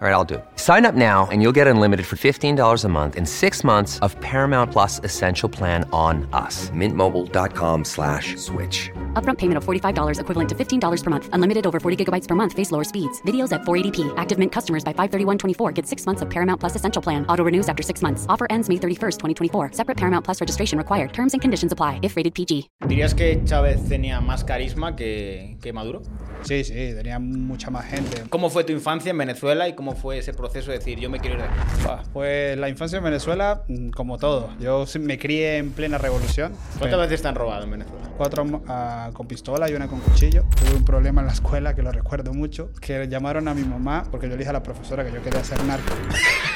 All 0.00 0.08
right, 0.08 0.14
I'll 0.14 0.24
do 0.24 0.36
it. 0.36 0.44
Sign 0.56 0.86
up 0.86 0.94
now 0.94 1.28
and 1.30 1.42
you'll 1.42 1.56
get 1.60 1.66
unlimited 1.66 2.06
for 2.06 2.16
$15 2.16 2.84
a 2.84 2.88
month 2.88 3.16
in 3.16 3.26
six 3.26 3.62
months 3.62 3.98
of 3.98 4.18
Paramount 4.20 4.72
Plus 4.72 4.98
Essential 5.04 5.46
Plan 5.50 5.86
on 5.92 6.26
us. 6.32 6.70
Mintmobile.com 6.70 7.84
slash 7.84 8.34
switch. 8.36 8.90
Upfront 9.12 9.36
payment 9.36 9.58
of 9.58 9.64
$45 9.66 10.18
equivalent 10.18 10.48
to 10.48 10.54
$15 10.54 11.04
per 11.04 11.10
month. 11.10 11.28
Unlimited 11.34 11.66
over 11.66 11.78
40 11.78 12.02
gigabytes 12.02 12.26
per 12.26 12.34
month. 12.34 12.54
Face 12.54 12.72
lower 12.72 12.82
speeds. 12.82 13.20
Videos 13.26 13.52
at 13.52 13.60
480p. 13.64 14.14
Active 14.16 14.38
Mint 14.38 14.50
customers 14.50 14.82
by 14.82 14.94
531.24 14.94 15.74
get 15.74 15.86
six 15.86 16.06
months 16.06 16.22
of 16.22 16.30
Paramount 16.30 16.60
Plus 16.60 16.76
Essential 16.76 17.02
Plan. 17.02 17.26
Auto 17.26 17.44
renews 17.44 17.68
after 17.68 17.82
six 17.82 18.00
months. 18.00 18.24
Offer 18.26 18.46
ends 18.48 18.70
May 18.70 18.76
31st, 18.76 19.18
2024. 19.18 19.72
Separate 19.74 19.98
Paramount 19.98 20.24
Plus 20.24 20.40
registration 20.40 20.78
required. 20.78 21.12
Terms 21.12 21.34
and 21.34 21.42
conditions 21.42 21.72
apply 21.72 22.00
if 22.00 22.16
rated 22.16 22.32
PG. 22.32 22.70
¿Dirías 22.88 23.12
que 23.14 23.42
Chávez 23.44 23.86
tenía 23.86 24.22
más 24.22 24.44
carisma 24.44 24.96
que, 24.96 25.58
que 25.60 25.74
Maduro? 25.74 26.00
Sí, 26.40 26.64
sí, 26.64 26.72
tenía 26.72 27.18
mucha 27.18 27.70
más 27.70 27.84
gente. 27.84 28.22
¿Cómo 28.30 28.48
fue 28.48 28.64
tu 28.64 28.72
infancia 28.72 29.10
en 29.10 29.18
Venezuela 29.18 29.68
y 29.68 29.74
cómo 29.74 29.89
fue 29.92 30.18
ese 30.18 30.32
proceso 30.32 30.70
de 30.70 30.78
decir 30.78 30.98
yo 30.98 31.10
me 31.10 31.18
quiero 31.20 31.36
ir 31.36 31.42
de 31.42 31.48
aquí? 31.48 31.82
Buah, 31.84 32.02
Pues 32.12 32.58
la 32.58 32.68
infancia 32.68 32.98
en 32.98 33.04
Venezuela, 33.04 33.62
mm, 33.68 33.90
como 33.90 34.18
todo. 34.18 34.50
Yo 34.60 34.84
me 35.00 35.18
crié 35.18 35.58
en 35.58 35.70
plena 35.72 35.98
revolución. 35.98 36.52
¿Cuántas 36.78 37.00
veces 37.08 37.24
han 37.26 37.34
robado 37.34 37.64
en 37.64 37.70
Venezuela? 37.70 38.08
Cuatro 38.16 38.44
ah, 38.68 39.10
con 39.14 39.26
pistola 39.26 39.70
y 39.70 39.74
una 39.74 39.88
con 39.88 40.00
cuchillo. 40.00 40.44
Tuve 40.56 40.76
un 40.76 40.84
problema 40.84 41.20
en 41.22 41.26
la 41.28 41.32
escuela 41.32 41.74
que 41.74 41.82
lo 41.82 41.90
recuerdo 41.92 42.32
mucho. 42.34 42.70
Que 42.80 43.08
llamaron 43.08 43.48
a 43.48 43.54
mi 43.54 43.62
mamá 43.62 44.04
porque 44.10 44.26
yo 44.26 44.32
le 44.32 44.38
dije 44.38 44.50
a 44.50 44.54
la 44.54 44.62
profesora 44.62 45.04
que 45.04 45.12
yo 45.12 45.22
quería 45.22 45.42
ser 45.44 45.62
narco. 45.64 45.94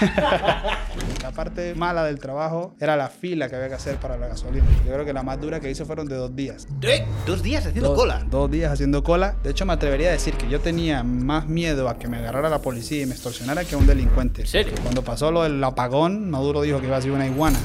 la 1.23 1.31
parte 1.33 1.75
mala 1.75 2.05
del 2.05 2.19
trabajo 2.19 2.75
era 2.81 2.97
la 2.97 3.09
fila 3.09 3.49
que 3.49 3.57
había 3.57 3.69
que 3.69 3.75
hacer 3.75 3.97
para 3.97 4.17
la 4.17 4.29
gasolina. 4.29 4.67
Yo 4.87 4.93
creo 4.93 5.05
que 5.05 5.13
la 5.13 5.23
más 5.23 5.41
dura 5.41 5.61
que 5.61 5.71
hice 5.71 5.85
fueron 5.85 6.07
de 6.07 6.17
dos 6.17 6.35
días. 6.37 6.67
¿Eh? 6.83 7.05
¿Dos 7.27 7.43
días 7.43 7.67
haciendo 7.67 7.91
Dos- 7.91 7.99
cola? 7.99 8.25
Dos 8.31 8.51
días 8.51 8.73
haciendo 8.73 9.03
cola. 9.03 9.37
De 9.43 9.51
hecho, 9.51 9.65
me 9.67 9.73
atrevería 9.73 10.09
a 10.09 10.13
decir 10.13 10.35
que 10.35 10.49
yo 10.49 10.61
tenía 10.61 11.03
más 11.03 11.47
miedo 11.47 11.89
a 11.89 11.99
que 11.99 12.09
me 12.09 12.19
agarrara 12.19 12.49
la 12.49 12.61
policía 12.61 13.03
y 13.03 13.07
me 13.07 13.15
extorsionara 13.25 13.65
que 13.65 13.75
a 13.75 13.79
un 13.79 13.87
delincuente. 13.87 14.43
¿En 14.43 14.47
serio? 14.47 14.75
Cuando 14.83 15.03
pasó 15.03 15.31
lo 15.31 15.45
del 15.45 15.63
apagón, 15.65 16.31
Maduro 16.31 16.61
dijo 16.61 16.81
que 16.81 16.87
iba 16.87 16.99
a 16.99 17.01
ser 17.01 17.11
una 17.13 17.27
iguana. 17.27 17.59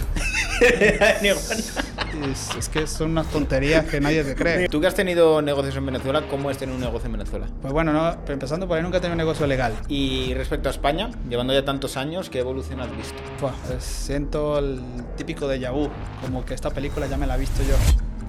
es, 2.32 2.56
es 2.58 2.70
que 2.70 2.88
son 2.88 3.12
unas 3.12 3.28
tonterías 3.28 3.86
que 3.86 4.00
nadie 4.00 4.24
te 4.24 4.36
cree. 4.36 4.70
Tú 4.70 4.80
que 4.80 4.88
has 4.88 4.96
tenido 4.96 5.42
negocios 5.42 5.76
en 5.76 5.86
Venezuela, 5.86 6.24
¿cómo 6.30 6.50
es 6.50 6.58
tener 6.58 6.74
un 6.74 6.82
negocio 6.82 7.08
en 7.08 7.14
Venezuela? 7.14 7.48
Pues 7.62 7.74
bueno, 7.74 7.92
no, 7.92 8.16
empezando 8.32 8.70
por 8.70 8.78
ahí, 8.78 8.84
nunca 8.84 9.00
he 9.00 9.02
tenido 9.02 9.16
un 9.16 9.20
negocio 9.20 9.46
legal. 9.48 9.74
Y 9.90 10.34
respecto 10.34 10.70
a 10.70 10.72
España, 10.72 11.10
llevando 11.30 11.54
ya 11.54 11.66
tantos 11.66 11.98
años, 11.98 12.30
¿qué 12.30 12.40
evolución 12.40 12.80
has 12.80 12.96
visto? 12.96 13.22
Pues 13.42 13.84
siento 13.84 14.60
el 14.60 14.80
típico 15.18 15.48
de 15.48 15.70
vu, 15.70 15.90
como 16.22 16.46
que 16.46 16.54
esta 16.54 16.70
película 16.70 17.08
ya 17.08 17.18
me 17.18 17.28
la 17.28 17.36
he 17.36 17.40
visto 17.40 17.62
yo. 17.64 17.76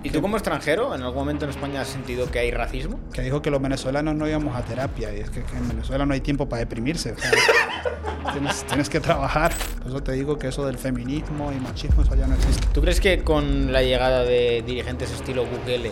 ¿Y 0.02 0.10
tú 0.10 0.22
como 0.22 0.36
extranjero, 0.36 0.94
en 0.94 1.02
algún 1.02 1.18
momento 1.18 1.44
en 1.44 1.50
España 1.50 1.82
has 1.82 1.88
sentido 1.88 2.30
que 2.30 2.38
hay 2.38 2.50
racismo? 2.50 2.98
Que 3.12 3.20
dijo 3.20 3.42
que 3.42 3.50
los 3.50 3.60
venezolanos 3.60 4.14
no 4.14 4.26
íbamos 4.26 4.56
a 4.56 4.62
terapia 4.62 5.14
y 5.14 5.20
es 5.20 5.28
que, 5.28 5.42
que 5.42 5.56
en 5.56 5.68
Venezuela 5.68 6.06
no 6.06 6.14
hay 6.14 6.20
tiempo 6.20 6.48
para 6.48 6.60
deprimirse. 6.60 7.12
o 7.12 7.18
sea, 7.18 7.30
tienes, 8.32 8.64
tienes 8.64 8.88
que 8.88 9.00
trabajar. 9.00 9.52
Por 9.78 9.88
eso 9.88 10.02
te 10.02 10.12
digo 10.12 10.38
que 10.38 10.48
eso 10.48 10.64
del 10.66 10.78
feminismo 10.78 11.52
y 11.52 11.56
machismo, 11.56 12.02
eso 12.02 12.14
ya 12.14 12.26
no 12.26 12.34
existe. 12.34 12.66
¿Tú 12.72 12.80
crees 12.80 12.98
que 12.98 13.22
con 13.22 13.72
la 13.72 13.82
llegada 13.82 14.24
de 14.24 14.62
dirigentes 14.66 15.10
estilo 15.12 15.44
Bukele 15.44 15.90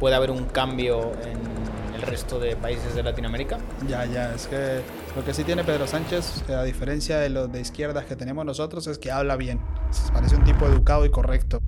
puede 0.00 0.16
haber 0.16 0.32
un 0.32 0.46
cambio 0.46 1.12
en 1.22 1.94
el 1.94 2.02
resto 2.02 2.40
de 2.40 2.56
países 2.56 2.96
de 2.96 3.04
Latinoamérica? 3.04 3.58
Ya, 3.86 4.04
ya, 4.04 4.34
es 4.34 4.48
que 4.48 4.80
lo 5.14 5.24
que 5.24 5.32
sí 5.32 5.44
tiene 5.44 5.62
Pedro 5.62 5.86
Sánchez, 5.86 6.42
eh, 6.48 6.54
a 6.54 6.64
diferencia 6.64 7.18
de 7.18 7.30
los 7.30 7.52
de 7.52 7.60
izquierdas 7.60 8.04
que 8.04 8.16
tenemos 8.16 8.44
nosotros, 8.44 8.88
es 8.88 8.98
que 8.98 9.12
habla 9.12 9.36
bien. 9.36 9.60
Se 9.92 10.10
parece 10.12 10.34
un 10.34 10.42
tipo 10.42 10.66
educado 10.66 11.04
y 11.04 11.10
correcto. 11.10 11.60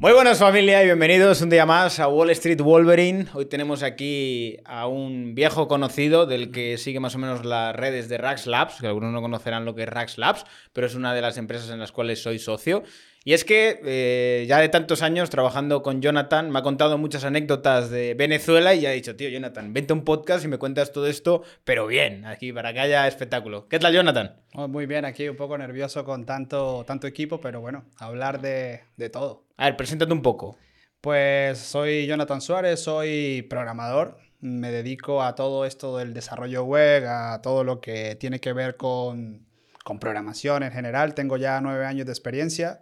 Muy 0.00 0.14
buenas 0.14 0.38
familia 0.38 0.82
y 0.82 0.86
bienvenidos 0.86 1.42
un 1.42 1.50
día 1.50 1.66
más 1.66 2.00
a 2.00 2.08
Wall 2.08 2.30
Street 2.30 2.62
Wolverine. 2.62 3.26
Hoy 3.34 3.44
tenemos 3.44 3.82
aquí 3.82 4.56
a 4.64 4.86
un 4.86 5.34
viejo 5.34 5.68
conocido 5.68 6.24
del 6.24 6.50
que 6.50 6.78
sigue 6.78 7.00
más 7.00 7.16
o 7.16 7.18
menos 7.18 7.44
las 7.44 7.76
redes 7.76 8.08
de 8.08 8.16
Rax 8.16 8.46
Labs, 8.46 8.80
que 8.80 8.86
algunos 8.86 9.12
no 9.12 9.20
conocerán 9.20 9.66
lo 9.66 9.74
que 9.74 9.82
es 9.82 9.88
Rax 9.90 10.16
Labs, 10.16 10.46
pero 10.72 10.86
es 10.86 10.94
una 10.94 11.12
de 11.12 11.20
las 11.20 11.36
empresas 11.36 11.68
en 11.68 11.78
las 11.78 11.92
cuales 11.92 12.22
soy 12.22 12.38
socio. 12.38 12.82
Y 13.22 13.34
es 13.34 13.44
que 13.44 13.80
eh, 13.84 14.46
ya 14.48 14.58
de 14.60 14.70
tantos 14.70 15.02
años 15.02 15.28
trabajando 15.28 15.82
con 15.82 16.00
Jonathan, 16.00 16.50
me 16.50 16.58
ha 16.58 16.62
contado 16.62 16.96
muchas 16.96 17.22
anécdotas 17.24 17.90
de 17.90 18.14
Venezuela 18.14 18.74
y 18.74 18.80
ya 18.80 18.88
ha 18.88 18.92
dicho, 18.92 19.14
tío 19.14 19.28
Jonathan, 19.28 19.74
vente 19.74 19.92
a 19.92 19.96
un 19.96 20.04
podcast 20.04 20.42
y 20.42 20.48
me 20.48 20.56
cuentas 20.56 20.90
todo 20.90 21.06
esto, 21.06 21.42
pero 21.64 21.86
bien, 21.86 22.24
aquí 22.24 22.50
para 22.50 22.72
que 22.72 22.80
haya 22.80 23.06
espectáculo. 23.06 23.68
¿Qué 23.68 23.78
tal 23.78 23.92
Jonathan? 23.92 24.40
Oh, 24.54 24.68
Muy 24.68 24.86
bien, 24.86 25.04
aquí 25.04 25.28
un 25.28 25.36
poco 25.36 25.58
nervioso 25.58 26.02
con 26.02 26.24
tanto, 26.24 26.82
tanto 26.86 27.06
equipo, 27.06 27.42
pero 27.42 27.60
bueno, 27.60 27.84
hablar 27.98 28.40
de, 28.40 28.84
de 28.96 29.10
todo. 29.10 29.44
A 29.58 29.66
ver, 29.66 29.76
preséntate 29.76 30.14
un 30.14 30.22
poco. 30.22 30.56
Pues 31.02 31.58
soy 31.58 32.06
Jonathan 32.06 32.40
Suárez, 32.40 32.80
soy 32.80 33.42
programador. 33.50 34.16
Me 34.40 34.70
dedico 34.70 35.22
a 35.22 35.34
todo 35.34 35.66
esto 35.66 35.98
del 35.98 36.14
desarrollo 36.14 36.64
web, 36.64 37.04
a 37.06 37.42
todo 37.42 37.64
lo 37.64 37.82
que 37.82 38.16
tiene 38.16 38.40
que 38.40 38.54
ver 38.54 38.78
con, 38.78 39.46
con 39.84 39.98
programación 39.98 40.62
en 40.62 40.72
general. 40.72 41.12
Tengo 41.12 41.36
ya 41.36 41.60
nueve 41.60 41.84
años 41.84 42.06
de 42.06 42.12
experiencia 42.12 42.80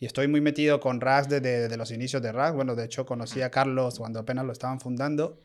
y 0.00 0.06
estoy 0.06 0.28
muy 0.28 0.40
metido 0.40 0.80
con 0.80 0.98
RAS 1.00 1.28
desde, 1.28 1.76
los 1.76 1.90
inicios 1.90 2.22
de 2.22 2.32
RAS. 2.32 2.54
Bueno, 2.54 2.74
de 2.74 2.86
hecho 2.86 3.04
conocí 3.04 3.42
a 3.42 3.50
Carlos 3.50 3.98
cuando 3.98 4.20
apenas 4.20 4.46
lo 4.46 4.52
estaban 4.52 4.80
fundando. 4.80 5.38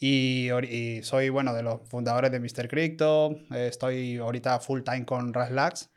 Y, 0.00 0.50
y 0.68 1.04
soy, 1.04 1.28
bueno, 1.28 1.54
de 1.54 1.62
los 1.62 1.88
fundadores 1.88 2.32
de 2.32 2.40
Mr. 2.40 2.68
Crypto. 2.68 3.36
Estoy 3.54 4.16
ahorita 4.16 4.58
full 4.58 4.82
time 4.82 5.04
con 5.04 5.32
RAS 5.32 5.52
Labs. 5.52 5.90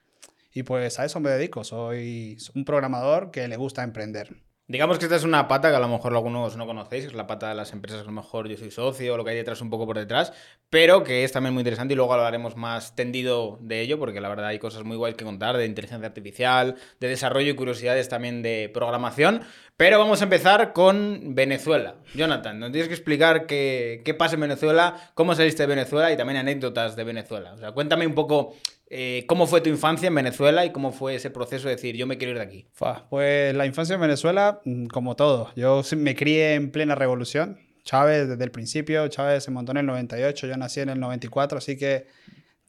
Y 0.53 0.61
pues 0.61 0.99
a 0.99 1.05
eso 1.05 1.19
me 1.19 1.31
dedico. 1.31 1.63
Soy 1.63 2.38
un 2.53 2.63
programador 2.63 3.31
que 3.31 3.47
le 3.47 3.57
gusta 3.57 3.81
emprender. 3.81 4.37
Digamos 4.68 4.98
que 4.98 5.06
esta 5.06 5.16
es 5.16 5.24
una 5.24 5.48
pata 5.48 5.70
que 5.70 5.76
a 5.76 5.80
lo 5.80 5.88
mejor 5.88 6.12
algunos 6.14 6.58
no 6.58 6.66
conocéis, 6.66 7.06
es 7.06 7.14
la 7.14 7.28
pata 7.28 7.50
de 7.50 7.53
las 7.53 7.72
empresas 7.72 8.02
que 8.02 8.08
a 8.08 8.12
lo 8.12 8.20
mejor 8.20 8.48
yo 8.48 8.58
soy 8.58 8.72
socio, 8.72 9.16
lo 9.16 9.24
que 9.24 9.30
hay 9.30 9.36
detrás 9.36 9.62
un 9.62 9.70
poco 9.70 9.86
por 9.86 9.96
detrás, 9.96 10.34
pero 10.72 11.03
que 11.03 11.24
es 11.24 11.31
también 11.31 11.53
muy 11.53 11.62
interesante 11.62 11.94
y 11.94 11.96
luego 11.96 12.12
hablaremos 12.16 12.56
más 12.56 12.96
tendido 12.96 13.59
de 13.62 13.81
ello, 13.81 14.00
porque 14.00 14.20
la 14.22 14.28
verdad 14.28 14.48
hay 14.48 14.58
cosas 14.58 14.84
muy 14.84 14.98
guays 14.98 15.16
que 15.16 15.24
contar 15.24 15.56
de 15.56 15.68
inteligencia 15.68 16.08
artificial, 16.08 16.78
de 17.00 17.08
desarrollo 17.08 17.52
y 17.52 17.56
curiosidades 17.56 18.09
también 18.09 18.42
de 18.42 18.72
programación. 18.74 19.42
Pero 19.78 20.00
vamos 20.00 20.22
a 20.22 20.24
empezar 20.24 20.74
con 20.74 21.36
Venezuela. 21.36 21.97
Jonathan, 22.16 22.59
nos 22.59 22.72
tienes 22.72 22.88
que 22.88 22.96
explicar 22.96 23.46
qué, 23.46 24.02
qué 24.03 24.16
pasa 24.16 24.34
en 24.34 24.42
Venezuela, 24.42 25.12
cómo 25.14 25.36
saliste 25.36 25.62
de 25.62 25.68
Venezuela 25.68 26.12
y 26.12 26.18
también 26.18 26.38
anécdotas 26.38 26.96
de 26.96 27.03
Venezuela. 27.03 27.53
O 27.53 27.58
sea, 27.58 27.74
cuéntame 27.74 28.08
un 28.08 28.16
poco 28.16 28.56
eh, 28.88 29.25
cómo 29.28 29.47
fue 29.47 29.62
tu 29.62 29.69
infancia 29.69 30.07
en 30.07 30.16
Venezuela 30.16 30.66
y 30.66 30.72
cómo 30.72 30.91
fue 30.91 31.16
ese 31.16 31.29
proceso 31.31 31.68
de 31.68 31.75
decir 31.75 31.96
yo 31.96 32.06
me 32.07 32.18
quiero 32.18 32.31
ir 32.31 32.38
de 32.38 32.44
aquí. 32.44 32.68
Pues 33.09 33.56
la 33.56 33.66
infancia 33.66 33.96
en 33.96 34.01
Venezuela, 34.01 34.62
mm, 34.66 34.88
como 34.88 35.16
todo. 35.16 35.51
Yo 35.56 35.81
me 35.97 36.16
crié 36.16 36.53
en 36.53 36.72
plena 36.72 36.96
revolución. 36.96 37.59
Chávez 37.84 38.28
desde 38.28 38.44
el 38.44 38.51
principio, 38.51 39.07
Chávez 39.07 39.44
se 39.44 39.51
montó 39.51 39.72
en 39.72 39.78
el 39.78 39.85
98, 39.85 40.47
yo 40.47 40.57
nací 40.57 40.79
en 40.79 40.90
el 40.90 41.00
94, 41.00 41.59
así 41.59 41.78
que 41.78 42.07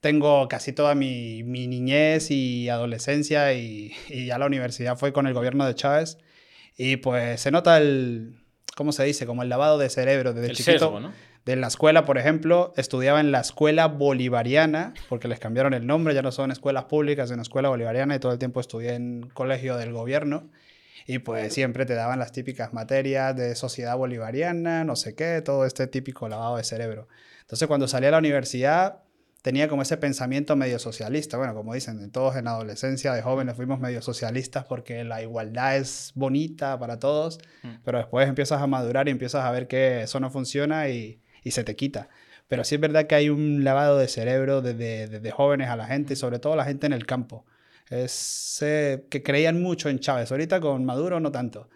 tengo 0.00 0.47
casi 0.47 0.72
toda 0.72 0.94
mi, 0.94 1.43
mi 1.43 1.66
niñez 1.66 2.31
y 2.31 2.69
adolescencia 2.69 3.54
y, 3.54 3.92
y 4.09 4.27
ya 4.27 4.39
la 4.39 4.47
universidad 4.47 4.98
fue 4.98 5.13
con 5.15 5.27
el 5.27 5.33
gobierno 5.33 5.66
de 5.66 5.74
Chávez. 5.74 6.18
Y 6.77 6.97
pues 6.97 7.41
se 7.41 7.51
nota 7.51 7.78
el, 7.78 8.36
¿cómo 8.77 8.92
se 8.92 9.04
dice? 9.04 9.24
Como 9.24 9.42
el 9.42 9.48
lavado 9.48 9.78
de 9.78 9.89
cerebro 9.89 10.34
desde 10.34 10.51
El 10.51 10.57
chiquito. 10.57 10.72
sesgo, 10.78 11.01
¿no? 11.01 11.13
De 11.47 11.54
la 11.54 11.69
escuela, 11.69 12.04
por 12.04 12.19
ejemplo, 12.19 12.75
estudiaba 12.77 13.21
en 13.21 13.31
la 13.31 13.39
escuela 13.39 13.87
bolivariana, 13.87 14.95
porque 15.09 15.28
les 15.28 15.39
cambiaron 15.39 15.75
el 15.75 15.87
nombre, 15.87 16.13
ya 16.13 16.21
no 16.21 16.33
son 16.33 16.51
escuelas 16.51 16.87
públicas, 16.87 17.28
sino 17.28 17.41
escuela 17.41 17.69
bolivariana, 17.69 18.16
y 18.16 18.19
todo 18.19 18.33
el 18.33 18.41
tiempo 18.41 18.59
estudié 18.59 18.95
en 18.95 19.31
colegio 19.33 19.77
del 19.77 19.93
gobierno. 19.93 20.51
Y 21.07 21.21
pues 21.21 21.54
siempre 21.54 21.87
te 21.87 21.95
daban 21.95 22.19
las 22.19 22.33
típicas 22.33 22.72
materias 22.72 23.37
de 23.37 23.54
sociedad 23.54 23.97
bolivariana, 23.97 24.83
no 24.83 24.97
sé 24.97 25.15
qué, 25.15 25.41
todo 25.41 25.65
este 25.65 25.87
típico 25.87 26.28
lavado 26.28 26.57
de 26.57 26.65
cerebro. 26.65 27.07
Entonces, 27.43 27.69
cuando 27.69 27.87
salí 27.87 28.07
a 28.07 28.10
la 28.10 28.19
universidad, 28.19 29.04
tenía 29.42 29.69
como 29.69 29.83
ese 29.83 29.97
pensamiento 29.99 30.57
medio 30.57 30.81
socialista. 30.81 31.37
Bueno, 31.37 31.54
como 31.54 31.75
dicen, 31.75 32.10
todos 32.10 32.34
en 32.34 32.47
la 32.47 32.54
adolescencia 32.54 33.15
de 33.15 33.22
jóvenes 33.22 33.54
fuimos 33.54 33.78
medio 33.78 34.03
socialistas 34.03 34.65
porque 34.65 35.04
la 35.04 35.22
igualdad 35.22 35.77
es 35.77 36.10
bonita 36.16 36.77
para 36.81 36.99
todos, 36.99 37.39
pero 37.84 37.99
después 37.99 38.28
empiezas 38.28 38.60
a 38.60 38.66
madurar 38.66 39.07
y 39.07 39.13
empiezas 39.13 39.45
a 39.45 39.51
ver 39.53 39.69
que 39.69 40.03
eso 40.03 40.19
no 40.19 40.28
funciona 40.33 40.89
y, 40.89 41.21
y 41.47 41.53
se 41.53 41.63
te 41.63 41.77
quita. 41.77 42.09
Pero 42.48 42.65
sí 42.65 42.75
es 42.75 42.81
verdad 42.81 43.07
que 43.07 43.15
hay 43.15 43.28
un 43.28 43.63
lavado 43.63 43.98
de 43.98 44.09
cerebro 44.09 44.63
desde, 44.63 45.07
desde 45.07 45.31
jóvenes 45.31 45.69
a 45.69 45.77
la 45.77 45.87
gente 45.87 46.16
sobre 46.16 46.41
todo 46.41 46.57
la 46.57 46.65
gente 46.65 46.87
en 46.87 46.93
el 46.93 47.07
campo. 47.07 47.45
es 47.89 48.59
eh, 48.63 49.07
que 49.09 49.22
creían 49.22 49.63
mucho 49.63 49.89
en 49.89 50.01
Chávez. 50.01 50.33
Ahorita 50.33 50.60
con 50.60 50.84
Maduro 50.84 51.21
no 51.21 51.31
tanto, 51.31 51.69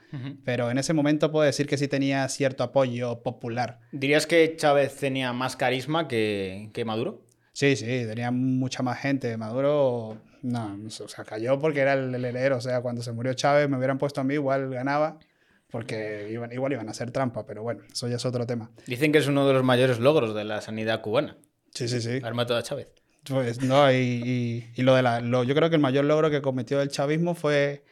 pero 0.44 0.72
en 0.72 0.78
ese 0.78 0.93
momento 0.93 1.31
puedo 1.31 1.46
decir 1.46 1.69
que 1.69 1.78
sí 1.78 1.87
tenía 1.87 2.28
cierto 2.28 2.64
apoyo 2.64 3.22
popular. 3.22 3.78
¿Dirías 3.93 4.26
que 4.26 4.56
Chávez 4.56 4.96
tenía 4.96 5.32
más 5.32 5.55
carisma 5.55 6.08
que, 6.08 6.70
que 6.73 6.84
Maduro? 6.84 7.23
Sí, 7.52 7.76
sí, 7.76 7.84
tenía 7.84 8.32
mucha 8.32 8.82
más 8.82 8.99
gente. 8.99 9.37
Maduro, 9.37 10.19
no, 10.43 10.78
o 10.84 11.08
sea, 11.08 11.25
cayó 11.25 11.61
porque 11.61 11.78
era 11.78 11.93
el 11.93 12.12
heredero. 12.12 12.56
O 12.56 12.61
sea, 12.61 12.81
cuando 12.81 13.02
se 13.02 13.12
murió 13.12 13.34
Chávez 13.34 13.69
me 13.69 13.76
hubieran 13.76 13.99
puesto 13.99 14.20
a 14.20 14.25
mí, 14.25 14.34
igual 14.34 14.69
ganaba, 14.70 15.20
porque 15.70 16.28
iban, 16.31 16.52
igual 16.52 16.72
iban 16.72 16.88
a 16.88 16.90
hacer 16.93 17.11
trampa, 17.11 17.46
pero 17.46 17.62
bueno, 17.62 17.82
eso 17.93 18.08
ya 18.08 18.17
es 18.17 18.25
otro 18.25 18.46
tema. 18.46 18.70
Dicen 18.87 19.12
que 19.12 19.19
es 19.19 19.26
uno 19.26 19.46
de 19.46 19.55
los 19.55 19.64
mayores 19.64 19.99
logros 19.99 20.34
de 20.34 20.44
la 20.44 20.61
sanidad 20.61 21.00
cubana. 21.00 21.37
Sí, 21.75 21.88
sí, 21.88 22.00
sí. 22.00 22.19
Haber 22.22 22.34
matado 22.34 22.58
a 22.58 22.62
Chávez. 22.62 22.88
Pues 23.25 23.62
no, 23.62 23.90
y, 23.93 23.96
y- 23.96 24.72
y 24.75 24.82
lo 24.82 24.94
de 24.94 25.02
la, 25.02 25.20
lo- 25.20 25.44
yo 25.44 25.55
creo 25.55 25.69
que 25.70 25.76
el 25.76 25.82
mayor 25.82 26.05
logro 26.06 26.31
que 26.31 26.40
cometió 26.43 26.81
el 26.81 26.88
chavismo 26.88 27.34
fue 27.34 27.84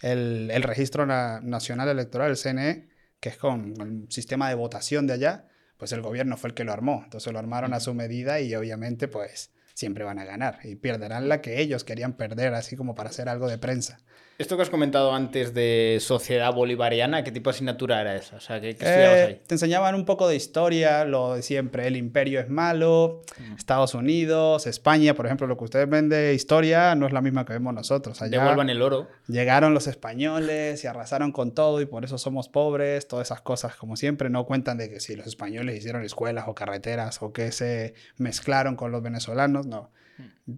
el, 0.00 0.50
el 0.52 0.62
registro 0.62 1.06
na- 1.06 1.40
nacional 1.42 1.88
electoral, 1.88 2.30
el 2.30 2.36
CNE, 2.36 2.88
que 3.20 3.28
es 3.30 3.36
con 3.36 3.74
el 3.80 4.06
sistema 4.12 4.48
de 4.48 4.54
votación 4.54 5.06
de 5.06 5.14
allá, 5.14 5.48
pues 5.76 5.92
el 5.92 6.02
gobierno 6.02 6.36
fue 6.36 6.48
el 6.48 6.54
que 6.54 6.64
lo 6.64 6.72
armó. 6.72 7.02
Entonces 7.04 7.32
lo 7.32 7.38
armaron 7.38 7.74
a 7.74 7.80
su 7.80 7.94
medida 7.94 8.40
y 8.40 8.54
obviamente 8.54 9.08
pues 9.08 9.52
siempre 9.74 10.04
van 10.04 10.18
a 10.18 10.24
ganar 10.24 10.60
y 10.64 10.76
perderán 10.76 11.28
la 11.28 11.40
que 11.42 11.60
ellos 11.60 11.84
querían 11.84 12.16
perder, 12.16 12.54
así 12.54 12.76
como 12.76 12.94
para 12.94 13.10
hacer 13.10 13.28
algo 13.28 13.48
de 13.48 13.58
prensa. 13.58 13.98
Esto 14.38 14.56
que 14.56 14.62
has 14.62 14.68
comentado 14.70 15.14
antes 15.14 15.54
de 15.54 15.96
sociedad 16.00 16.52
bolivariana, 16.52 17.24
¿qué 17.24 17.32
tipo 17.32 17.48
de 17.48 17.54
asignatura 17.56 18.02
era 18.02 18.16
esa? 18.16 18.36
O 18.36 18.40
sea, 18.40 18.60
¿qué, 18.60 18.76
qué 18.76 18.84
estudiabas 18.84 19.18
Eh, 19.18 19.24
ahí? 19.28 19.40
te 19.46 19.54
enseñaban 19.54 19.94
un 19.94 20.04
poco 20.04 20.28
de 20.28 20.36
historia, 20.36 21.04
lo 21.06 21.34
de 21.36 21.42
siempre, 21.42 21.86
el 21.86 21.96
imperio 21.96 22.40
es 22.40 22.48
malo, 22.50 23.22
Estados 23.56 23.94
Unidos, 23.94 24.66
España, 24.66 25.14
por 25.14 25.24
ejemplo, 25.24 25.46
lo 25.46 25.56
que 25.56 25.64
ustedes 25.64 25.88
ven 25.88 26.10
de 26.10 26.34
historia 26.34 26.94
no 26.94 27.06
es 27.06 27.14
la 27.14 27.22
misma 27.22 27.46
que 27.46 27.54
vemos 27.54 27.72
nosotros. 27.72 28.20
Allá 28.20 28.38
Devuelvan 28.38 28.68
el 28.68 28.82
oro. 28.82 29.08
llegaron 29.26 29.72
los 29.72 29.86
españoles 29.86 30.84
y 30.84 30.86
arrasaron 30.86 31.32
con 31.32 31.52
todo 31.54 31.80
y 31.80 31.86
por 31.86 32.04
eso 32.04 32.18
somos 32.18 32.50
pobres, 32.50 33.08
todas 33.08 33.28
esas 33.28 33.40
cosas 33.40 33.74
como 33.76 33.96
siempre, 33.96 34.28
no 34.28 34.44
cuentan 34.44 34.76
de 34.76 34.90
que 34.90 35.00
si 35.00 35.16
los 35.16 35.26
españoles 35.26 35.76
hicieron 35.78 36.04
escuelas 36.04 36.44
o 36.46 36.54
carreteras 36.54 37.22
o 37.22 37.32
que 37.32 37.52
se 37.52 37.94
mezclaron 38.18 38.76
con 38.76 38.92
los 38.92 39.02
venezolanos, 39.02 39.64
no. 39.66 39.90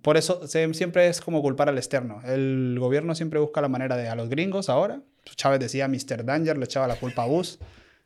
Por 0.03 0.17
eso 0.17 0.47
se- 0.47 0.73
siempre 0.75 1.09
es 1.09 1.21
como 1.21 1.41
culpar 1.41 1.69
al 1.69 1.79
externo. 1.79 2.21
El 2.25 2.77
gobierno 2.79 3.15
siempre 3.15 3.39
busca 3.41 3.61
la 3.61 3.69
manera 3.69 3.97
de 3.97 4.09
a 4.09 4.15
los 4.15 4.29
gringos 4.29 4.69
ahora. 4.69 5.01
Chávez 5.37 5.61
decía 5.61 5.89
Mr. 5.89 6.25
Danger, 6.25 6.59
le 6.59 6.65
echaba 6.67 6.87
la 6.87 6.97
culpa 6.97 7.23
a 7.23 7.27
Bush. 7.27 7.57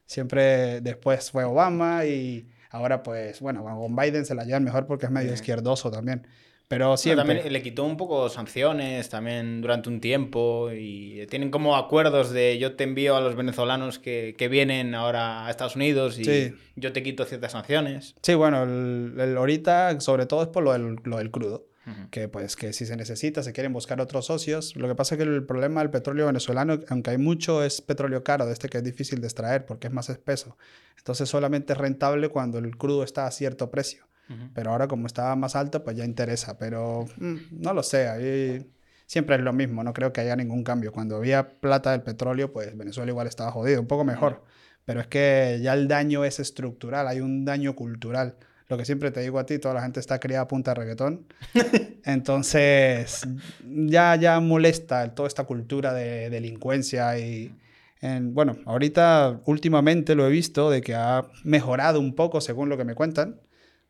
Siempre 0.07 0.81
después 0.81 1.31
fue 1.31 1.45
Obama 1.45 2.05
y 2.05 2.47
ahora 2.71 3.03
pues, 3.03 3.41
bueno, 3.41 3.65
con 3.65 3.95
Biden 3.97 4.25
se 4.27 4.35
la 4.35 4.45
llevan 4.45 4.65
mejor 4.65 4.87
porque 4.87 5.07
es 5.07 5.13
medio 5.13 5.33
izquierdoso 5.33 5.91
también. 5.91 6.27
Pero 6.69 6.97
siempre... 6.97 7.27
También 7.35 7.53
le 7.53 7.63
quitó 7.63 7.85
un 7.85 7.97
poco 7.99 8.29
sanciones 8.31 9.09
también 9.11 9.61
durante 9.61 9.91
un 9.91 10.01
tiempo 10.01 10.71
y 10.73 11.27
tienen 11.29 11.51
como 11.51 11.77
acuerdos 11.77 12.31
de 12.31 12.59
yo 12.59 12.77
te 12.77 12.85
envío 12.85 13.15
a 13.15 13.21
los 13.21 13.37
venezolanos 13.37 13.99
que, 13.99 14.35
que 14.39 14.49
vienen 14.49 14.95
ahora 14.95 15.47
a 15.47 15.51
Estados 15.51 15.77
Unidos 15.77 16.19
y 16.19 16.25
Sí. 16.25 16.55
yo 16.77 16.93
te 16.93 17.03
quito 17.03 17.25
ciertas 17.27 17.53
sanciones. 17.53 18.15
Sí, 18.23 18.35
bueno, 18.35 18.63
el, 18.63 19.15
el 19.21 19.37
ahorita 19.37 20.01
sobre 20.01 20.25
todo 20.27 20.43
es 20.43 20.49
por 20.49 20.63
lo 20.63 20.73
del, 20.73 20.97
lo 21.05 21.19
del 21.19 21.31
crudo. 21.31 21.67
Que 22.11 22.29
pues 22.29 22.55
que 22.55 22.73
si 22.73 22.87
se 22.87 22.97
necesita, 22.97 23.43
se 23.43 23.53
quieren 23.53 23.73
buscar 23.73 24.01
otros 24.01 24.27
socios. 24.27 24.77
Lo 24.77 24.87
que 24.87 24.95
pasa 24.95 25.15
es 25.15 25.19
que 25.19 25.25
el 25.25 25.45
problema 25.45 25.81
del 25.81 25.91
petróleo 25.91 26.27
venezolano, 26.27 26.79
aunque 26.89 27.11
hay 27.11 27.19
mucho, 27.19 27.65
es 27.65 27.81
petróleo 27.81 28.23
caro, 28.23 28.47
de 28.47 28.53
este 28.53 28.69
que 28.69 28.79
es 28.79 28.85
difícil 28.85 29.21
de 29.21 29.27
extraer 29.27 29.67
porque 29.67 29.89
es 29.89 29.93
más 29.93 30.09
espeso. 30.09 30.57
Entonces 30.97 31.29
solamente 31.29 31.73
es 31.73 31.79
rentable 31.79 32.29
cuando 32.29 32.59
el 32.59 32.77
crudo 32.77 33.03
está 33.03 33.27
a 33.27 33.31
cierto 33.31 33.71
precio. 33.71 34.07
Pero 34.55 34.71
ahora 34.71 34.89
como 34.89 35.07
está 35.07 35.35
más 35.37 35.57
alto, 35.57 35.85
pues 35.85 35.95
ya 35.95 36.07
interesa. 36.07 36.57
Pero 36.57 37.05
mm, 37.19 37.37
no 37.51 37.75
lo 37.75 37.83
sé, 37.83 38.09
ahí 38.09 38.67
siempre 39.07 39.37
es 39.37 39.43
lo 39.43 39.53
mismo, 39.53 39.85
no 39.85 39.93
creo 39.93 40.11
que 40.11 40.23
haya 40.23 40.37
ningún 40.37 40.65
cambio. 40.65 40.91
Cuando 40.91 41.17
había 41.17 41.61
plata 41.61 41.91
del 41.91 42.01
petróleo, 42.01 42.51
pues 42.51 42.75
Venezuela 42.75 43.11
igual 43.11 43.27
estaba 43.27 43.51
jodido, 43.51 43.81
un 43.81 43.87
poco 43.87 44.05
mejor. 44.05 44.43
Pero 44.87 45.01
es 45.01 45.07
que 45.07 45.61
ya 45.63 45.75
el 45.75 45.87
daño 45.87 46.25
es 46.25 46.41
estructural, 46.41 47.07
hay 47.07 47.21
un 47.21 47.45
daño 47.45 47.77
cultural. 47.77 48.37
Lo 48.73 48.79
que 48.79 48.87
siempre 48.87 49.11
te 49.11 49.21
digo 49.21 49.39
a 49.39 49.45
ti, 49.45 49.59
toda 49.59 49.75
la 49.75 49.83
gente 49.83 50.01
está 50.01 50.19
criada 50.19 50.45
a 50.45 50.49
punta 50.49 50.71
de 50.71 50.77
reggaetón. 50.77 51.27
Entonces, 52.07 53.29
ya, 53.69 54.17
ya 54.17 54.41
molesta 54.41 55.15
toda 55.15 55.29
esta 55.29 55.45
cultura 55.45 55.93
de 55.93 56.31
delincuencia 56.31 57.19
y... 57.19 57.55
en- 58.01 58.33
bueno, 58.33 58.57
ahorita 58.65 59.43
últimamente 59.45 60.15
lo 60.15 60.27
he 60.27 60.31
visto 60.31 60.71
de 60.71 60.81
que 60.81 60.95
ha 60.95 61.27
mejorado 61.45 62.01
un 62.01 62.15
poco 62.15 62.41
según 62.41 62.71
lo 62.71 62.79
que 62.79 62.85
me 62.85 62.95
cuentan. 62.95 63.43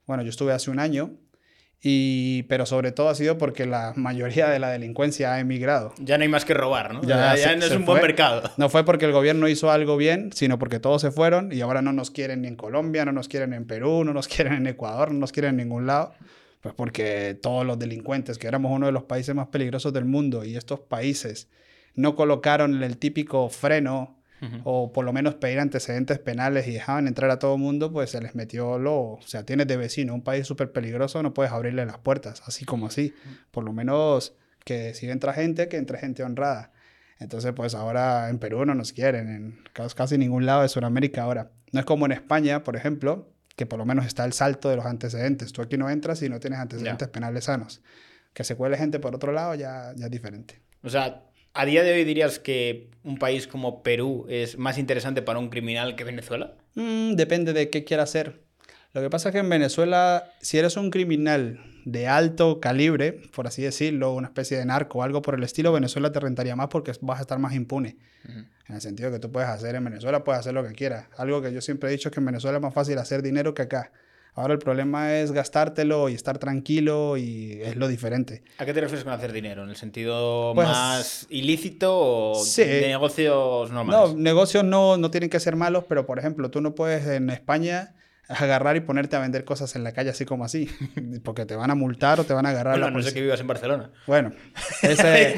Bueno, 0.04 0.24
yo 0.24 0.30
estuve 0.30 0.52
hace 0.52 0.72
un 0.72 0.80
año, 0.80 1.12
y, 1.84 2.44
pero 2.44 2.64
sobre 2.64 2.92
todo 2.92 3.08
ha 3.08 3.14
sido 3.16 3.38
porque 3.38 3.66
la 3.66 3.92
mayoría 3.96 4.48
de 4.48 4.60
la 4.60 4.70
delincuencia 4.70 5.34
ha 5.34 5.40
emigrado. 5.40 5.92
Ya 5.98 6.16
no 6.16 6.22
hay 6.22 6.28
más 6.28 6.44
que 6.44 6.54
robar, 6.54 6.94
¿no? 6.94 7.02
Ya 7.02 7.34
Ya, 7.34 7.56
no 7.56 7.64
es 7.64 7.72
un 7.72 7.84
buen 7.84 7.98
fue. 7.98 8.08
mercado. 8.08 8.48
No 8.56 8.68
fue 8.68 8.84
porque 8.84 9.04
el 9.06 9.12
gobierno 9.12 9.48
hizo 9.48 9.70
algo 9.70 9.96
bien, 9.96 10.30
sino 10.32 10.58
porque 10.60 10.78
todos 10.78 11.02
se 11.02 11.10
fueron 11.10 11.50
y 11.52 11.60
ahora 11.60 11.82
no 11.82 11.92
nos 11.92 12.12
quieren 12.12 12.42
ni 12.42 12.48
en 12.48 12.54
Colombia, 12.56 13.04
no 13.04 13.10
nos 13.10 13.26
quieren 13.28 13.52
en 13.52 13.66
Perú, 13.66 14.04
no 14.04 14.12
nos 14.14 14.28
quieren 14.34 14.52
en 14.52 14.66
Ecuador, 14.68 15.10
no 15.12 15.18
nos 15.18 15.32
quieren 15.32 15.50
en 15.50 15.56
ningún 15.56 15.86
lado. 15.88 16.14
Pues 16.60 16.72
porque 16.76 17.36
todos 17.42 17.66
los 17.66 17.76
delincuentes, 17.80 18.38
que 18.38 18.46
éramos 18.46 18.70
uno 18.70 18.86
de 18.86 18.92
los 18.92 19.02
países 19.02 19.34
más 19.34 19.48
peligrosos 19.48 19.92
del 19.92 20.04
mundo 20.04 20.44
y 20.44 20.56
estos 20.56 20.78
países 20.78 21.48
no 21.96 22.14
colocaron 22.14 22.80
el 22.84 22.96
típico 22.98 23.48
freno 23.48 24.21
o 24.64 24.92
por 24.92 25.04
lo 25.04 25.12
menos 25.12 25.36
pedir 25.36 25.60
antecedentes 25.60 26.18
penales 26.18 26.66
y 26.66 26.72
dejaban 26.72 27.06
entrar 27.06 27.30
a 27.30 27.38
todo 27.38 27.54
el 27.54 27.60
mundo, 27.60 27.92
pues 27.92 28.10
se 28.10 28.20
les 28.20 28.34
metió 28.34 28.78
lo... 28.78 29.12
O 29.12 29.22
sea, 29.24 29.44
tienes 29.44 29.66
de 29.66 29.76
vecino 29.76 30.14
un 30.14 30.22
país 30.22 30.46
súper 30.46 30.72
peligroso, 30.72 31.22
no 31.22 31.32
puedes 31.32 31.52
abrirle 31.52 31.86
las 31.86 31.98
puertas, 31.98 32.42
así 32.46 32.64
como 32.64 32.86
así. 32.86 33.14
Por 33.50 33.64
lo 33.64 33.72
menos 33.72 34.34
que 34.64 34.94
si 34.94 35.08
entra 35.08 35.32
gente, 35.32 35.68
que 35.68 35.76
entre 35.76 35.98
gente 35.98 36.22
honrada. 36.22 36.72
Entonces, 37.18 37.52
pues 37.52 37.74
ahora 37.74 38.28
en 38.30 38.38
Perú 38.38 38.64
no 38.66 38.74
nos 38.74 38.92
quieren, 38.92 39.28
en 39.28 39.58
casi, 39.72 40.18
ningún 40.18 40.44
lado 40.44 40.62
de 40.62 40.68
Sudamérica 40.68 41.22
ahora. 41.22 41.50
No 41.70 41.80
es 41.80 41.86
como 41.86 42.06
en 42.06 42.12
España, 42.12 42.64
por 42.64 42.74
ejemplo, 42.74 43.32
que 43.54 43.64
por 43.64 43.78
lo 43.78 43.86
menos 43.86 44.06
está 44.06 44.24
el 44.24 44.32
salto 44.32 44.68
de 44.68 44.76
los 44.76 44.86
antecedentes. 44.86 45.52
Tú 45.52 45.62
aquí 45.62 45.76
no 45.76 45.88
entras 45.88 46.18
si 46.18 46.28
no 46.28 46.40
tienes 46.40 46.58
antecedentes 46.58 47.08
penales 47.08 47.44
sanos. 47.44 47.80
Que 48.32 48.44
se 48.44 48.56
cuele 48.56 48.76
gente 48.76 48.98
por 48.98 49.14
otro 49.14 49.30
lado 49.30 49.54
ya, 49.54 49.92
ya 49.94 50.06
es 50.06 50.10
diferente. 50.10 50.60
O 50.82 50.90
sea, 50.90 51.22
a 51.54 51.66
día 51.66 51.82
de 51.82 51.92
hoy 51.92 52.04
dirías 52.04 52.38
que 52.38 52.88
un 53.04 53.18
país 53.18 53.46
como 53.46 53.82
Perú 53.82 54.26
es 54.28 54.58
más 54.58 54.78
interesante 54.78 55.22
para 55.22 55.38
un 55.38 55.48
criminal 55.48 55.96
que 55.96 56.04
Venezuela. 56.04 56.54
Mm, 56.74 57.14
depende 57.14 57.52
de 57.52 57.70
qué 57.70 57.84
quiera 57.84 58.04
hacer. 58.04 58.40
Lo 58.92 59.00
que 59.00 59.10
pasa 59.10 59.30
es 59.30 59.32
que 59.32 59.38
en 59.38 59.48
Venezuela, 59.48 60.30
si 60.40 60.58
eres 60.58 60.76
un 60.76 60.90
criminal 60.90 61.60
de 61.84 62.08
alto 62.08 62.60
calibre, 62.60 63.12
por 63.34 63.46
así 63.46 63.62
decirlo, 63.62 64.12
una 64.14 64.28
especie 64.28 64.58
de 64.58 64.66
narco 64.66 64.98
o 64.98 65.02
algo 65.02 65.22
por 65.22 65.34
el 65.34 65.42
estilo, 65.42 65.72
Venezuela 65.72 66.12
te 66.12 66.20
rentaría 66.20 66.54
más 66.56 66.68
porque 66.68 66.92
vas 67.00 67.18
a 67.18 67.22
estar 67.22 67.38
más 67.38 67.54
impune. 67.54 67.96
En 68.24 68.74
el 68.74 68.80
sentido 68.80 69.10
que 69.10 69.18
tú 69.18 69.32
puedes 69.32 69.48
hacer 69.48 69.74
en 69.74 69.84
Venezuela, 69.84 70.22
puedes 70.24 70.40
hacer 70.40 70.54
lo 70.54 70.66
que 70.66 70.74
quieras. 70.74 71.06
Algo 71.16 71.42
que 71.42 71.52
yo 71.52 71.60
siempre 71.60 71.88
he 71.88 71.92
dicho 71.92 72.08
es 72.08 72.14
que 72.14 72.20
en 72.20 72.26
Venezuela 72.26 72.58
es 72.58 72.62
más 72.62 72.74
fácil 72.74 72.98
hacer 72.98 73.22
dinero 73.22 73.54
que 73.54 73.62
acá. 73.62 73.92
Ahora 74.34 74.54
el 74.54 74.58
problema 74.58 75.14
es 75.18 75.30
gastártelo 75.32 76.08
y 76.08 76.14
estar 76.14 76.38
tranquilo 76.38 77.18
y 77.18 77.60
es 77.62 77.76
lo 77.76 77.86
diferente. 77.86 78.42
¿A 78.56 78.64
qué 78.64 78.72
te 78.72 78.80
refieres 78.80 79.04
con 79.04 79.12
hacer 79.12 79.30
dinero? 79.32 79.62
¿En 79.64 79.68
el 79.68 79.76
sentido 79.76 80.52
Pues- 80.54 80.66
más 80.68 81.26
ilícito 81.28 81.98
o 81.98 82.42
Sí. 82.42 82.64
de 82.64 82.88
negocios 82.88 83.68
No, 83.70 83.74
normales? 83.84 84.14
negocios 84.14 84.64
no, 84.64 84.96
no 84.96 85.10
tienen 85.10 85.28
que 85.28 85.38
ser 85.38 85.54
malos, 85.56 85.84
pero 85.86 86.06
por 86.06 86.18
ejemplo, 86.18 86.50
tú 86.50 86.62
no 86.62 86.74
puedes 86.74 87.06
en 87.06 87.28
España 87.28 87.94
agarrar 88.28 88.76
y 88.76 88.80
ponerte 88.80 89.16
a 89.16 89.18
vender 89.18 89.44
cosas 89.44 89.76
en 89.76 89.84
la 89.84 89.92
calle 89.92 90.08
así 90.08 90.24
como 90.24 90.46
así, 90.46 90.66
porque 91.24 91.44
te 91.44 91.54
van 91.54 91.70
a 91.70 91.74
multar 91.74 92.18
o 92.18 92.24
te 92.24 92.32
van 92.32 92.46
a 92.46 92.50
agarrar 92.50 92.74
Bueno, 92.78 92.86
la 92.86 92.90
no 92.96 93.02
sé 93.02 93.12
que 93.12 93.20
vivas 93.20 93.38
en 93.40 93.46
Barcelona. 93.48 93.90
Bueno, 94.06 94.32
ese, 94.82 95.34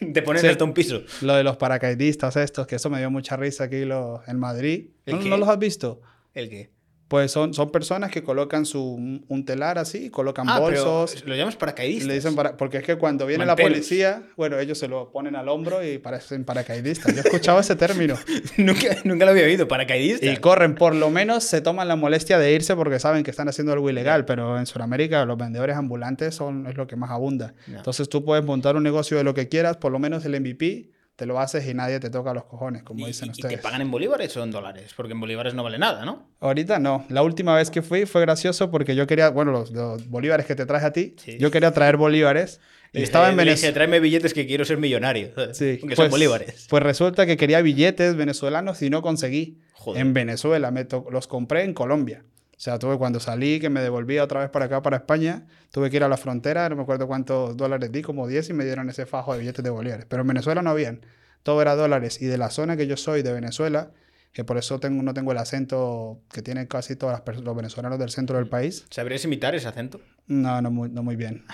te, 0.00 0.06
te 0.12 0.22
ponen 0.22 0.42
Sí. 0.42 0.48
hasta 0.48 0.64
un 0.64 0.74
piso. 0.74 1.00
lo 1.22 1.34
de 1.36 1.42
los 1.42 1.56
paracaidistas 1.56 2.36
estos, 2.36 2.66
que 2.66 2.76
eso 2.76 2.90
me 2.90 2.98
dio 2.98 3.10
mucha 3.10 3.36
risa 3.36 3.64
aquí 3.64 3.86
lo- 3.86 4.22
en 4.26 4.38
Madrid. 4.38 4.90
¿El 5.06 5.20
¿No, 5.20 5.24
no 5.24 5.36
los 5.38 5.48
has 5.48 5.58
visto? 5.58 6.02
¿El 6.34 6.50
qué? 6.50 6.75
Pues 7.08 7.30
son, 7.30 7.54
son 7.54 7.70
personas 7.70 8.10
que 8.10 8.24
colocan 8.24 8.66
su, 8.66 8.82
un 9.28 9.44
telar 9.44 9.78
así, 9.78 10.10
colocan 10.10 10.48
Ah, 10.48 10.58
bolsos. 10.58 11.12
pero 11.14 11.28
lo 11.28 11.36
llamas 11.36 11.54
paracaidistas. 11.54 12.08
le 12.08 12.14
dicen 12.14 12.34
para, 12.34 12.56
porque 12.56 12.78
es 12.78 12.82
que 12.82 12.96
cuando 12.96 13.26
viene 13.26 13.46
la 13.46 13.54
policía, 13.54 14.24
bueno, 14.36 14.58
ellos 14.58 14.76
se 14.76 14.88
lo 14.88 15.12
ponen 15.12 15.36
al 15.36 15.48
hombro 15.48 15.84
y 15.86 15.98
parecen 15.98 16.44
paracaidistas. 16.44 17.14
Yo 17.14 17.18
he 17.18 17.24
escuchado 17.24 17.60
ese 17.60 17.76
término. 17.76 18.16
nunca, 18.56 18.96
nunca 19.04 19.24
lo 19.24 19.30
había 19.30 19.44
oído, 19.44 19.68
paracaidistas. 19.68 20.28
Y 20.28 20.36
corren, 20.38 20.74
por 20.74 20.96
lo 20.96 21.08
menos 21.10 21.44
se 21.44 21.60
toman 21.60 21.86
la 21.86 21.94
molestia 21.94 22.40
de 22.40 22.52
irse 22.52 22.74
porque 22.74 22.98
saben 22.98 23.22
que 23.22 23.30
están 23.30 23.48
haciendo 23.48 23.72
algo 23.72 23.88
ilegal, 23.88 24.24
pero 24.24 24.58
en 24.58 24.66
Sudamérica 24.66 25.24
los 25.26 25.38
vendedores 25.38 25.76
ambulantes 25.76 26.34
son, 26.34 26.66
es 26.66 26.76
lo 26.76 26.88
que 26.88 26.96
más 26.96 27.10
abunda. 27.12 27.54
Entonces 27.68 28.08
tú 28.08 28.24
puedes 28.24 28.44
montar 28.44 28.74
un 28.74 28.82
negocio 28.82 29.16
de 29.16 29.22
lo 29.22 29.32
que 29.32 29.48
quieras, 29.48 29.76
por 29.76 29.92
lo 29.92 30.00
menos 30.00 30.24
el 30.24 30.40
MVP 30.40 30.90
te 31.16 31.24
lo 31.26 31.40
haces 31.40 31.66
y 31.66 31.72
nadie 31.74 31.98
te 31.98 32.10
toca 32.10 32.34
los 32.34 32.44
cojones, 32.44 32.82
como 32.82 33.00
¿Y, 33.00 33.06
dicen 33.08 33.26
y- 33.26 33.28
y 33.28 33.32
ustedes. 33.32 33.56
te 33.56 33.62
pagan 33.62 33.80
en 33.80 33.90
bolívares 33.90 34.36
o 34.36 34.44
en 34.44 34.50
dólares? 34.50 34.92
Porque 34.96 35.12
en 35.14 35.20
bolívares 35.20 35.54
no 35.54 35.62
vale 35.64 35.78
nada, 35.78 36.04
¿no? 36.04 36.28
Ahorita 36.40 36.78
no. 36.78 37.06
La 37.08 37.22
última 37.22 37.54
vez 37.56 37.70
que 37.70 37.80
fui 37.82 38.04
fue 38.06 38.20
gracioso 38.20 38.70
porque 38.70 38.94
yo 38.94 39.06
quería, 39.06 39.30
bueno, 39.30 39.50
los, 39.52 39.70
los 39.72 40.08
bolívares 40.08 40.44
que 40.46 40.54
te 40.54 40.66
traes 40.66 40.84
a 40.84 40.92
ti, 40.92 41.16
Sí. 41.18 41.38
yo 41.38 41.50
quería 41.50 41.72
traer 41.72 41.96
bolívares 41.96 42.60
y 42.92 43.02
estaba 43.02 43.28
en 43.30 43.36
Venezuela. 43.36 43.74
tráeme 43.74 43.98
billetes 44.00 44.32
que 44.34 44.46
quiero 44.46 44.64
ser 44.64 44.76
millonario. 44.78 45.30
Sí, 45.54 45.78
Aunque 45.80 45.96
son 45.96 46.04
pues- 46.04 46.10
bolívares. 46.10 46.66
Pues 46.68 46.82
resulta 46.82 47.24
que 47.26 47.36
quería 47.38 47.62
billetes 47.62 48.14
venezolanos 48.14 48.82
y 48.82 48.90
no 48.90 49.00
conseguí. 49.02 49.58
Joder. 49.72 50.02
En 50.02 50.12
Venezuela, 50.14 50.70
me 50.70 50.86
los 51.10 51.26
compré 51.28 51.62
en 51.62 51.72
Colombia. 51.72 52.24
O 52.56 52.60
sea, 52.60 52.78
tuve 52.78 52.96
cuando 52.96 53.20
salí, 53.20 53.60
que 53.60 53.68
me 53.68 53.82
devolví 53.82 54.18
otra 54.18 54.40
vez 54.40 54.48
para 54.48 54.64
acá, 54.64 54.80
para 54.80 54.96
España, 54.96 55.46
tuve 55.70 55.90
que 55.90 55.96
ir 55.96 56.04
a 56.04 56.08
la 56.08 56.16
frontera, 56.16 56.68
no 56.70 56.76
me 56.76 56.82
acuerdo 56.82 57.06
cuántos 57.06 57.54
dólares 57.54 57.92
di, 57.92 58.00
como 58.00 58.26
10 58.26 58.48
y 58.48 58.52
me 58.54 58.64
dieron 58.64 58.88
ese 58.88 59.04
fajo 59.04 59.34
de 59.34 59.40
billetes 59.40 59.62
de 59.62 59.68
bolívares. 59.68 60.06
Pero 60.08 60.22
en 60.22 60.28
Venezuela 60.28 60.62
no 60.62 60.70
habían, 60.70 61.02
todo 61.42 61.60
era 61.60 61.76
dólares. 61.76 62.22
Y 62.22 62.26
de 62.26 62.38
la 62.38 62.48
zona 62.48 62.78
que 62.78 62.86
yo 62.86 62.96
soy, 62.96 63.22
de 63.22 63.34
Venezuela, 63.34 63.90
que 64.32 64.42
por 64.42 64.56
eso 64.56 64.80
tengo, 64.80 65.02
no 65.02 65.12
tengo 65.12 65.32
el 65.32 65.38
acento 65.38 66.20
que 66.32 66.40
tienen 66.40 66.66
casi 66.66 66.96
todos 66.96 67.20
los 67.42 67.56
venezolanos 67.56 67.98
del 67.98 68.08
centro 68.08 68.38
del 68.38 68.48
país. 68.48 68.86
¿Sabrías 68.90 69.24
imitar 69.24 69.54
ese 69.54 69.68
acento? 69.68 70.00
No, 70.26 70.60
no 70.62 70.70
muy, 70.70 70.88
no 70.88 71.02
muy 71.02 71.16
bien. 71.16 71.44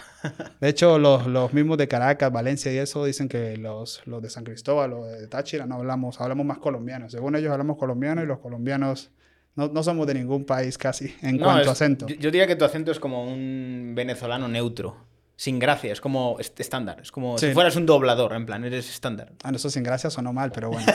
De 0.61 0.68
hecho, 0.68 1.00
los, 1.00 1.26
los 1.26 1.52
mismos 1.52 1.78
de 1.78 1.88
Caracas, 1.88 2.32
Valencia 2.32 2.73
y 2.73 2.78
eso 2.78 3.04
dicen 3.04 3.28
que 3.28 3.56
los, 3.56 4.02
los 4.06 4.23
de 4.23 4.30
San 4.30 4.44
Cristóbal 4.44 4.92
o 4.92 5.04
de 5.04 5.26
Táchira 5.26 5.66
no 5.66 5.76
hablamos, 5.76 6.21
hablamos 6.21 6.47
más 6.47 6.59
colombiano. 6.59 7.11
Según 7.11 7.35
ellos 7.35 7.50
hablamos 7.50 7.76
colombiano 7.76 8.23
y 8.23 8.26
los 8.26 8.38
colombianos 8.38 9.11
no, 9.54 9.68
no, 9.68 9.82
somos 9.82 10.06
de 10.06 10.14
ningún 10.14 10.44
país 10.44 10.78
casi 10.78 11.14
en 11.23 11.38
cuanto 11.38 11.68
a 11.68 11.73
acento. 11.73 12.06
Yo, 12.06 12.30
diría 12.30 12.47
que 12.47 12.56
tu 12.56 12.64
acento 12.64 12.90
es 12.90 12.99
como 12.99 13.25
un 13.25 13.92
venezolano 13.94 14.49
neutro. 14.49 14.97
Sin 15.37 15.59
gracia, 15.59 15.92
es 15.92 16.00
como 16.00 16.37
estándar. 16.38 17.00
Es 17.02 17.11
como 17.11 17.37
si 17.37 17.52
fueras 17.52 17.75
un 17.76 17.85
doblador, 17.85 18.32
en 18.35 18.47
plan, 18.47 18.64
eres 18.64 18.88
estándar. 18.88 19.32
Ah, 19.42 19.50
eso 19.54 19.71
sin 19.71 19.82
gracia 19.82 20.09
sonó 20.09 20.32
mal, 20.32 20.52
pero 20.52 20.71
bueno. 20.71 20.87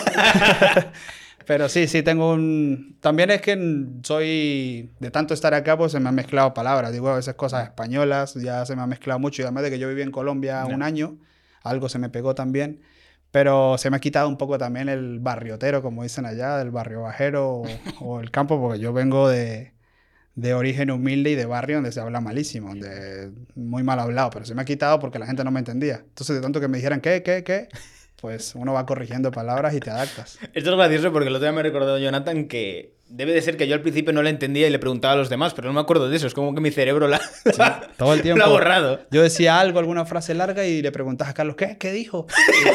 pero 1.46 1.68
sí, 1.68 1.88
sí, 1.88 2.02
tengo 2.02 2.32
un. 2.32 2.98
También 3.02 3.30
es 3.32 3.42
que 3.42 3.58
soy. 4.04 4.92
De 5.00 5.12
tanto 5.12 5.34
estar 5.34 5.54
acá, 5.54 5.78
pues 5.78 5.92
se 5.92 6.00
me 6.00 6.08
han 6.10 6.16
mezclado 6.16 6.54
palabras. 6.54 6.94
Digo, 6.94 7.10
a 7.10 7.16
veces 7.16 7.36
cosas 7.36 7.66
españolas, 7.66 8.36
ya 8.36 8.66
se 8.66 8.76
me 8.76 8.84
ha 8.84 8.88
mezclado 8.88 9.20
mucho. 9.20 9.42
Y 9.42 9.44
además 9.44 9.64
de 9.64 9.72
que 9.72 9.80
yo 9.80 9.90
viví 9.90 10.02
en 10.02 10.12
Colombia 10.12 10.66
un 10.66 10.82
año, 10.82 11.18
algo 11.64 11.90
se 11.90 12.00
me 12.00 12.10
pegó 12.10 12.34
también. 12.34 12.82
Pero 13.32 13.78
se 13.78 13.90
me 13.90 13.98
ha 13.98 14.00
quitado 14.00 14.30
un 14.30 14.38
poco 14.38 14.58
también 14.58 14.90
el 14.90 15.20
barriotero, 15.20 15.82
como 15.82 16.04
dicen 16.04 16.26
allá, 16.26 16.58
del 16.58 16.72
barrio 16.72 17.02
bajero 17.02 17.64
o, 18.00 18.20
el 18.22 18.32
campo, 18.32 18.60
porque 18.60 18.80
yo 18.80 18.94
vengo 18.94 19.28
de, 19.28 19.74
de, 20.36 20.54
origen 20.54 20.92
humilde 20.92 21.32
y 21.32 21.36
de 21.36 21.46
barrio 21.46 21.78
donde 21.78 21.92
se 21.92 22.00
habla 22.00 22.22
malísimo, 22.22 22.70
donde 22.70 23.32
muy 23.56 23.84
mal 23.84 24.00
hablado, 24.00 24.30
pero 24.32 24.46
se 24.46 24.56
me 24.56 24.62
ha 24.62 24.66
quitado 24.66 25.00
porque 25.00 25.20
la 25.20 25.26
gente 25.26 25.44
no 25.44 25.52
me 25.52 25.60
entendía. 25.60 25.98
Entonces, 25.98 26.36
de 26.36 26.42
tanto 26.42 26.60
que 26.60 26.68
me 26.68 26.78
dijeran, 26.78 27.02
¿qué, 27.02 27.22
qué, 27.24 27.44
qué? 27.44 27.68
Pues 28.20 28.56
uno 28.56 28.74
va 28.74 28.86
corrigiendo 28.86 29.32
palabras 29.32 29.76
y 29.76 29.80
te 29.80 29.92
adaptas. 29.92 30.40
Esto 30.54 30.72
es 30.72 30.76
gracioso 30.76 31.12
porque 31.12 31.28
el 31.28 31.36
otro 31.36 31.46
día 31.46 31.52
me 31.52 31.60
ha 31.60 31.64
recordado 31.64 32.00
Jonathan 32.00 32.48
que 32.48 32.97
Debe 33.10 33.34
de 33.34 33.42
ser 33.42 33.56
que 33.56 33.68
yo 33.68 33.76
al 33.76 33.82
principio 33.82 34.12
no 34.12 34.22
la 34.22 34.30
entendía 34.30 34.68
y 34.68 34.70
le 34.70 34.80
preguntaba 34.80 35.14
a 35.14 35.18
los 35.18 35.30
demás, 35.30 35.54
pero 35.54 35.68
no 35.70 35.74
me 35.74 35.80
acuerdo 35.80 36.10
de 36.10 36.18
eso. 36.18 36.28
Es 36.28 36.34
como 36.34 36.54
que 36.54 36.62
mi 36.62 36.72
cerebro 36.72 37.08
la, 37.08 37.22
todo 37.98 38.14
el 38.14 38.22
tiempo, 38.22 38.44
ha 38.44 38.48
borrado. 38.48 39.00
Yo 39.12 39.22
decía 39.22 39.60
algo, 39.60 39.80
alguna 39.80 40.06
frase 40.06 40.34
larga 40.34 40.66
y 40.66 40.82
le 40.82 40.92
preguntas 40.92 41.30
a 41.30 41.34
Carlos, 41.34 41.56
¿qué? 41.56 41.78
¿Qué 41.78 41.92
dijo? 41.92 42.28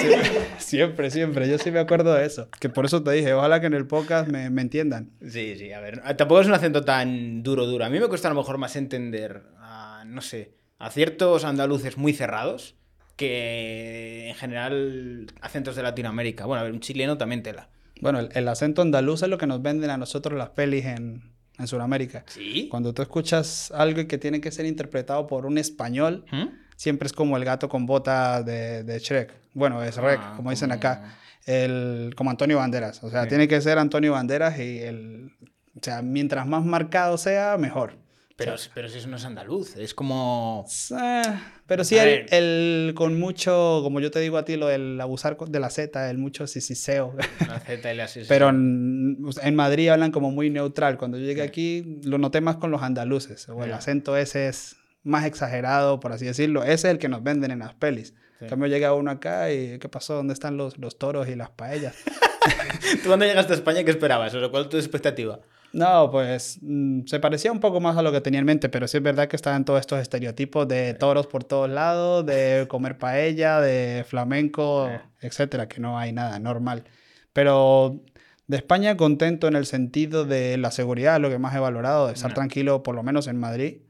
siempre, 0.59 1.11
siempre. 1.11 1.49
Yo 1.49 1.59
sí 1.59 1.71
me 1.71 1.81
acuerdo 1.81 2.15
de 2.15 2.25
eso. 2.25 2.49
Que 2.61 2.69
por 2.69 2.87
eso 2.87 3.03
te 3.03 3.13
dije, 3.13 3.35
ojalá 3.35 3.61
que 3.61 3.67
en 3.67 3.75
el 3.75 3.87
podcast 3.87 4.29
me, 4.29 4.49
me 4.49 4.63
entiendan. 4.63 5.11
Sí, 5.21 5.57
sí, 5.59 5.73
a 5.73 5.81
ver. 5.81 6.01
Tampoco 6.17 6.41
es 6.41 6.47
un 6.47 6.55
acento 6.55 6.83
tan 6.83 7.43
duro, 7.43 7.67
duro. 7.67 7.85
A 7.85 7.91
mí 7.91 8.01
me 8.01 8.09
cuesta 8.09 8.29
a 8.29 8.33
lo 8.33 8.41
mejor 8.41 8.57
más 8.59 8.75
entender, 8.77 9.43
a, 9.59 10.05
no 10.07 10.23
sé, 10.23 10.55
a 10.79 10.91
ciertos 10.91 11.45
andaluces 11.45 11.97
muy 11.99 12.13
cerrados 12.13 12.75
que 13.17 14.29
en 14.29 14.35
general 14.35 15.27
acentos 15.41 15.77
de 15.77 15.83
Latinoamérica. 15.83 16.47
Bueno, 16.47 16.61
a 16.61 16.65
ver, 16.65 16.73
un 16.73 16.81
chileno 16.81 17.19
también 17.19 17.43
tela. 17.43 17.69
Bueno, 18.03 18.19
el, 18.19 18.49
acento 18.49 18.83
andaluz 18.83 19.23
es 19.23 19.29
lo 19.29 19.39
que 19.39 19.47
nos 19.47 19.63
venden 19.63 19.89
a 19.89 19.97
nosotros 19.97 20.37
las 20.37 20.51
pelis 20.51 20.85
en, 20.87 21.23
en 21.57 21.67
Sudamérica. 21.69 22.25
¿Sí? 22.27 22.67
Cuando 22.69 22.93
tú 22.93 23.01
escuchas 23.01 23.71
algo 23.71 24.09
que 24.09 24.19
tiene 24.19 24.41
que 24.41 24.51
ser 24.51 24.67
interpretado 24.67 25.29
por 25.29 25.47
un 25.47 25.57
español, 25.57 26.25
¿Mm? 26.33 26.47
siempre 26.75 27.07
es 27.07 27.13
como 27.13 27.37
el 27.37 27.45
gato 27.45 27.69
con 27.69 27.87
bota 27.87 28.43
de, 28.43 28.83
de 28.83 28.99
Shrek. 28.99 29.33
Bueno, 29.55 29.85
es 29.85 29.97
Rek, 29.99 30.19
ah, 30.21 30.33
como 30.37 30.51
dicen 30.51 30.73
acá. 30.73 31.17
El, 31.47 32.13
como 32.17 32.31
Antonio 32.31 32.57
Banderas. 32.57 33.05
O 33.05 33.11
sea, 33.11 33.29
tiene 33.29 33.47
que 33.47 33.61
ser 33.61 33.79
Antonio 33.79 34.13
Banderas 34.13 34.59
y 34.59 34.81
el... 34.81 35.31
O 35.77 35.81
sea, 35.81 36.03
mientras 36.03 36.45
más 36.45 36.65
marcado 36.65 37.17
sea, 37.17 37.57
mejor. 37.57 37.99
Pero, 38.37 38.55
pero 38.75 38.89
si 38.89 38.99
eso 38.99 39.09
no 39.09 39.17
es 39.17 39.25
andaluz, 39.25 39.77
es 39.77 39.95
como... 39.95 40.67
Eh, 40.99 41.23
pero 41.67 41.85
sí, 41.85 41.97
el, 41.99 42.93
con 42.95 43.19
mucho, 43.19 43.81
como 43.83 44.01
yo 44.01 44.11
te 44.11 44.21
digo 44.21 44.39
a 44.39 44.45
ti, 44.45 44.57
lo 44.57 44.69
del 44.69 45.01
abusar 45.01 45.37
de 45.37 45.61
la 45.61 45.71
Z, 45.71 46.11
el 46.11 46.19
mucho 46.19 46.47
sisiseo. 46.47 47.15
La 47.47 47.61
Z 47.61 47.93
y 47.93 47.97
la 47.97 48.09
Pero 48.29 48.49
en, 48.49 49.55
Madrid 49.55 49.89
hablan 49.89 50.13
como 50.13 50.31
muy 50.31 50.51
neutral. 50.51 50.99
Cuando 50.99 51.19
yo 51.19 51.25
llegué 51.25 51.43
aquí, 51.43 52.01
lo 52.05 52.19
noté 52.19 52.41
más 52.41 52.57
con 52.57 52.71
los 52.71 52.83
andaluces. 52.83 53.49
O 53.49 53.63
el 53.65 53.73
acento 53.73 54.17
ese 54.17 54.49
es 54.49 54.77
más 55.03 55.25
exagerado, 55.25 56.01
por 56.01 56.13
así 56.13 56.25
decirlo. 56.25 56.63
Ese 56.63 56.73
es 56.73 56.85
el 56.85 56.99
que 56.99 57.09
nos 57.09 57.23
venden 57.23 57.51
en 57.51 57.61
las 57.61 57.75
pelis. 57.75 58.15
En 58.41 58.49
cambio 58.49 58.67
llega 58.69 58.93
uno 58.93 59.11
acá 59.13 59.53
y 59.53 59.79
¿qué 59.79 59.89
pasó? 59.89 60.15
¿Dónde 60.15 60.35
están 60.35 60.57
los, 60.57 60.77
los 60.77 60.99
toros 60.99 61.29
y 61.29 61.37
las 61.37 61.51
paellas? 61.51 61.95
¿Tú 63.03 63.09
cuando 63.09 63.25
llegaste 63.25 63.53
a 63.53 63.57
España 63.57 63.85
qué 63.85 63.93
esperabas? 63.93 64.35
O 64.35 64.51
¿Cuál 64.51 64.65
es 64.65 64.69
tu 64.69 64.77
expectativa? 64.77 65.39
No, 65.73 66.11
pues 66.11 66.59
mm, 66.61 67.07
se 67.07 67.19
parecía 67.19 67.51
un 67.51 67.61
poco 67.61 67.81
más 67.81 67.97
a 67.97 68.03
lo 68.03 68.13
que 68.13 68.21
tenía 68.21 68.41
en 68.41 68.47
mente, 68.47 68.69
pero 68.69 68.87
sí 68.87 68.99
es 68.99 69.03
verdad 69.03 69.29
que 69.29 69.37
estaban 69.37 69.65
todos 69.65 69.81
estos 69.81 70.01
estereotipos 70.01 70.69
de 70.69 70.95
toros 70.95 71.27
por 71.27 71.45
todos 71.45 71.71
lados, 71.71 72.27
de 72.27 72.67
comer 72.69 72.99
paella, 72.99 73.61
de 73.61 74.05
flamenco, 74.07 74.91
etcétera, 75.21 75.69
que 75.69 75.81
no 75.81 75.99
hay 75.99 76.13
nada 76.13 76.39
normal. 76.39 76.85
Pero 77.33 78.03
de 78.47 78.57
España 78.59 78.97
contento 78.97 79.49
en 79.49 79.57
el 79.57 79.65
sentido 79.65 80.25
de 80.27 80.59
la 80.59 80.71
seguridad, 80.71 81.21
lo 81.21 81.31
que 81.31 81.39
más 81.39 81.55
he 81.55 81.59
valorado, 81.59 82.09
de 82.09 82.15
estar 82.15 82.35
tranquilo, 82.35 82.83
por 82.83 82.95
lo 82.95 83.03
menos 83.03 83.27
en 83.27 83.39
Madrid. 83.39 83.83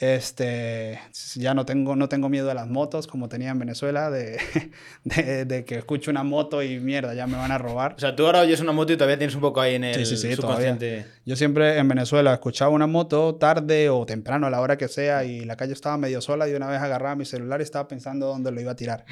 Este, 0.00 0.98
ya 1.34 1.52
no 1.52 1.66
tengo, 1.66 1.94
no 1.94 2.08
tengo 2.08 2.30
miedo 2.30 2.50
a 2.50 2.54
las 2.54 2.66
motos 2.66 3.06
como 3.06 3.28
tenía 3.28 3.50
en 3.50 3.58
Venezuela, 3.58 4.10
de, 4.10 4.40
de, 5.44 5.64
que 5.66 5.74
escucho 5.74 6.10
una 6.10 6.24
moto 6.24 6.62
y 6.62 6.80
mierda, 6.80 7.12
ya 7.12 7.26
me 7.26 7.36
van 7.36 7.52
a 7.52 7.58
robar. 7.58 7.96
O 7.96 7.98
sea, 7.98 8.16
tú 8.16 8.24
ahora 8.24 8.40
oyes 8.40 8.60
una 8.60 8.72
moto 8.72 8.94
y 8.94 8.96
todavía 8.96 9.18
tienes 9.18 9.34
un 9.34 9.42
poco 9.42 9.60
ahí 9.60 9.74
en 9.74 9.84
el 9.84 10.06
sí, 10.06 10.16
sí, 10.16 10.34
subconsciente. 10.34 11.04
Yo 11.26 11.36
siempre 11.36 11.76
en 11.76 11.86
Venezuela 11.86 12.32
escuchaba 12.32 12.70
una 12.70 12.86
moto 12.86 13.34
tarde 13.34 13.90
o 13.90 14.06
temprano, 14.06 14.46
a 14.46 14.50
la 14.50 14.62
hora 14.62 14.78
que 14.78 14.88
sea, 14.88 15.24
y 15.24 15.44
la 15.44 15.56
calle 15.56 15.74
estaba 15.74 15.98
medio 15.98 16.22
sola 16.22 16.48
y 16.48 16.54
una 16.54 16.68
vez 16.68 16.80
agarraba 16.80 17.14
mi 17.14 17.26
celular 17.26 17.60
y 17.60 17.64
estaba 17.64 17.86
pensando 17.86 18.26
dónde 18.26 18.52
lo 18.52 18.58
iba 18.58 18.72
a 18.72 18.76
tirar. 18.76 19.04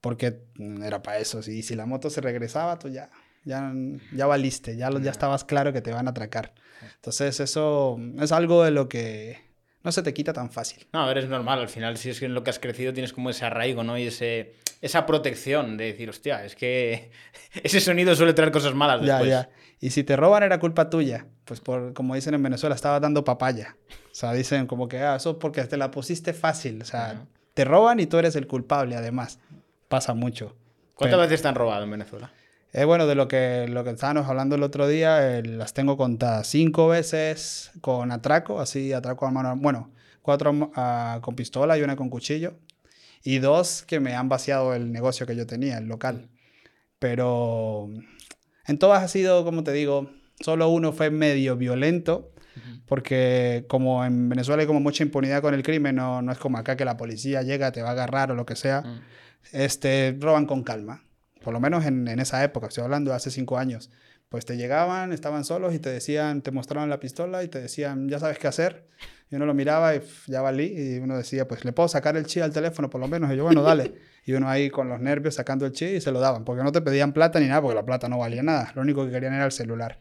Porque 0.00 0.40
era 0.82 1.00
para 1.00 1.18
eso. 1.18 1.38
Y 1.48 1.62
si 1.62 1.76
la 1.76 1.86
moto 1.86 2.10
se 2.10 2.20
regresaba, 2.20 2.76
tú 2.80 2.88
ya, 2.88 3.08
ya, 3.44 3.72
ya 4.12 4.26
valiste, 4.26 4.76
ya, 4.76 4.90
ya 5.00 5.12
estabas 5.12 5.44
claro 5.44 5.72
que 5.72 5.80
te 5.80 5.92
van 5.92 6.08
a 6.08 6.10
atracar. 6.10 6.54
Entonces 6.96 7.38
eso 7.38 8.00
es 8.20 8.32
algo 8.32 8.64
de 8.64 8.72
lo 8.72 8.88
que 8.88 9.43
no 9.84 9.92
se 9.92 10.02
te 10.02 10.14
quita 10.14 10.32
tan 10.32 10.50
fácil. 10.50 10.86
No, 10.92 11.02
a 11.02 11.06
ver, 11.06 11.18
es 11.18 11.28
normal. 11.28 11.60
Al 11.60 11.68
final, 11.68 11.98
si 11.98 12.08
es 12.08 12.18
que 12.18 12.24
en 12.24 12.34
lo 12.34 12.42
que 12.42 12.50
has 12.50 12.58
crecido 12.58 12.94
tienes 12.94 13.12
como 13.12 13.28
ese 13.28 13.44
arraigo, 13.44 13.84
¿no? 13.84 13.98
Y 13.98 14.06
ese, 14.06 14.54
esa 14.80 15.04
protección 15.04 15.76
de 15.76 15.84
decir, 15.84 16.08
hostia, 16.08 16.44
es 16.44 16.56
que 16.56 17.10
ese 17.62 17.80
sonido 17.80 18.16
suele 18.16 18.32
traer 18.32 18.50
cosas 18.50 18.74
malas 18.74 19.02
después. 19.02 19.28
Ya, 19.28 19.42
ya. 19.42 19.50
Y 19.80 19.90
si 19.90 20.02
te 20.02 20.16
roban 20.16 20.42
era 20.42 20.58
culpa 20.58 20.88
tuya. 20.88 21.26
Pues 21.44 21.60
por, 21.60 21.92
como 21.92 22.14
dicen 22.14 22.32
en 22.32 22.42
Venezuela, 22.42 22.74
estaba 22.74 22.98
dando 22.98 23.22
papaya. 23.24 23.76
O 24.10 24.14
sea, 24.14 24.32
dicen 24.32 24.66
como 24.66 24.88
que, 24.88 24.98
ah, 25.00 25.16
eso 25.16 25.38
porque 25.38 25.62
te 25.64 25.76
la 25.76 25.90
pusiste 25.90 26.32
fácil. 26.32 26.80
O 26.80 26.86
sea, 26.86 27.26
te 27.52 27.64
roban 27.66 28.00
y 28.00 28.06
tú 28.06 28.16
eres 28.16 28.34
el 28.36 28.46
culpable, 28.46 28.96
además. 28.96 29.38
Pasa 29.88 30.14
mucho. 30.14 30.56
¿Cuántas 30.94 31.20
veces 31.20 31.42
te 31.42 31.48
han 31.48 31.54
robado 31.54 31.84
en 31.84 31.90
Venezuela? 31.90 32.32
Eh, 32.76 32.84
bueno, 32.84 33.06
de 33.06 33.14
lo 33.14 33.28
que, 33.28 33.68
lo 33.68 33.84
que 33.84 33.90
estábamos 33.90 34.28
hablando 34.28 34.56
el 34.56 34.64
otro 34.64 34.88
día, 34.88 35.38
eh, 35.38 35.44
las 35.44 35.74
tengo 35.74 35.96
contadas 35.96 36.48
cinco 36.48 36.88
veces 36.88 37.70
con 37.80 38.10
atraco, 38.10 38.60
así 38.60 38.92
atraco 38.92 39.26
a 39.26 39.30
mano, 39.30 39.54
bueno, 39.56 39.92
cuatro 40.22 40.72
ah, 40.74 41.20
con 41.22 41.36
pistola 41.36 41.78
y 41.78 41.82
una 41.82 41.94
con 41.94 42.10
cuchillo, 42.10 42.54
y 43.22 43.38
dos 43.38 43.84
que 43.86 44.00
me 44.00 44.16
han 44.16 44.28
vaciado 44.28 44.74
el 44.74 44.90
negocio 44.90 45.24
que 45.24 45.36
yo 45.36 45.46
tenía, 45.46 45.78
el 45.78 45.86
local. 45.86 46.28
Pero 46.98 47.88
en 48.66 48.78
todas 48.80 49.04
ha 49.04 49.08
sido, 49.08 49.44
como 49.44 49.62
te 49.62 49.70
digo, 49.70 50.10
solo 50.40 50.68
uno 50.68 50.92
fue 50.92 51.10
medio 51.10 51.56
violento, 51.56 52.32
porque 52.86 53.66
como 53.68 54.04
en 54.04 54.28
Venezuela 54.28 54.62
hay 54.62 54.66
como 54.66 54.80
mucha 54.80 55.04
impunidad 55.04 55.42
con 55.42 55.54
el 55.54 55.62
crimen, 55.62 55.94
no, 55.94 56.22
no 56.22 56.32
es 56.32 56.38
como 56.38 56.58
acá 56.58 56.76
que 56.76 56.84
la 56.84 56.96
policía 56.96 57.42
llega, 57.42 57.70
te 57.70 57.82
va 57.82 57.90
a 57.90 57.92
agarrar 57.92 58.32
o 58.32 58.34
lo 58.34 58.46
que 58.46 58.56
sea, 58.56 58.82
este, 59.52 60.16
roban 60.18 60.46
con 60.46 60.64
calma 60.64 61.04
por 61.44 61.52
lo 61.52 61.60
menos 61.60 61.86
en, 61.86 62.08
en, 62.08 62.18
esa 62.18 62.42
época, 62.42 62.66
estoy 62.66 62.82
hablando 62.82 63.10
de 63.10 63.16
hace 63.16 63.30
cinco 63.30 63.58
años, 63.58 63.90
pues 64.28 64.44
te 64.44 64.56
llegaban, 64.56 65.12
estaban 65.12 65.44
solos 65.44 65.74
y 65.74 65.78
te 65.78 65.90
decían, 65.90 66.42
te 66.42 66.50
mostraban 66.50 66.90
la 66.90 66.98
pistola 66.98 67.44
y 67.44 67.48
te 67.48 67.60
decían, 67.60 68.08
ya 68.08 68.18
sabes 68.18 68.38
qué 68.38 68.48
hacer. 68.48 68.86
Y 69.30 69.36
uno 69.36 69.46
lo 69.46 69.54
miraba 69.54 69.94
y 69.94 70.02
ya 70.26 70.42
valí 70.42 70.74
y 70.76 70.98
uno 70.98 71.16
decía, 71.16 71.46
pues 71.46 71.64
le 71.64 71.72
puedo 71.72 71.88
sacar 71.88 72.16
el 72.16 72.26
chi 72.26 72.40
al 72.40 72.52
teléfono 72.52 72.90
por 72.90 73.00
lo 73.00 73.08
menos. 73.08 73.32
Y 73.32 73.36
yo, 73.36 73.44
bueno, 73.44 73.62
dale. 73.62 73.94
Y 74.24 74.32
uno 74.32 74.48
ahí 74.48 74.70
con 74.70 74.88
los 74.88 75.00
nervios 75.00 75.34
sacando 75.34 75.66
el 75.66 75.72
chi 75.72 75.86
y 75.86 76.00
se 76.00 76.10
lo 76.10 76.20
daban, 76.20 76.44
porque 76.44 76.62
no 76.62 76.72
te 76.72 76.80
pedían 76.80 77.12
plata 77.12 77.38
ni 77.40 77.46
nada, 77.46 77.62
porque 77.62 77.74
la 77.74 77.84
plata 77.84 78.08
no 78.08 78.18
valía 78.18 78.42
nada. 78.42 78.72
Lo 78.74 78.82
único 78.82 79.04
que 79.04 79.12
querían 79.12 79.34
era 79.34 79.44
el 79.44 79.52
celular. 79.52 80.00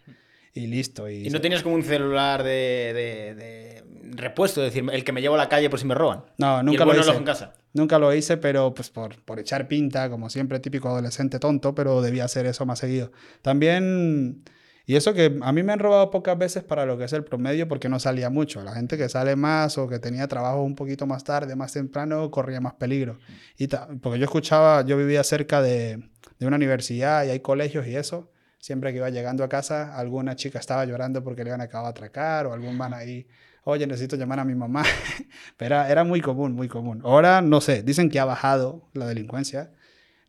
Y 0.53 0.67
listo. 0.67 1.09
¿Y, 1.09 1.29
no 1.29 1.41
tenías 1.41 1.63
como 1.63 1.75
un 1.75 1.83
celular 1.83 2.43
de, 2.43 2.93
de, 2.93 3.83
repuesto? 4.15 4.63
Es 4.63 4.73
decir, 4.73 4.87
el 4.91 5.03
que 5.03 5.11
me 5.11 5.21
llevo 5.21 5.35
a 5.35 5.39
la 5.39 5.49
calle 5.49 5.69
por 5.69 5.79
si 5.79 5.85
me 5.85 5.95
roban. 5.95 6.25
No, 6.37 6.61
nunca 6.61 6.85
lo 6.85 6.99
hice. 6.99 7.11
en 7.11 7.23
casa. 7.23 7.53
Nunca 7.73 7.97
lo 7.97 8.13
hice, 8.13 8.37
pero 8.37 8.73
pues 8.73 8.89
por, 8.89 9.21
por 9.23 9.39
echar 9.39 9.67
pinta, 9.67 10.09
como 10.09 10.29
siempre, 10.29 10.59
típico 10.59 10.89
adolescente 10.89 11.39
tonto, 11.39 11.73
pero 11.73 12.01
debía 12.01 12.25
hacer 12.25 12.45
eso 12.45 12.65
más 12.67 12.79
seguido. 12.79 13.11
También, 13.41 14.43
y 14.85 14.95
eso 14.95 15.13
que 15.15 15.39
a 15.41 15.51
mí 15.51 15.63
me 15.63 15.73
han 15.73 15.79
robado 15.79 16.11
pocas 16.11 16.37
veces 16.37 16.63
para 16.63 16.85
lo 16.85 16.97
que 16.99 17.05
es 17.05 17.13
el 17.13 17.23
promedio, 17.23 17.67
porque 17.67 17.89
no 17.89 17.99
salía 17.99 18.29
mucho. 18.29 18.61
La 18.63 18.73
gente 18.73 18.95
que 18.95 19.09
sale 19.09 19.35
más 19.35 19.77
o 19.79 19.87
que 19.87 19.97
tenía 19.97 20.27
trabajo 20.27 20.61
un 20.61 20.75
poquito 20.75 21.07
más 21.07 21.23
tarde, 21.23 21.55
más 21.55 21.73
temprano, 21.73 22.29
corría 22.29 22.61
más 22.61 22.73
peligro. 22.75 23.17
Y 23.57 23.67
porque 23.67 24.19
yo 24.19 24.25
escuchaba, 24.25 24.85
yo 24.85 24.95
vivía 24.95 25.23
cerca 25.23 25.61
de, 25.61 25.97
de 26.37 26.45
una 26.45 26.57
universidad 26.57 27.25
y 27.25 27.29
hay 27.29 27.39
colegios 27.39 27.87
y 27.87 27.95
eso. 27.95 28.29
Siempre 28.59 28.91
que 28.91 28.97
iba 28.97 29.09
llegando 29.09 29.43
a 29.43 29.49
casa, 29.49 29.97
alguna 29.97 30.35
chica 30.35 30.59
estaba 30.59 30.85
llorando 30.85 31.23
porque 31.23 31.43
le 31.43 31.49
iban 31.49 31.59
a 31.59 31.67
de 31.67 31.77
atracar 31.77 32.45
o 32.45 32.53
algún 32.53 32.77
man 32.77 32.93
ahí, 32.93 33.27
oye, 33.63 33.87
necesito 33.87 34.15
llamar 34.15 34.39
a 34.39 34.45
mi 34.45 34.55
mamá. 34.55 34.83
Pero 35.57 35.75
era, 35.75 35.89
era 35.89 36.03
muy 36.03 36.21
común, 36.21 36.53
muy 36.53 36.67
común. 36.67 37.01
Ahora, 37.03 37.41
no 37.41 37.61
sé, 37.61 37.83
dicen 37.83 38.09
que 38.09 38.19
ha 38.19 38.25
bajado 38.25 38.89
la 38.93 39.07
delincuencia. 39.07 39.71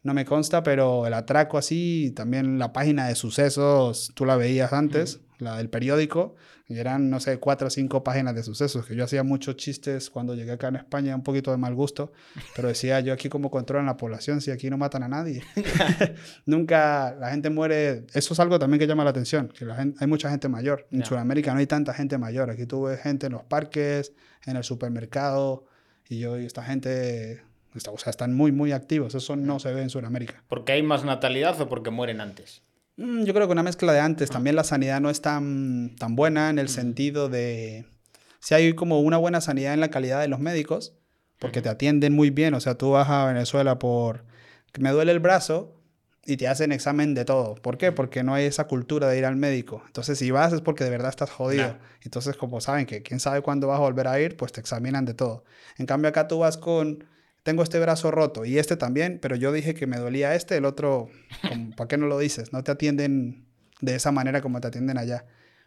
No 0.03 0.13
me 0.13 0.27
consta, 0.27 0.63
pero 0.63 1.07
el 1.07 1.15
atraco 1.15 1.57
así, 1.57 2.13
también 2.15 2.59
la 2.59 2.75
página 2.75 3.09
de 3.09 3.15
sucesos, 3.15 4.13
tú 4.15 4.27
la 4.27 4.37
veías 4.37 4.75
antes, 4.75 5.21
la 5.39 5.57
del 5.57 5.69
periódico, 5.69 6.37
y 6.67 6.79
eran, 6.79 7.11
no 7.11 7.21
sé, 7.21 7.39
cuatro 7.39 7.67
o 7.67 7.71
cinco 7.71 8.03
páginas 8.03 8.35
de 8.35 8.43
sucesos, 8.43 8.87
que 8.87 8.97
yo 8.97 9.05
hacía 9.05 9.23
muchos 9.23 9.57
chistes 9.57 10.11
cuando 10.11 10.35
llegué 10.35 10.53
acá 10.53 10.69
en 10.69 10.77
España, 10.77 11.15
un 11.15 11.23
poquito 11.23 11.51
de 11.51 11.57
mal 11.57 11.75
gusto, 11.75 12.13
pero 12.57 12.69
decía 12.69 13.01
yo 13.01 13.13
aquí 13.13 13.29
cómo 13.29 13.51
controlan 13.51 13.87
la 13.87 13.97
población 13.97 14.41
si 14.41 14.51
aquí 14.51 14.71
no 14.71 14.79
matan 14.79 15.03
a 15.03 15.09
nadie. 15.09 15.43
Nunca 16.47 17.15
la 17.19 17.31
gente 17.31 17.51
muere, 17.51 18.07
eso 18.15 18.35
es 18.35 18.41
algo 18.41 18.59
también 18.59 18.79
que 18.79 18.87
llama 18.87 19.05
la 19.05 19.11
atención, 19.11 19.49
que 19.49 19.65
la 19.65 19.77
gente, 19.77 19.99
hay 20.01 20.07
mucha 20.07 20.31
gente 20.31 20.49
mayor. 20.49 20.87
En 20.91 21.05
Sudamérica 21.05 21.53
no 21.53 21.61
hay 21.61 21.67
tanta 21.67 21.93
gente 21.93 22.19
mayor, 22.19 22.51
aquí 22.51 22.67
tú 22.67 22.85
ves 22.85 23.01
gente 23.01 23.27
en 23.27 23.33
los 23.33 23.45
parques, 23.45 24.13
en 24.47 24.57
el 24.57 24.65
supermercado, 24.65 25.67
y 26.09 26.19
yo, 26.19 26.39
y 26.39 26.47
esta 26.47 26.63
gente 26.63 27.43
o 27.91 27.99
sea, 27.99 28.11
están 28.11 28.35
muy, 28.35 28.53
muy 28.53 28.73
activos. 28.73 29.15
Eso 29.15 29.37
no 29.37 29.59
se 29.59 29.73
ve 29.73 29.83
en 29.83 29.91
Sudamérica. 29.91 30.43
¿Porque 30.49 30.73
hay 30.73 30.83
más 30.83 31.05
natalidad 31.05 31.61
o 31.61 31.69
porque 31.69 31.91
mueren 31.91 32.21
antes? 32.21 32.63
Mm, 32.97 33.25
yo 33.25 33.35
creo 33.35 33.47
que 33.47 33.53
una 33.53 33.63
mezcla 33.63 33.93
de 33.93 34.01
antes. 34.01 34.31
También 34.31 34.57
la 34.57 34.65
sanidad 34.65 35.01
no 35.01 35.11
es 35.11 35.21
tan, 35.21 35.97
tan 35.97 36.17
buena 36.17 36.51
en 36.51 36.59
el 36.59 36.69
sentido 36.69 37.29
de... 37.29 37.87
Si 38.41 38.55
hay 38.55 38.75
como 38.75 39.01
una 39.01 39.17
buena 39.17 39.41
sanidad 39.41 39.73
en 39.75 39.81
la 39.81 39.91
calidad 39.91 40.21
de 40.21 40.29
los 40.29 40.39
médicos, 40.39 40.95
porque 41.39 41.63
te 41.63 41.69
atienden 41.69 42.13
muy 42.13 42.31
bien. 42.31 42.55
O 42.55 42.61
sea, 42.61 42.77
tú 42.77 42.91
vas 42.91 43.09
a 43.09 43.27
Venezuela 43.27 43.79
por... 43.79 44.25
me 44.79 44.91
duele 44.91 45.13
el 45.13 45.21
brazo 45.21 45.81
y 46.27 46.37
te 46.37 46.49
hacen 46.49 46.73
examen 46.73 47.15
de 47.15 47.25
todo. 47.25 47.55
¿Por 47.57 47.79
qué? 47.79 47.93
Porque 47.93 48.23
no 48.23 48.35
hay 48.35 48.45
esa 48.45 48.67
cultura 48.67 49.09
de 49.09 49.19
ir 49.19 49.25
al 49.25 49.37
médico. 49.37 49.83
Entonces, 49.87 50.19
si 50.19 50.31
vas 50.31 50.53
es 50.53 50.61
porque 50.61 50.85
de 50.85 50.91
verdad 50.91 51.11
estás 51.11 51.31
jodido. 51.31 51.77
Entonces, 52.03 52.37
como 52.37 52.61
saben 52.61 52.87
que 52.87 53.03
quién 53.03 53.21
sabe 53.21 53.43
cuándo 53.43 53.67
vas 53.67 53.79
a 53.79 53.83
volver 53.83 54.09
a 54.09 54.21
ir, 54.21 54.37
pues 54.37 54.53
te 54.53 54.61
examinan 54.61 55.05
de 55.05 55.15
todo. 55.15 55.45
En 55.77 55.87
cambio, 55.87 56.09
acá 56.09 56.29
tú 56.29 56.39
vas 56.39 56.57
con 56.57 57.05
tengo 57.45 57.63
este 57.63 57.79
brazo 57.79 58.11
roto 58.11 58.45
y 58.45 58.59
este 58.59 58.77
también, 58.77 59.21
pero 59.23 59.37
yo 59.37 59.53
dije 59.53 59.75
que 59.75 59.87
me 59.87 59.99
dolía 59.99 60.35
este, 60.35 60.57
el 60.57 60.65
otro, 60.65 61.11
¿para 61.77 61.87
qué 61.87 61.97
no 61.97 62.07
lo 62.07 62.19
dices? 62.19 62.53
No 62.53 62.65
te 62.65 62.73
atienden 62.73 63.47
de 63.81 63.95
esa 63.95 64.11
manera 64.11 64.41
como 64.41 64.61
te 64.61 64.69
atienden 64.69 64.99
allá. 64.99 65.27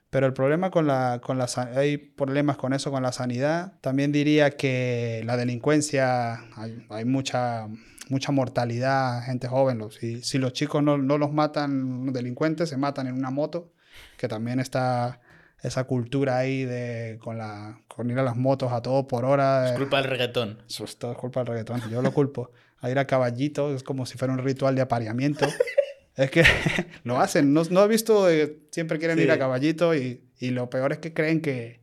Pero 0.10 0.25
el 0.25 0.34
problema 0.34 0.72
con 0.72 0.88
la, 0.88 1.22
con 1.24 1.38
la, 1.38 1.48
hay 1.75 1.98
problemas 1.98 2.57
con 2.57 2.74
eso, 2.74 2.91
con 2.91 3.03
la 3.03 3.12
sanidad. 3.12 3.74
También 3.81 4.12
diría 4.12 4.51
que 4.51 5.22
la 5.25 5.38
delincuencia, 5.38 6.46
hay, 6.89 7.05
mucha, 7.05 7.67
mucha 8.10 8.31
mortalidad, 8.31 9.22
gente 9.24 9.48
joven. 9.48 9.84
Si, 9.91 10.24
si 10.24 10.38
los 10.39 10.53
chicos 10.53 10.81
no, 10.81 10.98
no 10.98 11.17
los 11.17 11.31
matan, 11.34 12.05
los 12.05 12.13
delincuentes 12.13 12.69
se 12.69 12.77
matan 12.77 13.07
en 13.07 13.15
una 13.15 13.31
moto, 13.31 13.74
que 14.17 14.27
también 14.27 14.60
está 14.62 15.19
esa 15.61 15.85
cultura 15.85 16.37
ahí 16.37 16.65
de 16.65 17.17
con, 17.19 17.37
la, 17.37 17.81
con 17.87 18.09
ir 18.09 18.19
a 18.19 18.23
las 18.23 18.35
motos 18.35 18.71
a 18.71 18.81
todo 18.81 19.07
por 19.07 19.25
hora. 19.25 19.71
Es 19.71 19.77
culpa 19.77 19.97
del 19.97 20.09
reggaetón. 20.09 20.61
Eso 20.67 20.83
es 20.83 20.97
todo 20.97 21.15
culpa 21.15 21.41
del 21.41 21.47
reggaetón. 21.47 21.81
Yo 21.89 22.01
lo 22.01 22.11
culpo. 22.13 22.51
A 22.79 22.91
ir 22.91 22.99
a 22.99 23.07
caballito 23.07 23.73
es 23.73 23.81
como 23.81 24.05
si 24.05 24.19
fuera 24.19 24.35
un 24.35 24.37
ritual 24.37 24.75
de 24.75 24.81
apareamiento. 24.81 25.47
es 26.15 26.29
que 26.29 26.43
lo 27.03 27.19
hacen. 27.19 27.51
No, 27.51 27.63
no 27.71 27.83
he 27.83 27.87
visto, 27.87 28.27
siempre 28.69 28.99
quieren 28.99 29.17
ir 29.17 29.31
a 29.31 29.39
caballito 29.39 29.95
y, 29.95 30.29
y, 30.39 30.51
lo 30.51 30.69
peor 30.69 30.91
es 30.91 30.99
que 30.99 31.11
creen 31.11 31.41
que, 31.41 31.81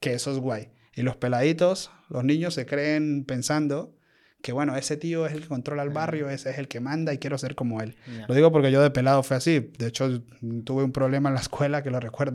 que 0.00 0.14
eso 0.14 0.32
es 0.32 0.38
guay. 0.38 0.70
Y 0.96 1.02
los 1.02 1.14
peladitos, 1.14 1.92
los 2.08 2.24
niños 2.24 2.54
se 2.54 2.66
creen 2.66 3.24
pensando 3.24 3.94
que 4.42 4.50
bueno, 4.50 4.74
ese 4.76 4.96
tío 4.96 5.26
es 5.26 5.32
el 5.32 5.42
que 5.42 5.46
controla 5.46 5.84
el 5.84 5.90
barrio, 5.90 6.28
ese 6.28 6.50
es 6.50 6.58
el 6.58 6.66
que 6.66 6.80
manda 6.80 7.14
y 7.14 7.18
quiero 7.18 7.38
ser 7.38 7.54
como 7.54 7.80
él. 7.80 7.94
Lo 8.26 8.34
digo 8.34 8.50
porque 8.50 8.72
yo 8.72 8.82
de 8.82 8.90
pelado 8.90 9.22
fue 9.22 9.36
así. 9.36 9.70
De 9.78 9.86
hecho, 9.86 10.24
tuve 10.64 10.82
un 10.82 10.90
problema 10.90 11.28
en 11.28 11.36
la 11.36 11.40
escuela 11.40 11.84
que 11.84 11.90
lo 11.90 12.00
recuerdo 12.00 12.34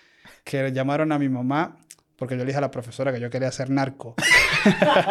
Que 0.51 0.73
llamaron 0.73 1.13
a 1.13 1.17
mi 1.17 1.29
mamá 1.29 1.77
porque 2.17 2.35
yo 2.35 2.39
le 2.39 2.47
dije 2.47 2.57
a 2.57 2.61
la 2.61 2.71
profesora 2.71 3.13
que 3.13 3.19
yo 3.21 3.29
quería 3.29 3.51
ser 3.51 3.69
narco. 3.69 4.15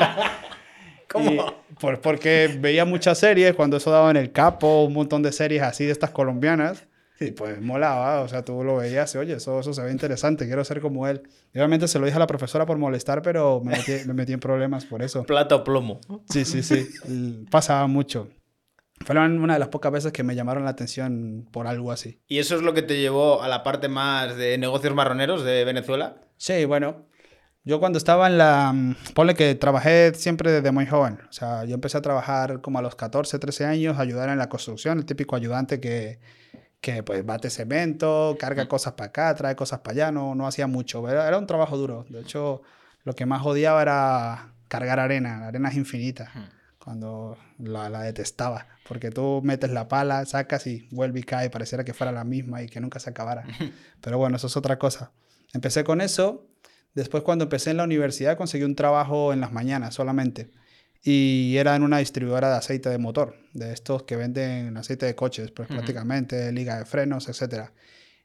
¿Cómo? 1.09 1.65
por, 1.81 2.01
porque 2.01 2.57
veía 2.61 2.85
muchas 2.85 3.19
series, 3.19 3.55
cuando 3.55 3.79
eso 3.79 3.91
daba 3.91 4.11
en 4.11 4.17
el 4.17 4.31
capo, 4.31 4.85
un 4.85 4.93
montón 4.93 5.23
de 5.23 5.33
series 5.33 5.63
así 5.63 5.87
de 5.87 5.93
estas 5.93 6.11
colombianas. 6.11 6.87
Y 7.19 7.33
pues 7.33 7.61
molaba, 7.61 8.21
o 8.21 8.29
sea, 8.29 8.45
tú 8.45 8.63
lo 8.63 8.77
veías 8.77 9.15
y 9.15 9.19
oye, 9.19 9.35
eso, 9.35 9.59
eso 9.61 9.75
se 9.75 9.83
ve 9.83 9.91
interesante, 9.91 10.47
quiero 10.47 10.65
ser 10.65 10.81
como 10.81 11.09
él. 11.09 11.23
Y 11.53 11.59
obviamente 11.59 11.89
se 11.89 11.99
lo 11.99 12.05
dije 12.05 12.17
a 12.17 12.21
la 12.21 12.27
profesora 12.27 12.65
por 12.65 12.79
molestar, 12.79 13.23
pero 13.23 13.61
me 13.65 13.73
metí, 13.73 13.93
me 14.07 14.15
metí 14.15 14.33
en 14.33 14.41
problemas 14.41 14.85
por 14.85 15.03
eso. 15.03 15.25
Plata 15.25 15.57
o 15.57 15.65
plomo. 15.65 16.01
Sí, 16.29 16.45
sí, 16.45 16.63
sí. 16.63 16.87
Pasaba 17.51 17.87
mucho. 17.89 18.29
Fue 19.05 19.17
una 19.19 19.55
de 19.55 19.59
las 19.59 19.69
pocas 19.69 19.91
veces 19.91 20.13
que 20.13 20.23
me 20.23 20.35
llamaron 20.35 20.65
la 20.65 20.71
atención 20.71 21.49
por 21.51 21.67
algo 21.67 21.91
así. 21.91 22.21
¿Y 22.29 22.39
eso 22.39 22.57
es 22.57 22.63
lo 22.63 22.75
que 22.75 22.83
te 22.83 23.01
llevó 23.01 23.43
a 23.43 23.49
la 23.49 23.63
parte 23.63 23.89
más 23.89 24.37
de 24.37 24.59
negocios 24.59 24.95
marroneros 24.95 25.43
de 25.43 25.65
Venezuela? 25.65 26.17
Sí, 26.37 26.67
bueno. 26.67 27.07
Yo 27.65 27.81
cuando 27.81 27.99
estaba 27.99 28.27
en 28.27 28.37
la... 28.37 28.75
Ponle 29.15 29.35
que 29.35 29.55
trabajé 29.55 30.15
siempre 30.15 30.53
desde 30.53 30.71
muy 30.71 30.87
joven. 30.87 31.19
O 31.29 31.33
sea, 31.33 31.65
yo 31.65 31.75
empecé 31.75 31.97
a 31.97 32.03
trabajar 32.03 32.61
como 32.61 32.79
a 32.79 32.83
los 32.83 32.95
14, 32.95 33.39
13 33.39 33.65
años, 33.65 33.99
ayudar 33.99 34.29
en 34.29 34.39
la 34.39 34.49
construcción, 34.51 34.99
el 34.99 35.07
típico 35.07 35.35
ayudante 35.35 35.81
que, 35.81 36.21
que 36.81 37.03
pues 37.03 37.25
bate 37.25 37.49
cemento, 37.49 38.37
carga 38.39 38.69
cosas 38.69 38.93
para 38.95 39.09
acá, 39.09 39.35
trae 39.35 39.57
cosas 39.57 39.81
para 39.81 39.93
allá, 39.93 40.13
no, 40.13 40.35
no 40.35 40.47
hacía 40.47 40.67
mucho. 40.67 41.09
Era, 41.09 41.27
era 41.27 41.39
un 41.39 41.47
trabajo 41.47 41.77
duro. 41.79 42.05
De 42.11 42.21
hecho, 42.21 42.61
lo 43.05 43.15
que 43.15 43.25
más 43.25 43.45
odiaba 43.45 43.81
era 43.81 44.55
cargar 44.69 45.01
arena, 45.01 45.47
arena 45.49 45.71
es 45.71 45.77
infinita 45.77 46.31
cuando 46.83 47.37
la, 47.59 47.89
la, 47.91 48.03
detestaba, 48.03 48.67
porque 48.89 49.11
tú 49.11 49.41
metes 49.45 49.71
la 49.71 49.87
pala, 49.89 50.25
sacas 50.25 50.67
y 50.67 50.89
vuelve 50.91 51.21
y 51.21 51.23
cae, 51.23 51.51
pareciera 51.51 51.85
que 51.85 51.95
fuera 51.95 52.11
la 52.11 52.25
misma 52.25 52.63
y 52.63 52.69
que 52.69 52.81
nunca 52.81 52.99
se 52.99 53.11
acabara. 53.11 53.45
Pero 54.01 54.19
bueno, 54.19 54.37
eso 54.37 54.47
es 54.47 54.57
otra 54.57 54.79
cosa. 54.79 55.13
Empecé 55.53 55.85
con 55.85 56.01
eso, 56.01 56.49
después 56.95 57.23
cuando 57.23 57.45
empecé 57.45 57.71
en 57.71 57.77
la 57.77 57.85
universidad 57.85 58.37
conseguí 58.37 58.65
un 58.65 58.75
trabajo 58.75 59.33
en 59.33 59.41
las 59.41 59.53
mañanas 59.53 59.95
solamente 59.95 60.51
y 61.03 61.57
era 61.57 61.77
en 61.77 61.83
una 61.83 61.99
distribuidora 61.99 62.51
de 62.51 62.57
aceite 62.57 62.89
de 62.91 62.99
motor, 62.99 63.37
de 63.55 63.73
estos 63.73 64.03
que 64.03 64.17
venden 64.17 64.77
aceite 64.77 65.07
de 65.07 65.15
coches, 65.15 65.51
pues 65.51 65.69
prácticamente, 65.69 66.53
liga 66.53 66.79
de 66.79 66.85
frenos, 66.85 67.29
etc. 67.29 67.71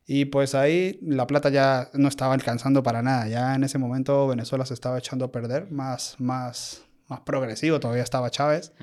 Y 0.05 0.25
pues 0.25 0.55
ahí 0.55 0.99
la 1.01 1.25
plata 1.25 1.49
ya 1.49 1.89
no 1.93 2.07
estaba 2.07 2.33
alcanzando 2.33 2.83
para 2.83 3.01
nada, 3.01 3.27
ya 3.27 3.55
en 3.55 3.63
ese 3.63 3.77
momento 3.77 4.27
Venezuela 4.27 4.65
se 4.65 4.73
estaba 4.73 4.97
echando 4.97 5.25
a 5.25 5.31
perder, 5.31 5.71
más, 5.71 6.15
más, 6.19 6.84
más 7.07 7.21
progresivo, 7.21 7.79
todavía 7.79 8.03
estaba 8.03 8.29
Chávez. 8.29 8.73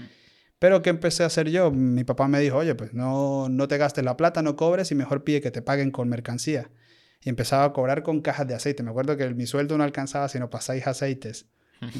Pero 0.58 0.80
¿qué 0.80 0.90
empecé 0.90 1.24
a 1.24 1.26
hacer 1.26 1.50
yo? 1.50 1.70
Mi 1.72 2.04
papá 2.04 2.28
me 2.28 2.38
dijo, 2.38 2.58
oye, 2.58 2.74
pues 2.74 2.94
no, 2.94 3.48
no 3.48 3.66
te 3.68 3.78
gastes 3.78 4.04
la 4.04 4.16
plata, 4.16 4.42
no 4.42 4.54
cobres 4.54 4.92
y 4.92 4.94
mejor 4.94 5.24
pide 5.24 5.40
que 5.40 5.50
te 5.50 5.60
paguen 5.60 5.90
con 5.90 6.08
mercancía. 6.08 6.70
Y 7.20 7.28
empezaba 7.28 7.64
a 7.64 7.72
cobrar 7.72 8.02
con 8.02 8.20
cajas 8.20 8.46
de 8.46 8.54
aceite. 8.54 8.82
Me 8.82 8.90
acuerdo 8.90 9.16
que 9.16 9.28
mi 9.30 9.46
sueldo 9.46 9.76
no 9.76 9.84
alcanzaba 9.84 10.28
sino 10.28 10.50
para 10.50 10.62
seis 10.62 10.86
aceites 10.86 11.46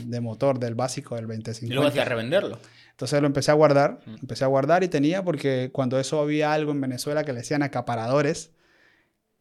de 0.05 0.21
motor, 0.21 0.61
del 0.61 0.77
básico, 0.77 1.17
del 1.17 1.27
2050. 1.27 1.67
Y 1.67 1.75
luego 1.75 1.89
hacía 1.89 2.05
revenderlo. 2.05 2.59
Entonces 2.91 3.21
lo 3.21 3.27
empecé 3.27 3.51
a 3.51 3.55
guardar, 3.55 4.01
empecé 4.07 4.45
a 4.45 4.47
guardar 4.47 4.85
y 4.85 4.89
tenía 4.89 5.25
porque 5.25 5.71
cuando 5.73 5.99
eso 5.99 6.21
había 6.21 6.53
algo 6.53 6.71
en 6.71 6.81
Venezuela 6.81 7.25
que 7.25 7.33
le 7.33 7.41
decían 7.41 7.63
acaparadores, 7.65 8.53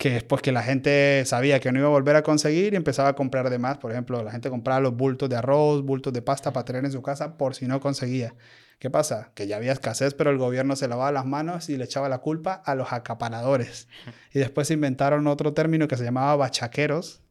que 0.02 0.10
después 0.10 0.42
que 0.42 0.52
la 0.52 0.64
gente 0.64 1.24
sabía 1.28 1.60
que 1.60 1.72
no 1.72 1.78
iba 1.78 1.88
a 1.88 1.92
volver 1.92 2.16
a 2.16 2.24
conseguir 2.24 2.74
y 2.74 2.76
empezaba 2.76 3.10
a 3.10 3.14
comprar 3.14 3.52
de 3.52 3.60
más. 3.60 3.78
Por 3.78 3.92
ejemplo, 3.92 4.24
la 4.24 4.32
gente 4.32 4.50
compraba 4.50 4.80
los 4.80 4.96
bultos 4.96 5.30
de 5.30 5.36
arroz, 5.36 5.84
bultos 5.84 6.12
de 6.12 6.24
pasta 6.24 6.52
para 6.52 6.66
tener 6.66 6.84
en 6.84 6.92
su 6.92 7.04
casa 7.04 7.38
por 7.38 7.54
si 7.54 7.68
no 7.68 7.80
conseguía. 7.80 8.34
¿Qué 8.80 8.90
pasa? 8.90 9.30
Que 9.36 9.46
ya 9.46 9.58
había 9.58 9.72
escasez, 9.72 10.16
pero 10.16 10.32
el 10.32 10.40
gobierno 10.40 10.76
se 10.76 10.88
lavaba 10.88 11.12
las 11.12 11.28
manos 11.28 11.70
y 11.70 11.78
le 11.78 11.84
echaba 11.84 12.10
la 12.10 12.18
culpa 12.18 12.64
a 12.66 12.74
los 12.74 12.92
acaparadores. 12.92 13.88
Y 14.34 14.40
después 14.40 14.72
inventaron 14.72 15.28
otro 15.28 15.54
término 15.54 15.88
que 15.88 15.98
se 15.98 16.04
llamaba 16.04 16.36
bachaqueros, 16.36 17.22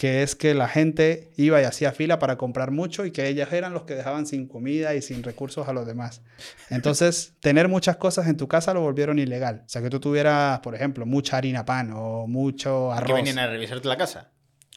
que 0.00 0.22
es 0.22 0.34
que 0.34 0.54
la 0.54 0.66
gente 0.66 1.30
iba 1.36 1.60
y 1.60 1.64
hacía 1.64 1.92
fila 1.92 2.18
para 2.18 2.38
comprar 2.38 2.70
mucho 2.70 3.04
y 3.04 3.10
que 3.10 3.28
ellas 3.28 3.52
eran 3.52 3.74
los 3.74 3.82
que 3.82 3.94
dejaban 3.94 4.24
sin 4.24 4.48
comida 4.48 4.94
y 4.94 5.02
sin 5.02 5.22
recursos 5.22 5.68
a 5.68 5.74
los 5.74 5.86
demás. 5.86 6.22
Entonces, 6.70 7.34
tener 7.40 7.68
muchas 7.68 7.98
cosas 7.98 8.26
en 8.26 8.38
tu 8.38 8.48
casa 8.48 8.72
lo 8.72 8.80
volvieron 8.80 9.18
ilegal. 9.18 9.60
O 9.66 9.68
sea, 9.68 9.82
que 9.82 9.90
tú 9.90 10.00
tuvieras, 10.00 10.60
por 10.60 10.74
ejemplo, 10.74 11.04
mucha 11.04 11.36
harina 11.36 11.66
pan 11.66 11.92
o 11.94 12.26
mucho 12.26 12.90
arroz. 12.90 13.08
¿Que 13.08 13.12
venían 13.12 13.38
a 13.40 13.46
revisarte 13.48 13.88
la 13.88 13.98
casa? 13.98 14.30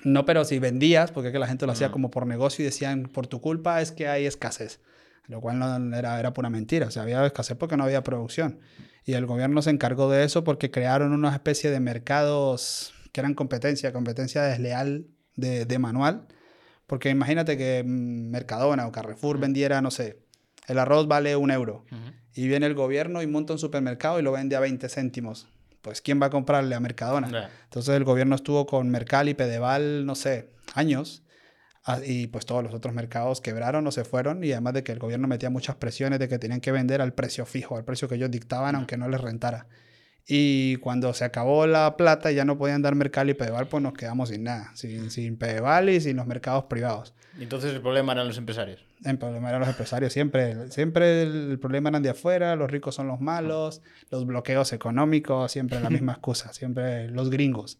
No, 0.03 0.25
pero 0.25 0.43
si 0.43 0.59
vendías, 0.59 1.13
porque 1.13 1.29
es 1.29 1.31
que 1.31 1.39
la 1.39 1.47
gente 1.47 1.65
lo 1.65 1.71
hacía 1.71 1.89
como 1.89 2.11
por 2.11 2.27
negocio 2.27 2.61
y 2.61 2.65
decían, 2.65 3.03
por 3.03 3.25
tu 3.25 3.39
culpa 3.39 3.81
es 3.81 3.93
que 3.93 4.09
hay 4.09 4.25
escasez. 4.25 4.81
lo 5.27 5.39
cual 5.39 5.57
no 5.57 5.97
era, 5.97 6.19
era 6.19 6.33
pura 6.33 6.49
mentira. 6.49 6.87
O 6.87 6.91
sea, 6.91 7.03
había 7.03 7.25
escasez 7.25 7.55
porque 7.55 7.77
no 7.77 7.85
había 7.85 8.03
producción. 8.03 8.59
Y 9.05 9.13
el 9.13 9.25
gobierno 9.25 9.61
se 9.61 9.69
encargó 9.69 10.11
de 10.11 10.25
eso 10.25 10.43
porque 10.43 10.69
crearon 10.69 11.13
una 11.13 11.33
especie 11.33 11.71
de 11.71 11.79
mercados 11.79 12.93
que 13.13 13.21
eran 13.21 13.35
competencia, 13.35 13.93
competencia 13.93 14.41
desleal 14.41 15.05
de, 15.35 15.65
de 15.65 15.79
manual. 15.79 16.27
Porque 16.87 17.09
imagínate 17.09 17.57
que 17.57 17.83
mm, 17.83 18.29
Mercadona 18.29 18.87
o 18.87 18.91
Carrefour 18.91 19.39
vendiera, 19.39 19.81
no 19.81 19.91
sé, 19.91 20.19
el 20.67 20.79
arroz 20.79 21.07
vale 21.07 21.35
un 21.35 21.51
euro. 21.51 21.85
Y 22.35 22.47
viene 22.47 22.65
el 22.65 22.73
gobierno 22.73 23.21
y 23.21 23.27
monta 23.27 23.53
un 23.53 23.59
supermercado 23.59 24.19
y 24.19 24.23
lo 24.23 24.31
vende 24.31 24.55
a 24.55 24.59
20 24.59 24.87
céntimos. 24.89 25.47
Pues 25.81 26.01
¿quién 26.01 26.21
va 26.21 26.27
a 26.27 26.29
comprarle 26.29 26.75
a 26.75 26.79
Mercadona? 26.79 27.49
Entonces 27.65 27.95
el 27.95 28.03
gobierno 28.05 28.35
estuvo 28.35 28.65
con 28.65 28.89
Mercal 28.89 29.29
y 29.29 29.33
Pedeval, 29.33 30.05
no 30.05 30.15
sé, 30.15 30.49
años. 30.73 31.23
Y 32.05 32.27
pues 32.27 32.45
todos 32.45 32.63
los 32.63 32.73
otros 32.73 32.93
mercados 32.93 33.41
quebraron 33.41 33.85
o 33.85 33.91
se 33.91 34.05
fueron. 34.05 34.43
Y 34.43 34.53
además 34.53 34.73
de 34.73 34.83
que 34.83 34.93
el 34.93 34.99
gobierno 34.99 35.27
metía 35.27 35.49
muchas 35.49 35.75
presiones 35.75 36.19
de 36.19 36.29
que 36.29 36.39
tenían 36.39 36.61
que 36.61 36.71
vender 36.71 37.01
al 37.01 37.13
precio 37.13 37.45
fijo, 37.45 37.75
al 37.75 37.83
precio 37.83 38.07
que 38.07 38.15
ellos 38.15 38.31
dictaban, 38.31 38.75
aunque 38.75 38.95
no 38.95 39.09
les 39.09 39.19
rentara. 39.19 39.67
Y 40.27 40.77
cuando 40.77 41.13
se 41.13 41.25
acabó 41.25 41.67
la 41.67 41.97
plata 41.97 42.31
y 42.31 42.35
ya 42.35 42.45
no 42.45 42.57
podían 42.57 42.81
dar 42.81 42.95
Mercal 42.95 43.29
y 43.29 43.33
Pedeval, 43.33 43.67
pues 43.67 43.83
nos 43.83 43.93
quedamos 43.93 44.29
sin 44.29 44.43
nada. 44.43 44.71
Sin, 44.73 45.11
sin 45.11 45.37
Pedeval 45.37 45.89
y 45.89 45.99
sin 45.99 46.15
los 46.15 46.25
mercados 46.25 46.65
privados. 46.65 47.13
Entonces 47.39 47.73
el 47.73 47.81
problema 47.81 48.13
eran 48.13 48.27
los 48.27 48.37
empresarios. 48.37 48.85
El 49.03 49.17
problema 49.17 49.49
eran 49.49 49.61
los 49.61 49.69
empresarios, 49.69 50.13
siempre, 50.13 50.71
siempre 50.71 51.23
el 51.23 51.59
problema 51.59 51.89
eran 51.89 52.03
de 52.03 52.09
afuera, 52.09 52.55
los 52.55 52.71
ricos 52.71 52.95
son 52.95 53.07
los 53.07 53.19
malos, 53.19 53.81
los 54.09 54.25
bloqueos 54.25 54.71
económicos, 54.71 55.51
siempre 55.51 55.81
la 55.81 55.89
misma 55.89 56.11
excusa, 56.13 56.53
siempre 56.53 57.09
los 57.09 57.29
gringos. 57.29 57.79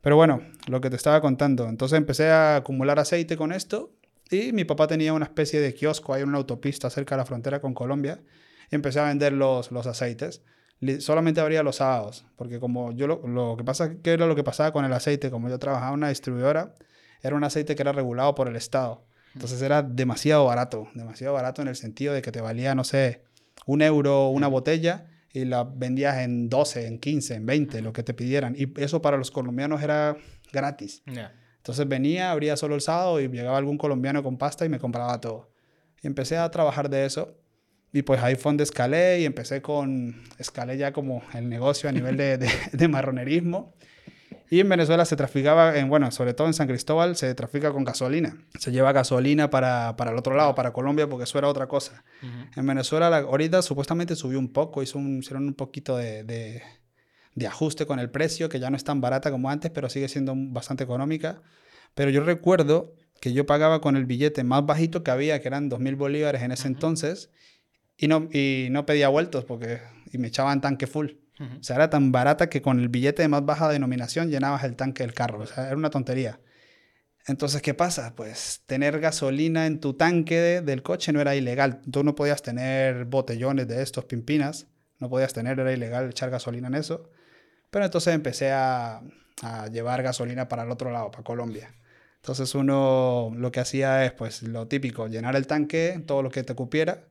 Pero 0.00 0.16
bueno, 0.16 0.42
lo 0.68 0.80
que 0.80 0.88
te 0.88 0.96
estaba 0.96 1.20
contando, 1.20 1.68
entonces 1.68 1.98
empecé 1.98 2.30
a 2.30 2.56
acumular 2.56 2.98
aceite 2.98 3.36
con 3.36 3.52
esto 3.52 3.92
y 4.30 4.52
mi 4.52 4.64
papá 4.64 4.86
tenía 4.86 5.12
una 5.12 5.26
especie 5.26 5.60
de 5.60 5.74
kiosco 5.74 6.14
ahí 6.14 6.22
en 6.22 6.28
una 6.28 6.38
autopista 6.38 6.88
cerca 6.88 7.16
de 7.16 7.20
la 7.20 7.26
frontera 7.26 7.60
con 7.60 7.74
Colombia 7.74 8.20
y 8.70 8.74
empecé 8.74 9.00
a 9.00 9.04
vender 9.04 9.34
los, 9.34 9.70
los 9.72 9.86
aceites. 9.86 10.42
Solamente 10.98 11.40
abría 11.40 11.62
los 11.62 11.76
sábados, 11.76 12.24
porque 12.36 12.58
como 12.58 12.92
yo 12.92 13.06
lo, 13.06 13.26
lo 13.26 13.56
que 13.56 13.64
pasa, 13.64 13.94
¿qué 14.02 14.12
era 14.12 14.26
lo 14.26 14.34
que 14.34 14.42
pasaba 14.42 14.72
con 14.72 14.84
el 14.84 14.92
aceite? 14.92 15.30
Como 15.30 15.48
yo 15.48 15.58
trabajaba 15.58 15.90
en 15.90 15.98
una 15.98 16.08
distribuidora, 16.08 16.74
era 17.22 17.36
un 17.36 17.44
aceite 17.44 17.76
que 17.76 17.82
era 17.82 17.92
regulado 17.92 18.34
por 18.34 18.48
el 18.48 18.56
Estado. 18.56 19.04
Entonces 19.34 19.62
era 19.62 19.82
demasiado 19.82 20.44
barato, 20.44 20.88
demasiado 20.94 21.34
barato 21.34 21.62
en 21.62 21.68
el 21.68 21.76
sentido 21.76 22.12
de 22.12 22.20
que 22.20 22.32
te 22.32 22.40
valía, 22.40 22.74
no 22.74 22.84
sé, 22.84 23.22
un 23.66 23.80
euro 23.82 24.28
una 24.28 24.48
botella 24.48 25.06
y 25.32 25.44
la 25.44 25.64
vendías 25.64 26.18
en 26.18 26.48
12, 26.48 26.86
en 26.86 26.98
15, 26.98 27.34
en 27.34 27.46
20, 27.46 27.80
lo 27.80 27.92
que 27.92 28.02
te 28.02 28.12
pidieran. 28.12 28.54
Y 28.56 28.78
eso 28.80 29.00
para 29.00 29.16
los 29.16 29.30
colombianos 29.30 29.82
era 29.82 30.16
gratis. 30.52 31.02
Ya. 31.06 31.32
Entonces 31.56 31.88
venía, 31.88 32.32
abría 32.32 32.56
solo 32.56 32.74
el 32.74 32.80
sábado 32.80 33.20
y 33.20 33.28
llegaba 33.28 33.56
algún 33.56 33.78
colombiano 33.78 34.22
con 34.22 34.36
pasta 34.36 34.66
y 34.66 34.68
me 34.68 34.78
compraba 34.78 35.20
todo. 35.20 35.50
Y 36.02 36.08
empecé 36.08 36.36
a 36.36 36.50
trabajar 36.50 36.90
de 36.90 37.06
eso. 37.06 37.36
Y 37.92 38.02
pues 38.02 38.22
ahí 38.22 38.36
fue 38.36 38.50
donde 38.50 38.64
escalé 38.64 39.20
y 39.20 39.24
empecé 39.26 39.60
con, 39.60 40.22
escalé 40.38 40.78
ya 40.78 40.92
como 40.92 41.22
el 41.34 41.48
negocio 41.48 41.88
a 41.88 41.92
nivel 41.92 42.16
de, 42.16 42.38
de, 42.38 42.48
de 42.72 42.88
marronerismo. 42.88 43.74
Y 44.50 44.60
en 44.60 44.68
Venezuela 44.68 45.04
se 45.06 45.16
traficaba, 45.16 45.78
en, 45.78 45.88
bueno, 45.88 46.10
sobre 46.10 46.34
todo 46.34 46.46
en 46.46 46.52
San 46.54 46.68
Cristóbal, 46.68 47.16
se 47.16 47.34
trafica 47.34 47.72
con 47.72 47.84
gasolina. 47.84 48.36
Se 48.58 48.70
lleva 48.70 48.92
gasolina 48.92 49.48
para, 49.48 49.96
para 49.96 50.10
el 50.10 50.18
otro 50.18 50.34
lado, 50.34 50.54
para 50.54 50.72
Colombia, 50.74 51.06
porque 51.08 51.24
eso 51.24 51.38
era 51.38 51.48
otra 51.48 51.66
cosa. 51.68 52.04
En 52.56 52.66
Venezuela, 52.66 53.08
la, 53.08 53.18
ahorita 53.18 53.62
supuestamente 53.62 54.14
subió 54.14 54.38
un 54.38 54.52
poco, 54.52 54.82
hizo 54.82 54.98
un- 54.98 55.20
hicieron 55.20 55.44
un 55.46 55.54
poquito 55.54 55.96
de, 55.96 56.24
de, 56.24 56.62
de 57.34 57.46
ajuste 57.46 57.86
con 57.86 57.98
el 57.98 58.10
precio, 58.10 58.50
que 58.50 58.60
ya 58.60 58.68
no 58.68 58.76
es 58.76 58.84
tan 58.84 59.00
barata 59.00 59.30
como 59.30 59.48
antes, 59.48 59.70
pero 59.70 59.88
sigue 59.88 60.08
siendo 60.08 60.34
bastante 60.36 60.84
económica. 60.84 61.40
Pero 61.94 62.10
yo 62.10 62.22
recuerdo 62.22 62.94
que 63.20 63.32
yo 63.32 63.46
pagaba 63.46 63.80
con 63.80 63.96
el 63.96 64.04
billete 64.04 64.44
más 64.44 64.66
bajito 64.66 65.02
que 65.02 65.10
había, 65.10 65.40
que 65.40 65.48
eran 65.48 65.70
2.000 65.70 65.96
bolívares 65.96 66.42
en 66.42 66.52
ese 66.52 66.68
entonces, 66.68 67.30
y 68.02 68.08
no, 68.08 68.28
y 68.32 68.68
no 68.70 68.84
pedía 68.84 69.08
vueltos 69.08 69.44
porque 69.44 69.80
y 70.12 70.18
me 70.18 70.28
echaban 70.28 70.60
tanque 70.60 70.86
full. 70.86 71.08
O 71.60 71.62
sea, 71.62 71.76
era 71.76 71.88
tan 71.90 72.12
barata 72.12 72.48
que 72.48 72.60
con 72.62 72.78
el 72.78 72.88
billete 72.88 73.22
de 73.22 73.28
más 73.28 73.44
baja 73.44 73.68
denominación 73.68 74.30
llenabas 74.30 74.62
el 74.64 74.76
tanque 74.76 75.02
del 75.02 75.12
carro. 75.14 75.40
O 75.40 75.46
sea, 75.46 75.66
era 75.68 75.76
una 75.76 75.90
tontería. 75.90 76.38
Entonces, 77.26 77.62
¿qué 77.62 77.74
pasa? 77.74 78.14
Pues 78.16 78.62
tener 78.66 78.98
gasolina 79.00 79.66
en 79.66 79.80
tu 79.80 79.94
tanque 79.94 80.38
de- 80.40 80.60
del 80.60 80.82
coche 80.82 81.12
no 81.12 81.20
era 81.20 81.34
ilegal. 81.36 81.80
Tú 81.90 82.02
no 82.04 82.14
podías 82.14 82.42
tener 82.42 83.04
botellones 83.04 83.68
de 83.68 83.82
estos, 83.82 84.04
pimpinas. 84.04 84.66
No 84.98 85.08
podías 85.08 85.32
tener, 85.32 85.58
era 85.58 85.72
ilegal 85.72 86.10
echar 86.10 86.30
gasolina 86.30 86.68
en 86.68 86.74
eso. 86.74 87.10
Pero 87.70 87.84
entonces 87.84 88.14
empecé 88.14 88.50
a, 88.52 89.02
a 89.42 89.66
llevar 89.68 90.02
gasolina 90.02 90.48
para 90.48 90.64
el 90.64 90.70
otro 90.70 90.90
lado, 90.90 91.10
para 91.10 91.24
Colombia. 91.24 91.74
Entonces 92.16 92.54
uno 92.54 93.32
lo 93.36 93.50
que 93.50 93.60
hacía 93.60 94.04
es, 94.04 94.12
pues, 94.12 94.42
lo 94.42 94.68
típico, 94.68 95.08
llenar 95.08 95.34
el 95.36 95.46
tanque, 95.46 96.02
todo 96.06 96.22
lo 96.22 96.30
que 96.30 96.42
te 96.44 96.54
cupiera, 96.54 97.04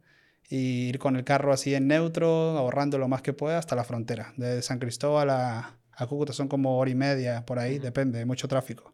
y 0.51 0.89
ir 0.89 0.99
con 0.99 1.15
el 1.15 1.23
carro 1.23 1.53
así 1.53 1.73
en 1.73 1.87
neutro, 1.87 2.27
ahorrando 2.57 2.97
lo 2.99 3.07
más 3.07 3.21
que 3.23 3.33
pueda 3.33 3.57
hasta 3.57 3.75
la 3.75 3.83
frontera. 3.85 4.33
De 4.37 4.61
San 4.61 4.77
Cristóbal 4.79 5.29
a, 5.29 5.77
a 5.93 6.07
Cúcuta 6.07 6.33
son 6.33 6.47
como 6.49 6.77
hora 6.77 6.91
y 6.91 6.95
media 6.95 7.45
por 7.45 7.57
ahí, 7.57 7.79
depende, 7.79 8.25
mucho 8.25 8.47
tráfico. 8.47 8.93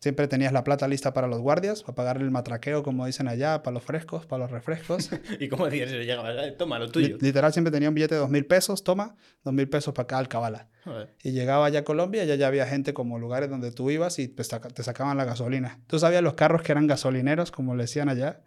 Siempre 0.00 0.26
tenías 0.26 0.52
la 0.52 0.64
plata 0.64 0.88
lista 0.88 1.12
para 1.14 1.28
los 1.28 1.38
guardias, 1.40 1.82
para 1.84 1.94
pagar 1.94 2.16
el 2.16 2.32
matraqueo, 2.32 2.82
como 2.82 3.06
dicen 3.06 3.28
allá, 3.28 3.62
para 3.62 3.74
los 3.74 3.84
frescos, 3.84 4.26
para 4.26 4.42
los 4.42 4.50
refrescos. 4.50 5.08
¿Y 5.38 5.48
cómo 5.48 5.66
decías? 5.66 5.90
Si 5.90 5.96
llegaba, 5.98 6.44
"Eh, 6.44 6.50
toma 6.50 6.80
lo 6.80 6.90
tuyo. 6.90 7.16
literal, 7.20 7.52
siempre 7.52 7.70
tenía 7.70 7.88
un 7.88 7.94
billete 7.94 8.16
de 8.16 8.20
dos 8.20 8.28
mil 8.30 8.44
pesos, 8.44 8.82
toma, 8.82 9.14
dos 9.44 9.54
mil 9.54 9.68
pesos 9.68 9.94
para 9.94 10.08
cada 10.08 10.18
alcabala. 10.18 10.68
Joder. 10.82 11.14
Y 11.22 11.30
llegaba 11.30 11.66
allá 11.66 11.78
a 11.80 11.84
Colombia, 11.84 12.24
ya, 12.24 12.34
ya 12.34 12.48
había 12.48 12.66
gente 12.66 12.92
como 12.92 13.20
lugares 13.20 13.48
donde 13.48 13.70
tú 13.70 13.92
ibas 13.92 14.18
y 14.18 14.26
te 14.26 14.42
sacaban 14.82 15.16
la 15.16 15.24
gasolina. 15.24 15.78
Tú 15.86 16.00
sabías 16.00 16.22
los 16.22 16.34
carros 16.34 16.62
que 16.62 16.72
eran 16.72 16.88
gasolineros, 16.88 17.52
como 17.52 17.76
le 17.76 17.84
decían 17.84 18.08
allá, 18.08 18.40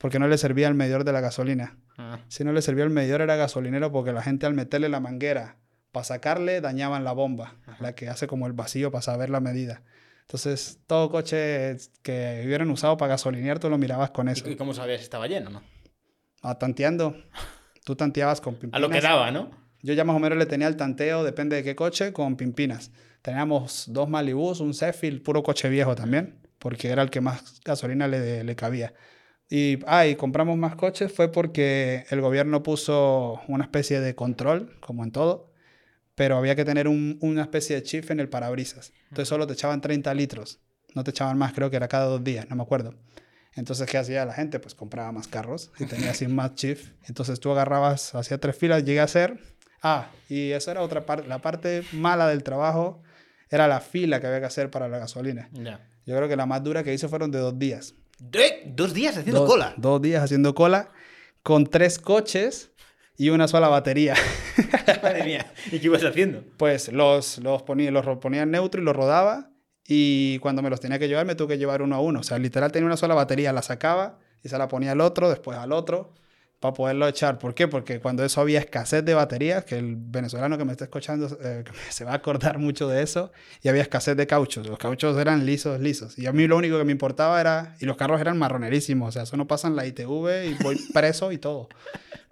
porque 0.00 0.18
no 0.18 0.28
le 0.28 0.38
servía 0.38 0.66
el 0.66 0.74
medidor 0.74 1.04
de 1.04 1.12
la 1.12 1.20
gasolina. 1.20 1.76
Ah. 1.98 2.20
Si 2.28 2.42
no 2.42 2.54
le 2.54 2.62
servía 2.62 2.84
el 2.84 2.90
medidor 2.90 3.20
era 3.20 3.36
gasolinero 3.36 3.92
porque 3.92 4.12
la 4.14 4.22
gente 4.22 4.46
al 4.46 4.54
meterle 4.54 4.88
la 4.88 4.98
manguera 4.98 5.58
para 5.92 6.04
sacarle 6.04 6.62
dañaban 6.62 7.04
la 7.04 7.12
bomba, 7.12 7.56
la 7.80 7.94
que 7.94 8.08
hace 8.08 8.26
como 8.26 8.46
el 8.46 8.54
vacío 8.54 8.90
para 8.90 9.02
saber 9.02 9.28
la 9.28 9.40
medida. 9.40 9.82
Entonces, 10.22 10.78
todo 10.86 11.10
coche 11.10 11.76
que 12.02 12.42
hubieran 12.46 12.70
usado 12.70 12.96
para 12.96 13.10
gasolinear, 13.10 13.58
tú 13.58 13.68
lo 13.68 13.76
mirabas 13.76 14.10
con 14.10 14.28
eso. 14.28 14.48
¿Y 14.48 14.56
cómo 14.56 14.72
sabías 14.72 15.00
si 15.00 15.04
estaba 15.04 15.26
lleno 15.26 15.50
no? 15.50 15.62
Ah, 16.40 16.58
tanteando. 16.58 17.14
Tú 17.84 17.94
tanteabas 17.94 18.40
con 18.40 18.54
A 18.72 18.78
lo 18.78 18.88
que 18.88 18.94
pimpinas. 18.94 19.02
daba, 19.02 19.30
¿no? 19.30 19.50
Yo 19.82 19.92
ya 19.92 20.04
más 20.04 20.16
o 20.16 20.18
menos 20.18 20.38
le 20.38 20.46
tenía 20.46 20.68
el 20.68 20.76
tanteo, 20.76 21.24
depende 21.24 21.56
de 21.56 21.62
qué 21.62 21.76
coche, 21.76 22.14
con 22.14 22.36
pimpinas. 22.36 22.90
Teníamos 23.20 23.84
dos 23.88 24.08
Malibus, 24.08 24.60
un 24.60 24.72
Zephyr, 24.72 25.22
puro 25.22 25.42
coche 25.42 25.68
viejo 25.68 25.94
también, 25.94 26.38
porque 26.58 26.88
era 26.88 27.02
el 27.02 27.10
que 27.10 27.20
más 27.20 27.60
gasolina 27.64 28.08
le, 28.08 28.44
le 28.44 28.56
cabía. 28.56 28.94
Y, 29.50 29.80
ah, 29.86 30.06
y 30.06 30.14
compramos 30.14 30.56
más 30.56 30.76
coches 30.76 31.12
fue 31.12 31.30
porque 31.32 32.04
el 32.10 32.20
gobierno 32.20 32.62
puso 32.62 33.40
una 33.48 33.64
especie 33.64 34.00
de 34.00 34.14
control, 34.14 34.76
como 34.80 35.02
en 35.04 35.10
todo, 35.10 35.50
pero 36.14 36.36
había 36.36 36.54
que 36.54 36.64
tener 36.64 36.86
un- 36.86 37.18
una 37.20 37.42
especie 37.42 37.74
de 37.76 37.82
chip 37.82 38.10
en 38.12 38.20
el 38.20 38.28
parabrisas. 38.28 38.92
Entonces 39.08 39.28
solo 39.28 39.46
te 39.48 39.54
echaban 39.54 39.80
30 39.80 40.14
litros, 40.14 40.60
no 40.94 41.02
te 41.02 41.10
echaban 41.10 41.36
más, 41.36 41.52
creo 41.52 41.68
que 41.68 41.76
era 41.76 41.88
cada 41.88 42.04
dos 42.06 42.22
días, 42.22 42.48
no 42.48 42.54
me 42.56 42.62
acuerdo. 42.62 42.94
Entonces, 43.56 43.90
¿qué 43.90 43.98
hacía 43.98 44.24
la 44.24 44.32
gente? 44.32 44.60
Pues 44.60 44.76
compraba 44.76 45.10
más 45.10 45.26
carros 45.26 45.72
y 45.80 45.84
tenía 45.86 46.12
así 46.12 46.28
más 46.28 46.54
chief. 46.54 46.92
Entonces 47.08 47.40
tú 47.40 47.50
agarrabas, 47.50 48.14
hacía 48.14 48.38
tres 48.38 48.56
filas, 48.56 48.84
llegué 48.84 49.00
a 49.00 49.04
hacer. 49.04 49.40
Ah, 49.82 50.10
y 50.28 50.52
eso 50.52 50.70
era 50.70 50.82
otra 50.82 51.04
parte. 51.04 51.26
La 51.26 51.40
parte 51.40 51.82
mala 51.92 52.28
del 52.28 52.44
trabajo 52.44 53.02
era 53.48 53.66
la 53.66 53.80
fila 53.80 54.20
que 54.20 54.28
había 54.28 54.38
que 54.38 54.46
hacer 54.46 54.70
para 54.70 54.86
la 54.88 54.98
gasolina. 54.98 55.48
Ya. 55.52 55.84
Yo 56.06 56.16
creo 56.16 56.28
que 56.28 56.36
la 56.36 56.46
más 56.46 56.62
dura 56.62 56.84
que 56.84 56.94
hice 56.94 57.08
fueron 57.08 57.32
de 57.32 57.40
dos 57.40 57.58
días. 57.58 57.94
Dos 58.20 58.92
días 58.94 59.16
haciendo 59.16 59.40
Dos- 59.40 59.50
cola. 59.50 59.74
Dos 59.76 60.02
días 60.02 60.22
haciendo 60.22 60.54
cola 60.54 60.90
con 61.42 61.66
tres 61.66 61.98
coches 61.98 62.70
y 63.16 63.30
una 63.30 63.48
sola 63.48 63.68
batería. 63.68 64.14
Madre 65.02 65.24
mía. 65.24 65.52
¿Y 65.72 65.78
qué 65.78 65.86
ibas 65.86 66.04
haciendo? 66.04 66.44
Pues 66.58 66.92
los, 66.92 67.38
los, 67.38 67.62
ponía, 67.62 67.90
los 67.90 68.04
ponía 68.18 68.42
en 68.42 68.50
neutro 68.50 68.80
y 68.80 68.84
los 68.84 68.94
rodaba. 68.94 69.50
Y 69.86 70.38
cuando 70.38 70.62
me 70.62 70.70
los 70.70 70.80
tenía 70.80 70.98
que 70.98 71.08
llevar, 71.08 71.26
me 71.26 71.34
tuve 71.34 71.54
que 71.54 71.58
llevar 71.58 71.82
uno 71.82 71.96
a 71.96 72.00
uno. 72.00 72.20
O 72.20 72.22
sea, 72.22 72.38
literal 72.38 72.70
tenía 72.70 72.86
una 72.86 72.96
sola 72.96 73.14
batería, 73.14 73.52
la 73.52 73.62
sacaba 73.62 74.18
y 74.42 74.48
se 74.48 74.56
la 74.58 74.68
ponía 74.68 74.92
al 74.92 75.00
otro, 75.00 75.28
después 75.28 75.58
al 75.58 75.72
otro, 75.72 76.12
para 76.60 76.74
poderlo 76.74 77.08
echar. 77.08 77.38
¿Por 77.38 77.54
qué? 77.54 77.66
Porque 77.68 78.00
cuando 78.00 78.22
eso 78.22 78.40
había 78.40 78.58
escasez 78.58 79.02
de 79.04 79.14
baterías, 79.14 79.64
que 79.64 79.78
el 79.78 79.96
venezolano 79.96 80.58
que 80.58 80.64
me 80.66 80.72
está 80.72 80.84
escuchando 80.84 81.26
eh, 81.42 81.64
se 81.88 82.04
va 82.04 82.12
a 82.12 82.16
acordar 82.16 82.58
mucho 82.58 82.86
de 82.86 83.02
eso, 83.02 83.32
y 83.62 83.68
había 83.68 83.82
escasez 83.82 84.16
de 84.16 84.26
cauchos. 84.26 84.66
Los 84.66 84.78
cauchos 84.78 85.16
eran 85.16 85.46
lisos, 85.46 85.80
lisos. 85.80 86.18
Y 86.18 86.26
a 86.26 86.32
mí 86.32 86.46
lo 86.46 86.58
único 86.58 86.78
que 86.78 86.84
me 86.84 86.92
importaba 86.92 87.40
era, 87.40 87.74
y 87.80 87.86
los 87.86 87.96
carros 87.96 88.20
eran 88.20 88.38
marronerísimos, 88.38 89.08
o 89.08 89.12
sea, 89.12 89.22
eso 89.22 89.36
no 89.38 89.46
pasa 89.46 89.68
en 89.68 89.76
la 89.76 89.86
ITV 89.86 90.50
y 90.50 90.62
voy 90.62 90.76
preso 90.92 91.32
y 91.32 91.38
todo. 91.38 91.68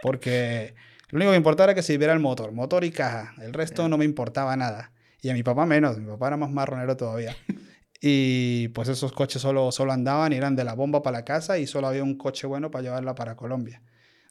Porque 0.03 0.75
lo 1.09 1.17
único 1.17 1.31
que 1.31 1.33
me 1.33 1.39
importaba 1.39 1.71
era 1.71 1.75
que 1.75 1.83
sirviera 1.83 2.13
el 2.13 2.21
motor, 2.21 2.53
motor 2.53 2.85
y 2.85 2.91
caja. 2.91 3.35
El 3.41 3.55
resto 3.55 3.89
no 3.89 3.97
me 3.97 4.05
importaba 4.05 4.55
nada. 4.57 4.93
Y 5.23 5.31
a 5.31 5.35
mi 5.35 5.43
papá 5.43 5.65
menos, 5.65 5.99
mi 5.99 6.07
papá 6.07 6.29
era 6.29 6.37
más 6.37 6.51
marronero 6.51 6.97
todavía. 6.97 7.35
Y 8.01 8.69
pues 8.69 8.89
esos 8.89 9.11
coches 9.11 9.43
solo, 9.43 9.73
solo 9.73 9.91
andaban 9.91 10.33
y 10.33 10.37
eran 10.37 10.55
de 10.55 10.63
la 10.63 10.75
bomba 10.75 11.03
para 11.03 11.19
la 11.19 11.25
casa 11.25 11.59
y 11.59 11.67
solo 11.67 11.89
había 11.89 12.05
un 12.05 12.17
coche 12.17 12.47
bueno 12.47 12.71
para 12.71 12.83
llevarla 12.83 13.17
para 13.17 13.35
Colombia. 13.35 13.83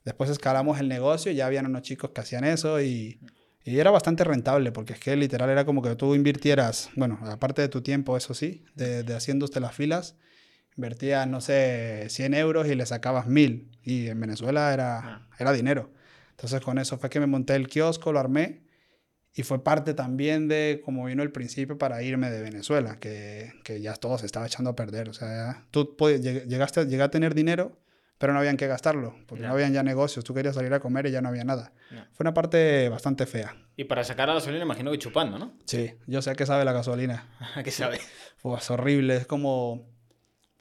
Después 0.07 0.29
escalamos 0.29 0.79
el 0.79 0.87
negocio, 0.87 1.33
ya 1.33 1.45
habían 1.45 1.65
unos 1.65 1.81
chicos 1.81 2.11
que 2.11 2.21
hacían 2.21 2.45
eso 2.45 2.81
y, 2.81 3.19
y 3.65 3.77
era 3.77 3.91
bastante 3.91 4.23
rentable 4.23 4.71
porque 4.71 4.93
es 4.93 4.99
que 4.99 5.13
literal 5.17 5.49
era 5.49 5.65
como 5.65 5.81
que 5.81 5.95
tú 5.97 6.15
invirtieras, 6.15 6.89
bueno, 6.95 7.19
aparte 7.23 7.61
de 7.61 7.67
tu 7.67 7.81
tiempo, 7.81 8.15
eso 8.15 8.33
sí, 8.33 8.63
de, 8.73 9.03
de 9.03 9.15
haciéndote 9.15 9.59
las 9.59 9.75
filas, 9.75 10.15
Invertías, 10.77 11.27
no 11.27 11.41
sé, 11.41 12.05
100 12.07 12.35
euros 12.35 12.67
y 12.67 12.75
le 12.75 12.85
sacabas 12.85 13.25
1000. 13.25 13.79
Y 13.83 14.07
en 14.07 14.19
Venezuela 14.19 14.71
era, 14.73 15.27
era 15.39 15.51
dinero. 15.51 15.91
Entonces 16.31 16.61
con 16.61 16.77
eso 16.77 16.99
fue 16.99 17.09
que 17.09 17.19
me 17.19 17.25
monté 17.25 17.55
el 17.55 17.67
kiosco, 17.67 18.13
lo 18.13 18.19
armé. 18.19 18.61
Y 19.33 19.43
fue 19.43 19.63
parte 19.63 19.93
también 19.93 20.47
de 20.47 20.81
cómo 20.85 21.05
vino 21.05 21.23
el 21.23 21.31
principio 21.31 21.77
para 21.77 22.01
irme 22.03 22.29
de 22.29 22.41
Venezuela, 22.41 22.99
que, 22.99 23.53
que 23.63 23.81
ya 23.81 23.95
todo 23.95 24.17
se 24.19 24.27
estaba 24.27 24.45
echando 24.45 24.69
a 24.69 24.75
perder. 24.75 25.09
O 25.09 25.13
sea, 25.13 25.65
tú 25.71 25.95
llegaste, 25.97 26.85
llegué 26.85 27.03
a 27.03 27.11
tener 27.11 27.33
dinero, 27.33 27.77
pero 28.17 28.33
no 28.33 28.39
habían 28.39 28.57
que 28.57 28.67
gastarlo, 28.67 29.15
porque 29.27 29.45
no 29.45 29.53
habían 29.53 29.73
ya 29.73 29.83
negocios. 29.83 30.25
Tú 30.25 30.33
querías 30.33 30.55
salir 30.55 30.73
a 30.73 30.79
comer 30.79 31.05
y 31.05 31.11
ya 31.11 31.21
no 31.21 31.29
había 31.29 31.43
nada. 31.43 31.73
Fue 31.89 32.23
una 32.23 32.33
parte 32.33 32.89
bastante 32.89 33.25
fea. 33.25 33.55
Y 33.75 33.83
para 33.83 34.03
sacar 34.03 34.29
a 34.29 34.33
la 34.33 34.39
gasolina, 34.39 34.63
imagino 34.63 34.91
que 34.91 34.97
chupando, 34.97 35.37
¿no? 35.37 35.53
Sí, 35.65 35.93
yo 36.07 36.21
sé 36.21 36.35
que 36.35 36.45
sabe 36.45 36.65
la 36.65 36.73
gasolina. 36.73 37.27
¿A 37.55 37.63
qué 37.63 37.71
sabe? 37.71 37.99
Pues 38.41 38.71
horrible, 38.71 39.17
es 39.17 39.27
como, 39.27 39.87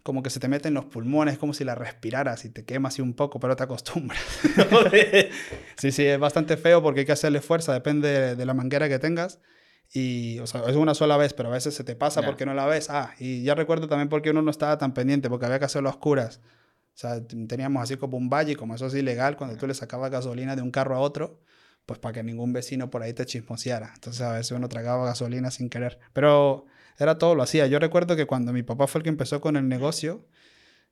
como 0.02 0.22
que 0.22 0.28
se 0.28 0.38
te 0.38 0.48
mete 0.48 0.68
en 0.68 0.74
los 0.74 0.84
pulmones, 0.84 1.34
es 1.34 1.38
como 1.38 1.54
si 1.54 1.64
la 1.64 1.74
respiraras 1.74 2.44
y 2.44 2.50
te 2.50 2.66
quema 2.66 2.90
así 2.90 3.00
un 3.00 3.14
poco, 3.14 3.40
pero 3.40 3.56
te 3.56 3.62
acostumbras. 3.62 4.22
Sí, 5.78 5.92
sí, 5.92 6.06
es 6.06 6.18
bastante 6.18 6.56
feo 6.56 6.82
porque 6.82 7.00
hay 7.00 7.06
que 7.06 7.12
hacerle 7.12 7.40
fuerza, 7.40 7.72
depende 7.72 8.34
de, 8.34 8.46
la 8.46 8.54
manguera 8.54 8.88
que 8.88 8.98
tengas. 8.98 9.40
Y, 9.92 10.38
o 10.40 10.46
sea, 10.46 10.62
es 10.68 10.76
una 10.76 10.94
sola 10.94 11.16
vez, 11.16 11.32
pero 11.32 11.48
a 11.48 11.52
veces 11.52 11.74
se 11.74 11.84
te 11.84 11.94
pasa 11.94 12.22
porque 12.22 12.44
no 12.44 12.54
la 12.54 12.66
ves. 12.66 12.90
Ah, 12.90 13.14
y 13.18 13.44
ya 13.44 13.54
recuerdo 13.54 13.88
también 13.88 14.08
porque 14.08 14.30
uno 14.30 14.42
no 14.42 14.50
estaba 14.50 14.78
tan 14.78 14.94
pendiente, 14.94 15.28
porque 15.28 15.46
había 15.46 15.58
que 15.58 15.66
hacerlo 15.66 15.88
a 15.88 15.92
oscuras. 15.92 16.40
O 16.96 16.98
sea, 16.98 17.22
teníamos 17.22 17.82
así 17.82 17.98
como 17.98 18.16
un 18.16 18.30
valle, 18.30 18.52
y 18.52 18.54
como 18.56 18.74
eso 18.74 18.86
es 18.86 18.94
ilegal, 18.94 19.36
cuando 19.36 19.54
tú 19.58 19.66
le 19.66 19.74
sacabas 19.74 20.10
gasolina 20.10 20.56
de 20.56 20.62
un 20.62 20.70
carro 20.70 20.96
a 20.96 21.00
otro, 21.00 21.42
pues 21.84 21.98
para 21.98 22.14
que 22.14 22.22
ningún 22.22 22.54
vecino 22.54 22.88
por 22.88 23.02
ahí 23.02 23.12
te 23.12 23.26
chismoseara. 23.26 23.92
Entonces 23.94 24.22
a 24.22 24.32
veces 24.32 24.52
uno 24.52 24.66
tragaba 24.70 25.04
gasolina 25.04 25.50
sin 25.50 25.68
querer. 25.68 25.98
Pero 26.14 26.64
era 26.98 27.18
todo, 27.18 27.34
lo 27.34 27.42
hacía. 27.42 27.66
Yo 27.66 27.78
recuerdo 27.78 28.16
que 28.16 28.24
cuando 28.26 28.54
mi 28.54 28.62
papá 28.62 28.86
fue 28.86 29.00
el 29.00 29.02
que 29.02 29.10
empezó 29.10 29.42
con 29.42 29.56
el 29.56 29.68
negocio, 29.68 30.26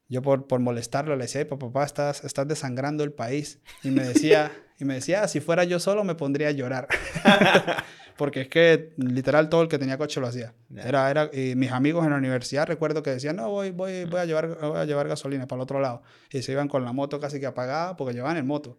yo 0.06 0.20
por, 0.20 0.46
por 0.46 0.60
molestarlo 0.60 1.16
le 1.16 1.24
decía, 1.24 1.40
"Ay, 1.40 1.46
papá, 1.46 1.68
papá, 1.68 1.84
estás, 1.84 2.22
estás 2.22 2.46
desangrando 2.46 3.02
el 3.02 3.12
país. 3.14 3.60
Y 3.82 3.90
me 3.90 4.04
decía, 4.04 4.52
y 4.78 4.84
me 4.84 4.94
decía, 4.94 5.22
"Ah, 5.22 5.28
si 5.28 5.40
fuera 5.40 5.64
yo 5.64 5.80
solo 5.80 6.04
me 6.04 6.14
pondría 6.14 6.48
a 6.48 6.52
llorar. 6.52 6.86
Porque 8.16 8.42
es 8.42 8.48
que 8.48 8.92
literal 8.96 9.48
todo 9.48 9.62
el 9.62 9.68
que 9.68 9.78
tenía 9.78 9.98
coche 9.98 10.20
lo 10.20 10.26
hacía. 10.28 10.54
Era, 10.76 11.10
era, 11.10 11.30
y 11.32 11.56
mis 11.56 11.72
amigos 11.72 12.04
en 12.04 12.10
la 12.12 12.16
universidad 12.16 12.66
recuerdo 12.66 13.02
que 13.02 13.10
decían, 13.10 13.36
no, 13.36 13.50
voy, 13.50 13.70
voy, 13.72 14.04
voy, 14.04 14.20
a 14.20 14.24
llevar, 14.24 14.56
voy 14.60 14.78
a 14.78 14.84
llevar 14.84 15.08
gasolina 15.08 15.46
para 15.48 15.58
el 15.58 15.62
otro 15.64 15.80
lado. 15.80 16.02
Y 16.30 16.42
se 16.42 16.52
iban 16.52 16.68
con 16.68 16.84
la 16.84 16.92
moto 16.92 17.18
casi 17.18 17.40
que 17.40 17.46
apagada 17.46 17.96
porque 17.96 18.14
llevaban 18.14 18.36
en 18.36 18.46
moto. 18.46 18.78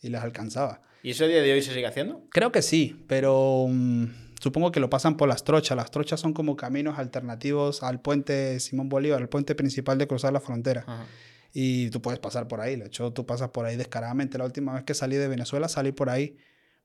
Y 0.00 0.08
les 0.10 0.20
alcanzaba. 0.22 0.82
¿Y 1.02 1.10
eso 1.10 1.24
a 1.24 1.28
día 1.28 1.42
de 1.42 1.52
hoy 1.52 1.62
se 1.62 1.72
sigue 1.72 1.86
haciendo? 1.86 2.22
Creo 2.30 2.52
que 2.52 2.62
sí, 2.62 3.04
pero 3.08 3.66
mm, 3.68 4.04
supongo 4.40 4.70
que 4.70 4.78
lo 4.80 4.88
pasan 4.90 5.16
por 5.16 5.28
las 5.28 5.42
trochas. 5.42 5.76
Las 5.76 5.90
trochas 5.90 6.20
son 6.20 6.32
como 6.32 6.54
caminos 6.56 6.98
alternativos 6.98 7.82
al 7.82 8.00
puente 8.00 8.60
Simón 8.60 8.88
Bolívar, 8.88 9.20
el 9.20 9.28
puente 9.28 9.54
principal 9.54 9.98
de 9.98 10.06
cruzar 10.06 10.32
la 10.32 10.40
frontera. 10.40 10.84
Ajá. 10.86 11.06
Y 11.52 11.88
tú 11.90 12.02
puedes 12.02 12.20
pasar 12.20 12.46
por 12.48 12.60
ahí. 12.60 12.76
De 12.76 12.86
hecho, 12.86 13.12
tú 13.12 13.24
pasas 13.24 13.48
por 13.48 13.64
ahí 13.64 13.76
descaradamente. 13.76 14.36
La 14.38 14.44
última 14.44 14.74
vez 14.74 14.84
que 14.84 14.94
salí 14.94 15.16
de 15.16 15.26
Venezuela 15.26 15.68
salí 15.68 15.90
por 15.92 16.10
ahí 16.10 16.36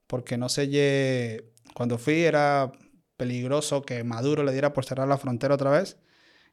porque 0.06 0.36
no 0.38 0.48
ye- 0.68 1.44
cuando 1.74 1.98
fui 1.98 2.22
era 2.22 2.72
peligroso 3.16 3.82
que 3.82 4.02
Maduro 4.04 4.42
le 4.42 4.52
diera 4.52 4.72
por 4.72 4.84
cerrar 4.84 5.08
la 5.08 5.18
frontera 5.18 5.54
otra 5.54 5.70
vez 5.70 5.98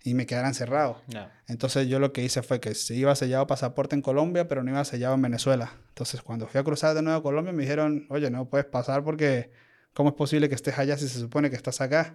y 0.04 0.14
me 0.14 0.26
quedara 0.26 0.48
encerrado. 0.48 1.02
Ya. 1.08 1.34
Entonces 1.48 1.88
yo 1.88 2.00
lo 2.00 2.14
que 2.14 2.24
hice 2.24 2.42
fue 2.42 2.60
que 2.60 2.74
sí 2.76 2.96
iba 2.96 3.16
sellado 3.16 3.48
pasaporte 3.48 3.96
en 3.96 4.02
Colombia, 4.02 4.48
pero 4.48 4.64
no 4.64 4.72
iba 4.72 4.84
sellado 4.86 5.16
en 5.16 5.22
Venezuela. 5.22 5.74
Entonces 5.90 6.22
cuando 6.22 6.48
fui 6.48 6.60
a 6.60 6.64
cruzar 6.64 6.96
de 6.96 7.02
nuevo 7.02 7.20
a 7.20 7.24
Colombia 7.24 7.52
me 7.54 7.64
dijeron, 7.64 8.06
oye, 8.10 8.30
no 8.30 8.50
puedes 8.50 8.66
pasar 8.66 9.04
porque 9.04 9.52
¿cómo 9.94 10.10
es 10.10 10.16
posible 10.16 10.48
que 10.48 10.56
estés 10.56 10.78
allá 10.78 10.98
si 10.98 11.08
se 11.08 11.20
supone 11.20 11.50
que 11.50 11.56
estás 11.56 11.82
acá? 11.82 12.14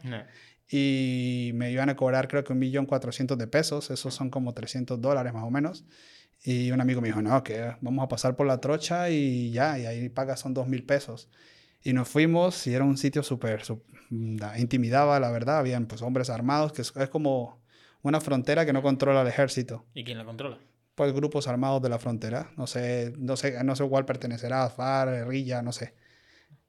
Y 0.71 1.51
me 1.55 1.71
iban 1.71 1.91
a 1.91 1.97
cobrar 1.97 2.27
creo 2.29 2.43
que 2.43 2.53
un 2.53 2.59
millón 2.59 2.87
cuatrocientos 2.87 3.37
de 3.37 3.47
pesos, 3.47 3.91
esos 3.91 4.15
son 4.15 4.31
como 4.31 4.55
300 4.55 5.01
dólares 5.01 5.35
más 5.35 5.45
o 5.45 5.51
menos. 5.51 5.85
Y 6.43 6.71
un 6.71 6.81
amigo 6.81 7.01
me 7.01 7.09
dijo, 7.09 7.23
no, 7.23 7.43
que 7.43 7.75
vamos 7.81 8.05
a 8.05 8.09
pasar 8.09 8.37
por 8.37 8.47
la 8.47 8.61
trocha 8.61 9.09
y 9.11 9.51
ya, 9.51 9.79
y 9.79 9.87
ahí 9.87 10.09
pagas 10.11 10.41
son 10.41 10.55
dos 10.55 10.69
mil 10.69 10.85
pesos. 10.85 11.29
Y 11.85 11.93
nos 11.93 12.09
fuimos 12.09 12.67
y 12.67 12.75
era 12.75 12.83
un 12.85 12.97
sitio 12.97 13.23
súper, 13.23 13.63
intimidaba, 14.59 15.21
la 15.21 15.31
verdad, 15.31 15.59
habían 15.59 15.87
pues 15.87 16.03
hombres 16.03 16.31
armados, 16.31 16.73
que 16.73 16.83
es, 16.83 16.93
es 16.97 17.09
como 17.11 17.61
una 18.03 18.21
frontera 18.21 18.65
que 18.67 18.73
no 18.73 18.83
controla 18.83 19.23
el 19.23 19.29
ejército. 19.29 19.85
¿Y 19.95 20.03
quién 20.05 20.19
la 20.19 20.25
controla? 20.25 20.59
Pues 20.95 21.13
grupos 21.13 21.47
armados 21.47 21.83
de 21.83 21.89
la 21.91 21.99
frontera, 21.99 22.51
no 22.57 22.67
sé, 22.67 23.13
no 23.19 23.37
sé, 23.37 23.63
no 23.65 23.77
sé 23.77 23.87
cuál 23.89 24.05
pertenecerá, 24.07 24.69
FARC, 24.71 25.11
guerrilla, 25.11 25.61
no 25.63 25.73
sé. 25.73 25.95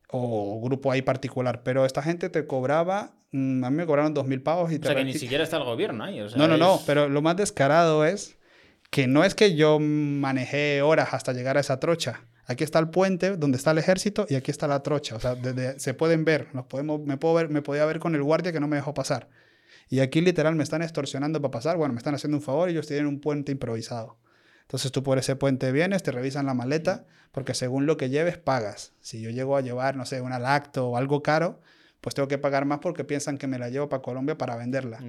O 0.09 0.61
grupo 0.61 0.91
ahí 0.91 1.01
particular, 1.01 1.63
pero 1.63 1.85
esta 1.85 2.01
gente 2.01 2.29
te 2.29 2.45
cobraba, 2.45 3.15
mm, 3.31 3.63
a 3.63 3.69
mí 3.69 3.77
me 3.77 3.85
cobraron 3.85 4.13
dos 4.13 4.27
mil 4.27 4.41
pavos 4.41 4.71
y 4.71 4.75
O 4.75 4.79
te 4.79 4.87
sea, 4.87 4.95
que 4.95 5.03
ni 5.05 5.13
siquiera 5.13 5.43
está 5.43 5.57
el 5.57 5.63
gobierno 5.63 6.03
ahí. 6.03 6.19
o 6.21 6.29
sea, 6.29 6.37
no, 6.37 6.47
no, 6.47 6.57
no, 6.57 6.75
es- 6.75 6.81
pero 6.85 7.07
lo 7.09 7.21
más 7.21 7.37
descarado 7.37 8.03
es 8.05 8.37
que 8.91 9.07
no 9.07 9.23
es 9.23 9.33
que 9.35 9.55
yo 9.55 9.79
manejé 9.79 10.81
horas 10.81 11.13
hasta 11.13 11.33
llegar 11.33 11.57
a 11.57 11.59
esa 11.61 11.79
trocha. 11.79 12.21
Aquí 12.47 12.63
está 12.63 12.79
el 12.79 12.89
puente 12.89 13.37
donde 13.37 13.57
está 13.57 13.71
el 13.71 13.77
ejército 13.79 14.25
y 14.29 14.35
aquí 14.35 14.51
está 14.51 14.67
la 14.67 14.83
trocha. 14.83 15.15
O 15.15 15.19
sea, 15.19 15.35
desde- 15.35 15.79
se 15.79 15.93
pueden 15.93 16.25
ver, 16.25 16.47
nos 16.53 16.65
podemos, 16.67 17.01
me, 17.01 17.17
puedo 17.17 17.33
ver, 17.33 17.49
me 17.49 17.61
podía 17.61 17.85
ver 17.85 17.99
con 17.99 18.13
el 18.15 18.23
guardia 18.23 18.51
que 18.51 18.59
no 18.59 18.67
me 18.67 18.75
dejó 18.75 18.93
pasar. 18.93 19.29
Y 19.89 19.99
aquí 19.99 20.21
literal 20.21 20.55
me 20.55 20.63
están 20.63 20.81
extorsionando 20.81 21.41
para 21.41 21.51
pasar. 21.51 21.77
Bueno, 21.77 21.93
me 21.93 21.97
están 21.99 22.15
haciendo 22.15 22.37
un 22.37 22.43
favor 22.43 22.69
y 22.69 22.73
ellos 22.73 22.87
tienen 22.87 23.07
un 23.07 23.19
puente 23.19 23.51
improvisado. 23.51 24.17
Entonces 24.63 24.91
tú 24.91 25.03
por 25.03 25.17
ese 25.19 25.35
puente 25.35 25.71
vienes, 25.71 26.01
te 26.03 26.11
revisan 26.11 26.45
la 26.47 26.53
maleta, 26.55 27.05
porque 27.31 27.53
según 27.53 27.85
lo 27.85 27.97
que 27.97 28.09
lleves 28.09 28.37
pagas. 28.37 28.93
Si 28.99 29.21
yo 29.21 29.29
llego 29.29 29.57
a 29.57 29.61
llevar, 29.61 29.95
no 29.95 30.05
sé, 30.05 30.21
una 30.21 30.39
lacto 30.39 30.89
o 30.89 30.97
algo 30.97 31.21
caro, 31.21 31.61
pues 32.01 32.15
tengo 32.15 32.27
que 32.27 32.37
pagar 32.37 32.65
más 32.65 32.79
porque 32.79 33.03
piensan 33.03 33.37
que 33.37 33.45
me 33.47 33.59
la 33.59 33.69
llevo 33.69 33.89
para 33.89 34.01
Colombia 34.01 34.37
para 34.37 34.55
venderla. 34.55 34.99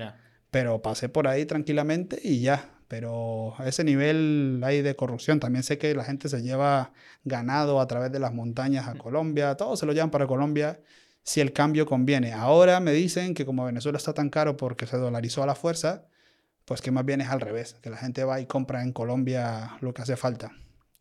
Pero 0.50 0.80
pasé 0.82 1.08
por 1.08 1.26
ahí 1.28 1.44
tranquilamente 1.46 2.18
y 2.22 2.40
ya. 2.40 2.70
Pero 2.88 3.54
a 3.58 3.68
ese 3.68 3.82
nivel 3.84 4.60
hay 4.64 4.82
de 4.82 4.94
corrupción. 4.94 5.40
También 5.40 5.62
sé 5.62 5.78
que 5.78 5.94
la 5.94 6.04
gente 6.04 6.28
se 6.28 6.42
lleva 6.42 6.92
ganado 7.24 7.80
a 7.80 7.86
través 7.86 8.12
de 8.12 8.20
las 8.20 8.32
montañas 8.32 8.86
a 8.86 8.94
Colombia. 8.94 9.56
Todos 9.56 9.80
se 9.80 9.86
lo 9.86 9.92
llevan 9.92 10.10
para 10.10 10.26
Colombia 10.26 10.80
si 11.22 11.40
el 11.40 11.52
cambio 11.52 11.86
conviene. 11.86 12.32
Ahora 12.32 12.78
me 12.78 12.92
dicen 12.92 13.34
que 13.34 13.44
como 13.44 13.64
Venezuela 13.64 13.98
está 13.98 14.14
tan 14.14 14.30
caro 14.30 14.56
porque 14.56 14.86
se 14.86 14.96
dolarizó 14.96 15.42
a 15.42 15.46
la 15.46 15.56
fuerza, 15.56 16.06
pues 16.64 16.80
que 16.80 16.92
más 16.92 17.04
bien 17.04 17.20
es 17.20 17.28
al 17.28 17.40
revés. 17.40 17.74
Que 17.82 17.90
la 17.90 17.96
gente 17.96 18.22
va 18.22 18.40
y 18.40 18.46
compra 18.46 18.82
en 18.82 18.92
Colombia 18.92 19.76
lo 19.80 19.92
que 19.92 20.02
hace 20.02 20.16
falta. 20.16 20.52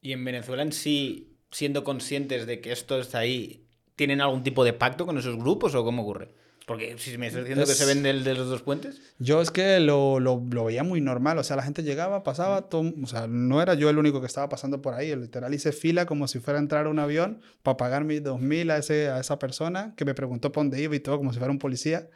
Y 0.02 0.14
en 0.14 0.26
Venezuela 0.26 0.64
en 0.64 0.72
sí, 0.72 1.38
siendo 1.52 1.84
conscientes 1.84 2.48
de 2.48 2.60
que 2.62 2.72
esto 2.72 3.00
está 3.00 3.20
ahí, 3.20 3.68
¿tienen 3.96 4.22
algún 4.22 4.42
tipo 4.42 4.64
de 4.64 4.74
pacto 4.74 5.06
con 5.06 5.18
esos 5.18 5.38
grupos 5.38 5.76
o 5.76 5.84
cómo 5.84 6.02
ocurre? 6.02 6.34
Porque 6.68 6.98
si 6.98 7.16
me 7.20 7.28
estás 7.28 7.44
diciendo 7.44 7.64
que 7.66 7.74
se 7.74 7.86
vende 7.86 8.10
el 8.10 8.24
de 8.24 8.34
los 8.34 8.50
dos 8.50 8.64
puentes. 8.64 9.00
Yo 9.20 9.40
es 9.42 9.52
que 9.52 9.80
lo, 9.80 10.20
lo, 10.20 10.42
lo 10.52 10.66
veía 10.66 10.84
muy 10.84 11.00
normal, 11.00 11.38
o 11.38 11.44
sea, 11.44 11.56
la 11.56 11.62
gente 11.62 11.84
llegaba, 11.84 12.24
pasaba, 12.24 12.64
todo, 12.70 12.92
o 13.04 13.06
sea, 13.08 13.28
no 13.28 13.62
era 13.62 13.76
yo 13.76 13.88
el 13.90 14.00
único 14.00 14.20
que 14.20 14.26
estaba 14.28 14.50
pasando 14.50 14.82
por 14.82 14.96
ahí, 14.96 15.16
literal 15.16 15.54
hice 15.54 15.72
fila 15.72 16.08
como 16.08 16.28
si 16.28 16.40
fuera 16.40 16.58
a 16.58 16.62
entrar 16.64 16.88
a 16.88 16.90
un 16.90 16.98
avión 16.98 17.40
para 17.62 17.78
pagar 17.78 18.04
mis 18.04 18.24
2.000 18.24 18.72
a, 18.72 18.78
ese, 18.78 19.10
a 19.10 19.20
esa 19.20 19.38
persona 19.38 19.94
que 19.96 20.06
me 20.06 20.16
preguntó 20.16 20.52
por 20.52 20.64
dónde 20.64 20.82
iba 20.82 20.96
y 20.96 21.00
todo, 21.00 21.18
como 21.18 21.32
si 21.34 21.38
fuera 21.38 21.52
un 21.52 21.60
policía. 21.60 22.08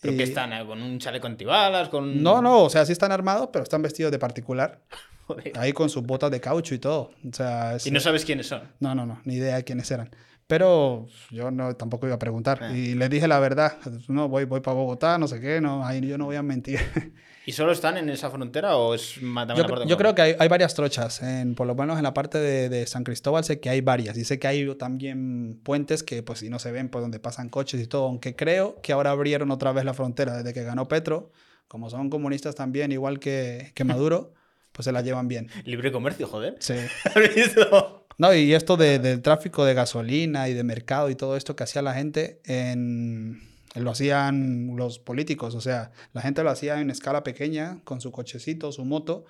¿Pero 0.00 0.14
Y- 0.14 0.16
que 0.16 0.22
están? 0.22 0.52
eh, 0.54 0.64
¿Con 0.64 0.80
un 0.80 0.98
chaleco 0.98 1.26
antibalas? 1.26 1.88
Con... 1.90 2.22
No, 2.22 2.40
no, 2.40 2.62
o 2.62 2.70
sea, 2.70 2.86
sí 2.86 2.92
están 2.92 3.12
armados, 3.12 3.50
pero 3.52 3.62
están 3.64 3.82
vestidos 3.82 4.10
de 4.10 4.18
particular, 4.18 4.80
Joder. 5.26 5.52
ahí 5.58 5.74
con 5.74 5.90
sus 5.90 6.02
botas 6.04 6.30
de 6.30 6.40
caucho 6.40 6.74
y 6.74 6.78
todo, 6.78 7.10
o 7.28 7.32
sea... 7.34 7.74
es- 7.76 7.86
Y 7.86 7.90
no 7.90 8.00
sabes 8.00 8.24
quiénes 8.24 8.46
son. 8.46 8.62
no, 8.80 8.94
no, 8.94 9.04
no, 9.04 9.20
ni 9.24 9.34
idea 9.34 9.56
de 9.56 9.64
quiénes 9.64 9.90
eran. 9.90 10.08
Pero 10.48 11.06
yo 11.30 11.50
no, 11.50 11.76
tampoco 11.76 12.06
iba 12.06 12.16
a 12.16 12.18
preguntar. 12.18 12.58
Ah. 12.62 12.72
Y 12.74 12.94
les 12.94 13.10
dije 13.10 13.28
la 13.28 13.38
verdad. 13.38 13.76
No, 14.08 14.28
voy, 14.28 14.44
voy 14.44 14.60
para 14.60 14.74
Bogotá, 14.74 15.18
no 15.18 15.28
sé 15.28 15.40
qué, 15.40 15.60
no, 15.60 15.86
ahí 15.86 16.00
yo 16.00 16.16
no 16.16 16.24
voy 16.24 16.36
a 16.36 16.42
mentir. 16.42 16.80
¿Y 17.44 17.52
solo 17.52 17.72
están 17.72 17.98
en 17.98 18.08
esa 18.08 18.30
frontera 18.30 18.76
o 18.76 18.94
es 18.94 19.14
también 19.14 19.56
Yo, 19.56 19.62
la 19.62 19.68
parte 19.68 19.84
de 19.84 19.90
yo 19.90 19.96
creo 19.96 20.14
que 20.14 20.22
hay, 20.22 20.36
hay 20.38 20.48
varias 20.48 20.74
trochas, 20.74 21.22
en, 21.22 21.54
por 21.54 21.66
lo 21.66 21.74
menos 21.74 21.98
en 21.98 22.02
la 22.02 22.12
parte 22.12 22.38
de, 22.38 22.68
de 22.68 22.86
San 22.86 23.04
Cristóbal 23.04 23.44
sé 23.44 23.60
que 23.60 23.70
hay 23.70 23.80
varias 23.80 24.18
y 24.18 24.24
sé 24.24 24.38
que 24.38 24.48
hay 24.48 24.74
también 24.76 25.60
puentes 25.62 26.02
que 26.02 26.22
pues 26.22 26.40
si 26.40 26.50
no 26.50 26.58
se 26.58 26.72
ven 26.72 26.90
por 26.90 27.00
donde 27.00 27.20
pasan 27.20 27.48
coches 27.48 27.80
y 27.80 27.86
todo, 27.86 28.06
aunque 28.06 28.34
creo 28.34 28.80
que 28.82 28.92
ahora 28.92 29.12
abrieron 29.12 29.50
otra 29.50 29.72
vez 29.72 29.84
la 29.84 29.94
frontera 29.94 30.36
desde 30.36 30.52
que 30.52 30.62
ganó 30.62 30.88
Petro, 30.88 31.30
como 31.68 31.88
son 31.88 32.10
comunistas 32.10 32.54
también, 32.54 32.92
igual 32.92 33.18
que, 33.18 33.72
que 33.74 33.84
Maduro, 33.84 34.34
pues 34.72 34.84
se 34.84 34.92
la 34.92 35.02
llevan 35.02 35.28
bien. 35.28 35.48
Libre 35.64 35.92
comercio, 35.92 36.26
joder. 36.26 36.56
Sí. 36.58 36.74
¿Has 37.04 37.34
visto? 37.34 37.97
No, 38.18 38.34
y 38.34 38.52
esto 38.54 38.76
de- 38.76 38.98
del 38.98 39.22
tráfico 39.22 39.64
de 39.64 39.74
gasolina 39.74 40.48
y 40.48 40.54
de 40.54 40.64
mercado 40.64 41.08
y 41.10 41.14
todo 41.14 41.36
esto 41.36 41.54
que 41.54 41.62
hacía 41.64 41.82
la 41.82 41.94
gente, 41.94 42.40
en, 42.44 43.40
lo 43.76 43.90
hacían 43.92 44.74
los 44.76 44.98
políticos, 44.98 45.54
o 45.54 45.60
sea, 45.60 45.92
la 46.12 46.22
gente 46.22 46.42
lo 46.42 46.50
hacía 46.50 46.80
en 46.80 46.90
escala 46.90 47.22
pequeña, 47.22 47.80
con 47.84 48.00
su 48.00 48.10
cochecito, 48.10 48.72
su 48.72 48.84
moto, 48.84 49.24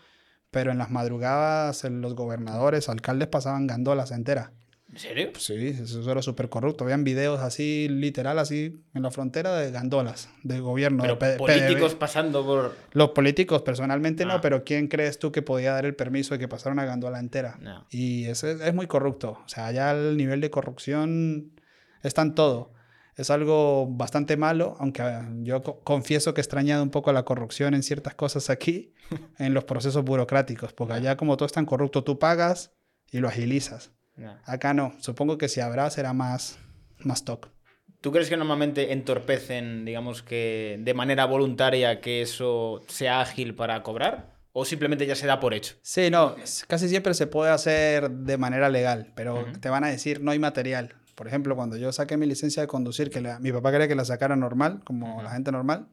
pero 0.51 0.73
en 0.73 0.79
las 0.79 0.91
madrugadas 0.91 1.85
los 1.85 2.15
gobernadores, 2.15 2.89
alcaldes 2.89 3.29
pasaban 3.29 3.67
gandolas 3.67 4.11
enteras. 4.11 4.53
¿En 4.91 4.99
serio? 4.99 5.31
Sí, 5.39 5.55
eso 5.81 6.11
era 6.11 6.23
súper 6.23 6.49
corrupto. 6.49 6.85
Vean 6.87 7.05
videos 7.05 7.41
así, 7.41 7.89
literal, 7.91 8.39
así, 8.39 8.83
en 8.95 9.03
la 9.03 9.11
frontera 9.11 9.55
de 9.57 9.71
gandolas, 9.71 10.31
de 10.45 10.61
gobierno. 10.61 11.03
Pero 11.03 11.17
de 11.17 11.37
políticos 11.37 11.93
PDB. 11.95 11.99
pasando 11.99 12.45
por... 12.45 12.75
Los 12.93 13.11
políticos 13.11 13.61
personalmente 13.63 14.23
Ah. 14.23 14.27
no, 14.27 14.41
pero 14.41 14.65
¿quién 14.65 14.89
crees 14.89 15.19
tú 15.19 15.31
que 15.31 15.43
podía 15.43 15.73
dar 15.73 15.85
el 15.85 15.95
permiso 15.95 16.35
de 16.35 16.39
que 16.39 16.49
pasara 16.49 16.73
una 16.73 16.87
gandola 16.87 17.21
entera? 17.21 17.59
No. 17.61 17.87
Y 17.91 18.25
eso 18.25 18.49
es, 18.49 18.61
es 18.63 18.75
muy 18.75 18.87
corrupto. 18.87 19.33
O 19.45 19.49
sea, 19.49 19.67
allá 19.67 19.91
el 19.93 20.17
nivel 20.17 20.41
de 20.41 20.51
corrupción 20.51 21.53
está 22.03 22.23
en 22.23 22.35
todo. 22.35 22.73
es 23.17 23.29
algo 23.31 23.87
bastante 23.91 24.37
malo, 24.37 24.77
aunque 24.79 25.03
eh, 25.03 25.19
yo 25.43 25.61
co- 25.63 25.81
confieso 25.81 26.33
que 26.33 26.41
he 26.41 26.43
extrañado 26.43 26.83
un 26.83 26.91
poco 26.91 27.13
la 27.13 27.25
corrupción 27.25 27.75
en 27.75 27.83
ciertas 27.83 28.15
cosas 28.15 28.49
aquí, 28.49 28.95
en 29.39 29.53
los 29.53 29.65
procesos 29.65 30.03
burocráticos, 30.05 30.73
porque 30.73 30.95
allá 30.95 31.17
como 31.19 31.37
todo 31.37 31.45
es 31.47 31.53
tan 31.53 31.67
corrupto, 31.67 32.05
tú 32.05 32.19
pagas 32.19 32.73
y 33.11 33.19
lo 33.19 33.29
agilizas. 33.29 33.91
Acá 34.45 34.75
no, 34.75 34.93
supongo 35.01 35.39
que 35.39 35.49
si 35.49 35.61
habrá 35.61 35.89
será 35.91 36.13
más, 36.13 36.59
más 36.99 37.25
toc. 37.25 37.49
¿Tú 38.01 38.13
crees 38.13 38.29
que 38.29 38.37
normalmente 38.37 38.93
entorpecen, 38.93 39.85
digamos 39.85 40.23
que 40.23 40.79
de 40.81 40.95
manera 40.95 41.25
voluntaria 41.25 42.01
que 42.01 42.23
eso 42.23 42.83
sea 42.89 43.21
ágil 43.21 43.55
para 43.55 43.83
cobrar? 43.83 44.37
¿O 44.53 44.65
simplemente 44.65 45.07
ya 45.07 45.15
se 45.17 45.27
da 45.27 45.41
por 45.41 45.53
hecho? 45.55 45.75
Sí, 45.83 46.11
no, 46.11 46.35
casi 46.69 46.89
siempre 46.89 47.15
se 47.15 47.27
puede 47.27 47.51
hacer 47.51 48.11
de 48.11 48.39
manera 48.39 48.69
legal, 48.69 49.13
pero 49.15 49.47
te 49.61 49.69
van 49.69 49.85
a 49.85 49.89
decir 49.89 50.21
no 50.21 50.31
hay 50.31 50.39
material. 50.39 50.95
Por 51.15 51.27
ejemplo, 51.27 51.57
cuando 51.57 51.77
yo 51.77 51.91
saqué 51.93 52.17
mi 52.17 52.27
licencia 52.27 52.63
de 52.63 52.69
conducir, 52.69 53.11
que 53.11 53.21
la- 53.21 53.41
mi 53.41 53.51
papá 53.53 53.73
quería 53.73 53.89
que 53.89 53.95
la 53.97 54.05
sacara 54.05 54.37
normal, 54.37 54.81
como 54.85 55.21
la 55.23 55.31
gente 55.31 55.51
normal, 55.51 55.89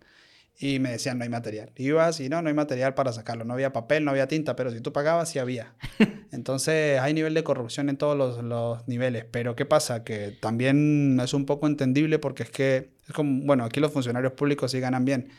y 0.57 0.79
me 0.79 0.91
decían 0.91 1.17
no 1.17 1.23
hay 1.23 1.29
material. 1.29 1.71
Ibas 1.75 2.19
y 2.19 2.29
no, 2.29 2.41
no 2.41 2.47
hay 2.49 2.53
material 2.55 2.93
para 2.93 3.11
sacarlo. 3.11 3.43
No 3.43 3.53
había 3.53 3.73
papel, 3.73 4.05
no 4.05 4.11
había 4.11 4.27
tinta, 4.27 4.55
pero 4.55 4.71
si 4.71 4.79
tú 4.81 4.93
pagabas, 4.93 5.29
sí 5.29 5.39
había. 5.39 5.73
Entonces 6.31 6.99
hay 6.99 7.13
nivel 7.13 7.33
de 7.33 7.43
corrupción 7.43 7.89
en 7.89 7.97
todos 7.97 8.43
los, 8.43 8.87
niveles. 8.87 9.25
Pero 9.29 9.55
¿qué 9.55 9.65
pasa? 9.65 10.03
Que 10.03 10.31
también 10.31 11.19
es 11.23 11.33
un 11.33 11.45
poco 11.45 11.67
entendible 11.67 12.19
porque 12.19 12.43
es 12.43 12.51
que, 12.51 12.89
es 13.07 13.13
como, 13.13 13.45
bueno, 13.45 13.63
aquí 13.65 13.79
los 13.79 13.91
funcionarios 13.91 14.33
públicos 14.33 14.71
sí 14.71 14.79
ganan 14.79 15.05
bien 15.05 15.29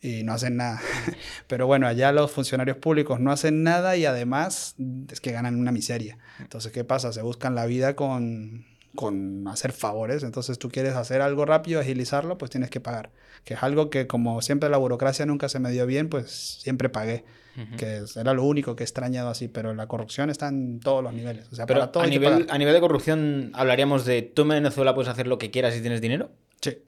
y 0.00 0.22
no 0.22 0.32
hacen 0.32 0.56
nada. 0.56 0.80
Pero 1.46 1.66
bueno, 1.66 1.86
allá 1.86 2.12
los 2.12 2.30
funcionarios 2.30 2.78
públicos 2.78 3.20
no 3.20 3.32
hacen 3.32 3.62
nada 3.62 3.96
y 3.96 4.06
además 4.06 4.74
es 5.10 5.20
que 5.20 5.32
ganan 5.32 5.56
una 5.56 5.72
miseria. 5.72 6.18
Entonces, 6.38 6.72
¿qué 6.72 6.84
pasa? 6.84 7.12
Se 7.12 7.22
buscan 7.22 7.54
la 7.54 7.66
vida 7.66 7.96
con, 7.96 8.64
con 8.94 9.46
hacer 9.48 9.72
favores. 9.72 10.22
Entonces, 10.22 10.58
tú 10.58 10.70
quieres 10.70 10.94
hacer 10.94 11.20
algo 11.20 11.44
rápido, 11.44 11.80
agilizarlo, 11.80 12.38
pues 12.38 12.50
tienes 12.50 12.70
que 12.70 12.80
pagar. 12.80 13.10
Que 13.44 13.54
es 13.54 13.62
algo 13.62 13.90
que 13.90 14.06
como 14.06 14.40
siempre 14.42 14.68
la 14.68 14.78
burocracia 14.78 15.26
nunca 15.26 15.48
se 15.48 15.60
me 15.60 15.70
dio 15.70 15.86
bien, 15.86 16.08
pues 16.08 16.58
siempre 16.60 16.88
pagué. 16.88 17.24
Que 17.76 18.02
era 18.16 18.34
lo 18.34 18.44
único 18.44 18.74
que 18.76 18.82
he 18.82 18.86
extrañado 18.86 19.28
así, 19.28 19.48
pero 19.48 19.74
la 19.74 19.86
corrupción 19.86 20.30
está 20.30 20.48
en 20.48 20.80
todos 20.80 21.02
los 21.02 21.12
niveles. 21.12 21.46
O 21.52 21.54
sea, 21.54 21.66
Pero 21.66 21.80
para 21.80 21.92
todo 21.92 22.02
a 22.02 22.06
nivel, 22.06 22.46
a 22.48 22.58
nivel 22.58 22.74
de 22.74 22.80
corrupción, 22.80 23.50
hablaríamos 23.54 24.04
de 24.04 24.22
tú 24.22 24.42
en 24.42 24.48
Venezuela 24.48 24.94
puedes 24.94 25.08
hacer 25.08 25.26
lo 25.26 25.38
que 25.38 25.50
quieras 25.50 25.74
si 25.74 25.80
tienes 25.80 26.00
dinero. 26.00 26.30
Sí. 26.60 26.78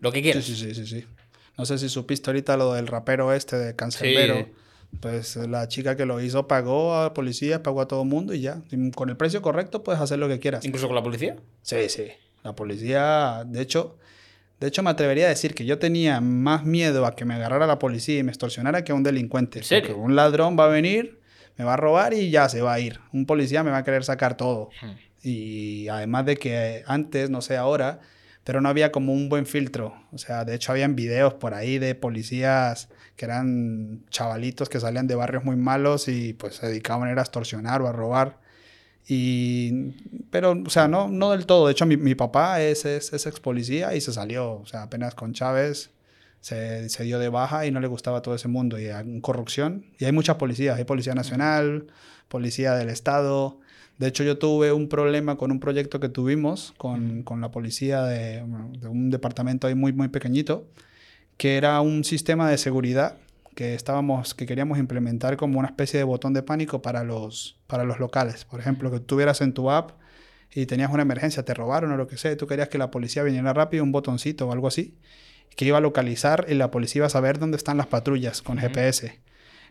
Lo 0.00 0.12
que 0.12 0.18
Sí, 0.18 0.22
quieras. 0.22 0.44
sí, 0.44 0.54
sí, 0.56 0.74
sí, 0.74 0.86
sí. 0.86 1.04
No 1.58 1.66
sé 1.66 1.78
si 1.78 1.88
supiste 1.88 2.30
ahorita 2.30 2.56
lo 2.56 2.74
del 2.74 2.86
rapero 2.86 3.32
este 3.32 3.56
de 3.56 3.76
Cancerbero. 3.76 4.36
Sí. 4.36 4.46
Pues 5.00 5.36
la 5.36 5.68
chica 5.68 5.94
que 5.96 6.04
lo 6.06 6.20
hizo 6.20 6.48
pagó 6.48 6.94
a 6.96 7.14
policía, 7.14 7.62
pagó 7.62 7.80
a 7.80 7.86
todo 7.88 8.04
mundo 8.04 8.34
y 8.34 8.40
ya. 8.40 8.62
Y 8.70 8.90
con 8.90 9.08
el 9.08 9.16
precio 9.16 9.40
correcto 9.42 9.82
puedes 9.84 10.00
hacer 10.00 10.18
lo 10.18 10.26
que 10.28 10.40
quieras. 10.40 10.64
Incluso 10.64 10.86
con 10.88 10.96
la 10.96 11.02
policía. 11.02 11.36
Sí, 11.62 11.88
sí. 11.88 12.06
La 12.42 12.54
policía, 12.56 13.44
de 13.46 13.60
hecho, 13.60 13.98
de 14.60 14.68
hecho 14.68 14.82
me 14.82 14.90
atrevería 14.90 15.26
a 15.26 15.30
decir 15.30 15.54
que 15.54 15.64
yo 15.64 15.78
tenía 15.78 16.20
más 16.20 16.64
miedo 16.64 17.06
a 17.06 17.16
que 17.16 17.24
me 17.24 17.34
agarrara 17.34 17.66
la 17.66 17.78
policía 17.78 18.18
y 18.18 18.22
me 18.22 18.30
extorsionara 18.30 18.84
que 18.84 18.92
a 18.92 18.94
un 18.94 19.02
delincuente. 19.02 19.60
¿En 19.60 19.64
serio? 19.64 19.88
Porque 19.88 20.00
un 20.02 20.14
ladrón 20.14 20.56
va 20.58 20.66
a 20.66 20.68
venir, 20.68 21.18
me 21.56 21.64
va 21.64 21.74
a 21.74 21.76
robar 21.78 22.12
y 22.12 22.30
ya 22.30 22.48
se 22.48 22.60
va 22.60 22.74
a 22.74 22.80
ir. 22.80 23.00
Un 23.12 23.24
policía 23.24 23.64
me 23.64 23.70
va 23.70 23.78
a 23.78 23.84
querer 23.84 24.04
sacar 24.04 24.36
todo. 24.36 24.68
Y 25.22 25.88
además 25.88 26.26
de 26.26 26.36
que 26.36 26.82
antes, 26.86 27.30
no 27.30 27.40
sé 27.40 27.56
ahora, 27.56 28.00
pero 28.44 28.60
no 28.60 28.68
había 28.68 28.92
como 28.92 29.14
un 29.14 29.30
buen 29.30 29.46
filtro. 29.46 29.94
O 30.12 30.18
sea, 30.18 30.44
de 30.44 30.54
hecho 30.54 30.72
habían 30.72 30.94
videos 30.94 31.34
por 31.34 31.54
ahí 31.54 31.78
de 31.78 31.94
policías 31.94 32.90
que 33.16 33.24
eran 33.24 34.04
chavalitos 34.10 34.68
que 34.68 34.78
salían 34.78 35.06
de 35.06 35.14
barrios 35.14 35.44
muy 35.44 35.56
malos 35.56 36.06
y 36.08 36.34
pues 36.34 36.56
se 36.56 36.66
dedicaban 36.66 37.08
era 37.08 37.22
a 37.22 37.24
extorsionar 37.24 37.80
o 37.80 37.88
a 37.88 37.92
robar. 37.92 38.39
Y, 39.12 39.90
pero, 40.30 40.52
o 40.64 40.70
sea, 40.70 40.86
no, 40.86 41.08
no 41.08 41.32
del 41.32 41.44
todo. 41.44 41.66
De 41.66 41.72
hecho, 41.72 41.84
mi, 41.84 41.96
mi 41.96 42.14
papá 42.14 42.62
es, 42.62 42.84
es, 42.84 43.12
es 43.12 43.26
ex 43.26 43.40
policía 43.40 43.92
y 43.96 44.00
se 44.00 44.12
salió. 44.12 44.52
O 44.52 44.66
sea, 44.66 44.84
apenas 44.84 45.16
con 45.16 45.32
Chávez 45.32 45.90
se, 46.40 46.88
se 46.88 47.02
dio 47.02 47.18
de 47.18 47.28
baja 47.28 47.66
y 47.66 47.72
no 47.72 47.80
le 47.80 47.88
gustaba 47.88 48.22
todo 48.22 48.36
ese 48.36 48.46
mundo. 48.46 48.78
Y 48.78 48.86
hay 48.86 49.20
corrupción. 49.20 49.84
Y 49.98 50.04
hay 50.04 50.12
muchas 50.12 50.36
policías. 50.36 50.78
Hay 50.78 50.84
Policía 50.84 51.16
Nacional, 51.16 51.88
Policía 52.28 52.74
del 52.74 52.88
Estado. 52.88 53.58
De 53.98 54.06
hecho, 54.06 54.22
yo 54.22 54.38
tuve 54.38 54.70
un 54.70 54.88
problema 54.88 55.36
con 55.36 55.50
un 55.50 55.58
proyecto 55.58 55.98
que 55.98 56.08
tuvimos 56.08 56.72
con, 56.78 57.24
con 57.24 57.40
la 57.40 57.50
policía 57.50 58.04
de, 58.04 58.44
de 58.78 58.86
un 58.86 59.10
departamento 59.10 59.66
ahí 59.66 59.74
muy, 59.74 59.92
muy 59.92 60.06
pequeñito, 60.06 60.68
que 61.36 61.56
era 61.56 61.80
un 61.80 62.04
sistema 62.04 62.48
de 62.48 62.58
seguridad 62.58 63.16
que 63.60 63.74
estábamos, 63.74 64.32
que 64.32 64.46
queríamos 64.46 64.78
implementar 64.78 65.36
como 65.36 65.58
una 65.58 65.68
especie 65.68 65.98
de 65.98 66.04
botón 66.04 66.32
de 66.32 66.42
pánico 66.42 66.80
para 66.80 67.04
los, 67.04 67.58
para 67.66 67.84
los 67.84 67.98
locales. 67.98 68.46
Por 68.46 68.58
ejemplo, 68.58 68.90
que 68.90 69.00
tuvieras 69.00 69.42
en 69.42 69.52
tu 69.52 69.70
app 69.70 70.00
y 70.50 70.64
tenías 70.64 70.90
una 70.90 71.02
emergencia, 71.02 71.44
te 71.44 71.52
robaron 71.52 71.92
o 71.92 71.98
lo 71.98 72.06
que 72.06 72.16
sea, 72.16 72.32
y 72.32 72.36
tú 72.36 72.46
querías 72.46 72.70
que 72.70 72.78
la 72.78 72.90
policía 72.90 73.22
viniera 73.22 73.52
rápido, 73.52 73.84
un 73.84 73.92
botoncito 73.92 74.48
o 74.48 74.52
algo 74.52 74.66
así, 74.66 74.96
que 75.56 75.66
iba 75.66 75.76
a 75.76 75.82
localizar 75.82 76.46
y 76.48 76.54
la 76.54 76.70
policía 76.70 77.00
iba 77.00 77.06
a 77.08 77.10
saber 77.10 77.38
dónde 77.38 77.58
están 77.58 77.76
las 77.76 77.86
patrullas 77.86 78.40
con 78.40 78.56
GPS. 78.56 79.20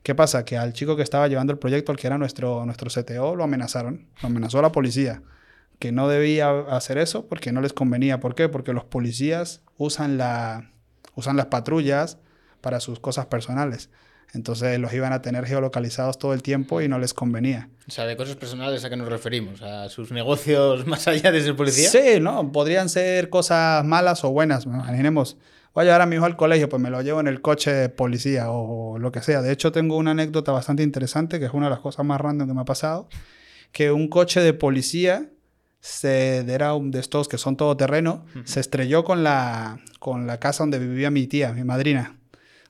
¿Qué 0.04 0.14
pasa? 0.14 0.46
Que 0.46 0.56
al 0.56 0.74
chico 0.74 0.96
que 0.96 1.02
estaba 1.02 1.28
llevando 1.28 1.52
el 1.52 1.58
proyecto, 1.58 1.92
al 1.92 1.98
que 1.98 2.06
era 2.06 2.20
nuestro, 2.20 2.68
nuestro 2.68 2.92
CTO, 2.92 3.36
lo 3.36 3.44
amenazaron. 3.44 4.06
Lo 4.22 4.28
amenazó 4.28 4.62
la 4.62 4.72
policía. 4.72 5.24
Que 5.80 5.92
no 5.92 6.08
debía 6.08 6.52
hacer 6.70 7.00
eso 7.00 7.26
porque 7.28 7.52
no 7.52 7.60
les 7.60 7.74
convenía. 7.74 8.20
¿Por 8.20 8.36
qué? 8.36 8.50
Porque 8.50 8.72
los 8.72 8.84
policías 8.84 9.64
usan, 9.78 10.20
la, 10.20 10.70
usan 11.16 11.38
las 11.38 11.48
patrullas 11.48 12.20
para 12.62 12.80
sus 12.80 13.00
cosas 13.00 13.28
personales. 13.28 13.90
Entonces 14.34 14.80
los 14.80 14.94
iban 14.94 15.12
a 15.12 15.22
tener 15.22 15.46
geolocalizados 15.46 16.20
todo 16.20 16.34
el 16.34 16.44
tiempo 16.44 16.82
y 16.82 16.88
no 16.88 17.00
les 17.00 17.14
convenía. 17.14 17.70
O 17.88 17.92
sea, 17.92 18.06
de 18.06 18.16
cosas 18.16 18.36
personales 18.36 18.84
a 18.86 18.90
qué 18.90 18.96
nos 18.96 19.10
referimos. 19.10 19.62
A 19.62 19.90
sus 19.90 20.12
negocios 20.12 20.86
más 20.88 21.08
allá 21.08 21.32
de 21.32 21.42
ser 21.42 21.56
policía. 21.56 21.90
Sí, 21.90 22.20
no, 22.22 22.52
podrían 22.52 22.90
ser 22.90 23.30
cosas 23.30 23.84
malas 23.84 24.24
o 24.24 24.30
buenas. 24.30 24.66
Imaginemos, 24.66 25.38
voy 25.74 25.82
a 25.82 25.86
llevar 25.86 26.02
a 26.02 26.06
mi 26.06 26.18
hijo 26.18 26.26
al 26.26 26.36
colegio, 26.36 26.70
pues 26.70 26.82
me 26.82 26.92
lo 26.92 27.02
llevo 27.02 27.20
en 27.20 27.28
el 27.28 27.42
coche 27.42 27.74
de 27.74 27.90
policía 27.90 28.52
o 28.52 29.00
lo 29.00 29.12
que 29.12 29.22
sea. 29.22 29.42
De 29.42 29.52
hecho, 29.52 29.72
tengo 29.72 29.98
una 29.98 30.12
anécdota 30.12 30.52
bastante 30.52 30.84
interesante, 30.84 31.40
que 31.40 31.46
es 31.46 31.54
una 31.54 31.66
de 31.66 31.72
las 31.72 31.80
cosas 31.80 32.06
más 32.06 32.22
random 32.22 32.48
que 32.48 32.54
me 32.54 32.62
ha 32.62 32.66
pasado, 32.66 33.10
que 33.72 33.92
un 33.92 34.10
coche 34.10 34.42
de 34.42 34.54
policía 34.54 35.28
se, 35.80 36.40
era 36.40 36.76
un 36.76 36.92
de 36.92 37.00
estos 37.00 37.28
que 37.28 37.40
son 37.40 37.58
todoterreno, 37.58 38.26
se 38.44 38.60
estrelló 38.60 39.04
con 39.04 39.24
la, 39.24 39.80
con 39.98 40.28
la 40.28 40.40
casa 40.40 40.64
donde 40.64 40.78
vivía 40.78 41.10
mi 41.10 41.26
tía, 41.26 41.52
mi 41.54 41.64
madrina. 41.64 42.19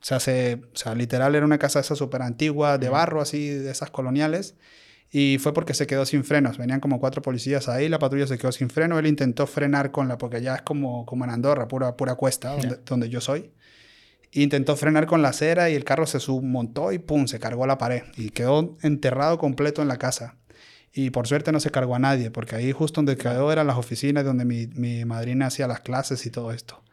O 0.01 0.05
sea, 0.05 0.19
se, 0.19 0.62
o 0.73 0.77
sea, 0.77 0.95
literal 0.95 1.35
era 1.35 1.45
una 1.45 1.57
casa 1.57 1.79
esa 1.79 1.95
súper 1.95 2.21
antigua, 2.21 2.77
de 2.77 2.89
barro, 2.89 3.21
así, 3.21 3.49
de 3.49 3.69
esas 3.69 3.89
coloniales. 3.89 4.55
Y 5.12 5.38
fue 5.39 5.53
porque 5.53 5.73
se 5.73 5.88
quedó 5.88 6.05
sin 6.05 6.23
frenos. 6.23 6.57
Venían 6.57 6.79
como 6.79 6.99
cuatro 6.99 7.21
policías 7.21 7.67
ahí, 7.67 7.89
la 7.89 7.99
patrulla 7.99 8.27
se 8.27 8.38
quedó 8.38 8.51
sin 8.51 8.69
freno. 8.69 8.99
Él 8.99 9.07
intentó 9.07 9.47
frenar 9.47 9.91
con 9.91 10.07
la, 10.07 10.17
porque 10.17 10.41
ya 10.41 10.55
es 10.55 10.62
como, 10.62 11.05
como 11.05 11.25
en 11.25 11.31
Andorra, 11.31 11.67
pura, 11.67 11.97
pura 11.97 12.15
cuesta, 12.15 12.51
donde, 12.51 12.77
donde 12.85 13.09
yo 13.09 13.19
soy. 13.19 13.51
Intentó 14.31 14.75
frenar 14.75 15.07
con 15.07 15.21
la 15.21 15.29
acera 15.29 15.69
y 15.71 15.75
el 15.75 15.83
carro 15.83 16.05
se 16.05 16.19
submontó 16.19 16.91
y 16.91 16.99
pum, 16.99 17.27
se 17.27 17.39
cargó 17.39 17.63
a 17.63 17.67
la 17.67 17.77
pared. 17.77 18.03
Y 18.15 18.29
quedó 18.29 18.77
enterrado 18.83 19.39
completo 19.39 19.81
en 19.81 19.88
la 19.88 19.97
casa. 19.97 20.35
Y 20.93 21.09
por 21.09 21.27
suerte 21.27 21.51
no 21.51 21.59
se 21.59 21.71
cargó 21.71 21.95
a 21.95 21.99
nadie, 21.99 22.31
porque 22.31 22.55
ahí 22.55 22.71
justo 22.71 22.99
donde 22.99 23.17
quedó 23.17 23.51
eran 23.51 23.67
las 23.67 23.77
oficinas 23.77 24.25
donde 24.25 24.45
mi, 24.45 24.67
mi 24.67 25.05
madrina 25.05 25.47
hacía 25.47 25.67
las 25.67 25.81
clases 25.81 26.25
y 26.25 26.29
todo 26.31 26.51
esto. 26.51 26.83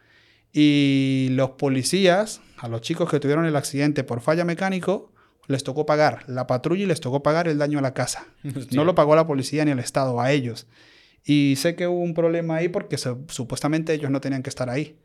Y 0.59 1.29
los 1.33 1.51
policías, 1.51 2.41
a 2.57 2.69
los 2.69 2.81
chicos 2.81 3.11
que 3.11 3.21
tuvieron 3.21 3.45
el 3.45 3.57
accidente 3.57 4.05
por 4.05 4.23
falla 4.23 4.47
mecánico, 4.47 5.13
les 5.49 5.63
tocó 5.65 5.85
pagar 5.85 6.25
la 6.29 6.47
patrulla 6.47 6.85
y 6.85 6.87
les 6.87 7.01
tocó 7.03 7.23
pagar 7.23 7.47
el 7.47 7.59
daño 7.59 7.79
a 7.79 7.83
la 7.83 7.93
casa. 7.93 8.25
No 8.73 8.85
lo 8.87 8.95
pagó 8.95 9.15
la 9.17 9.27
policía 9.27 9.67
ni 9.67 9.73
el 9.73 9.79
Estado, 9.81 10.19
a 10.19 10.33
ellos. 10.33 10.67
Y 11.25 11.57
sé 11.57 11.77
que 11.77 11.87
hubo 11.87 12.01
un 12.01 12.15
problema 12.15 12.57
ahí 12.57 12.69
porque 12.71 12.97
se- 12.97 13.17
supuestamente 13.29 13.93
ellos 13.93 14.11
no 14.11 14.23
tenían 14.23 14.43
que 14.43 14.49
estar 14.49 14.71
ahí. 14.71 14.99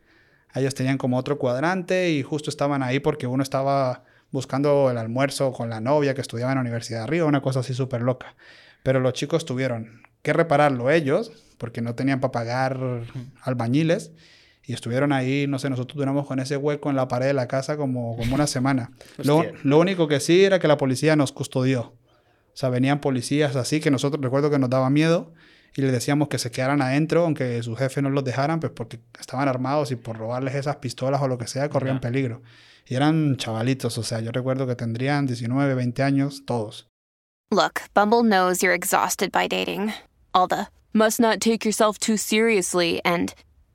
Ellos 0.54 0.74
tenían 0.74 0.96
como 0.96 1.18
otro 1.18 1.36
cuadrante 1.38 2.10
y 2.12 2.22
justo 2.22 2.48
estaban 2.48 2.82
ahí 2.82 2.98
porque 3.00 3.26
uno 3.26 3.42
estaba 3.42 4.04
buscando 4.30 4.90
el 4.90 4.96
almuerzo 4.96 5.52
con 5.52 5.68
la 5.68 5.82
novia 5.82 6.14
que 6.14 6.22
estudiaba 6.22 6.52
en 6.52 6.56
la 6.56 6.62
Universidad 6.62 7.00
de 7.00 7.04
Arriba, 7.04 7.26
una 7.26 7.42
cosa 7.42 7.60
así 7.60 7.74
súper 7.74 8.00
loca. 8.00 8.36
Pero 8.82 9.00
los 9.00 9.12
chicos 9.12 9.44
tuvieron 9.44 10.02
que 10.22 10.32
repararlo 10.32 10.90
ellos 10.90 11.30
porque 11.58 11.82
no 11.82 11.94
tenían 11.94 12.20
para 12.20 12.32
pagar 12.32 12.78
albañiles 13.42 14.12
y 14.64 14.72
estuvieron 14.74 15.12
ahí, 15.12 15.46
no 15.48 15.58
sé, 15.58 15.68
nosotros 15.70 15.96
duramos 15.96 16.26
con 16.26 16.38
ese 16.38 16.56
hueco 16.56 16.90
en 16.90 16.96
la 16.96 17.08
pared 17.08 17.26
de 17.26 17.34
la 17.34 17.48
casa 17.48 17.76
como, 17.76 18.16
como 18.16 18.34
una 18.34 18.46
semana. 18.46 18.92
lo, 19.18 19.44
lo 19.62 19.78
único 19.78 20.08
que 20.08 20.20
sí 20.20 20.44
era 20.44 20.58
que 20.58 20.68
la 20.68 20.76
policía 20.76 21.16
nos 21.16 21.32
custodió. 21.32 21.80
O 21.80 22.54
sea, 22.56 22.68
venían 22.68 23.00
policías 23.00 23.56
así 23.56 23.80
que 23.80 23.90
nosotros 23.90 24.22
recuerdo 24.22 24.50
que 24.50 24.58
nos 24.58 24.70
daba 24.70 24.90
miedo 24.90 25.32
y 25.74 25.80
les 25.80 25.92
decíamos 25.92 26.28
que 26.28 26.38
se 26.38 26.50
quedaran 26.50 26.82
adentro, 26.82 27.24
aunque 27.24 27.62
sus 27.62 27.78
jefes 27.78 28.02
no 28.02 28.10
los 28.10 28.24
dejaran, 28.24 28.60
pues 28.60 28.72
porque 28.74 29.00
estaban 29.18 29.48
armados 29.48 29.90
y 29.90 29.96
por 29.96 30.18
robarles 30.18 30.54
esas 30.54 30.76
pistolas 30.76 31.22
o 31.22 31.28
lo 31.28 31.38
que 31.38 31.46
sea 31.46 31.68
corrían 31.70 32.00
peligro. 32.00 32.42
Y 32.86 32.94
eran 32.94 33.36
chavalitos, 33.36 33.96
o 33.96 34.02
sea, 34.02 34.20
yo 34.20 34.32
recuerdo 34.32 34.66
que 34.66 34.74
tendrían 34.74 35.26
19, 35.26 35.74
20 35.74 36.02
años, 36.02 36.44
todos. 36.44 36.88
Look, 37.50 37.82
Bumble 37.94 38.22
knows 38.22 38.62
you're 38.62 38.74
exhausted 38.74 39.30
by 39.30 39.46
dating. 39.46 39.92
All 40.34 40.48
the 40.48 40.68
must 40.92 41.20
not 41.20 41.40
take 41.40 41.64
yourself 41.64 41.98
too 41.98 42.16
seriously 42.16 43.00
and 43.04 43.34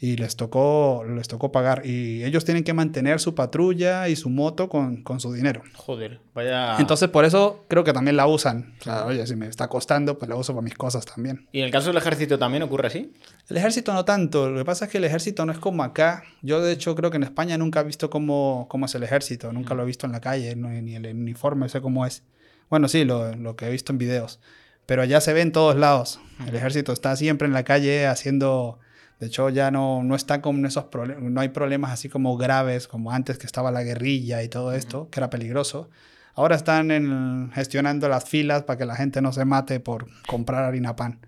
Y 0.00 0.16
les 0.16 0.36
tocó, 0.36 1.04
les 1.04 1.26
tocó 1.26 1.50
pagar. 1.50 1.82
Y 1.84 2.22
ellos 2.22 2.44
tienen 2.44 2.62
que 2.62 2.72
mantener 2.72 3.18
su 3.18 3.34
patrulla 3.34 4.08
y 4.08 4.14
su 4.14 4.30
moto 4.30 4.68
con, 4.68 5.02
con 5.02 5.18
su 5.18 5.32
dinero. 5.32 5.62
Joder, 5.74 6.20
vaya. 6.34 6.76
Entonces, 6.78 7.08
por 7.08 7.24
eso 7.24 7.64
creo 7.68 7.82
que 7.82 7.92
también 7.92 8.16
la 8.16 8.28
usan. 8.28 8.76
O 8.80 8.84
sea, 8.84 9.06
oye, 9.06 9.26
si 9.26 9.34
me 9.34 9.48
está 9.48 9.66
costando, 9.66 10.16
pues 10.16 10.28
la 10.28 10.36
uso 10.36 10.52
para 10.54 10.62
mis 10.62 10.74
cosas 10.74 11.04
también. 11.04 11.48
¿Y 11.50 11.58
en 11.58 11.64
el 11.64 11.70
caso 11.72 11.88
del 11.88 11.96
ejército 11.96 12.38
también 12.38 12.62
ocurre 12.62 12.86
así? 12.86 13.12
El 13.48 13.56
ejército 13.56 13.92
no 13.92 14.04
tanto. 14.04 14.48
Lo 14.48 14.58
que 14.58 14.64
pasa 14.64 14.84
es 14.84 14.90
que 14.92 14.98
el 14.98 15.04
ejército 15.04 15.44
no 15.44 15.50
es 15.52 15.58
como 15.58 15.82
acá. 15.82 16.22
Yo, 16.42 16.60
de 16.62 16.70
hecho, 16.72 16.94
creo 16.94 17.10
que 17.10 17.16
en 17.16 17.24
España 17.24 17.58
nunca 17.58 17.80
he 17.80 17.84
visto 17.84 18.08
cómo, 18.08 18.66
cómo 18.70 18.86
es 18.86 18.94
el 18.94 19.02
ejército. 19.02 19.52
Nunca 19.52 19.74
lo 19.74 19.82
he 19.82 19.86
visto 19.86 20.06
en 20.06 20.12
la 20.12 20.20
calle, 20.20 20.54
no- 20.54 20.68
ni 20.68 20.94
el 20.94 21.06
uniforme, 21.06 21.68
sé 21.68 21.80
cómo 21.80 22.06
es. 22.06 22.22
Bueno, 22.70 22.86
sí, 22.86 23.04
lo, 23.04 23.34
lo 23.34 23.56
que 23.56 23.66
he 23.66 23.70
visto 23.70 23.90
en 23.92 23.98
videos. 23.98 24.38
Pero 24.86 25.02
allá 25.02 25.20
se 25.20 25.32
ve 25.32 25.40
en 25.40 25.50
todos 25.50 25.74
lados. 25.74 26.20
El 26.46 26.54
ejército 26.54 26.92
está 26.92 27.16
siempre 27.16 27.46
en 27.48 27.52
la 27.52 27.64
calle 27.64 28.06
haciendo... 28.06 28.78
De 29.20 29.26
hecho, 29.26 29.48
ya 29.50 29.70
no, 29.70 30.02
no 30.04 30.14
está 30.14 30.40
con 30.40 30.64
esos 30.64 30.84
problemas, 30.84 31.24
no 31.24 31.40
hay 31.40 31.48
problemas 31.48 31.90
así 31.90 32.08
como 32.08 32.36
graves 32.36 32.86
como 32.86 33.10
antes 33.10 33.36
que 33.38 33.46
estaba 33.46 33.70
la 33.72 33.82
guerrilla 33.82 34.42
y 34.44 34.48
todo 34.48 34.72
esto, 34.72 35.08
que 35.10 35.18
era 35.20 35.28
peligroso. 35.28 35.90
Ahora 36.34 36.54
están 36.54 36.90
en- 36.92 37.50
gestionando 37.52 38.08
las 38.08 38.24
filas 38.28 38.62
para 38.62 38.78
que 38.78 38.84
la 38.86 38.94
gente 38.94 39.20
no 39.20 39.32
se 39.32 39.44
mate 39.44 39.80
por 39.80 40.06
comprar 40.28 40.62
harina 40.64 40.94
pan. 40.94 41.18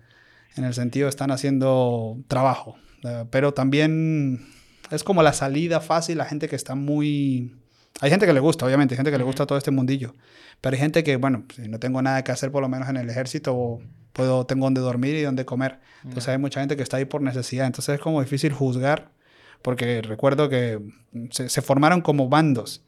En 0.55 0.63
el 0.63 0.73
sentido, 0.73 1.09
están 1.09 1.31
haciendo 1.31 2.17
trabajo. 2.29 2.77
Eh, 3.03 3.25
pero 3.29 3.53
también 3.53 4.45
es 4.89 5.03
como 5.03 5.21
la 5.23 5.33
salida 5.33 5.81
fácil 5.81 6.21
a 6.21 6.25
gente 6.25 6.47
que 6.47 6.55
está 6.55 6.75
muy... 6.75 7.55
Hay 7.99 8.09
gente 8.09 8.25
que 8.25 8.33
le 8.33 8.39
gusta, 8.39 8.65
obviamente, 8.65 8.95
hay 8.95 8.97
gente 8.97 9.11
que 9.11 9.17
le 9.17 9.23
gusta 9.23 9.45
todo 9.45 9.57
este 9.57 9.71
mundillo. 9.71 10.15
Pero 10.59 10.75
hay 10.75 10.79
gente 10.79 11.03
que, 11.03 11.17
bueno, 11.17 11.43
si 11.55 11.67
no 11.67 11.79
tengo 11.79 12.01
nada 12.01 12.23
que 12.23 12.31
hacer, 12.31 12.51
por 12.51 12.61
lo 12.61 12.69
menos 12.69 12.89
en 12.89 12.97
el 12.97 13.09
ejército, 13.09 13.79
puedo, 14.13 14.45
tengo 14.45 14.65
donde 14.65 14.81
dormir 14.81 15.15
y 15.15 15.21
donde 15.21 15.45
comer. 15.45 15.79
Entonces 16.03 16.29
hay 16.29 16.37
mucha 16.37 16.59
gente 16.61 16.75
que 16.77 16.83
está 16.83 16.97
ahí 16.97 17.05
por 17.05 17.21
necesidad. 17.21 17.67
Entonces 17.67 17.95
es 17.95 18.01
como 18.01 18.21
difícil 18.21 18.53
juzgar, 18.53 19.11
porque 19.61 20.01
recuerdo 20.01 20.49
que 20.49 20.79
se, 21.31 21.49
se 21.49 21.61
formaron 21.61 22.01
como 22.01 22.29
bandos. 22.29 22.83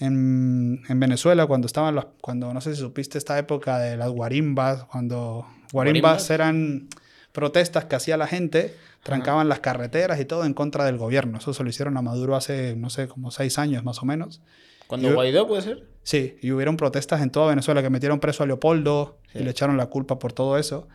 En, 0.00 0.82
en 0.88 0.98
Venezuela, 0.98 1.46
cuando 1.46 1.66
estaban 1.66 1.94
las, 1.94 2.06
cuando 2.20 2.52
no 2.52 2.60
sé 2.60 2.74
si 2.74 2.80
supiste 2.80 3.16
esta 3.16 3.38
época 3.38 3.78
de 3.78 3.96
las 3.96 4.10
guarimbas, 4.10 4.84
cuando 4.84 5.46
guarimbas, 5.72 5.72
¿Guarimbas? 5.72 6.30
eran 6.30 6.88
protestas 7.30 7.84
que 7.84 7.94
hacía 7.96 8.16
la 8.16 8.26
gente, 8.26 8.74
trancaban 9.04 9.48
las 9.48 9.60
carreteras 9.60 10.18
y 10.20 10.24
todo 10.24 10.44
en 10.44 10.54
contra 10.54 10.84
del 10.84 10.96
gobierno. 10.98 11.38
Eso 11.38 11.54
se 11.54 11.62
lo 11.62 11.68
hicieron 11.68 11.96
a 11.96 12.02
Maduro 12.02 12.34
hace, 12.36 12.74
no 12.76 12.90
sé, 12.90 13.06
como 13.06 13.30
seis 13.30 13.58
años 13.58 13.84
más 13.84 14.02
o 14.02 14.06
menos. 14.06 14.40
¿Cuando 14.86 15.08
Guaidó 15.14 15.46
puede 15.46 15.62
ser? 15.62 15.84
Sí, 16.02 16.36
y 16.42 16.50
hubieron 16.52 16.76
protestas 16.76 17.22
en 17.22 17.30
toda 17.30 17.48
Venezuela 17.48 17.82
que 17.82 17.88
metieron 17.90 18.20
preso 18.20 18.42
a 18.42 18.46
Leopoldo 18.46 19.18
y 19.34 19.38
le 19.38 19.50
echaron 19.50 19.76
la 19.76 19.86
culpa 19.86 20.18
por 20.18 20.32
todo 20.32 20.58
eso. 20.58 20.88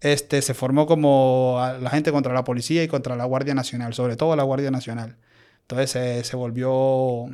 Este, 0.00 0.42
se 0.42 0.54
formó 0.54 0.86
como 0.86 1.58
la 1.80 1.90
gente 1.90 2.12
contra 2.12 2.32
la 2.34 2.44
policía 2.44 2.82
y 2.84 2.88
contra 2.88 3.16
la 3.16 3.24
Guardia 3.24 3.54
Nacional, 3.54 3.94
sobre 3.94 4.16
todo 4.16 4.36
la 4.36 4.42
Guardia 4.42 4.70
Nacional. 4.70 5.16
Entonces 5.62 5.90
se- 5.90 6.22
se 6.24 6.36
volvió, 6.36 7.26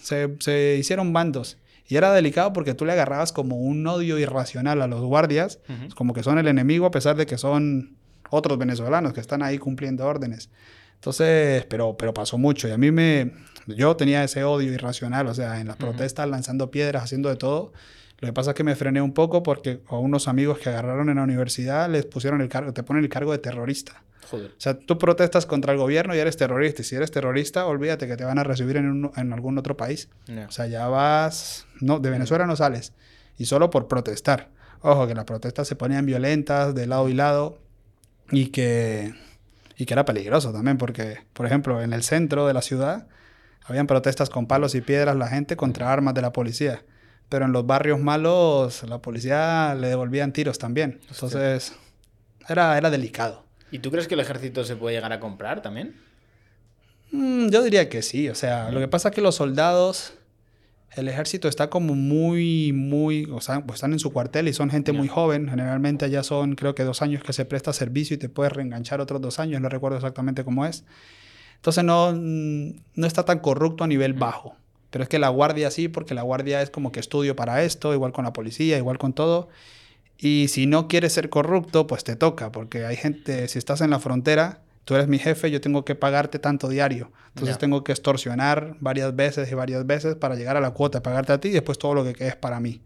se, 0.00 0.36
se 0.40 0.76
hicieron 0.78 1.12
bandos. 1.12 1.58
Y 1.88 1.96
era 1.96 2.12
delicado 2.12 2.52
porque 2.52 2.74
tú 2.74 2.84
le 2.84 2.92
agarrabas 2.92 3.32
como 3.32 3.56
un 3.56 3.86
odio 3.86 4.18
irracional 4.18 4.82
a 4.82 4.86
los 4.86 5.02
guardias, 5.02 5.60
como 5.94 6.14
que 6.14 6.22
son 6.22 6.38
el 6.38 6.48
enemigo 6.48 6.86
a 6.86 6.90
pesar 6.90 7.16
de 7.16 7.26
que 7.26 7.38
son 7.38 7.96
otros 8.30 8.58
venezolanos 8.58 9.12
que 9.12 9.20
están 9.20 9.42
ahí 9.42 9.58
cumpliendo 9.58 10.04
órdenes. 10.06 10.50
Entonces, 10.94 11.64
pero, 11.66 11.96
pero 11.96 12.14
pasó 12.14 12.38
mucho 12.38 12.68
y 12.68 12.72
a 12.72 12.78
mí 12.78 12.90
me, 12.90 13.32
yo 13.66 13.96
tenía 13.96 14.24
ese 14.24 14.44
odio 14.44 14.72
irracional, 14.72 15.26
o 15.26 15.34
sea, 15.34 15.60
en 15.60 15.68
las 15.68 15.76
protestas 15.76 16.28
lanzando 16.28 16.70
piedras, 16.70 17.04
haciendo 17.04 17.28
de 17.28 17.36
todo. 17.36 17.72
Lo 18.18 18.26
que 18.28 18.32
pasa 18.32 18.52
es 18.52 18.54
que 18.56 18.64
me 18.64 18.74
frené 18.76 19.02
un 19.02 19.12
poco 19.12 19.42
porque 19.42 19.82
a 19.88 19.96
unos 19.98 20.26
amigos 20.26 20.58
que 20.58 20.70
agarraron 20.70 21.10
en 21.10 21.16
la 21.16 21.22
universidad 21.22 21.90
les 21.90 22.06
pusieron 22.06 22.40
el 22.40 22.48
cargo, 22.48 22.72
te 22.72 22.82
ponen 22.82 23.02
el 23.04 23.10
cargo 23.10 23.30
de 23.32 23.38
terrorista. 23.38 24.02
Joder. 24.30 24.46
O 24.52 24.54
sea, 24.60 24.76
tú 24.78 24.98
protestas 24.98 25.44
contra 25.46 25.72
el 25.72 25.78
gobierno 25.78 26.14
y 26.14 26.18
eres 26.18 26.36
terrorista. 26.36 26.80
Y 26.82 26.84
si 26.86 26.96
eres 26.96 27.10
terrorista, 27.12 27.66
olvídate 27.66 28.08
que 28.08 28.16
te 28.16 28.24
van 28.24 28.38
a 28.38 28.42
recibir 28.42 28.78
en, 28.78 28.86
un- 28.90 29.12
en 29.16 29.32
algún 29.34 29.56
otro 29.58 29.76
país. 29.76 30.08
Ya. 30.26 30.46
O 30.46 30.50
sea, 30.50 30.66
ya 30.66 30.88
vas... 30.88 31.66
No, 31.80 32.00
de 32.00 32.10
Venezuela 32.10 32.46
no 32.46 32.56
sales. 32.56 32.92
Y 33.38 33.44
solo 33.44 33.68
por 33.70 33.86
protestar. 33.86 34.48
Ojo, 34.80 35.06
que 35.06 35.14
las 35.14 35.26
protestas 35.26 35.68
se 35.68 35.76
ponían 35.76 36.06
violentas 36.06 36.74
de 36.74 36.86
lado 36.86 37.08
y 37.08 37.14
lado. 37.14 37.58
Y 38.30 38.48
que, 38.48 39.14
y 39.76 39.86
que 39.86 39.94
era 39.94 40.04
peligroso 40.04 40.52
también. 40.52 40.78
Porque, 40.78 41.18
por 41.32 41.46
ejemplo, 41.46 41.82
en 41.82 41.92
el 41.92 42.02
centro 42.02 42.46
de 42.46 42.54
la 42.54 42.62
ciudad 42.62 43.06
habían 43.64 43.86
protestas 43.86 44.30
con 44.30 44.46
palos 44.46 44.74
y 44.74 44.80
piedras 44.80 45.16
la 45.16 45.28
gente 45.28 45.56
contra 45.56 45.92
armas 45.92 46.14
de 46.14 46.22
la 46.22 46.32
policía. 46.32 46.82
Pero 47.28 47.44
en 47.44 47.52
los 47.52 47.66
barrios 47.66 48.00
malos 48.00 48.82
la 48.84 48.98
policía 48.98 49.74
le 49.74 49.88
devolvían 49.88 50.32
tiros 50.32 50.58
también. 50.58 51.00
Entonces, 51.08 51.74
era, 52.48 52.78
era 52.78 52.90
delicado. 52.90 53.44
¿Y 53.70 53.80
tú 53.80 53.90
crees 53.90 54.06
que 54.06 54.14
el 54.14 54.20
ejército 54.20 54.64
se 54.64 54.76
puede 54.76 54.94
llegar 54.94 55.12
a 55.12 55.20
comprar 55.20 55.62
también? 55.62 55.96
Mm, 57.10 57.48
yo 57.48 57.62
diría 57.62 57.88
que 57.88 58.02
sí, 58.02 58.28
o 58.28 58.34
sea, 58.34 58.70
lo 58.70 58.80
que 58.80 58.88
pasa 58.88 59.08
es 59.08 59.14
que 59.14 59.20
los 59.20 59.36
soldados, 59.36 60.14
el 60.96 61.08
ejército 61.08 61.46
está 61.46 61.68
como 61.68 61.94
muy, 61.94 62.72
muy, 62.72 63.28
o 63.30 63.40
sea, 63.42 63.60
pues 63.60 63.76
están 63.76 63.92
en 63.92 63.98
su 63.98 64.12
cuartel 64.12 64.48
y 64.48 64.54
son 64.54 64.70
gente 64.70 64.92
muy 64.92 65.08
joven, 65.08 65.48
generalmente 65.48 66.08
ya 66.08 66.22
son 66.22 66.54
creo 66.54 66.74
que 66.74 66.84
dos 66.84 67.02
años 67.02 67.22
que 67.22 67.34
se 67.34 67.44
presta 67.44 67.74
servicio 67.74 68.14
y 68.14 68.18
te 68.18 68.30
puedes 68.30 68.52
reenganchar 68.52 69.02
otros 69.02 69.20
dos 69.20 69.38
años, 69.38 69.60
no 69.60 69.68
recuerdo 69.68 69.98
exactamente 69.98 70.42
cómo 70.42 70.64
es. 70.64 70.84
Entonces 71.56 71.84
no, 71.84 72.12
mm, 72.12 72.76
no 72.94 73.06
está 73.06 73.24
tan 73.24 73.40
corrupto 73.40 73.84
a 73.84 73.86
nivel 73.86 74.14
bajo, 74.14 74.56
pero 74.90 75.02
es 75.02 75.08
que 75.10 75.18
la 75.18 75.28
guardia 75.28 75.70
sí, 75.70 75.88
porque 75.88 76.14
la 76.14 76.22
guardia 76.22 76.62
es 76.62 76.70
como 76.70 76.92
que 76.92 77.00
estudio 77.00 77.36
para 77.36 77.62
esto, 77.62 77.92
igual 77.92 78.12
con 78.12 78.24
la 78.24 78.32
policía, 78.32 78.78
igual 78.78 78.96
con 78.96 79.12
todo. 79.12 79.48
Y 80.18 80.48
si 80.48 80.64
no 80.64 80.88
quieres 80.88 81.12
ser 81.12 81.28
corrupto, 81.28 81.86
pues 81.86 82.04
te 82.04 82.16
toca, 82.16 82.50
porque 82.52 82.86
hay 82.86 82.96
gente, 82.96 83.48
si 83.48 83.58
estás 83.58 83.82
en 83.82 83.90
la 83.90 83.98
frontera, 83.98 84.62
tú 84.86 84.94
eres 84.94 85.08
mi 85.08 85.18
jefe, 85.18 85.50
yo 85.50 85.60
tengo 85.60 85.84
que 85.84 85.94
pagarte 85.96 86.38
tanto 86.38 86.68
diario. 86.68 87.10
Entonces 87.28 87.56
Ya. 87.56 87.58
tengo 87.58 87.84
que 87.84 87.92
extorsionar 87.92 88.76
varias 88.80 89.14
veces 89.14 89.50
y 89.50 89.54
varias 89.54 89.84
veces 89.84 90.14
para 90.14 90.36
llegar 90.36 90.56
a 90.56 90.60
la 90.60 90.70
cuota, 90.70 91.02
pagarte 91.02 91.32
a 91.34 91.40
ti 91.40 91.48
y 91.48 91.52
después 91.52 91.76
todo 91.76 91.92
lo 91.92 92.04
que 92.04 92.14
quede 92.14 92.28
es 92.28 92.36
para 92.36 92.60
mí. 92.60 92.80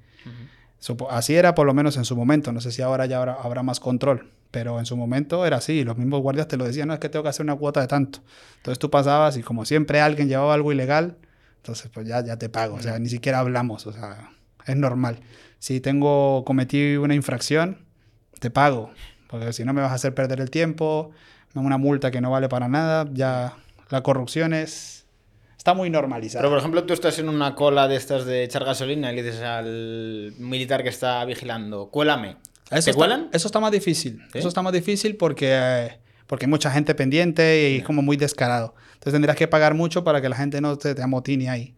Así 1.10 1.36
era 1.36 1.54
por 1.54 1.66
lo 1.66 1.74
menos 1.74 1.96
en 1.98 2.04
su 2.06 2.16
momento, 2.16 2.52
no 2.52 2.60
sé 2.62 2.72
si 2.72 2.80
ahora 2.80 3.04
ya 3.04 3.18
habrá, 3.18 3.34
habrá 3.34 3.62
más 3.62 3.80
control, 3.80 4.30
pero 4.50 4.78
en 4.78 4.86
su 4.86 4.96
momento 4.96 5.44
era 5.44 5.58
así, 5.58 5.84
los 5.84 5.98
mismos 5.98 6.22
guardias 6.22 6.48
te 6.48 6.56
lo 6.56 6.64
decían, 6.64 6.88
no 6.88 6.94
es 6.94 7.00
que 7.00 7.10
tengo 7.10 7.22
que 7.22 7.28
hacer 7.28 7.44
una 7.44 7.54
cuota 7.54 7.82
de 7.82 7.86
tanto. 7.86 8.20
Entonces 8.56 8.78
tú 8.78 8.90
pasabas 8.90 9.36
y 9.36 9.42
como 9.42 9.66
siempre 9.66 10.00
alguien 10.00 10.26
llevaba 10.28 10.54
algo 10.54 10.72
ilegal, 10.72 11.18
entonces 11.58 11.90
pues 11.92 12.08
ya, 12.08 12.24
ya 12.24 12.38
te 12.38 12.48
pago, 12.48 12.76
o 12.76 12.80
sea, 12.80 12.98
ni 12.98 13.10
siquiera 13.10 13.40
hablamos, 13.40 13.86
o 13.86 13.92
sea, 13.92 14.30
es 14.66 14.74
normal. 14.76 15.20
Si 15.58 15.80
tengo, 15.80 16.44
cometí 16.46 16.96
una 16.96 17.14
infracción, 17.14 17.84
te 18.38 18.50
pago, 18.50 18.90
porque 19.28 19.52
si 19.52 19.64
no 19.66 19.74
me 19.74 19.82
vas 19.82 19.92
a 19.92 19.96
hacer 19.96 20.14
perder 20.14 20.40
el 20.40 20.50
tiempo, 20.50 21.10
una 21.54 21.78
multa 21.78 22.10
que 22.10 22.20
no 22.20 22.30
vale 22.30 22.48
para 22.48 22.68
nada, 22.68 23.06
ya 23.12 23.54
la 23.90 24.02
corrupción 24.02 24.54
es, 24.54 25.06
está 25.58 25.74
muy 25.74 25.90
normalizada. 25.90 26.42
Pero, 26.42 26.50
por 26.50 26.58
ejemplo, 26.58 26.84
tú 26.84 26.92
estás 26.94 27.18
en 27.18 27.28
una 27.28 27.54
cola 27.54 27.88
de 27.88 27.96
estas 27.96 28.24
de 28.24 28.44
echar 28.44 28.64
gasolina 28.64 29.12
y 29.12 29.16
le 29.16 29.22
dices 29.22 29.42
al 29.42 30.32
militar 30.38 30.82
que 30.82 30.88
está 30.90 31.24
vigilando, 31.24 31.88
cuélame. 31.90 32.36
Eso 32.70 32.84
¿Te 32.84 32.90
está, 32.90 32.92
cuelan? 32.94 33.28
Eso 33.32 33.48
está 33.48 33.58
más 33.58 33.72
difícil. 33.72 34.22
¿Sí? 34.32 34.38
Eso 34.38 34.48
está 34.48 34.62
más 34.62 34.72
difícil 34.72 35.16
porque, 35.16 35.48
eh, 35.52 35.98
porque 36.28 36.44
hay 36.46 36.50
mucha 36.50 36.70
gente 36.70 36.94
pendiente 36.94 37.70
y 37.72 37.76
es 37.78 37.84
como 37.84 38.00
muy 38.00 38.16
descarado. 38.16 38.74
Entonces 38.94 39.12
tendrías 39.14 39.36
que 39.36 39.48
pagar 39.48 39.74
mucho 39.74 40.04
para 40.04 40.20
que 40.20 40.28
la 40.28 40.36
gente 40.36 40.60
no 40.60 40.76
te, 40.78 40.94
te 40.94 41.02
amotine 41.02 41.50
ahí. 41.50 41.74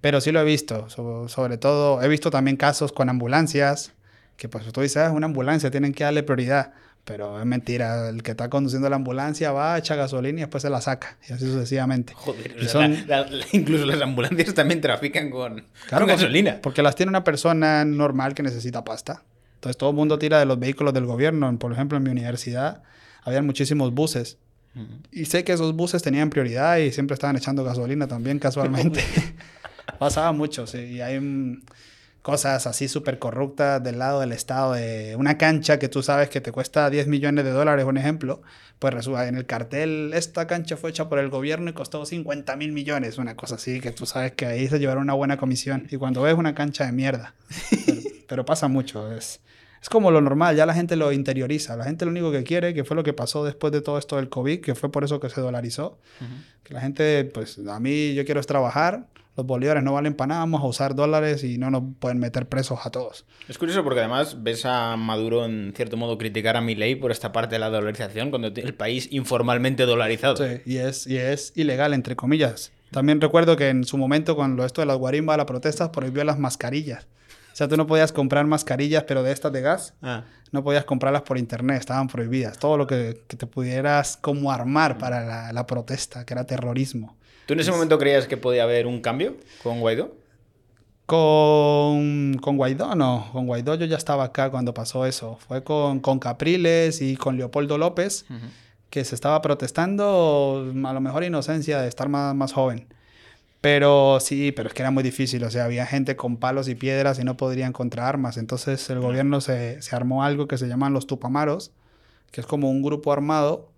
Pero 0.00 0.20
sí 0.20 0.30
lo 0.30 0.40
he 0.40 0.44
visto. 0.44 0.88
so- 0.88 1.28
sobre 1.28 1.58
todo, 1.58 2.00
he 2.00 2.06
visto 2.08 2.30
también 2.30 2.56
casos 2.56 2.92
con 2.92 3.08
ambulancias, 3.08 3.92
que 4.36 4.48
pues 4.48 4.64
tú 4.72 4.80
dices, 4.80 4.96
"Ah, 4.98 5.06
es 5.08 5.12
una 5.12 5.26
ambulancia, 5.26 5.70
tienen 5.70 5.92
que 5.92 6.04
darle 6.04 6.22
prioridad. 6.22 6.72
Pero 7.04 7.40
es 7.40 7.46
mentira. 7.46 8.08
El 8.08 8.22
que 8.22 8.30
está 8.32 8.48
conduciendo 8.50 8.88
la 8.88 8.96
ambulancia 8.96 9.52
va, 9.52 9.76
echa 9.78 9.94
gasolina 9.96 10.38
y 10.38 10.42
después 10.42 10.62
se 10.62 10.70
la 10.70 10.80
saca. 10.80 11.16
Y 11.28 11.32
así 11.32 11.46
sucesivamente. 11.46 12.12
Joder, 12.14 12.56
Y 12.60 12.66
son- 12.68 13.06
la- 13.08 13.26
la- 13.26 13.44
incluso 13.52 13.86
las 13.86 14.00
ambulancias 14.00 14.54
también 14.54 14.80
trafican 14.80 15.30
con, 15.30 15.64
Claro, 15.88 16.06
con 16.06 16.14
gasolina. 16.14 16.60
Porque 16.62 16.82
las 16.82 16.94
tiene 16.94 17.10
una 17.10 17.24
persona 17.24 17.84
normal 17.84 18.34
que 18.34 18.42
necesita 18.42 18.84
pasta. 18.84 19.22
Entonces 19.54 19.76
todo 19.76 19.90
el 19.90 19.96
mundo 19.96 20.18
tira 20.18 20.38
de 20.38 20.46
los 20.46 20.58
vehículos 20.58 20.94
del 20.94 21.04
gobierno. 21.06 21.58
Por 21.58 21.72
ejemplo, 21.72 21.98
en 21.98 22.04
mi 22.04 22.10
universidad 22.10 22.82
habían 23.24 23.44
muchísimos 23.46 23.92
buses. 23.92 24.38
Y 25.10 25.24
sé 25.24 25.42
que 25.42 25.52
esos 25.52 25.74
buses 25.74 26.00
tenían 26.02 26.30
prioridad 26.30 26.76
y 26.78 26.92
siempre 26.92 27.14
estaban 27.14 27.36
echando 27.36 27.64
gasolina 27.64 28.06
también 28.06 28.38
casualmente. 28.38 29.02
Pasaba 29.98 30.30
mucho, 30.32 30.66
sí. 30.66 30.78
Y 30.78 31.00
hay 31.00 31.18
mm, 31.18 31.62
cosas 32.22 32.66
así 32.66 32.88
súper 32.88 33.18
corruptas 33.18 33.82
del 33.82 33.98
lado 33.98 34.20
del 34.20 34.32
Estado. 34.32 34.74
De 34.74 35.16
una 35.16 35.38
cancha 35.38 35.78
que 35.78 35.88
tú 35.88 36.02
sabes 36.02 36.28
que 36.28 36.40
te 36.40 36.52
cuesta 36.52 36.90
10 36.90 37.06
millones 37.06 37.44
de 37.44 37.50
dólares, 37.50 37.84
un 37.84 37.96
ejemplo. 37.96 38.42
Pues 38.78 38.94
resulta 38.94 39.28
en 39.28 39.36
el 39.36 39.44
cartel, 39.44 40.12
esta 40.14 40.46
cancha 40.46 40.76
fue 40.76 40.90
hecha 40.90 41.08
por 41.08 41.18
el 41.18 41.28
gobierno 41.28 41.70
y 41.70 41.74
costó 41.74 42.06
50 42.06 42.56
mil 42.56 42.72
millones. 42.72 43.18
Una 43.18 43.36
cosa 43.36 43.56
así 43.56 43.80
que 43.80 43.90
tú 43.90 44.06
sabes 44.06 44.32
que 44.32 44.46
ahí 44.46 44.68
se 44.68 44.78
llevaron 44.78 45.02
una 45.02 45.14
buena 45.14 45.36
comisión. 45.36 45.86
Y 45.90 45.96
cuando 45.96 46.22
ves 46.22 46.34
una 46.34 46.54
cancha 46.54 46.86
de 46.86 46.92
mierda. 46.92 47.34
Pero, 47.86 48.00
pero 48.28 48.44
pasa 48.44 48.68
mucho. 48.68 49.12
Es, 49.12 49.40
es 49.82 49.88
como 49.88 50.10
lo 50.10 50.20
normal, 50.20 50.56
ya 50.56 50.66
la 50.66 50.74
gente 50.74 50.94
lo 50.96 51.10
interioriza. 51.12 51.76
La 51.76 51.84
gente 51.84 52.04
lo 52.04 52.10
único 52.10 52.30
que 52.30 52.44
quiere, 52.44 52.74
que 52.74 52.84
fue 52.84 52.96
lo 52.96 53.02
que 53.02 53.12
pasó 53.12 53.44
después 53.44 53.72
de 53.72 53.80
todo 53.80 53.98
esto 53.98 54.16
del 54.16 54.28
COVID, 54.28 54.60
que 54.60 54.74
fue 54.74 54.92
por 54.92 55.04
eso 55.04 55.20
que 55.20 55.30
se 55.30 55.40
dolarizó, 55.40 55.98
que 56.62 56.74
la 56.74 56.80
gente, 56.80 57.24
pues 57.24 57.58
a 57.66 57.80
mí 57.80 58.14
yo 58.14 58.24
quiero 58.26 58.40
es 58.40 58.46
trabajar, 58.46 59.06
los 59.40 59.46
bolívares 59.46 59.82
no 59.82 59.92
valen 59.94 60.14
para 60.14 60.28
nada, 60.28 60.40
vamos 60.40 60.62
a 60.62 60.66
usar 60.66 60.94
dólares 60.94 61.42
y 61.44 61.58
no 61.58 61.70
nos 61.70 61.82
pueden 61.98 62.18
meter 62.18 62.46
presos 62.48 62.80
a 62.84 62.90
todos. 62.90 63.24
Es 63.48 63.58
curioso 63.58 63.82
porque 63.82 64.00
además 64.00 64.42
ves 64.42 64.64
a 64.66 64.96
Maduro 64.96 65.44
en 65.44 65.72
cierto 65.74 65.96
modo 65.96 66.18
criticar 66.18 66.56
a 66.56 66.60
Milei 66.60 66.94
por 66.94 67.10
esta 67.10 67.32
parte 67.32 67.54
de 67.54 67.58
la 67.58 67.70
dolarización 67.70 68.30
cuando 68.30 68.48
el 68.48 68.74
país 68.74 69.08
informalmente 69.10 69.86
dolarizado. 69.86 70.36
Sí, 70.36 70.60
y 70.66 70.76
es, 70.76 71.06
y 71.06 71.16
es 71.16 71.52
ilegal, 71.56 71.94
entre 71.94 72.16
comillas. 72.16 72.72
También 72.90 73.20
recuerdo 73.20 73.56
que 73.56 73.68
en 73.68 73.84
su 73.84 73.96
momento, 73.96 74.34
cuando 74.36 74.64
esto 74.64 74.80
de 74.82 74.86
las 74.86 74.96
guarimbas, 74.98 75.36
las 75.36 75.46
protestas, 75.46 75.90
prohibió 75.90 76.24
las 76.24 76.38
mascarillas. 76.38 77.06
O 77.52 77.56
sea, 77.60 77.66
tú 77.68 77.76
no 77.76 77.86
podías 77.86 78.12
comprar 78.12 78.46
mascarillas, 78.46 79.04
pero 79.04 79.22
de 79.22 79.32
estas 79.32 79.52
de 79.52 79.60
gas, 79.60 79.94
Ah. 80.02 80.24
no 80.52 80.62
podías 80.64 80.84
comprarlas 80.84 81.22
por 81.22 81.36
internet, 81.38 81.78
estaban 81.80 82.06
prohibidas. 82.08 82.58
Todo 82.58 82.76
lo 82.76 82.86
que, 82.86 83.22
que 83.28 83.36
te 83.36 83.46
pudieras 83.46 84.16
como 84.16 84.50
armar 84.52 84.98
para 84.98 85.24
la, 85.24 85.52
la 85.52 85.66
protesta, 85.66 86.24
que 86.24 86.34
era 86.34 86.44
terrorismo. 86.44 87.16
¿Tú 87.50 87.54
en 87.54 87.58
ese 87.58 87.72
momento 87.72 87.98
creías 87.98 88.28
que 88.28 88.36
podía 88.36 88.62
haber 88.62 88.86
un 88.86 89.00
cambio 89.00 89.34
con 89.64 89.80
Guaidó? 89.80 90.14
Con, 91.04 92.38
con 92.40 92.56
Guaidó, 92.56 92.94
no. 92.94 93.28
Con 93.32 93.48
Guaidó 93.48 93.74
yo 93.74 93.86
ya 93.86 93.96
estaba 93.96 94.22
acá 94.22 94.52
cuando 94.52 94.72
pasó 94.72 95.04
eso. 95.04 95.36
Fue 95.48 95.64
con, 95.64 95.98
con 95.98 96.20
Capriles 96.20 97.02
y 97.02 97.16
con 97.16 97.36
Leopoldo 97.36 97.76
López, 97.76 98.24
que 98.88 99.04
se 99.04 99.16
estaba 99.16 99.42
protestando, 99.42 100.72
a 100.84 100.92
lo 100.92 101.00
mejor 101.00 101.24
inocencia 101.24 101.82
de 101.82 101.88
estar 101.88 102.08
más, 102.08 102.36
más 102.36 102.52
joven. 102.52 102.86
Pero 103.60 104.18
sí, 104.20 104.52
pero 104.52 104.68
es 104.68 104.74
que 104.74 104.82
era 104.82 104.92
muy 104.92 105.02
difícil. 105.02 105.42
O 105.42 105.50
sea, 105.50 105.64
había 105.64 105.86
gente 105.86 106.14
con 106.14 106.36
palos 106.36 106.68
y 106.68 106.76
piedras 106.76 107.18
y 107.18 107.24
no 107.24 107.36
podrían 107.36 107.72
contra 107.72 108.08
armas. 108.08 108.36
Entonces 108.36 108.88
el 108.90 109.00
gobierno 109.00 109.40
se, 109.40 109.82
se 109.82 109.96
armó 109.96 110.22
algo 110.22 110.46
que 110.46 110.56
se 110.56 110.68
llaman 110.68 110.92
los 110.92 111.08
Tupamaros, 111.08 111.72
que 112.30 112.42
es 112.42 112.46
como 112.46 112.70
un 112.70 112.80
grupo 112.80 113.12
armado, 113.12 113.69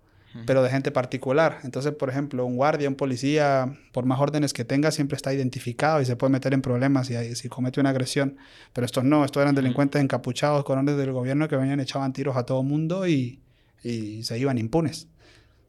pero 0.45 0.63
de 0.63 0.69
gente 0.69 0.91
particular. 0.91 1.59
Entonces, 1.63 1.93
por 1.93 2.09
ejemplo, 2.09 2.45
un 2.45 2.55
guardia, 2.55 2.89
un 2.89 2.95
policía, 2.95 3.77
por 3.91 4.05
más 4.05 4.19
órdenes 4.19 4.53
que 4.53 4.65
tenga, 4.65 4.91
siempre 4.91 5.15
está 5.15 5.33
identificado 5.33 6.01
y 6.01 6.05
se 6.05 6.15
puede 6.15 6.31
meter 6.31 6.53
en 6.53 6.61
problemas 6.61 7.07
si, 7.07 7.35
si 7.35 7.49
comete 7.49 7.79
una 7.79 7.91
agresión. 7.91 8.37
Pero 8.73 8.85
estos 8.85 9.03
no, 9.03 9.25
estos 9.25 9.41
eran 9.41 9.55
delincuentes 9.55 10.01
encapuchados 10.01 10.63
con 10.63 10.79
órdenes 10.79 10.97
del 10.97 11.11
gobierno 11.11 11.47
que 11.47 11.55
venían 11.55 11.79
echaban 11.79 12.13
tiros 12.13 12.35
a 12.35 12.45
todo 12.45 12.63
mundo 12.63 13.07
y, 13.07 13.41
y 13.83 14.23
se 14.23 14.39
iban 14.39 14.57
impunes. 14.57 15.07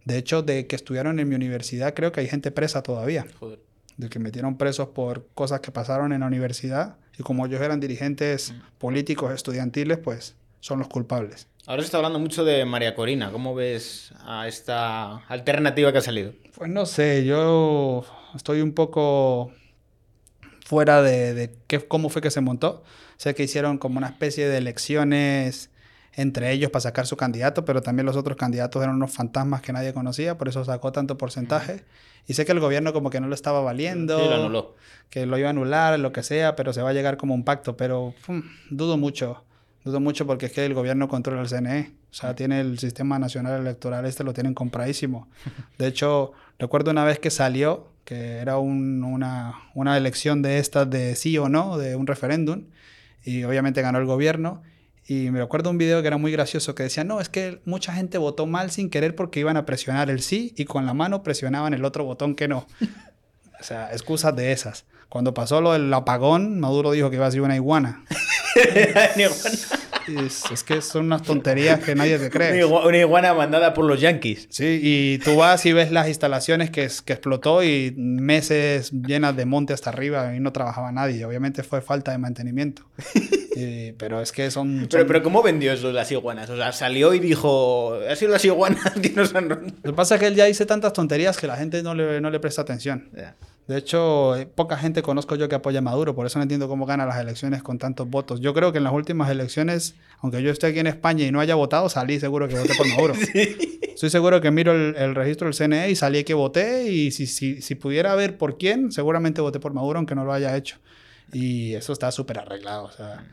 De 0.04 0.18
hecho, 0.18 0.42
de 0.42 0.66
que 0.66 0.76
estudiaron 0.76 1.18
en 1.18 1.28
mi 1.28 1.34
universidad, 1.34 1.94
creo 1.94 2.12
que 2.12 2.20
hay 2.20 2.28
gente 2.28 2.50
presa 2.50 2.82
todavía. 2.82 3.26
Joder. 3.38 3.60
De 3.96 4.08
que 4.08 4.18
metieron 4.18 4.56
presos 4.56 4.88
por 4.88 5.28
cosas 5.34 5.60
que 5.60 5.70
pasaron 5.70 6.12
en 6.12 6.20
la 6.20 6.26
universidad. 6.26 6.96
Y 7.18 7.22
como 7.22 7.46
ellos 7.46 7.60
eran 7.60 7.80
dirigentes 7.80 8.54
políticos, 8.78 9.32
estudiantiles, 9.32 9.98
pues 9.98 10.34
son 10.60 10.78
los 10.78 10.88
culpables. 10.88 11.48
Ahora 11.66 11.82
se 11.82 11.86
está 11.86 11.96
hablando 11.96 12.18
mucho 12.18 12.44
de 12.44 12.64
María 12.64 12.94
Corina. 12.94 13.30
¿Cómo 13.32 13.54
ves 13.54 14.12
a 14.26 14.46
esta 14.46 15.16
alternativa 15.28 15.92
que 15.92 15.98
ha 15.98 16.02
salido? 16.02 16.32
Pues 16.56 16.70
no 16.70 16.84
sé, 16.84 17.24
yo 17.24 18.04
estoy 18.34 18.60
un 18.60 18.72
poco 18.74 19.50
fuera 20.66 21.02
de, 21.02 21.32
de 21.32 21.54
qué, 21.66 21.80
cómo 21.86 22.10
fue 22.10 22.20
que 22.20 22.30
se 22.30 22.42
montó. 22.42 22.84
Sé 23.16 23.34
que 23.34 23.44
hicieron 23.44 23.78
como 23.78 23.96
una 23.98 24.08
especie 24.08 24.46
de 24.46 24.58
elecciones 24.58 25.70
entre 26.16 26.52
ellos 26.52 26.70
para 26.70 26.82
sacar 26.82 27.06
su 27.06 27.16
candidato, 27.16 27.64
pero 27.64 27.80
también 27.82 28.06
los 28.06 28.16
otros 28.16 28.36
candidatos 28.36 28.82
eran 28.82 28.94
unos 28.96 29.10
fantasmas 29.12 29.62
que 29.62 29.72
nadie 29.72 29.92
conocía, 29.92 30.38
por 30.38 30.48
eso 30.48 30.64
sacó 30.64 30.92
tanto 30.92 31.16
porcentaje. 31.18 31.84
Y 32.26 32.34
sé 32.34 32.44
que 32.44 32.52
el 32.52 32.60
gobierno 32.60 32.92
como 32.92 33.10
que 33.10 33.20
no 33.20 33.26
lo 33.26 33.34
estaba 33.34 33.60
valiendo, 33.62 34.18
Sí, 34.18 34.24
lo 34.28 34.34
anuló. 34.34 34.76
que 35.10 35.26
lo 35.26 35.38
iba 35.38 35.48
a 35.48 35.50
anular, 35.50 35.98
lo 35.98 36.12
que 36.12 36.22
sea, 36.22 36.54
pero 36.56 36.72
se 36.72 36.82
va 36.82 36.90
a 36.90 36.92
llegar 36.92 37.16
como 37.16 37.34
un 37.34 37.44
pacto, 37.44 37.76
pero 37.76 38.14
pum, 38.26 38.42
dudo 38.70 38.96
mucho. 38.96 39.44
Dudo 39.84 40.00
mucho 40.00 40.26
porque 40.26 40.46
es 40.46 40.52
que 40.52 40.64
el 40.64 40.72
gobierno 40.74 41.08
controla 41.08 41.42
el 41.42 41.48
CNE. 41.48 41.92
O 42.10 42.14
sea, 42.14 42.34
tiene 42.34 42.60
el 42.60 42.78
sistema 42.78 43.18
nacional 43.18 43.60
electoral, 43.60 44.06
este 44.06 44.24
lo 44.24 44.32
tienen 44.32 44.54
compradísimo. 44.54 45.28
De 45.78 45.86
hecho, 45.86 46.32
recuerdo 46.58 46.90
una 46.90 47.04
vez 47.04 47.18
que 47.18 47.30
salió, 47.30 47.88
que 48.04 48.36
era 48.38 48.56
un- 48.58 49.02
una, 49.04 49.54
una 49.74 49.96
elección 49.96 50.40
de 50.42 50.58
estas 50.58 50.88
de 50.88 51.16
sí 51.16 51.36
o 51.38 51.48
no, 51.48 51.76
de 51.76 51.96
un 51.96 52.06
referéndum, 52.06 52.64
y 53.24 53.44
obviamente 53.44 53.82
ganó 53.82 53.98
el 53.98 54.06
gobierno. 54.06 54.62
Y 55.06 55.30
me 55.30 55.42
acuerdo 55.42 55.68
un 55.68 55.76
video 55.76 56.00
que 56.00 56.08
era 56.08 56.16
muy 56.16 56.32
gracioso 56.32 56.74
que 56.74 56.84
decía, 56.84 57.04
no, 57.04 57.20
es 57.20 57.28
que 57.28 57.60
mucha 57.66 57.92
gente 57.92 58.16
votó 58.16 58.46
mal 58.46 58.70
sin 58.70 58.88
querer 58.88 59.14
porque 59.14 59.40
iban 59.40 59.58
a 59.58 59.66
presionar 59.66 60.08
el 60.08 60.22
sí 60.22 60.54
y 60.56 60.64
con 60.64 60.86
la 60.86 60.94
mano 60.94 61.22
presionaban 61.22 61.74
el 61.74 61.84
otro 61.84 62.04
botón 62.04 62.34
que 62.36 62.48
no. 62.48 62.66
O 63.60 63.62
sea, 63.64 63.92
excusas 63.92 64.34
de 64.34 64.52
esas. 64.52 64.86
Cuando 65.10 65.34
pasó 65.34 65.60
lo 65.60 65.74
del 65.74 65.92
apagón, 65.92 66.58
Maduro 66.58 66.92
dijo 66.92 67.10
que 67.10 67.16
iba 67.16 67.26
a 67.26 67.30
ser 67.30 67.42
una 67.42 67.54
iguana. 67.56 68.02
Es, 70.06 70.44
es 70.52 70.62
que 70.62 70.82
son 70.82 71.06
unas 71.06 71.22
tonterías 71.22 71.80
que 71.80 71.94
nadie 71.94 72.18
te 72.18 72.24
Una 72.24 72.30
cree. 72.30 72.62
igua- 72.62 72.86
una 72.86 72.98
iguana 72.98 73.32
mandada 73.32 73.72
por 73.72 73.86
los 73.86 73.98
yankees. 74.02 74.46
Sí, 74.50 74.78
y 74.82 75.18
tú 75.24 75.36
vas 75.36 75.64
y 75.64 75.72
ves 75.72 75.90
las 75.92 76.08
instalaciones 76.08 76.68
que, 76.70 76.86
que 77.06 77.14
explotó 77.14 77.62
y 77.62 77.94
meses 77.96 78.92
llenas 78.92 79.34
de 79.34 79.46
monte 79.46 79.72
hasta 79.72 79.88
arriba 79.88 80.34
y 80.36 80.40
no 80.40 80.52
trabajaba 80.52 80.92
nadie. 80.92 81.24
Obviamente 81.24 81.62
fue 81.62 81.80
falta 81.80 82.12
de 82.12 82.18
mantenimiento. 82.18 82.82
Y- 83.56 83.92
pero 83.98 84.20
es 84.20 84.30
que 84.32 84.50
son... 84.50 84.86
Pero, 84.90 84.98
son- 85.00 85.06
pero 85.06 85.22
¿cómo 85.22 85.42
vendió 85.42 85.72
eso 85.72 85.90
las 85.90 86.12
iguanas? 86.12 86.50
O 86.50 86.56
sea, 86.56 86.72
salió 86.72 87.14
y 87.14 87.18
dijo, 87.18 87.94
ha 88.06 88.14
sido 88.14 88.32
las 88.32 88.44
iguanas 88.44 88.92
que 89.02 89.08
nos 89.10 89.34
han... 89.34 89.48
roto". 89.48 89.62
Lo 89.82 89.92
que 89.92 89.96
pasa 89.96 90.16
es 90.16 90.20
que 90.20 90.26
él 90.26 90.34
ya 90.34 90.44
dice 90.44 90.66
tantas 90.66 90.92
tonterías 90.92 91.38
que 91.38 91.46
la 91.46 91.56
gente 91.56 91.82
no 91.82 91.94
le, 91.94 92.20
no 92.20 92.28
le 92.28 92.40
presta 92.40 92.60
atención. 92.60 93.08
Ya. 93.16 93.36
De 93.66 93.78
hecho, 93.78 94.36
eh, 94.36 94.46
poca 94.46 94.76
gente 94.76 95.02
conozco 95.02 95.36
yo 95.36 95.48
que 95.48 95.54
apoya 95.54 95.78
a 95.78 95.82
Maduro, 95.82 96.14
por 96.14 96.26
eso 96.26 96.38
no 96.38 96.42
entiendo 96.42 96.68
cómo 96.68 96.84
gana 96.84 97.06
las 97.06 97.18
elecciones 97.18 97.62
con 97.62 97.78
tantos 97.78 98.08
votos. 98.08 98.40
Yo 98.40 98.52
creo 98.52 98.72
que 98.72 98.78
en 98.78 98.84
las 98.84 98.92
últimas 98.92 99.30
elecciones, 99.30 99.94
aunque 100.20 100.42
yo 100.42 100.50
esté 100.50 100.66
aquí 100.66 100.80
en 100.80 100.86
España 100.86 101.24
y 101.24 101.32
no 101.32 101.40
haya 101.40 101.54
votado, 101.54 101.88
salí 101.88 102.20
seguro 102.20 102.46
que 102.46 102.58
voté 102.58 102.74
por 102.74 102.86
Maduro. 102.88 103.14
Estoy 103.82 104.10
seguro 104.10 104.40
que 104.42 104.50
miro 104.50 104.72
el, 104.72 104.96
el 104.96 105.14
registro 105.14 105.46
del 105.46 105.54
CNE 105.54 105.90
y 105.90 105.96
salí 105.96 106.24
que 106.24 106.34
voté 106.34 106.90
y 106.90 107.10
si, 107.10 107.26
si, 107.26 107.62
si 107.62 107.74
pudiera 107.74 108.14
ver 108.14 108.36
por 108.36 108.58
quién, 108.58 108.92
seguramente 108.92 109.40
voté 109.40 109.60
por 109.60 109.72
Maduro, 109.72 109.98
aunque 109.98 110.14
no 110.14 110.24
lo 110.24 110.32
haya 110.34 110.54
hecho. 110.56 110.78
Y 111.32 111.74
eso 111.74 111.94
está 111.94 112.10
súper 112.12 112.40
arreglado. 112.40 112.84
O 112.84 112.92
sea, 112.92 113.24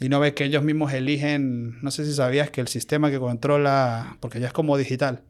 y 0.00 0.08
no 0.08 0.20
ves 0.20 0.34
que 0.34 0.44
ellos 0.44 0.62
mismos 0.62 0.92
eligen, 0.92 1.80
no 1.82 1.90
sé 1.90 2.04
si 2.04 2.12
sabías 2.12 2.50
que 2.50 2.60
el 2.60 2.68
sistema 2.68 3.10
que 3.10 3.18
controla, 3.18 4.16
porque 4.20 4.38
ya 4.38 4.48
es 4.48 4.52
como 4.52 4.76
digital, 4.76 5.22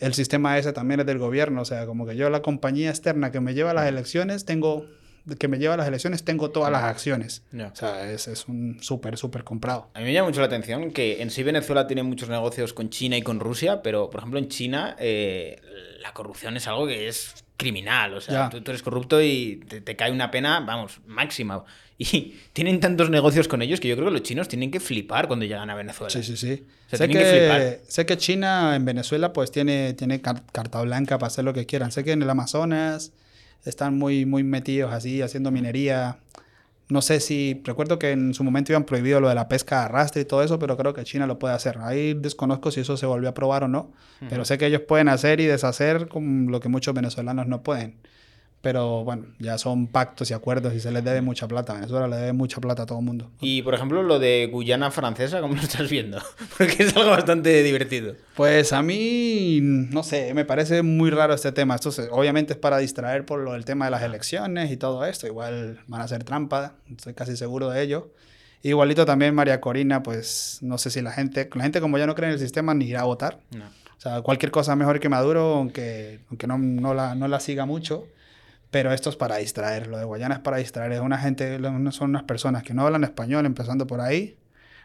el 0.00 0.14
sistema 0.14 0.58
ese 0.58 0.72
también 0.72 1.00
es 1.00 1.06
del 1.06 1.18
gobierno, 1.18 1.62
o 1.62 1.64
sea, 1.64 1.86
como 1.86 2.06
que 2.06 2.16
yo 2.16 2.28
la 2.30 2.42
compañía 2.42 2.90
externa 2.90 3.30
que 3.32 3.40
me 3.40 3.54
lleva 3.54 3.70
a 3.70 3.74
las 3.74 3.86
elecciones 3.88 4.44
tengo 4.44 4.86
que 5.38 5.46
me 5.46 5.58
lleva 5.58 5.74
a 5.74 5.76
las 5.76 5.86
elecciones 5.86 6.24
tengo 6.24 6.50
todas 6.50 6.72
las 6.72 6.82
acciones. 6.82 7.44
Ya. 7.52 7.68
O 7.68 7.76
sea, 7.76 8.10
es, 8.10 8.26
es 8.26 8.48
un 8.48 8.78
súper 8.82 9.16
súper 9.16 9.44
comprado. 9.44 9.88
A 9.94 10.00
mí 10.00 10.06
me 10.06 10.12
llama 10.12 10.28
mucho 10.28 10.40
la 10.40 10.46
atención 10.46 10.90
que 10.90 11.22
en 11.22 11.30
sí 11.30 11.44
Venezuela 11.44 11.86
tiene 11.86 12.02
muchos 12.02 12.28
negocios 12.28 12.72
con 12.72 12.90
China 12.90 13.16
y 13.16 13.22
con 13.22 13.38
Rusia, 13.38 13.82
pero 13.82 14.10
por 14.10 14.18
ejemplo 14.18 14.40
en 14.40 14.48
China 14.48 14.96
eh, 14.98 15.60
la 16.00 16.12
corrupción 16.12 16.56
es 16.56 16.66
algo 16.66 16.88
que 16.88 17.06
es 17.06 17.44
criminal. 17.56 18.14
O 18.14 18.20
sea, 18.20 18.34
Ya. 18.34 18.50
tú, 18.50 18.62
tú 18.62 18.72
eres 18.72 18.82
corrupto 18.82 19.22
y 19.22 19.60
te, 19.68 19.80
te 19.80 19.94
cae 19.94 20.10
una 20.10 20.32
pena, 20.32 20.58
vamos, 20.58 21.00
máxima. 21.06 21.64
Y 22.12 22.34
tienen 22.52 22.80
tantos 22.80 23.10
negocios 23.10 23.48
con 23.48 23.62
ellos 23.62 23.80
que 23.80 23.88
yo 23.88 23.94
creo 23.96 24.08
que 24.08 24.12
los 24.12 24.22
chinos 24.22 24.48
tienen 24.48 24.70
que 24.70 24.80
flipar 24.80 25.26
cuando 25.28 25.44
llegan 25.46 25.70
a 25.70 25.74
Venezuela. 25.74 26.10
Sí, 26.10 26.22
sí, 26.22 26.36
sí. 26.36 26.64
O 26.86 26.96
sea, 26.96 26.98
sé, 26.98 27.08
que 27.08 27.18
flipar. 27.24 27.60
que, 27.60 27.80
sé 27.86 28.06
que 28.06 28.16
China 28.16 28.74
en 28.76 28.84
Venezuela 28.84 29.32
pues 29.32 29.50
tiene, 29.52 29.94
tiene 29.94 30.20
car- 30.20 30.42
carta 30.52 30.80
blanca 30.82 31.18
para 31.18 31.28
hacer 31.28 31.44
lo 31.44 31.52
que 31.52 31.66
quieran. 31.66 31.92
Sé 31.92 32.04
que 32.04 32.12
en 32.12 32.22
el 32.22 32.30
Amazonas 32.30 33.12
están 33.64 33.96
muy, 33.98 34.26
muy 34.26 34.42
metidos 34.42 34.92
así, 34.92 35.22
haciendo 35.22 35.50
minería. 35.50 36.18
No 36.88 37.00
sé 37.00 37.20
si, 37.20 37.62
recuerdo 37.64 37.98
que 37.98 38.10
en 38.10 38.34
su 38.34 38.44
momento 38.44 38.72
iban 38.72 38.84
prohibido 38.84 39.18
lo 39.20 39.28
de 39.28 39.34
la 39.34 39.48
pesca 39.48 39.78
de 39.78 39.84
arrastre 39.86 40.22
y 40.22 40.24
todo 40.26 40.42
eso, 40.42 40.58
pero 40.58 40.76
creo 40.76 40.92
que 40.92 41.04
China 41.04 41.26
lo 41.26 41.38
puede 41.38 41.54
hacer. 41.54 41.78
Ahí 41.78 42.12
desconozco 42.12 42.70
si 42.70 42.80
eso 42.80 42.96
se 42.98 43.06
volvió 43.06 43.30
a 43.30 43.34
probar 43.34 43.64
o 43.64 43.68
no, 43.68 43.92
pero 44.28 44.44
sé 44.44 44.58
que 44.58 44.66
ellos 44.66 44.82
pueden 44.86 45.08
hacer 45.08 45.40
y 45.40 45.46
deshacer 45.46 46.08
con 46.08 46.48
lo 46.50 46.60
que 46.60 46.68
muchos 46.68 46.92
venezolanos 46.94 47.46
no 47.46 47.62
pueden. 47.62 47.94
Pero 48.62 49.02
bueno, 49.02 49.24
ya 49.40 49.58
son 49.58 49.88
pactos 49.88 50.30
y 50.30 50.34
acuerdos 50.34 50.72
y 50.72 50.78
se 50.78 50.92
les 50.92 51.02
debe 51.02 51.20
mucha 51.20 51.48
plata. 51.48 51.74
Venezuela 51.74 52.06
le 52.06 52.14
debe 52.16 52.32
mucha 52.32 52.60
plata 52.60 52.84
a 52.84 52.86
todo 52.86 53.00
el 53.00 53.04
mundo. 53.04 53.28
Y 53.40 53.60
por 53.62 53.74
ejemplo 53.74 54.04
lo 54.04 54.20
de 54.20 54.48
Guyana 54.52 54.92
francesa, 54.92 55.40
¿cómo 55.40 55.54
lo 55.56 55.60
estás 55.62 55.90
viendo? 55.90 56.22
Porque 56.58 56.84
es 56.84 56.96
algo 56.96 57.10
bastante 57.10 57.60
divertido. 57.64 58.14
Pues 58.36 58.72
a 58.72 58.80
mí, 58.82 59.58
no 59.62 60.04
sé, 60.04 60.32
me 60.34 60.44
parece 60.44 60.82
muy 60.82 61.10
raro 61.10 61.34
este 61.34 61.50
tema. 61.50 61.74
Esto 61.74 61.90
se- 61.90 62.08
obviamente 62.10 62.52
es 62.52 62.58
para 62.58 62.78
distraer 62.78 63.26
por 63.26 63.40
lo 63.40 63.54
del 63.54 63.64
tema 63.64 63.86
de 63.86 63.90
las 63.90 64.02
elecciones 64.02 64.70
y 64.70 64.76
todo 64.76 65.04
esto. 65.06 65.26
Igual 65.26 65.80
van 65.88 66.00
a 66.00 66.06
ser 66.06 66.22
trampa, 66.22 66.74
estoy 66.88 67.14
casi 67.14 67.36
seguro 67.36 67.68
de 67.68 67.82
ello. 67.82 68.12
Igualito 68.62 69.04
también 69.04 69.34
María 69.34 69.60
Corina, 69.60 70.04
pues 70.04 70.58
no 70.60 70.78
sé 70.78 70.90
si 70.90 71.00
la 71.02 71.10
gente, 71.10 71.50
la 71.52 71.62
gente 71.64 71.80
como 71.80 71.98
ya 71.98 72.06
no 72.06 72.14
cree 72.14 72.28
en 72.28 72.34
el 72.34 72.38
sistema 72.38 72.74
ni 72.74 72.84
irá 72.84 73.00
a 73.00 73.04
votar. 73.06 73.40
No. 73.50 73.64
O 73.64 74.00
sea, 74.00 74.22
cualquier 74.22 74.52
cosa 74.52 74.76
mejor 74.76 75.00
que 75.00 75.08
Maduro, 75.08 75.54
aunque, 75.56 76.20
aunque 76.28 76.46
no, 76.46 76.58
no, 76.58 76.94
la, 76.94 77.16
no 77.16 77.26
la 77.26 77.40
siga 77.40 77.66
mucho. 77.66 78.04
Pero 78.72 78.92
esto 78.92 79.10
es 79.10 79.16
para 79.16 79.36
distraer. 79.36 79.86
Lo 79.86 79.98
de 79.98 80.04
Guayana 80.04 80.34
es 80.36 80.40
para 80.40 80.56
distraer. 80.56 80.90
Es 80.92 81.00
una 81.00 81.18
gente, 81.18 81.60
son 81.92 82.10
unas 82.10 82.24
personas 82.24 82.64
que 82.64 82.74
no 82.74 82.84
hablan 82.84 83.04
español, 83.04 83.46
empezando 83.46 83.86
por 83.86 84.00
ahí. 84.00 84.36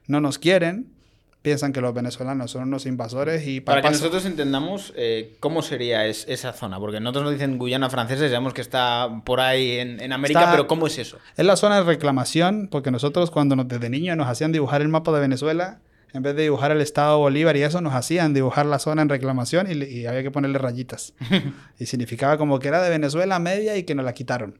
No 0.05 0.21
nos 0.21 0.37
quieren. 0.37 0.93
Piensan 1.41 1.71
que 1.71 1.79
los 1.79 1.93
venezolanos 1.93 2.51
son 2.51 2.63
unos 2.63 2.85
invasores 2.85 3.47
y 3.47 3.61
Para 3.61 3.81
que 3.81 3.89
nosotros 3.91 4.25
entendamos 4.25 4.91
eh, 4.97 5.37
cómo 5.39 5.61
sería 5.61 6.05
es- 6.05 6.25
esa 6.27 6.51
zona, 6.51 6.77
porque 6.79 6.99
nosotros 6.99 7.23
nos 7.23 7.33
dicen 7.33 7.57
Guyana 7.57 7.89
francesa 7.89 8.25
y 8.25 8.29
sabemos 8.29 8.53
que 8.53 8.59
está 8.59 9.21
por 9.23 9.39
ahí 9.39 9.77
en, 9.79 10.01
en 10.01 10.11
América, 10.11 10.41
Está- 10.41 10.51
pero 10.51 10.67
¿cómo 10.67 10.87
es 10.87 10.97
eso? 10.97 11.17
Es 11.37 11.45
la 11.45 11.55
zona 11.55 11.77
de 11.77 11.83
reclamación, 11.83 12.67
porque 12.69 12.91
nosotros 12.91 13.31
cuando 13.31 13.55
nos, 13.55 13.69
desde 13.69 13.89
niños 13.89 14.17
nos 14.17 14.27
hacían 14.27 14.51
dibujar 14.51 14.81
el 14.81 14.89
mapa 14.89 15.13
de 15.13 15.21
Venezuela, 15.21 15.79
en 16.13 16.23
vez 16.23 16.35
de 16.35 16.43
dibujar 16.43 16.71
el 16.71 16.81
estado 16.81 17.19
Bolívar 17.19 17.57
y 17.57 17.63
eso, 17.63 17.81
nos 17.81 17.93
hacían 17.93 18.33
dibujar 18.33 18.65
la 18.65 18.79
zona 18.79 19.01
en 19.01 19.09
reclamación 19.09 19.67
y, 19.69 20.05
había 20.05 20.23
que 20.23 20.31
ponerle 20.31 20.57
rayitas. 20.57 21.13
y 21.79 21.85
significaba 21.85 22.37
como 22.37 22.59
que 22.59 22.67
era 22.67 22.81
de 22.81 22.89
Venezuela 22.89 23.39
media 23.39 23.77
y 23.77 23.83
que 23.83 23.95
nos 23.95 24.05
la 24.05 24.13
quitaron. 24.13 24.59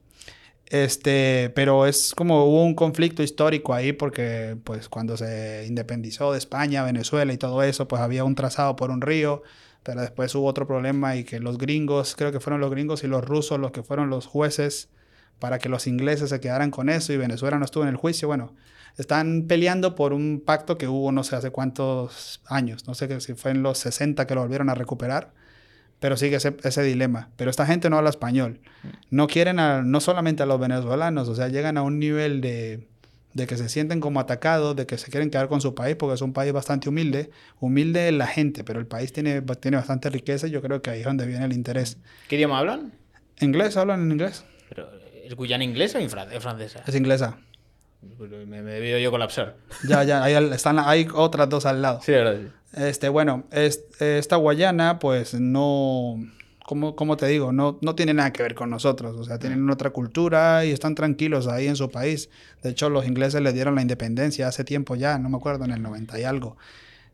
Este, 0.70 1.50
pero 1.56 1.86
es 1.86 2.14
como 2.14 2.44
hubo 2.44 2.66
un 2.66 2.76
conflicto 2.76 3.24
histórico 3.24 3.74
ahí 3.74 3.94
porque 3.94 4.58
pues 4.66 4.90
cuando 4.90 5.16
se 5.16 5.66
independizó 5.66 6.34
de 6.34 6.40
España, 6.40 6.84
Venezuela 6.84 7.32
y 7.32 7.38
todo 7.38 7.64
eso, 7.64 7.88
pues 7.88 8.02
había 8.02 8.26
un 8.26 8.36
trazado 8.36 8.76
por 8.76 8.92
un 8.92 9.00
río, 9.00 9.44
pero 9.84 10.02
después 10.02 10.36
hubo 10.36 10.46
otro 10.46 10.68
problema 10.68 11.16
y 11.16 11.24
que 11.24 11.40
los 11.40 11.58
gringos, 11.58 12.16
creo 12.18 12.34
que 12.34 12.42
fueron 12.42 12.60
los 12.60 12.70
gringos 12.70 13.06
y 13.06 13.08
los 13.08 13.24
rusos 13.24 13.60
los 13.60 13.72
que 13.72 13.82
fueron 13.82 14.10
los 14.10 14.26
jueces 14.26 14.90
para 15.40 15.60
que 15.60 15.70
los 15.70 15.88
ingleses 15.88 16.30
se 16.30 16.40
quedaran 16.42 16.72
con 16.72 16.90
eso 16.90 17.14
y 17.14 17.18
Venezuela 17.18 17.58
no 17.58 17.66
estuvo 17.66 17.84
en 17.84 17.90
el 17.90 17.96
juicio. 17.96 18.28
Bueno, 18.28 18.54
están 18.98 19.46
peleando 19.48 19.96
por 19.96 20.14
un 20.14 20.42
pacto 20.46 20.78
que 20.78 20.88
hubo 20.88 21.12
no 21.12 21.24
sé 21.24 21.36
hace 21.36 21.52
cuántos 21.52 22.42
años, 22.48 22.88
no 22.88 22.96
sé 22.96 23.20
si 23.22 23.34
fue 23.36 23.52
en 23.52 23.64
los 23.64 23.78
60 23.80 24.28
que 24.28 24.36
lo 24.36 24.42
volvieron 24.42 24.70
a 24.70 24.76
recuperar 24.76 25.34
pero 26.00 26.18
sigue 26.18 26.36
ese, 26.36 26.56
ese, 26.64 26.84
dilema. 26.84 27.30
Pero 27.38 27.50
esta 27.50 27.66
gente 27.66 27.90
no 27.90 27.98
habla 27.98 28.10
español. 28.10 28.60
No 29.10 29.28
quieren, 29.28 29.60
a, 29.60 29.82
no 29.82 30.00
solamente 30.00 30.44
a 30.44 30.46
los 30.46 30.60
venezolanos, 30.60 31.28
o 31.28 31.36
sea, 31.36 31.48
llegan 31.48 31.78
a 31.78 31.82
un 31.82 32.00
nivel 32.00 32.40
de, 32.42 32.88
de, 33.34 33.48
que 33.48 33.58
se 33.58 33.68
sienten 33.68 34.00
como 34.00 34.20
atacados, 34.20 34.76
de 34.76 34.86
que 34.86 34.98
se 34.98 35.10
quieren 35.10 35.30
quedar 35.30 35.48
con 35.48 35.60
su 35.60 35.74
país, 35.74 35.96
porque 35.96 36.16
es 36.16 36.22
un 36.22 36.34
país 36.34 36.54
bastante 36.54 36.90
humilde. 36.90 37.32
Humilde 37.60 38.12
la 38.12 38.28
gente, 38.28 38.64
pero 38.64 38.80
el 38.80 38.86
país 38.86 39.12
tiene, 39.12 39.42
tiene 39.42 39.78
bastante 39.78 40.10
riqueza 40.10 40.48
y 40.48 40.52
yo 40.52 40.62
creo 40.62 40.82
que 40.82 40.92
ahí 40.92 41.00
es 41.00 41.06
donde 41.06 41.26
viene 41.26 41.46
el 41.46 41.54
interés. 41.54 41.98
¿Qué 42.28 42.36
idioma 42.36 42.60
hablan? 42.60 42.94
Inglés, 43.40 43.76
hablan 43.78 44.02
en 44.04 44.12
inglés. 44.12 44.44
¿Pero 44.70 44.90
¿Es 45.24 45.36
Guyana 45.36 45.64
inglesa 45.64 46.00
o 46.00 46.40
francesa? 46.40 46.84
Es 46.88 46.96
inglesa. 46.96 47.38
Me, 48.20 48.62
me 48.62 48.72
debido 48.72 49.00
yo 49.00 49.12
colapsar. 49.12 49.58
Ya, 49.88 50.04
ya, 50.04 50.24
ahí 50.24 50.34
están, 50.54 50.80
hay 50.80 51.08
otras 51.14 51.50
dos 51.50 51.66
al 51.66 51.82
lado. 51.82 52.00
Sí, 52.02 52.12
verdad. 52.12 52.40
Este, 52.74 53.10
bueno, 53.10 53.46
es, 53.52 53.84
esta 54.00 54.36
Guayana, 54.36 55.00
pues 55.00 55.34
no, 55.34 56.18
como, 56.66 56.96
como 56.96 57.16
te 57.18 57.28
digo, 57.28 57.52
no, 57.54 57.80
no 57.82 57.96
tiene 57.96 58.14
nada 58.14 58.32
que 58.34 58.44
ver 58.44 58.54
con 58.54 58.70
nosotros. 58.70 59.16
O 59.18 59.24
sea, 59.24 59.40
tienen 59.40 59.70
otra 59.70 59.92
cultura 59.92 60.66
y 60.66 60.72
están 60.72 60.96
tranquilos 60.96 61.48
ahí 61.48 61.68
en 61.68 61.76
su 61.76 61.90
país. 61.90 62.30
De 62.62 62.72
hecho, 62.72 62.90
los 62.90 63.08
ingleses 63.08 63.42
le 63.42 63.54
dieron 63.54 63.76
la 63.76 63.82
independencia 63.82 64.48
hace 64.48 64.64
tiempo 64.64 64.96
ya, 64.96 65.18
no 65.18 65.30
me 65.30 65.38
acuerdo, 65.38 65.66
en 65.66 65.72
el 65.72 65.82
90 65.82 66.20
y 66.20 66.24
algo. 66.24 66.58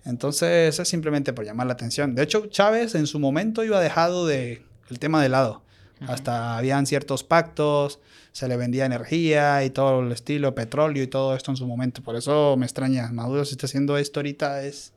Entonces, 0.05 0.79
es 0.79 0.87
simplemente 0.87 1.33
por 1.33 1.45
llamar 1.45 1.67
la 1.67 1.73
atención. 1.73 2.15
De 2.15 2.23
hecho, 2.23 2.47
Chávez 2.47 2.95
en 2.95 3.07
su 3.07 3.19
momento 3.19 3.63
iba 3.63 3.79
dejado 3.79 4.25
de 4.25 4.63
el 4.89 4.99
tema 4.99 5.21
de 5.21 5.29
lado. 5.29 5.61
Hasta 6.07 6.57
habían 6.57 6.85
ciertos 6.85 7.23
pactos, 7.23 7.99
se 8.31 8.47
le 8.47 8.57
vendía 8.57 8.85
energía 8.85 9.63
y 9.63 9.69
todo 9.69 10.01
el 10.01 10.11
estilo, 10.11 10.55
petróleo 10.55 11.03
y 11.03 11.07
todo 11.07 11.35
esto 11.35 11.51
en 11.51 11.57
su 11.57 11.67
momento. 11.67 12.01
Por 12.01 12.15
eso 12.15 12.55
me 12.57 12.65
extraña. 12.65 13.09
Maduro, 13.11 13.45
si 13.45 13.51
está 13.51 13.67
haciendo 13.67 13.97
esto 13.97 14.19
ahorita, 14.19 14.63
es. 14.63 14.93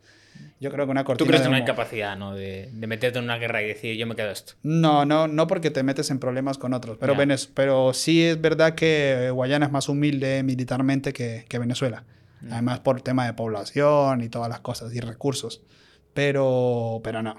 Yo 0.58 0.70
creo 0.70 0.86
que 0.86 0.90
una 0.90 1.04
cortina. 1.04 1.26
¿Tú 1.26 1.28
crees 1.28 1.42
que 1.42 1.48
no 1.48 1.56
hay 1.56 1.64
capacidad 1.64 2.16
¿no? 2.16 2.34
de, 2.34 2.70
de 2.72 2.86
meterte 2.86 3.18
en 3.18 3.24
una 3.24 3.36
guerra 3.36 3.62
y 3.62 3.66
decir 3.66 3.96
yo 3.96 4.06
me 4.06 4.16
quedo 4.16 4.30
esto? 4.30 4.54
No, 4.62 5.04
no, 5.04 5.28
no 5.28 5.46
porque 5.46 5.70
te 5.70 5.82
metes 5.82 6.10
en 6.10 6.18
problemas 6.18 6.56
con 6.58 6.72
otros. 6.72 6.96
Pero, 6.98 7.14
pero 7.54 7.92
sí 7.92 8.24
es 8.24 8.40
verdad 8.40 8.74
que 8.74 9.30
Guayana 9.32 9.66
es 9.66 9.72
más 9.72 9.88
humilde 9.88 10.42
militarmente 10.42 11.12
que, 11.12 11.44
que 11.48 11.58
Venezuela. 11.58 12.04
Además 12.50 12.80
por 12.80 13.00
tema 13.00 13.26
de 13.26 13.32
población 13.32 14.22
y 14.22 14.28
todas 14.28 14.48
las 14.48 14.60
cosas 14.60 14.94
y 14.94 15.00
recursos. 15.00 15.62
Pero, 16.14 17.00
pero 17.02 17.22
no. 17.22 17.36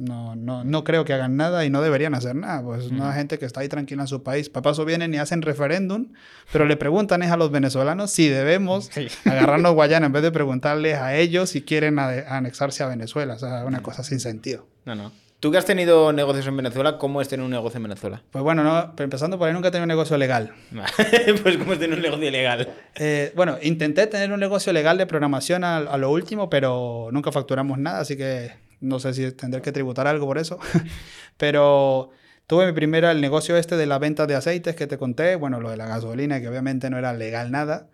No, 0.00 0.34
no, 0.34 0.64
no 0.64 0.82
creo 0.82 1.04
que 1.04 1.12
hagan 1.12 1.36
nada 1.36 1.66
y 1.66 1.70
no 1.70 1.82
deberían 1.82 2.14
hacer 2.14 2.34
nada. 2.34 2.62
Pues 2.62 2.86
es 2.86 2.90
una 2.90 3.12
gente 3.12 3.38
que 3.38 3.44
está 3.44 3.60
ahí 3.60 3.68
tranquila 3.68 4.04
en 4.04 4.08
su 4.08 4.22
país. 4.22 4.48
Papaso 4.48 4.86
vienen 4.86 5.12
y 5.12 5.18
hacen 5.18 5.42
referéndum, 5.42 6.08
pero 6.50 6.64
le 6.64 6.78
preguntan 6.78 7.22
es 7.22 7.30
a 7.30 7.36
los 7.36 7.50
venezolanos 7.50 8.10
si 8.10 8.28
debemos 8.28 8.90
agarrarnos 9.26 9.74
Guayana 9.74 10.06
en 10.06 10.12
vez 10.12 10.22
de 10.22 10.32
preguntarles 10.32 10.96
a 10.96 11.16
ellos 11.16 11.50
si 11.50 11.60
quieren 11.60 11.98
anexarse 11.98 12.82
a 12.82 12.86
Venezuela. 12.86 13.34
O 13.34 13.38
sea, 13.38 13.66
una 13.66 13.82
cosa 13.82 14.02
sin 14.02 14.20
sentido. 14.20 14.66
No, 14.86 14.94
no. 14.94 15.12
Tú 15.38 15.50
que 15.50 15.58
has 15.58 15.66
tenido 15.66 16.14
negocios 16.14 16.46
en 16.46 16.56
Venezuela, 16.56 16.96
¿cómo 16.96 17.20
es 17.20 17.28
tener 17.28 17.44
un 17.44 17.50
negocio 17.50 17.76
en 17.76 17.82
Venezuela? 17.82 18.22
Pues 18.30 18.42
bueno, 18.42 18.64
no, 18.64 18.94
empezando 19.02 19.38
por 19.38 19.48
ahí 19.48 19.54
nunca 19.54 19.68
he 19.68 19.70
tenido 19.70 19.84
un 19.84 19.88
negocio 19.88 20.16
legal. 20.16 20.54
pues 21.42 21.58
¿cómo 21.58 21.74
es 21.74 21.78
tener 21.78 21.98
un 21.98 22.02
negocio 22.02 22.26
ilegal? 22.26 22.70
Eh, 22.94 23.32
bueno, 23.36 23.58
intenté 23.60 24.06
tener 24.06 24.32
un 24.32 24.40
negocio 24.40 24.72
legal 24.72 24.96
de 24.96 25.06
programación 25.06 25.62
a, 25.62 25.76
a 25.76 25.98
lo 25.98 26.10
último, 26.10 26.48
pero 26.48 27.10
nunca 27.12 27.32
facturamos 27.32 27.78
nada, 27.78 28.00
así 28.00 28.16
que 28.16 28.69
no 28.80 28.98
sé 28.98 29.14
si 29.14 29.30
tendré 29.32 29.62
que 29.62 29.72
tributar 29.72 30.06
algo 30.06 30.26
por 30.26 30.38
eso. 30.38 30.58
pero 31.36 32.10
tuve 32.46 32.66
mi 32.66 32.72
primera, 32.72 33.10
el 33.12 33.20
negocio 33.20 33.56
este 33.56 33.76
de 33.76 33.86
la 33.86 33.98
venta 33.98 34.26
de 34.26 34.34
aceites 34.34 34.74
que 34.76 34.86
te 34.86 34.98
conté, 34.98 35.36
bueno, 35.36 35.60
lo 35.60 35.70
de 35.70 35.76
la 35.76 35.86
gasolina, 35.86 36.40
que 36.40 36.48
obviamente 36.48 36.90
no 36.90 36.98
era 36.98 37.12
legal 37.12 37.50
nada. 37.50 37.88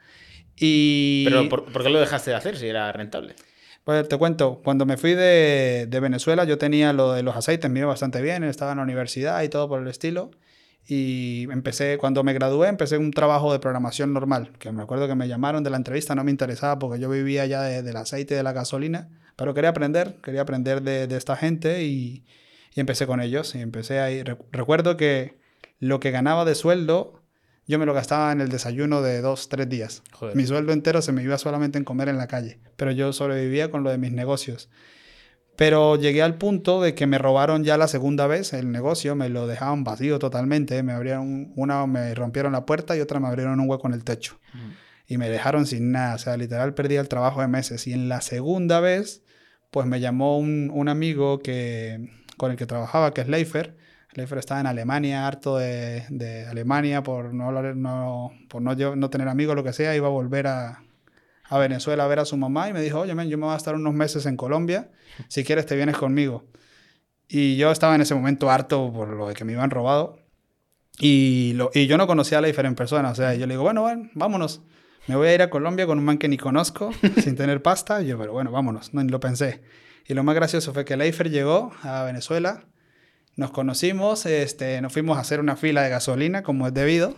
Y... 0.56 1.24
Pero 1.24 1.48
¿por, 1.48 1.70
por 1.70 1.82
qué 1.82 1.90
lo 1.90 2.00
dejaste 2.00 2.30
de 2.30 2.36
hacer 2.36 2.56
si 2.56 2.66
era 2.66 2.90
rentable? 2.92 3.34
Pues 3.84 4.08
te 4.08 4.16
cuento, 4.16 4.60
cuando 4.64 4.84
me 4.86 4.96
fui 4.96 5.14
de, 5.14 5.86
de 5.88 6.00
Venezuela 6.00 6.42
yo 6.44 6.58
tenía 6.58 6.92
lo 6.92 7.12
de 7.12 7.22
los 7.22 7.36
aceites, 7.36 7.70
me 7.70 7.80
iba 7.80 7.88
bastante 7.88 8.20
bien, 8.20 8.42
estaba 8.42 8.72
en 8.72 8.78
la 8.78 8.82
universidad 8.84 9.42
y 9.42 9.48
todo 9.48 9.68
por 9.68 9.80
el 9.80 9.86
estilo. 9.88 10.30
Y 10.88 11.46
empecé, 11.50 11.98
cuando 11.98 12.22
me 12.24 12.32
gradué, 12.32 12.68
empecé 12.68 12.96
un 12.96 13.10
trabajo 13.10 13.52
de 13.52 13.58
programación 13.58 14.12
normal, 14.12 14.52
que 14.58 14.70
me 14.72 14.82
acuerdo 14.82 15.08
que 15.08 15.14
me 15.16 15.26
llamaron 15.28 15.62
de 15.64 15.70
la 15.70 15.76
entrevista, 15.76 16.14
no 16.14 16.22
me 16.24 16.30
interesaba 16.30 16.78
porque 16.78 17.00
yo 17.00 17.10
vivía 17.10 17.44
ya 17.46 17.62
de- 17.62 17.82
del 17.82 17.96
aceite 17.96 18.34
y 18.34 18.36
de 18.36 18.42
la 18.44 18.52
gasolina, 18.52 19.08
pero 19.36 19.54
quería 19.54 19.70
aprender, 19.70 20.16
quería 20.22 20.40
aprender 20.40 20.82
de, 20.82 21.06
de 21.06 21.16
esta 21.16 21.36
gente 21.36 21.84
y, 21.84 22.24
y 22.74 22.80
empecé 22.80 23.06
con 23.06 23.20
ellos. 23.20 23.54
Y 23.54 23.60
empecé 23.60 24.00
ahí. 24.00 24.22
Re- 24.22 24.38
recuerdo 24.50 24.96
que 24.96 25.38
lo 25.78 26.00
que 26.00 26.10
ganaba 26.10 26.44
de 26.44 26.54
sueldo, 26.54 27.22
yo 27.66 27.78
me 27.78 27.86
lo 27.86 27.94
gastaba 27.94 28.32
en 28.32 28.40
el 28.40 28.48
desayuno 28.48 29.02
de 29.02 29.20
dos, 29.20 29.48
tres 29.48 29.68
días. 29.68 30.02
Joder. 30.12 30.36
Mi 30.36 30.46
sueldo 30.46 30.72
entero 30.72 31.02
se 31.02 31.12
me 31.12 31.22
iba 31.22 31.36
solamente 31.36 31.78
en 31.78 31.84
comer 31.84 32.08
en 32.08 32.16
la 32.16 32.28
calle, 32.28 32.60
pero 32.76 32.92
yo 32.92 33.12
sobrevivía 33.12 33.70
con 33.70 33.82
lo 33.82 33.90
de 33.90 33.98
mis 33.98 34.12
negocios. 34.12 34.70
Pero 35.56 35.96
llegué 35.96 36.22
al 36.22 36.36
punto 36.36 36.82
de 36.82 36.94
que 36.94 37.06
me 37.06 37.16
robaron 37.16 37.64
ya 37.64 37.78
la 37.78 37.88
segunda 37.88 38.26
vez 38.26 38.52
el 38.52 38.70
negocio, 38.70 39.16
me 39.16 39.30
lo 39.30 39.46
dejaban 39.46 39.84
vacío 39.84 40.18
totalmente, 40.18 40.82
me 40.82 40.92
abrieron 40.92 41.52
una, 41.56 41.86
me 41.86 42.14
rompieron 42.14 42.52
la 42.52 42.66
puerta 42.66 42.94
y 42.94 43.00
otra 43.00 43.20
me 43.20 43.28
abrieron 43.28 43.58
un 43.58 43.68
hueco 43.68 43.88
en 43.88 43.94
el 43.94 44.04
techo. 44.04 44.38
Y 45.08 45.16
me 45.16 45.30
dejaron 45.30 45.66
sin 45.66 45.92
nada, 45.92 46.16
o 46.16 46.18
sea, 46.18 46.36
literal 46.36 46.74
perdí 46.74 46.96
el 46.96 47.08
trabajo 47.08 47.40
de 47.40 47.48
meses. 47.48 47.86
Y 47.86 47.94
en 47.94 48.08
la 48.08 48.20
segunda 48.20 48.80
vez, 48.80 49.22
pues 49.70 49.86
me 49.86 50.00
llamó 50.00 50.38
un, 50.38 50.70
un 50.72 50.88
amigo 50.88 51.40
que, 51.40 52.10
con 52.36 52.50
el 52.50 52.56
que 52.56 52.66
trabajaba, 52.66 53.12
que 53.12 53.20
es 53.20 53.28
Leifer. 53.28 53.76
Leifer 54.14 54.38
estaba 54.38 54.60
en 54.60 54.66
Alemania, 54.66 55.26
harto 55.26 55.58
de, 55.58 56.04
de 56.08 56.46
Alemania 56.46 57.02
por 57.02 57.34
no, 57.34 57.52
no, 57.74 58.32
por 58.48 58.62
no, 58.62 58.74
no 58.74 59.10
tener 59.10 59.28
amigos, 59.28 59.54
lo 59.54 59.64
que 59.64 59.74
sea, 59.74 59.94
iba 59.94 60.06
a 60.06 60.10
volver 60.10 60.46
a, 60.46 60.82
a 61.44 61.58
Venezuela 61.58 62.04
a 62.04 62.08
ver 62.08 62.20
a 62.20 62.24
su 62.24 62.36
mamá 62.36 62.68
y 62.68 62.72
me 62.72 62.80
dijo, 62.80 63.00
oye, 63.00 63.14
men, 63.14 63.28
yo 63.28 63.38
me 63.38 63.44
voy 63.44 63.54
a 63.54 63.56
estar 63.58 63.74
unos 63.74 63.94
meses 63.94 64.26
en 64.26 64.36
Colombia, 64.36 64.90
si 65.28 65.44
quieres 65.44 65.66
te 65.66 65.76
vienes 65.76 65.96
conmigo. 65.96 66.44
Y 67.28 67.56
yo 67.56 67.70
estaba 67.70 67.94
en 67.94 68.00
ese 68.00 68.14
momento 68.14 68.50
harto 68.50 68.92
por 68.92 69.08
lo 69.08 69.28
de 69.28 69.34
que 69.34 69.44
me 69.44 69.52
iban 69.52 69.70
robado. 69.70 70.18
Y, 70.98 71.52
lo, 71.54 71.70
y 71.74 71.86
yo 71.86 71.98
no 71.98 72.06
conocía 72.06 72.38
a 72.38 72.40
la 72.40 72.48
en 72.48 72.74
persona. 72.74 73.10
O 73.10 73.14
sea, 73.14 73.34
yo 73.34 73.46
le 73.46 73.54
digo, 73.54 73.62
bueno, 73.62 73.82
bueno, 73.82 74.08
vámonos. 74.14 74.62
Me 75.06 75.14
voy 75.14 75.28
a 75.28 75.34
ir 75.34 75.42
a 75.42 75.50
Colombia 75.50 75.86
con 75.86 75.98
un 75.98 76.04
man 76.04 76.18
que 76.18 76.28
ni 76.28 76.36
conozco, 76.36 76.90
sin 77.22 77.36
tener 77.36 77.62
pasta. 77.62 78.02
Y 78.02 78.06
yo, 78.06 78.18
pero 78.18 78.32
bueno, 78.32 78.50
vámonos. 78.50 78.92
No, 78.92 79.02
ni 79.02 79.10
lo 79.10 79.20
pensé. 79.20 79.62
Y 80.06 80.14
lo 80.14 80.24
más 80.24 80.34
gracioso 80.34 80.72
fue 80.72 80.84
que 80.84 80.96
Leifer 80.96 81.30
llegó 81.30 81.72
a 81.82 82.02
Venezuela. 82.04 82.64
Nos 83.36 83.50
conocimos, 83.50 84.26
este, 84.26 84.80
nos 84.80 84.92
fuimos 84.92 85.18
a 85.18 85.20
hacer 85.20 85.40
una 85.40 85.56
fila 85.56 85.82
de 85.82 85.90
gasolina, 85.90 86.42
como 86.42 86.66
es 86.66 86.74
debido. 86.74 87.14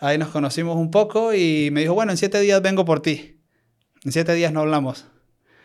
Ahí 0.00 0.18
nos 0.18 0.28
conocimos 0.28 0.76
un 0.76 0.90
poco 0.90 1.32
y 1.32 1.70
me 1.72 1.80
dijo, 1.80 1.94
bueno, 1.94 2.12
en 2.12 2.18
siete 2.18 2.40
días 2.40 2.60
vengo 2.60 2.84
por 2.84 3.00
ti. 3.00 3.40
En 4.04 4.12
siete 4.12 4.34
días 4.34 4.52
no 4.52 4.60
hablamos. 4.60 5.06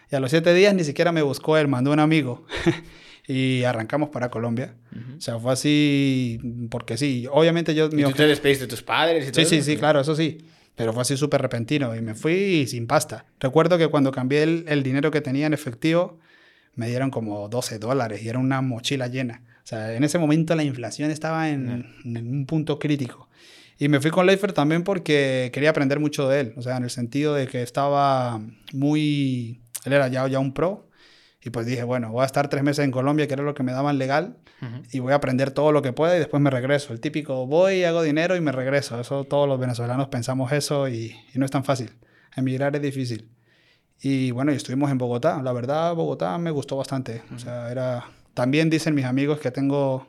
Y 0.09 0.15
a 0.15 0.19
los 0.19 0.29
siete 0.29 0.53
días 0.53 0.73
ni 0.73 0.83
siquiera 0.83 1.11
me 1.11 1.21
buscó 1.21 1.57
él, 1.57 1.67
mandó 1.67 1.91
un 1.91 1.99
amigo. 1.99 2.45
y 3.27 3.63
arrancamos 3.63 4.09
para 4.09 4.29
Colombia. 4.29 4.75
O 5.17 5.21
sea, 5.21 5.39
fue 5.39 5.53
así 5.53 6.39
porque 6.69 6.97
sí. 6.97 7.27
Obviamente 7.31 7.73
yo... 7.73 7.89
mi 7.89 8.01
¿Y 8.01 8.05
tú 8.05 8.11
te 8.11 8.27
despediste 8.27 8.65
de 8.65 8.69
tus 8.69 8.83
padres 8.83 9.27
y 9.27 9.31
todo 9.31 9.43
Sí, 9.43 9.49
sí, 9.57 9.61
sí, 9.61 9.77
claro, 9.77 10.01
eso 10.01 10.15
sí. 10.15 10.45
Pero 10.82 10.93
fue 10.93 11.03
así 11.03 11.15
súper 11.15 11.43
repentino 11.43 11.95
y 11.95 12.01
me 12.01 12.15
fui 12.15 12.65
sin 12.65 12.88
pasta. 12.88 13.25
Recuerdo 13.39 13.77
que 13.77 13.88
cuando 13.88 14.11
cambié 14.11 14.41
el, 14.41 14.65
el 14.67 14.82
dinero 14.82 15.11
que 15.11 15.21
tenía 15.21 15.45
en 15.45 15.53
efectivo, 15.53 16.17
me 16.73 16.88
dieron 16.88 17.11
como 17.11 17.49
12 17.49 17.77
dólares 17.77 18.23
y 18.23 18.29
era 18.29 18.39
una 18.39 18.63
mochila 18.63 19.05
llena. 19.05 19.43
O 19.63 19.67
sea, 19.67 19.93
en 19.93 20.03
ese 20.03 20.17
momento 20.17 20.55
la 20.55 20.63
inflación 20.63 21.11
estaba 21.11 21.51
en, 21.51 21.86
en 22.03 22.27
un 22.27 22.47
punto 22.47 22.79
crítico. 22.79 23.29
Y 23.77 23.89
me 23.89 23.99
fui 23.99 24.09
con 24.09 24.25
Leifer 24.25 24.53
también 24.53 24.84
porque 24.84 25.51
quería 25.53 25.69
aprender 25.69 25.99
mucho 25.99 26.27
de 26.27 26.39
él. 26.39 26.53
O 26.57 26.63
sea, 26.63 26.77
en 26.77 26.84
el 26.84 26.89
sentido 26.89 27.36
de 27.36 27.45
que 27.45 27.61
estaba 27.61 28.41
muy... 28.73 29.61
Él 29.86 29.93
era 29.93 30.07
ya, 30.07 30.27
ya 30.27 30.39
un 30.39 30.51
pro. 30.51 30.89
Y 31.43 31.49
pues 31.49 31.65
dije, 31.65 31.83
bueno, 31.83 32.11
voy 32.11 32.21
a 32.21 32.25
estar 32.25 32.49
tres 32.49 32.61
meses 32.63 32.85
en 32.85 32.91
Colombia, 32.91 33.27
que 33.27 33.33
era 33.33 33.41
lo 33.41 33.55
que 33.55 33.63
me 33.63 33.71
daban 33.71 33.97
legal, 33.97 34.37
y 34.91 34.99
voy 34.99 35.11
a 35.13 35.15
aprender 35.15 35.49
todo 35.51 35.71
lo 35.71 35.81
que 35.81 35.91
pueda 35.91 36.15
y 36.15 36.19
después 36.19 36.41
me 36.41 36.51
regreso. 36.51 36.93
El 36.93 36.99
típico, 36.99 37.47
voy, 37.47 37.83
hago 37.83 38.03
dinero 38.03 38.35
y 38.35 38.41
me 38.41 38.51
regreso. 38.51 38.99
Eso 39.01 39.23
todos 39.23 39.47
los 39.47 39.59
venezolanos 39.59 40.09
pensamos 40.09 40.51
eso 40.51 40.87
y, 40.87 41.15
y 41.33 41.39
no 41.39 41.45
es 41.45 41.51
tan 41.51 41.63
fácil. 41.63 41.91
Emigrar 42.35 42.75
es 42.75 42.81
difícil. 42.83 43.29
Y 44.03 44.31
bueno, 44.31 44.51
y 44.51 44.55
estuvimos 44.55 44.91
en 44.91 44.99
Bogotá. 44.99 45.41
La 45.41 45.51
verdad, 45.51 45.95
Bogotá 45.95 46.37
me 46.37 46.51
gustó 46.51 46.77
bastante. 46.77 47.23
O 47.35 47.39
sea, 47.39 47.71
era... 47.71 48.05
También 48.35 48.69
dicen 48.69 48.93
mis 48.93 49.05
amigos 49.05 49.39
que 49.39 49.49
tengo... 49.49 50.07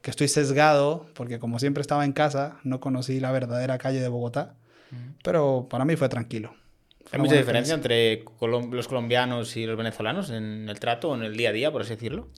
que 0.00 0.10
estoy 0.10 0.28
sesgado, 0.28 1.06
porque 1.14 1.38
como 1.38 1.58
siempre 1.58 1.82
estaba 1.82 2.04
en 2.04 2.12
casa, 2.12 2.56
no 2.64 2.80
conocí 2.80 3.20
la 3.20 3.30
verdadera 3.30 3.78
calle 3.78 4.00
de 4.00 4.08
Bogotá. 4.08 4.54
Pero 5.22 5.68
para 5.70 5.84
mí 5.84 5.96
fue 5.96 6.08
tranquilo. 6.08 6.54
¿Hay 7.12 7.18
mucha 7.20 7.34
diferencia 7.36 7.74
entre 7.74 8.24
colom- 8.24 8.70
los 8.72 8.88
colombianos 8.88 9.56
y 9.56 9.66
los 9.66 9.76
venezolanos 9.76 10.30
en 10.30 10.68
el 10.68 10.80
trato 10.80 11.10
o 11.10 11.14
en 11.14 11.22
el 11.22 11.36
día 11.36 11.50
a 11.50 11.52
día, 11.52 11.70
por 11.70 11.82
así 11.82 11.90
decirlo? 11.90 12.28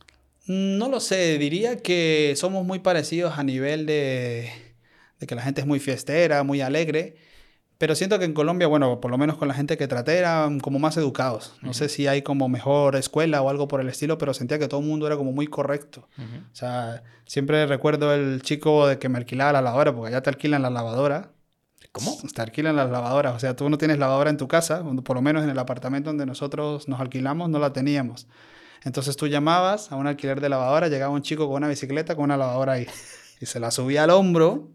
No 0.46 0.88
lo 0.88 1.00
sé, 1.00 1.38
diría 1.38 1.78
que 1.78 2.34
somos 2.36 2.64
muy 2.66 2.80
parecidos 2.80 3.38
a 3.38 3.42
nivel 3.44 3.86
de, 3.86 4.50
de 5.20 5.26
que 5.26 5.34
la 5.34 5.42
gente 5.42 5.60
es 5.62 5.66
muy 5.66 5.80
fiestera, 5.80 6.42
muy 6.42 6.60
alegre. 6.60 7.16
Pero 7.78 7.94
siento 7.96 8.18
que 8.18 8.24
en 8.24 8.34
Colombia, 8.34 8.66
bueno, 8.68 9.00
por 9.00 9.10
lo 9.10 9.18
menos 9.18 9.36
con 9.36 9.48
la 9.48 9.54
gente 9.54 9.76
que 9.76 9.88
traté, 9.88 10.16
eran 10.18 10.60
como 10.60 10.78
más 10.78 10.96
educados. 10.96 11.56
No 11.62 11.74
sé 11.74 11.88
si 11.88 12.06
hay 12.06 12.22
como 12.22 12.48
mejor 12.48 12.94
escuela 12.94 13.42
o 13.42 13.50
algo 13.50 13.66
por 13.68 13.80
el 13.80 13.88
estilo, 13.88 14.16
pero 14.16 14.32
sentía 14.32 14.58
que 14.58 14.68
todo 14.68 14.80
el 14.80 14.86
mundo 14.86 15.06
era 15.06 15.16
como 15.16 15.32
muy 15.32 15.48
correcto. 15.48 16.08
O 16.52 16.54
sea, 16.56 17.02
siempre 17.26 17.66
recuerdo 17.66 18.14
el 18.14 18.42
chico 18.42 18.86
de 18.86 18.98
que 18.98 19.08
me 19.08 19.18
alquilaba 19.18 19.52
la 19.52 19.60
lavadora, 19.62 19.92
porque 19.94 20.08
allá 20.08 20.22
te 20.22 20.30
alquilan 20.30 20.62
la 20.62 20.70
lavadora. 20.70 21.32
¿Cómo? 21.94 22.18
Te 22.34 22.42
alquilan 22.42 22.74
las 22.74 22.90
lavadoras. 22.90 23.36
O 23.36 23.38
sea, 23.38 23.54
tú 23.54 23.70
no 23.70 23.78
tienes 23.78 23.98
lavadora 23.98 24.28
en 24.28 24.36
tu 24.36 24.48
casa, 24.48 24.82
por 25.04 25.14
lo 25.14 25.22
menos 25.22 25.44
en 25.44 25.50
el 25.50 25.58
apartamento 25.60 26.10
donde 26.10 26.26
nosotros 26.26 26.88
nos 26.88 27.00
alquilamos 27.00 27.48
no 27.48 27.60
la 27.60 27.72
teníamos. 27.72 28.26
Entonces 28.82 29.16
tú 29.16 29.28
llamabas 29.28 29.92
a 29.92 29.96
un 29.96 30.08
alquiler 30.08 30.40
de 30.40 30.48
lavadora, 30.48 30.88
llegaba 30.88 31.12
un 31.14 31.22
chico 31.22 31.46
con 31.46 31.58
una 31.58 31.68
bicicleta 31.68 32.16
con 32.16 32.24
una 32.24 32.36
lavadora 32.36 32.72
ahí. 32.72 32.86
Y 33.40 33.46
se 33.46 33.60
la 33.60 33.70
subía 33.70 34.02
al 34.04 34.10
hombro 34.10 34.70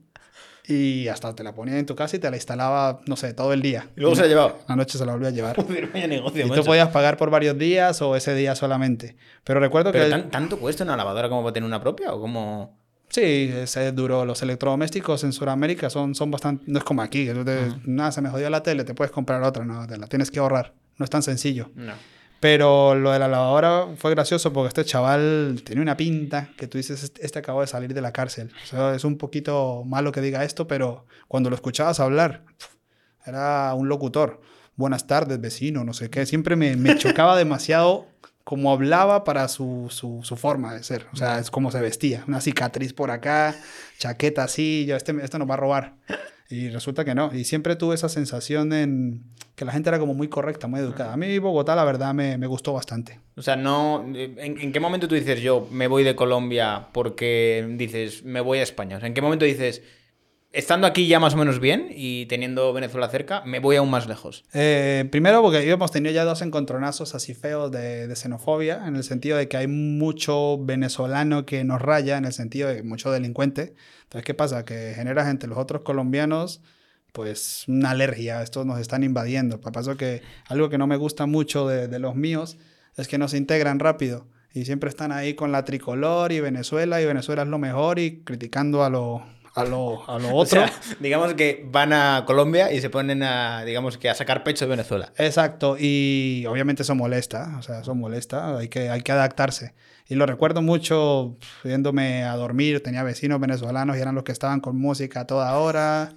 y 0.66 1.10
hasta 1.10 1.36
te 1.36 1.44
la 1.44 1.54
ponía 1.54 1.78
en 1.78 1.86
tu 1.86 1.94
casa 1.96 2.16
y 2.16 2.20
te 2.20 2.30
la 2.32 2.38
instalaba, 2.38 3.02
no 3.06 3.16
sé, 3.18 3.34
todo 3.34 3.52
el 3.52 3.62
día. 3.62 3.90
Y 3.98 4.00
luego 4.00 4.16
se 4.16 4.22
la 4.22 4.28
llevaba. 4.30 4.56
La 4.68 4.76
noche 4.78 4.98
se 4.98 5.06
la 5.06 5.12
volvía 5.12 5.28
a 5.28 5.32
llevar. 5.32 5.56
Joder, 5.62 5.88
vaya 5.92 6.08
negocio, 6.08 6.46
Y 6.46 6.50
tú 6.50 6.64
podías 6.64 6.88
pagar 6.90 7.18
por 7.18 7.30
varios 7.30 7.58
días 7.58 8.02
o 8.02 8.16
ese 8.16 8.34
día 8.34 8.56
solamente. 8.56 9.18
Pero 9.44 9.60
recuerdo 9.60 9.92
¿Pero 9.92 10.06
que... 10.06 10.10
tan- 10.12 10.30
tanto 10.32 10.58
cuesta 10.58 10.86
una 10.86 10.96
lavadora 10.96 11.28
como 11.28 11.44
para 11.44 11.54
tener 11.54 11.68
una 11.68 11.82
propia? 11.82 12.14
¿O 12.14 12.22
como...? 12.22 12.79
Sí, 13.10 13.52
es 13.54 13.96
duro. 13.96 14.24
Los 14.26 14.42
electrodomésticos 14.44 15.24
en 15.24 15.34
Sudamérica 15.34 15.90
son, 15.90 16.14
son 16.16 16.30
bastante... 16.32 16.64
No 16.68 16.78
es 16.78 16.84
como 16.84 17.02
aquí, 17.02 17.26
que 17.26 17.34
tú 17.34 17.44
te- 17.44 17.72
nada, 17.86 18.12
se 18.12 18.22
me 18.22 18.30
jodió 18.30 18.50
la 18.50 18.62
tele, 18.62 18.84
te 18.84 18.94
puedes 18.94 19.12
comprar 19.12 19.42
otra, 19.44 19.66
no, 19.66 19.88
te 19.88 19.98
la 19.98 20.08
tienes 20.08 20.30
que 20.30 20.40
ahorrar. 20.40 20.74
No 20.98 21.04
es 21.06 21.10
tan 21.10 21.24
sencillo. 21.24 21.72
No. 21.76 21.94
Pero 22.40 22.96
lo 22.96 23.12
de 23.12 23.20
la 23.20 23.28
lavadora 23.28 23.88
fue 23.98 24.12
gracioso 24.12 24.54
porque 24.54 24.70
este 24.70 24.86
chaval 24.86 25.62
tenía 25.66 25.82
una 25.82 25.98
pinta 25.98 26.50
que 26.56 26.68
tú 26.68 26.78
dices, 26.78 27.04
este, 27.04 27.26
este 27.26 27.40
acabó 27.40 27.62
de 27.62 27.68
salir 27.68 27.94
de 27.94 28.02
la 28.02 28.14
cárcel. 28.14 28.52
O 28.64 28.66
sea, 28.68 28.96
es 28.96 29.04
un 29.04 29.18
poquito 29.18 29.84
malo 29.86 30.12
que 30.12 30.22
diga 30.22 30.44
esto, 30.46 30.66
pero 30.68 31.06
cuando 31.28 31.50
lo 31.50 31.56
escuchabas 31.56 32.00
hablar, 32.00 32.46
era 33.26 33.74
un 33.74 33.90
locutor. 33.90 34.40
Buenas 34.76 35.08
tardes, 35.08 35.42
vecino, 35.42 35.84
no 35.84 35.94
sé 35.94 36.10
qué. 36.10 36.26
Siempre 36.26 36.56
me, 36.56 36.76
me 36.78 36.98
chocaba 36.98 37.36
demasiado 37.38 38.08
como 38.50 38.72
hablaba 38.72 39.26
para 39.26 39.48
su, 39.48 39.90
su, 39.92 40.36
forma 40.36 40.74
de 40.74 40.82
ser. 40.82 41.06
O 41.14 41.16
sea, 41.16 41.38
es 41.38 41.52
como 41.52 41.70
se 41.70 41.80
vestía. 41.82 42.24
Una 42.28 42.42
cicatriz 42.42 42.94
por 42.94 43.12
acá, 43.12 43.56
chaqueta 44.00 44.44
así, 44.44 44.88
yo, 44.88 44.96
este, 44.96 45.16
este 45.22 45.38
nos 45.38 45.48
va 45.48 45.54
a 45.54 45.58
robar. 45.58 45.94
Y 46.50 46.70
resulta 46.70 47.06
que 47.06 47.14
no. 47.14 47.30
Y 47.32 47.44
siempre 47.44 47.76
tuve 47.76 47.94
esa 47.94 48.10
sensación 48.10 48.74
en 48.74 49.22
que 49.56 49.66
la 49.66 49.72
gente 49.72 49.90
era 49.90 50.00
como 50.00 50.16
muy 50.16 50.30
correcta, 50.30 50.66
muy 50.66 50.80
educada. 50.80 51.14
A 51.14 51.16
mí 51.16 51.38
Bogotá, 51.38 51.76
la 51.76 51.84
verdad, 51.84 52.16
me, 52.16 52.40
me 52.40 52.48
gustó 52.48 52.74
bastante. 52.74 53.20
O 53.36 53.44
sea, 53.44 53.56
no... 53.56 54.04
¿en, 54.16 54.40
en 54.40 54.72
qué 54.72 54.80
momento 54.80 55.08
tú 55.08 55.14
dices 55.14 55.42
yo 55.42 55.68
me 55.70 55.86
voy 55.86 56.04
de 56.04 56.16
Colombia 56.16 56.88
porque 56.92 57.68
dices 57.78 58.24
me 58.24 58.42
voy 58.42 58.58
a 58.58 58.64
España? 58.64 58.98
O 58.98 59.00
sea, 59.00 59.06
¿en 59.06 59.14
qué 59.14 59.22
momento 59.22 59.46
dices 59.46 59.84
estando 60.52 60.88
aquí 60.88 61.08
ya 61.08 61.20
más 61.20 61.36
o 61.36 61.38
menos 61.38 61.60
bien 61.60 61.88
y 61.92 62.26
teniendo 62.26 62.74
Venezuela 62.74 63.08
cerca, 63.10 63.44
me 63.46 63.60
voy 63.60 63.76
aún 63.76 63.90
más 63.90 64.08
lejos? 64.08 64.46
Eh, 64.54 65.08
primero 65.12 65.42
porque 65.42 65.70
hemos 65.70 65.92
tenido 65.92 66.14
ya 66.14 66.24
dos 66.26 66.42
encontronazos 66.42 67.14
así 67.16 67.34
feos 67.34 67.72
de, 67.72 68.14
xenofobia, 68.16 68.88
en 68.88 68.96
el 68.96 69.04
sentido 69.04 69.38
de 69.38 69.48
que 69.48 69.58
hay 69.58 69.68
mucho 69.68 70.58
venezolano 70.60 71.46
que 71.46 71.64
nos 71.64 71.82
raya, 71.82 72.18
en 72.18 72.26
el 72.26 72.34
sentido 72.34 72.70
de 72.70 72.84
mucho 72.84 73.12
delincuente. 73.12 73.74
Entonces, 74.04 74.26
¿qué 74.26 74.34
pasa? 74.34 74.66
Que 74.66 74.94
generas 74.96 75.28
entre 75.28 75.50
los 75.50 75.58
otros 75.58 75.84
colombianos 75.84 76.62
pues 77.12 77.66
una 77.68 77.90
alergia, 77.92 78.44
estos 78.44 78.68
nos 78.68 78.80
están 78.80 79.04
invadiendo. 79.04 79.60
Pa- 79.62 79.72
Pasó 79.72 79.98
que 79.98 80.22
algo 80.48 80.70
que 80.70 80.78
no 80.78 80.86
me 80.86 80.96
gusta 80.96 81.26
mucho 81.26 81.68
de, 81.68 81.88
de 81.88 81.98
los 82.00 82.16
míos 82.16 82.58
es 82.98 83.08
que 83.08 83.18
no 83.18 83.28
se 83.28 83.38
integran 83.38 83.80
rápido 83.80 84.28
y 84.54 84.66
siempre 84.66 84.90
están 84.90 85.12
ahí 85.12 85.34
con 85.34 85.52
la 85.52 85.66
tricolor 85.66 86.32
y 86.32 86.40
Venezuela 86.40 87.02
y 87.02 87.06
Venezuela 87.06 87.42
es 87.44 87.48
lo 87.48 87.58
mejor 87.58 87.98
y 87.98 88.24
criticando 88.24 88.84
a 88.84 88.90
lo, 88.92 89.24
a 89.56 89.64
lo, 89.66 90.10
a 90.10 90.20
lo 90.20 90.30
O 90.36 90.36
otro. 90.36 90.68
sea, 90.68 90.72
digamos 91.00 91.34
que 91.34 91.66
van 91.72 91.94
a 91.94 92.24
Colombia 92.26 92.72
y 92.72 92.82
se 92.82 92.90
ponen 92.90 93.24
a, 93.24 93.64
digamos 93.66 93.98
que 93.98 94.10
a 94.10 94.16
sacar 94.16 94.44
pecho 94.44 94.66
de 94.66 94.70
Venezuela. 94.72 95.12
Exacto, 95.18 95.76
y 95.80 96.46
obviamente 96.48 96.84
eso 96.84 96.96
molesta, 96.96 97.56
o 97.60 97.62
sea, 97.62 97.82
eso 97.82 97.96
molesta, 97.96 98.58
hay 98.58 98.68
que, 98.70 98.90
hay 98.90 99.02
que 99.02 99.12
adaptarse. 99.12 99.74
Y 100.08 100.16
lo 100.16 100.26
recuerdo 100.26 100.62
mucho 100.62 101.38
yéndome 101.64 102.24
a 102.24 102.36
dormir, 102.36 102.82
tenía 102.82 103.04
vecinos 103.04 103.40
venezolanos 103.40 103.98
y 103.98 104.02
eran 104.02 104.16
los 104.16 104.24
que 104.24 104.32
estaban 104.32 104.60
con 104.60 104.78
música 104.78 105.22
a 105.22 105.28
toda 105.28 105.56
hora. 105.58 106.14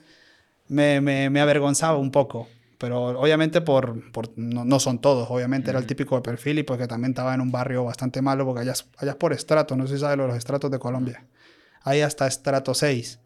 Me, 0.69 1.01
me, 1.03 1.29
me 1.29 1.41
avergonzaba 1.41 1.99
un 1.99 2.11
poco, 2.11 2.49
pero 2.79 3.09
obviamente 3.21 3.61
por, 3.61 4.11
por 4.13 4.31
no, 4.37 4.65
no 4.65 4.81
son 4.81 5.01
todos, 5.01 5.29
obviamente 5.31 5.71
era 5.71 5.79
el 5.79 5.87
típico 5.87 6.17
de 6.17 6.23
perfil 6.23 6.61
y 6.61 6.63
porque 6.63 6.87
también 6.87 7.11
estaba 7.11 7.35
en 7.35 7.43
un 7.43 7.53
barrio 7.53 7.85
bastante 7.85 8.23
malo, 8.23 8.47
porque 8.47 8.63
allá, 8.63 8.73
allá 8.97 9.11
es 9.11 9.17
por 9.17 9.33
estrato, 9.35 9.77
no 9.77 9.87
sé 9.87 9.95
si 9.95 10.01
sabes 10.01 10.17
lo 10.17 10.23
de 10.23 10.29
los 10.31 10.39
estratos 10.39 10.71
de 10.71 10.79
Colombia. 10.79 11.27
Hay 11.83 12.01
hasta 12.01 12.27
estrato 12.27 12.73
6. 12.75 13.19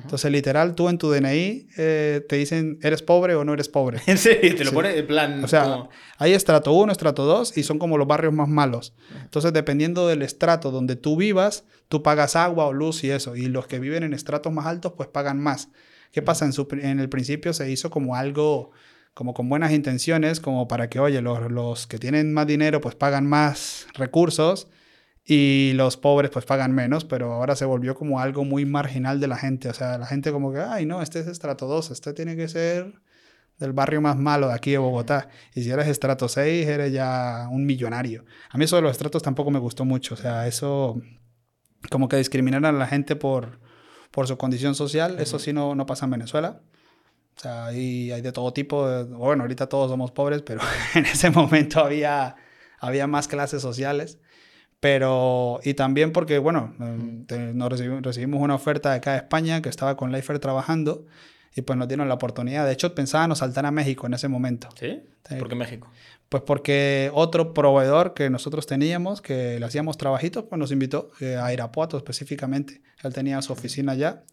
Entonces, 0.00 0.30
literal, 0.32 0.74
tú 0.74 0.88
en 0.88 0.96
tu 0.96 1.10
DNI 1.10 1.68
eh, 1.76 2.24
te 2.28 2.36
dicen, 2.36 2.78
¿eres 2.82 3.02
pobre 3.02 3.34
o 3.34 3.44
no 3.44 3.52
eres 3.52 3.68
pobre? 3.68 4.00
En 4.06 4.16
serio, 4.18 4.54
te 4.56 4.64
lo 4.64 4.70
Sí. 4.70 4.74
pone 4.76 4.96
en 4.96 5.06
plan. 5.06 5.44
O 5.44 5.48
sea, 5.48 5.64
como- 5.64 5.88
hay 6.18 6.32
estrato 6.32 6.72
1, 6.72 6.90
estrato 6.92 7.24
2 7.26 7.56
y 7.58 7.62
son 7.62 7.78
como 7.78 7.98
los 7.98 8.06
barrios 8.08 8.32
más 8.32 8.48
malos. 8.48 8.94
Entonces, 9.22 9.52
dependiendo 9.52 10.08
del 10.08 10.22
estrato 10.22 10.70
donde 10.70 10.96
tú 10.96 11.16
vivas, 11.16 11.64
tú 11.88 12.02
pagas 12.02 12.36
agua 12.36 12.66
o 12.66 12.72
luz 12.72 13.04
y 13.04 13.10
eso. 13.10 13.36
Y 13.36 13.46
los 13.46 13.66
que 13.66 13.78
viven 13.80 14.02
en 14.02 14.14
estratos 14.14 14.52
más 14.52 14.66
altos, 14.66 14.94
pues 14.96 15.08
pagan 15.08 15.38
más. 15.40 15.68
¿Qué 16.10 16.22
pasa? 16.22 16.44
En, 16.46 16.52
su 16.52 16.66
en 16.72 16.98
el 17.00 17.08
principio 17.08 17.52
se 17.52 17.70
hizo 17.70 17.90
como 17.90 18.16
algo, 18.16 18.70
como 19.14 19.34
con 19.34 19.48
buenas 19.48 19.72
intenciones, 19.72 20.40
como 20.40 20.68
para 20.68 20.88
que, 20.88 21.00
oye, 21.00 21.20
los, 21.20 21.50
los 21.50 21.86
que 21.86 21.98
tienen 21.98 22.32
más 22.32 22.46
dinero, 22.46 22.80
pues 22.80 22.94
pagan 22.94 23.26
más 23.26 23.86
recursos 23.94 24.68
y 25.24 25.72
los 25.74 25.96
pobres 25.96 26.30
pues 26.30 26.44
pagan 26.44 26.72
menos, 26.72 27.04
pero 27.04 27.32
ahora 27.32 27.54
se 27.56 27.64
volvió 27.64 27.94
como 27.94 28.18
algo 28.20 28.44
muy 28.44 28.64
marginal 28.64 29.20
de 29.20 29.28
la 29.28 29.36
gente. 29.36 29.68
O 29.68 29.74
sea, 29.74 29.98
la 29.98 30.06
gente 30.06 30.32
como 30.32 30.52
que, 30.52 30.60
ay, 30.60 30.84
no, 30.86 31.00
este 31.02 31.20
es 31.20 31.26
estrato 31.28 31.66
2, 31.66 31.90
este 31.92 32.12
tiene 32.12 32.36
que 32.36 32.48
ser 32.48 32.94
del 33.58 33.72
barrio 33.72 34.00
más 34.00 34.16
malo 34.16 34.48
de 34.48 34.54
aquí 34.54 34.72
de 34.72 34.78
Bogotá. 34.78 35.28
Y 35.54 35.62
si 35.62 35.70
eres 35.70 35.86
estrato 35.86 36.28
6, 36.28 36.66
eres 36.66 36.92
ya 36.92 37.46
un 37.50 37.64
millonario. 37.66 38.24
A 38.50 38.58
mí 38.58 38.64
eso 38.64 38.76
de 38.76 38.82
los 38.82 38.90
estratos 38.92 39.22
tampoco 39.22 39.50
me 39.52 39.60
gustó 39.60 39.84
mucho. 39.84 40.14
O 40.14 40.16
sea, 40.16 40.48
eso 40.48 41.00
como 41.90 42.08
que 42.08 42.16
discriminar 42.16 42.64
a 42.66 42.72
la 42.72 42.86
gente 42.88 43.14
por, 43.14 43.60
por 44.10 44.26
su 44.26 44.36
condición 44.36 44.74
social, 44.74 45.18
eso 45.20 45.38
sí 45.38 45.52
no, 45.52 45.74
no 45.76 45.86
pasa 45.86 46.06
en 46.06 46.12
Venezuela. 46.12 46.60
O 47.36 47.40
sea, 47.40 47.66
ahí 47.66 48.10
hay 48.10 48.20
de 48.22 48.32
todo 48.32 48.52
tipo. 48.52 48.88
de- 48.88 49.04
bueno, 49.04 49.44
ahorita 49.44 49.68
todos 49.68 49.90
somos 49.90 50.10
pobres, 50.10 50.42
pero 50.42 50.60
en 50.96 51.06
ese 51.06 51.30
momento 51.30 51.80
había, 51.80 52.34
había 52.80 53.06
más 53.06 53.28
clases 53.28 53.62
sociales. 53.62 54.18
Pero, 54.82 55.60
y 55.62 55.74
también 55.74 56.10
porque, 56.10 56.38
bueno, 56.38 56.74
eh, 56.80 57.22
te- 57.28 57.54
nos 57.54 57.68
recibimos, 57.70 58.02
recibimos 58.02 58.42
una 58.42 58.56
oferta 58.56 58.90
de 58.90 58.96
acá 58.96 59.12
de 59.12 59.18
España 59.18 59.62
que 59.62 59.68
estaba 59.68 59.96
con 59.96 60.10
Leifer 60.10 60.40
trabajando 60.40 61.06
y 61.54 61.62
pues 61.62 61.78
nos 61.78 61.86
dieron 61.86 62.08
la 62.08 62.14
oportunidad. 62.14 62.66
De 62.66 62.72
hecho, 62.72 62.92
pensábamos 62.92 63.38
saltar 63.38 63.64
a 63.64 63.70
México 63.70 64.08
en 64.08 64.14
ese 64.14 64.26
momento. 64.26 64.68
¿Sí? 64.74 65.00
Sí. 65.28 65.36
¿Por 65.36 65.48
qué 65.48 65.54
México? 65.54 65.88
Pues 66.28 66.42
porque 66.42 67.12
otro 67.14 67.54
proveedor 67.54 68.12
que 68.12 68.28
nosotros 68.28 68.66
teníamos, 68.66 69.22
que 69.22 69.60
le 69.60 69.64
hacíamos 69.66 69.98
trabajitos, 69.98 70.46
pues 70.48 70.58
nos 70.58 70.72
invitó 70.72 71.12
eh, 71.20 71.36
a 71.36 71.52
Irapuato 71.52 71.96
específicamente. 71.96 72.82
Él 73.04 73.12
tenía 73.14 73.40
su 73.40 73.52
oficina 73.52 73.92
allá 73.92 74.24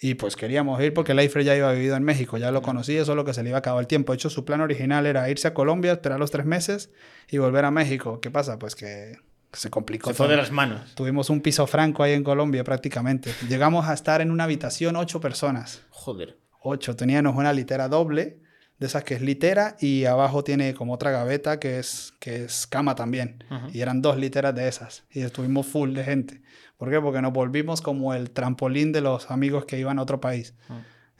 y 0.00 0.14
pues 0.14 0.36
queríamos 0.36 0.80
ir 0.82 0.94
porque 0.94 1.14
Leifer 1.14 1.42
ya 1.42 1.56
iba 1.56 1.72
vivido 1.72 1.96
en 1.96 2.04
México, 2.04 2.38
ya 2.38 2.52
lo 2.52 2.62
conocía, 2.62 3.04
solo 3.04 3.24
que 3.24 3.34
se 3.34 3.42
le 3.42 3.48
iba 3.48 3.58
a 3.58 3.58
acabar 3.58 3.80
el 3.80 3.88
tiempo. 3.88 4.12
De 4.12 4.18
hecho, 4.18 4.30
su 4.30 4.44
plan 4.44 4.60
original 4.60 5.04
era 5.06 5.28
irse 5.28 5.48
a 5.48 5.52
Colombia, 5.52 5.90
esperar 5.90 6.20
los 6.20 6.30
tres 6.30 6.46
meses 6.46 6.90
y 7.28 7.38
volver 7.38 7.64
a 7.64 7.72
México. 7.72 8.20
¿Qué 8.20 8.30
pasa? 8.30 8.56
Pues 8.60 8.76
que 8.76 9.14
se 9.52 9.70
complicó. 9.70 10.10
Se 10.10 10.14
fue 10.14 10.26
todo. 10.26 10.36
de 10.36 10.42
las 10.42 10.50
manos. 10.50 10.94
Tuvimos 10.94 11.30
un 11.30 11.40
piso 11.40 11.66
franco 11.66 12.02
ahí 12.02 12.12
en 12.12 12.24
Colombia 12.24 12.64
prácticamente. 12.64 13.32
Llegamos 13.48 13.86
a 13.88 13.94
estar 13.94 14.20
en 14.20 14.30
una 14.30 14.44
habitación 14.44 14.96
ocho 14.96 15.20
personas. 15.20 15.82
Joder. 15.90 16.38
Ocho. 16.62 16.94
Teníamos 16.96 17.36
una 17.36 17.52
litera 17.52 17.88
doble, 17.88 18.40
de 18.78 18.86
esas 18.86 19.04
que 19.04 19.14
es 19.14 19.22
litera, 19.22 19.76
y 19.80 20.04
abajo 20.04 20.44
tiene 20.44 20.74
como 20.74 20.94
otra 20.94 21.10
gaveta 21.10 21.58
que 21.58 21.78
es, 21.78 22.14
que 22.18 22.44
es 22.44 22.66
cama 22.66 22.94
también. 22.94 23.44
Y 23.72 23.80
eran 23.80 24.00
dos 24.02 24.16
literas 24.16 24.54
de 24.54 24.68
esas. 24.68 25.04
Y 25.10 25.20
estuvimos 25.20 25.66
full 25.66 25.92
de 25.94 26.04
gente. 26.04 26.42
¿Por 26.76 26.90
qué? 26.90 27.00
Porque 27.00 27.20
nos 27.20 27.32
volvimos 27.32 27.82
como 27.82 28.14
el 28.14 28.30
trampolín 28.30 28.92
de 28.92 29.02
los 29.02 29.30
amigos 29.30 29.66
que 29.66 29.78
iban 29.78 29.98
a 29.98 30.02
otro 30.02 30.20
país. 30.20 30.54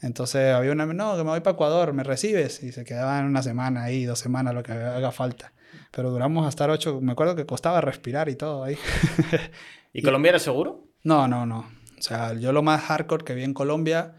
Entonces 0.00 0.54
había 0.54 0.72
una, 0.72 0.86
no, 0.86 1.16
que 1.16 1.24
me 1.24 1.30
voy 1.30 1.40
para 1.40 1.52
Ecuador, 1.54 1.92
¿me 1.92 2.02
recibes? 2.02 2.62
Y 2.62 2.72
se 2.72 2.84
quedaban 2.84 3.26
una 3.26 3.42
semana 3.42 3.84
ahí, 3.84 4.04
dos 4.06 4.18
semanas, 4.18 4.54
lo 4.54 4.62
que 4.62 4.72
haga 4.72 5.12
falta. 5.12 5.52
Pero 5.90 6.10
duramos 6.10 6.46
hasta 6.46 6.70
ocho, 6.70 7.00
me 7.00 7.12
acuerdo 7.12 7.34
que 7.34 7.46
costaba 7.46 7.80
respirar 7.80 8.28
y 8.28 8.36
todo 8.36 8.64
ahí. 8.64 8.76
¿Y 9.92 10.02
Colombia 10.02 10.30
era 10.30 10.38
seguro? 10.38 10.84
No, 11.02 11.26
no, 11.26 11.46
no. 11.46 11.66
O 11.98 12.02
sea, 12.02 12.34
yo 12.34 12.52
lo 12.52 12.62
más 12.62 12.82
hardcore 12.82 13.24
que 13.24 13.34
vi 13.34 13.42
en 13.42 13.54
Colombia 13.54 14.14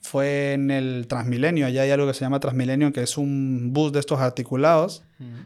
fue 0.00 0.52
en 0.52 0.70
el 0.70 1.06
Transmilenio. 1.08 1.66
Allá 1.66 1.82
hay 1.82 1.90
algo 1.90 2.06
que 2.06 2.12
se 2.14 2.20
llama 2.20 2.38
Transmilenio, 2.38 2.92
que 2.92 3.02
es 3.02 3.16
un 3.16 3.72
bus 3.72 3.92
de 3.92 4.00
estos 4.00 4.20
articulados 4.20 5.02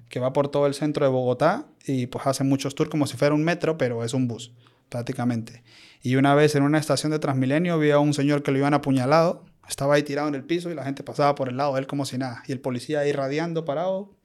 que 0.09 0.19
va 0.19 0.33
por 0.33 0.49
todo 0.49 0.67
el 0.67 0.75
centro 0.75 1.07
de 1.07 1.13
Bogotá 1.13 1.67
y 1.87 2.09
pues 2.09 2.27
hace 2.27 2.43
muchos 2.43 2.75
tours 2.75 2.91
como 2.91 3.07
si 3.07 3.17
fuera 3.17 3.35
un 3.35 3.45
metro, 3.45 3.79
pero 3.79 4.03
es 4.03 4.15
un 4.15 4.27
bus, 4.27 4.53
prácticamente. 4.89 5.63
Y 6.03 6.17
una 6.17 6.35
vez 6.35 6.57
en 6.57 6.65
una 6.65 6.79
estación 6.79 7.13
de 7.13 7.21
Transmilenio 7.21 7.79
vi 7.79 7.93
a 7.93 8.01
un 8.01 8.13
señor 8.13 8.43
que 8.43 8.51
lo 8.51 8.59
iban 8.59 8.75
apuñalado. 8.75 9.45
Estaba 9.69 9.95
ahí 9.95 10.03
tirado 10.03 10.27
en 10.27 10.35
el 10.35 10.43
piso 10.43 10.71
y 10.71 10.75
la 10.75 10.85
gente 10.85 11.05
pasaba 11.05 11.37
por 11.37 11.49
el 11.49 11.57
lado 11.57 11.75
de 11.75 11.81
él 11.81 11.87
como 11.87 12.05
si 12.05 12.19
nada. 12.19 12.43
Y 12.49 12.53
el 12.53 12.61
policía 12.61 13.01
ahí 13.01 13.13
radiando, 13.13 13.65
parado, 13.65 14.18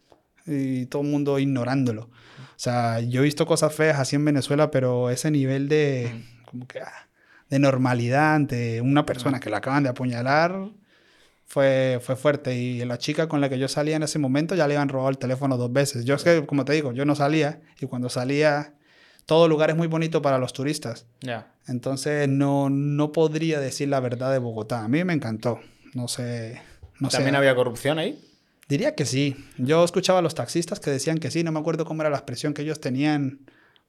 y 0.45 0.85
todo 0.87 1.01
el 1.01 1.09
mundo 1.09 1.39
ignorándolo. 1.39 2.03
O 2.03 2.59
sea, 2.63 2.99
yo 2.99 3.21
he 3.21 3.23
visto 3.23 3.45
cosas 3.45 3.73
feas 3.73 3.99
así 3.99 4.15
en 4.15 4.25
Venezuela, 4.25 4.71
pero 4.71 5.09
ese 5.09 5.31
nivel 5.31 5.67
de, 5.69 6.23
como 6.45 6.67
que, 6.67 6.79
ah, 6.79 7.07
de 7.49 7.59
normalidad 7.59 8.35
ante 8.35 8.81
una 8.81 9.05
persona 9.05 9.39
que 9.39 9.49
la 9.49 9.57
acaban 9.57 9.83
de 9.83 9.89
apuñalar 9.89 10.69
fue, 11.45 11.99
fue 12.01 12.15
fuerte. 12.15 12.55
Y 12.55 12.83
la 12.85 12.97
chica 12.97 13.27
con 13.27 13.41
la 13.41 13.49
que 13.49 13.59
yo 13.59 13.67
salía 13.67 13.95
en 13.95 14.03
ese 14.03 14.19
momento 14.19 14.55
ya 14.55 14.67
le 14.67 14.75
habían 14.75 14.89
robado 14.89 15.09
el 15.09 15.17
teléfono 15.17 15.57
dos 15.57 15.71
veces. 15.71 16.05
Yo 16.05 16.15
es 16.15 16.23
que, 16.23 16.45
como 16.45 16.65
te 16.65 16.73
digo, 16.73 16.93
yo 16.93 17.05
no 17.05 17.15
salía 17.15 17.61
y 17.79 17.85
cuando 17.85 18.09
salía, 18.09 18.75
todo 19.25 19.47
lugar 19.47 19.69
es 19.69 19.75
muy 19.75 19.87
bonito 19.87 20.21
para 20.21 20.37
los 20.37 20.53
turistas. 20.53 21.05
Ya. 21.21 21.53
Entonces 21.67 22.27
no, 22.27 22.69
no 22.69 23.11
podría 23.11 23.59
decir 23.59 23.89
la 23.89 23.99
verdad 23.99 24.31
de 24.31 24.39
Bogotá. 24.39 24.83
A 24.83 24.87
mí 24.87 25.03
me 25.03 25.13
encantó. 25.13 25.59
No 25.93 26.07
sé. 26.07 26.61
No 26.99 27.09
¿También 27.09 27.33
sé. 27.33 27.37
había 27.37 27.55
corrupción 27.55 27.99
ahí? 27.99 28.19
Diría 28.73 28.95
que 28.95 29.05
sí. 29.05 29.35
Yo 29.59 29.83
escuchaba 29.83 30.17
a 30.17 30.21
los 30.23 30.33
taxistas 30.33 30.79
que 30.79 30.89
decían 30.89 31.19
que 31.19 31.29
sí. 31.29 31.43
No 31.43 31.51
me 31.51 31.59
acuerdo 31.59 31.85
cómo 31.85 32.01
era 32.01 32.09
la 32.09 32.17
expresión 32.17 32.55
que 32.55 32.63
ellos 32.63 32.81
tenían 32.81 33.41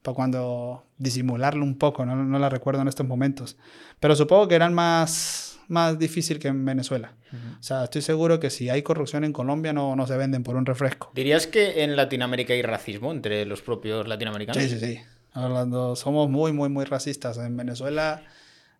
para 0.03 0.13
cuando 0.13 0.83
disimularlo 0.99 1.63
un 1.63 1.75
poco. 1.75 2.05
No, 2.05 2.15
no 2.15 2.37
la 2.37 2.49
recuerdo 2.49 2.83
en 2.83 2.87
estos 2.87 3.07
momentos. 3.07 3.57
Pero 3.99 4.15
supongo 4.15 4.47
que 4.47 4.53
eran 4.53 4.75
más, 4.75 5.57
más 5.69 5.97
difícil 5.97 6.37
que 6.37 6.49
en 6.49 6.63
Venezuela. 6.63 7.15
O 7.59 7.63
sea, 7.63 7.85
estoy 7.85 8.03
seguro 8.03 8.39
que 8.39 8.51
si 8.51 8.69
hay 8.69 8.83
corrupción 8.83 9.23
en 9.23 9.33
Colombia 9.33 9.73
no, 9.73 9.95
no 9.95 10.05
se 10.05 10.17
venden 10.17 10.43
por 10.43 10.55
un 10.55 10.67
refresco. 10.67 11.11
¿Dirías 11.15 11.47
que 11.47 11.83
en 11.83 11.95
Latinoamérica 11.95 12.53
hay 12.53 12.61
racismo 12.61 13.11
entre 13.11 13.43
los 13.47 13.63
propios 13.63 14.07
latinoamericanos? 14.07 14.61
Sí, 14.61 14.69
sí, 14.69 14.77
sí. 14.77 14.99
Hablando, 15.33 15.95
somos 15.95 16.29
muy, 16.29 16.53
muy, 16.53 16.69
muy 16.69 16.85
racistas. 16.85 17.39
En 17.39 17.57
Venezuela 17.57 18.21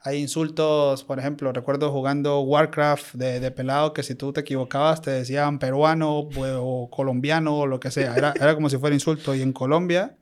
hay 0.08 0.20
insultos, 0.22 1.04
por 1.04 1.18
ejemplo, 1.20 1.52
recuerdo 1.52 1.92
jugando 1.92 2.40
Warcraft 2.42 3.16
de, 3.16 3.40
de 3.40 3.52
pelado 3.52 3.92
que 3.92 4.04
si 4.04 4.14
tú 4.16 4.32
te 4.32 4.42
equivocabas 4.42 5.02
te 5.02 5.10
decían 5.12 5.58
peruano 5.60 6.30
pues, 6.34 6.54
o 6.56 6.90
colombiano 6.92 7.58
o 7.58 7.66
lo 7.68 7.80
que 7.80 7.90
sea. 7.92 8.16
Era, 8.16 8.34
era 8.40 8.54
como 8.54 8.70
si 8.70 8.78
fuera 8.78 8.94
insulto. 8.94 9.34
Y 9.34 9.42
en 9.42 9.52
Colombia 9.52 10.16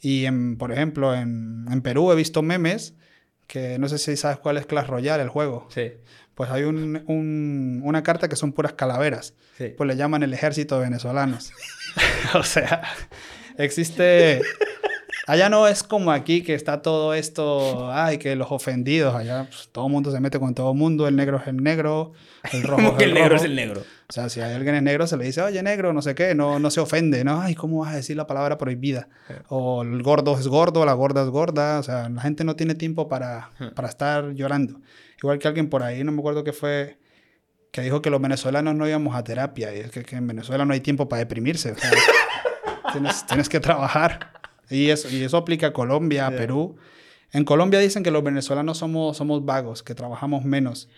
y, 0.00 0.24
en, 0.26 0.58
por 0.58 0.72
ejemplo, 0.72 1.14
en, 1.14 1.66
en 1.70 1.80
Perú 1.80 2.10
he 2.10 2.16
visto 2.16 2.42
memes 2.42 2.94
que 3.46 3.78
no 3.78 3.88
sé 3.88 3.98
si 3.98 4.16
sabes 4.16 4.38
cuál 4.38 4.56
es 4.56 4.66
Clash 4.66 4.86
Royale, 4.88 5.22
el 5.22 5.28
juego. 5.28 5.68
Sí. 5.72 5.92
Pues 6.34 6.50
hay 6.50 6.62
un, 6.64 7.02
un- 7.06 7.80
una 7.84 8.02
carta 8.02 8.28
que 8.28 8.34
son 8.36 8.52
puras 8.52 8.72
calaveras. 8.72 9.34
Sí. 9.58 9.74
Pues 9.76 9.86
le 9.88 9.96
llaman 9.96 10.22
el 10.22 10.32
ejército 10.34 10.76
de 10.76 10.82
venezolanos. 10.84 11.52
o 12.34 12.42
sea, 12.42 12.82
existe... 13.58 14.40
Allá 15.30 15.48
no 15.48 15.68
es 15.68 15.84
como 15.84 16.10
aquí 16.10 16.42
que 16.42 16.54
está 16.54 16.82
todo 16.82 17.14
esto, 17.14 17.88
ay, 17.92 18.18
que 18.18 18.34
los 18.34 18.50
ofendidos, 18.50 19.14
allá 19.14 19.46
pues, 19.48 19.68
todo 19.70 19.86
el 19.86 19.92
mundo 19.92 20.10
se 20.10 20.18
mete 20.18 20.40
con 20.40 20.56
todo 20.56 20.72
el 20.72 20.76
mundo, 20.76 21.06
el 21.06 21.14
negro 21.14 21.36
es 21.36 21.46
el 21.46 21.62
negro, 21.62 22.14
el 22.52 22.64
rojo 22.64 22.76
Como 22.82 22.88
es 22.88 22.94
que 22.98 23.04
el 23.04 23.10
el 23.10 23.14
negro 23.14 23.36
es 23.36 23.44
el 23.44 23.54
negro. 23.54 23.82
O 24.08 24.12
sea, 24.12 24.28
si 24.28 24.40
hay 24.40 24.54
alguien 24.54 24.74
es 24.74 24.82
negro, 24.82 25.06
se 25.06 25.16
le 25.16 25.24
dice, 25.26 25.40
oye, 25.40 25.62
negro, 25.62 25.92
no 25.92 26.02
sé 26.02 26.16
qué, 26.16 26.34
no, 26.34 26.58
no 26.58 26.68
se 26.72 26.80
ofende, 26.80 27.22
¿no? 27.22 27.40
Ay, 27.40 27.54
¿cómo 27.54 27.78
vas 27.78 27.92
a 27.92 27.96
decir 27.96 28.16
la 28.16 28.26
palabra 28.26 28.58
prohibida? 28.58 29.08
O 29.46 29.82
el 29.82 30.02
gordo 30.02 30.36
es 30.36 30.48
gordo, 30.48 30.84
la 30.84 30.94
gorda 30.94 31.22
es 31.22 31.28
gorda, 31.28 31.78
o 31.78 31.84
sea, 31.84 32.08
la 32.08 32.22
gente 32.22 32.42
no 32.42 32.56
tiene 32.56 32.74
tiempo 32.74 33.06
para, 33.06 33.52
para 33.76 33.88
estar 33.88 34.32
llorando. 34.32 34.80
Igual 35.22 35.38
que 35.38 35.46
alguien 35.46 35.70
por 35.70 35.84
ahí, 35.84 36.02
no 36.02 36.10
me 36.10 36.18
acuerdo 36.18 36.42
qué 36.42 36.52
fue, 36.52 36.98
que 37.70 37.82
dijo 37.82 38.02
que 38.02 38.10
los 38.10 38.20
venezolanos 38.20 38.74
no 38.74 38.88
íbamos 38.88 39.14
a 39.14 39.22
terapia, 39.22 39.72
y 39.76 39.78
es 39.78 39.92
que, 39.92 40.02
que 40.02 40.16
en 40.16 40.26
Venezuela 40.26 40.64
no 40.64 40.74
hay 40.74 40.80
tiempo 40.80 41.08
para 41.08 41.20
deprimirse, 41.20 41.70
o 41.70 41.78
sea, 41.78 41.92
tienes, 42.92 43.24
tienes 43.26 43.48
que 43.48 43.60
trabajar. 43.60 44.39
Y 44.70 44.90
eso, 44.90 45.08
y 45.10 45.22
eso 45.22 45.36
aplica 45.36 45.68
a 45.68 45.72
Colombia, 45.72 46.26
a 46.26 46.30
Perú. 46.30 46.76
En 47.32 47.44
Colombia 47.44 47.78
dicen 47.78 48.02
que 48.02 48.10
los 48.10 48.22
venezolanos 48.22 48.78
somos, 48.78 49.16
somos 49.16 49.44
vagos, 49.44 49.82
que 49.82 49.94
trabajamos 49.94 50.44
menos. 50.44 50.88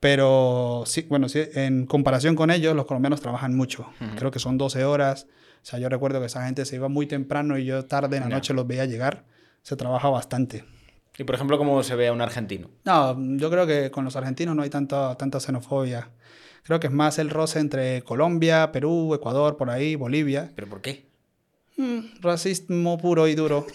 Pero 0.00 0.84
sí, 0.86 1.06
bueno, 1.08 1.28
sí, 1.28 1.42
en 1.54 1.86
comparación 1.86 2.34
con 2.34 2.50
ellos, 2.50 2.74
los 2.74 2.86
colombianos 2.86 3.20
trabajan 3.20 3.54
mucho. 3.54 3.86
Creo 4.16 4.30
que 4.30 4.38
son 4.38 4.56
12 4.56 4.84
horas. 4.84 5.26
O 5.62 5.66
sea, 5.66 5.78
yo 5.78 5.88
recuerdo 5.88 6.20
que 6.20 6.26
esa 6.26 6.46
gente 6.46 6.64
se 6.64 6.76
iba 6.76 6.88
muy 6.88 7.06
temprano 7.06 7.58
y 7.58 7.66
yo 7.66 7.84
tarde 7.84 8.16
en 8.16 8.22
la 8.22 8.28
noche 8.30 8.54
los 8.54 8.66
veía 8.66 8.86
llegar. 8.86 9.26
Se 9.62 9.76
trabaja 9.76 10.08
bastante. 10.08 10.64
Y 11.18 11.24
por 11.24 11.34
ejemplo, 11.34 11.58
¿cómo 11.58 11.82
se 11.82 11.94
ve 11.96 12.08
a 12.08 12.14
un 12.14 12.22
argentino? 12.22 12.70
No, 12.84 13.14
yo 13.36 13.50
creo 13.50 13.66
que 13.66 13.90
con 13.90 14.06
los 14.06 14.16
argentinos 14.16 14.56
no 14.56 14.62
hay 14.62 14.70
tanta, 14.70 15.16
tanta 15.16 15.38
xenofobia. 15.38 16.08
Creo 16.62 16.80
que 16.80 16.86
es 16.86 16.92
más 16.92 17.18
el 17.18 17.28
roce 17.28 17.58
entre 17.58 18.00
Colombia, 18.02 18.72
Perú, 18.72 19.14
Ecuador, 19.14 19.58
por 19.58 19.68
ahí, 19.68 19.96
Bolivia. 19.96 20.50
¿Pero 20.54 20.66
por 20.66 20.80
qué? 20.80 21.09
Racismo 22.20 22.98
puro 22.98 23.26
y 23.28 23.34
duro. 23.34 23.66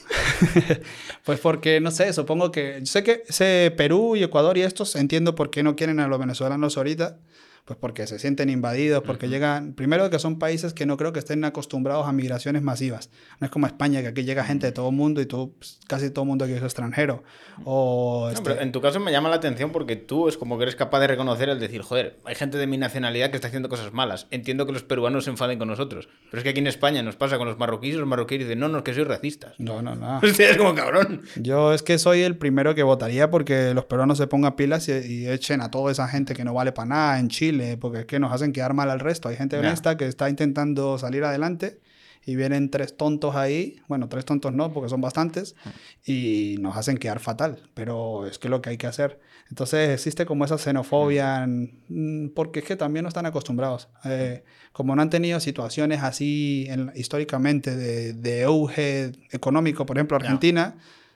pues 1.23 1.39
porque, 1.39 1.79
no 1.79 1.91
sé, 1.91 2.13
supongo 2.13 2.51
que... 2.51 2.77
Yo 2.79 2.85
sé 2.85 3.03
que 3.03 3.23
ese 3.27 3.73
Perú 3.75 4.15
y 4.15 4.23
Ecuador 4.23 4.57
y 4.57 4.61
estos 4.61 4.95
entiendo 4.95 5.35
por 5.35 5.49
qué 5.49 5.63
no 5.63 5.75
quieren 5.75 5.99
a 5.99 6.07
los 6.07 6.19
venezolanos 6.19 6.77
ahorita. 6.77 7.17
Pues 7.65 7.79
porque 7.79 8.05
se 8.05 8.19
sienten 8.19 8.49
invadidos, 8.49 9.01
porque 9.03 9.27
llegan... 9.27 9.73
Primero 9.73 10.07
que 10.11 10.19
son 10.19 10.37
países 10.37 10.75
que 10.75 10.85
no 10.85 10.97
creo 10.97 11.13
que 11.13 11.19
estén 11.19 11.43
acostumbrados 11.43 12.07
a 12.07 12.13
migraciones 12.13 12.61
masivas. 12.61 13.09
No 13.39 13.45
es 13.45 13.51
como 13.51 13.65
España, 13.65 14.03
que 14.03 14.09
aquí 14.09 14.23
llega 14.23 14.43
gente 14.43 14.67
de 14.67 14.71
todo 14.71 14.89
el 14.89 14.95
mundo 14.95 15.19
y 15.19 15.25
tú, 15.25 15.55
pues, 15.57 15.79
casi 15.87 16.11
todo 16.11 16.23
el 16.23 16.29
mundo 16.29 16.45
aquí 16.45 16.53
es 16.53 16.61
extranjero. 16.61 17.23
O... 17.63 18.25
No, 18.25 18.29
este, 18.29 18.43
pero 18.43 18.61
en 18.61 18.71
tu 18.71 18.81
caso 18.81 18.99
me 18.99 19.11
llama 19.11 19.29
la 19.29 19.37
atención 19.37 19.71
porque 19.71 19.95
tú 19.95 20.27
es 20.27 20.37
como 20.37 20.57
que 20.57 20.63
eres 20.63 20.75
capaz 20.75 20.99
de 20.99 21.07
reconocer 21.07 21.49
el 21.49 21.59
decir, 21.59 21.81
joder, 21.81 22.19
hay 22.25 22.35
gente 22.35 22.59
de 22.59 22.67
mi 22.67 22.77
nacionalidad 22.77 23.31
que 23.31 23.37
está 23.37 23.47
haciendo 23.47 23.67
cosas 23.67 23.91
malas. 23.93 24.27
Entiendo 24.29 24.67
que 24.67 24.71
los 24.71 24.83
peruanos 24.83 25.23
se 25.23 25.31
enfaden 25.31 25.57
con 25.57 25.67
nosotros. 25.67 26.07
Pero 26.29 26.37
es 26.37 26.43
que 26.43 26.49
aquí 26.49 26.59
en 26.59 26.67
España 26.67 27.01
nos 27.01 27.15
pasa 27.15 27.39
con 27.39 27.47
los 27.47 27.57
marroquíes 27.57 27.95
y 27.95 27.97
los 27.97 28.07
marroquíes 28.07 28.41
dicen, 28.41 28.59
no, 28.59 28.67
no, 28.67 28.77
es 28.77 28.83
que 28.83 28.93
sois 28.93 29.07
racistas. 29.07 29.55
No, 29.57 29.81
no, 29.81 29.95
no. 29.95 30.19
O 30.23 30.27
sea, 30.27 30.51
es 30.51 30.57
como 30.57 30.75
cabrón. 30.75 31.23
Yo 31.37 31.73
es 31.73 31.81
que 31.81 31.97
soy 31.97 32.21
el 32.21 32.37
primero 32.37 32.75
que 32.75 32.83
votaría 32.83 33.31
porque 33.31 33.73
los 33.73 33.85
peruanos 33.85 34.17
se 34.19 34.27
pongan 34.27 34.55
pilas 34.55 34.87
y, 34.89 34.91
y 34.91 35.27
echen 35.29 35.61
a 35.61 35.71
toda 35.71 35.91
esa 35.91 36.07
gente 36.07 36.35
que 36.35 36.43
no 36.43 36.53
vale 36.53 36.71
para 36.71 36.87
nada 36.87 37.19
en 37.19 37.29
Chile, 37.29 37.54
porque 37.79 37.99
es 38.01 38.05
que 38.05 38.19
nos 38.19 38.31
hacen 38.31 38.51
quedar 38.53 38.73
mal 38.73 38.89
al 38.89 38.99
resto. 38.99 39.29
Hay 39.29 39.35
gente 39.37 39.57
honesta 39.67 39.97
que 39.97 40.07
está 40.07 40.29
intentando 40.29 40.97
salir 40.97 41.23
adelante 41.23 41.79
y 42.27 42.35
vienen 42.35 42.71
tres 42.71 42.97
tontos 42.97 43.35
ahí, 43.35 43.79
bueno, 43.87 44.09
tres 44.09 44.25
tontos 44.25 44.51
no, 44.51 44.73
porque 44.73 44.89
son 44.89 44.99
bastantes, 44.99 45.55
y 46.05 46.55
nos 46.59 46.75
hacen 46.75 46.97
quedar 46.97 47.19
fatal, 47.19 47.69
pero 47.75 48.25
es 48.25 48.39
que 48.39 48.47
es 48.47 48.49
lo 48.49 48.61
que 48.61 48.71
hay 48.71 48.77
que 48.77 48.87
hacer. 48.87 49.19
Entonces 49.49 49.89
existe 49.91 50.25
como 50.25 50.43
esa 50.43 50.57
xenofobia, 50.57 51.45
mm, 51.47 52.29
porque 52.29 52.59
es 52.61 52.65
que 52.65 52.75
también 52.75 53.03
no 53.03 53.09
están 53.09 53.27
acostumbrados. 53.27 53.89
Eh, 54.05 54.43
como 54.71 54.95
no 54.95 55.03
han 55.03 55.11
tenido 55.11 55.39
situaciones 55.39 56.01
así 56.01 56.65
en- 56.69 56.91
históricamente 56.95 57.75
de, 57.75 58.13
de 58.13 58.43
auge 58.43 59.11
económico, 59.31 59.85
por 59.85 59.97
ejemplo, 59.97 60.17
Argentina. 60.17 60.75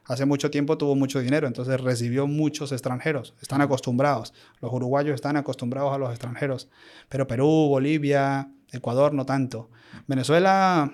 Hace 0.10 0.26
mucho 0.26 0.50
tiempo 0.50 0.76
tuvo 0.76 0.96
mucho 0.96 1.20
dinero, 1.20 1.46
entonces 1.46 1.80
recibió 1.80 2.26
muchos 2.26 2.72
extranjeros. 2.72 3.36
Están 3.44 3.62
acostumbrados. 3.62 4.34
Los 4.60 4.74
uruguayos 4.74 5.14
están 5.14 5.38
acostumbrados 5.38 5.94
a 5.94 6.00
los 6.00 6.10
extranjeros. 6.10 6.68
Pero 7.10 7.28
Perú, 7.28 7.68
Bolivia, 7.70 8.50
Ecuador 8.72 9.14
no 9.14 9.28
tanto. 9.28 9.70
Venezuela, 10.08 10.92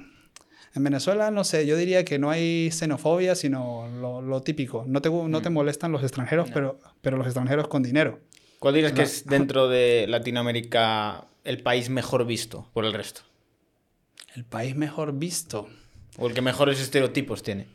en 0.73 0.83
Venezuela 0.83 1.31
no 1.31 1.45
sé, 1.45 1.65
yo 1.65 1.77
diría 1.77 2.03
que 2.03 2.19
no 2.19 2.29
hay 2.29 2.71
xenofobia, 2.71 3.35
sino 3.35 3.87
lo, 3.87 4.21
lo 4.21 4.41
típico. 4.41 4.83
No 4.85 5.01
te, 5.01 5.09
no 5.09 5.41
te 5.41 5.49
molestan 5.49 5.93
los 5.93 6.03
extranjeros, 6.03 6.51
pero, 6.53 6.81
pero 6.99 7.15
los 7.15 7.25
extranjeros 7.25 7.69
con 7.69 7.83
dinero. 7.83 8.19
¿Cuál 8.59 8.73
dirías 8.73 8.91
que 8.91 9.03
es 9.03 9.25
dentro 9.25 9.69
de 9.69 10.07
Latinoamérica 10.09 11.23
el 11.45 11.63
país 11.63 11.89
mejor 11.89 12.25
visto 12.25 12.67
por 12.73 12.83
el 12.83 12.91
resto? 12.91 13.21
El 14.35 14.43
país 14.43 14.75
mejor 14.75 15.13
visto. 15.13 15.69
O 16.17 16.27
el 16.27 16.33
que 16.33 16.41
mejores 16.41 16.81
estereotipos 16.81 17.43
tiene. 17.43 17.67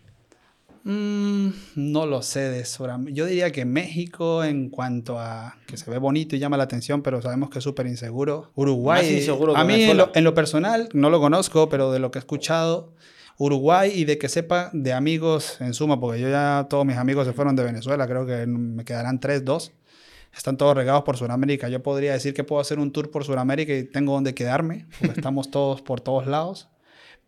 Mm, 0.85 1.49
no 1.75 2.07
lo 2.07 2.23
sé 2.23 2.41
de 2.41 2.65
Sudamérica. 2.65 3.17
Yo 3.17 3.27
diría 3.27 3.53
que 3.53 3.65
México 3.65 4.43
en 4.45 4.71
cuanto 4.71 5.19
a 5.19 5.57
que 5.67 5.77
se 5.77 5.91
ve 5.91 5.99
bonito 5.99 6.37
y 6.37 6.39
llama 6.39 6.57
la 6.57 6.65
atención, 6.65 7.03
pero 7.03 7.21
sabemos 7.21 7.51
que 7.51 7.59
es 7.59 7.65
súper 7.65 7.87
inseguro. 7.87 8.51
Uruguay. 8.55 9.03
Más 9.03 9.11
inseguro 9.11 9.55
que 9.55 9.61
a 9.61 9.65
mí 9.65 9.75
en 9.75 9.79
Venezuela. 9.81 10.07
lo, 10.07 10.19
en 10.19 10.25
lo 10.25 10.35
personal 10.35 10.89
no 10.93 11.11
lo 11.11 11.21
conozco, 11.21 11.69
pero 11.69 11.93
de 11.93 11.99
lo 11.99 12.11
que 12.11 12.19
he 12.19 12.21
escuchado, 12.21 12.95
Uruguay 13.37 13.93
y 13.95 14.05
de 14.05 14.19
que 14.19 14.29
sepa 14.29 14.71
de 14.73 14.93
amigos 14.93 15.61
en 15.61 15.75
suma, 15.75 16.01
porque 16.01 16.21
yo 16.21 16.29
ya 16.29 16.67
todos 16.69 16.87
mis 16.87 16.97
amigos 16.97 17.27
se 17.27 17.33
fueron 17.33 17.57
de 17.57 17.65
Venezuela, 17.65 18.07
creo 18.07 18.27
que 18.27 18.47
me 18.47 18.85
quedarán 18.85 19.21
tres, 19.21 19.45
dos. 19.45 19.73
Están 20.35 20.57
todos 20.57 20.77
regados 20.77 21.03
por 21.03 21.17
Sudamérica. 21.17 21.69
Yo 21.69 21.83
podría 21.83 22.13
decir 22.13 22.35
que 22.35 22.45
puedo 22.45 22.61
hacer 22.61 22.79
un 22.79 22.93
tour 22.93 23.11
por 23.11 23.25
Sudamérica 23.25 23.75
y 23.75 23.85
tengo 23.85 24.13
donde 24.13 24.35
quedarme, 24.35 24.87
porque 25.01 25.21
estamos 25.21 25.51
todos 25.51 25.83
por 25.83 26.01
todos 26.01 26.27
lados. 26.27 26.70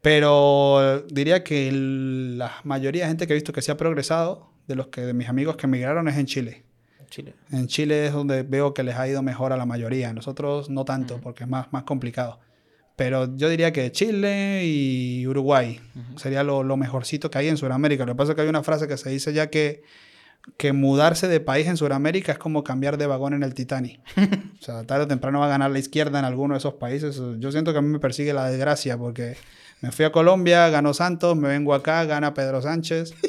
Pero 0.03 1.00
diría 1.09 1.42
que 1.44 1.68
el- 1.68 2.36
la 2.36 2.53
mayoría 2.64 3.05
de 3.05 3.09
gente 3.09 3.26
que 3.26 3.32
he 3.32 3.36
visto 3.36 3.53
que 3.53 3.62
se 3.62 3.70
ha 3.72 3.76
progresado, 3.76 4.50
de 4.66 4.74
los 4.74 4.88
que 4.88 5.00
de 5.03 5.14
mis 5.14 5.28
amigos 5.28 5.57
que 5.57 5.66
emigraron, 5.66 6.09
es 6.09 6.16
en 6.18 6.26
Chile. 6.26 6.64
Chile. 7.09 7.34
En 7.50 7.66
Chile 7.68 8.07
es 8.07 8.12
donde 8.12 8.42
veo 8.42 8.74
que 8.74 8.82
les 8.82 8.96
ha 8.96 9.07
ido 9.07 9.22
mejor 9.22 9.53
a 9.53 9.57
la 9.57 9.66
mayoría. 9.66 10.12
Nosotros 10.12 10.70
no 10.70 10.84
tanto, 10.84 11.20
porque 11.20 11.44
es 11.44 11.48
más, 11.50 11.72
más 11.72 11.84
complicado. 11.84 12.40
Pero 12.96 13.36
yo 13.36 13.48
diría 13.48 13.72
que 13.72 13.92
Chile 13.92 14.62
y 14.64 15.26
Uruguay 15.26 15.80
sería 16.16 16.42
lo, 16.42 16.62
lo 16.62 16.76
mejorcito 16.76 17.30
que 17.30 17.38
hay 17.38 17.48
en 17.48 17.57
Sudamérica. 17.57 18.05
Lo 18.07 18.12
que 18.14 18.16
pasa 18.16 18.32
es 18.32 18.36
que 18.36 18.42
hay 18.42 18.48
una 18.48 18.62
frase 18.62 18.88
que 18.88 18.96
se 18.96 19.11
dice 19.11 19.32
ya 19.32 19.50
que, 19.50 19.82
que 20.57 20.72
mudarse 20.72 21.28
de 21.28 21.40
país 21.40 21.66
en 21.66 21.76
Sudamérica 21.76 22.32
es 22.32 22.38
como 22.38 22.64
cambiar 22.64 22.96
de 22.98 23.07
vagón 23.07 23.34
en 23.34 23.42
el 23.42 23.55
Titanic. 23.55 24.00
o 24.61 24.62
sea, 24.62 24.84
tarde 24.84 25.05
o 25.05 25.09
temprano 25.09 25.38
va 25.40 25.46
a 25.46 25.50
ganar 25.50 25.70
la 25.70 25.78
izquierda 25.78 26.18
en 26.18 26.24
alguno 26.24 26.55
de 26.55 26.59
esos 26.59 26.74
países. 26.74 27.20
Yo 27.38 27.53
siento 27.53 27.72
que 27.72 27.78
a 27.78 27.82
mí 27.82 27.88
me 27.88 27.98
persigue 28.00 28.32
la 28.32 28.48
desgracia 28.48 28.96
porque 28.98 29.36
me 29.82 29.90
fui 29.90 30.04
a 30.04 30.12
Colombia, 30.12 30.70
ganó 30.70 30.94
Santos, 30.94 31.36
me 31.36 31.48
vengo 31.48 31.74
acá, 31.74 32.04
gana 32.04 32.32
Pedro 32.32 32.62
Sánchez. 32.62 33.14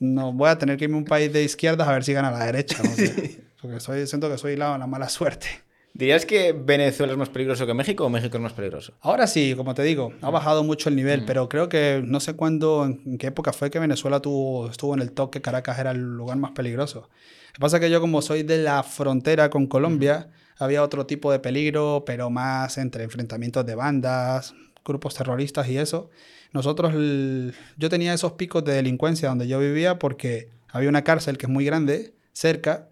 No, 0.00 0.32
voy 0.32 0.48
a 0.48 0.56
tener 0.56 0.76
que 0.76 0.84
irme 0.84 0.94
a 0.94 0.98
un 0.98 1.04
país 1.04 1.32
de 1.32 1.42
izquierdas 1.42 1.88
a 1.88 1.90
ver 1.92 2.04
si 2.04 2.12
gana 2.12 2.30
la 2.30 2.44
derecha. 2.44 2.80
no 2.84 2.88
sé. 2.88 3.40
Porque 3.60 3.80
soy, 3.80 4.06
siento 4.06 4.30
que 4.30 4.38
soy 4.38 4.54
la, 4.54 4.78
la 4.78 4.86
mala 4.86 5.08
suerte. 5.08 5.48
¿Dirías 5.92 6.24
que 6.24 6.52
Venezuela 6.52 7.14
es 7.14 7.18
más 7.18 7.30
peligroso 7.30 7.66
que 7.66 7.74
México 7.74 8.04
o 8.04 8.08
México 8.08 8.36
es 8.36 8.42
más 8.44 8.52
peligroso? 8.52 8.92
Ahora 9.00 9.26
sí, 9.26 9.54
como 9.56 9.74
te 9.74 9.82
digo, 9.82 10.12
ha 10.22 10.30
bajado 10.30 10.62
mucho 10.62 10.88
el 10.88 10.94
nivel, 10.94 11.24
pero 11.24 11.48
creo 11.48 11.68
que 11.68 12.00
no 12.04 12.20
sé 12.20 12.34
cuándo, 12.34 12.84
en 12.84 13.18
qué 13.18 13.26
época 13.26 13.52
fue 13.52 13.72
que 13.72 13.80
Venezuela 13.80 14.20
tuvo, 14.20 14.70
estuvo 14.70 14.94
en 14.94 15.00
el 15.00 15.10
toque, 15.10 15.40
Caracas 15.40 15.80
era 15.80 15.90
el 15.90 15.98
lugar 15.98 16.36
más 16.36 16.52
peligroso. 16.52 17.08
Lo 17.48 17.52
que 17.54 17.58
pasa 17.58 17.78
es 17.78 17.80
que 17.80 17.90
yo 17.90 18.00
como 18.00 18.22
soy 18.22 18.44
de 18.44 18.58
la 18.58 18.84
frontera 18.84 19.50
con 19.50 19.66
Colombia, 19.66 20.28
había 20.58 20.84
otro 20.84 21.06
tipo 21.06 21.32
de 21.32 21.40
peligro, 21.40 22.04
pero 22.06 22.30
más 22.30 22.78
entre 22.78 23.02
enfrentamientos 23.02 23.66
de 23.66 23.74
bandas, 23.74 24.54
grupos 24.88 25.14
terroristas 25.14 25.68
y 25.68 25.78
eso. 25.78 26.10
Nosotros, 26.52 26.92
el- 26.94 27.54
yo 27.76 27.88
tenía 27.88 28.12
esos 28.14 28.32
picos 28.32 28.64
de 28.64 28.72
delincuencia 28.72 29.28
donde 29.28 29.46
yo 29.46 29.60
vivía 29.60 29.98
porque 30.00 30.48
había 30.70 30.88
una 30.88 31.04
cárcel 31.04 31.38
que 31.38 31.46
es 31.46 31.50
muy 31.52 31.64
grande 31.64 32.14
cerca 32.32 32.88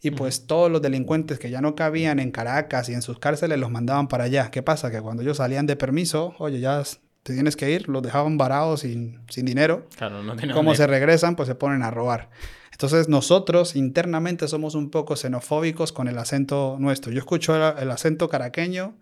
y 0.00 0.10
pues 0.12 0.46
todos 0.46 0.70
los 0.70 0.80
delincuentes 0.82 1.38
que 1.38 1.50
ya 1.50 1.60
no 1.60 1.74
cabían 1.76 2.18
en 2.18 2.30
Caracas 2.32 2.88
y 2.88 2.94
en 2.94 3.02
sus 3.02 3.18
cárceles 3.18 3.58
los 3.58 3.70
mandaban 3.70 4.08
para 4.08 4.24
allá. 4.24 4.50
¿Qué 4.50 4.62
pasa? 4.62 4.90
Que 4.90 5.00
cuando 5.00 5.22
ellos 5.22 5.36
salían 5.36 5.66
de 5.66 5.76
permiso, 5.76 6.34
oye, 6.38 6.58
ya 6.60 6.82
te 7.22 7.34
tienes 7.34 7.54
que 7.54 7.70
ir, 7.70 7.88
los 7.88 8.02
dejaban 8.02 8.36
varados 8.36 8.80
sin, 8.80 9.20
sin 9.28 9.44
dinero. 9.46 9.86
Claro, 9.96 10.22
no 10.24 10.34
Como 10.54 10.74
se 10.74 10.86
regresan, 10.88 11.36
pues 11.36 11.46
se 11.46 11.54
ponen 11.54 11.82
a 11.84 11.90
robar. 11.92 12.30
Entonces 12.72 13.08
nosotros 13.08 13.76
internamente 13.76 14.48
somos 14.48 14.74
un 14.74 14.90
poco 14.90 15.14
xenofóbicos 15.14 15.92
con 15.92 16.08
el 16.08 16.18
acento 16.18 16.76
nuestro. 16.80 17.12
Yo 17.12 17.20
escucho 17.20 17.54
el, 17.54 17.78
el 17.84 17.90
acento 17.92 18.28
caraqueño 18.28 18.96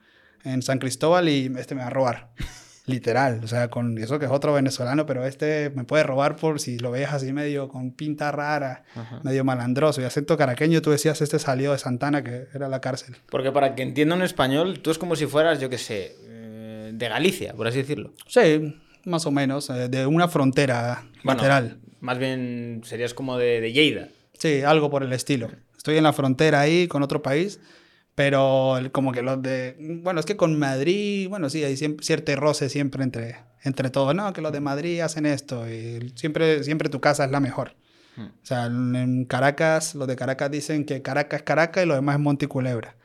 en 0.45 0.63
San 0.63 0.79
Cristóbal 0.79 1.29
y 1.29 1.53
este 1.59 1.75
me 1.75 1.83
va 1.83 1.89
a 1.89 1.91
robar. 1.91 2.31
Literal, 2.87 3.41
o 3.45 3.47
sea, 3.47 3.69
con 3.69 3.97
eso 3.99 4.19
que 4.19 4.25
es 4.25 4.31
otro 4.33 4.53
venezolano, 4.53 5.07
pero 5.07 5.25
este 5.25 5.71
me 5.71 5.85
puede 5.85 6.03
robar 6.03 6.35
por 6.37 6.59
si 6.59 6.79
lo 6.79 6.91
veías 6.91 7.13
así 7.13 7.33
medio 7.33 7.69
con 7.69 7.93
pinta 7.93 8.33
rara, 8.33 8.83
medio 9.23 9.45
malandroso. 9.45 10.01
Y 10.01 10.05
acento 10.05 10.37
caraqueño, 10.37 10.83
tú 10.83 10.91
decías, 10.91 11.21
este 11.21 11.39
salió 11.39 11.73
de 11.73 11.79
Santana, 11.79 12.25
que 12.25 12.49
era 12.53 12.69
la 12.69 12.81
cárcel. 12.81 13.17
Porque 13.31 13.53
para 13.53 13.75
que 13.77 13.83
entiendan 13.83 14.23
español, 14.23 14.81
tú 14.81 14.91
es 14.91 14.99
como 14.99 15.15
si 15.15 15.27
fueras, 15.27 15.61
yo 15.61 15.69
qué 15.71 15.79
sé, 15.79 16.17
eh, 16.23 16.91
de 16.93 17.09
Galicia, 17.09 17.53
por 17.53 17.69
así 17.69 17.79
decirlo. 17.79 18.13
Sí, 18.27 18.75
más 19.05 19.25
o 19.27 19.31
menos, 19.31 19.71
eh, 19.71 19.89
de 19.89 20.07
una 20.07 20.27
frontera 20.27 21.05
Bueno, 21.23 21.43
lateral. 21.43 21.79
Más 22.01 22.19
bien 22.19 22.81
serías 22.85 23.15
como 23.15 23.37
de, 23.39 23.61
de 23.61 23.73
Lleida. 23.73 24.09
Sí, 24.33 24.63
algo 24.63 24.91
por 24.91 25.03
el 25.03 25.13
estilo. 25.13 25.51
Estoy 25.77 25.97
en 25.97 26.05
la 26.05 26.13
frontera 26.13 26.61
ahí 26.61 26.89
con 26.89 27.03
otro 27.03 27.23
país, 27.23 27.61
pero 28.15 28.77
el- 28.79 28.91
como 28.93 29.13
que 29.13 29.23
los 29.23 29.41
de... 29.43 29.77
Bueno, 30.03 30.21
es 30.21 30.27
que 30.27 30.37
con 30.37 30.59
Madrid, 30.59 31.29
bueno, 31.29 31.49
sí, 31.51 31.65
hay 31.65 31.77
siempre, 31.77 32.05
cierto 32.05 32.35
roce 32.37 32.69
siempre 32.69 33.03
entre, 33.03 33.37
entre 33.65 33.91
todos. 33.91 34.15
No, 34.15 34.33
que 34.33 34.41
los 34.41 34.53
de 34.53 34.61
Madrid 34.61 35.01
hacen 35.01 35.27
esto 35.27 35.69
y 35.71 36.13
siempre, 36.17 36.63
siempre 36.65 36.89
tu 36.89 37.01
casa 37.01 37.25
es 37.25 37.31
la 37.31 37.41
mejor. 37.41 37.75
O 38.19 38.23
sea, 38.43 38.67
en 38.67 38.97
en 38.97 39.25
Caracas, 39.25 39.95
los 39.95 40.07
de 40.07 40.17
Caracas 40.17 40.51
dicen 40.51 40.85
que 40.85 41.01
Caracas 41.01 41.39
es 41.41 41.43
Caracas 41.45 41.85
y 41.85 41.87
lo 41.87 41.95
demás 41.95 42.17
es 42.17 42.21
Monte 42.21 42.45
y 42.45 42.49
Culebra. 42.49 42.97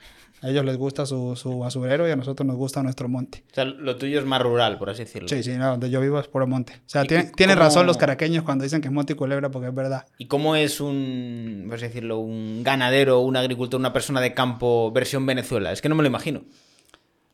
A 0.46 0.50
ellos 0.50 0.64
les 0.64 0.78
gusta 0.78 1.08
su, 1.08 1.36
su 1.36 1.58
basurero 1.58 2.08
y 2.08 2.12
a 2.12 2.16
nosotros 2.16 2.46
nos 2.46 2.56
gusta 2.56 2.84
nuestro 2.84 3.10
monte. 3.10 3.44
O 3.52 3.56
sea, 3.56 3.66
lo 3.66 3.96
tuyo 3.96 4.20
es 4.20 4.26
más 4.26 4.40
rural, 4.42 4.78
por 4.78 4.92
así 4.92 5.00
decirlo. 5.04 5.28
Sí, 5.28 5.42
sí, 5.42 5.54
no, 5.58 5.72
donde 5.72 5.90
yo 5.90 6.00
vivo 6.00 6.20
es 6.20 6.28
puro 6.28 6.46
monte. 6.46 6.74
O 6.74 6.90
sea, 6.90 7.04
¿Y- 7.04 7.08
tiene- 7.08 7.30
y 7.32 7.36
tienen 7.36 7.58
razón 7.58 7.88
los 7.88 7.98
caraqueños 7.98 8.44
cuando 8.44 8.64
dicen 8.64 8.80
que 8.80 8.88
es 8.90 8.94
Monte 8.94 9.14
y 9.14 9.16
Culebra 9.16 9.50
porque 9.50 9.70
es 9.70 9.74
verdad. 9.74 10.06
¿Y 10.20 10.28
cómo 10.28 10.56
es 10.56 10.80
un, 10.82 11.64
por 11.68 11.78
así 11.78 11.88
decirlo, 11.88 12.20
un 12.20 12.62
ganadero, 12.64 13.22
un 13.22 13.36
agricultor, 13.38 13.80
una 13.80 13.92
persona 13.92 14.22
de 14.22 14.36
campo 14.36 14.92
versión 14.92 15.26
Venezuela? 15.26 15.72
Es 15.72 15.82
que 15.82 15.90
no 15.90 15.96
me 15.96 16.04
lo 16.04 16.08
imagino. 16.10 16.44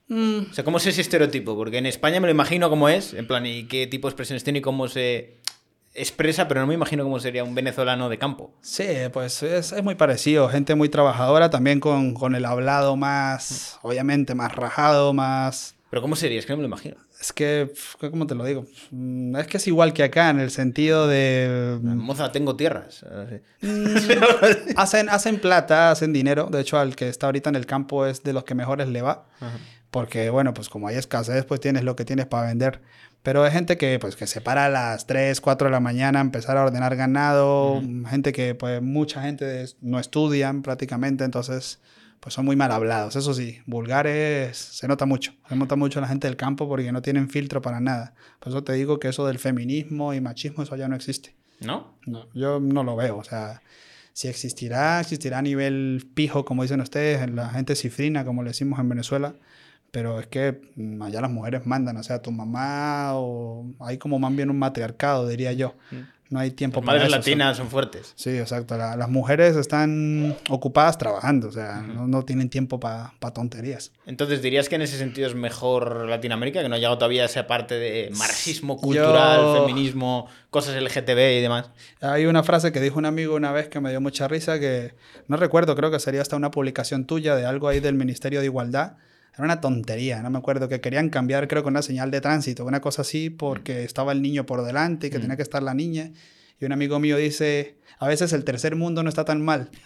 O 0.10 0.54
sea, 0.54 0.66
¿cómo 0.66 0.78
es 0.78 0.86
ese 0.88 1.00
estereotipo? 1.00 1.56
Porque 1.56 1.78
en 1.78 1.86
España 1.86 2.20
me 2.20 2.28
lo 2.28 2.32
imagino 2.32 2.70
cómo 2.70 2.90
es, 2.90 3.14
en 3.14 3.28
plan, 3.28 3.46
y 3.46 3.64
qué 3.68 3.88
tipo 3.88 4.08
de 4.08 4.12
expresiones 4.12 4.44
tiene 4.44 4.60
y 4.60 4.62
cómo 4.62 4.90
se 4.90 5.38
expresa, 5.94 6.48
pero 6.48 6.62
no 6.62 6.68
me 6.68 6.74
imagino 6.74 7.04
cómo 7.04 7.20
sería 7.20 7.44
un 7.44 7.54
venezolano 7.56 8.10
de 8.10 8.18
campo. 8.18 8.54
Sí, 8.62 8.86
pues 9.12 9.44
es, 9.44 9.72
es 9.72 9.84
muy 9.84 9.96
parecido. 9.96 10.48
Gente 10.50 10.76
muy 10.76 10.90
trabajadora, 10.90 11.50
también 11.50 11.80
con, 11.80 12.14
con 12.14 12.36
el 12.36 12.46
hablado 12.46 12.96
más, 12.96 13.80
obviamente, 13.82 14.36
más 14.36 14.54
rajado, 14.56 15.14
más... 15.14 15.76
Pero 15.90 16.02
¿cómo 16.02 16.16
sería? 16.16 16.40
Es 16.40 16.46
que 16.46 16.54
no 16.54 16.58
me 16.58 16.62
lo 16.64 16.68
imagino. 16.68 16.96
Es 17.20 17.34
que, 17.34 17.72
¿cómo 18.00 18.26
te 18.26 18.34
lo 18.34 18.46
digo? 18.46 18.66
Mm, 18.92 19.36
Es 19.36 19.48
que 19.48 19.58
es 19.58 19.68
igual 19.68 19.92
que 19.94 20.04
acá, 20.04 20.30
en 20.30 20.40
el 20.40 20.50
sentido 20.50 21.06
de... 21.08 21.78
mm, 21.82 21.98
Moza, 21.98 22.32
tengo 22.32 22.56
tierras. 22.56 23.06
hacen, 24.76 25.10
hacen 25.10 25.40
plata, 25.40 25.92
hacen 25.92 26.14
dinero. 26.14 26.48
De 26.52 26.62
hecho, 26.62 26.80
al 26.80 26.96
que 26.96 27.10
está 27.10 27.28
ahorita 27.28 27.50
en 27.50 27.56
el 27.56 27.66
campo 27.66 28.06
es 28.06 28.24
de 28.24 28.34
los 28.34 28.44
que 28.44 28.56
mejores 28.56 28.88
le 28.88 29.02
va. 29.02 29.26
Porque, 29.92 30.30
bueno, 30.30 30.54
pues 30.54 30.70
como 30.70 30.88
hay 30.88 30.96
escasez, 30.96 31.44
pues 31.46 31.60
tienes 31.60 31.84
lo 31.84 31.96
que 31.96 32.06
tienes 32.06 32.26
para 32.26 32.48
vender. 32.48 32.82
Pero 33.24 33.44
hay 33.44 33.52
gente 33.52 33.78
que, 33.78 34.00
pues, 34.00 34.16
que 34.16 34.26
se 34.26 34.42
para 34.42 34.66
a 34.66 34.70
las 34.70 35.06
3, 35.06 35.40
4 35.42 35.68
de 35.68 35.72
la 35.72 35.80
mañana 35.80 36.20
a 36.20 36.22
empezar 36.22 36.58
a 36.58 36.64
ordenar 36.64 36.96
ganado. 36.96 37.82
Gente 38.10 38.32
que, 38.32 38.56
pues, 38.56 38.82
mucha 38.82 39.22
gente 39.22 39.66
no 39.82 40.00
estudian 40.00 40.64
prácticamente. 40.64 41.24
Entonces, 41.24 41.80
pues 42.22 42.36
son 42.36 42.46
muy 42.46 42.56
mal 42.56 42.72
hablados. 42.72 43.16
Eso 43.16 43.34
sí, 43.34 43.60
vulgares 43.66 44.56
se 44.56 44.88
nota 44.88 45.06
mucho. 45.06 45.34
Se 45.50 45.56
nota 45.56 45.76
mucho 45.76 46.00
la 46.00 46.08
gente 46.08 46.28
del 46.28 46.38
campo 46.38 46.68
porque 46.68 46.92
no 46.92 47.02
tienen 47.02 47.30
filtro 47.30 47.62
para 47.62 47.80
nada. 47.80 48.14
Por 48.40 48.50
eso 48.50 48.64
te 48.64 48.74
digo 48.74 49.00
que 49.00 49.10
eso 49.10 49.26
del 49.28 49.40
feminismo 49.40 50.14
y 50.14 50.22
machismo, 50.22 50.64
eso 50.64 50.76
ya 50.76 50.88
no 50.88 50.96
existe. 50.96 51.36
¿No? 51.60 51.96
No, 52.06 52.28
yo 52.34 52.60
no 52.60 52.84
lo 52.84 52.96
veo. 52.96 53.18
O 53.18 53.24
sea, 53.24 53.62
si 54.14 54.28
existirá, 54.28 55.00
existirá 55.00 55.40
a 55.40 55.42
nivel 55.42 56.10
pijo, 56.14 56.46
como 56.46 56.62
dicen 56.62 56.82
ustedes, 56.82 57.22
en 57.22 57.36
la 57.36 57.50
gente 57.50 57.76
cifrina, 57.76 58.24
como 58.24 58.44
le 58.44 58.50
decimos 58.50 58.80
en 58.80 58.90
Venezuela. 58.90 59.34
Pero 59.92 60.20
es 60.20 60.28
que 60.28 60.62
mm, 60.76 61.02
allá 61.02 61.22
las 61.22 61.32
mujeres 61.32 61.66
mandan, 61.66 61.98
o 61.98 62.04
sea, 62.04 62.22
tu 62.22 62.32
mamá 62.32 63.12
o 63.16 63.66
hay 63.80 63.98
como 63.98 64.20
más 64.20 64.34
bien 64.36 64.50
un 64.50 64.58
matriarcado, 64.58 65.28
diría 65.28 65.52
yo. 65.54 65.76
No 66.30 66.40
hay 66.40 66.52
tiempo 66.52 66.80
Las 66.80 66.86
madres 66.88 67.04
eso, 67.08 67.18
latinas 67.18 67.58
son 67.58 67.68
fuertes. 67.68 68.14
Sí, 68.16 68.30
exacto. 68.38 68.78
La- 68.78 68.96
las 68.96 69.10
mujeres 69.10 69.58
están 69.58 70.38
ocupadas 70.50 70.98
trabajando, 70.98 71.50
o 71.50 71.52
sea, 71.52 71.82
no, 71.82 72.08
no 72.08 72.24
tienen 72.24 72.50
tiempo 72.50 72.80
para 72.80 73.12
tonterías. 73.34 73.92
Entonces, 74.06 74.42
¿dirías 74.42 74.70
que 74.70 74.76
en 74.76 74.82
ese 74.84 74.98
sentido 74.98 75.28
es 75.28 75.36
mejor 75.36 76.08
Latinoamérica, 76.08 76.62
que 76.62 76.70
no 76.70 76.76
ha 76.76 76.78
llegado 76.78 76.98
todavía 76.98 77.24
a 77.24 77.26
esa 77.26 77.48
parte 77.48 77.76
de 77.76 78.12
marxismo 78.18 78.78
cultural, 78.78 79.42
Yo- 79.42 79.66
feminismo, 79.68 80.28
cosas 80.50 80.76
LGTB 80.82 81.38
y 81.40 81.42
demás? 81.42 81.70
Hay 82.00 82.26
una 82.26 82.44
frase 82.44 82.72
que 82.72 82.80
dijo 82.80 82.98
un 82.98 83.06
amigo 83.08 83.36
una 83.36 83.52
vez 83.52 83.68
que 83.68 83.82
me 83.82 83.90
dio 83.90 84.00
mucha 84.00 84.30
risa, 84.30 84.58
que 84.58 84.94
no 85.28 85.36
recuerdo, 85.36 85.76
creo 85.76 85.92
que 85.92 86.00
sería 86.00 86.22
hasta 86.22 86.38
una 86.38 86.50
publicación 86.50 87.04
tuya 87.04 87.36
de 87.36 87.46
algo 87.46 87.68
ahí 87.68 87.82
del 87.82 87.96
Ministerio 87.96 88.40
de 88.40 88.46
Igualdad. 88.46 88.94
Era 89.34 89.44
una 89.46 89.62
tontería, 89.62 90.22
no 90.22 90.30
me 90.30 90.38
acuerdo, 90.40 90.68
que 90.68 90.82
querían 90.82 91.10
cambiar, 91.10 91.48
creo 91.48 91.64
que 91.64 91.70
una 91.70 91.82
señal 91.82 92.12
de 92.12 92.20
tránsito, 92.22 92.66
una 92.66 92.82
cosa 92.82 93.02
así, 93.04 93.30
porque 93.30 93.84
estaba 93.84 94.12
el 94.12 94.22
niño 94.22 94.46
por 94.46 94.64
delante 94.64 95.08
y 95.08 95.10
que 95.10 95.20
tenía 95.20 95.38
que 95.38 95.42
estar 95.44 95.64
la 95.64 95.74
niña. 95.74 96.12
Y 96.60 96.66
un 96.66 96.74
amigo 96.74 97.00
mío 97.00 97.18
dice, 97.18 97.78
a 97.98 98.08
veces 98.08 98.34
el 98.34 98.44
tercer 98.44 98.76
mundo 98.76 99.02
no 99.04 99.10
está 99.10 99.26
tan 99.26 99.42
mal. 99.42 99.70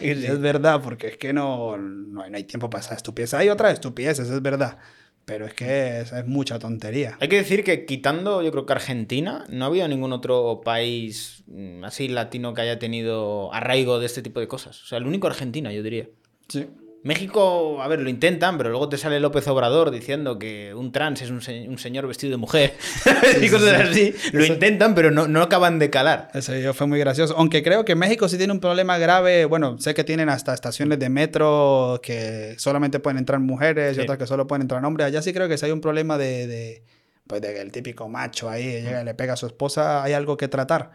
Es 0.00 0.40
verdad, 0.40 0.80
porque 0.82 1.08
es 1.08 1.16
que 1.16 1.32
no, 1.32 1.76
no, 1.76 2.22
hay- 2.22 2.30
no 2.30 2.36
hay 2.36 2.44
tiempo 2.44 2.70
para 2.70 2.84
esa 2.84 2.94
estupidez. 2.94 3.34
Hay 3.34 3.48
otras 3.48 3.72
estupideces, 3.74 4.28
es 4.30 4.42
verdad, 4.42 4.78
pero 5.24 5.46
es 5.46 5.54
que 5.54 6.00
es, 6.00 6.12
es 6.12 6.26
mucha 6.26 6.58
tontería. 6.58 7.16
Hay 7.20 7.28
que 7.28 7.36
decir 7.36 7.64
que 7.64 7.84
quitando, 7.84 8.42
yo 8.42 8.50
creo 8.52 8.66
que 8.66 8.72
Argentina, 8.74 9.44
no 9.48 9.64
ha 9.64 9.68
habido 9.68 9.88
ningún 9.88 10.12
otro 10.12 10.60
país 10.64 11.42
mm, 11.46 11.84
así 11.84 12.08
latino 12.08 12.54
que 12.54 12.60
haya 12.62 12.78
tenido 12.78 13.52
arraigo 13.52 13.98
de 13.98 14.06
este 14.06 14.22
tipo 14.22 14.40
de 14.40 14.46
cosas. 14.48 14.80
O 14.82 14.86
sea, 14.86 14.98
el 14.98 15.06
único 15.06 15.26
Argentina, 15.26 15.72
yo 15.72 15.82
diría. 15.82 16.08
Sí. 16.48 16.66
México, 17.04 17.82
a 17.82 17.88
ver, 17.88 18.00
lo 18.00 18.08
intentan, 18.08 18.56
pero 18.56 18.70
luego 18.70 18.88
te 18.88 18.96
sale 18.96 19.18
López 19.18 19.46
Obrador 19.48 19.90
diciendo 19.90 20.38
que 20.38 20.72
un 20.72 20.92
trans 20.92 21.20
es 21.22 21.30
un, 21.30 21.42
se- 21.42 21.68
un 21.68 21.76
señor 21.78 22.06
vestido 22.06 22.30
de 22.30 22.36
mujer 22.36 22.74
y 23.42 23.48
cosas 23.48 23.88
así. 23.90 24.14
Lo 24.32 24.44
intentan, 24.44 24.94
pero 24.94 25.10
no, 25.10 25.26
no 25.26 25.42
acaban 25.42 25.80
de 25.80 25.90
calar. 25.90 26.30
Video 26.48 26.72
fue 26.74 26.86
muy 26.86 27.00
gracioso. 27.00 27.34
Aunque 27.36 27.62
creo 27.64 27.84
que 27.84 27.96
México 27.96 28.28
sí 28.28 28.38
tiene 28.38 28.52
un 28.52 28.60
problema 28.60 28.98
grave. 28.98 29.46
Bueno, 29.46 29.78
sé 29.78 29.94
que 29.94 30.04
tienen 30.04 30.28
hasta 30.28 30.54
estaciones 30.54 30.98
de 31.00 31.08
metro 31.08 32.00
que 32.02 32.54
solamente 32.58 33.00
pueden 33.00 33.18
entrar 33.18 33.40
mujeres 33.40 33.92
y 33.92 33.94
Sí. 33.96 34.00
otras 34.02 34.18
que 34.18 34.26
solo 34.28 34.46
pueden 34.46 34.62
entrar 34.62 34.84
hombres. 34.84 35.06
Allá 35.08 35.22
sí 35.22 35.32
creo 35.32 35.48
que 35.48 35.58
si 35.58 35.66
hay 35.66 35.72
un 35.72 35.80
problema 35.80 36.18
de, 36.18 36.46
de 36.46 36.82
pues 37.26 37.40
de 37.42 37.52
que 37.54 37.60
el 37.62 37.72
típico 37.72 38.08
macho 38.08 38.48
ahí 38.48 38.64
llega 38.82 39.02
y 39.02 39.04
le 39.04 39.14
pega 39.14 39.32
a 39.32 39.36
su 39.36 39.46
esposa, 39.46 40.02
hay 40.04 40.12
algo 40.12 40.36
que 40.36 40.46
tratar. 40.48 40.90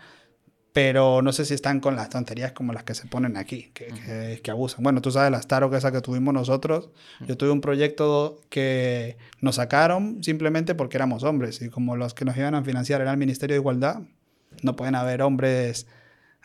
Pero 0.79 1.23
no 1.23 1.31
sé 1.33 1.43
si 1.43 1.55
están 1.55 1.79
con 1.79 1.95
las 1.95 2.09
tonterías 2.11 2.51
como 2.51 2.71
las 2.71 2.83
que 2.83 2.93
se 2.93 3.07
ponen 3.07 3.35
aquí, 3.35 3.71
que, 3.73 3.87
que- 3.87 4.39
que 4.43 4.51
abusan. 4.51 4.83
Bueno, 4.83 5.01
tú 5.01 5.09
sabes 5.09 5.31
las 5.31 5.47
tarot 5.47 5.73
esa 5.73 5.91
que 5.91 6.01
tuvimos 6.01 6.35
nosotros. 6.35 6.89
Yo 7.21 7.35
tuve 7.35 7.49
un 7.49 7.61
proyecto 7.61 8.41
que 8.49 9.17
nos 9.41 9.55
sacaron 9.55 10.23
simplemente 10.23 10.75
porque 10.75 10.97
éramos 10.97 11.23
hombres. 11.23 11.63
Y 11.63 11.69
como 11.69 11.95
los 11.95 12.13
que 12.13 12.25
nos 12.25 12.37
iban 12.37 12.53
a 12.53 12.63
financiar 12.63 13.01
era 13.01 13.09
el 13.09 13.17
Ministerio 13.17 13.55
de 13.55 13.59
Igualdad, 13.61 14.01
no 14.61 14.75
pueden 14.75 14.93
haber 14.93 15.23
hombres 15.23 15.87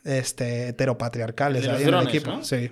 este, 0.05 0.69
heteropatriarcales 0.69 1.65
El 1.65 1.71
ahí 1.71 1.77
en 1.77 1.83
el 1.83 1.87
drones, 1.91 2.09
equipo. 2.15 2.31
¿no? 2.31 2.43
Sí, 2.43 2.71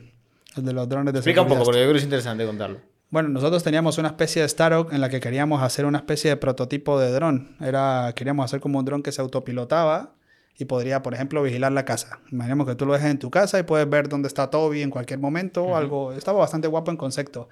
el 0.56 0.64
de 0.64 0.72
los 0.72 0.88
drones 0.88 1.12
de 1.12 1.18
Explica 1.18 1.42
un 1.42 1.48
poco, 1.48 1.64
porque 1.64 1.80
yo 1.80 1.84
creo 1.84 1.92
que 1.92 1.98
es 1.98 2.04
interesante 2.04 2.46
contarlo. 2.46 2.80
Bueno, 3.10 3.28
nosotros 3.28 3.62
teníamos 3.62 3.98
una 3.98 4.08
especie 4.08 4.40
de 4.40 4.46
startup 4.46 4.92
en 4.92 5.00
la 5.02 5.10
que 5.10 5.20
queríamos 5.20 5.62
hacer 5.62 5.84
una 5.84 5.98
especie 5.98 6.30
de 6.30 6.36
prototipo 6.38 6.98
de 6.98 7.10
dron. 7.12 7.56
Era, 7.60 8.12
queríamos 8.16 8.46
hacer 8.46 8.60
como 8.60 8.78
un 8.78 8.84
dron 8.86 9.02
que 9.02 9.12
se 9.12 9.20
autopilotaba 9.20 10.14
y 10.60 10.66
podría, 10.66 11.02
por 11.02 11.14
ejemplo, 11.14 11.42
vigilar 11.42 11.72
la 11.72 11.86
casa. 11.86 12.20
Imaginemos 12.30 12.66
que 12.66 12.74
tú 12.74 12.84
lo 12.84 12.92
dejes 12.92 13.10
en 13.10 13.18
tu 13.18 13.30
casa 13.30 13.58
y 13.58 13.62
puedes 13.62 13.88
ver 13.88 14.10
dónde 14.10 14.28
está 14.28 14.50
Toby 14.50 14.82
en 14.82 14.90
cualquier 14.90 15.18
momento 15.18 15.64
o 15.64 15.74
algo. 15.74 16.12
Estaba 16.12 16.38
bastante 16.38 16.68
guapo 16.68 16.90
en 16.90 16.98
concepto. 16.98 17.48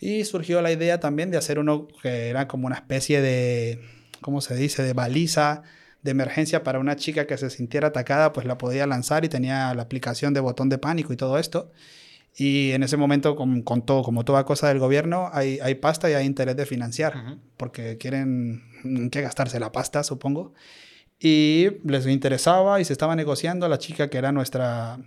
Y 0.00 0.24
surgió 0.24 0.60
la 0.60 0.72
idea 0.72 0.98
también 0.98 1.30
de 1.30 1.36
hacer 1.36 1.60
uno 1.60 1.86
que 2.02 2.28
era 2.28 2.48
como 2.48 2.66
una 2.66 2.74
especie 2.74 3.22
de, 3.22 3.80
¿cómo 4.20 4.40
se 4.40 4.56
dice?, 4.56 4.82
de 4.82 4.92
baliza 4.92 5.62
de 6.02 6.10
emergencia 6.10 6.64
para 6.64 6.80
una 6.80 6.96
chica 6.96 7.28
que 7.28 7.38
se 7.38 7.48
sintiera 7.48 7.88
atacada, 7.88 8.32
pues 8.32 8.44
la 8.44 8.58
podía 8.58 8.88
lanzar 8.88 9.24
y 9.24 9.28
tenía 9.28 9.72
la 9.74 9.82
aplicación 9.82 10.34
de 10.34 10.40
botón 10.40 10.68
de 10.68 10.78
pánico 10.78 11.12
y 11.12 11.16
todo 11.16 11.38
esto. 11.38 11.70
Y 12.36 12.72
en 12.72 12.82
ese 12.82 12.96
momento, 12.96 13.36
con, 13.36 13.62
con 13.62 13.82
todo, 13.82 14.02
como 14.02 14.24
toda 14.24 14.44
cosa 14.44 14.66
del 14.66 14.80
gobierno, 14.80 15.30
hay, 15.32 15.60
hay 15.60 15.76
pasta 15.76 16.10
y 16.10 16.14
hay 16.14 16.26
interés 16.26 16.56
de 16.56 16.66
financiar, 16.66 17.38
porque 17.56 17.98
quieren 17.98 18.64
mm, 18.82 19.08
que 19.10 19.22
gastarse 19.22 19.60
la 19.60 19.70
pasta, 19.70 20.02
supongo. 20.02 20.54
Y 21.20 21.68
les 21.84 22.06
interesaba 22.06 22.80
y 22.80 22.84
se 22.84 22.92
estaba 22.92 23.16
negociando. 23.16 23.68
La 23.68 23.78
chica 23.78 24.08
que 24.08 24.18
era 24.18 24.32
nuestra, 24.32 24.98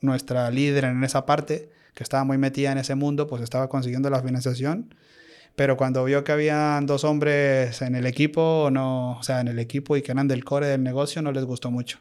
nuestra 0.00 0.50
líder 0.50 0.84
en 0.84 1.04
esa 1.04 1.26
parte, 1.26 1.70
que 1.94 2.02
estaba 2.02 2.24
muy 2.24 2.38
metida 2.38 2.72
en 2.72 2.78
ese 2.78 2.94
mundo, 2.94 3.26
pues 3.26 3.42
estaba 3.42 3.68
consiguiendo 3.68 4.08
la 4.10 4.22
financiación. 4.22 4.94
Pero 5.56 5.76
cuando 5.76 6.04
vio 6.04 6.22
que 6.24 6.32
habían 6.32 6.86
dos 6.86 7.02
hombres 7.04 7.82
en 7.82 7.96
el 7.96 8.06
equipo, 8.06 8.68
no, 8.72 9.18
o 9.18 9.22
sea, 9.22 9.40
en 9.40 9.48
el 9.48 9.58
equipo 9.58 9.96
y 9.96 10.02
que 10.02 10.12
eran 10.12 10.28
del 10.28 10.44
core 10.44 10.68
del 10.68 10.82
negocio, 10.84 11.20
no 11.20 11.32
les 11.32 11.44
gustó 11.44 11.70
mucho. 11.70 11.98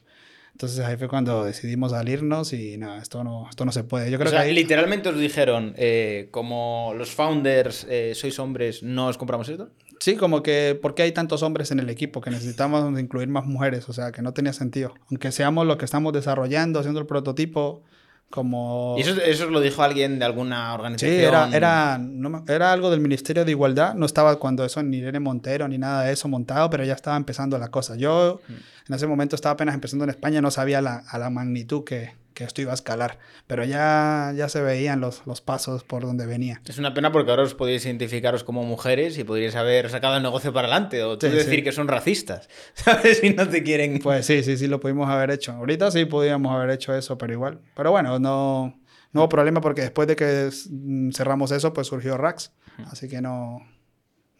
Entonces 0.52 0.80
ahí 0.86 0.96
fue 0.98 1.08
cuando 1.08 1.44
decidimos 1.44 1.92
salirnos 1.92 2.54
y 2.54 2.78
no, 2.78 2.98
esto 2.98 3.24
no, 3.24 3.48
esto 3.50 3.66
no 3.66 3.72
se 3.72 3.84
puede. 3.84 4.10
Yo 4.12 4.18
creo 4.18 4.30
O 4.30 4.32
sea, 4.32 4.42
que 4.44 4.50
ahí- 4.50 4.54
literalmente 4.56 5.10
os 5.10 5.20
dijeron, 5.20 5.74
eh, 5.78 6.30
como 6.32 6.94
los 6.98 7.12
founders 7.12 7.86
eh, 7.90 8.14
sois 8.16 8.38
hombres, 8.40 8.82
no 8.84 9.08
os 9.08 9.18
compramos 9.18 9.50
esto. 9.50 9.70
Sí, 10.00 10.16
como 10.16 10.44
que, 10.44 10.78
¿por 10.82 10.94
qué 10.96 11.04
hay 11.04 11.12
tantos 11.12 11.44
hombres 11.44 11.72
en 11.72 11.80
el 11.80 11.90
equipo? 11.90 12.22
Que 12.22 12.30
necesitamos 12.30 13.00
incluir 13.00 13.28
más 13.28 13.46
mujeres, 13.46 13.88
o 13.90 13.94
sea, 13.94 14.12
que 14.12 14.22
no 14.22 14.34
tenía 14.34 14.54
sentido. 14.54 14.94
Aunque 15.10 15.32
seamos 15.32 15.66
los 15.66 15.78
que 15.78 15.86
estamos 15.86 16.14
desarrollando, 16.14 16.80
haciendo 16.80 17.00
el 17.00 17.08
prototipo, 17.08 17.84
como... 18.30 18.96
¿Y 18.98 19.02
eso, 19.02 19.20
eso 19.22 19.50
lo 19.50 19.62
dijo 19.62 19.82
alguien 19.84 20.20
de 20.20 20.26
alguna 20.26 20.70
Sí, 20.70 20.76
organización? 20.76 21.14
era, 21.24 21.50
era, 21.56 21.98
no 21.98 22.30
me- 22.30 22.42
era 22.54 22.74
algo 22.74 22.92
del 22.92 23.00
Ministerio 23.00 23.46
de 23.46 23.52
Igualdad. 23.52 23.96
No 23.96 24.06
estaba 24.06 24.38
cuando 24.38 24.66
eso 24.66 24.84
ni 24.84 24.98
Irene 24.98 25.20
Montero 25.22 25.68
ni 25.68 25.78
nada 25.78 26.04
de 26.04 26.12
eso 26.14 26.28
montado, 26.28 26.70
pero 26.70 26.84
ya 26.84 26.94
estaba 26.94 27.16
empezando 27.16 27.58
la 27.58 27.70
cosa. 27.70 27.96
Yo 27.96 28.42
en 28.50 28.94
ese 28.94 29.08
momento 29.08 29.36
estaba 29.36 29.54
apenas 29.54 29.76
empezando 29.76 30.04
en 30.04 30.10
España, 30.10 30.42
no 30.42 30.52
sabía 30.52 30.82
la, 30.82 31.04
a 31.10 31.18
la 31.18 31.30
magnitud 31.30 31.84
que, 31.86 32.16
que 32.38 32.44
esto 32.44 32.62
iba 32.62 32.70
a 32.70 32.76
escalar, 32.76 33.18
pero 33.48 33.66
ya, 33.66 34.32
ya 34.36 34.48
se 34.48 34.62
veían 34.62 35.02
los, 35.02 35.26
los 35.26 35.42
pasos 35.42 35.84
por 35.84 36.04
donde 36.04 36.28
venía. 36.28 36.62
Es 36.68 36.78
una 36.78 36.94
pena 36.94 37.12
porque 37.12 37.32
ahora 37.32 37.42
os 37.42 37.56
podéis 37.56 37.84
identificaros 37.88 38.44
como 38.44 38.64
mujeres 38.64 39.18
y 39.18 39.24
podríais 39.24 39.56
haber 39.56 39.90
sacado 39.90 40.18
el 40.18 40.22
negocio 40.22 40.54
para 40.54 40.68
adelante 40.68 41.04
o 41.04 41.18
tú 41.18 41.26
Sí, 41.26 41.34
decir 41.34 41.56
sí. 41.56 41.64
que 41.64 41.72
son 41.72 41.88
racistas, 41.88 42.48
¿sabes? 42.76 43.18
Si 43.22 43.32
no 43.32 43.50
te 43.50 43.64
quieren... 43.64 43.98
Pues 43.98 44.28
sí, 44.28 44.44
sí, 44.44 44.56
sí, 44.56 44.68
lo 44.68 44.80
pudimos 44.80 45.10
haber 45.10 45.32
hecho. 45.32 45.54
Ahorita 45.54 45.90
sí 45.90 46.06
podíamos 46.06 46.54
haber 46.56 46.70
hecho 46.70 46.94
eso, 46.96 47.18
pero 47.18 47.34
igual. 47.34 47.60
Pero 47.76 47.90
bueno, 47.90 48.20
no, 48.20 48.80
no 49.14 49.22
hubo 49.22 49.30
problema 49.30 49.60
porque 49.60 49.82
después 49.82 50.08
de 50.08 50.16
que 50.16 50.52
mm, 50.70 51.10
cerramos 51.14 51.52
eso, 51.52 51.74
pues 51.74 51.88
surgió 51.88 52.18
Rax. 52.18 52.52
Así 52.92 53.10
que 53.10 53.20
no, 53.20 53.62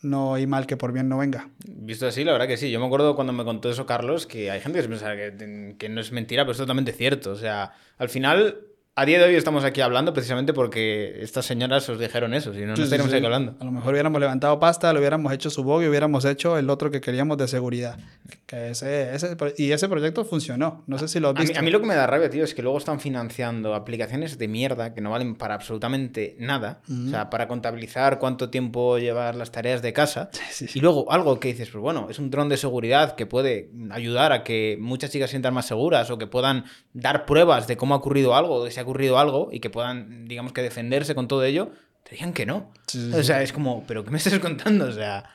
no 0.02 0.36
hay 0.36 0.48
mal 0.48 0.68
que 0.68 0.78
por 0.78 0.92
bien 0.92 1.10
no 1.10 1.18
venga. 1.18 1.50
Visto 1.66 2.08
así, 2.08 2.24
la 2.24 2.34
verdad 2.34 2.48
que 2.48 2.58
sí. 2.58 2.72
Yo 2.72 2.80
me 2.80 2.86
acuerdo 2.86 3.16
cuando 3.16 3.34
me 3.34 3.44
contó 3.44 3.70
eso 3.70 3.86
Carlos, 3.86 4.28
que 4.28 4.52
hay 4.52 4.60
gente 4.60 4.80
que 4.80 4.84
se 4.84 4.90
piensa 4.90 5.16
que, 5.16 5.76
que 5.78 5.90
no 5.90 6.02
es 6.02 6.12
mentira, 6.12 6.44
pero 6.44 6.52
es 6.52 6.58
totalmente 6.58 6.92
cierto. 6.92 7.32
O 7.32 7.36
sea, 7.36 7.74
al 7.98 8.10
final, 8.10 8.67
a 9.00 9.06
día 9.06 9.20
de 9.20 9.26
hoy 9.26 9.36
estamos 9.36 9.64
aquí 9.64 9.80
hablando 9.82 10.12
precisamente 10.12 10.54
porque 10.54 11.20
estas 11.22 11.46
señoras 11.46 11.88
os 11.88 12.00
dijeron 12.00 12.34
eso, 12.34 12.52
si 12.52 12.62
no, 12.62 12.70
no 12.70 12.76
Sí, 12.76 12.82
sí, 12.82 12.84
estaríamos 12.86 13.12
sí. 13.12 13.18
aquí 13.18 13.26
hablando. 13.26 13.56
A 13.60 13.64
lo 13.64 13.72
mejor 13.72 13.94
hubiéramos 13.94 14.20
levantado 14.20 14.60
pasta, 14.60 14.92
le 14.92 14.98
hubiéramos 14.98 15.32
hecho 15.32 15.52
su 15.52 15.64
bug 15.64 15.84
y 15.84 15.88
hubiéramos 15.88 16.26
hecho 16.26 16.58
el 16.58 16.68
otro 16.72 16.90
que 16.90 17.00
queríamos 17.00 17.38
de 17.38 17.48
seguridad. 17.48 18.00
Que 18.48 18.70
ese, 18.72 19.14
ese, 19.14 19.36
pro- 19.36 19.52
y 19.56 19.72
ese 19.72 19.88
proyecto 19.88 20.26
funcionó. 20.26 20.84
No 20.88 20.98
sé 20.98 21.08
si 21.08 21.20
lo 21.20 21.30
has 21.30 21.36
A 21.36 21.40
mí, 21.40 21.46
visto. 21.46 21.60
a 21.60 21.62
mí 21.62 21.70
lo 21.70 21.80
que 21.80 21.86
me 21.86 21.94
da 21.94 22.08
rabia, 22.08 22.28
tío, 22.32 22.44
es 22.44 22.56
que 22.56 22.64
luego 22.64 22.80
están 22.80 23.00
financiando 23.00 23.76
aplicaciones 23.76 24.40
de 24.40 24.48
mierda 24.48 24.96
que 24.96 25.02
no 25.02 25.12
valen 25.12 25.36
para 25.36 25.54
absolutamente 25.54 26.36
nada. 26.40 26.82
O 26.90 27.10
sea, 27.12 27.30
para 27.30 27.48
contabilizar 27.48 28.18
cuánto 28.18 28.50
tiempo 28.50 28.98
llevar 28.98 29.36
las 29.36 29.52
tareas 29.52 29.82
de 29.84 29.94
casa. 29.94 30.30
Y 30.74 30.80
luego 30.80 31.12
algo 31.12 31.40
que 31.40 31.50
dices, 31.50 31.70
pues 31.70 31.82
bueno, 31.84 32.08
es 32.10 32.18
un 32.18 32.32
dron 32.32 32.50
de 32.50 32.58
seguridad 32.58 33.16
que 33.16 33.26
puede 33.28 33.70
ayudar 33.92 34.32
a 34.32 34.44
que 34.44 34.76
muchas 34.80 35.12
chicas 35.12 35.30
se 35.30 35.34
sientan 35.34 35.54
más 35.54 35.68
seguras 35.68 36.10
o 36.10 36.18
que 36.18 36.26
puedan 36.26 36.66
dar 36.94 37.26
pruebas 37.28 37.68
de 37.68 37.78
cómo 37.78 37.94
ha 37.94 37.98
ocurrido 37.98 38.36
algo, 38.36 38.64
de 38.66 38.72
si 38.72 38.80
ha 38.80 38.87
ocurrido 38.88 39.20
algo 39.20 39.50
y 39.52 39.60
que 39.60 39.70
puedan, 39.70 40.28
digamos 40.28 40.54
que 40.54 40.62
defenderse 40.62 41.14
con 41.14 41.28
todo 41.28 41.44
ello. 41.44 41.72
Te 42.04 42.16
digan 42.16 42.32
que 42.32 42.46
no. 42.46 42.72
Sí, 42.88 43.12
sí, 43.12 43.18
O 43.18 43.24
sea, 43.24 43.42
es 43.42 43.52
como, 43.52 43.84
¿pero 43.86 44.04
qué 44.06 44.12
me 44.12 44.18
estás 44.18 44.40
contando? 44.40 44.86
O 44.86 44.92
sea, 44.94 45.26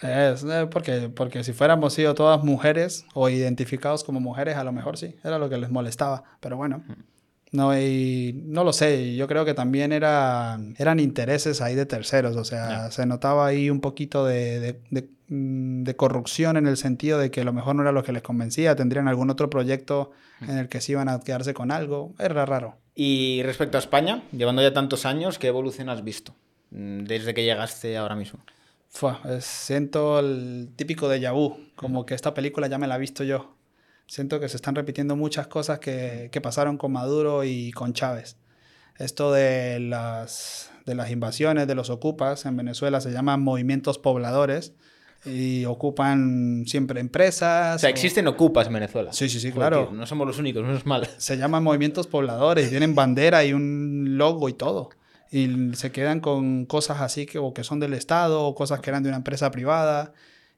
Es, 0.00 0.42
eh, 0.44 0.66
porque, 0.70 1.10
porque 1.14 1.44
si 1.44 1.52
fuéramos 1.52 1.92
sido 1.92 2.14
todas 2.14 2.42
mujeres 2.42 3.04
o 3.14 3.28
identificados 3.28 4.04
como 4.04 4.20
mujeres, 4.20 4.56
a 4.56 4.64
lo 4.64 4.72
mejor 4.72 4.96
sí, 4.96 5.16
era 5.22 5.38
lo 5.38 5.48
que 5.48 5.58
les 5.58 5.70
molestaba. 5.70 6.24
Pero 6.40 6.56
bueno, 6.56 6.82
no, 7.52 7.70
hay, 7.70 8.32
no 8.46 8.64
lo 8.64 8.72
sé. 8.72 9.14
Yo 9.14 9.28
creo 9.28 9.44
que 9.44 9.54
también 9.54 9.92
era, 9.92 10.58
eran 10.78 10.98
intereses 10.98 11.60
ahí 11.60 11.74
de 11.74 11.86
terceros. 11.86 12.36
O 12.36 12.44
sea, 12.44 12.90
se 12.90 13.06
notaba 13.06 13.46
ahí 13.46 13.70
un 13.70 13.80
poquito 13.80 14.24
de, 14.26 14.58
de, 14.60 14.80
de, 14.90 15.08
mm, 15.28 15.84
de 15.84 15.94
corrupción 15.96 16.56
en 16.56 16.66
el 16.66 16.76
sentido 16.76 17.18
de 17.18 17.30
que 17.30 17.42
a 17.42 17.44
lo 17.44 17.52
mejor 17.52 17.76
no 17.76 17.82
era 17.82 17.92
lo 17.92 18.02
que 18.02 18.12
les 18.12 18.22
convencía. 18.22 18.74
Tendrían 18.74 19.08
algún 19.08 19.30
otro 19.30 19.50
proyecto 19.50 20.10
en 20.40 20.58
el 20.58 20.68
que 20.68 20.80
se 20.80 20.92
iban 20.92 21.08
a 21.08 21.20
quedarse 21.20 21.54
con 21.54 21.70
algo. 21.70 22.14
Era 22.18 22.44
raro. 22.44 22.78
Y 22.94 23.42
respecto 23.42 23.76
a 23.76 23.80
España, 23.80 24.22
llevando 24.32 24.62
ya 24.62 24.72
tantos 24.72 25.04
años, 25.06 25.38
¿qué 25.38 25.48
evolución 25.48 25.88
has 25.88 26.04
visto 26.04 26.34
mm, 26.70 27.04
desde 27.04 27.34
que 27.34 27.44
llegaste 27.44 27.96
ahora 27.96 28.14
mismo? 28.14 28.40
Fua, 28.88 29.20
es- 29.28 29.44
siento 29.44 30.20
el 30.20 30.70
típico 30.76 31.08
de 31.08 31.28
vu, 31.30 31.56
como 31.74 32.06
que 32.06 32.14
esta 32.14 32.34
película 32.34 32.68
ya 32.68 32.78
me 32.78 32.86
la 32.86 32.96
he 32.96 33.00
visto 33.00 33.24
yo. 33.24 33.56
Siento 34.06 34.38
que 34.38 34.48
se 34.48 34.56
están 34.56 34.74
repitiendo 34.74 35.16
muchas 35.16 35.46
cosas 35.48 35.78
que, 35.80 36.28
que 36.30 36.40
pasaron 36.40 36.76
con 36.76 36.92
Maduro 36.92 37.42
y 37.42 37.72
con 37.72 37.94
Chávez. 37.94 38.36
Esto 38.98 39.32
de 39.32 39.80
las, 39.80 40.70
de 40.86 40.94
las 40.94 41.10
invasiones, 41.10 41.66
de 41.66 41.74
los 41.74 41.90
ocupas, 41.90 42.44
en 42.46 42.56
Venezuela 42.56 43.00
se 43.00 43.10
llaman 43.10 43.42
movimientos 43.42 43.98
pobladores 43.98 44.72
y 45.26 45.64
ocupan 45.64 46.64
siempre 46.66 47.00
empresas. 47.00 47.76
O 47.76 47.78
sea, 47.78 47.88
o- 47.88 47.92
existen 47.92 48.26
ocupas 48.26 48.66
en 48.66 48.74
Venezuela. 48.74 49.12
Sí, 49.12 49.28
sí, 49.28 49.40
sí, 49.40 49.50
Joder, 49.50 49.68
claro. 49.70 49.88
tío, 49.88 49.96
no 49.96 50.06
somos 50.06 50.26
los 50.26 50.38
únicos, 50.38 50.62
menos 50.64 50.84
mal. 50.86 51.08
Se 51.18 51.36
llaman 51.36 51.62
movimientos 51.62 52.06
pobladores, 52.06 52.70
tienen 52.70 52.94
bandera 52.94 53.44
y 53.44 53.52
un 53.52 54.16
logo 54.18 54.48
y 54.48 54.52
todo. 54.52 54.90
Y 55.30 55.74
se 55.74 55.90
quedan 55.90 56.20
con 56.20 56.64
cosas 56.66 57.00
así 57.00 57.26
que, 57.26 57.38
o 57.38 57.52
que 57.54 57.64
son 57.64 57.80
del 57.80 57.94
Estado 57.94 58.42
o 58.44 58.54
cosas 58.54 58.80
que 58.80 58.90
eran 58.90 59.02
de 59.02 59.08
una 59.08 59.16
empresa 59.18 59.50
privada 59.50 60.12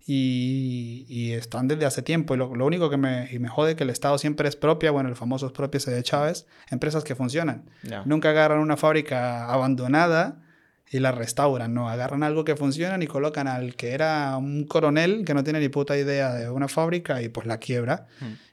y, 0.07 1.07
y 1.09 1.33
están 1.33 1.67
desde 1.69 1.87
hace 1.87 2.03
tiempo. 2.03 2.35
Y 2.35 2.39
lo, 2.39 2.55
lo 2.55 2.67
único 2.67 2.91
que 2.91 2.97
me, 2.97 3.29
y 3.33 3.39
me 3.39 3.49
jode 3.49 3.71
es 3.73 3.77
que 3.77 3.85
el 3.85 3.91
Estado 3.91 4.19
siempre 4.19 4.49
es 4.49 4.57
propia, 4.57 4.91
bueno, 4.91 5.09
el 5.09 5.17
famoso 5.17 5.47
es 5.47 5.53
propio 5.53 5.79
ese 5.79 5.91
de 5.91 6.03
Chávez, 6.03 6.47
empresas 6.71 7.05
que 7.05 7.15
funcionan. 7.15 7.65
Nunca 8.05 8.31
agarran 8.31 8.59
una 8.61 8.77
fábrica 8.77 9.51
abandonada 9.53 10.43
y 10.91 11.01
la 11.01 11.13
restauran, 11.13 11.75
no, 11.75 11.89
agarran 11.89 12.23
algo 12.23 12.45
que 12.45 12.55
funciona 12.57 13.03
y 13.03 13.07
colocan 13.07 13.49
al 13.49 13.75
que 13.75 13.91
era 13.91 14.37
un 14.37 14.65
coronel 14.65 15.25
que 15.25 15.35
no 15.35 15.43
tiene 15.43 15.61
ni 15.61 15.69
puta 15.69 15.97
idea 15.97 16.33
de 16.33 16.49
una 16.49 16.69
fábrica 16.69 17.23
y 17.23 17.29
pues 17.29 17.47
la 17.47 17.59
quiebra 17.59 18.07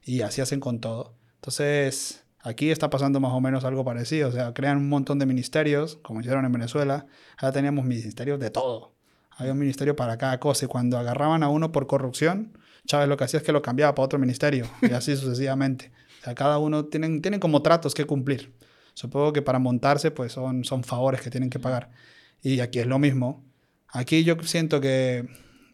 y 0.04 0.22
así 0.22 0.42
hacen 0.42 0.60
con 0.60 0.80
todo. 0.80 1.14
Entonces, 1.36 2.24
aquí 2.42 2.72
está 2.72 2.90
pasando 2.90 3.20
más 3.20 3.34
o 3.34 3.42
menos 3.42 3.66
algo 3.66 3.86
parecido, 3.86 4.30
o 4.30 4.32
sea, 4.32 4.54
crean 4.54 4.78
un 4.78 4.90
montón 4.90 5.20
de 5.20 5.26
ministerios, 5.26 5.98
como 6.02 6.22
hicieron 6.22 6.46
en 6.46 6.52
Venezuela, 6.52 7.06
ahora 7.38 7.54
teníamos 7.54 7.86
ministerios 7.86 8.40
de 8.40 8.50
todo. 8.50 8.94
Había 9.38 9.54
un 9.54 9.60
ministerio 9.60 9.96
para 9.96 10.18
cada 10.18 10.40
cosa 10.40 10.66
y 10.66 10.68
cuando 10.68 10.98
agarraban 10.98 11.44
a 11.44 11.50
uno 11.50 11.72
por 11.72 11.88
corrupción, 11.88 12.58
Chávez 12.88 13.08
lo 13.08 13.18
que 13.18 13.24
hacía 13.24 13.40
es 13.40 13.44
que 13.44 13.52
lo 13.52 13.62
cambiaba 13.62 13.96
para 13.96 14.06
otro 14.06 14.20
ministerio 14.20 14.68
y 14.82 14.92
así 14.92 15.16
sucesivamente. 15.16 15.92
O 16.22 16.24
sea, 16.26 16.36
cada 16.36 16.58
uno 16.58 16.86
tienen, 16.86 17.22
tienen 17.22 17.40
como 17.40 17.62
tratos 17.62 17.94
que 17.94 18.06
cumplir. 18.06 18.54
Supongo 18.94 19.34
que 19.34 19.42
para 19.42 19.60
montarse 19.60 20.12
pues 20.12 20.34
son, 20.34 20.64
son 20.64 20.84
favores 20.84 21.22
que 21.22 21.30
tienen 21.30 21.50
que 21.50 21.60
pagar. 21.60 21.90
Y 22.44 22.60
aquí 22.60 22.80
es 22.80 22.86
lo 22.86 23.00
mismo. 23.00 23.44
Aquí 23.88 24.24
yo 24.24 24.36
siento 24.44 24.80
que 24.80 25.28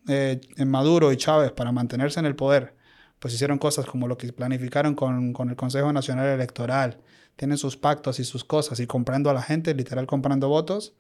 eh, 0.08 0.40
en 0.56 0.70
Maduro 0.70 1.12
y 1.12 1.18
Chávez 1.18 1.52
para 1.52 1.74
mantenerse 1.74 2.22
en 2.22 2.26
el 2.26 2.36
poder 2.36 2.80
pues 3.20 3.34
hicieron 3.34 3.58
cosas 3.58 3.86
como 3.86 4.08
lo 4.08 4.18
que 4.18 4.32
planificaron 4.34 4.96
con, 4.96 5.34
con 5.34 5.50
el 5.50 5.56
Consejo 5.56 5.92
Nacional 5.94 6.28
Electoral. 6.28 6.98
Tienen 7.36 7.58
sus 7.58 7.78
pactos 7.78 8.20
y 8.20 8.24
sus 8.24 8.44
cosas 8.44 8.80
y 8.80 8.88
comprando 8.88 9.30
a 9.30 9.34
la 9.34 9.42
gente, 9.42 9.74
literal 9.74 10.08
comprando 10.08 10.50
votos. 10.50 10.94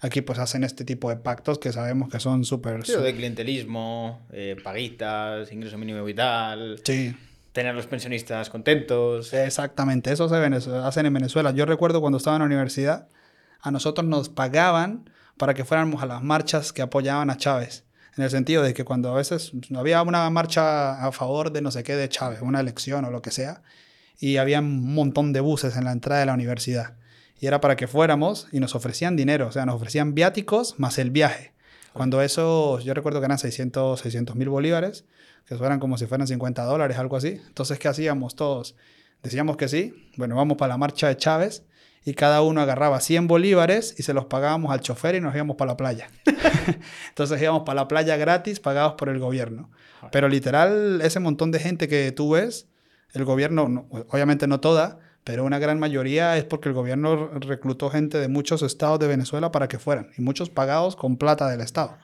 Aquí 0.00 0.20
pues 0.20 0.38
hacen 0.38 0.64
este 0.64 0.84
tipo 0.84 1.10
de 1.10 1.16
pactos 1.16 1.58
que 1.58 1.72
sabemos 1.72 2.08
que 2.08 2.20
son 2.20 2.44
súper... 2.44 2.84
Sí, 2.86 2.94
de 2.96 3.14
clientelismo, 3.14 4.26
eh, 4.32 4.56
paguitas, 4.62 5.52
ingreso 5.52 5.78
mínimo 5.78 6.02
vital, 6.04 6.80
Sí, 6.84 7.14
tener 7.52 7.72
a 7.72 7.74
los 7.74 7.86
pensionistas 7.86 8.50
contentos. 8.50 9.32
Exactamente, 9.32 10.12
eso 10.12 10.28
se 10.28 10.36
hacen 10.76 11.06
en 11.06 11.12
Venezuela. 11.12 11.50
Yo 11.50 11.66
recuerdo 11.66 12.00
cuando 12.00 12.16
estaba 12.16 12.36
en 12.36 12.40
la 12.40 12.46
universidad, 12.46 13.08
a 13.62 13.70
nosotros 13.70 14.06
nos 14.06 14.28
pagaban 14.28 15.10
para 15.36 15.54
que 15.54 15.64
fuéramos 15.64 16.02
a 16.02 16.06
las 16.06 16.22
marchas 16.22 16.72
que 16.72 16.82
apoyaban 16.82 17.30
a 17.30 17.36
Chávez. 17.36 17.84
En 18.16 18.24
el 18.24 18.30
sentido 18.30 18.62
de 18.62 18.74
que 18.74 18.84
cuando 18.84 19.10
a 19.10 19.14
veces 19.14 19.52
había 19.74 20.02
una 20.02 20.28
marcha 20.30 21.06
a 21.06 21.12
favor 21.12 21.52
de 21.52 21.62
no 21.62 21.70
sé 21.70 21.82
qué 21.82 21.96
de 21.96 22.08
Chávez, 22.08 22.40
una 22.42 22.60
elección 22.60 23.04
o 23.04 23.10
lo 23.10 23.22
que 23.22 23.30
sea, 23.30 23.62
y 24.18 24.36
había 24.36 24.60
un 24.60 24.94
montón 24.94 25.32
de 25.32 25.40
buses 25.40 25.76
en 25.76 25.84
la 25.84 25.92
entrada 25.92 26.20
de 26.20 26.26
la 26.26 26.34
universidad. 26.34 26.96
Y 27.38 27.46
era 27.46 27.60
para 27.62 27.76
que 27.76 27.88
fuéramos 27.88 28.48
y 28.52 28.60
nos 28.60 28.74
ofrecían 28.74 29.16
dinero, 29.16 29.48
o 29.48 29.52
sea, 29.52 29.64
nos 29.64 29.76
ofrecían 29.76 30.14
viáticos 30.14 30.78
más 30.78 30.98
el 30.98 31.10
viaje. 31.10 31.54
Cuando 31.94 32.20
eso, 32.20 32.78
yo 32.80 32.92
recuerdo 32.92 33.20
que 33.20 33.24
eran 33.24 33.38
600 33.38 34.04
mil 34.36 34.48
bolívares, 34.50 35.04
que 35.46 35.54
eran 35.54 35.80
como 35.80 35.96
si 35.96 36.06
fueran 36.06 36.26
50 36.26 36.62
dólares, 36.64 36.98
algo 36.98 37.16
así. 37.16 37.40
Entonces, 37.46 37.78
¿qué 37.78 37.88
hacíamos 37.88 38.36
todos? 38.36 38.76
Decíamos 39.22 39.56
que 39.56 39.68
sí, 39.68 40.10
bueno, 40.16 40.36
vamos 40.36 40.56
para 40.58 40.74
la 40.74 40.78
marcha 40.78 41.08
de 41.08 41.16
Chávez 41.16 41.64
y 42.04 42.14
cada 42.14 42.42
uno 42.42 42.60
agarraba 42.60 43.00
100 43.00 43.26
bolívares 43.26 43.94
y 43.98 44.02
se 44.02 44.14
los 44.14 44.24
pagábamos 44.26 44.72
al 44.72 44.80
chofer 44.80 45.14
y 45.16 45.20
nos 45.20 45.34
íbamos 45.34 45.56
para 45.56 45.72
la 45.72 45.76
playa. 45.76 46.08
Entonces 47.08 47.40
íbamos 47.42 47.62
para 47.64 47.76
la 47.82 47.88
playa 47.88 48.16
gratis, 48.16 48.60
pagados 48.60 48.94
por 48.94 49.08
el 49.08 49.18
gobierno. 49.18 49.70
Pero 50.12 50.28
literal, 50.28 51.00
ese 51.02 51.20
montón 51.20 51.50
de 51.50 51.58
gente 51.60 51.88
que 51.88 52.10
tú 52.12 52.30
ves, 52.30 52.68
el 53.12 53.24
gobierno, 53.24 53.68
no- 53.68 53.86
obviamente 54.08 54.46
no 54.46 54.60
toda, 54.60 54.98
pero 55.24 55.44
una 55.44 55.58
gran 55.58 55.78
mayoría 55.78 56.36
es 56.38 56.44
porque 56.44 56.70
el 56.70 56.74
gobierno 56.74 57.28
reclutó 57.38 57.90
gente 57.90 58.18
de 58.18 58.28
muchos 58.28 58.62
estados 58.62 58.98
de 58.98 59.06
Venezuela 59.06 59.52
para 59.52 59.68
que 59.68 59.78
fueran, 59.78 60.08
y 60.16 60.22
muchos 60.22 60.48
pagados 60.48 60.96
con 60.96 61.16
plata 61.18 61.48
del 61.50 61.60
estado. 61.60 61.98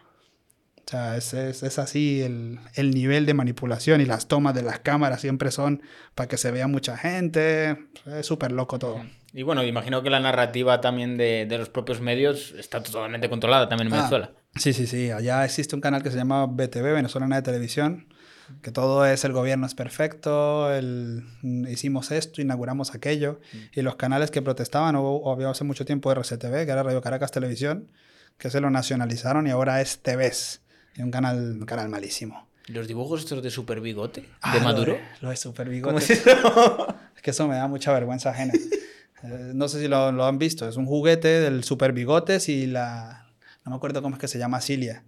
O 0.78 0.88
sea, 0.88 1.16
es, 1.16 1.34
es, 1.34 1.62
es 1.64 1.78
así 1.80 2.22
el, 2.22 2.60
el, 2.74 2.92
nivel 2.92 3.26
de 3.26 3.34
manipulación 3.34 4.00
y 4.00 4.04
las 4.04 4.28
tomas 4.28 4.54
de 4.54 4.62
las 4.62 4.78
cámaras 4.78 5.20
siempre 5.20 5.50
son 5.50 5.82
para 6.14 6.28
que 6.28 6.36
se 6.36 6.52
vea 6.52 6.68
mucha 6.68 6.96
gente. 6.96 7.88
Es 8.06 8.26
súper 8.26 8.52
loco 8.52 8.78
todo. 8.78 9.00
Y 9.32 9.42
bueno, 9.42 9.62
imagino 9.64 10.02
que 10.02 10.10
la 10.10 10.20
narrativa 10.20 10.80
también 10.80 11.16
de, 11.16 11.46
de, 11.46 11.58
los 11.58 11.68
propios 11.68 12.00
medios 12.00 12.54
está 12.58 12.82
totalmente 12.82 13.28
controlada 13.28 13.68
también 13.68 13.88
en 13.88 13.94
ah, 13.94 13.96
Venezuela. 13.96 14.32
Sí, 14.54 14.72
sí, 14.72 14.86
sí. 14.86 15.10
Allá 15.10 15.44
existe 15.44 15.74
un 15.74 15.80
canal 15.80 16.02
que 16.02 16.10
se 16.10 16.16
llama 16.16 16.46
BTV, 16.46 16.94
Venezolana 16.94 17.36
de 17.36 17.42
Televisión, 17.42 18.08
que 18.62 18.70
todo 18.70 19.04
es 19.04 19.24
el 19.24 19.32
gobierno 19.32 19.66
es 19.66 19.74
perfecto, 19.74 20.72
el, 20.72 21.24
hicimos 21.68 22.10
esto, 22.12 22.40
inauguramos 22.40 22.94
aquello. 22.94 23.40
Mm. 23.52 23.78
Y 23.80 23.82
los 23.82 23.96
canales 23.96 24.30
que 24.30 24.40
protestaban, 24.40 24.96
o, 24.96 25.02
o 25.02 25.32
había 25.32 25.50
hace 25.50 25.64
mucho 25.64 25.84
tiempo 25.84 26.10
RCTV, 26.10 26.64
que 26.64 26.70
era 26.70 26.82
Radio 26.82 27.02
Caracas 27.02 27.30
Televisión, 27.32 27.88
que 28.38 28.50
se 28.50 28.60
lo 28.60 28.70
nacionalizaron 28.70 29.46
y 29.46 29.50
ahora 29.50 29.80
es 29.80 30.00
TVs 30.02 30.62
y 30.96 31.02
un 31.02 31.10
canal, 31.10 31.56
un 31.60 31.66
canal 31.66 31.88
malísimo. 31.88 32.48
¿Los 32.68 32.88
dibujos 32.88 33.20
estos 33.20 33.42
de 33.42 33.50
Super 33.50 33.80
Bigote? 33.80 34.22
¿De 34.22 34.28
ah, 34.40 34.58
Maduro? 34.60 34.98
Lo 35.20 35.30
de, 35.30 35.36
Super 35.36 35.68
Bigote. 35.68 35.98
Es, 35.98 36.10
es, 37.16 37.22
que 37.22 37.30
eso 37.30 37.46
me 37.46 37.54
da 37.54 37.68
mucha 37.68 37.92
vergüenza 37.92 38.30
ajena. 38.30 38.54
eh, 39.22 39.52
no 39.54 39.68
sé 39.68 39.80
si 39.80 39.88
lo, 39.88 40.12
lo, 40.12 40.24
han 40.24 40.38
visto. 40.38 40.68
Es 40.68 40.76
un 40.76 40.86
juguete 40.86 41.28
del 41.40 41.64
Super 41.64 41.92
Bigotes 41.92 42.48
y 42.48 42.66
la... 42.66 43.26
No 43.64 43.70
me 43.70 43.76
acuerdo 43.76 44.02
cómo 44.02 44.14
es 44.14 44.20
que 44.20 44.28
se 44.28 44.38
llama 44.38 44.60
Cilia. 44.60 45.04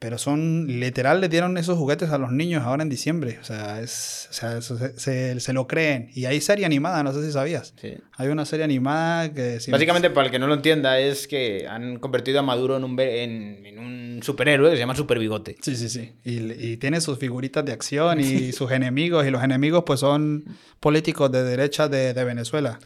Pero 0.00 0.18
son, 0.18 0.66
literal, 0.80 1.20
le 1.20 1.28
dieron 1.28 1.56
esos 1.56 1.78
juguetes 1.78 2.10
a 2.10 2.18
los 2.18 2.32
niños 2.32 2.64
ahora 2.64 2.82
en 2.82 2.88
diciembre. 2.88 3.38
O 3.40 3.44
sea, 3.44 3.80
es, 3.80 4.26
o 4.28 4.34
sea 4.34 4.60
se, 4.60 4.98
se, 4.98 5.40
se, 5.40 5.52
lo 5.52 5.66
creen. 5.66 6.10
Y 6.12 6.24
hay 6.24 6.40
serie 6.40 6.66
animada, 6.66 7.02
no 7.02 7.12
sé 7.12 7.24
si 7.24 7.32
sabías. 7.32 7.72
Sí. 7.80 7.94
Hay 8.16 8.28
una 8.28 8.44
serie 8.44 8.64
animada 8.64 9.32
que... 9.32 9.60
Si 9.60 9.70
Básicamente, 9.70 10.10
para 10.10 10.26
el 10.26 10.32
que 10.32 10.38
no 10.38 10.48
lo 10.48 10.54
entienda, 10.54 10.98
es 10.98 11.28
que 11.28 11.66
han 11.68 12.00
convertido 12.00 12.40
a 12.40 12.42
Maduro 12.42 12.76
en 12.76 12.84
un, 12.84 13.00
en, 13.00 13.64
en 13.64 13.78
un 13.78 14.20
superhéroe 14.22 14.70
que 14.70 14.76
se 14.76 14.80
llama 14.80 14.96
Super 14.96 15.18
Bigote. 15.18 15.56
Sí, 15.62 15.76
sí, 15.76 15.88
sí. 15.88 16.12
Y, 16.24 16.52
y 16.52 16.76
tiene 16.76 17.00
sus 17.00 17.18
figuritas 17.18 17.64
de 17.64 17.72
acción 17.72 18.20
y 18.20 18.52
sus 18.52 18.72
enemigos. 18.72 19.24
Y 19.26 19.30
los 19.30 19.44
enemigos, 19.44 19.84
pues, 19.86 20.00
son 20.00 20.44
políticos 20.80 21.30
de 21.30 21.44
derecha 21.44 21.88
de, 21.88 22.12
de 22.12 22.24
Venezuela. 22.24 22.78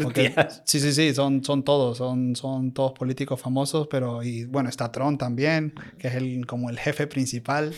Porque, 0.00 0.34
sí, 0.64 0.80
sí, 0.80 0.92
sí, 0.92 1.14
son, 1.14 1.44
son 1.44 1.64
todos, 1.64 1.98
son, 1.98 2.34
son 2.36 2.72
todos 2.72 2.92
políticos 2.92 3.40
famosos, 3.40 3.88
pero 3.90 4.22
y 4.22 4.44
bueno, 4.44 4.68
está 4.68 4.90
Trump 4.90 5.18
también, 5.18 5.74
que 5.98 6.08
es 6.08 6.14
el, 6.14 6.46
como 6.46 6.70
el 6.70 6.78
jefe 6.78 7.06
principal. 7.06 7.74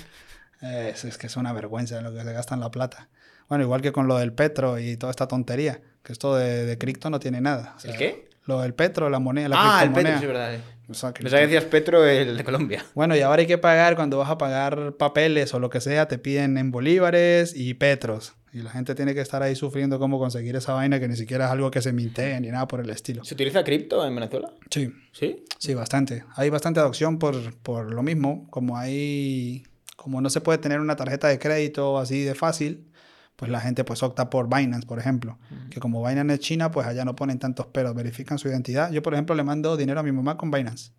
Eh, 0.63 0.93
es, 0.95 1.05
es, 1.05 1.19
que 1.19 1.27
es 1.27 1.37
una 1.37 1.53
vergüenza 1.53 1.99
en 1.99 2.05
lo 2.05 2.15
que 2.15 2.23
se 2.23 2.33
gastan 2.33 2.61
la 2.61 2.71
plata. 2.71 3.09
Bueno, 3.49 3.65
igual 3.65 3.83
que 3.83 3.93
con 3.93 4.07
lo 4.07 4.17
del 4.17 4.33
petro 4.33 4.79
y 4.79 4.97
toda 4.97 5.11
esta 5.11 5.29
tontería, 5.29 5.81
que 6.03 6.13
esto 6.13 6.37
de, 6.37 6.65
de 6.65 6.79
cripto 6.79 7.11
no 7.11 7.19
tiene 7.19 7.41
nada. 7.41 7.75
O 7.77 7.81
sea, 7.81 7.91
¿El 7.93 7.99
qué? 7.99 8.29
Lo 8.47 8.61
del 8.61 8.75
petro, 8.75 9.09
la 9.09 9.19
moneda, 9.19 9.49
la 9.49 9.57
Ah, 9.59 9.85
el 9.85 9.93
petro, 9.93 10.19
sí, 10.19 10.27
verdad. 10.27 10.59
O 10.89 10.95
sea, 10.95 11.13
que 11.13 11.25
decías 11.25 11.65
Petro, 11.65 12.07
el 12.07 12.37
de 12.37 12.45
Colombia. 12.45 12.85
Bueno, 12.95 13.17
y 13.17 13.21
ahora 13.21 13.41
hay 13.41 13.47
que 13.47 13.57
pagar, 13.57 13.97
cuando 13.97 14.19
vas 14.19 14.29
a 14.29 14.37
pagar 14.37 14.97
papeles 14.99 15.55
o 15.55 15.59
lo 15.59 15.71
que 15.71 15.81
sea, 15.81 16.09
te 16.09 16.19
piden 16.19 16.59
en 16.59 16.71
bolívares 16.71 17.55
y 17.57 17.73
petros. 17.75 18.35
Y 18.55 18.63
la 18.63 18.71
gente 18.71 18.95
tiene 18.95 19.15
que 19.15 19.21
estar 19.21 19.43
ahí 19.43 19.57
sufriendo 19.57 19.99
cómo 19.99 20.17
conseguir 20.21 20.55
esa 20.55 20.75
vaina 20.75 21.01
que 21.01 21.09
ni 21.09 21.17
siquiera 21.17 21.47
es 21.47 21.51
algo 21.51 21.73
que 21.73 21.83
se 21.83 21.93
mintee 21.93 22.41
ni 22.41 22.49
nada 22.51 22.69
por 22.69 22.79
el 22.79 22.89
estilo. 22.89 23.25
¿Se 23.25 23.35
utiliza 23.35 23.65
cripto 23.65 24.07
en 24.07 24.15
Venezuela? 24.15 24.53
Sí. 24.71 24.93
¿Sí? 25.11 25.45
Sí, 25.59 25.75
bastante. 25.75 26.25
Hay 26.37 26.51
bastante 26.51 26.79
adopción 26.79 27.19
por, 27.19 27.35
por 27.57 27.93
lo 27.93 28.03
mismo. 28.05 28.47
Como 28.51 28.79
hay... 28.79 29.65
Como 29.97 30.21
no 30.21 30.31
se 30.31 30.41
puede 30.41 30.59
tener 30.59 30.79
una 30.79 30.95
tarjeta 30.95 31.27
de 31.27 31.41
crédito 31.41 31.99
así 31.99 32.23
de 32.23 32.37
fácil, 32.37 32.93
pues 33.35 33.51
la 33.51 33.61
gente 33.61 33.83
pues 33.83 34.05
opta 34.05 34.31
por 34.31 34.49
Binance, 34.49 34.87
por 34.87 35.01
ejemplo. 35.01 35.37
Uh 35.51 35.55
-huh. 35.55 35.69
Que 35.71 35.81
como 35.81 36.07
Binance 36.07 36.35
es 36.35 36.41
China, 36.41 36.71
pues 36.71 36.87
allá 36.87 37.05
no 37.05 37.17
ponen 37.17 37.41
tantos 37.41 37.67
peros, 37.67 37.93
verifican 37.95 38.39
su 38.39 38.47
identidad. 38.47 38.93
Yo, 38.93 39.03
por 39.03 39.15
ejemplo, 39.15 39.35
le 39.35 39.43
mando 39.43 39.77
dinero 39.77 39.99
a 39.99 40.03
mi 40.05 40.13
mamá 40.13 40.37
con 40.37 40.53
Binance. 40.53 40.93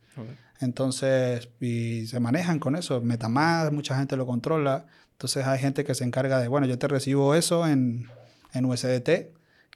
Entonces, 0.60 1.50
y 1.60 2.06
se 2.08 2.20
manejan 2.20 2.60
con 2.60 2.76
eso. 2.76 3.02
Metamask, 3.02 3.72
mucha 3.72 3.98
gente 3.98 4.16
lo 4.18 4.26
controla. 4.26 4.86
Entonces 5.16 5.48
hay 5.48 5.60
gente 5.60 5.86
que 5.86 5.96
se 5.96 6.04
encarga 6.04 6.40
de, 6.40 6.50
bueno, 6.50 6.68
yo 6.68 6.78
te 6.78 6.88
recibo 6.90 7.36
eso 7.36 7.66
en, 7.66 8.10
en 8.54 8.66
USDT, 8.66 9.06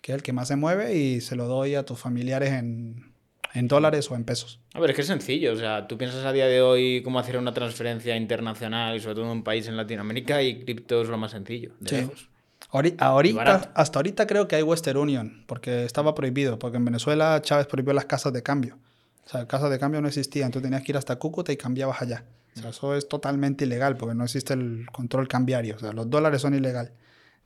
que 0.02 0.12
es 0.12 0.16
el 0.16 0.22
que 0.22 0.34
más 0.34 0.50
se 0.50 0.58
mueve, 0.58 0.96
y 0.96 1.22
se 1.22 1.38
lo 1.38 1.46
doy 1.46 1.76
a 1.76 1.84
tus 1.84 1.98
familiares 1.98 2.52
en, 2.52 3.14
en 3.54 3.68
dólares 3.70 4.12
o 4.12 4.16
en 4.16 4.26
pesos. 4.26 4.60
A 4.74 4.82
ver, 4.82 4.90
es 4.90 4.96
que 4.98 5.02
es 5.02 5.08
sencillo. 5.08 5.54
O 5.54 5.56
sea, 5.56 5.88
tú 5.88 5.98
piensas 5.98 6.26
a 6.26 6.34
día 6.34 6.48
de 6.48 6.62
hoy 6.62 7.02
cómo 7.04 7.20
hacer 7.20 7.38
una 7.38 7.54
transferencia 7.54 8.18
internacional 8.18 8.98
y 8.98 9.00
sobre 9.00 9.16
todo 9.16 9.26
en 9.26 9.32
un 9.32 9.44
país 9.44 9.68
en 9.68 9.78
Latinoamérica 9.78 10.42
y 10.44 10.64
cripto 10.64 11.02
es 11.02 11.08
lo 11.08 11.18
más 11.18 11.32
sencillo. 11.32 11.72
De 11.80 11.90
sí. 11.90 11.96
lejos. 11.96 12.30
Ahorita, 12.72 13.72
hasta 13.74 14.00
ahorita 14.00 14.28
creo 14.28 14.48
que 14.48 14.58
hay 14.58 14.62
Western 14.62 14.98
Union, 14.98 15.44
porque 15.48 15.86
estaba 15.86 16.14
prohibido, 16.14 16.60
porque 16.60 16.78
en 16.78 16.86
Venezuela 16.86 17.42
Chávez 17.42 17.66
prohibió 17.66 17.94
las 17.94 18.06
casas 18.06 18.34
de 18.34 18.44
cambio. 18.44 18.78
O 19.26 19.30
sea, 19.30 19.48
casas 19.48 19.72
de 19.72 19.80
cambio 19.80 20.02
no 20.02 20.08
existían, 20.08 20.52
tú 20.52 20.62
tenías 20.62 20.84
que 20.84 20.92
ir 20.92 20.98
hasta 20.98 21.16
Cúcuta 21.18 21.52
y 21.52 21.58
cambiabas 21.58 22.02
allá. 22.02 22.26
O 22.58 22.60
sea, 22.60 22.70
eso 22.72 22.96
es 22.96 23.08
totalmente 23.08 23.66
ilegal 23.66 23.98
porque 23.98 24.16
no 24.16 24.24
existe 24.24 24.54
el 24.54 24.88
control 24.92 25.28
cambiario. 25.28 25.76
O 25.76 25.80
sea, 25.80 25.94
los 25.94 26.10
dólares 26.10 26.42
son 26.42 26.54
ilegal. 26.54 26.94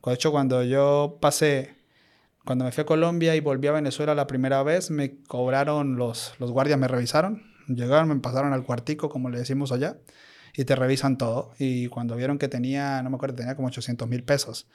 De 0.05 0.13
hecho, 0.13 0.31
cuando 0.31 0.63
yo 0.63 1.17
pasé, 1.21 1.75
cuando 2.45 2.65
me 2.65 2.71
fui 2.71 2.81
a 2.81 2.85
Colombia 2.85 3.35
y 3.35 3.39
volví 3.39 3.67
a 3.67 3.71
Venezuela 3.71 4.15
la 4.15 4.27
primera 4.27 4.63
vez, 4.63 4.91
me 4.91 5.17
cobraron 5.23 5.95
los, 5.95 6.34
los 6.39 6.51
guardias, 6.51 6.77
me 6.77 6.88
revisaron. 6.88 7.43
Llegaron, 7.67 8.09
me 8.09 8.15
pasaron 8.17 8.51
al 8.51 8.63
cuartico, 8.63 9.07
como 9.09 9.30
le 9.30 9.39
decimos 9.39 9.71
allá, 9.71 9.97
y 10.55 10.65
te 10.65 10.75
revisan 10.75 11.17
todo. 11.17 11.51
Y 11.57 11.88
cuando 11.88 12.15
vieron 12.15 12.38
que 12.38 12.49
tenía, 12.49 13.01
no 13.01 13.09
me 13.09 13.15
acuerdo, 13.15 13.35
tenía 13.35 13.55
como 13.55 13.69
800 13.69 14.07
mil 14.09 14.23
pesos. 14.23 14.67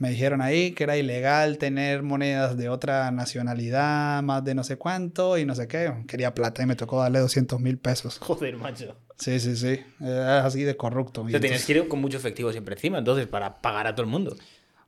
Me 0.00 0.08
dijeron 0.08 0.40
ahí 0.40 0.72
que 0.72 0.84
era 0.84 0.96
ilegal 0.96 1.58
tener 1.58 2.02
monedas 2.02 2.56
de 2.56 2.70
otra 2.70 3.10
nacionalidad, 3.10 4.22
más 4.22 4.42
de 4.42 4.54
no 4.54 4.64
sé 4.64 4.78
cuánto 4.78 5.36
y 5.36 5.44
no 5.44 5.54
sé 5.54 5.68
qué. 5.68 5.92
Quería 6.08 6.32
plata 6.32 6.62
y 6.62 6.66
me 6.66 6.74
tocó 6.74 7.02
darle 7.02 7.18
200 7.18 7.60
mil 7.60 7.76
pesos. 7.76 8.18
Joder, 8.18 8.56
macho. 8.56 8.96
Sí, 9.18 9.38
sí, 9.38 9.54
sí. 9.56 9.78
Es 10.00 10.08
así 10.08 10.62
de 10.62 10.74
corrupto. 10.74 11.20
O 11.20 11.28
sea, 11.28 11.38
tienes 11.38 11.66
que 11.66 11.72
ir 11.72 11.86
con 11.86 12.00
mucho 12.00 12.16
efectivo 12.16 12.50
siempre 12.50 12.76
encima, 12.76 12.96
entonces, 12.96 13.26
para 13.26 13.60
pagar 13.60 13.86
a 13.88 13.94
todo 13.94 14.04
el 14.04 14.10
mundo. 14.10 14.34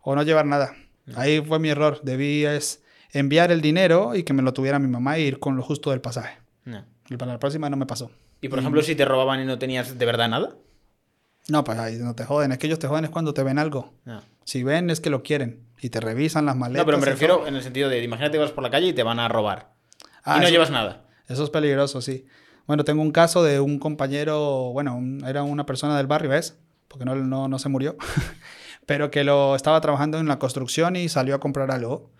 O 0.00 0.16
no 0.16 0.22
llevar 0.22 0.46
nada. 0.46 0.74
Ahí 1.14 1.42
fue 1.42 1.58
mi 1.58 1.68
error. 1.68 2.00
Debí 2.02 2.46
es 2.46 2.82
enviar 3.12 3.52
el 3.52 3.60
dinero 3.60 4.14
y 4.14 4.22
que 4.22 4.32
me 4.32 4.40
lo 4.40 4.54
tuviera 4.54 4.78
mi 4.78 4.88
mamá 4.88 5.18
e 5.18 5.20
ir 5.20 5.40
con 5.40 5.56
lo 5.56 5.62
justo 5.62 5.90
del 5.90 6.00
pasaje. 6.00 6.38
No. 6.64 6.86
Y 7.10 7.18
para 7.18 7.32
la 7.32 7.38
próxima 7.38 7.68
no 7.68 7.76
me 7.76 7.84
pasó. 7.84 8.10
¿Y 8.40 8.48
por 8.48 8.60
ejemplo, 8.60 8.80
si 8.80 8.94
te 8.94 9.04
robaban 9.04 9.42
y 9.42 9.44
no 9.44 9.58
tenías 9.58 9.98
de 9.98 10.06
verdad 10.06 10.30
nada? 10.30 10.56
No, 11.48 11.64
pues 11.64 11.78
ahí 11.78 11.96
no 11.98 12.14
te 12.14 12.24
joden. 12.24 12.52
Es 12.52 12.58
que 12.58 12.66
ellos 12.66 12.78
te 12.78 12.86
joden 12.86 13.04
es 13.04 13.10
cuando 13.10 13.34
te 13.34 13.42
ven 13.42 13.58
algo. 13.58 13.92
No. 14.04 14.22
Si 14.44 14.62
ven 14.62 14.90
es 14.90 15.00
que 15.00 15.10
lo 15.10 15.22
quieren. 15.22 15.64
Y 15.80 15.90
te 15.90 16.00
revisan 16.00 16.46
las 16.46 16.56
maletas. 16.56 16.82
No, 16.82 16.86
pero 16.86 16.98
me 16.98 17.06
refiero 17.06 17.38
todo. 17.38 17.48
en 17.48 17.56
el 17.56 17.62
sentido 17.62 17.88
de, 17.88 18.02
imagínate 18.02 18.32
que 18.32 18.38
vas 18.38 18.52
por 18.52 18.62
la 18.62 18.70
calle 18.70 18.88
y 18.88 18.92
te 18.92 19.02
van 19.02 19.18
a 19.18 19.28
robar. 19.28 19.72
Ah, 20.22 20.36
y 20.36 20.40
no 20.40 20.44
eso, 20.44 20.52
llevas 20.52 20.70
nada. 20.70 21.04
Eso 21.28 21.42
es 21.42 21.50
peligroso, 21.50 22.00
sí. 22.00 22.26
Bueno, 22.66 22.84
tengo 22.84 23.02
un 23.02 23.10
caso 23.10 23.42
de 23.42 23.58
un 23.58 23.80
compañero, 23.80 24.70
bueno, 24.72 24.96
un, 24.96 25.24
era 25.26 25.42
una 25.42 25.66
persona 25.66 25.96
del 25.96 26.06
barrio, 26.06 26.30
¿ves? 26.30 26.56
Porque 26.86 27.04
no, 27.04 27.16
no, 27.16 27.48
no 27.48 27.58
se 27.58 27.68
murió. 27.68 27.96
pero 28.86 29.10
que 29.10 29.24
lo 29.24 29.56
estaba 29.56 29.80
trabajando 29.80 30.18
en 30.18 30.28
la 30.28 30.38
construcción 30.38 30.94
y 30.94 31.08
salió 31.08 31.34
a 31.34 31.40
comprar 31.40 31.70
algo. 31.70 32.12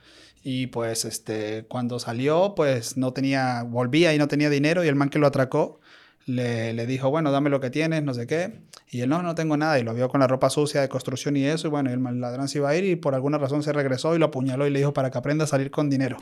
Y 0.42 0.68
pues 0.68 1.04
este, 1.04 1.66
cuando 1.68 2.00
salió, 2.00 2.54
pues 2.56 2.96
no 2.96 3.12
tenía, 3.12 3.62
volvía 3.62 4.12
y 4.12 4.18
no 4.18 4.26
tenía 4.26 4.50
dinero 4.50 4.84
y 4.84 4.88
el 4.88 4.96
man 4.96 5.08
que 5.08 5.20
lo 5.20 5.28
atracó 5.28 5.80
le, 6.26 6.72
le, 6.72 6.86
dijo, 6.86 7.10
bueno, 7.10 7.30
dame 7.32 7.50
lo 7.50 7.60
que 7.60 7.70
tienes, 7.70 8.02
no 8.02 8.14
sé 8.14 8.26
qué. 8.26 8.60
Y 8.90 9.00
él, 9.00 9.08
no, 9.08 9.22
no 9.22 9.34
tengo 9.34 9.56
nada. 9.56 9.78
Y 9.78 9.82
lo 9.82 9.94
vio 9.94 10.08
con 10.08 10.20
la 10.20 10.26
ropa 10.26 10.50
sucia 10.50 10.80
de 10.80 10.88
construcción 10.88 11.36
y 11.36 11.44
eso. 11.44 11.68
Y 11.68 11.70
bueno, 11.70 11.90
el 11.90 12.20
ladrón 12.20 12.48
se 12.48 12.58
iba 12.58 12.68
a 12.68 12.76
ir 12.76 12.84
y 12.84 12.96
por 12.96 13.14
alguna 13.14 13.38
razón 13.38 13.62
se 13.62 13.72
regresó 13.72 14.14
y 14.14 14.18
lo 14.18 14.26
apuñaló 14.26 14.66
y 14.66 14.70
le 14.70 14.78
dijo 14.78 14.92
para 14.92 15.10
que 15.10 15.18
aprenda 15.18 15.44
a 15.44 15.48
salir 15.48 15.70
con 15.70 15.90
dinero. 15.90 16.18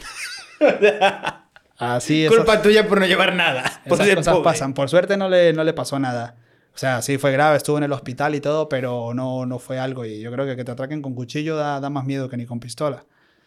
Así 1.79 2.27
es. 2.27 2.31
Culpa 2.31 2.61
tuya 2.61 2.87
por 2.87 3.01
no 3.01 3.07
llevar 3.07 3.35
nada. 3.35 3.83
Por 3.89 4.01
Esas 4.01 4.15
cosas 4.17 4.35
pobre. 4.35 4.45
pasan. 4.45 4.75
Por 4.75 4.89
suerte 4.89 5.17
no 5.17 5.29
le, 5.29 5.53
no 5.53 5.65
le 5.65 5.73
pasó 5.73 5.99
nada. 5.99 6.37
O 6.75 6.79
sea, 6.79 7.03
sí 7.03 7.19
fue 7.19 7.33
grave, 7.33 7.57
estuvo 7.57 7.79
en 7.79 7.85
el 7.85 7.93
hospital 7.93 8.35
y 8.35 8.41
todo, 8.41 8.69
pero 8.69 9.13
no, 9.15 9.47
no 9.47 9.59
fue 9.59 9.79
algo. 9.79 10.05
Y 10.05 10.21
yo 10.21 10.31
creo 10.31 10.47
que 10.47 10.57
que 10.57 10.65
te 10.65 10.71
atraquen 10.71 11.03
con 11.03 11.15
cuchillo 11.15 11.57
da, 11.57 11.81
da 11.81 11.91
más 11.91 12.05
miedo 12.05 12.29
que 12.29 12.37
ni 12.37 12.47
con 12.47 12.61
pistola. 12.61 13.05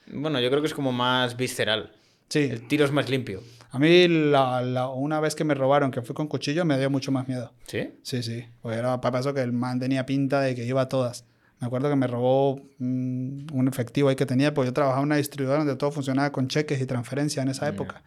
Bueno, 0.08 0.40
yo 0.40 0.50
creo 0.50 0.62
que 0.62 0.68
es 0.68 0.74
como 0.74 0.92
más 0.92 1.38
visceral. 1.38 1.92
Sí. 2.30 2.50
El 2.52 2.68
tiro 2.68 2.86
es 2.86 2.92
más 2.92 3.10
limpio. 3.10 3.42
A 3.74 3.80
mí, 3.80 4.08
la, 4.08 4.62
la, 4.62 4.88
una 4.88 5.20
vez 5.20 5.34
que 5.34 5.44
me 5.44 5.56
robaron, 5.56 5.90
que 5.90 6.04
fui 6.04 6.14
con 6.14 6.28
cuchillo, 6.28 6.64
me 6.64 6.78
dio 6.78 6.92
mucho 6.92 7.12
más 7.12 7.28
miedo. 7.28 7.52
¿Sí? 7.66 7.90
Sí, 8.04 8.22
sí. 8.22 8.46
Pues 8.62 8.78
era 8.78 9.02
para 9.02 9.20
eso 9.20 9.34
que 9.34 9.42
el 9.42 9.52
man 9.52 9.80
tenía 9.80 10.06
pinta 10.06 10.42
de 10.42 10.54
que 10.54 10.64
iba 10.64 10.82
a 10.82 10.88
todas. 10.88 11.26
Me 11.60 11.66
acuerdo 11.66 11.90
que 11.90 11.96
me 11.96 12.06
robó 12.06 12.62
un, 12.80 13.48
un 13.52 13.68
efectivo 13.68 14.10
ahí 14.10 14.16
que 14.16 14.28
tenía, 14.28 14.54
porque 14.54 14.68
yo 14.68 14.74
trabajaba 14.74 15.02
en 15.02 15.08
una 15.08 15.16
distribuidora 15.16 15.64
donde 15.64 15.76
todo 15.76 15.90
funcionaba 15.92 16.32
con 16.32 16.48
cheques 16.50 16.80
y 16.80 16.86
transferencia 16.86 17.42
en 17.42 17.50
esa 17.50 17.68
época. 17.68 18.04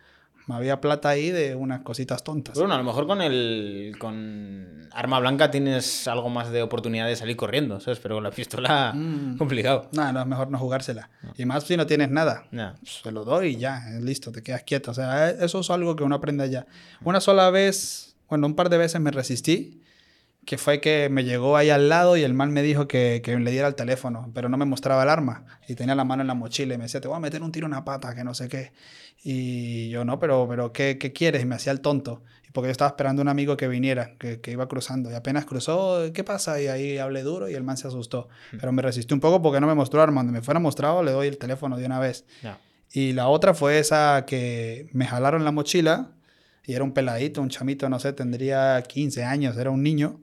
Había 0.48 0.80
plata 0.80 1.08
ahí 1.08 1.30
de 1.30 1.56
unas 1.56 1.80
cositas 1.80 2.22
tontas. 2.22 2.56
Bueno, 2.56 2.74
a 2.74 2.78
lo 2.78 2.84
mejor 2.84 3.06
con 3.06 3.20
el 3.20 3.96
con 3.98 4.88
arma 4.92 5.18
blanca 5.18 5.50
tienes 5.50 6.06
algo 6.06 6.28
más 6.30 6.50
de 6.50 6.62
oportunidad 6.62 7.06
de 7.06 7.16
salir 7.16 7.36
corriendo, 7.36 7.80
¿sabes? 7.80 7.98
Pero 7.98 8.16
con 8.16 8.24
la 8.24 8.30
pistola, 8.30 8.92
mm. 8.94 9.38
complicado. 9.38 9.88
No, 9.92 10.12
no, 10.12 10.20
es 10.20 10.26
mejor 10.26 10.50
no 10.50 10.58
jugársela. 10.58 11.10
No. 11.22 11.32
Y 11.36 11.44
más 11.46 11.64
si 11.64 11.76
no 11.76 11.86
tienes 11.86 12.10
nada. 12.10 12.44
No. 12.52 12.74
Se 12.84 13.10
lo 13.10 13.24
doy 13.24 13.48
y 13.48 13.56
ya, 13.56 13.82
listo, 14.00 14.30
te 14.30 14.42
quedas 14.42 14.62
quieto. 14.62 14.92
O 14.92 14.94
sea, 14.94 15.30
eso 15.30 15.60
es 15.60 15.70
algo 15.70 15.96
que 15.96 16.04
uno 16.04 16.14
aprende 16.14 16.44
allá. 16.44 16.66
Una 17.02 17.20
sola 17.20 17.50
vez, 17.50 18.16
bueno, 18.28 18.46
un 18.46 18.54
par 18.54 18.68
de 18.68 18.78
veces 18.78 19.00
me 19.00 19.10
resistí, 19.10 19.82
que 20.44 20.58
fue 20.58 20.80
que 20.80 21.08
me 21.10 21.24
llegó 21.24 21.56
ahí 21.56 21.70
al 21.70 21.88
lado 21.88 22.16
y 22.16 22.22
el 22.22 22.32
man 22.32 22.52
me 22.52 22.62
dijo 22.62 22.86
que, 22.86 23.20
que 23.24 23.36
le 23.36 23.50
diera 23.50 23.66
el 23.66 23.74
teléfono, 23.74 24.30
pero 24.32 24.48
no 24.48 24.56
me 24.56 24.64
mostraba 24.64 25.02
el 25.02 25.08
arma. 25.08 25.44
Y 25.66 25.74
tenía 25.74 25.96
la 25.96 26.04
mano 26.04 26.22
en 26.22 26.28
la 26.28 26.34
mochila 26.34 26.74
y 26.74 26.78
me 26.78 26.84
decía, 26.84 27.00
te 27.00 27.08
voy 27.08 27.16
a 27.16 27.20
meter 27.20 27.42
un 27.42 27.50
tiro 27.50 27.66
en 27.66 27.72
la 27.72 27.84
pata, 27.84 28.14
que 28.14 28.22
no 28.22 28.32
sé 28.32 28.48
qué. 28.48 28.72
Y 29.28 29.88
yo, 29.88 30.04
no, 30.04 30.20
pero, 30.20 30.46
pero 30.48 30.72
¿qué, 30.72 30.98
qué 30.98 31.12
quieres? 31.12 31.42
Y 31.42 31.46
me 31.46 31.56
hacía 31.56 31.72
el 31.72 31.80
tonto. 31.80 32.22
Y 32.48 32.52
porque 32.52 32.68
yo 32.68 32.70
estaba 32.70 32.90
esperando 32.90 33.22
a 33.22 33.24
un 33.24 33.28
amigo 33.28 33.56
que 33.56 33.66
viniera, 33.66 34.14
que, 34.20 34.40
que 34.40 34.52
iba 34.52 34.68
cruzando. 34.68 35.10
Y 35.10 35.14
apenas 35.14 35.46
cruzó, 35.46 36.12
¿qué 36.14 36.22
pasa? 36.22 36.62
Y 36.62 36.68
ahí 36.68 36.98
hablé 36.98 37.24
duro 37.24 37.48
y 37.48 37.54
el 37.54 37.64
man 37.64 37.76
se 37.76 37.88
asustó. 37.88 38.28
Pero 38.52 38.70
me 38.70 38.82
resistí 38.82 39.12
un 39.14 39.18
poco 39.18 39.42
porque 39.42 39.60
no 39.60 39.66
me 39.66 39.74
mostró 39.74 40.00
arma. 40.00 40.20
Donde 40.20 40.32
me 40.32 40.42
fuera 40.42 40.60
mostrado, 40.60 41.02
le 41.02 41.10
doy 41.10 41.26
el 41.26 41.38
teléfono 41.38 41.76
de 41.76 41.86
una 41.86 41.98
vez. 41.98 42.24
Y 42.92 43.14
la 43.14 43.26
otra 43.26 43.52
fue 43.52 43.80
esa 43.80 44.26
que 44.28 44.88
me 44.92 45.06
jalaron 45.06 45.42
la 45.42 45.50
mochila 45.50 46.12
y 46.64 46.74
era 46.74 46.84
un 46.84 46.92
peladito, 46.92 47.42
un 47.42 47.48
chamito, 47.48 47.88
no 47.88 47.98
sé, 47.98 48.12
tendría 48.12 48.80
15 48.80 49.24
años, 49.24 49.56
era 49.56 49.72
un 49.72 49.82
niño. 49.82 50.20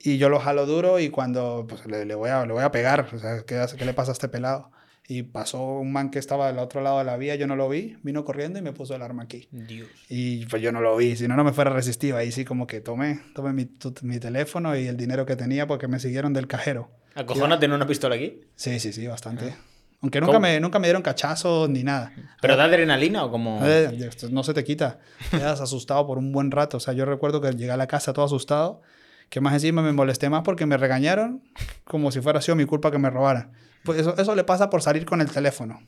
Y 0.00 0.18
yo 0.18 0.28
lo 0.28 0.40
jalo 0.40 0.66
duro 0.66 0.98
y 0.98 1.08
cuando 1.08 1.66
pues, 1.68 1.86
le, 1.86 2.04
le 2.04 2.16
voy 2.16 2.30
a, 2.30 2.44
le 2.46 2.52
voy 2.52 2.64
a 2.64 2.72
pegar, 2.72 3.08
o 3.14 3.18
sea, 3.20 3.44
¿qué, 3.46 3.64
¿qué 3.78 3.84
le 3.84 3.94
pasa 3.94 4.10
a 4.10 4.14
este 4.14 4.28
pelado? 4.28 4.72
Y 5.06 5.22
pasó 5.22 5.62
un 5.80 5.92
man 5.92 6.10
que 6.10 6.18
estaba 6.18 6.46
del 6.46 6.58
otro 6.58 6.80
lado 6.80 6.98
de 6.98 7.04
la 7.04 7.18
vía, 7.18 7.34
yo 7.34 7.46
no 7.46 7.56
lo 7.56 7.68
vi, 7.68 7.98
vino 8.02 8.24
corriendo 8.24 8.58
y 8.58 8.62
me 8.62 8.72
puso 8.72 8.94
el 8.94 9.02
arma 9.02 9.24
aquí. 9.24 9.48
Dios. 9.50 9.88
Y 10.08 10.46
pues 10.46 10.62
yo 10.62 10.72
no 10.72 10.80
lo 10.80 10.96
vi, 10.96 11.14
si 11.16 11.28
no, 11.28 11.36
no 11.36 11.44
me 11.44 11.52
fuera 11.52 11.70
resistido. 11.70 12.16
Ahí 12.16 12.32
sí 12.32 12.44
como 12.46 12.66
que 12.66 12.80
tomé, 12.80 13.20
tomé 13.34 13.52
mi, 13.52 13.66
tu- 13.66 13.94
mi 14.02 14.18
teléfono 14.18 14.74
y 14.78 14.86
el 14.86 14.96
dinero 14.96 15.26
que 15.26 15.36
tenía 15.36 15.66
porque 15.66 15.88
me 15.88 16.00
siguieron 16.00 16.32
del 16.32 16.46
cajero. 16.46 16.90
¿Acojona 17.14 17.58
tener 17.60 17.76
una 17.76 17.86
pistola 17.86 18.14
aquí? 18.14 18.40
Sí, 18.56 18.80
sí, 18.80 18.92
sí, 18.94 19.06
bastante. 19.06 19.54
Aunque 20.00 20.20
nunca 20.20 20.32
¿Cómo? 20.34 20.40
me, 20.40 20.58
nunca 20.60 20.78
me 20.78 20.86
dieron 20.88 21.02
cachazos 21.02 21.68
ni 21.68 21.82
nada. 21.82 22.12
¿Pero 22.40 22.56
da 22.56 22.64
adrenalina 22.64 23.24
o 23.24 23.30
como.? 23.30 23.60
Eh, 23.62 24.10
no 24.30 24.42
se 24.42 24.52
te 24.54 24.64
quita. 24.64 25.00
Quedas 25.30 25.60
asustado 25.60 26.06
por 26.06 26.16
un 26.18 26.32
buen 26.32 26.50
rato. 26.50 26.78
O 26.78 26.80
sea, 26.80 26.92
yo 26.94 27.04
recuerdo 27.04 27.40
que 27.42 27.50
llegué 27.52 27.70
a 27.70 27.76
la 27.76 27.86
casa 27.86 28.12
todo 28.14 28.24
asustado. 28.24 28.80
Que 29.28 29.40
más 29.40 29.54
encima 29.54 29.82
me 29.82 29.92
molesté 29.92 30.30
más 30.30 30.42
porque 30.42 30.66
me 30.66 30.76
regañaron 30.76 31.42
como 31.84 32.10
si 32.12 32.20
fuera 32.20 32.40
sido 32.40 32.56
mi 32.56 32.64
culpa 32.64 32.90
que 32.90 32.98
me 32.98 33.10
robaran. 33.10 33.52
Pues 33.84 33.98
eso, 34.00 34.16
eso 34.16 34.34
le 34.34 34.44
pasa 34.44 34.70
por 34.70 34.82
salir 34.82 35.04
con 35.04 35.20
el 35.20 35.30
teléfono. 35.30 35.82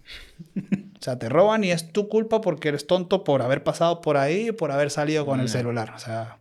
O 0.97 1.05
sea, 1.07 1.19
te 1.19 1.29
roban 1.29 1.63
y 1.63 1.71
es 1.71 1.93
tu 1.93 2.09
culpa 2.09 2.41
porque 2.41 2.69
eres 2.69 2.87
tonto 2.87 3.23
por 3.23 3.43
haber 3.43 3.63
pasado 3.63 4.01
por 4.01 4.17
ahí 4.17 4.49
y 4.49 4.53
por 4.53 4.73
haber 4.73 4.91
salido 4.91 5.27
con 5.27 5.41
el 5.41 5.49
celular. 5.49 5.93
O 5.95 5.99
sea, 5.99 6.39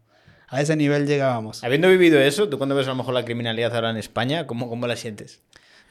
a 0.48 0.62
ese 0.62 0.78
nivel 0.78 1.06
llegábamos. 1.06 1.64
Habiendo 1.64 1.90
vivido 1.90 2.20
eso, 2.20 2.48
tú 2.50 2.58
cuando 2.58 2.74
ves 2.74 2.88
a 2.88 2.92
lo 2.92 2.96
mejor 2.96 3.14
la 3.14 3.26
criminalidad 3.26 3.76
ahora 3.76 3.90
en 3.90 3.98
España, 3.98 4.48
¿cómo, 4.48 4.70
cómo 4.70 4.88
la 4.88 4.96
sientes? 4.96 5.42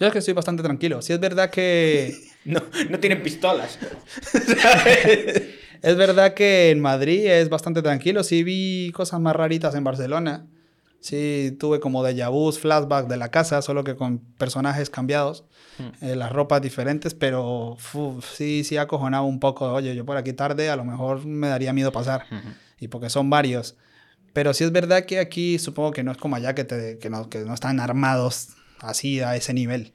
Yo 0.00 0.06
es 0.06 0.12
que 0.12 0.18
estoy 0.20 0.34
bastante 0.34 0.62
tranquilo. 0.62 1.02
Si 1.02 1.12
es 1.12 1.20
verdad 1.20 1.50
que... 1.50 2.14
No, 2.44 2.60
no 2.90 2.98
tienen 2.98 3.22
pistolas. 3.22 3.78
Es 5.84 5.96
verdad 5.96 6.32
que 6.32 6.70
en 6.70 6.80
Madrid 6.80 7.26
es 7.26 7.50
bastante 7.50 7.82
tranquilo. 7.82 8.24
Sí 8.24 8.42
vi 8.42 8.90
cosas 8.94 9.20
más 9.20 9.36
raritas 9.36 9.74
en 9.74 9.84
Barcelona. 9.84 10.46
Sí 11.04 11.54
tuve 11.60 11.80
como 11.80 12.02
déjà 12.02 12.30
vu, 12.30 12.50
flashback 12.50 13.08
de 13.08 13.18
la 13.18 13.28
casa, 13.30 13.60
solo 13.60 13.84
que 13.84 13.94
con 13.94 14.20
personajes 14.38 14.88
cambiados, 14.88 15.44
eh, 16.00 16.16
las 16.16 16.32
ropas 16.32 16.62
diferentes, 16.62 17.12
pero 17.12 17.76
fu, 17.78 18.22
sí, 18.22 18.64
sí 18.64 18.78
acojonaba 18.78 19.26
un 19.26 19.38
poco. 19.38 19.70
Oye, 19.70 19.94
yo 19.94 20.06
por 20.06 20.16
aquí 20.16 20.32
tarde 20.32 20.70
a 20.70 20.76
lo 20.76 20.84
mejor 20.86 21.26
me 21.26 21.48
daría 21.48 21.74
miedo 21.74 21.92
pasar. 21.92 22.24
Y 22.80 22.88
porque 22.88 23.10
son 23.10 23.28
varios. 23.28 23.76
Pero 24.32 24.54
sí 24.54 24.64
es 24.64 24.72
verdad 24.72 25.04
que 25.04 25.18
aquí 25.18 25.58
supongo 25.58 25.90
que 25.90 26.02
no 26.02 26.10
es 26.10 26.16
como 26.16 26.36
allá 26.36 26.54
que, 26.54 26.64
te, 26.64 26.98
que, 26.98 27.10
no, 27.10 27.28
que 27.28 27.40
no 27.40 27.52
están 27.52 27.80
armados 27.80 28.48
así 28.80 29.20
a 29.20 29.36
ese 29.36 29.52
nivel. 29.52 29.92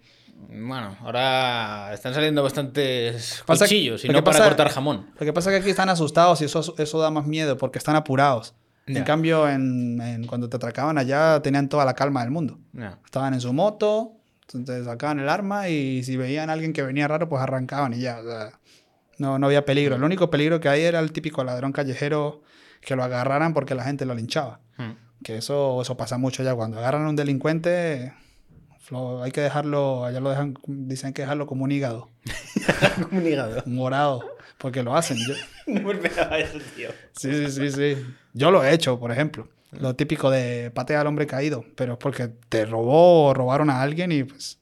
Bueno, 0.48 0.96
ahora 1.02 1.92
están 1.92 2.14
saliendo 2.14 2.44
bastantes 2.44 3.42
Pasa- 3.48 3.66
cuchillos 3.66 4.06
y 4.06 4.10
no 4.10 4.24
para 4.24 4.44
cortar 4.44 4.70
jamón. 4.70 5.08
Lo 5.20 5.26
que 5.26 5.34
pasa 5.34 5.50
es 5.50 5.56
que 5.56 5.62
aquí 5.62 5.70
están 5.72 5.90
asustados 5.90 6.40
y 6.44 6.46
eso, 6.46 6.76
eso 6.78 7.00
da 7.00 7.10
más 7.10 7.26
miedo 7.26 7.58
porque 7.58 7.80
están 7.80 7.96
apurados. 7.96 8.54
En 8.98 9.04
cambio, 9.04 9.48
en, 9.48 10.02
en- 10.02 10.26
cuando 10.28 10.50
te 10.50 10.58
atracaban 10.58 10.98
allá 10.98 11.42
tenían 11.42 11.70
toda 11.70 11.86
la 11.86 11.94
calma 11.94 12.22
del 12.22 12.32
mundo. 12.32 12.60
Estaban 13.06 13.34
en 13.34 13.42
su 13.42 13.54
moto, 13.54 14.14
entonces 14.54 14.86
sacaban 14.86 15.20
el 15.20 15.30
arma 15.30 15.70
y 15.70 16.04
si 16.04 16.18
veían 16.18 16.50
a 16.50 16.54
alguien 16.54 16.74
que 16.74 16.82
venía 16.82 17.08
raro, 17.08 17.30
pues 17.30 17.42
arrancaban 17.42 17.94
y 17.94 18.00
ya. 18.00 18.20
o 18.20 18.24
sea, 18.24 18.52
no, 19.18 19.38
no 19.38 19.48
había 19.48 19.66
peligro. 19.66 19.96
El 19.96 20.04
único 20.04 20.30
peligro 20.30 20.60
que 20.60 20.70
hay 20.70 20.82
era 20.84 21.00
el 21.00 21.12
típico 21.12 21.44
ladrón 21.44 21.72
callejero 21.72 22.42
que 22.82 22.96
lo 22.96 23.04
agarraran 23.04 23.54
porque 23.54 23.76
la 23.76 23.84
gente 23.84 24.06
lo 24.06 24.16
linchaba. 24.16 24.60
Hmm. 24.78 24.92
Que 25.24 25.38
eso, 25.38 25.82
eso 25.82 25.98
pasa 25.98 26.18
mucho 26.18 26.42
ya. 26.44 26.56
Cuando 26.56 26.78
agarran 26.80 27.06
a 27.06 27.10
un 27.10 27.16
delincuente, 27.18 28.14
lo- 28.90 29.22
hay 29.22 29.32
que 29.32 29.42
dejarlo, 29.42 30.06
allá 30.06 30.20
lo 30.22 30.30
dejan, 30.30 30.56
dicen 30.66 31.14
que 31.14 31.22
dejarlo 31.24 31.46
como 31.46 31.66
un 31.66 31.72
hígado, 31.72 32.10
Como 33.10 33.20
un 33.20 33.28
hígado. 33.28 33.62
morado, 33.66 34.24
porque 34.60 34.84
lo 34.84 34.96
hacen. 34.96 35.18
Yo- 35.18 35.34
No 35.74 35.82
me 35.88 35.94
esperaba 35.94 36.38
eso, 36.38 36.58
tío. 36.76 36.90
Sí, 37.18 37.32
sí, 37.32 37.52
sí, 37.52 37.72
sí. 37.72 38.06
Yo 38.34 38.52
lo 38.52 38.64
he 38.64 38.72
hecho, 38.74 39.00
por 39.00 39.12
ejemplo. 39.12 39.48
Lo 39.72 39.96
típico 39.96 40.30
de 40.32 40.72
patear 40.72 41.02
al 41.02 41.08
hombre 41.08 41.28
caído, 41.28 41.64
pero 41.76 41.94
es 41.94 42.00
porque 42.00 42.28
te 42.50 42.66
robó 42.66 43.28
o 43.28 43.34
robaron 43.34 43.70
a 43.70 43.82
alguien 43.82 44.12
y 44.12 44.24
pues 44.24 44.58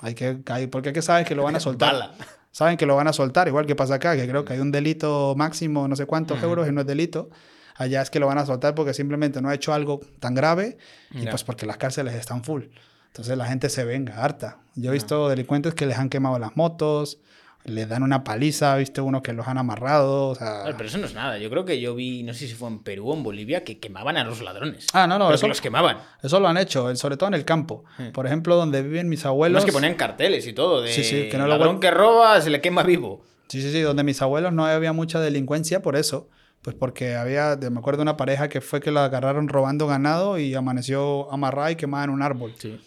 hay 0.00 0.14
que 0.14 0.42
caer, 0.44 0.70
porque 0.70 0.90
es 0.90 0.94
que 0.94 1.02
sabes 1.02 1.26
que 1.26 1.34
lo 1.34 1.42
van 1.44 1.56
a 1.56 1.60
soltar. 1.68 1.92
Bala. 1.92 2.14
Saben 2.52 2.76
que 2.76 2.84
lo 2.86 2.94
van 2.96 3.08
a 3.08 3.12
soltar, 3.12 3.48
igual 3.48 3.66
que 3.66 3.74
pasa 3.74 3.94
acá, 3.94 4.14
que 4.14 4.28
creo 4.28 4.44
que 4.44 4.52
hay 4.52 4.60
un 4.60 4.70
delito 4.70 5.34
máximo, 5.36 5.88
no 5.88 5.96
sé 5.96 6.04
cuántos 6.06 6.42
euros 6.42 6.68
y 6.68 6.72
no 6.72 6.82
es 6.82 6.86
delito. 6.86 7.30
Allá 7.76 8.02
es 8.02 8.10
que 8.10 8.20
lo 8.20 8.26
van 8.26 8.36
a 8.38 8.44
soltar 8.46 8.74
porque 8.74 8.92
simplemente 8.92 9.40
no 9.40 9.48
ha 9.48 9.54
hecho 9.54 9.72
algo 9.72 10.00
tan 10.20 10.34
grave 10.34 10.76
y 11.12 11.26
pues 11.26 11.42
porque 11.44 11.64
las 11.66 11.78
cárceles 11.78 12.14
están 12.14 12.44
full. 12.44 12.64
Entonces 13.08 13.36
la 13.38 13.46
gente 13.46 13.68
se 13.70 13.84
venga 13.84 14.22
harta. 14.22 14.58
Yo 14.74 14.90
he 14.90 14.92
visto 14.92 15.28
delincuentes 15.28 15.74
que 15.74 15.86
les 15.86 15.98
han 15.98 16.08
quemado 16.10 16.38
las 16.38 16.54
motos, 16.56 17.18
les 17.64 17.88
dan 17.88 18.02
una 18.02 18.24
paliza, 18.24 18.74
he 18.76 18.80
visto 18.80 19.04
unos 19.04 19.22
que 19.22 19.32
los 19.32 19.46
han 19.46 19.56
amarrado, 19.58 20.28
o 20.28 20.34
sea... 20.34 20.64
Pero 20.76 20.84
eso 20.84 20.98
no 20.98 21.06
es 21.06 21.14
nada. 21.14 21.38
Yo 21.38 21.48
creo 21.50 21.64
que 21.64 21.80
yo 21.80 21.94
vi, 21.94 22.22
no 22.22 22.34
sé 22.34 22.48
si 22.48 22.54
fue 22.54 22.68
en 22.68 22.82
Perú 22.82 23.10
o 23.10 23.14
en 23.16 23.22
Bolivia, 23.22 23.62
que 23.64 23.78
quemaban 23.78 24.16
a 24.16 24.24
los 24.24 24.42
ladrones. 24.42 24.86
Ah, 24.92 25.06
no, 25.06 25.18
no, 25.18 25.26
Pero 25.26 25.34
eso- 25.36 25.42
que 25.42 25.48
los 25.48 25.60
quemaban. 25.60 25.98
Eso 26.22 26.40
lo 26.40 26.48
han 26.48 26.56
hecho, 26.56 26.94
sobre 26.96 27.16
todo 27.16 27.28
en 27.28 27.34
el 27.34 27.44
campo. 27.44 27.84
Por 28.12 28.26
ejemplo, 28.26 28.56
donde 28.56 28.82
viven 28.82 29.08
mis 29.08 29.22
No 29.24 29.30
abuelos. 29.30 29.60
es 29.60 29.66
que 29.66 29.72
ponían 29.72 29.94
carteles 29.94 30.46
y 30.46 30.52
todo. 30.52 30.82
De 30.82 30.92
Sí, 30.92 31.04
sí, 31.04 31.28
que 31.30 31.38
no 31.38 31.44
lo 31.46 31.50
ladrón 31.56 31.78
que 31.80 31.90
roba 31.90 32.40
se 32.40 32.50
le 32.50 32.60
quema 32.60 32.82
vivo. 32.82 33.22
Sí, 33.48 33.60
sí, 33.62 33.70
sí, 33.70 33.80
donde 33.80 34.02
mis 34.02 34.20
abuelos 34.22 34.52
no 34.52 34.64
había 34.66 34.92
mucha 34.92 35.20
delincuencia 35.20 35.82
por 35.82 35.94
eso. 35.96 36.28
Pues 36.62 36.76
porque 36.76 37.16
había, 37.16 37.56
me 37.70 37.78
acuerdo 37.80 37.98
de 37.98 38.02
una 38.02 38.16
pareja 38.16 38.48
que 38.48 38.60
fue 38.60 38.80
que 38.80 38.92
la 38.92 39.04
agarraron 39.06 39.48
robando 39.48 39.88
ganado 39.88 40.38
y 40.38 40.54
amaneció 40.54 41.30
amarrada 41.32 41.72
y 41.72 41.76
quemada 41.76 42.04
en 42.04 42.10
un 42.10 42.22
árbol. 42.22 42.54
Sí. 42.56 42.80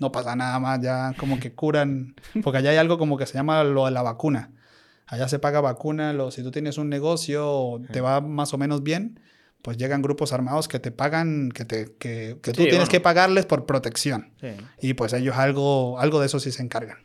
No 0.00 0.12
pasa 0.12 0.36
nada 0.36 0.58
más, 0.58 0.80
ya 0.80 1.14
como 1.18 1.38
que 1.40 1.52
curan. 1.52 2.14
Porque 2.42 2.58
allá 2.58 2.70
hay 2.70 2.76
algo 2.76 2.98
como 2.98 3.16
que 3.16 3.26
se 3.26 3.34
llama 3.34 3.64
lo 3.64 3.84
de 3.86 3.90
la 3.90 4.02
vacuna. 4.02 4.50
Allá 5.06 5.28
se 5.28 5.38
paga 5.38 5.60
vacuna, 5.60 6.12
lo, 6.12 6.30
si 6.30 6.42
tú 6.42 6.50
tienes 6.50 6.78
un 6.78 6.88
negocio 6.88 7.80
te 7.92 8.00
va 8.00 8.20
más 8.20 8.54
o 8.54 8.58
menos 8.58 8.82
bien, 8.82 9.20
pues 9.60 9.76
llegan 9.76 10.00
grupos 10.00 10.32
armados 10.32 10.68
que 10.68 10.78
te 10.78 10.90
pagan, 10.90 11.50
que, 11.52 11.64
te, 11.64 11.84
que, 11.98 12.38
que 12.42 12.52
tú 12.52 12.62
Sí, 12.62 12.68
tienes 12.68 12.78
bueno. 12.78 12.90
que 12.90 13.00
pagarles 13.00 13.44
por 13.46 13.66
protección. 13.66 14.32
Sí. 14.40 14.48
Y 14.80 14.94
pues 14.94 15.12
ellos 15.12 15.36
algo, 15.36 15.98
algo 16.00 16.18
de 16.20 16.26
eso 16.26 16.40
sí 16.40 16.50
se 16.50 16.62
encargan. 16.62 16.98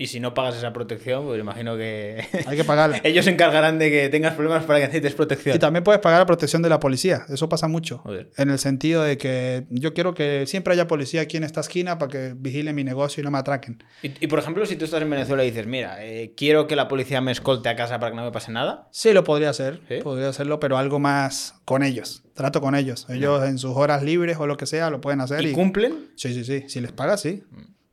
Y 0.00 0.06
si 0.06 0.18
no 0.18 0.32
pagas 0.32 0.56
esa 0.56 0.72
protección, 0.72 1.26
pues 1.26 1.38
imagino 1.38 1.76
que 1.76 2.24
Hay 2.46 2.56
que 2.56 2.64
pagarla. 2.64 3.00
ellos 3.04 3.26
se 3.26 3.32
encargarán 3.32 3.78
de 3.78 3.90
que 3.90 4.08
tengas 4.08 4.32
problemas 4.32 4.64
para 4.64 4.78
que 4.78 4.86
necesites 4.86 5.12
protección. 5.12 5.54
Y 5.54 5.58
también 5.58 5.84
puedes 5.84 6.00
pagar 6.00 6.20
la 6.20 6.24
protección 6.24 6.62
de 6.62 6.70
la 6.70 6.80
policía. 6.80 7.26
Eso 7.28 7.50
pasa 7.50 7.68
mucho. 7.68 7.98
Joder. 7.98 8.30
En 8.38 8.48
el 8.48 8.58
sentido 8.58 9.02
de 9.02 9.18
que 9.18 9.66
yo 9.68 9.92
quiero 9.92 10.14
que 10.14 10.46
siempre 10.46 10.72
haya 10.72 10.86
policía 10.86 11.20
aquí 11.20 11.36
en 11.36 11.44
esta 11.44 11.60
esquina 11.60 11.98
para 11.98 12.10
que 12.10 12.32
vigile 12.34 12.72
mi 12.72 12.82
negocio 12.82 13.20
y 13.20 13.24
no 13.24 13.30
me 13.30 13.36
atraquen. 13.36 13.84
Y, 14.02 14.12
y, 14.24 14.26
por 14.28 14.38
ejemplo, 14.38 14.64
si 14.64 14.76
tú 14.76 14.86
estás 14.86 15.02
en 15.02 15.10
Venezuela 15.10 15.44
y 15.44 15.50
dices, 15.50 15.66
mira, 15.66 16.02
eh, 16.02 16.32
quiero 16.34 16.66
que 16.66 16.76
la 16.76 16.88
policía 16.88 17.20
me 17.20 17.32
escolte 17.32 17.68
a 17.68 17.76
casa 17.76 18.00
para 18.00 18.12
que 18.12 18.16
no 18.16 18.24
me 18.24 18.32
pase 18.32 18.52
nada. 18.52 18.88
Sí, 18.92 19.12
lo 19.12 19.22
podría 19.22 19.50
hacer. 19.50 19.82
¿Sí? 19.86 19.96
Podría 20.02 20.30
hacerlo, 20.30 20.60
pero 20.60 20.78
algo 20.78 20.98
más 20.98 21.56
con 21.66 21.82
ellos. 21.82 22.22
Trato 22.32 22.62
con 22.62 22.74
ellos. 22.74 23.06
Ellos 23.10 23.46
en 23.46 23.58
sus 23.58 23.76
horas 23.76 24.02
libres 24.02 24.38
o 24.38 24.46
lo 24.46 24.56
que 24.56 24.64
sea 24.64 24.88
lo 24.88 25.02
pueden 25.02 25.20
hacer. 25.20 25.44
¿Y 25.44 25.50
Y, 25.50 25.52
cumplen? 25.52 26.06
Sí, 26.16 26.32
sí, 26.32 26.42
sí. 26.42 26.64
Si 26.68 26.80
les 26.80 26.92
pagas, 26.92 27.20
sí. 27.20 27.42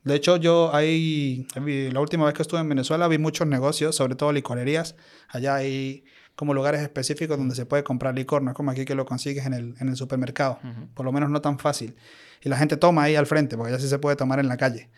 De 0.04 0.14
hecho, 0.14 0.36
yo 0.36 0.74
ahí, 0.74 1.46
la 1.54 2.00
última 2.00 2.24
vez 2.24 2.34
que 2.34 2.42
estuve 2.42 2.60
en 2.60 2.68
Venezuela 2.68 3.08
vi 3.08 3.18
muchos 3.18 3.46
negocios, 3.46 3.96
sobre 3.96 4.14
todo 4.14 4.32
licorerías. 4.32 4.96
Allá 5.28 5.56
hay 5.56 6.04
como 6.34 6.54
lugares 6.54 6.80
específicos 6.80 7.36
donde 7.36 7.56
se 7.56 7.66
puede 7.66 7.82
comprar 7.82 8.14
licor, 8.14 8.42
no 8.42 8.52
es 8.52 8.56
como 8.56 8.70
aquí 8.70 8.84
que 8.84 8.94
lo 8.94 9.04
consigues 9.04 9.44
en 9.44 9.54
el, 9.54 9.74
en 9.80 9.88
el 9.88 9.96
supermercado. 9.96 10.60
Por 10.94 11.04
lo 11.04 11.12
menos 11.12 11.30
no 11.30 11.40
tan 11.40 11.58
fácil. 11.58 11.96
Y 12.42 12.48
la 12.48 12.56
gente 12.56 12.76
toma 12.76 13.02
ahí 13.02 13.16
al 13.16 13.26
frente, 13.26 13.56
porque 13.56 13.72
ya 13.72 13.78
sí 13.80 13.88
se 13.88 13.98
puede 13.98 14.14
tomar 14.14 14.38
en 14.38 14.46
la 14.46 14.56
calle. 14.56 14.88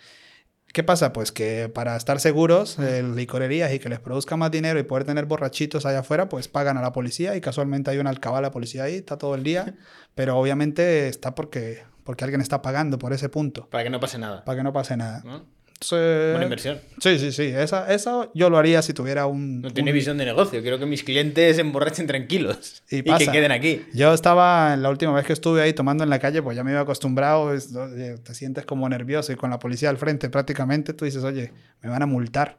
¿Qué 0.72 0.85
pasa? 0.85 1.12
Pues 1.12 1.32
que 1.32 1.68
para 1.68 1.97
estar 1.97 2.20
seguros, 2.20 2.78
eh, 2.78 3.02
licorerías 3.02 3.72
y 3.72 3.81
que 3.81 3.89
les 3.89 3.98
produzca 3.98 4.36
más 4.36 4.52
dinero 4.52 4.78
y 4.78 4.85
poder 4.85 5.05
tener 5.05 5.24
borrachitos 5.27 5.85
allá 5.85 6.01
afuera, 6.01 6.28
pues 6.28 6.47
pagan 6.47 6.77
a 6.77 6.82
la 6.82 6.93
policía 6.93 7.35
y 7.35 7.40
casualmente 7.40 7.90
hay 7.90 7.98
una 7.98 8.10
alcabala 8.10 8.48
de 8.48 8.52
policía 8.52 8.85
ahí, 8.85 8.97
está 8.97 9.18
todo 9.18 9.35
el 9.35 9.43
día, 9.43 9.74
pero 10.14 10.39
obviamente 10.39 11.09
está 11.09 11.35
porque, 11.35 11.82
porque 12.11 12.24
alguien 12.24 12.41
está 12.41 12.61
pagando 12.61 12.99
por 12.99 13.12
ese 13.12 13.28
punto, 13.28 13.69
Para 13.70 13.85
que 13.85 13.91
no 13.91 14.01
pase 14.01 14.19
nada. 14.19 14.45
para 14.45 14.57
que 14.59 14.62
no 14.65 14.73
pase 14.73 14.97
nada. 14.97 15.23
¿no? 15.24 15.45
Entonces, 15.82 16.32
Buena 16.32 16.45
inversión. 16.45 16.78
Sí, 17.01 17.19
sí, 17.19 17.32
sí, 17.32 17.45
esa, 17.45 17.91
eso 17.95 18.31
yo 18.35 18.51
lo 18.51 18.59
haría 18.59 18.82
si 18.82 18.93
tuviera 18.93 19.24
un... 19.27 19.62
No 19.62 19.70
tiene 19.70 19.93
un- 19.93 19.95
visión 19.95 20.19
de 20.19 20.27
negocio. 20.27 20.61
Quiero 20.61 20.78
que 20.78 20.85
mis 20.85 21.03
clientes 21.05 21.55
se 21.57 21.62
emborrachen 21.62 22.07
tranquilos. 22.07 22.82
Y 22.91 22.99
Y, 22.99 23.03
que 23.03 23.28
queden 23.32 23.51
aquí. 23.53 23.87
Yo 23.95 24.12
estaba, 24.12 24.77
la 24.77 24.91
última 24.91 25.12
vez 25.12 25.24
que 25.24 25.32
estuve 25.32 25.62
ahí 25.62 25.73
tomando 25.73 26.05
en 26.05 26.11
la 26.11 26.19
calle, 26.19 26.43
pues 26.43 26.55
ya 26.57 26.65
me 26.65 26.73
iba 26.73 26.81
acostumbrado, 26.81 27.45
oye, 27.45 28.19
te 28.19 28.35
sientes 28.35 28.66
como 28.66 28.87
nervioso 28.91 29.32
y 29.32 29.37
con 29.37 29.49
la 29.49 29.59
policía 29.59 29.89
al 29.89 29.97
frente 29.97 30.28
prácticamente, 30.28 30.93
tú 30.93 31.07
dices, 31.07 31.24
oye, 31.24 31.53
me 31.81 31.89
van 31.89 32.03
a 32.03 32.07
multar. 32.07 32.59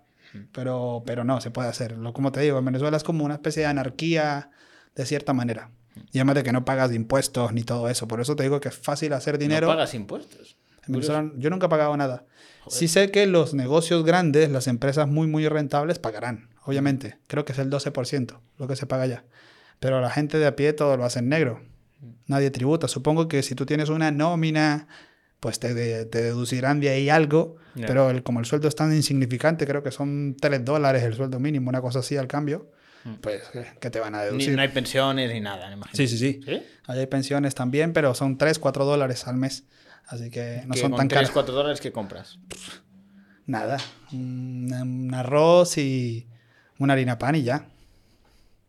Pero, 0.53 1.03
pero 1.05 1.23
no, 1.23 1.41
se 1.41 1.51
puede 1.51 1.67
hacer. 1.69 1.95
Como 2.13 2.31
te 2.31 2.39
digo, 2.39 2.57
en 2.57 2.65
Venezuela 2.65 2.95
es 2.97 3.03
como 3.03 3.23
una 3.25 3.33
especie 3.35 3.61
de 3.63 3.67
anarquía 3.67 4.49
de 4.95 5.05
cierta 5.05 5.33
manera. 5.33 5.69
Y 6.11 6.19
además 6.19 6.35
de 6.35 6.43
que 6.43 6.51
no 6.51 6.63
pagas 6.65 6.93
impuestos 6.93 7.53
ni 7.53 7.63
todo 7.63 7.89
eso. 7.89 8.07
Por 8.07 8.21
eso 8.21 8.35
te 8.35 8.43
digo 8.43 8.59
que 8.59 8.69
es 8.69 8.75
fácil 8.77 9.13
hacer 9.13 9.37
dinero. 9.37 9.67
No 9.67 9.73
pagas 9.73 9.93
impuestos. 9.93 10.57
Venezuela 10.87 11.31
yo 11.37 11.49
nunca 11.49 11.67
he 11.67 11.69
pagado 11.69 11.95
nada. 11.97 12.25
Sí 12.67 12.87
sé 12.87 13.11
que 13.11 13.25
los 13.27 13.53
negocios 13.53 14.03
grandes, 14.05 14.49
las 14.49 14.67
empresas 14.67 15.07
muy, 15.07 15.27
muy 15.27 15.47
rentables, 15.47 15.99
pagarán, 15.99 16.49
obviamente. 16.65 17.17
Creo 17.27 17.43
que 17.45 17.53
es 17.53 17.59
el 17.59 17.69
12% 17.69 18.39
lo 18.57 18.67
que 18.67 18.75
se 18.75 18.85
paga 18.85 19.05
ya. 19.07 19.23
Pero 19.79 19.99
la 20.01 20.09
gente 20.09 20.37
de 20.37 20.45
a 20.47 20.55
pie 20.55 20.73
todo 20.73 20.95
lo 20.97 21.05
hace 21.05 21.19
en 21.19 21.29
negro. 21.29 21.61
Nadie 22.27 22.51
tributa. 22.51 22.87
Supongo 22.87 23.27
que 23.27 23.43
si 23.43 23.55
tú 23.55 23.65
tienes 23.65 23.89
una 23.89 24.11
nómina, 24.11 24.87
pues 25.39 25.59
te, 25.59 25.73
de- 25.73 26.05
te 26.05 26.21
deducirán 26.21 26.79
de 26.79 26.89
ahí 26.89 27.09
algo. 27.09 27.55
Pero 27.87 28.09
el- 28.09 28.21
como 28.23 28.39
el 28.39 28.45
sueldo 28.45 28.67
es 28.67 28.75
tan 28.75 28.93
insignificante, 28.93 29.65
creo 29.67 29.81
que 29.83 29.91
son 29.91 30.35
3 30.39 30.63
dólares 30.65 31.03
el 31.03 31.13
sueldo 31.15 31.39
mínimo, 31.39 31.69
una 31.69 31.81
cosa 31.81 31.99
así 31.99 32.17
al 32.17 32.27
cambio, 32.27 32.71
pues 33.21 33.41
¿qué- 33.53 33.65
¿qué 33.79 33.89
te 33.89 33.99
van 33.99 34.15
a 34.15 34.19
Ni- 34.19 34.25
deducir? 34.25 34.55
no 34.55 34.61
hay 34.61 34.67
pensiones 34.69 35.31
ni 35.33 35.39
nada, 35.39 35.67
me 35.67 35.73
imagino. 35.75 35.95
Sí, 35.95 36.07
sí, 36.07 36.17
sí. 36.17 36.39
¿Sí? 36.45 36.61
Ahí 36.87 36.99
hay 36.99 37.07
pensiones 37.07 37.55
también, 37.55 37.93
pero 37.93 38.13
son 38.13 38.37
3, 38.37 38.59
4 38.59 38.85
dólares 38.85 39.27
al 39.27 39.35
mes. 39.37 39.65
Así 40.07 40.29
que 40.29 40.63
no 40.65 40.73
Que 40.73 40.79
son 40.81 40.91
con 40.91 40.97
tan 40.99 41.07
3, 41.07 41.17
caras. 41.19 41.31
4 41.31 41.53
dólares 41.53 41.79
que 41.81 41.91
compras. 41.91 42.37
Nada. 43.45 43.77
Un, 44.11 44.71
un 44.73 45.13
arroz 45.13 45.77
y 45.77 46.27
una 46.79 46.93
harina 46.93 47.17
pan 47.17 47.35
y 47.35 47.43
ya. 47.43 47.65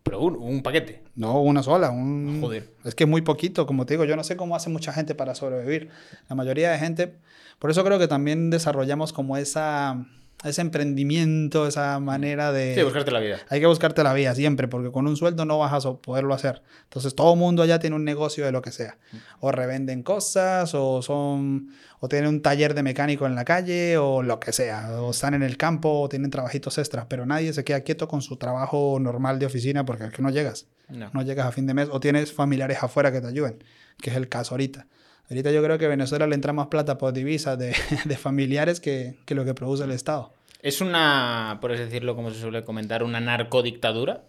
Pero 0.03 0.21
un, 0.21 0.37
un 0.37 0.63
paquete. 0.63 1.03
No, 1.15 1.41
una 1.41 1.63
sola. 1.63 1.91
Un... 1.91 2.41
Joder. 2.41 2.69
Es 2.85 2.95
que 2.95 3.05
es 3.05 3.11
muy 3.11 3.23
poquito, 3.23 3.67
como 3.67 3.87
te 3.87 3.95
digo. 3.95 4.05
Yo 4.05 4.17
no 4.17 4.25
sé 4.25 4.37
cómo 4.37 4.57
hace 4.57 4.71
mucha 4.71 4.93
gente 4.93 5.15
para 5.15 5.35
sobrevivir. 5.35 5.91
La 6.29 6.35
mayoría 6.35 6.71
de 6.73 6.79
gente. 6.79 7.15
Por 7.59 7.71
eso 7.71 7.85
creo 7.85 7.99
que 7.99 8.09
también 8.09 8.51
desarrollamos 8.51 9.13
como 9.13 9.37
esa, 9.37 10.05
ese 10.45 10.61
emprendimiento, 10.61 11.67
esa 11.67 11.99
manera 12.01 12.53
de. 12.53 12.75
Sí, 12.75 12.83
buscarte 12.83 13.11
la 13.11 13.21
vida. 13.21 13.39
Hay 13.49 13.61
que 13.61 13.67
buscarte 13.67 14.03
la 14.03 14.13
vida 14.13 14.35
siempre, 14.35 14.69
porque 14.69 14.91
con 14.91 15.07
un 15.07 15.17
sueldo 15.17 15.45
no 15.45 15.59
vas 15.59 15.85
a 15.85 15.93
poderlo 15.95 16.35
hacer. 16.35 16.63
Entonces 16.85 17.15
todo 17.15 17.35
el 17.35 17.39
mundo 17.39 17.63
allá 17.63 17.79
tiene 17.79 17.97
un 17.97 18.05
negocio 18.05 18.45
de 18.45 18.53
lo 18.53 18.63
que 18.63 18.73
sea. 18.73 18.99
O 19.41 19.53
revenden 19.53 20.03
cosas, 20.03 20.75
o 20.75 21.03
son, 21.03 21.71
o 22.01 22.09
tienen 22.09 22.29
un 22.29 22.43
taller 22.43 22.75
de 22.75 22.83
mecánico 22.83 23.27
en 23.27 23.35
la 23.35 23.45
calle, 23.45 23.99
o 23.99 24.23
lo 24.23 24.41
que 24.41 24.53
sea. 24.53 25.01
O 25.01 25.11
están 25.11 25.35
en 25.35 25.43
el 25.43 25.57
campo, 25.57 26.01
o 26.01 26.09
tienen 26.09 26.31
trabajitos 26.31 26.79
extras. 26.79 27.07
Pero 27.09 27.27
nadie 27.27 27.53
se 27.53 27.65
queda 27.65 27.81
quieto 27.81 28.09
con 28.09 28.23
su 28.23 28.37
trabajo 28.37 28.99
normal 29.01 29.39
de 29.39 29.47
oficina 29.47 29.85
porque 29.85 30.05
es 30.05 30.13
que 30.13 30.23
no 30.23 30.31
llegas. 30.31 30.67
No. 30.89 31.11
No 31.13 31.23
llegas 31.23 31.47
a 31.47 31.53
fin 31.53 31.67
de 31.67 31.75
mes, 31.75 31.89
o 31.91 32.01
tienes 32.01 32.33
familiares 32.33 32.83
afuera 32.83 33.13
que 33.13 33.21
te 33.21 33.29
ayuden, 33.29 33.63
que 34.01 34.11
es 34.11 34.17
el 34.17 34.29
caso 34.29 34.55
ahorita. 34.55 34.87
Ahorita 35.33 35.51
yo 35.51 35.63
creo 35.63 35.79
que 35.79 35.87
a 35.87 35.89
Venezuela 35.89 36.27
le 36.27 36.35
entra 36.35 36.53
más 36.53 36.67
plata 36.67 36.99
por 36.99 37.15
divisas 37.15 37.59
de, 37.59 37.75
de 38.05 38.17
familiares 38.19 38.81
que, 38.81 39.15
que 39.25 39.35
lo 39.35 39.47
que 39.47 39.55
produce 39.55 39.85
el 39.85 39.91
Estado. 39.91 40.31
Es 40.61 40.83
una, 40.83 41.57
por 41.63 41.73
así 41.73 41.85
decirlo, 41.85 42.15
como 42.15 42.31
se 42.31 42.39
suele 42.39 42.65
comentar, 42.65 43.03
una 43.03 43.19
narcodictadura. 43.19 44.25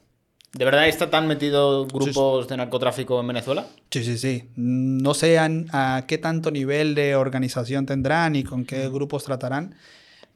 ¿De 0.54 0.64
verdad 0.64 0.88
está 0.88 1.10
tan 1.10 1.28
metido 1.28 1.86
grupos 1.88 2.48
de 2.48 2.56
narcotráfico 2.56 3.20
en 3.20 3.28
Venezuela? 3.28 3.68
Sí, 3.92 4.06
sí, 4.06 4.18
sí. 4.18 4.50
No 4.56 5.14
sé 5.14 5.38
a, 5.40 5.50
a 5.74 6.06
qué 6.08 6.18
tanto 6.18 6.52
nivel 6.52 6.96
de 6.96 7.18
organización 7.18 7.86
tendrán 7.86 8.38
y 8.38 8.46
con 8.46 8.64
qué 8.64 8.88
grupos 8.88 9.26
tratarán, 9.26 9.76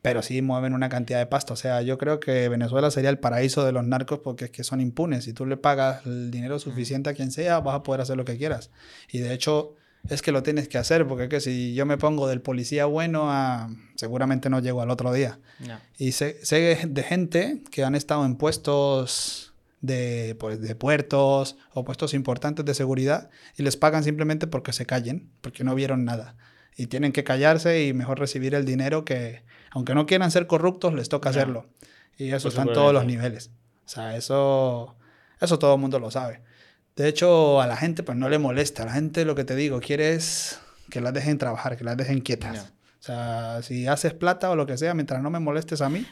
pero 0.01 0.21
sí 0.21 0.41
mueven 0.41 0.73
una 0.73 0.89
cantidad 0.89 1.19
de 1.19 1.27
pasta. 1.27 1.53
O 1.53 1.55
sea, 1.55 1.81
yo 1.81 1.97
creo 1.97 2.19
que 2.19 2.49
Venezuela 2.49 2.91
sería 2.91 3.09
el 3.09 3.19
paraíso 3.19 3.63
de 3.63 3.71
los 3.71 3.85
narcos 3.85 4.19
porque 4.19 4.45
es 4.45 4.51
que 4.51 4.65
son 4.65 4.81
impunes. 4.81 5.23
Si 5.23 5.31
tú 5.31 5.45
le 5.45 5.55
pagas 5.55 6.05
el 6.05 6.29
dinero 6.29 6.59
suficiente 6.59 7.09
a 7.09 7.13
quien 7.13 7.31
sea, 7.31 7.61
vas 7.61 7.75
a 7.75 7.83
poder 7.83 8.01
hacer 8.01 8.17
lo 8.17 8.25
que 8.25 8.37
quieras. 8.37 8.69
Y 9.09 9.19
de 9.19 9.33
hecho, 9.33 9.75
es 10.09 10.21
que 10.21 10.31
lo 10.31 10.43
tienes 10.43 10.67
que 10.67 10.77
hacer 10.77 11.07
porque 11.07 11.25
es 11.25 11.29
que 11.29 11.41
si 11.41 11.73
yo 11.73 11.85
me 11.85 11.97
pongo 11.97 12.27
del 12.27 12.41
policía 12.41 12.85
bueno 12.85 13.31
a... 13.31 13.69
seguramente 13.95 14.49
no 14.49 14.59
llego 14.59 14.81
al 14.81 14.89
otro 14.89 15.11
día. 15.11 15.39
No. 15.59 15.79
Y 15.97 16.13
sé, 16.13 16.39
sé 16.43 16.79
de 16.87 17.03
gente 17.03 17.61
que 17.71 17.83
han 17.83 17.95
estado 17.95 18.25
en 18.25 18.35
puestos 18.35 19.53
de, 19.81 20.35
pues, 20.39 20.61
de 20.61 20.75
puertos 20.75 21.57
o 21.73 21.83
puestos 21.83 22.13
importantes 22.13 22.65
de 22.65 22.73
seguridad 22.73 23.29
y 23.57 23.63
les 23.63 23.77
pagan 23.77 24.03
simplemente 24.03 24.47
porque 24.47 24.73
se 24.73 24.85
callen, 24.85 25.29
porque 25.41 25.63
no 25.63 25.75
vieron 25.75 26.05
nada. 26.05 26.35
Y 26.75 26.87
tienen 26.87 27.11
que 27.11 27.23
callarse 27.23 27.85
y 27.85 27.93
mejor 27.93 28.19
recibir 28.19 28.53
el 28.53 28.65
dinero 28.65 29.03
que, 29.03 29.43
aunque 29.71 29.95
no 29.95 30.05
quieran 30.05 30.31
ser 30.31 30.47
corruptos, 30.47 30.93
les 30.93 31.09
toca 31.09 31.29
hacerlo. 31.29 31.67
Y 32.17 32.29
eso 32.31 32.49
Por 32.49 32.51
está 32.51 32.61
en 32.63 32.73
todos 32.73 32.93
los 32.93 33.05
niveles. 33.05 33.51
O 33.85 33.89
sea, 33.89 34.15
eso, 34.15 34.95
eso 35.41 35.59
todo 35.59 35.75
el 35.75 35.81
mundo 35.81 35.99
lo 35.99 36.11
sabe. 36.11 36.41
De 36.97 37.07
hecho, 37.07 37.61
a 37.61 37.67
la 37.67 37.77
gente 37.77 38.03
pues 38.03 38.17
no 38.17 38.27
le 38.27 38.39
molesta. 38.39 38.83
A 38.83 38.87
la 38.87 38.91
gente 38.93 39.23
lo 39.23 39.35
que 39.35 39.43
te 39.45 39.55
digo, 39.55 39.79
quiere 39.79 40.13
es 40.13 40.59
que 40.89 40.99
las 40.99 41.13
dejen 41.13 41.37
trabajar, 41.37 41.77
que 41.77 41.83
las 41.83 41.95
dejen 41.95 42.19
quietas. 42.21 42.73
O 42.99 43.03
sea, 43.03 43.61
si 43.61 43.87
haces 43.87 44.13
plata 44.13 44.49
o 44.49 44.55
lo 44.55 44.65
que 44.65 44.77
sea, 44.77 44.93
mientras 44.93 45.21
no 45.21 45.29
me 45.29 45.39
molestes 45.39 45.81
a 45.81 45.89
mí, 45.89 46.05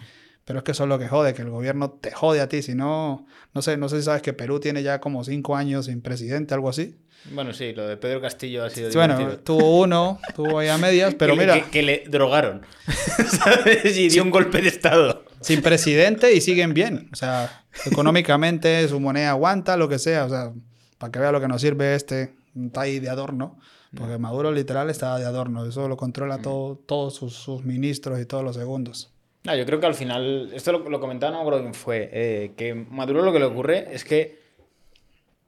pero 0.46 0.60
es 0.60 0.64
que 0.64 0.72
eso 0.72 0.84
es 0.84 0.90
lo 0.90 1.00
que 1.00 1.08
jode, 1.08 1.34
que 1.34 1.42
el 1.42 1.50
gobierno 1.50 1.90
te 1.90 2.12
jode 2.12 2.40
a 2.40 2.48
ti. 2.48 2.62
Si 2.62 2.76
no, 2.76 3.26
no 3.54 3.62
sé, 3.62 3.76
no 3.78 3.90
sé 3.90 3.98
si 3.98 4.04
sabes 4.04 4.22
que 4.22 4.32
Perú 4.34 4.60
tiene 4.60 4.84
ya 4.84 5.02
como 5.02 5.24
cinco 5.24 5.56
años 5.56 5.88
sin 5.88 6.02
presidente, 6.02 6.54
algo 6.54 6.70
así. 6.70 6.96
Bueno, 7.32 7.54
sí, 7.54 7.74
lo 7.74 7.88
de 7.88 7.98
Pedro 7.98 8.22
Castillo 8.22 8.64
ha 8.64 8.70
sido 8.70 8.92
Sí, 8.92 8.98
bueno, 8.98 9.18
divertido. 9.18 9.44
tuvo 9.44 9.82
uno, 9.82 10.20
tuvo 10.36 10.60
ahí 10.60 10.68
a 10.68 10.78
medias, 10.78 11.16
pero 11.18 11.34
que, 11.34 11.40
mira, 11.40 11.56
Que, 11.56 11.70
que 11.72 11.82
le 11.82 12.04
drogaron. 12.08 12.62
¿Sabes? 13.44 13.98
Y 13.98 14.10
dio 14.10 14.22
un 14.22 14.30
golpe 14.30 14.62
de 14.62 14.68
estado. 14.68 15.26
sin 15.42 15.64
presidente 15.64 16.32
y 16.34 16.42
siguen 16.42 16.74
bien. 16.76 17.10
O 17.12 17.16
sea, 17.16 17.66
económicamente 17.86 18.88
su 18.88 19.00
moneda 19.00 19.32
aguanta, 19.32 19.76
lo 19.78 19.90
que 19.90 19.98
sea. 19.98 20.26
O 20.26 20.30
sea, 20.30 20.52
para 20.98 21.12
que 21.12 21.20
vea 21.20 21.32
lo 21.32 21.42
que 21.42 21.48
nos 21.48 21.62
sirve 21.62 21.96
este, 21.96 22.36
está 22.66 22.82
ahí 22.82 23.00
de 23.00 23.10
adorno. 23.10 23.60
Porque 23.98 24.18
Maduro 24.18 24.52
literal 24.52 24.90
está 24.90 25.18
de 25.18 25.26
adorno. 25.26 25.66
Eso 25.66 25.88
lo 25.88 25.96
controla 25.96 26.40
todo, 26.40 26.76
todos 26.86 27.16
sus, 27.16 27.34
sus 27.34 27.64
ministros 27.64 28.20
y 28.20 28.26
todos 28.26 28.44
los 28.44 28.56
segundos. 28.58 29.12
No, 29.46 29.56
yo 29.56 29.66
creo 29.66 29.80
que 29.80 29.86
al 29.86 29.94
final, 29.96 30.50
esto 30.54 30.72
lo, 30.74 30.90
lo 30.90 31.00
comentaba, 31.00 31.32
no 31.32 31.38
me 31.38 31.42
acuerdo 31.44 31.62
quién 31.62 31.74
fue, 31.74 32.10
eh, 32.12 32.54
que 32.58 32.74
Maduro 32.74 33.22
lo 33.22 33.32
que 33.32 33.40
le 33.40 33.46
ocurre 33.46 33.94
es 33.94 34.04
que 34.04 34.44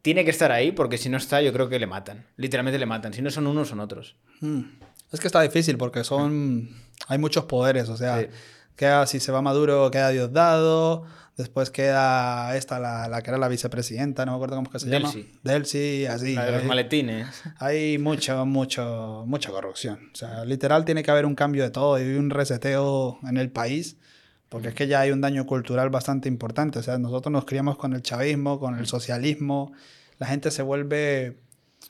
tiene 0.02 0.24
que 0.24 0.30
estar 0.32 0.52
ahí 0.52 0.72
porque 0.72 0.98
si 0.98 1.10
no 1.10 1.18
está 1.18 1.42
yo 1.42 1.52
creo 1.52 1.68
que 1.68 1.78
le 1.80 1.88
matan. 1.88 2.26
Literalmente 2.38 2.80
le 2.80 2.86
matan. 2.86 3.12
Si 3.12 3.22
no 3.22 3.30
son 3.32 3.48
unos, 3.48 3.68
son 3.68 3.82
otros. 3.82 4.16
Mm. 4.40 4.62
Es 5.12 5.20
que 5.20 5.28
está 5.28 5.42
difícil 5.42 5.78
porque 5.78 6.04
son. 6.06 6.70
Hay 7.08 7.18
muchos 7.18 7.46
poderes. 7.46 7.90
O 7.90 7.98
sea, 7.98 8.22
Sí. 8.22 8.28
queda, 8.78 9.06
si 9.08 9.20
se 9.20 9.32
va 9.34 9.42
Maduro, 9.42 9.92
queda 9.92 10.10
Diosdado. 10.10 11.06
Después 11.38 11.70
queda 11.70 12.56
esta, 12.58 12.80
la, 12.80 13.08
la 13.08 13.22
que 13.22 13.30
era 13.30 13.38
la 13.38 13.48
vicepresidenta, 13.48 14.26
no 14.26 14.32
me 14.32 14.36
acuerdo 14.38 14.56
cómo 14.56 14.68
es 14.70 14.74
que 14.74 14.80
se 14.80 14.90
Delcy. 14.90 15.22
llama. 15.24 15.40
Delcy, 15.44 16.06
así. 16.08 16.34
La 16.34 16.46
de 16.46 16.52
los 16.54 16.62
hay- 16.64 16.68
maletines. 16.68 17.28
Hay 17.60 17.98
mucho, 18.00 18.44
mucho, 18.48 19.24
mucha 19.28 19.52
corrupción. 19.52 20.00
O 20.12 20.16
sea, 20.16 20.44
literal 20.46 20.84
tiene 20.84 21.04
que 21.04 21.12
haber 21.12 21.28
un 21.28 21.36
cambio 21.36 21.64
de 21.64 21.70
todo 21.70 22.02
y 22.02 22.16
un 22.18 22.32
reseteo 22.32 23.20
en 23.30 23.38
el 23.38 23.52
país, 23.52 23.98
porque 24.50 24.70
es 24.70 24.74
que 24.74 24.88
ya 24.88 25.02
hay 25.02 25.12
un 25.12 25.22
daño 25.22 25.46
cultural 25.46 25.92
bastante 25.92 26.28
importante. 26.28 26.80
O 26.80 26.84
sea, 26.84 26.98
nosotros 26.98 27.32
nos 27.32 27.46
criamos 27.46 27.78
con 27.78 27.94
el 27.94 28.02
chavismo, 28.02 28.60
con 28.60 28.78
el 28.80 28.88
socialismo. 28.88 29.74
La 30.18 30.26
gente 30.26 30.50
se 30.50 30.64
vuelve 30.64 31.38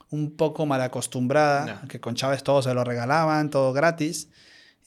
un 0.09 0.35
poco 0.35 0.65
mal 0.65 0.81
acostumbrada, 0.81 1.83
que 1.87 2.01
con 2.01 2.15
Chávez 2.15 2.43
todo 2.43 2.61
se 2.61 2.73
lo 2.73 2.83
regalaban, 2.83 3.49
todo 3.49 3.71
gratis. 3.71 4.29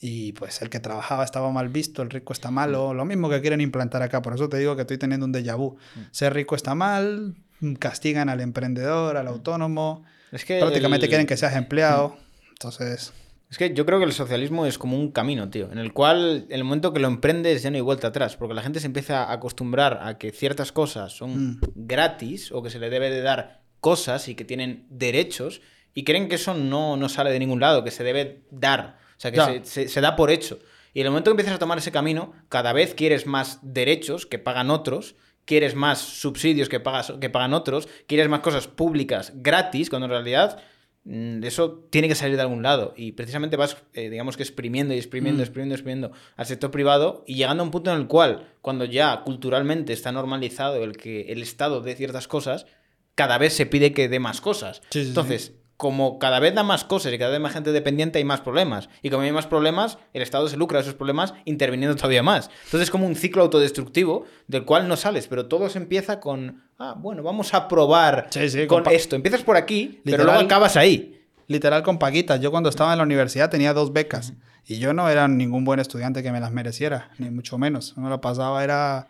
Y 0.00 0.32
pues 0.32 0.62
el 0.62 0.70
que 0.70 0.80
trabajaba 0.80 1.24
estaba 1.24 1.50
mal 1.52 1.68
visto, 1.68 2.00
el 2.02 2.08
rico 2.10 2.32
está 2.32 2.50
malo, 2.50 2.94
lo 2.94 3.04
mismo 3.04 3.28
que 3.28 3.40
quieren 3.42 3.60
implantar 3.60 4.02
acá. 4.02 4.22
Por 4.22 4.34
eso 4.34 4.48
te 4.48 4.56
digo 4.58 4.74
que 4.74 4.82
estoy 4.82 4.96
teniendo 4.96 5.26
un 5.26 5.32
déjà 5.34 5.56
vu. 5.56 5.76
Ser 6.10 6.32
rico 6.32 6.54
está 6.56 6.74
mal, 6.74 7.34
castigan 7.78 8.28
al 8.30 8.40
emprendedor, 8.40 9.16
al 9.18 9.28
autónomo. 9.28 10.02
Es 10.32 10.44
que 10.46 10.58
Prácticamente 10.58 11.04
el- 11.06 11.10
quieren 11.10 11.26
que 11.26 11.36
seas 11.36 11.54
empleado. 11.54 12.16
Entonces, 12.50 13.12
Es 13.50 13.58
que 13.58 13.74
yo 13.74 13.84
creo 13.84 13.98
que 13.98 14.04
el 14.04 14.12
socialismo 14.12 14.64
es 14.64 14.78
como 14.78 14.96
un 14.96 15.10
camino, 15.10 15.50
tío, 15.50 15.72
en 15.72 15.78
el 15.78 15.92
cual 15.92 16.46
en 16.48 16.54
el 16.54 16.62
momento 16.62 16.92
que 16.92 17.00
lo 17.00 17.08
emprendes 17.08 17.62
ya 17.64 17.70
no 17.70 17.76
hay 17.76 17.80
vuelta 17.82 18.06
atrás, 18.08 18.36
porque 18.36 18.54
la 18.54 18.62
gente 18.62 18.78
se 18.78 18.86
empieza 18.86 19.24
a 19.24 19.32
acostumbrar 19.32 19.98
a 20.04 20.18
que 20.18 20.30
ciertas 20.30 20.70
cosas 20.70 21.12
son 21.12 21.54
Mm. 21.56 21.60
gratis 21.74 22.52
o 22.52 22.62
que 22.62 22.70
se 22.70 22.78
le 22.78 22.90
debe 22.90 23.10
de 23.10 23.22
dar 23.22 23.62
cosas 23.80 24.28
y 24.28 24.34
que 24.36 24.44
tienen 24.44 24.86
derechos 24.88 25.62
y 25.94 26.04
creen 26.04 26.28
que 26.28 26.36
eso 26.36 26.54
no, 26.54 26.96
no 26.96 27.08
sale 27.08 27.32
de 27.32 27.40
ningún 27.40 27.58
lado, 27.60 27.82
que 27.82 27.90
se 27.90 28.04
debe 28.04 28.44
dar, 28.52 28.98
sea, 29.20 29.30
que 29.30 29.36
se, 29.64 29.64
se- 29.64 29.88
se 29.88 30.00
da 30.00 30.16
por 30.16 30.30
hecho. 30.30 30.58
Y 30.94 31.00
en 31.00 31.06
el 31.06 31.12
momento 31.12 31.30
que 31.30 31.32
empiezas 31.32 31.54
a 31.54 31.58
tomar 31.58 31.78
ese 31.78 31.92
camino, 31.92 32.32
cada 32.48 32.72
vez 32.72 32.94
quieres 32.94 33.26
más 33.26 33.58
derechos 33.62 34.26
que 34.26 34.38
pagan 34.38 34.70
otros, 34.70 35.14
quieres 35.44 35.74
más 35.74 35.98
subsidios 36.00 36.68
que, 36.68 36.80
pagas, 36.80 37.12
que 37.20 37.30
pagan 37.30 37.54
otros, 37.54 37.88
quieres 38.06 38.28
más 38.28 38.40
cosas 38.40 38.66
públicas 38.66 39.32
gratis, 39.36 39.88
cuando 39.90 40.06
en 40.06 40.10
realidad 40.12 40.60
mm, 41.04 41.44
eso 41.44 41.86
tiene 41.90 42.08
que 42.08 42.14
salir 42.14 42.36
de 42.36 42.42
algún 42.42 42.62
lado. 42.62 42.92
Y 42.96 43.12
precisamente 43.12 43.56
vas, 43.56 43.76
eh, 43.94 44.10
digamos 44.10 44.36
que 44.36 44.42
exprimiendo 44.42 44.92
y 44.94 44.98
exprimiendo, 44.98 45.42
exprimiendo, 45.42 45.74
exprimiendo 45.74 46.12
al 46.36 46.46
sector 46.46 46.70
privado 46.70 47.24
y 47.26 47.34
llegando 47.36 47.62
a 47.62 47.66
un 47.66 47.70
punto 47.70 47.90
en 47.92 47.98
el 48.00 48.06
cual, 48.08 48.48
cuando 48.60 48.84
ya 48.84 49.22
culturalmente 49.24 49.92
está 49.92 50.10
normalizado 50.12 50.82
el 50.82 50.96
que 50.96 51.32
el 51.32 51.42
Estado 51.42 51.80
dé 51.82 51.94
ciertas 51.94 52.26
cosas, 52.28 52.66
cada 53.14 53.38
vez 53.38 53.52
se 53.52 53.66
pide 53.66 53.92
que 53.92 54.08
dé 54.08 54.18
más 54.18 54.40
cosas. 54.40 54.82
Sí, 54.90 55.04
sí, 55.04 55.12
sí. 55.38 55.56
Como 55.80 56.18
cada 56.18 56.40
vez 56.40 56.54
da 56.54 56.62
más 56.62 56.84
cosas 56.84 57.10
y 57.10 57.16
cada 57.16 57.30
vez 57.30 57.38
hay 57.38 57.42
más 57.42 57.54
gente 57.54 57.72
dependiente, 57.72 58.18
hay 58.18 58.24
más 58.24 58.42
problemas. 58.42 58.90
Y 59.00 59.08
como 59.08 59.22
hay 59.22 59.32
más 59.32 59.46
problemas, 59.46 59.96
el 60.12 60.20
Estado 60.20 60.46
se 60.46 60.58
lucra 60.58 60.76
de 60.78 60.82
esos 60.82 60.94
problemas 60.94 61.32
interviniendo 61.46 61.96
todavía 61.96 62.22
más. 62.22 62.50
Entonces 62.64 62.82
es 62.82 62.90
como 62.90 63.06
un 63.06 63.16
ciclo 63.16 63.42
autodestructivo 63.42 64.26
del 64.46 64.66
cual 64.66 64.88
no 64.88 64.96
sales, 64.98 65.26
pero 65.26 65.46
todo 65.46 65.70
se 65.70 65.78
empieza 65.78 66.20
con, 66.20 66.62
ah, 66.78 66.94
bueno, 66.98 67.22
vamos 67.22 67.54
a 67.54 67.66
probar 67.66 68.26
Sí, 68.28 68.50
sí, 68.50 68.66
con 68.66 68.86
esto. 68.90 69.16
Empiezas 69.16 69.42
por 69.42 69.56
aquí, 69.56 70.02
pero 70.04 70.24
luego 70.24 70.38
acabas 70.40 70.76
ahí. 70.76 71.16
literal 71.46 71.82
con 71.82 71.98
paquitas. 71.98 72.40
Yo 72.42 72.50
cuando 72.50 72.68
estaba 72.68 72.92
en 72.92 72.98
la 72.98 73.04
universidad 73.04 73.48
tenía 73.48 73.72
dos 73.72 73.92
becas. 73.94 74.34
Y 74.66 74.80
yo 74.80 74.92
no 74.92 75.08
era 75.08 75.28
ningún 75.28 75.64
buen 75.64 75.80
estudiante 75.80 76.22
que 76.22 76.30
me 76.30 76.40
las 76.40 76.52
mereciera, 76.52 77.08
ni 77.16 77.30
mucho 77.30 77.56
menos. 77.56 77.96
Me 77.96 78.10
lo 78.10 78.20
pasaba, 78.20 78.62
era 78.62 79.08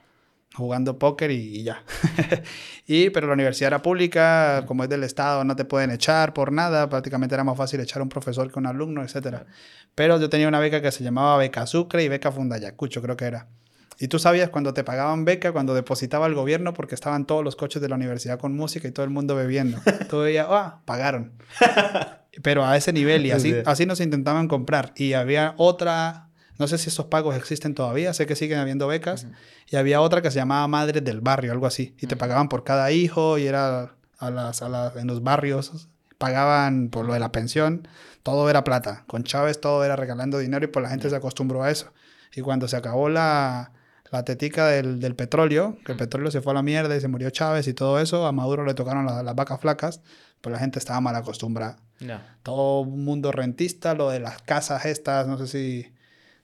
jugando 0.54 0.98
póker 0.98 1.30
y, 1.30 1.60
y 1.60 1.62
ya. 1.62 1.82
y, 2.86 3.10
pero 3.10 3.26
la 3.28 3.34
universidad 3.34 3.68
era 3.68 3.82
pública, 3.82 4.64
como 4.66 4.82
es 4.84 4.90
del 4.90 5.04
Estado, 5.04 5.44
no 5.44 5.56
te 5.56 5.64
pueden 5.64 5.90
echar 5.90 6.32
por 6.34 6.52
nada, 6.52 6.88
prácticamente 6.88 7.34
era 7.34 7.44
más 7.44 7.56
fácil 7.56 7.80
echar 7.80 8.00
a 8.00 8.02
un 8.02 8.08
profesor 8.08 8.50
que 8.52 8.58
un 8.58 8.66
alumno, 8.66 9.02
etc. 9.02 9.44
Pero 9.94 10.18
yo 10.20 10.28
tenía 10.28 10.48
una 10.48 10.58
beca 10.58 10.80
que 10.82 10.90
se 10.90 11.04
llamaba 11.04 11.36
Beca 11.36 11.66
Sucre 11.66 12.02
y 12.02 12.08
Beca 12.08 12.32
Fundayacucho, 12.32 13.00
creo 13.02 13.16
que 13.16 13.26
era. 13.26 13.46
Y 14.02 14.08
tú 14.08 14.18
sabías 14.18 14.48
cuando 14.48 14.72
te 14.72 14.82
pagaban 14.82 15.26
beca, 15.26 15.52
cuando 15.52 15.74
depositaba 15.74 16.26
el 16.26 16.34
gobierno, 16.34 16.72
porque 16.72 16.94
estaban 16.94 17.26
todos 17.26 17.44
los 17.44 17.54
coches 17.54 17.82
de 17.82 17.88
la 17.90 17.96
universidad 17.96 18.38
con 18.38 18.56
música 18.56 18.88
y 18.88 18.92
todo 18.92 19.04
el 19.04 19.10
mundo 19.10 19.36
bebiendo. 19.36 19.78
Tú 20.08 20.20
veías, 20.20 20.46
ah, 20.48 20.80
pagaron. 20.86 21.32
Pero 22.42 22.64
a 22.64 22.78
ese 22.78 22.94
nivel 22.94 23.26
y 23.26 23.30
así, 23.32 23.50
Sí. 23.52 23.58
así 23.66 23.84
nos 23.84 24.00
intentaban 24.00 24.48
comprar. 24.48 24.92
Y 24.96 25.12
había 25.12 25.52
otra, 25.58 26.29
no 26.60 26.68
sé 26.68 26.78
si 26.78 26.88
esos 26.90 27.06
pagos 27.06 27.34
existen 27.36 27.74
todavía, 27.74 28.14
sé 28.14 28.26
que 28.26 28.36
siguen 28.36 28.58
habiendo 28.60 28.86
becas. 28.86 29.26
Y 29.68 29.74
había 29.76 30.00
otra 30.00 30.22
que 30.22 30.30
se 30.30 30.36
llamaba 30.36 30.68
Madres 30.68 31.02
del 31.02 31.20
Barrio, 31.20 31.50
algo 31.50 31.66
así. 31.66 31.96
Y 31.98 32.06
te 32.06 32.14
pagaban 32.16 32.48
por 32.48 32.62
cada 32.62 32.92
hijo 32.92 33.38
y 33.38 33.46
era 33.48 33.96
a 34.18 34.30
las, 34.30 34.62
a 34.62 34.68
las, 34.68 34.94
en 34.96 35.06
los 35.08 35.22
barrios, 35.24 35.88
pagaban 36.18 36.90
por 36.90 37.06
lo 37.06 37.14
de 37.14 37.20
la 37.20 37.32
pensión. 37.32 37.88
Todo 38.22 38.48
era 38.50 38.62
plata. 38.64 39.04
Con 39.06 39.24
Chávez 39.24 39.60
todo 39.60 39.82
era 39.84 39.96
regalando 39.96 40.38
dinero 40.38 40.64
y 40.64 40.68
pues 40.68 40.82
la 40.82 40.90
gente 40.90 41.08
se 41.10 41.16
acostumbró 41.16 41.62
a 41.62 41.70
eso. 41.70 41.92
Y 42.34 42.42
cuando 42.42 42.68
se 42.68 42.76
acabó 42.76 43.08
la, 43.08 43.72
la 44.10 44.24
tetica 44.24 44.66
del, 44.68 45.00
del 45.00 45.16
petróleo, 45.16 45.78
que 45.84 45.92
el 45.92 45.98
petróleo 45.98 46.30
se 46.30 46.42
fue 46.42 46.52
a 46.52 46.54
la 46.54 46.62
mierda 46.62 46.94
y 46.94 47.00
se 47.00 47.08
murió 47.08 47.30
Chávez 47.30 47.66
y 47.66 47.72
todo 47.74 47.98
eso, 47.98 48.26
a 48.26 48.32
Maduro 48.32 48.64
le 48.64 48.74
tocaron 48.74 49.06
la- 49.06 49.22
las 49.22 49.34
vacas 49.34 49.60
flacas, 49.60 50.02
pues 50.42 50.52
la 50.52 50.58
gente 50.58 50.78
estaba 50.78 51.00
mal 51.00 51.16
acostumbrada 51.16 51.76
Ya. 52.00 52.36
todo 52.42 52.80
un 52.80 53.04
mundo 53.04 53.32
rentista, 53.32 53.94
lo 53.94 54.10
de 54.10 54.20
las 54.20 54.42
casas 54.42 54.84
estas, 54.86 55.26
no 55.26 55.38
sé 55.38 55.46
si 55.46 55.92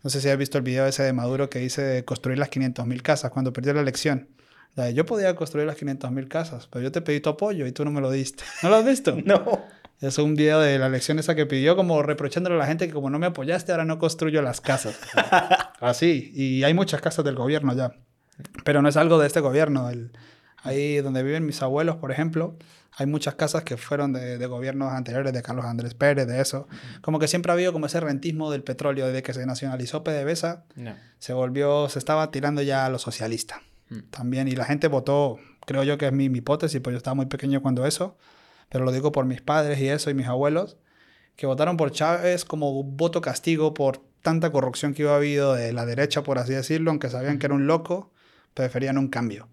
no 0.02 0.10
sé 0.10 0.20
si 0.20 0.28
has 0.28 0.38
visto 0.38 0.58
el 0.58 0.64
video 0.64 0.86
ese 0.86 1.02
de 1.02 1.12
Maduro 1.12 1.50
que 1.50 1.58
dice 1.58 1.82
de 1.82 2.04
construir 2.04 2.38
las 2.38 2.50
500.000 2.50 3.02
casas 3.02 3.30
cuando 3.30 3.52
perdió 3.52 3.74
la 3.74 3.80
elección. 3.80 4.28
La 4.74 4.84
de, 4.84 4.94
yo 4.94 5.06
podía 5.06 5.34
construir 5.34 5.66
las 5.66 5.76
500.000 5.78 6.28
casas, 6.28 6.68
pero 6.70 6.82
yo 6.82 6.92
te 6.92 7.00
pedí 7.00 7.20
tu 7.20 7.30
apoyo 7.30 7.66
y 7.66 7.72
tú 7.72 7.84
no 7.84 7.90
me 7.90 8.00
lo 8.00 8.10
diste. 8.10 8.44
¿No 8.62 8.68
lo 8.68 8.76
has 8.76 8.84
visto? 8.84 9.16
No. 9.24 9.64
Es 9.98 10.18
un 10.18 10.34
video 10.34 10.60
de 10.60 10.78
la 10.78 10.88
elección 10.88 11.18
esa 11.18 11.34
que 11.34 11.46
pidió 11.46 11.74
como 11.74 12.02
reprochándole 12.02 12.56
a 12.56 12.58
la 12.58 12.66
gente 12.66 12.86
que 12.86 12.92
como 12.92 13.08
no 13.08 13.18
me 13.18 13.24
apoyaste 13.24 13.72
ahora 13.72 13.86
no 13.86 13.98
construyo 13.98 14.42
las 14.42 14.60
casas. 14.60 14.98
Así, 15.80 16.32
y 16.34 16.64
hay 16.64 16.74
muchas 16.74 17.00
casas 17.00 17.24
del 17.24 17.34
gobierno 17.34 17.74
ya. 17.74 17.94
Pero 18.62 18.82
no 18.82 18.90
es 18.90 18.98
algo 18.98 19.18
de 19.18 19.26
este 19.26 19.40
gobierno. 19.40 19.88
El, 19.88 20.12
ahí 20.62 20.96
donde 20.98 21.22
viven 21.22 21.46
mis 21.46 21.62
abuelos, 21.62 21.96
por 21.96 22.12
ejemplo, 22.12 22.58
hay 22.98 23.06
muchas 23.06 23.34
casas 23.34 23.62
que 23.62 23.76
fueron 23.76 24.14
de, 24.14 24.38
de 24.38 24.46
gobiernos 24.46 24.90
anteriores, 24.90 25.34
de 25.34 25.42
Carlos 25.42 25.66
Andrés 25.66 25.92
Pérez, 25.92 26.26
de 26.26 26.40
eso. 26.40 26.66
Como 27.02 27.18
que 27.18 27.28
siempre 27.28 27.52
ha 27.52 27.54
habido 27.54 27.72
como 27.74 27.84
ese 27.84 28.00
rentismo 28.00 28.50
del 28.50 28.62
petróleo. 28.62 29.06
Desde 29.06 29.22
que 29.22 29.34
se 29.34 29.44
nacionalizó 29.44 30.02
PDVSA, 30.02 30.64
se 31.18 31.32
volvió, 31.34 31.90
se 31.90 31.98
estaba 31.98 32.30
tirando 32.30 32.62
ya 32.62 32.86
a 32.86 32.88
lo 32.88 32.98
socialista. 32.98 33.60
También, 34.10 34.48
y 34.48 34.52
la 34.52 34.64
gente 34.64 34.88
votó, 34.88 35.38
creo 35.66 35.84
yo 35.84 35.98
que 35.98 36.06
es 36.06 36.12
mi, 36.12 36.30
mi 36.30 36.38
hipótesis, 36.38 36.80
pues 36.80 36.94
yo 36.94 36.96
estaba 36.96 37.14
muy 37.14 37.26
pequeño 37.26 37.60
cuando 37.60 37.86
eso, 37.86 38.16
pero 38.70 38.84
lo 38.84 38.92
digo 38.92 39.12
por 39.12 39.26
mis 39.26 39.42
padres 39.42 39.78
y 39.78 39.88
eso, 39.88 40.08
y 40.08 40.14
mis 40.14 40.26
abuelos, 40.26 40.78
que 41.36 41.46
votaron 41.46 41.76
por 41.76 41.92
Chávez 41.92 42.46
como 42.46 42.82
voto 42.82 43.20
castigo 43.20 43.74
por 43.74 44.00
tanta 44.22 44.50
corrupción 44.50 44.94
que 44.94 45.02
iba 45.02 45.14
habido 45.14 45.52
de 45.52 45.72
la 45.72 45.84
derecha, 45.86 46.22
por 46.22 46.38
así 46.38 46.54
decirlo, 46.54 46.90
aunque 46.90 47.10
sabían 47.10 47.38
que 47.38 47.46
era 47.46 47.54
un 47.54 47.66
loco, 47.66 48.10
preferían 48.54 48.96
un 48.96 49.08
cambio. 49.08 49.48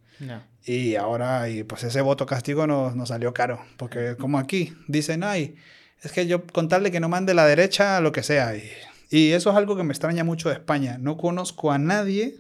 Y 0.65 0.95
ahora, 0.95 1.49
y 1.49 1.63
pues 1.63 1.83
ese 1.83 2.01
voto 2.01 2.25
castigo 2.25 2.65
nos, 2.67 2.95
nos 2.95 3.09
salió 3.09 3.33
caro, 3.33 3.59
porque 3.77 4.15
como 4.17 4.39
aquí 4.39 4.73
dicen, 4.87 5.23
ay, 5.23 5.55
es 6.01 6.11
que 6.11 6.27
yo 6.27 6.45
contarle 6.47 6.91
que 6.91 6.99
no 6.99 7.09
mande 7.09 7.33
la 7.33 7.45
derecha 7.45 7.99
lo 7.99 8.11
que 8.11 8.23
sea. 8.23 8.55
Y, 8.55 8.69
y 9.09 9.31
eso 9.31 9.49
es 9.49 9.55
algo 9.55 9.75
que 9.75 9.83
me 9.83 9.91
extraña 9.91 10.23
mucho 10.23 10.49
de 10.49 10.55
España. 10.55 10.97
No 10.99 11.17
conozco 11.17 11.71
a 11.71 11.77
nadie, 11.77 12.35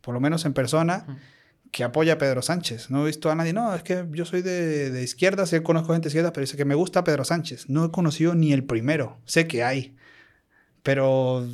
por 0.00 0.14
lo 0.14 0.20
menos 0.20 0.44
en 0.44 0.52
persona, 0.52 1.06
que 1.72 1.84
apoya 1.84 2.14
a 2.14 2.18
Pedro 2.18 2.42
Sánchez. 2.42 2.90
No 2.90 3.02
he 3.02 3.06
visto 3.06 3.30
a 3.30 3.34
nadie, 3.34 3.52
no, 3.52 3.74
es 3.74 3.82
que 3.82 4.04
yo 4.10 4.24
soy 4.24 4.42
de, 4.42 4.90
de 4.90 5.02
izquierda, 5.02 5.46
sí 5.46 5.60
conozco 5.60 5.92
gente 5.92 6.06
de 6.06 6.10
izquierda, 6.10 6.32
pero 6.32 6.42
dice 6.42 6.56
que 6.56 6.64
me 6.64 6.74
gusta 6.74 7.04
Pedro 7.04 7.24
Sánchez. 7.24 7.68
No 7.68 7.84
he 7.84 7.90
conocido 7.90 8.34
ni 8.34 8.52
el 8.52 8.64
primero, 8.64 9.18
sé 9.24 9.46
que 9.46 9.64
hay. 9.64 9.96
Pero, 10.86 11.44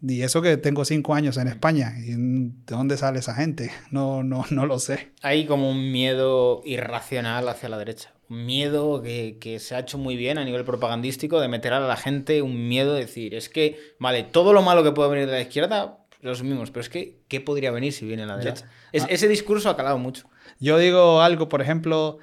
y 0.00 0.22
eso 0.22 0.40
que 0.40 0.56
tengo 0.56 0.84
cinco 0.84 1.14
años 1.14 1.36
en 1.36 1.48
España, 1.48 1.92
¿y 1.98 2.12
¿de 2.12 2.52
dónde 2.64 2.96
sale 2.96 3.18
esa 3.18 3.34
gente? 3.34 3.70
No, 3.90 4.22
no, 4.22 4.44
no 4.50 4.64
lo 4.66 4.78
sé. 4.78 5.10
Hay 5.20 5.44
como 5.46 5.68
un 5.70 5.90
miedo 5.92 6.62
irracional 6.64 7.48
hacia 7.48 7.68
la 7.68 7.76
derecha. 7.76 8.12
Un 8.30 8.46
miedo 8.46 9.02
que, 9.02 9.38
que 9.40 9.58
se 9.58 9.74
ha 9.74 9.80
hecho 9.80 9.98
muy 9.98 10.16
bien 10.16 10.38
a 10.38 10.44
nivel 10.44 10.64
propagandístico 10.64 11.40
de 11.40 11.48
meter 11.48 11.72
a 11.72 11.80
la 11.80 11.96
gente 11.96 12.40
un 12.42 12.68
miedo 12.68 12.94
de 12.94 13.00
decir, 13.00 13.34
es 13.34 13.48
que, 13.48 13.78
vale, 13.98 14.22
todo 14.22 14.52
lo 14.52 14.62
malo 14.62 14.84
que 14.84 14.92
puede 14.92 15.10
venir 15.10 15.26
de 15.26 15.32
la 15.32 15.40
izquierda, 15.40 15.98
lo 16.20 16.30
asumimos, 16.32 16.70
pero 16.70 16.82
es 16.82 16.88
que, 16.88 17.16
¿qué 17.28 17.40
podría 17.40 17.70
venir 17.72 17.92
si 17.92 18.06
viene 18.06 18.26
la 18.26 18.36
derecha? 18.36 18.66
Es- 18.92 19.02
Ah. 19.02 19.08
Ese 19.10 19.26
discurso 19.28 19.68
ha 19.70 19.76
calado 19.76 19.98
mucho. 19.98 20.28
Yo 20.60 20.78
digo 20.78 21.20
algo, 21.22 21.48
por 21.48 21.60
ejemplo, 21.62 22.18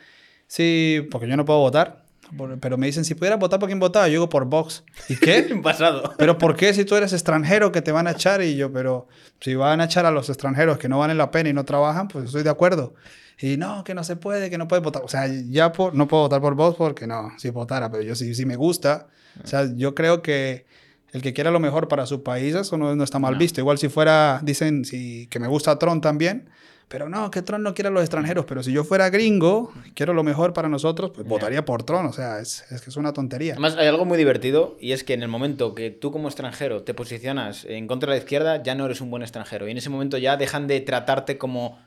sí, 0.48 1.06
porque 1.12 1.28
yo 1.28 1.36
no 1.38 1.44
puedo 1.46 1.60
votar, 1.60 2.05
por- 2.38 2.60
pero 2.60 2.78
me 2.78 2.86
dicen, 2.88 3.06
si 3.06 3.16
pudieras 3.16 3.40
votar 3.40 3.60
por 3.60 3.68
quién 3.68 3.80
votaba, 3.80 4.08
yo 4.08 4.12
digo 4.14 4.30
por 4.30 4.46
Vox. 4.46 4.84
¿Y 5.10 5.16
qué? 5.18 5.44
Pasado. 5.64 6.14
¿Pero 6.18 6.38
por 6.38 6.56
qué 6.56 6.74
si 6.74 6.86
tú 6.86 6.96
eres 6.96 7.14
extranjero 7.14 7.72
que 7.72 7.82
te 7.82 7.92
van 7.92 8.08
a 8.08 8.12
echar? 8.12 8.42
Y 8.42 8.56
yo, 8.56 8.72
pero 8.72 9.08
si 9.42 9.56
van 9.56 9.82
a 9.82 9.86
echar 9.86 10.06
a 10.06 10.12
los 10.12 10.30
extranjeros 10.30 10.78
que 10.78 10.90
no 10.90 11.00
valen 11.00 11.18
la 11.18 11.32
pena 11.32 11.50
y 11.50 11.54
no 11.54 11.66
trabajan, 11.66 12.08
pues 12.08 12.26
estoy 12.26 12.44
de 12.44 12.50
acuerdo. 12.50 12.94
Y 13.40 13.58
no, 13.58 13.84
que 13.84 13.94
no 13.94 14.04
se 14.04 14.16
puede, 14.16 14.50
que 14.50 14.58
no 14.58 14.68
puedes 14.68 14.84
votar. 14.84 15.04
O 15.04 15.08
sea, 15.10 15.28
ya 15.28 15.72
por- 15.72 15.94
no 15.94 16.08
puedo 16.08 16.24
votar 16.24 16.40
por 16.42 16.56
Vox 16.56 16.78
porque 16.78 17.06
no, 17.08 17.32
si 17.38 17.50
votara, 17.50 17.92
pero 17.92 18.02
yo 18.04 18.16
sí, 18.16 18.34
sí 18.34 18.46
me 18.46 18.56
gusta. 18.56 19.08
O 19.44 19.48
sea, 19.48 19.68
yo 19.76 19.94
creo 19.94 20.22
que 20.22 20.66
el 21.12 21.22
que 21.22 21.34
quiera 21.34 21.52
lo 21.52 21.60
mejor 21.60 21.88
para 21.88 22.06
su 22.06 22.24
país, 22.24 22.56
eso 22.56 22.78
no, 22.78 22.96
no 22.96 23.04
está 23.04 23.20
mal 23.20 23.36
visto. 23.36 23.60
Igual 23.62 23.78
si 23.78 23.90
fuera, 23.90 24.40
dicen 24.44 24.86
si, 24.86 25.28
que 25.28 25.40
me 25.40 25.48
gusta 25.48 25.78
Trump 25.78 26.02
también, 26.02 26.50
pero 26.88 27.10
no, 27.10 27.32
que 27.32 27.42
Trump 27.42 27.64
no 27.64 27.74
quiere 27.74 27.90
a 27.90 27.92
los 27.92 28.02
extranjeros. 28.02 28.46
Pero 28.46 28.64
si 28.64 28.72
yo 28.72 28.84
fuera 28.84 29.10
gringo, 29.10 29.72
quiero 29.94 30.14
lo 30.14 30.24
mejor 30.24 30.54
para 30.54 30.70
nosotros, 30.70 31.12
pues 31.12 31.28
votaría 31.28 31.66
por 31.66 31.84
Trump. 31.84 32.10
O 32.10 32.14
sea, 32.14 32.40
es, 32.40 32.64
es 32.72 32.82
que 32.82 32.90
es 32.90 32.98
una 32.98 33.14
tontería. 33.14 33.54
Además, 33.54 33.76
hay 33.78 33.88
algo 33.88 34.06
muy 34.06 34.18
divertido 34.18 34.78
y 34.80 34.92
es 34.92 35.04
que 35.04 35.14
en 35.14 35.24
el 35.24 35.28
momento 35.28 35.74
que 35.74 35.92
tú 35.92 36.12
como 36.12 36.28
extranjero 36.28 36.84
te 36.84 36.94
posicionas 36.94 37.66
en 37.66 37.88
contra 37.88 38.12
de 38.12 38.20
la 38.20 38.24
izquierda, 38.24 38.62
ya 38.62 38.76
no 38.76 38.86
eres 38.86 39.02
un 39.02 39.10
buen 39.10 39.24
extranjero. 39.24 39.68
Y 39.68 39.72
en 39.72 39.78
ese 39.78 39.90
momento 39.90 40.18
ya 40.18 40.38
dejan 40.38 40.68
de 40.68 40.82
tratarte 40.82 41.38
como 41.38 41.80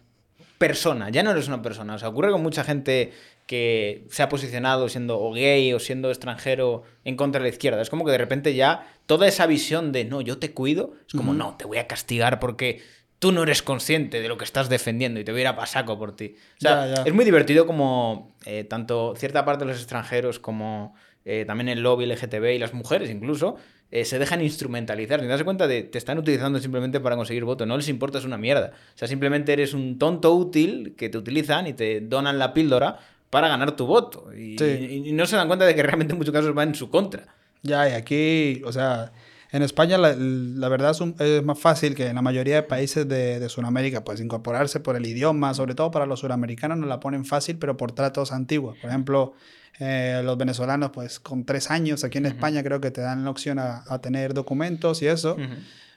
persona, 0.59 1.09
ya 1.09 1.23
no 1.23 1.31
eres 1.31 1.49
una 1.49 1.63
persona. 1.63 1.95
O 1.95 1.99
sea, 1.99 2.09
ocurre 2.09 2.33
con 2.33 2.43
mucha 2.43 2.65
gente 2.65 3.13
que 3.47 4.05
se 4.11 4.23
ha 4.23 4.29
posicionado 4.29 4.89
siendo 4.89 5.19
o 5.19 5.33
gay 5.33 5.73
o 5.73 5.79
siendo 5.79 6.11
extranjero 6.11 6.83
en 7.05 7.17
contra 7.17 7.41
de 7.41 7.45
la 7.45 7.49
izquierda. 7.49 7.81
Es 7.81 7.89
como 7.89 8.05
que 8.05 8.13
de 8.13 8.19
repente 8.19 8.55
ya 8.55 8.87
toda 9.07 9.27
esa 9.27 9.47
visión 9.47 9.91
de 9.91 10.05
no, 10.05 10.21
yo 10.21 10.39
te 10.39 10.53
cuido, 10.53 10.93
es 11.07 11.15
como 11.15 11.33
no, 11.33 11.57
te 11.57 11.65
voy 11.65 11.79
a 11.79 11.87
castigar 11.87 12.41
porque 12.41 12.83
tú 13.19 13.33
no 13.33 13.43
eres 13.43 13.63
consciente 13.63 14.21
de 14.21 14.29
lo 14.29 14.37
que 14.39 14.45
estás 14.45 14.69
defendiendo 14.69 15.19
y 15.21 15.25
te 15.25 15.33
voy 15.33 15.41
a 15.41 15.43
ir 15.43 15.47
a 15.49 15.57
pasaco 15.57 15.99
por 15.99 16.15
ti. 16.15 16.37
O 16.59 16.61
sea, 16.61 16.87
Ya, 16.87 16.95
ya. 16.97 17.03
es 17.05 17.13
muy 17.15 17.25
divertido 17.25 17.67
como 17.67 18.35
eh, 18.47 18.65
tanto 18.65 19.15
cierta 19.17 19.45
parte 19.45 19.65
de 19.65 19.73
los 19.73 19.79
extranjeros 19.81 20.39
como 20.39 20.95
eh, 21.25 21.45
también 21.47 21.69
el 21.69 21.83
lobby 21.83 22.07
LGTB 22.07 22.55
y 22.55 22.59
las 22.59 22.73
mujeres 22.75 23.11
incluso 23.11 23.57
eh, 23.91 24.05
se 24.05 24.19
dejan 24.19 24.41
instrumentalizar. 24.43 25.19
Sin 25.21 25.29
darse 25.29 25.45
cuenta 25.45 25.67
de 25.67 25.83
te 25.83 25.99
están 25.99 26.19
utilizando 26.19 26.59
simplemente 26.59 27.01
para 27.01 27.17
conseguir 27.17 27.45
voto. 27.45 27.67
No 27.67 27.77
les 27.77 27.89
importa, 27.89 28.19
es 28.19 28.25
una 28.25 28.39
mierda. 28.39 28.73
O 28.95 28.99
sea, 28.99 29.09
simplemente 29.09 29.53
eres 29.53 29.75
un 29.75 29.99
tonto 29.99 30.33
útil 30.35 30.95
que 30.97 31.09
te 31.09 31.19
utilizan 31.19 31.67
y 31.67 31.73
te 31.73 32.01
donan 32.01 32.39
la 32.39 32.53
píldora 32.55 32.99
para 33.31 33.49
ganar 33.49 33.77
tu 33.77 33.87
voto. 33.87 34.33
Y, 34.35 34.57
Sí. 34.59 35.03
y 35.07 35.13
no 35.13 35.27
se 35.27 35.37
dan 35.37 35.49
cuenta 35.49 35.65
de 35.67 35.75
que 35.75 35.83
realmente 35.83 36.13
en 36.13 36.19
muchos 36.19 36.33
casos 36.33 36.57
va 36.57 36.63
en 36.63 36.75
su 36.75 36.89
contra. 36.91 37.27
Ya, 37.63 37.89
y 37.89 37.93
aquí, 37.93 38.63
o 38.65 38.73
sea, 38.73 39.11
en 39.51 39.63
España 39.63 39.97
la, 39.99 40.15
la 40.17 40.69
verdad 40.69 40.91
es, 40.91 41.01
un- 41.01 41.15
es 41.19 41.43
más 41.43 41.59
fácil 41.59 41.95
que 41.95 42.07
en 42.09 42.15
la 42.17 42.23
mayoría 42.23 42.57
de 42.57 42.63
países 42.63 43.09
de, 43.09 43.41
de 43.41 43.49
Sudamérica, 43.49 44.05
pues 44.05 44.21
incorporarse 44.21 44.81
por 44.81 44.97
el 44.97 45.07
idioma, 45.07 45.55
sobre 45.55 45.75
todo 45.75 45.91
para 45.91 46.07
los 46.07 46.21
suramericanos 46.21 46.77
nos 46.79 46.89
la 46.89 47.01
ponen 47.01 47.25
fácil, 47.25 47.57
pero 47.59 47.77
por 47.77 47.93
tratos 47.93 48.33
antiguos. 48.33 48.77
Por 48.79 48.91
ejemplo, 48.91 49.33
eh, 49.81 50.21
los 50.25 50.37
venezolanos, 50.37 50.91
pues 50.91 51.21
con 51.21 51.45
tres 51.45 51.71
años 51.71 52.05
aquí 52.05 52.19
en 52.19 52.27
España 52.27 52.63
creo 52.63 52.81
que 52.81 52.91
te 52.91 53.01
dan 53.01 53.25
la 53.25 53.31
opción 53.31 53.59
a, 53.59 53.85
a 53.89 54.01
tener 54.01 54.35
documentos 54.35 55.01
y 55.03 55.07
eso. 55.07 55.37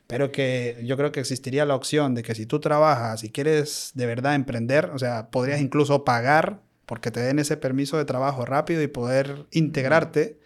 Pero 0.07 0.31
que 0.31 0.77
yo 0.83 0.97
creo 0.97 1.11
que 1.13 1.21
existiría 1.21 1.65
la 1.65 1.73
opción 1.75 2.15
de 2.15 2.21
que 2.23 2.35
si 2.35 2.45
tú 2.45 2.59
trabajas 2.59 3.23
y 3.23 3.29
quieres 3.29 3.91
de 3.95 4.05
verdad 4.05 4.35
emprender, 4.35 4.85
o 4.93 4.99
sea, 4.99 5.29
podrías 5.29 5.61
incluso 5.61 6.03
pagar 6.03 6.59
porque 6.85 7.11
te 7.11 7.21
den 7.21 7.39
ese 7.39 7.55
permiso 7.55 7.97
de 7.97 8.03
trabajo 8.03 8.43
rápido 8.45 8.81
y 8.81 8.87
poder 8.87 9.45
integrarte. 9.51 10.37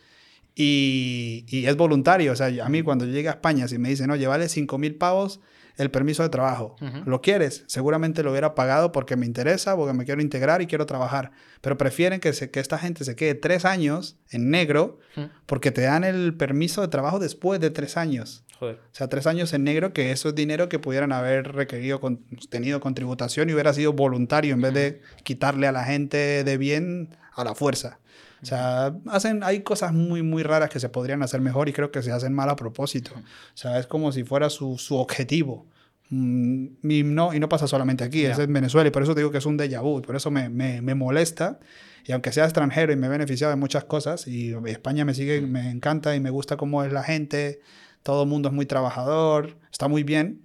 Y, 0.56 1.46
y 1.50 1.66
es 1.66 1.76
voluntario. 1.76 2.32
O 2.32 2.36
sea, 2.36 2.48
a 2.66 2.70
mí 2.70 2.82
cuando 2.82 3.06
yo 3.06 3.12
llegué 3.12 3.28
a 3.28 3.34
España, 3.34 3.68
si 3.68 3.78
me 3.78 3.90
dicen, 3.90 4.10
oye, 4.10 4.26
vale 4.26 4.48
5 4.48 4.78
mil 4.78 4.96
pavos 4.96 5.42
el 5.78 5.92
permiso 5.92 6.24
de 6.24 6.30
trabajo. 6.30 6.76
¿Lo 7.06 7.22
quieres? 7.22 7.64
Seguramente 7.68 8.24
lo 8.24 8.32
hubiera 8.32 8.56
pagado 8.56 8.92
porque 8.92 9.16
me 9.16 9.26
interesa, 9.26 9.76
porque 9.76 9.94
me 9.94 10.06
quiero 10.06 10.22
integrar 10.22 10.62
y 10.62 10.68
quiero 10.68 10.86
trabajar. 10.86 11.32
Pero 11.62 11.78
prefieren 11.78 12.20
que, 12.20 12.34
se, 12.34 12.50
que 12.50 12.60
esta 12.60 12.78
gente 12.78 13.04
se 13.04 13.16
quede 13.16 13.36
tres 13.36 13.66
años 13.66 14.18
en 14.30 14.50
negro 14.50 15.00
porque 15.46 15.72
te 15.72 15.82
dan 15.82 16.04
el 16.04 16.36
permiso 16.36 16.82
de 16.82 16.88
trabajo 16.88 17.20
después 17.20 17.60
de 17.60 17.72
tres 17.72 17.98
años. 17.98 18.44
Joder. 18.60 18.76
O 18.76 18.96
sea, 18.96 19.10
tres 19.10 19.28
años 19.28 19.52
en 19.54 19.66
negro, 19.66 19.92
que 19.92 20.12
eso 20.12 20.30
es 20.30 20.36
dinero 20.36 20.70
que 20.70 20.80
pudieran 20.80 21.12
haber 21.12 21.52
requerido, 21.52 22.00
con, 22.00 22.24
tenido 22.50 22.80
con 22.80 22.96
tributación 22.96 23.50
y 23.50 23.54
hubiera 23.54 23.74
sido 23.74 23.92
voluntario 23.92 24.54
en 24.54 24.62
vez 24.62 24.74
de 24.74 25.02
quitarle 25.24 25.68
a 25.68 25.74
la 25.74 25.84
gente 25.84 26.46
de 26.46 26.58
bien 26.58 27.18
a 27.34 27.44
la 27.44 27.54
fuerza. 27.54 28.00
O 28.42 28.46
sea, 28.46 28.96
hacen, 29.08 29.44
hay 29.44 29.62
cosas 29.62 29.94
muy, 29.94 30.22
muy 30.22 30.44
raras 30.44 30.70
que 30.70 30.80
se 30.80 30.90
podrían 30.90 31.24
hacer 31.24 31.42
mejor 31.42 31.70
y 31.70 31.74
creo 31.74 31.92
que 31.92 32.02
se 32.02 32.12
hacen 32.12 32.34
mal 32.34 32.50
a 32.50 32.56
propósito. 32.56 33.12
O 33.16 33.58
sea, 33.58 33.80
es 33.80 33.88
como 33.88 34.12
si 34.12 34.24
fuera 34.24 34.50
su, 34.50 34.78
su 34.78 34.96
objetivo. 34.96 35.66
Mm, 36.10 36.68
y, 36.84 37.04
no, 37.04 37.34
y 37.34 37.40
no 37.40 37.50
pasa 37.50 37.68
solamente 37.68 38.04
aquí, 38.04 38.26
es 38.26 38.38
en 38.38 38.54
Venezuela 38.54 38.88
y 38.88 38.92
por 38.92 39.02
eso 39.02 39.16
te 39.16 39.22
digo 39.22 39.32
que 39.32 39.40
es 39.40 39.46
un 39.48 39.58
déjà 39.58 39.82
vu 39.82 40.04
por 40.04 40.16
eso 40.16 40.30
me, 40.30 40.50
me, 40.50 40.82
me 40.82 40.96
molesta. 40.96 41.60
Y 42.06 42.12
aunque 42.12 42.32
sea 42.32 42.44
extranjero 42.44 42.94
y 42.94 42.96
me 42.96 43.08
he 43.08 43.10
beneficiado 43.10 43.50
de 43.50 43.58
muchas 43.58 43.86
cosas, 43.86 44.28
y 44.28 44.54
España 44.68 45.06
me 45.06 45.16
sigue, 45.16 45.42
me 45.42 45.72
encanta 45.72 46.16
y 46.16 46.20
me 46.20 46.30
gusta 46.30 46.56
cómo 46.56 46.84
es 46.84 46.94
la 46.94 47.02
gente, 47.02 47.62
todo 48.04 48.24
el 48.24 48.30
mundo 48.30 48.50
es 48.50 48.54
muy 48.54 48.68
trabajador, 48.68 49.58
está 49.72 49.88
muy 49.88 50.04
bien, 50.04 50.42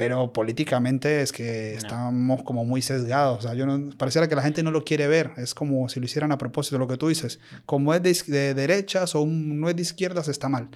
pero 0.00 0.32
políticamente 0.32 1.22
es 1.22 1.30
que 1.32 1.74
estamos 1.74 2.42
como 2.42 2.64
muy 2.64 2.82
sesgados. 2.82 3.38
O 3.38 3.42
sea, 3.42 3.54
yo 3.54 3.66
no, 3.66 3.90
pareciera 3.96 4.28
que 4.28 4.34
la 4.34 4.42
gente 4.42 4.62
no 4.62 4.70
lo 4.70 4.84
quiere 4.84 5.06
ver. 5.06 5.30
Es 5.36 5.54
como 5.54 5.88
si 5.88 6.00
lo 6.00 6.06
hicieran 6.06 6.32
a 6.32 6.38
propósito, 6.38 6.78
lo 6.78 6.88
que 6.88 6.96
tú 6.96 7.08
dices. 7.08 7.38
Como 7.66 7.94
es 7.94 8.02
de, 8.02 8.12
de 8.26 8.54
derechas 8.54 9.14
o 9.14 9.20
un- 9.22 9.60
no 9.60 9.68
es 9.68 9.76
de 9.76 9.82
izquierdas, 9.82 10.28
está 10.28 10.48
mal. 10.48 10.68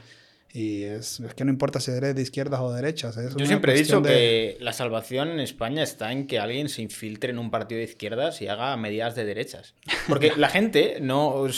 Y 0.52 0.84
es, 0.84 1.18
es 1.18 1.34
que 1.34 1.44
no 1.44 1.50
importa 1.50 1.80
si 1.80 1.90
eres 1.90 2.14
de 2.14 2.22
izquierdas 2.22 2.60
o 2.60 2.72
derechas. 2.72 3.16
Es 3.16 3.34
Yo 3.34 3.44
siempre 3.44 3.72
he 3.74 3.76
dicho 3.76 4.00
de- 4.00 4.08
que 4.08 4.56
la 4.60 4.72
salvación 4.72 5.28
en 5.30 5.40
España 5.40 5.82
está 5.82 6.12
en 6.12 6.28
que 6.28 6.38
alguien 6.38 6.68
se 6.68 6.80
infiltre 6.80 7.30
en 7.30 7.40
un 7.40 7.50
partido 7.50 7.80
de 7.80 7.84
izquierdas 7.84 8.40
y 8.40 8.46
haga 8.46 8.76
medidas 8.76 9.16
de 9.16 9.24
derechas. 9.24 9.74
Porque 10.08 10.32
la 10.36 10.48
gente 10.48 10.98
no. 11.00 11.48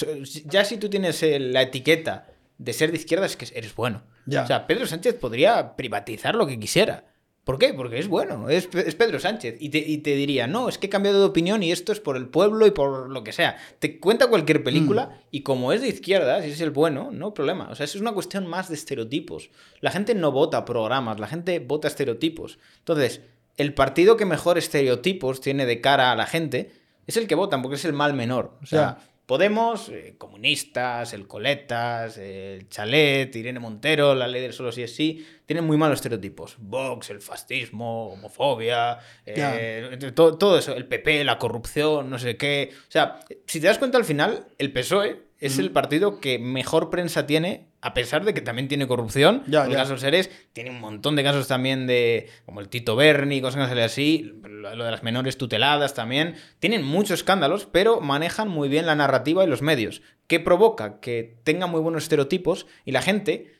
Ya 0.46 0.64
si 0.64 0.78
tú 0.78 0.88
tienes 0.88 1.22
eh, 1.22 1.38
la 1.38 1.60
etiqueta 1.60 2.26
de 2.56 2.72
ser 2.72 2.90
de 2.90 2.96
izquierdas, 2.96 3.32
es 3.32 3.36
que 3.36 3.58
eres 3.58 3.74
bueno. 3.74 4.02
Ya. 4.24 4.44
O 4.44 4.46
sea, 4.46 4.66
Pedro 4.66 4.86
Sánchez 4.86 5.14
podría 5.14 5.76
privatizar 5.76 6.34
lo 6.34 6.46
que 6.46 6.58
quisiera. 6.58 7.04
¿Por 7.46 7.58
qué? 7.60 7.72
Porque 7.72 8.00
es 8.00 8.08
bueno, 8.08 8.48
es, 8.50 8.66
Pe- 8.66 8.88
es 8.88 8.96
Pedro 8.96 9.20
Sánchez. 9.20 9.54
Y 9.60 9.68
te, 9.68 9.78
y 9.78 9.98
te 9.98 10.16
diría, 10.16 10.48
no, 10.48 10.68
es 10.68 10.78
que 10.78 10.88
he 10.88 10.90
cambiado 10.90 11.20
de 11.20 11.26
opinión 11.26 11.62
y 11.62 11.70
esto 11.70 11.92
es 11.92 12.00
por 12.00 12.16
el 12.16 12.26
pueblo 12.26 12.66
y 12.66 12.72
por 12.72 13.08
lo 13.08 13.22
que 13.22 13.32
sea. 13.32 13.56
Te 13.78 14.00
cuenta 14.00 14.26
cualquier 14.26 14.64
película 14.64 15.06
Mm. 15.06 15.18
y 15.30 15.40
como 15.42 15.72
es 15.72 15.80
de 15.80 15.86
izquierdas 15.88 16.44
y 16.44 16.50
es 16.50 16.60
el 16.60 16.72
bueno, 16.72 17.10
no 17.12 17.32
problema. 17.34 17.68
O 17.70 17.76
sea, 17.76 17.84
es 17.84 17.94
una 17.94 18.10
cuestión 18.10 18.48
más 18.48 18.68
de 18.68 18.74
estereotipos. 18.74 19.50
La 19.80 19.92
gente 19.92 20.16
no 20.16 20.32
vota 20.32 20.64
programas, 20.64 21.20
la 21.20 21.28
gente 21.28 21.60
vota 21.60 21.86
estereotipos. 21.86 22.58
Entonces, 22.78 23.20
el 23.56 23.74
partido 23.74 24.16
que 24.16 24.24
mejor 24.26 24.58
estereotipos 24.58 25.40
tiene 25.40 25.66
de 25.66 25.80
cara 25.80 26.10
a 26.10 26.16
la 26.16 26.26
gente 26.26 26.72
es 27.06 27.16
el 27.16 27.28
que 27.28 27.36
votan, 27.36 27.62
porque 27.62 27.76
es 27.76 27.84
el 27.84 27.92
mal 27.92 28.12
menor. 28.14 28.58
O 28.60 28.66
sea. 28.66 28.98
Podemos, 29.26 29.88
eh, 29.88 30.14
comunistas, 30.18 31.12
el 31.12 31.26
Coletas, 31.26 32.16
el 32.16 32.68
Chalet, 32.68 33.34
Irene 33.34 33.58
Montero, 33.58 34.14
la 34.14 34.28
ley 34.28 34.40
del 34.40 34.52
solo 34.52 34.70
sí 34.70 34.84
es 34.84 34.94
sí, 34.94 35.26
tienen 35.46 35.64
muy 35.64 35.76
malos 35.76 35.96
estereotipos. 35.96 36.54
Vox, 36.58 37.10
el 37.10 37.20
fascismo, 37.20 38.12
homofobia, 38.12 38.98
eh, 39.24 39.98
todo, 40.14 40.38
todo 40.38 40.58
eso, 40.58 40.76
el 40.76 40.86
PP, 40.86 41.24
la 41.24 41.38
corrupción, 41.38 42.08
no 42.08 42.20
sé 42.20 42.36
qué. 42.36 42.70
O 42.72 42.90
sea, 42.90 43.18
si 43.46 43.60
te 43.60 43.66
das 43.66 43.78
cuenta 43.78 43.98
al 43.98 44.04
final, 44.04 44.46
el 44.58 44.72
PSOE 44.72 45.25
Es 45.38 45.58
el 45.58 45.70
partido 45.70 46.18
que 46.18 46.38
mejor 46.38 46.88
prensa 46.88 47.26
tiene, 47.26 47.66
a 47.82 47.92
pesar 47.92 48.24
de 48.24 48.32
que 48.32 48.40
también 48.40 48.68
tiene 48.68 48.86
corrupción. 48.86 49.42
Ya, 49.46 49.64
el 49.66 49.72
ya. 49.72 49.76
caso 49.78 49.98
Seres 49.98 50.30
tiene 50.54 50.70
un 50.70 50.80
montón 50.80 51.14
de 51.14 51.22
casos 51.22 51.46
también 51.46 51.86
de, 51.86 52.28
como 52.46 52.60
el 52.60 52.68
Tito 52.68 52.96
Berni, 52.96 53.42
cosas 53.42 53.70
así, 53.70 54.40
lo 54.48 54.70
de 54.84 54.90
las 54.90 55.02
menores 55.02 55.36
tuteladas 55.36 55.92
también. 55.92 56.36
Tienen 56.58 56.82
muchos 56.84 57.20
escándalos, 57.20 57.66
pero 57.70 58.00
manejan 58.00 58.48
muy 58.48 58.68
bien 58.70 58.86
la 58.86 58.94
narrativa 58.94 59.44
y 59.44 59.46
los 59.46 59.60
medios, 59.60 60.00
que 60.26 60.40
provoca 60.40 61.00
que 61.00 61.36
tengan 61.44 61.70
muy 61.70 61.80
buenos 61.80 62.04
estereotipos 62.04 62.66
y 62.84 62.92
la 62.92 63.02
gente... 63.02 63.54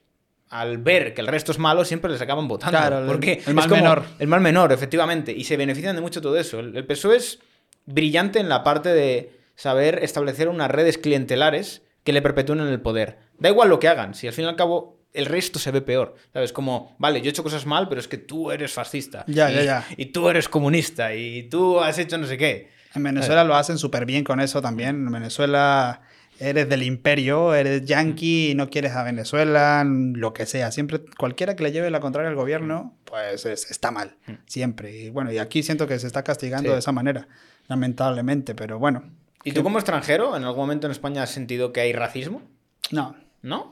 Al 0.49 0.79
ver 0.79 1.13
que 1.13 1.23
el 1.23 1.27
resto 1.27 1.51
es 1.51 1.59
malo, 1.59 1.85
siempre 1.85 2.09
les 2.09 2.21
acaban 2.21 2.47
votando. 2.47 2.79
Claro, 2.79 3.01
el- 3.01 3.07
porque 3.09 3.33
el 3.33 3.39
es 3.49 3.53
mal 3.55 3.69
como- 3.69 3.83
menor. 3.83 4.05
El 4.21 4.29
mal 4.29 4.41
menor, 4.41 4.71
efectivamente. 4.71 5.33
Y 5.33 5.43
se 5.43 5.57
benefician 5.57 5.97
de 5.97 6.01
mucho 6.01 6.23
todo 6.23 6.39
eso. 6.39 6.61
El, 6.61 6.77
el 6.77 6.87
PSOE 6.87 7.17
es 7.17 7.41
brillante 7.85 8.39
en 8.39 8.49
la 8.49 8.63
parte 8.63 8.91
de 8.91 9.36
saber 9.57 9.99
establecer 10.05 10.49
unas 10.49 10.71
redes 10.71 10.97
clientelares 10.99 11.83
que 12.05 12.13
le 12.13 12.23
perpetúen 12.23 12.61
en 12.61 12.69
el 12.69 12.81
poder. 12.81 13.19
Da 13.39 13.49
igual 13.49 13.69
lo 13.69 13.81
que 13.81 13.89
hagan, 13.89 14.15
si 14.15 14.29
al 14.29 14.33
fin 14.33 14.45
y 14.45 14.49
al 14.49 14.55
cabo 14.57 15.01
el 15.13 15.27
resto 15.27 15.59
se 15.59 15.71
ve 15.73 15.81
peor. 15.81 16.15
¿Sabes? 16.33 16.53
Como, 16.53 16.95
vale, 16.99 17.21
yo 17.21 17.27
he 17.27 17.31
hecho 17.31 17.43
cosas 17.43 17.67
mal, 17.67 17.89
pero 17.89 18.01
es 18.01 18.07
que 18.07 18.19
tú 18.19 18.51
eres 18.53 18.73
fascista. 18.73 19.25
Ya, 19.27 19.51
y, 19.51 19.55
ya, 19.57 19.63
ya. 19.65 19.85
Y 19.97 20.07
tú 20.07 20.29
eres 20.29 20.49
comunista. 20.49 21.15
Y 21.15 21.49
tú 21.49 21.81
has 21.81 21.99
hecho 21.99 22.17
no 22.19 22.27
sé 22.27 22.37
qué. 22.39 22.69
En 22.95 23.03
Venezuela 23.03 23.43
lo 23.45 23.55
hacen 23.57 23.79
súper 23.79 24.05
bien 24.07 24.25
con 24.25 24.41
eso 24.41 24.61
también. 24.63 25.07
En 25.07 25.11
Venezuela 25.13 26.03
eres 26.39 26.69
del 26.69 26.83
imperio, 26.83 27.55
eres 27.55 27.85
yanqui, 27.87 28.53
no 28.57 28.69
quieres 28.69 28.93
a 28.93 29.03
Venezuela, 29.05 29.85
lo 29.87 30.35
que 30.35 30.45
sea. 30.45 30.71
Siempre, 30.71 31.01
cualquiera 31.19 31.57
que 31.57 31.63
le 31.63 31.73
lleve 31.73 31.91
la 31.91 32.01
contraria 32.01 32.29
al 32.29 32.37
gobierno, 32.37 32.95
pues 33.05 33.47
es- 33.47 33.71
está 33.71 33.91
mal. 33.91 34.17
Siempre. 34.47 34.95
Y 34.97 35.11
bueno, 35.11 35.33
y 35.33 35.39
aquí 35.39 35.63
siento 35.63 35.87
que 35.87 35.99
se 35.99 36.07
está 36.07 36.23
castigando 36.25 36.69
Sí. 36.69 36.73
de 36.75 36.79
esa 36.79 36.93
manera, 36.93 37.27
lamentablemente, 37.69 38.55
pero 38.55 38.79
bueno. 38.79 39.03
¿Y 39.47 39.53
tú 39.53 39.63
como 39.63 39.79
extranjero, 39.79 40.37
en 40.37 40.43
algún 40.43 40.63
momento 40.63 40.89
en 40.89 40.91
España 40.91 41.23
has 41.23 41.31
sentido 41.31 41.73
que 41.73 41.81
hay 41.81 41.93
racismo? 41.93 42.43
No. 42.91 43.15
¿No? 43.43 43.71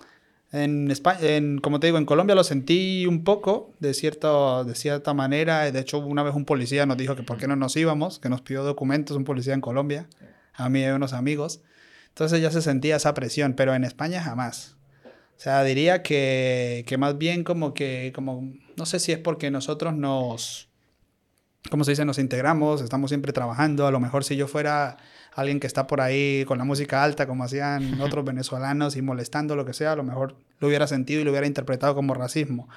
En 0.52 0.88
España, 0.88 1.18
en, 1.22 1.58
como 1.58 1.80
te 1.80 1.88
digo, 1.88 1.98
en 1.98 2.04
Colombia 2.04 2.36
lo 2.36 2.44
sentí 2.44 3.06
un 3.06 3.24
poco, 3.24 3.72
de, 3.80 3.92
cierto, 3.92 4.62
de 4.62 4.76
cierta 4.76 5.14
manera. 5.14 5.68
De 5.72 5.80
hecho, 5.80 5.98
una 5.98 6.22
vez 6.22 6.36
un 6.36 6.44
policía 6.44 6.86
nos 6.86 6.96
dijo 6.96 7.16
que 7.16 7.24
por 7.24 7.38
qué 7.38 7.48
no 7.48 7.56
nos 7.56 7.74
íbamos, 7.74 8.20
que 8.20 8.28
nos 8.28 8.40
pidió 8.40 8.62
documentos, 8.62 9.16
un 9.16 9.24
policía 9.24 9.52
en 9.52 9.60
Colombia, 9.60 10.06
a 10.52 10.68
mí 10.68 10.78
y 10.78 10.84
a 10.84 10.94
unos 10.94 11.12
amigos. 11.12 11.60
Entonces 12.10 12.40
ya 12.40 12.52
se 12.52 12.62
sentía 12.62 12.94
esa 12.94 13.12
presión, 13.12 13.54
pero 13.54 13.74
en 13.74 13.82
España 13.82 14.22
jamás. 14.22 14.76
O 15.36 15.40
sea, 15.40 15.64
diría 15.64 16.04
que, 16.04 16.84
que 16.86 16.98
más 16.98 17.18
bien 17.18 17.42
como 17.42 17.74
que, 17.74 18.12
como, 18.14 18.52
no 18.76 18.86
sé 18.86 19.00
si 19.00 19.10
es 19.10 19.18
porque 19.18 19.50
nosotros 19.50 19.92
nos, 19.96 20.68
¿cómo 21.68 21.82
se 21.82 21.90
dice? 21.90 22.04
Nos 22.04 22.20
integramos, 22.20 22.80
estamos 22.80 23.10
siempre 23.10 23.32
trabajando. 23.32 23.88
A 23.88 23.90
lo 23.90 23.98
mejor 23.98 24.22
si 24.22 24.36
yo 24.36 24.46
fuera 24.46 24.98
alguien 25.34 25.60
que 25.60 25.66
está 25.66 25.86
por 25.86 26.00
ahí 26.00 26.44
con 26.46 26.58
la 26.58 26.64
música 26.64 27.02
alta, 27.02 27.26
como 27.26 27.44
hacían 27.44 28.00
otros 28.00 28.24
venezolanos 28.24 28.96
y 28.96 29.02
molestando, 29.02 29.56
lo 29.56 29.64
que 29.64 29.72
sea, 29.72 29.92
a 29.92 29.96
lo 29.96 30.04
mejor 30.04 30.36
lo 30.60 30.68
hubiera 30.68 30.86
sentido 30.86 31.20
y 31.20 31.24
lo 31.24 31.30
hubiera 31.30 31.46
interpretado 31.46 31.94
como 31.94 32.14
racismo. 32.14 32.68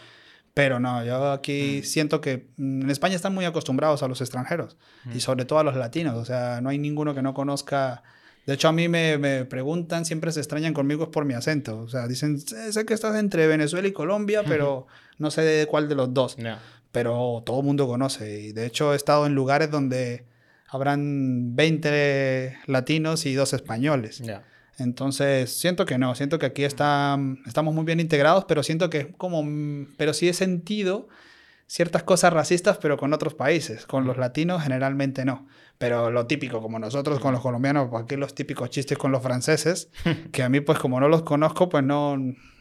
Pero 0.54 0.80
no, 0.80 1.04
yo 1.06 1.32
aquí 1.32 1.84
siento 1.84 2.20
que 2.20 2.48
mm, 2.58 2.82
en 2.84 2.90
España 2.90 3.16
están 3.16 3.34
muy 3.34 3.46
acostumbrados 3.46 4.02
a 4.02 4.08
los 4.08 4.22
extranjeros 4.22 4.76
y 5.14 5.20
sobre 5.20 5.46
todo 5.46 5.60
a 5.60 5.64
los 5.64 5.76
latinos. 5.76 6.16
O 6.16 6.26
sea, 6.26 6.62
no 6.62 6.70
hay 6.70 6.80
ninguno 6.80 7.14
que 7.14 7.22
no 7.22 7.36
conozca. 7.36 8.02
De 8.48 8.54
hecho, 8.54 8.68
a 8.68 8.72
mí 8.72 8.88
me, 8.88 9.20
me 9.20 9.46
preguntan, 9.46 10.06
siempre 10.06 10.32
se 10.32 10.40
extrañan 10.40 10.74
conmigo 10.74 11.04
es 11.04 11.10
por 11.10 11.26
mi 11.26 11.36
acento. 11.36 11.80
O 11.82 11.88
sea, 11.88 12.08
dicen, 12.08 12.40
sé, 12.40 12.74
sé 12.74 12.86
que 12.86 12.96
estás 12.96 13.16
entre 13.18 13.46
Venezuela 13.46 13.88
y 13.88 13.92
Colombia, 13.92 14.44
pero 14.48 14.88
no 15.20 15.30
sé 15.30 15.42
de 15.44 15.68
cuál 15.68 15.88
de 15.88 15.96
los 15.96 16.14
dos 16.14 16.38
pero 16.98 17.44
todo 17.46 17.60
el 17.60 17.66
mundo 17.66 17.88
conoce. 17.88 18.40
Y 18.40 18.52
de 18.54 18.66
hecho 18.66 18.94
he 18.94 18.96
estado 18.96 19.28
en 19.28 19.36
lugares 19.36 19.70
donde 19.70 20.26
habrán 20.68 21.56
20 21.56 22.58
latinos 22.66 23.26
y 23.26 23.34
dos 23.34 23.54
españoles. 23.54 24.22
Entonces, 24.78 25.52
siento 25.52 25.86
que 25.86 25.98
no, 25.98 26.14
siento 26.14 26.38
que 26.38 26.46
aquí 26.46 26.64
está, 26.64 27.18
estamos 27.48 27.74
muy 27.74 27.84
bien 27.84 28.00
integrados, 28.00 28.46
pero 28.46 28.62
siento 28.62 28.90
que 28.90 29.12
como, 29.14 29.42
mm, 29.44 29.96
pero 29.98 30.14
sí 30.14 30.30
he 30.30 30.34
sentido 30.34 31.08
ciertas 31.66 32.04
cosas 32.04 32.32
racistas, 32.32 32.78
pero 32.78 32.98
con 32.98 33.14
otros 33.14 33.34
países. 33.34 33.86
Con 33.86 34.06
los 34.06 34.18
latinos 34.18 34.64
generalmente 34.64 35.26
no. 35.26 35.48
Pero 35.78 36.12
lo 36.12 36.28
típico, 36.28 36.62
como 36.62 36.80
nosotros 36.80 37.20
con 37.20 37.34
los 37.34 37.42
colombianos, 37.42 37.90
aquí 37.94 38.16
los 38.16 38.36
típicos 38.36 38.70
chistes 38.70 38.98
con 38.98 39.12
los 39.12 39.22
franceses, 39.22 39.90
que 40.32 40.44
a 40.44 40.50
mí 40.50 40.62
pues 40.62 40.80
como 40.80 41.00
no 41.00 41.10
los 41.10 41.24
conozco, 41.24 41.70
pues 41.70 41.84
no, 41.84 42.18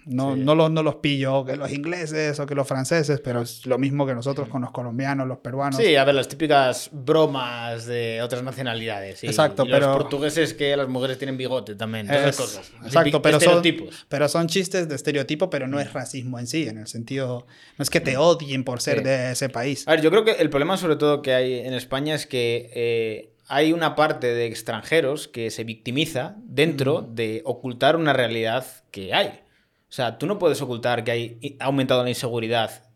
no, 0.06 0.36
no, 0.36 0.54
los, 0.54 0.70
no 0.70 0.82
los 0.82 0.96
pillo, 0.96 1.44
que 1.44 1.56
los 1.56 1.70
ingleses 1.72 2.38
o 2.40 2.46
que 2.46 2.54
los 2.54 2.66
franceses, 2.66 3.20
pero 3.20 3.42
es 3.42 3.66
lo 3.66 3.76
mismo 3.76 4.06
que 4.06 4.14
nosotros 4.14 4.48
con 4.48 4.62
los 4.62 4.70
colombianos, 4.70 5.26
los 5.26 5.38
peruanos. 5.38 5.76
Sí, 5.80 5.96
a 5.96 6.04
ver, 6.04 6.14
las 6.14 6.28
típicas 6.28 6.88
bromas 6.92 7.86
de 7.86 8.22
otras 8.22 8.42
nacionalidades. 8.42 9.24
Exacto, 9.24 9.64
y 9.64 9.68
los 9.68 9.80
pero- 9.80 9.92
portugueses 9.98 10.54
que 10.54 10.76
las 10.76 10.88
mujeres 10.88 11.18
tienen 11.18 11.36
bigote 11.36 11.74
también. 11.74 12.06
Todas 12.06 12.22
Es- 12.22 12.34
esas 12.38 12.46
cosas. 12.46 12.72
Exacto, 12.86 13.20
pero 13.20 13.40
son, 13.40 13.62
pero 14.08 14.28
son 14.28 14.46
chistes 14.48 14.88
de 14.88 14.94
estereotipo, 14.94 15.50
pero 15.50 15.66
no 15.68 15.80
es 15.80 15.92
racismo 15.92 16.38
en 16.38 16.46
sí, 16.46 16.68
en 16.68 16.78
el 16.78 16.86
sentido, 16.86 17.46
no 17.76 17.82
es 17.82 17.90
que 17.90 18.00
te 18.00 18.16
odien 18.16 18.64
por 18.64 18.80
ser 18.80 18.98
Sí. 18.98 19.04
de 19.04 19.32
ese 19.32 19.48
país. 19.48 19.86
A 19.88 19.92
ver, 19.92 20.02
yo 20.02 20.10
creo 20.10 20.24
que 20.24 20.32
el 20.32 20.50
problema 20.50 20.76
sobre 20.76 20.96
todo 20.96 21.20
que 21.22 21.34
hay 21.34 21.54
en 21.60 21.74
España 21.74 22.14
es 22.14 22.26
que 22.26 22.70
eh, 22.74 23.30
hay 23.48 23.72
una 23.72 23.94
parte 23.96 24.28
de 24.34 24.46
extranjeros 24.46 25.28
que 25.28 25.50
se 25.50 25.64
victimiza 25.64 26.36
dentro 26.44 27.02
de 27.02 27.42
ocultar 27.44 27.96
una 27.96 28.12
realidad 28.12 28.64
que 28.90 29.12
hay. 29.14 29.40
O 29.88 29.92
sea, 29.92 30.18
tú 30.18 30.26
no 30.26 30.38
puedes 30.38 30.60
ocultar 30.62 31.04
que 31.04 31.10
hay 31.10 31.56
ha 31.60 31.64
aumentado 31.66 32.02
la 32.02 32.08
inseguridad 32.08 32.90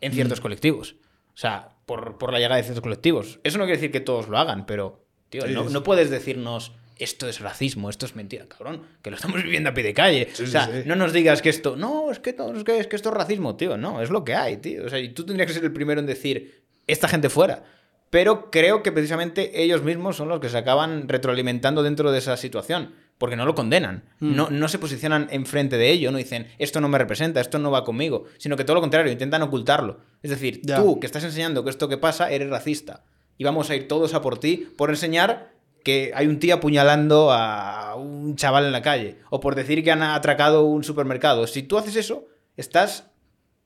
en 0.00 0.12
ciertos 0.12 0.40
colectivos. 0.40 0.96
O 1.34 1.38
sea, 1.38 1.76
por, 1.86 2.18
por 2.18 2.32
la 2.32 2.38
llegada 2.38 2.56
de 2.56 2.62
ciertos 2.62 2.82
colectivos. 2.82 3.40
Eso 3.44 3.58
no 3.58 3.64
quiere 3.64 3.78
decir 3.78 3.92
que 3.92 4.00
todos 4.00 4.28
lo 4.28 4.38
hagan, 4.38 4.66
pero, 4.66 5.06
tío, 5.28 5.42
Sí, 5.46 5.52
no, 5.52 5.66
sí. 5.66 5.72
no 5.72 5.82
puedes 5.82 6.10
decirnos 6.10 6.72
esto 6.98 7.28
es 7.28 7.40
racismo, 7.40 7.90
esto 7.90 8.06
es 8.06 8.16
mentira, 8.16 8.46
cabrón, 8.46 8.82
que 9.02 9.10
lo 9.10 9.16
estamos 9.16 9.42
viviendo 9.42 9.68
a 9.70 9.74
pie 9.74 9.84
de 9.84 9.94
calle. 9.94 10.28
Sí, 10.32 10.44
o 10.44 10.46
sea, 10.46 10.68
no 10.86 10.96
nos 10.96 11.12
digas 11.12 11.42
que 11.42 11.50
esto, 11.50 11.76
no, 11.76 12.10
es 12.10 12.18
que, 12.20 12.30
es 12.30 12.64
que, 12.64 12.78
es 12.78 12.86
que 12.86 12.96
esto 12.96 13.10
es 13.10 13.14
racismo, 13.14 13.56
tío, 13.56 13.76
no, 13.76 14.00
es 14.00 14.10
lo 14.10 14.24
que 14.24 14.34
hay, 14.34 14.56
tío. 14.58 14.86
O 14.86 14.88
sea, 14.88 14.98
y 14.98 15.10
tú 15.10 15.24
tendrías 15.26 15.46
que 15.46 15.54
ser 15.54 15.64
el 15.64 15.72
primero 15.72 16.00
en 16.00 16.06
decir, 16.06 16.64
esta 16.86 17.08
gente 17.08 17.28
fuera. 17.28 17.64
Pero 18.08 18.50
creo 18.50 18.82
que 18.82 18.92
precisamente 18.92 19.62
ellos 19.62 19.82
mismos 19.82 20.16
son 20.16 20.28
los 20.28 20.40
que 20.40 20.48
se 20.48 20.56
acaban 20.56 21.08
retroalimentando 21.08 21.82
dentro 21.82 22.12
de 22.12 22.18
esa 22.18 22.36
situación, 22.36 22.94
porque 23.18 23.36
no 23.36 23.46
lo 23.46 23.54
condenan, 23.54 24.04
Mm. 24.20 24.34
no, 24.36 24.50
no 24.50 24.68
se 24.68 24.78
posicionan 24.78 25.28
enfrente 25.30 25.76
de 25.78 25.90
ello, 25.90 26.10
no 26.12 26.18
dicen, 26.18 26.48
esto 26.58 26.80
no 26.80 26.88
me 26.88 26.98
representa, 26.98 27.40
esto 27.40 27.58
no 27.58 27.70
va 27.70 27.84
conmigo, 27.84 28.24
sino 28.38 28.56
que 28.56 28.64
todo 28.64 28.74
lo 28.74 28.80
contrario, 28.82 29.10
intentan 29.12 29.42
ocultarlo. 29.42 30.00
Es 30.22 30.30
decir, 30.30 30.60
tú 30.76 31.00
que 31.00 31.06
estás 31.06 31.24
enseñando 31.24 31.64
que 31.64 31.70
esto 31.70 31.88
que 31.88 31.96
pasa, 31.98 32.30
eres 32.30 32.50
racista. 32.50 33.04
Y 33.38 33.44
vamos 33.44 33.70
a 33.70 33.76
ir 33.76 33.88
todos 33.88 34.14
a 34.14 34.20
por 34.22 34.38
ti 34.38 34.66
por 34.76 34.90
enseñar 34.90 35.52
que 35.84 36.10
hay 36.14 36.26
un 36.26 36.38
tío 36.40 36.54
apuñalando 36.56 37.30
a 37.32 37.94
un 37.96 38.34
chaval 38.36 38.64
en 38.66 38.72
la 38.72 38.82
calle, 38.82 39.18
o 39.30 39.38
por 39.40 39.54
decir 39.54 39.84
que 39.84 39.92
han 39.92 40.02
atracado 40.02 40.64
un 40.64 40.82
supermercado. 40.84 41.46
Si 41.46 41.62
tú 41.62 41.78
haces 41.78 41.96
eso, 41.96 42.26
estás 42.56 43.04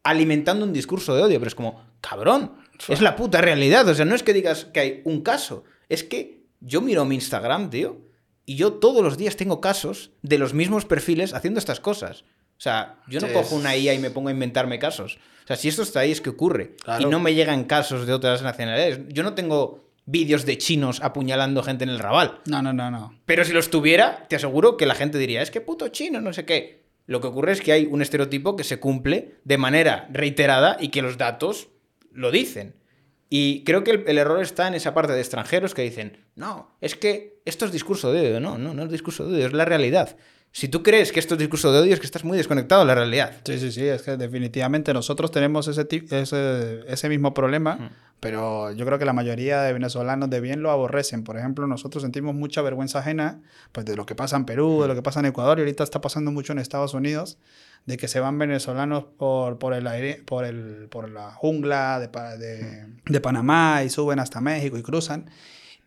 alimentando 0.02 0.64
un 0.64 0.72
discurso 0.72 1.14
de 1.14 1.22
odio, 1.22 1.38
pero 1.38 1.48
es 1.48 1.54
como, 1.54 1.84
cabrón, 2.00 2.52
es 2.88 3.00
la 3.00 3.16
puta 3.16 3.40
realidad. 3.40 3.86
O 3.88 3.94
sea, 3.94 4.04
no 4.04 4.14
es 4.14 4.22
que 4.22 4.32
digas 4.32 4.64
que 4.66 4.80
hay 4.80 5.02
un 5.04 5.22
caso, 5.22 5.64
es 5.88 6.04
que 6.04 6.42
yo 6.60 6.80
miro 6.80 7.04
mi 7.04 7.14
Instagram, 7.16 7.70
tío, 7.70 7.98
y 8.50 8.56
yo 8.56 8.72
todos 8.72 9.04
los 9.04 9.16
días 9.16 9.36
tengo 9.36 9.60
casos 9.60 10.10
de 10.22 10.36
los 10.36 10.54
mismos 10.54 10.84
perfiles 10.84 11.34
haciendo 11.34 11.60
estas 11.60 11.78
cosas. 11.78 12.22
O 12.22 12.60
sea, 12.60 12.96
yo 13.06 13.20
no 13.20 13.28
Sí, 13.28 13.32
cojo 13.32 13.54
una 13.54 13.76
IA 13.76 13.94
y 13.94 14.00
me 14.00 14.10
pongo 14.10 14.28
a 14.28 14.32
inventarme 14.32 14.80
casos. 14.80 15.20
O 15.44 15.46
sea, 15.46 15.54
si 15.54 15.68
esto 15.68 15.82
está 15.82 16.00
ahí 16.00 16.10
es 16.10 16.20
que 16.20 16.30
ocurre. 16.30 16.74
Claro. 16.82 17.06
Y 17.06 17.08
no 17.08 17.20
me 17.20 17.32
llegan 17.32 17.62
casos 17.62 18.08
de 18.08 18.12
otras 18.12 18.42
nacionalidades. 18.42 19.02
Yo 19.06 19.22
no 19.22 19.34
tengo 19.34 19.84
vídeos 20.04 20.46
de 20.46 20.58
chinos 20.58 21.00
apuñalando 21.00 21.62
gente 21.62 21.84
en 21.84 21.90
el 21.90 22.00
rabal. 22.00 22.40
No, 22.46 22.60
no, 22.60 22.72
no, 22.72 22.90
no. 22.90 23.14
Pero 23.24 23.44
si 23.44 23.52
los 23.52 23.70
tuviera, 23.70 24.26
te 24.28 24.34
aseguro 24.34 24.76
que 24.76 24.86
la 24.86 24.96
gente 24.96 25.18
diría, 25.18 25.42
es 25.42 25.52
que 25.52 25.60
puto 25.60 25.86
chino, 25.86 26.20
no 26.20 26.32
sé 26.32 26.44
qué. 26.44 26.82
Lo 27.06 27.20
que 27.20 27.28
ocurre 27.28 27.52
es 27.52 27.60
que 27.60 27.70
hay 27.70 27.86
un 27.86 28.02
estereotipo 28.02 28.56
que 28.56 28.64
se 28.64 28.80
cumple 28.80 29.36
de 29.44 29.58
manera 29.58 30.08
reiterada 30.10 30.76
y 30.80 30.88
que 30.88 31.02
los 31.02 31.18
datos 31.18 31.68
lo 32.10 32.32
dicen. 32.32 32.74
Y 33.32 33.62
creo 33.64 33.84
que 33.84 33.92
el, 33.92 34.04
el 34.08 34.18
error 34.18 34.42
está 34.42 34.66
en 34.68 34.74
esa 34.74 34.92
parte 34.92 35.12
de 35.12 35.20
extranjeros 35.20 35.72
que 35.72 35.82
dicen, 35.82 36.26
no, 36.34 36.76
es 36.80 36.96
que 36.96 37.40
esto 37.44 37.64
es 37.64 37.72
discurso 37.72 38.12
de 38.12 38.20
odio. 38.20 38.40
No, 38.40 38.58
no, 38.58 38.74
no 38.74 38.82
es 38.82 38.90
discurso 38.90 39.24
de 39.24 39.36
odio, 39.36 39.46
es 39.46 39.52
la 39.52 39.64
realidad. 39.64 40.16
Si 40.52 40.66
tú 40.66 40.82
crees 40.82 41.12
que 41.12 41.20
esto 41.20 41.34
es 41.34 41.38
discurso 41.38 41.72
de 41.72 41.78
odio, 41.78 41.94
es 41.94 42.00
que 42.00 42.06
estás 42.06 42.24
muy 42.24 42.36
desconectado 42.36 42.80
de 42.80 42.88
la 42.88 42.96
realidad. 42.96 43.36
Sí, 43.44 43.56
sí, 43.60 43.70
sí, 43.70 43.86
es 43.86 44.02
que 44.02 44.16
definitivamente 44.16 44.92
nosotros 44.92 45.30
tenemos 45.30 45.68
ese, 45.68 45.86
ese, 46.10 46.80
ese 46.88 47.08
mismo 47.08 47.32
problema, 47.32 47.76
Mm. 47.76 47.90
pero 48.18 48.72
yo 48.72 48.84
creo 48.84 48.98
que 48.98 49.04
la 49.04 49.12
mayoría 49.12 49.62
de 49.62 49.72
venezolanos 49.72 50.28
de 50.28 50.40
bien 50.40 50.60
lo 50.60 50.72
aborrecen. 50.72 51.22
Por 51.22 51.38
ejemplo, 51.38 51.68
nosotros 51.68 52.02
sentimos 52.02 52.34
mucha 52.34 52.62
vergüenza 52.62 52.98
ajena 52.98 53.42
pues, 53.70 53.86
de 53.86 53.94
lo 53.94 54.06
que 54.06 54.16
pasa 54.16 54.36
en 54.36 54.44
Perú, 54.44 54.82
de 54.82 54.88
lo 54.88 54.96
que 54.96 55.02
pasa 55.02 55.20
en 55.20 55.26
Ecuador, 55.26 55.58
y 55.58 55.62
ahorita 55.62 55.84
está 55.84 56.00
pasando 56.00 56.32
mucho 56.32 56.52
en 56.52 56.58
Estados 56.58 56.94
Unidos, 56.94 57.38
de 57.86 57.96
que 57.96 58.08
se 58.08 58.20
van 58.20 58.38
venezolanos 58.38 59.04
por, 59.18 59.58
por, 59.58 59.74
el 59.74 59.86
aire, 59.86 60.22
por, 60.24 60.44
el, 60.44 60.86
por 60.90 61.10
la 61.10 61.32
jungla 61.32 61.98
de, 61.98 62.08
de, 62.38 62.86
de 63.06 63.20
Panamá 63.20 63.82
y 63.84 63.90
suben 63.90 64.18
hasta 64.18 64.40
México 64.40 64.76
y 64.78 64.82
cruzan. 64.82 65.30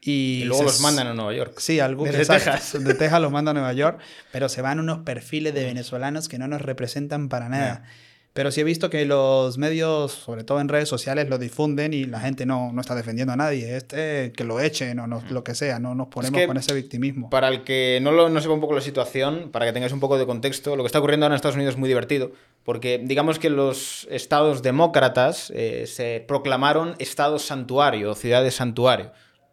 Y, 0.02 0.41
Y 0.41 0.44
luego 0.44 0.60
se- 0.64 0.65
los 0.65 0.82
mandan 0.82 1.07
a 1.07 1.14
Nueva 1.14 1.34
York. 1.34 1.53
Sí, 1.60 1.80
algo 1.80 2.03
Desde 2.03 2.20
exacto, 2.24 2.52
Texas. 2.52 2.84
De 2.84 2.94
Texas 2.94 3.22
los 3.22 3.32
manda 3.32 3.52
a 3.52 3.53
Nueva 3.53 3.72
York, 3.72 3.99
pero 4.34 4.49
se 4.49 4.61
van 4.61 4.80
unos 4.82 4.99
perfiles 4.99 5.53
de 5.53 5.64
venezolanos 5.64 6.28
que 6.28 6.38
no 6.38 6.48
nos 6.49 6.61
representan 6.61 7.30
para 7.30 7.48
nada. 7.48 7.86
Pero 8.34 8.49
sí 8.49 8.61
he 8.61 8.64
visto 8.64 8.89
que 8.89 9.05
los 9.05 9.60
medios, 9.60 10.11
sobre 10.11 10.43
todo 10.43 10.60
en 10.60 10.68
redes 10.68 10.89
sociales, 10.89 11.30
lo 11.30 11.38
difunden 11.38 11.93
y 11.93 12.05
la 12.05 12.19
gente 12.19 12.47
no, 12.47 12.72
no 12.73 12.81
está 12.81 12.95
defendiendo 12.95 13.31
a 13.31 13.35
nadie. 13.35 13.77
Este, 13.77 14.31
que 14.35 14.43
lo 14.43 14.60
echen 14.60 14.97
o 14.99 15.05
no- 15.05 15.22
lo 15.30 15.43
que 15.43 15.53
sea, 15.53 15.77
no 15.77 15.93
nos 15.93 16.07
ponemos 16.07 16.39
que 16.39 16.47
con 16.47 16.57
ese 16.57 16.73
victimismo. 16.73 17.30
Para 17.30 17.47
el 17.49 17.64
que 17.64 17.99
no, 18.01 18.11
lo, 18.11 18.30
no 18.30 18.41
sepa 18.41 18.55
un 18.55 18.60
poco 18.60 18.73
la 18.73 18.81
situación, 18.81 19.49
para 19.51 19.68
que 19.68 19.73
tengáis 19.73 19.93
un 19.93 19.99
poco 19.99 20.18
de 20.18 20.26
contexto, 20.26 20.76
lo 20.76 20.81
que 20.81 20.88
está 20.88 20.97
ocurriendo 20.97 21.27
ahora 21.27 21.35
en 21.35 21.38
Estados 21.38 21.55
Unidos 21.55 21.76
es 21.76 21.80
muy 21.80 21.88
divertido, 21.88 22.31
porque 22.64 22.99
digamos 23.03 23.38
que 23.38 23.51
los 23.51 24.07
estados 24.10 24.64
demócratas 24.64 25.51
eh, 25.55 25.85
se 25.85 26.26
proclamaron 26.27 26.95
estados 26.97 27.43
santuario, 27.45 28.10
o 28.11 28.15
ciudades 28.15 28.55
santuario, 28.55 29.11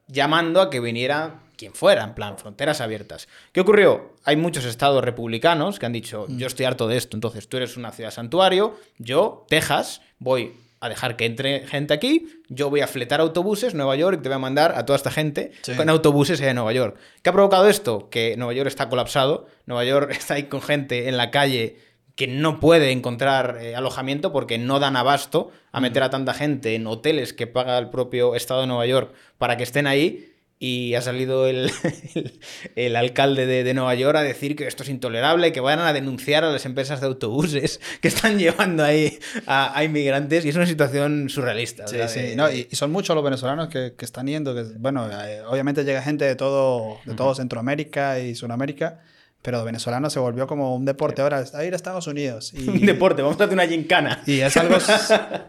llamando 0.08 0.62
a 0.62 0.70
que 0.70 0.80
viniera 0.80 1.40
quien 1.60 1.74
fuera, 1.74 2.02
en 2.04 2.14
plan, 2.14 2.38
fronteras 2.38 2.80
abiertas. 2.80 3.28
¿Qué 3.52 3.60
ocurrió? 3.60 4.14
Hay 4.24 4.36
muchos 4.36 4.64
estados 4.64 5.04
republicanos 5.04 5.78
que 5.78 5.84
han 5.84 5.92
dicho, 5.92 6.24
yo 6.30 6.46
estoy 6.46 6.64
harto 6.64 6.88
de 6.88 6.96
esto, 6.96 7.18
entonces 7.18 7.48
tú 7.50 7.58
eres 7.58 7.76
una 7.76 7.92
ciudad 7.92 8.10
santuario, 8.10 8.80
yo, 8.96 9.44
Texas, 9.50 10.00
voy 10.18 10.54
a 10.80 10.88
dejar 10.88 11.16
que 11.16 11.26
entre 11.26 11.66
gente 11.66 11.92
aquí, 11.92 12.26
yo 12.48 12.70
voy 12.70 12.80
a 12.80 12.86
fletar 12.86 13.20
autobuses 13.20 13.74
Nueva 13.74 13.94
York 13.96 14.16
y 14.18 14.22
te 14.22 14.30
voy 14.30 14.36
a 14.36 14.38
mandar 14.38 14.72
a 14.74 14.86
toda 14.86 14.96
esta 14.96 15.10
gente 15.10 15.52
Sí. 15.60 15.74
con 15.74 15.90
autobuses 15.90 16.40
a 16.40 16.54
Nueva 16.54 16.72
York. 16.72 16.96
¿Qué 17.22 17.28
ha 17.28 17.32
provocado 17.34 17.68
esto? 17.68 18.08
Que 18.08 18.34
Nueva 18.38 18.54
York 18.54 18.68
está 18.68 18.88
colapsado, 18.88 19.46
Nueva 19.66 19.84
York 19.84 20.10
está 20.18 20.34
ahí 20.34 20.44
con 20.44 20.62
gente 20.62 21.08
en 21.10 21.18
la 21.18 21.30
calle 21.30 21.76
que 22.16 22.26
no 22.26 22.60
puede 22.60 22.90
encontrar 22.92 23.58
eh, 23.60 23.76
alojamiento 23.76 24.32
porque 24.32 24.56
no 24.58 24.78
dan 24.78 24.96
abasto 24.96 25.50
a 25.72 25.80
meter 25.80 26.02
a 26.02 26.10
tanta 26.10 26.32
gente 26.34 26.74
en 26.74 26.86
hoteles 26.86 27.32
que 27.34 27.46
paga 27.46 27.78
el 27.78 27.90
propio 27.90 28.34
Estado 28.34 28.62
de 28.62 28.66
Nueva 28.66 28.86
York 28.86 29.12
para 29.38 29.56
que 29.58 29.62
estén 29.62 29.86
ahí. 29.86 30.29
Y 30.62 30.94
ha 30.94 31.00
salido 31.00 31.46
el, 31.46 31.70
el- 32.14 32.38
el 32.76 32.94
alcalde 32.96 33.46
de, 33.46 33.64
de 33.64 33.72
Nueva 33.72 33.94
York 33.94 34.14
a 34.18 34.22
decir 34.22 34.56
que 34.56 34.66
esto 34.66 34.82
es 34.82 34.90
intolerable, 34.90 35.52
que 35.52 35.60
vayan 35.60 35.80
a 35.80 35.94
denunciar 35.94 36.44
a 36.44 36.50
las 36.52 36.66
empresas 36.66 37.00
de 37.00 37.06
autobuses 37.06 37.80
que 38.02 38.08
están 38.08 38.38
llevando 38.38 38.84
ahí 38.84 39.18
a, 39.46 39.76
a 39.76 39.84
inmigrantes. 39.84 40.44
Y 40.44 40.50
es 40.50 40.56
una 40.56 40.66
situación 40.66 41.30
surrealista. 41.30 41.88
Sí, 41.88 41.96
sí, 42.08 42.20
de- 42.20 42.36
no, 42.36 42.52
y, 42.52 42.68
y 42.70 42.76
son 42.76 42.92
muchos 42.92 43.14
los 43.16 43.24
venezolanos 43.24 43.68
que, 43.68 43.94
que 43.96 44.04
están 44.04 44.26
yendo, 44.26 44.54
que, 44.54 44.64
bueno, 44.78 45.08
eh, 45.10 45.40
obviamente 45.48 45.82
llega 45.82 46.02
gente 46.02 46.26
de 46.26 46.36
todo, 46.36 46.98
de 47.06 47.14
todo 47.14 47.34
Centroamérica 47.34 48.20
y 48.20 48.34
Sudamérica, 48.34 49.00
pero 49.40 49.64
venezolano 49.64 50.10
se 50.10 50.18
volvió 50.20 50.46
como 50.46 50.76
un 50.76 50.84
deporte 50.84 51.22
ahora, 51.22 51.42
a 51.54 51.64
ir 51.64 51.72
a 51.72 51.76
Estados 51.76 52.06
Unidos. 52.06 52.52
Y, 52.52 52.68
Un 52.68 52.84
deporte, 52.84 53.22
vamos 53.22 53.40
a 53.40 53.44
hacer 53.44 53.54
una 53.54 53.66
gincana. 53.66 54.22
Y 54.26 54.40
es 54.40 54.54
algo, 54.58 54.76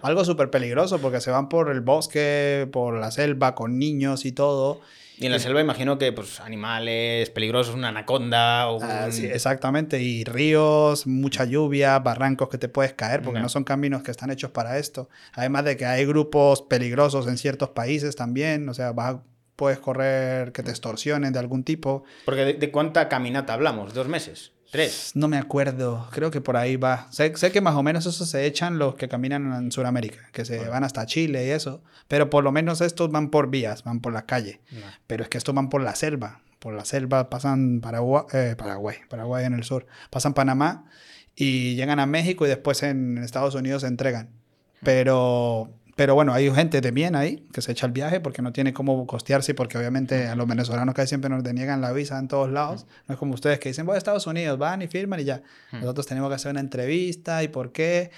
algo 0.03 0.23
súper 0.23 0.49
peligroso 0.49 0.99
porque 0.99 1.19
se 1.19 1.31
van 1.31 1.49
por 1.49 1.69
el 1.69 1.81
bosque, 1.81 2.69
por 2.71 2.93
la 2.97 3.11
selva, 3.11 3.55
con 3.55 3.77
niños 3.77 4.23
y 4.23 4.31
todo. 4.31 4.79
Y 5.21 5.27
en 5.27 5.31
la 5.31 5.39
selva 5.39 5.61
imagino 5.61 5.97
que 5.97 6.11
pues 6.11 6.39
animales 6.39 7.29
peligrosos, 7.29 7.75
una 7.75 7.89
anaconda 7.89 8.67
o 8.69 8.81
Ah, 8.81 9.03
un- 9.05 9.11
sí, 9.11 9.25
exactamente, 9.25 10.01
y 10.01 10.23
ríos, 10.23 11.05
mucha 11.07 11.45
lluvia, 11.45 11.99
barrancos 11.99 12.49
que 12.49 12.57
te 12.57 12.67
puedes 12.69 12.93
caer 12.93 13.21
porque 13.21 13.39
no 13.39 13.49
son 13.49 13.63
caminos 13.63 14.01
que 14.03 14.11
están 14.11 14.31
hechos 14.31 14.51
para 14.51 14.77
esto. 14.79 15.09
Además 15.33 15.65
de 15.65 15.77
que 15.77 15.85
hay 15.85 16.05
grupos 16.05 16.61
peligrosos 16.63 17.27
en 17.27 17.37
ciertos 17.37 17.69
países 17.69 18.15
también, 18.15 18.67
o 18.67 18.73
sea, 18.73 18.91
vas 18.93 19.15
a- 19.15 19.23
puedes 19.55 19.77
correr 19.77 20.51
que 20.53 20.63
te 20.63 20.71
extorsionen 20.71 21.31
de 21.33 21.37
algún 21.39 21.63
tipo. 21.63 22.03
Porque 22.25 22.43
de, 22.45 22.53
de 22.55 22.71
cuánta 22.71 23.07
caminata 23.07 23.53
hablamos, 23.53 23.93
dos 23.93 24.07
meses, 24.07 24.53
tres. 24.71 25.11
No 25.13 25.27
me 25.27 25.37
acuerdo, 25.37 26.07
creo 26.11 26.31
que 26.31 26.41
por 26.41 26.57
ahí 26.57 26.77
va. 26.77 27.07
Sé, 27.11 27.35
sé 27.35 27.51
que 27.51 27.61
más 27.61 27.75
o 27.75 27.83
menos 27.83 28.05
eso 28.05 28.25
se 28.25 28.45
echan 28.45 28.79
los 28.79 28.95
que 28.95 29.07
caminan 29.07 29.53
en 29.53 29.71
Sudamérica, 29.71 30.29
que 30.31 30.45
se 30.45 30.67
van 30.67 30.83
hasta 30.83 31.05
Chile 31.05 31.45
y 31.45 31.49
eso, 31.49 31.83
pero 32.07 32.29
por 32.29 32.43
lo 32.43 32.51
menos 32.51 32.81
estos 32.81 33.11
van 33.11 33.29
por 33.29 33.49
vías, 33.49 33.83
van 33.83 33.99
por 33.99 34.13
la 34.13 34.25
calle. 34.25 34.61
Pero 35.07 35.23
es 35.23 35.29
que 35.29 35.37
estos 35.37 35.53
van 35.53 35.69
por 35.69 35.83
la 35.83 35.95
selva. 35.95 36.41
Por 36.59 36.73
la 36.73 36.85
selva 36.85 37.29
pasan 37.29 37.81
Paraguay, 37.81 38.23
eh, 38.33 38.55
Paraguay, 38.57 38.97
Paraguay 39.09 39.45
en 39.45 39.53
el 39.53 39.63
sur. 39.63 39.85
Pasan 40.09 40.33
Panamá 40.33 40.85
y 41.35 41.75
llegan 41.75 41.99
a 41.99 42.05
México 42.05 42.45
y 42.45 42.49
después 42.49 42.83
en 42.83 43.17
Estados 43.17 43.55
Unidos 43.55 43.81
se 43.81 43.87
entregan. 43.87 44.29
Pero, 44.83 45.69
pero 46.01 46.15
bueno, 46.15 46.33
hay 46.33 46.49
gente 46.51 46.81
de 46.81 46.89
bien 46.89 47.15
ahí 47.15 47.45
que 47.53 47.61
se 47.61 47.73
echa 47.73 47.85
el 47.85 47.91
viaje 47.91 48.19
porque 48.19 48.41
no 48.41 48.51
tiene 48.51 48.73
cómo 48.73 49.05
costearse 49.05 49.53
porque 49.53 49.77
obviamente 49.77 50.27
a 50.27 50.35
los 50.35 50.47
venezolanos 50.47 50.95
casi 50.95 51.09
siempre 51.09 51.29
nos 51.29 51.43
deniegan 51.43 51.79
la 51.79 51.91
visa 51.91 52.17
en 52.17 52.27
todos 52.27 52.49
lados. 52.49 52.87
No 53.07 53.13
es 53.13 53.19
como 53.19 53.35
ustedes 53.35 53.59
que 53.59 53.69
dicen, 53.69 53.85
voy 53.85 53.93
a 53.93 53.97
Estados 53.99 54.25
Unidos, 54.25 54.57
van 54.57 54.81
y 54.81 54.87
firman 54.87 55.19
y 55.19 55.25
ya. 55.25 55.43
Nosotros 55.71 56.07
tenemos 56.07 56.29
que 56.29 56.33
hacer 56.37 56.49
una 56.49 56.59
entrevista 56.59 57.43
y 57.43 57.49
por 57.49 57.71
qué. 57.71 58.09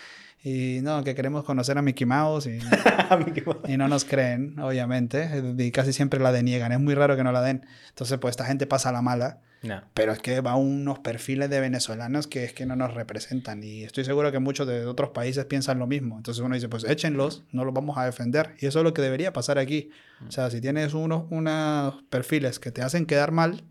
Y 0.45 0.81
no, 0.81 1.05
que 1.05 1.15
queremos 1.15 1.45
conocer 1.45 1.77
a 1.77 1.81
Mickey 1.81 2.05
Mouse 2.05 2.47
y, 2.47 2.59
y 3.67 3.77
no 3.77 3.87
nos 3.87 4.03
creen, 4.03 4.59
obviamente. 4.59 5.29
Y 5.57 5.71
casi 5.71 5.93
siempre 5.93 6.19
la 6.19 6.33
deniegan. 6.33 6.73
Es 6.73 6.81
muy 6.81 6.95
raro 6.95 7.15
que 7.15 7.23
no 7.23 7.31
la 7.31 7.41
den. 7.41 7.65
Entonces, 7.89 8.17
pues 8.19 8.33
esta 8.33 8.45
gente 8.45 8.67
pasa 8.67 8.91
la 8.91 9.01
mala. 9.01 9.39
No. 9.61 9.81
Pero 9.93 10.11
es 10.11 10.19
que 10.19 10.41
va 10.41 10.57
unos 10.57 10.99
perfiles 10.99 11.49
de 11.49 11.61
venezolanos 11.61 12.27
que 12.27 12.43
es 12.43 12.51
que 12.51 12.65
no 12.65 12.75
nos 12.75 12.93
representan. 12.93 13.63
Y 13.63 13.83
estoy 13.83 14.03
seguro 14.03 14.33
que 14.33 14.39
muchos 14.39 14.67
de 14.67 14.85
otros 14.85 15.11
países 15.11 15.45
piensan 15.45 15.79
lo 15.79 15.87
mismo. 15.87 16.17
Entonces 16.17 16.43
uno 16.43 16.55
dice, 16.55 16.67
pues 16.67 16.83
échenlos, 16.83 17.43
no 17.53 17.63
los 17.63 17.73
vamos 17.73 17.97
a 17.97 18.03
defender. 18.03 18.55
Y 18.59 18.65
eso 18.65 18.79
es 18.79 18.83
lo 18.83 18.93
que 18.93 19.01
debería 19.01 19.31
pasar 19.31 19.57
aquí. 19.57 19.91
O 20.27 20.31
sea, 20.31 20.49
si 20.49 20.59
tienes 20.59 20.93
unos, 20.93 21.23
unos 21.29 22.03
perfiles 22.09 22.59
que 22.59 22.71
te 22.71 22.81
hacen 22.81 23.05
quedar 23.05 23.31
mal, 23.31 23.63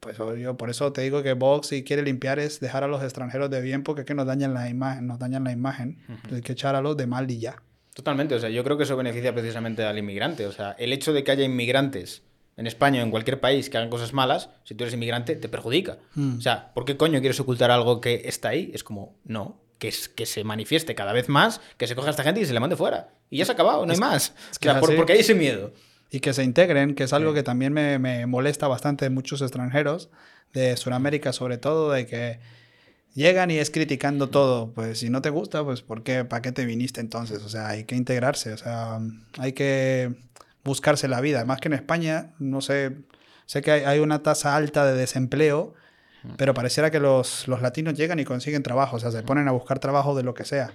pues 0.00 0.16
yo 0.18 0.56
por 0.56 0.70
eso 0.70 0.92
te 0.92 1.02
digo 1.02 1.22
que 1.22 1.34
Vox 1.34 1.68
si 1.68 1.84
quiere 1.84 2.02
limpiar 2.02 2.38
es 2.38 2.58
dejar 2.60 2.84
a 2.84 2.88
los 2.88 3.02
extranjeros 3.02 3.50
de 3.50 3.60
bien 3.60 3.82
porque 3.82 4.00
es 4.02 4.06
que 4.06 4.14
nos 4.14 4.26
dañan 4.26 4.54
la 4.54 4.68
imagen, 4.68 5.06
nos 5.06 5.18
dañan 5.18 5.44
la 5.44 5.52
imagen. 5.52 5.98
Hay 6.32 6.40
que 6.42 6.52
echar 6.52 6.74
a 6.74 6.80
los 6.80 6.96
de 6.96 7.06
mal 7.06 7.30
y 7.30 7.38
ya. 7.38 7.62
Totalmente, 7.94 8.34
o 8.34 8.38
sea, 8.38 8.48
yo 8.48 8.64
creo 8.64 8.76
que 8.78 8.84
eso 8.84 8.96
beneficia 8.96 9.32
precisamente 9.34 9.84
al 9.84 9.98
inmigrante. 9.98 10.46
O 10.46 10.52
sea, 10.52 10.72
el 10.78 10.92
hecho 10.92 11.12
de 11.12 11.22
que 11.24 11.32
haya 11.32 11.44
inmigrantes 11.44 12.22
en 12.56 12.66
España 12.66 13.00
o 13.00 13.04
en 13.04 13.10
cualquier 13.10 13.40
país 13.40 13.68
que 13.68 13.76
hagan 13.78 13.90
cosas 13.90 14.12
malas, 14.12 14.48
si 14.64 14.74
tú 14.74 14.84
eres 14.84 14.94
inmigrante, 14.94 15.36
te 15.36 15.48
perjudica. 15.48 15.98
O 16.16 16.40
sea, 16.40 16.72
¿por 16.72 16.84
qué 16.84 16.96
coño 16.96 17.20
quieres 17.20 17.38
ocultar 17.40 17.70
algo 17.70 18.00
que 18.00 18.22
está 18.24 18.50
ahí? 18.50 18.70
Es 18.72 18.84
como, 18.84 19.16
no, 19.24 19.60
que, 19.78 19.88
es, 19.88 20.08
que 20.08 20.24
se 20.26 20.44
manifieste 20.44 20.94
cada 20.94 21.12
vez 21.12 21.28
más, 21.28 21.60
que 21.76 21.86
se 21.86 21.94
coja 21.94 22.08
a 22.08 22.10
esta 22.12 22.22
gente 22.22 22.40
y 22.40 22.46
se 22.46 22.52
le 22.54 22.60
mande 22.60 22.76
fuera. 22.76 23.08
Y 23.28 23.38
ya 23.38 23.44
se 23.44 23.52
ha 23.52 23.54
acabado, 23.54 23.84
no 23.84 23.92
hay 23.92 23.98
más. 23.98 24.30
que 24.60 24.68
o 24.68 24.72
sea, 24.72 24.80
es 24.80 24.86
por- 24.86 24.96
porque 24.96 25.12
hay 25.14 25.20
ese 25.20 25.34
miedo. 25.34 25.72
Y 26.10 26.20
que 26.20 26.32
se 26.32 26.42
integren, 26.42 26.94
que 26.94 27.04
es 27.04 27.12
algo 27.12 27.32
que 27.34 27.42
también 27.42 27.72
me, 27.72 27.98
me 27.98 28.26
molesta 28.26 28.68
bastante 28.68 29.04
de 29.04 29.10
muchos 29.10 29.42
extranjeros, 29.42 30.10
de 30.52 30.76
Sudamérica 30.76 31.32
sobre 31.32 31.58
todo, 31.58 31.92
de 31.92 32.06
que 32.06 32.40
llegan 33.14 33.50
y 33.50 33.58
es 33.58 33.70
criticando 33.70 34.28
todo. 34.28 34.72
Pues 34.72 34.98
si 34.98 35.10
no 35.10 35.22
te 35.22 35.30
gusta, 35.30 35.64
pues 35.64 35.82
¿por 35.82 36.02
qué? 36.02 36.24
¿Para 36.24 36.42
qué 36.42 36.52
te 36.52 36.64
viniste 36.64 37.00
entonces? 37.00 37.42
O 37.44 37.48
sea, 37.48 37.68
hay 37.68 37.84
que 37.84 37.96
integrarse, 37.96 38.52
o 38.52 38.56
sea, 38.56 38.98
hay 39.38 39.52
que 39.52 40.14
buscarse 40.64 41.08
la 41.08 41.20
vida. 41.20 41.44
Más 41.44 41.60
que 41.60 41.68
en 41.68 41.74
España, 41.74 42.32
no 42.38 42.60
sé, 42.60 42.96
sé 43.46 43.62
que 43.62 43.70
hay, 43.70 43.82
hay 43.84 43.98
una 44.00 44.22
tasa 44.22 44.56
alta 44.56 44.84
de 44.86 44.94
desempleo, 44.94 45.74
pero 46.36 46.52
pareciera 46.52 46.90
que 46.90 47.00
los, 47.00 47.48
los 47.48 47.62
latinos 47.62 47.94
llegan 47.94 48.18
y 48.18 48.24
consiguen 48.24 48.62
trabajo, 48.62 48.96
o 48.96 49.00
sea, 49.00 49.10
se 49.10 49.22
ponen 49.22 49.48
a 49.48 49.52
buscar 49.52 49.78
trabajo 49.78 50.14
de 50.14 50.22
lo 50.22 50.34
que 50.34 50.44
sea. 50.44 50.74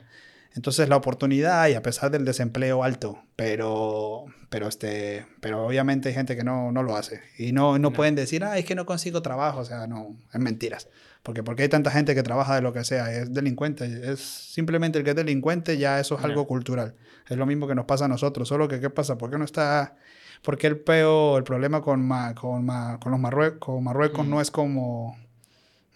Entonces 0.54 0.88
la 0.90 0.96
oportunidad 0.96 1.62
hay 1.62 1.74
a 1.74 1.82
pesar 1.82 2.12
del 2.12 2.24
desempleo 2.26 2.84
alto, 2.84 3.20
pero, 3.36 4.26
pero, 4.50 4.68
este, 4.68 5.26
pero 5.42 5.66
obviamente 5.66 6.10
hay 6.10 6.16
gente 6.16 6.36
que 6.36 6.44
no, 6.44 6.72
no 6.72 6.84
lo 6.84 6.96
hace. 6.96 7.22
Y 7.38 7.52
no, 7.52 7.78
no 7.80 7.92
pueden 7.92 8.16
decir, 8.16 8.44
ah, 8.44 8.58
es 8.58 8.66
que 8.66 8.76
no 8.76 8.86
consigo 8.86 9.22
trabajo, 9.22 9.60
o 9.60 9.66
sea, 9.66 9.88
no, 9.88 10.16
es 10.34 10.40
mentiras. 10.40 10.88
Porque 11.24 11.42
porque 11.44 11.64
hay 11.64 11.70
tanta 11.70 11.90
gente 11.92 12.14
que 12.16 12.22
trabaja 12.24 12.56
de 12.56 12.62
lo 12.62 12.72
que 12.72 12.84
sea, 12.84 13.12
es 13.12 13.34
delincuente, 13.34 14.12
es 14.12 14.20
simplemente 14.20 15.00
el 15.00 15.04
que 15.04 15.10
es 15.10 15.16
delincuente, 15.16 15.78
ya 15.78 16.00
eso 16.00 16.18
es 16.18 16.24
algo 16.24 16.46
cultural. 16.48 16.96
Es 17.28 17.36
lo 17.38 17.46
mismo 17.48 17.68
que 17.68 17.74
nos 17.76 17.86
pasa 17.86 18.06
a 18.06 18.08
nosotros, 18.08 18.48
solo 18.48 18.68
que 18.68 18.80
¿qué 18.80 18.90
pasa? 18.92 19.18
¿Por 19.18 19.32
qué 19.32 19.38
no 19.38 19.44
está 19.46 19.96
¿Por 20.44 20.58
qué 20.60 20.68
el 20.68 20.78
peo, 20.78 21.38
el 21.40 21.44
problema 21.44 21.82
con, 21.82 22.06
ma- 22.08 22.36
con, 22.36 22.64
ma- 22.66 23.00
con 23.02 23.12
los 23.12 23.20
Marruecos, 23.20 23.58
con 23.60 23.84
Marruecos 23.84 24.28
no 24.28 24.40
es 24.42 24.52
como 24.52 25.18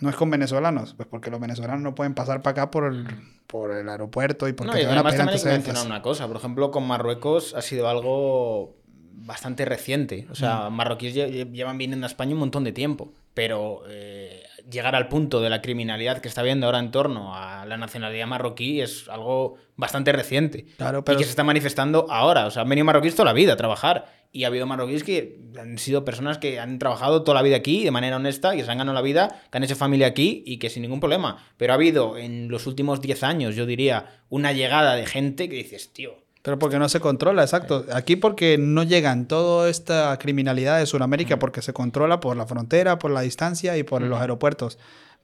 no 0.01 0.09
es 0.09 0.15
con 0.15 0.30
venezolanos? 0.30 0.93
Pues 0.95 1.07
porque 1.07 1.30
los 1.31 1.39
venezolanos 1.39 1.81
no 1.81 1.95
pueden 1.95 2.13
pasar 2.13 2.41
para 2.41 2.51
acá 2.63 2.71
por 2.71 2.85
el, 2.85 3.05
por 3.47 3.71
el 3.71 3.88
aeropuerto 3.89 4.47
y 4.47 4.53
porque 4.53 4.71
No, 4.73 4.80
y 4.80 4.84
van 4.85 4.89
a 4.91 4.95
además 4.99 5.13
pedir 5.13 5.17
también 5.26 5.35
hay 5.38 5.41
que 5.43 5.49
antecedentes. 5.49 5.73
mencionar 5.73 5.97
una 5.97 6.01
cosa. 6.01 6.27
Por 6.27 6.38
ejemplo, 6.38 6.71
con 6.71 6.88
Marruecos 6.88 7.53
ha 7.55 7.61
sido 7.61 7.88
algo 7.89 8.76
bastante 9.21 9.65
reciente. 9.65 10.27
O 10.31 10.35
sea, 10.35 10.69
marroquíes 10.69 11.15
lle- 11.15 11.51
llevan 11.51 11.77
viniendo 11.77 12.05
a 12.05 12.09
España 12.09 12.34
un 12.34 12.39
montón 12.39 12.63
de 12.63 12.71
tiempo. 12.71 13.11
Pero 13.34 13.81
eh, 13.88 14.39
llegar 14.70 14.96
al 14.96 15.08
punto 15.08 15.41
de 15.41 15.50
la 15.50 15.62
criminalidad 15.62 16.20
que 16.20 16.28
está 16.28 16.41
habiendo 16.41 16.66
ahora 16.66 16.80
en 16.80 16.91
torno 16.91 17.36
a 17.36 17.66
la 17.66 17.78
nacionalidad 17.78 18.28
marroquí 18.28 18.82
es 18.82 19.08
algo 19.10 19.56
bastante 19.76 20.12
reciente. 20.12 20.66
Claro, 20.78 21.04
pero- 21.04 21.18
Y 21.18 21.20
que 21.20 21.24
se 21.26 21.32
está 21.32 21.44
manifestando 21.44 22.06
ahora. 22.10 22.46
O 22.46 22.52
sea, 22.52 22.62
han 22.64 22.70
venido 22.70 22.86
marroquíes 22.86 23.16
toda 23.16 23.26
la 23.26 23.34
vida 23.34 23.54
a 23.54 23.58
trabajar. 23.58 24.18
Y 24.32 24.44
ha 24.44 24.48
habido 24.48 24.68
marroquíes 24.68 25.04
que 25.04 25.40
han 25.60 25.80
sido 25.80 26.06
personas 26.06 26.38
que 26.38 26.60
han 26.60 26.78
trabajado 26.78 27.24
toda 27.24 27.34
la 27.36 27.41
vida 27.41 27.56
aquí 27.56 27.84
de 27.84 27.90
manera 27.90 28.18
honesta 28.18 28.56
y 28.56 28.62
se 28.64 28.70
han 28.70 28.78
ganado 28.78 28.94
la 28.94 29.02
vida, 29.02 29.41
que 29.52 29.58
han 29.58 29.64
hecho 29.64 29.76
familia 29.76 30.06
aquí 30.06 30.44
y 30.46 30.58
que 30.60 30.70
sin 30.70 30.84
ningún 30.84 31.00
problema. 31.00 31.44
Pero 31.58 31.74
ha 31.74 31.76
habido 31.76 32.16
en 32.16 32.48
los 32.48 32.68
últimos 32.68 33.02
10 33.02 33.24
años, 33.24 33.56
yo 33.56 33.66
diría, 33.66 34.22
una 34.30 34.52
llegada 34.54 34.94
de 34.96 35.08
gente 35.08 35.50
que 35.50 35.56
dices, 35.56 35.91
tío, 35.94 36.24
Pero 36.41 36.57
porque 36.57 36.80
no 36.80 36.88
se 36.88 36.99
controla, 36.99 37.44
exacto. 37.44 37.86
Aquí 37.94 38.16
porque 38.16 38.57
no 38.57 38.84
llegan 38.84 39.28
toda 39.28 39.70
esta 39.70 40.18
criminalidad 40.20 40.80
de 40.80 40.86
Sudamérica 40.86 41.38
porque 41.38 41.61
se 41.61 41.74
controla 41.74 42.20
por 42.20 42.38
la 42.38 42.45
frontera, 42.45 42.98
por 42.98 43.11
la 43.11 43.22
distancia 43.22 43.78
y 43.78 43.84
por 43.84 44.02
los 44.02 44.20
aeropuertos. 44.20 44.78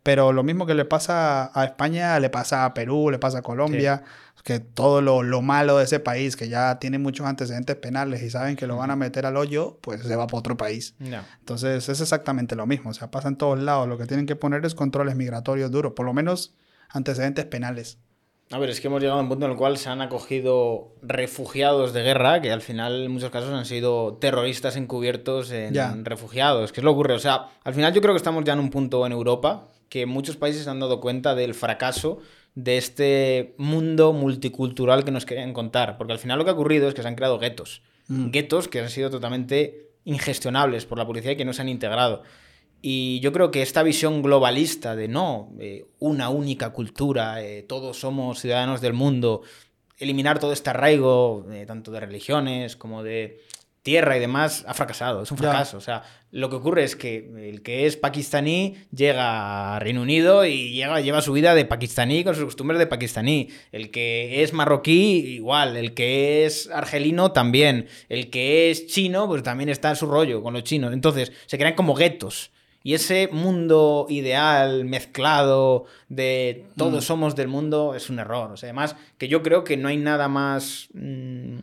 Pero 0.03 0.33
lo 0.33 0.43
mismo 0.43 0.67
que 0.67 0.75
le 0.75 0.85
pasa 0.85 1.49
a 1.59 1.65
España, 1.65 2.19
le 2.19 2.29
pasa 2.29 2.65
a 2.65 2.73
Perú, 2.73 3.09
le 3.09 3.17
pasa 3.17 3.39
a 3.39 3.41
Colombia, 3.41 4.03
que 4.43 4.59
todo 4.59 5.01
lo, 5.01 5.23
lo 5.23 5.41
malo 5.41 5.79
de 5.79 5.85
ese 5.85 5.99
país, 5.99 6.35
que 6.35 6.47
ya 6.47 6.77
tiene 6.77 6.99
muchos 6.99 7.25
antecedentes 7.25 7.75
penales 7.77 8.21
y 8.21 8.29
saben 8.29 8.55
que 8.55 8.67
lo 8.67 8.77
van 8.77 8.91
a 8.91 8.95
meter 8.95 9.25
al 9.25 9.37
hoyo, 9.37 9.79
pues 9.81 10.03
se 10.03 10.15
va 10.15 10.27
para 10.27 10.37
otro 10.37 10.57
país. 10.57 10.93
Ya. 10.99 11.27
Entonces 11.39 11.89
es 11.89 11.99
exactamente 11.99 12.55
lo 12.55 12.67
mismo, 12.67 12.91
o 12.91 12.93
sea, 12.93 13.09
pasa 13.09 13.29
en 13.29 13.37
todos 13.37 13.59
lados. 13.59 13.87
Lo 13.87 13.97
que 13.97 14.05
tienen 14.05 14.27
que 14.27 14.35
poner 14.35 14.63
es 14.63 14.75
controles 14.75 15.15
migratorios 15.15 15.71
duros, 15.71 15.93
por 15.93 16.05
lo 16.05 16.13
menos 16.13 16.53
antecedentes 16.89 17.45
penales. 17.45 17.97
A 18.51 18.59
ver, 18.59 18.69
es 18.69 18.79
que 18.79 18.87
hemos 18.87 19.01
llegado 19.01 19.19
a 19.19 19.23
un 19.23 19.29
punto 19.29 19.45
en 19.45 19.51
el 19.53 19.57
cual 19.57 19.77
se 19.77 19.89
han 19.89 20.01
acogido 20.01 20.93
refugiados 21.01 21.93
de 21.93 22.03
guerra, 22.03 22.41
que 22.41 22.51
al 22.51 22.61
final 22.61 23.03
en 23.05 23.11
muchos 23.11 23.31
casos 23.31 23.51
han 23.51 23.65
sido 23.65 24.17
terroristas 24.21 24.75
encubiertos 24.75 25.51
en 25.51 26.05
refugiados. 26.05 26.71
¿Qué 26.71 26.81
es 26.81 26.83
lo 26.83 26.91
que 26.91 26.93
ocurre? 26.93 27.13
O 27.15 27.19
sea, 27.19 27.47
al 27.63 27.73
final 27.73 27.93
yo 27.93 28.01
creo 28.01 28.13
que 28.13 28.19
estamos 28.19 28.43
ya 28.43 28.53
en 28.53 28.59
un 28.59 28.69
punto 28.69 29.05
en 29.05 29.11
Europa 29.13 29.67
que 29.89 30.05
muchos 30.05 30.35
países 30.35 30.63
se 30.63 30.69
han 30.69 30.79
dado 30.79 31.01
cuenta 31.01 31.33
del 31.33 31.55
fracaso 31.55 32.19
de 32.53 32.77
este 32.77 33.55
mundo 33.57 34.13
multicultural 34.13 35.03
que 35.03 35.11
nos 35.11 35.25
querían 35.25 35.51
contar. 35.51 35.97
Porque 35.97 36.13
al 36.13 36.19
final 36.19 36.37
lo 36.37 36.45
que 36.45 36.51
ha 36.51 36.53
ocurrido 36.53 36.87
es 36.87 36.93
que 36.93 37.01
se 37.01 37.07
han 37.07 37.15
creado 37.15 37.39
guetos. 37.39 37.81
Guetos 38.07 38.67
que 38.67 38.79
han 38.79 38.89
sido 38.89 39.09
totalmente 39.09 39.89
ingestionables 40.03 40.85
por 40.85 40.99
la 40.99 41.07
policía 41.07 41.31
y 41.31 41.35
que 41.35 41.45
no 41.45 41.53
se 41.53 41.63
han 41.63 41.69
integrado. 41.69 42.21
Y 42.81 43.19
yo 43.21 43.31
creo 43.33 43.49
que 43.51 43.61
esta 43.61 43.81
visión 43.83 44.21
globalista 44.21 44.95
de 44.95 45.07
no, 45.07 45.51
eh, 45.59 45.85
una 45.99 46.29
única 46.29 46.69
cultura, 46.71 47.41
eh, 47.43 47.63
todos 47.63 47.97
somos 47.99 48.39
ciudadanos 48.39 48.79
del 48.81 48.93
mundo, 48.93 49.41
eliminar 49.97 50.39
todo 50.39 50.53
este 50.53 50.69
arraigo, 50.69 51.47
eh, 51.51 51.65
tanto 51.65 51.89
de 51.91 51.99
religiones 51.99 52.75
como 52.75 53.01
de 53.01 53.41
tierra 53.81 54.17
y 54.17 54.19
demás, 54.19 54.65
ha 54.67 54.73
fracasado, 54.73 55.21
es 55.23 55.31
un 55.31 55.37
Ya. 55.37 55.43
fracaso. 55.51 55.77
O 55.77 55.81
sea, 55.81 56.03
lo 56.31 56.49
que 56.49 56.55
ocurre 56.55 56.83
es 56.83 56.95
que 56.95 57.29
el 57.49 57.61
que 57.61 57.85
es 57.85 57.97
pakistaní 57.97 58.75
llega 58.91 59.75
a 59.75 59.79
Reino 59.79 60.01
Unido 60.01 60.43
y 60.45 60.71
llega, 60.73 60.99
lleva 61.01 61.21
su 61.21 61.33
vida 61.33 61.53
de 61.53 61.65
pakistaní 61.65 62.23
con 62.23 62.33
sus 62.35 62.45
costumbres 62.45 62.79
de 62.79 62.87
pakistaní. 62.87 63.49
El 63.71 63.91
que 63.91 64.41
es 64.43 64.53
marroquí, 64.53 65.19
igual. 65.35 65.77
El 65.77 65.93
que 65.93 66.45
es 66.45 66.67
argelino, 66.71 67.31
también. 67.31 67.87
El 68.09 68.31
que 68.31 68.71
es 68.71 68.87
chino, 68.87 69.27
pues 69.27 69.43
también 69.43 69.69
está 69.69 69.91
en 69.91 69.95
su 69.95 70.07
rollo 70.07 70.41
con 70.41 70.53
los 70.53 70.63
chinos. 70.63 70.91
Entonces, 70.91 71.31
se 71.45 71.57
crean 71.59 71.75
como 71.75 71.93
guetos. 71.93 72.51
Y 72.85 72.93
ese 72.93 73.29
mundo 73.31 74.05
ideal, 74.09 74.85
mezclado, 74.85 75.85
de 76.07 76.67
todos 76.77 77.03
somos 77.03 77.35
del 77.35 77.47
mundo, 77.47 77.95
es 77.95 78.11
un 78.11 78.19
error. 78.19 78.51
O 78.51 78.57
sea, 78.57 78.67
además, 78.67 78.95
que 79.17 79.27
yo 79.27 79.41
creo 79.41 79.63
que 79.63 79.75
no 79.75 79.87
hay 79.87 79.97
nada 79.97 80.27
más 80.27 80.89
mm, 80.93 81.57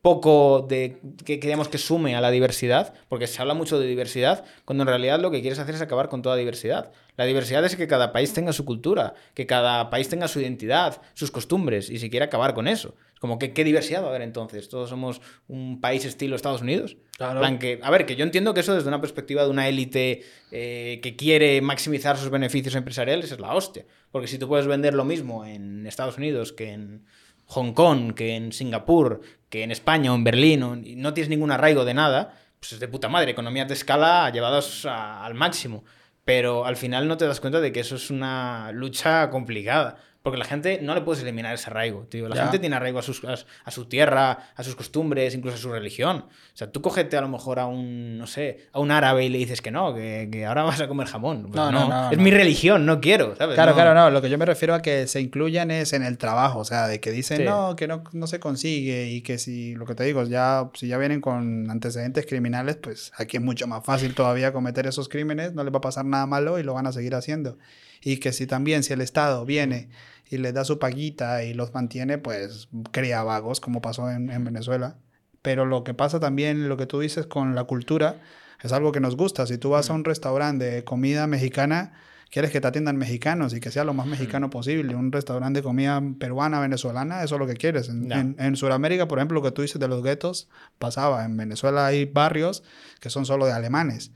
poco 0.00 0.64
de 0.66 0.96
que 1.26 1.38
queremos 1.40 1.68
que 1.68 1.76
sume 1.76 2.16
a 2.16 2.22
la 2.22 2.30
diversidad, 2.30 2.94
porque 3.10 3.26
se 3.26 3.42
habla 3.42 3.52
mucho 3.52 3.78
de 3.78 3.86
diversidad, 3.86 4.46
cuando 4.64 4.84
en 4.84 4.88
realidad 4.88 5.20
lo 5.20 5.30
que 5.30 5.42
quieres 5.42 5.58
hacer 5.58 5.74
es 5.74 5.82
acabar 5.82 6.08
con 6.08 6.22
toda 6.22 6.36
diversidad. 6.36 6.90
La 7.16 7.24
diversidad 7.26 7.64
es 7.64 7.76
que 7.76 7.86
cada 7.86 8.12
país 8.12 8.32
tenga 8.32 8.52
su 8.52 8.64
cultura, 8.64 9.14
que 9.34 9.46
cada 9.46 9.88
país 9.90 10.08
tenga 10.08 10.26
su 10.26 10.40
identidad, 10.40 11.00
sus 11.14 11.30
costumbres, 11.30 11.88
y 11.90 11.98
se 11.98 12.10
quiere 12.10 12.24
acabar 12.26 12.54
con 12.54 12.66
eso. 12.66 12.96
Es 13.14 13.20
como 13.20 13.38
que 13.38 13.52
qué 13.52 13.62
diversidad 13.62 14.02
va 14.02 14.06
a 14.06 14.10
haber 14.10 14.22
entonces. 14.22 14.68
Todos 14.68 14.90
somos 14.90 15.20
un 15.46 15.80
país 15.80 16.04
estilo 16.04 16.34
Estados 16.34 16.62
Unidos. 16.62 16.96
Claro. 17.16 17.38
plan 17.38 17.60
que, 17.60 17.78
a 17.82 17.90
ver, 17.90 18.06
que 18.06 18.16
yo 18.16 18.24
entiendo 18.24 18.52
que 18.52 18.60
eso 18.60 18.74
desde 18.74 18.88
una 18.88 19.00
perspectiva 19.00 19.44
de 19.44 19.50
una 19.50 19.68
élite 19.68 20.24
eh, 20.50 20.98
que 21.02 21.14
quiere 21.14 21.60
maximizar 21.60 22.16
sus 22.16 22.30
beneficios 22.30 22.74
empresariales 22.74 23.30
es 23.30 23.38
la 23.38 23.54
hostia. 23.54 23.86
Porque 24.10 24.26
si 24.26 24.36
tú 24.38 24.48
puedes 24.48 24.66
vender 24.66 24.94
lo 24.94 25.04
mismo 25.04 25.44
en 25.46 25.86
Estados 25.86 26.18
Unidos 26.18 26.52
que 26.52 26.72
en 26.72 27.04
Hong 27.46 27.72
Kong, 27.74 28.14
que 28.14 28.34
en 28.34 28.50
Singapur, 28.52 29.20
que 29.50 29.62
en 29.62 29.70
España 29.70 30.10
o 30.12 30.16
en 30.16 30.24
Berlín, 30.24 30.62
o- 30.64 30.76
y 30.76 30.96
no 30.96 31.14
tienes 31.14 31.28
ningún 31.30 31.52
arraigo 31.52 31.84
de 31.84 31.94
nada, 31.94 32.34
pues 32.58 32.72
es 32.72 32.80
de 32.80 32.88
puta 32.88 33.08
madre, 33.08 33.30
economías 33.30 33.68
de 33.68 33.74
escala 33.74 34.28
llevadas 34.30 34.84
a- 34.86 35.24
al 35.24 35.34
máximo. 35.34 35.84
Pero 36.24 36.64
al 36.64 36.76
final 36.76 37.08
no 37.08 37.16
te 37.16 37.26
das 37.26 37.40
cuenta 37.40 37.60
de 37.60 37.72
que 37.72 37.80
eso 37.80 37.96
es 37.96 38.10
una 38.10 38.72
lucha 38.72 39.30
complicada. 39.30 39.98
Porque 40.24 40.38
la 40.38 40.46
gente 40.46 40.80
no 40.80 40.94
le 40.94 41.02
puedes 41.02 41.22
eliminar 41.22 41.52
ese 41.54 41.68
arraigo, 41.68 42.06
tío. 42.08 42.30
La 42.30 42.34
Ya. 42.34 42.42
gente 42.44 42.58
tiene 42.58 42.74
arraigo 42.74 42.98
a, 42.98 43.02
sus, 43.02 43.22
a, 43.26 43.34
a 43.62 43.70
su 43.70 43.84
tierra, 43.84 44.38
a 44.56 44.64
sus 44.64 44.74
costumbres, 44.74 45.34
incluso 45.34 45.56
a 45.58 45.60
su 45.60 45.70
religión. 45.70 46.24
O 46.28 46.56
sea, 46.56 46.72
tú 46.72 46.80
cógete 46.80 47.18
a 47.18 47.20
lo 47.20 47.28
mejor 47.28 47.58
a 47.58 47.66
un, 47.66 48.16
no 48.16 48.26
sé, 48.26 48.66
a 48.72 48.80
un 48.80 48.90
árabe 48.90 49.26
y 49.26 49.28
le 49.28 49.36
dices 49.36 49.60
que 49.60 49.70
no, 49.70 49.94
que, 49.94 50.30
que 50.32 50.46
ahora 50.46 50.62
vas 50.62 50.80
a 50.80 50.88
comer 50.88 51.08
jamón. 51.08 51.42
Pues 51.42 51.54
No, 51.54 51.70
no, 51.70 51.86
no, 51.90 52.10
es 52.10 52.16
no. 52.16 52.24
mi 52.24 52.30
religión, 52.30 52.86
no 52.86 53.02
quiero, 53.02 53.36
¿sabes? 53.36 53.54
Claro, 53.54 53.74
claro, 53.74 53.92
no. 53.92 54.08
Lo 54.08 54.22
que 54.22 54.30
yo 54.30 54.38
me 54.38 54.46
refiero 54.46 54.72
a 54.74 54.80
que 54.80 55.06
se 55.08 55.20
incluyan 55.20 55.70
es 55.70 55.92
en 55.92 56.02
el 56.02 56.16
trabajo, 56.16 56.60
o 56.60 56.64
sea, 56.64 56.88
de 56.88 57.00
que 57.00 57.10
dicen 57.10 57.36
Sí. 57.36 57.44
no, 57.44 57.76
que 57.76 57.86
no, 57.86 58.02
no 58.12 58.26
se 58.26 58.40
consigue 58.40 59.08
y 59.10 59.20
que 59.20 59.36
si, 59.36 59.74
lo 59.74 59.84
que 59.84 59.94
te 59.94 60.04
digo, 60.04 60.24
ya, 60.24 60.70
si 60.72 60.88
ya 60.88 60.96
vienen 60.96 61.20
con 61.20 61.70
antecedentes 61.70 62.24
criminales, 62.24 62.76
pues 62.76 63.12
aquí 63.18 63.36
es 63.36 63.42
mucho 63.42 63.66
más 63.66 63.84
fácil 63.84 64.14
todavía 64.14 64.54
cometer 64.54 64.86
esos 64.86 65.10
crímenes, 65.10 65.52
no 65.52 65.64
les 65.64 65.74
va 65.74 65.78
a 65.78 65.82
pasar 65.82 66.06
nada 66.06 66.24
malo 66.24 66.58
y 66.58 66.62
lo 66.62 66.72
van 66.72 66.86
a 66.86 66.92
seguir 66.92 67.14
haciendo. 67.14 67.58
Y 68.06 68.18
que 68.18 68.32
si 68.32 68.46
también, 68.46 68.82
si 68.82 68.92
el 68.92 69.00
Estado 69.00 69.44
viene 69.46 69.88
y 70.34 70.38
les 70.38 70.52
da 70.54 70.64
su 70.64 70.78
paguita 70.78 71.44
y 71.44 71.54
los 71.54 71.72
mantiene, 71.74 72.18
pues 72.18 72.68
crea 72.92 73.22
vagos, 73.22 73.60
como 73.60 73.80
pasó 73.80 74.10
en, 74.10 74.30
en 74.30 74.44
Venezuela. 74.44 74.96
Pero 75.42 75.66
lo 75.66 75.84
que 75.84 75.94
pasa 75.94 76.20
también, 76.20 76.68
lo 76.68 76.76
que 76.76 76.86
tú 76.86 77.00
dices 77.00 77.26
con 77.26 77.54
la 77.54 77.64
cultura, 77.64 78.16
es 78.62 78.72
algo 78.72 78.92
que 78.92 79.00
nos 79.00 79.16
gusta. 79.16 79.46
Si 79.46 79.58
tú 79.58 79.70
vas 79.70 79.90
a 79.90 79.92
un 79.92 80.04
restaurante 80.04 80.64
de 80.64 80.84
comida 80.84 81.26
mexicana, 81.26 81.92
quieres 82.30 82.50
que 82.50 82.60
te 82.60 82.66
atiendan 82.66 82.96
mexicanos 82.96 83.52
y 83.52 83.60
que 83.60 83.70
sea 83.70 83.84
lo 83.84 83.92
más 83.94 84.06
mexicano 84.06 84.48
posible. 84.50 84.94
Un 84.94 85.12
restaurante 85.12 85.58
de 85.60 85.62
comida 85.62 86.02
peruana, 86.18 86.60
venezolana, 86.60 87.22
eso 87.22 87.34
es 87.34 87.38
lo 87.38 87.46
que 87.46 87.54
quieres. 87.54 87.88
En, 87.90 88.08
en- 88.18 88.36
en 88.38 88.56
Sudamérica, 88.56 89.06
por 89.06 89.18
ejemplo, 89.18 89.34
lo 89.36 89.42
que 89.42 89.50
tú 89.52 89.60
dices 89.62 89.78
de 89.78 89.86
los 89.88 90.02
guetos, 90.02 90.48
pasaba. 90.78 91.24
En 91.26 91.36
Venezuela 91.36 91.86
hay 91.86 92.06
barrios 92.06 92.62
que 93.00 93.10
son 93.10 93.26
solo 93.26 93.44
de 93.46 93.52
alemanes. 93.52 94.12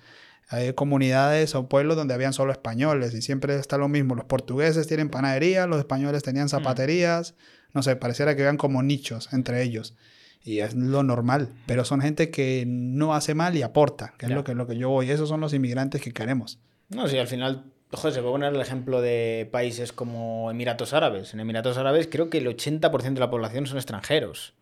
Hay 0.48 0.72
comunidades 0.72 1.54
o 1.54 1.68
pueblos 1.68 1.96
donde 1.96 2.14
habían 2.14 2.32
solo 2.32 2.52
españoles 2.52 3.12
y 3.14 3.20
siempre 3.20 3.54
está 3.56 3.76
lo 3.76 3.88
mismo. 3.88 4.14
Los 4.14 4.24
portugueses 4.24 4.86
tienen 4.86 5.10
panadería, 5.10 5.66
los 5.66 5.78
españoles 5.78 6.22
tenían 6.22 6.48
zapaterías. 6.48 7.34
No 7.74 7.82
sé, 7.82 7.96
pareciera 7.96 8.34
que 8.34 8.42
vean 8.42 8.56
como 8.56 8.82
nichos 8.82 9.28
entre 9.32 9.62
ellos. 9.62 9.94
Y 10.42 10.60
es 10.60 10.74
lo 10.74 11.02
normal. 11.02 11.50
Pero 11.66 11.84
son 11.84 12.00
gente 12.00 12.30
que 12.30 12.64
no 12.66 13.14
hace 13.14 13.34
mal 13.34 13.56
y 13.56 13.62
aporta, 13.62 14.14
que 14.16 14.26
es 14.26 14.32
lo 14.32 14.42
que, 14.42 14.54
lo 14.54 14.66
que 14.66 14.78
yo 14.78 14.88
voy. 14.88 15.10
Esos 15.10 15.28
son 15.28 15.40
los 15.42 15.52
inmigrantes 15.52 16.00
que 16.00 16.12
queremos. 16.12 16.58
No, 16.88 17.06
sí, 17.08 17.18
al 17.18 17.26
final, 17.26 17.64
joder, 17.92 18.14
se 18.14 18.20
puede 18.20 18.32
poner 18.32 18.54
el 18.54 18.60
ejemplo 18.60 19.02
de 19.02 19.46
países 19.52 19.92
como 19.92 20.50
Emiratos 20.50 20.94
Árabes. 20.94 21.34
En 21.34 21.40
Emiratos 21.40 21.76
Árabes 21.76 22.08
creo 22.10 22.30
que 22.30 22.38
el 22.38 22.46
80% 22.46 23.12
de 23.12 23.20
la 23.20 23.28
población 23.28 23.66
son 23.66 23.76
extranjeros. 23.76 24.54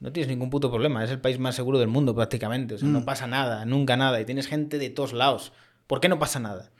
No 0.00 0.12
tienes 0.12 0.28
ningún 0.28 0.50
puto 0.50 0.70
problema, 0.70 1.02
es 1.04 1.10
el 1.10 1.20
país 1.20 1.38
más 1.38 1.54
seguro 1.54 1.78
del 1.78 1.88
mundo 1.88 2.14
prácticamente. 2.14 2.74
O 2.74 2.78
sea, 2.78 2.88
Mm. 2.88 2.92
no 2.92 3.04
pasa 3.04 3.26
nada, 3.26 3.64
nunca 3.64 3.96
nada. 3.96 4.20
Y 4.20 4.24
tienes 4.24 4.46
gente 4.48 4.78
de 4.78 4.90
todos 4.90 5.12
lados. 5.12 5.52
¿Por 5.86 6.00
qué 6.00 6.08
no 6.08 6.18
pasa 6.18 6.40
nada? 6.40 6.70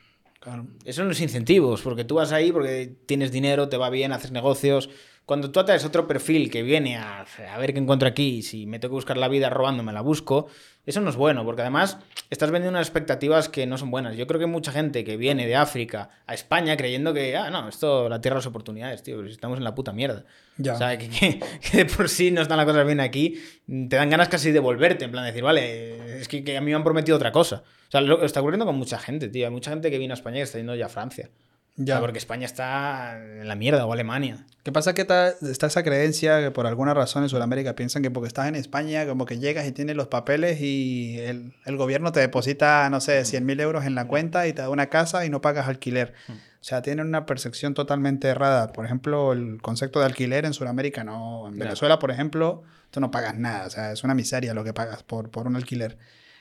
Claro. 0.41 0.67
Esos 0.85 0.97
son 0.97 1.09
los 1.09 1.21
incentivos, 1.21 1.81
porque 1.83 2.05
tú 2.05 2.17
vas 2.17 2.33
ahí 2.33 2.53
porque 2.53 2.95
tienes 3.07 3.33
dinero, 3.33 3.69
te 3.69 3.77
va 3.79 3.89
bien, 3.91 4.13
haces 4.13 4.31
negocios. 4.31 4.91
Cuando 5.25 5.51
tú 5.51 5.59
atraes 5.61 5.87
otro 5.87 6.07
perfil 6.07 6.51
que 6.51 6.63
viene 6.63 6.99
a, 6.99 7.25
a 7.51 7.59
ver 7.59 7.73
qué 7.73 7.81
encuentro 7.81 8.07
aquí, 8.07 8.43
si 8.43 8.67
me 8.67 8.79
tengo 8.79 8.93
que 8.93 8.97
buscar 8.97 9.17
la 9.17 9.29
vida 9.29 9.49
robando, 9.49 9.83
me 9.83 9.93
la 9.95 10.03
busco, 10.03 10.49
eso 10.87 11.01
no 11.01 11.11
es 11.11 11.17
bueno, 11.17 11.45
porque 11.45 11.63
además 11.63 11.99
estás 12.31 12.51
vendiendo 12.51 12.77
unas 12.77 12.87
expectativas 12.87 13.49
que 13.49 13.67
no 13.67 13.79
son 13.79 13.91
buenas. 13.91 14.17
Yo 14.17 14.27
creo 14.27 14.39
que 14.41 14.47
mucha 14.47 14.71
gente 14.73 15.03
que 15.05 15.17
viene 15.17 15.47
de 15.47 15.57
África 15.57 16.11
a 16.27 16.35
España 16.35 16.77
creyendo 16.77 17.15
que, 17.15 17.37
ah, 17.37 17.51
no, 17.51 17.69
esto, 17.69 18.09
la 18.09 18.21
tierra 18.21 18.35
de 18.37 18.39
las 18.41 18.47
oportunidades, 18.47 19.03
tío, 19.03 19.17
pero 19.17 19.29
si 19.29 19.35
estamos 19.35 19.59
en 19.59 19.65
la 19.65 19.75
puta 19.75 19.93
mierda. 19.93 20.25
Ya. 20.59 20.75
O 20.75 20.79
sea, 20.79 20.97
que, 20.99 21.09
que- 21.09 21.41
que 21.71 21.79
de 21.79 21.85
por 21.87 22.09
sí 22.09 22.31
no 22.31 22.43
están 22.43 22.57
las 22.59 22.67
cosas 22.67 22.85
bien 22.87 23.01
aquí, 23.01 23.41
te 23.67 23.97
dan 23.97 24.11
ganas 24.11 24.29
casi 24.29 24.53
de 24.53 24.61
volverte, 24.61 25.05
en 25.07 25.11
plan 25.11 25.25
de 25.25 25.31
decir, 25.31 25.43
vale, 25.45 26.21
es 26.21 26.29
que, 26.29 26.45
que 26.45 26.57
a 26.57 26.61
mí 26.61 26.71
me 26.71 26.77
han 26.77 26.85
prometido 26.85 27.17
otra 27.17 27.33
cosa. 27.33 27.63
O 27.89 27.91
sea, 27.91 28.01
lo 28.01 28.25
está 28.25 28.41
ocurriendo 28.41 28.67
con 28.67 28.77
mucha 28.77 28.99
gente, 28.99 29.29
tío. 29.29 29.47
Hay 29.47 29.53
mucha 29.53 29.71
gente 29.71 29.91
que 29.91 29.99
viene 29.99 30.13
a 30.13 30.17
España 30.17 30.39
y 30.39 30.43
está 30.43 30.59
yendo 30.59 30.75
ya 30.75 30.87
a 30.87 30.89
Francia. 30.89 31.31
Ya. 31.77 31.95
O 31.95 31.97
sea, 31.97 32.01
porque 32.01 32.19
España 32.19 32.47
está 32.47 33.19
en 33.19 33.49
la 33.49 33.57
mierda, 33.57 33.85
o 33.85 33.93
Alemania. 33.93 34.47
¿Qué 34.63 34.71
pasa? 34.71 34.95
Que 34.95 35.03
está, 35.03 35.31
está 35.31 35.67
esa 35.67 35.83
creencia 35.83 36.41
que 36.41 36.51
por 36.53 36.67
alguna 36.67 36.95
razón 36.95 37.25
en 37.25 37.29
Sudamérica 37.29 37.75
piensan 37.75 38.03
que 38.03 38.11
porque 38.11 38.29
estás 38.29 38.47
en 38.47 38.55
España, 38.55 39.07
como 39.07 39.27
que 39.27 39.39
llegas 39.39 39.67
y 39.67 39.73
tienes 39.73 39.97
los 39.97 40.07
papeles 40.07 40.61
y 40.61 41.19
el, 41.19 41.53
el 41.65 41.77
gobierno 41.77 42.13
te 42.13 42.21
deposita, 42.21 42.89
no 42.91 43.01
sé, 43.01 43.25
100 43.25 43.45
mil 43.45 43.59
euros 43.59 43.85
en 43.87 43.97
la 43.97 44.07
cuenta 44.07 44.47
y 44.47 44.53
te 44.53 44.63
da 44.63 44.71
una 44.71 44.87
casa 44.87 45.27
y 45.27 45.31
no 45.31 45.41
pagas 45.41 45.67
alquiler. 45.67 46.15
O 46.29 46.67
sea, 46.67 46.81
tienen 46.81 47.07
una 47.07 47.27
percepción 47.27 47.75
totalmente 47.75 48.29
errada. 48.29 48.73
Por 48.73 48.87
ejemplo, 48.87 49.33
el 49.33 49.61
concepto 49.61 49.99
de 49.99 50.07
alquiler 50.07 50.47
en 50.47 50.55
Sudamérica 50.55 51.05
no. 51.05 51.49
En. 51.49 51.59
Venezuela, 51.59 51.99
por 51.99 52.11
ejemplo, 52.11 52.63
tú 52.91 53.01
no 53.01 53.11
pagas 53.11 53.37
nada. 53.37 53.67
O 53.67 53.71
sea, 53.71 53.93
es 53.93 54.03
una 54.03 54.15
miseria 54.15 54.55
lo 54.55 54.65
que 54.65 54.73
pagas 54.73 55.03
por, 55.03 55.29
por 55.29 55.47
un 55.47 55.57
alquiler. 55.57 55.99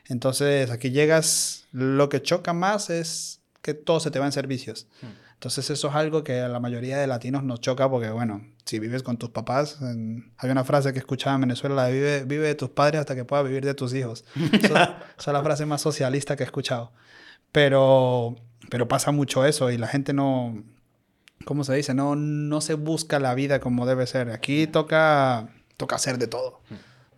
Entonces, 0.08 0.72
aquí 0.72 0.92
llegas, 0.92 1.66
lo 1.74 2.08
que 2.08 2.22
choca 2.22 2.54
más 2.54 2.90
es 2.90 3.42
que 3.62 3.74
todo 3.74 4.00
se 4.00 4.12
te 4.12 4.20
va 4.20 4.26
en 4.26 4.32
servicios. 4.32 4.88
Entonces 5.44 5.70
eso 5.72 5.90
es 5.90 5.96
algo 5.96 6.24
que 6.24 6.40
a 6.40 6.48
la 6.48 6.62
mayoría 6.62 6.98
de 6.98 7.06
latinos 7.06 7.44
nos 7.44 7.60
choca 7.60 7.90
porque, 7.90 8.10
bueno, 8.12 8.46
si 8.64 8.80
vives 8.80 9.04
con 9.04 9.18
tus 9.18 9.30
papás, 9.32 9.78
en- 9.82 10.32
hay 10.38 10.50
una 10.50 10.64
frase 10.64 10.94
que 10.94 11.00
escuchaba 11.00 11.36
en 11.36 11.42
Venezuela, 11.42 11.76
la 11.76 11.86
de 11.88 11.92
vive, 11.94 12.24
vive 12.24 12.48
de 12.48 12.56
tus 12.56 12.70
padres 12.70 13.02
hasta 13.02 13.14
que 13.14 13.26
puedas 13.26 13.46
vivir 13.46 13.66
de 13.66 13.74
tus 13.74 13.94
hijos. 13.94 14.24
Esa 14.54 14.98
es 15.18 15.28
la 15.28 15.44
frase 15.44 15.66
más 15.66 15.82
socialista 15.82 16.38
que 16.38 16.44
he 16.44 16.46
escuchado. 16.46 16.94
Pero, 17.52 18.36
pero 18.70 18.88
pasa 18.88 19.12
mucho 19.12 19.46
eso 19.46 19.70
y 19.70 19.78
la 19.78 19.88
gente 19.88 20.14
no, 20.14 20.64
¿cómo 21.44 21.66
se 21.66 21.74
dice? 21.76 21.94
No, 21.94 22.16
no 22.16 22.62
se 22.62 22.76
busca 22.76 23.20
la 23.20 23.36
vida 23.36 23.60
como 23.60 23.86
debe 23.86 24.08
ser. 24.08 24.30
Aquí 24.32 24.66
toca, 24.68 25.50
toca 25.76 25.98
hacer 25.98 26.20
de 26.20 26.28
todo. 26.28 26.62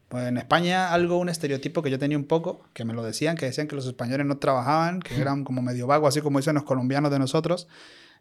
Pues 0.09 0.27
en 0.27 0.37
España 0.37 0.91
algo, 0.93 1.17
un 1.19 1.29
estereotipo 1.29 1.83
que 1.83 1.91
yo 1.91 1.99
tenía 1.99 2.17
un 2.17 2.25
poco, 2.25 2.63
que 2.73 2.85
me 2.85 2.93
lo 2.93 3.03
decían, 3.03 3.37
que 3.37 3.45
decían 3.45 3.67
que 3.67 3.75
los 3.75 3.85
españoles 3.85 4.25
no 4.25 4.37
trabajaban, 4.39 4.99
que 4.99 5.21
eran 5.21 5.43
como 5.43 5.61
medio 5.61 5.85
vagos, 5.85 6.09
así 6.09 6.21
como 6.21 6.39
dicen 6.39 6.55
los 6.55 6.63
colombianos 6.63 7.11
de 7.11 7.19
nosotros, 7.19 7.67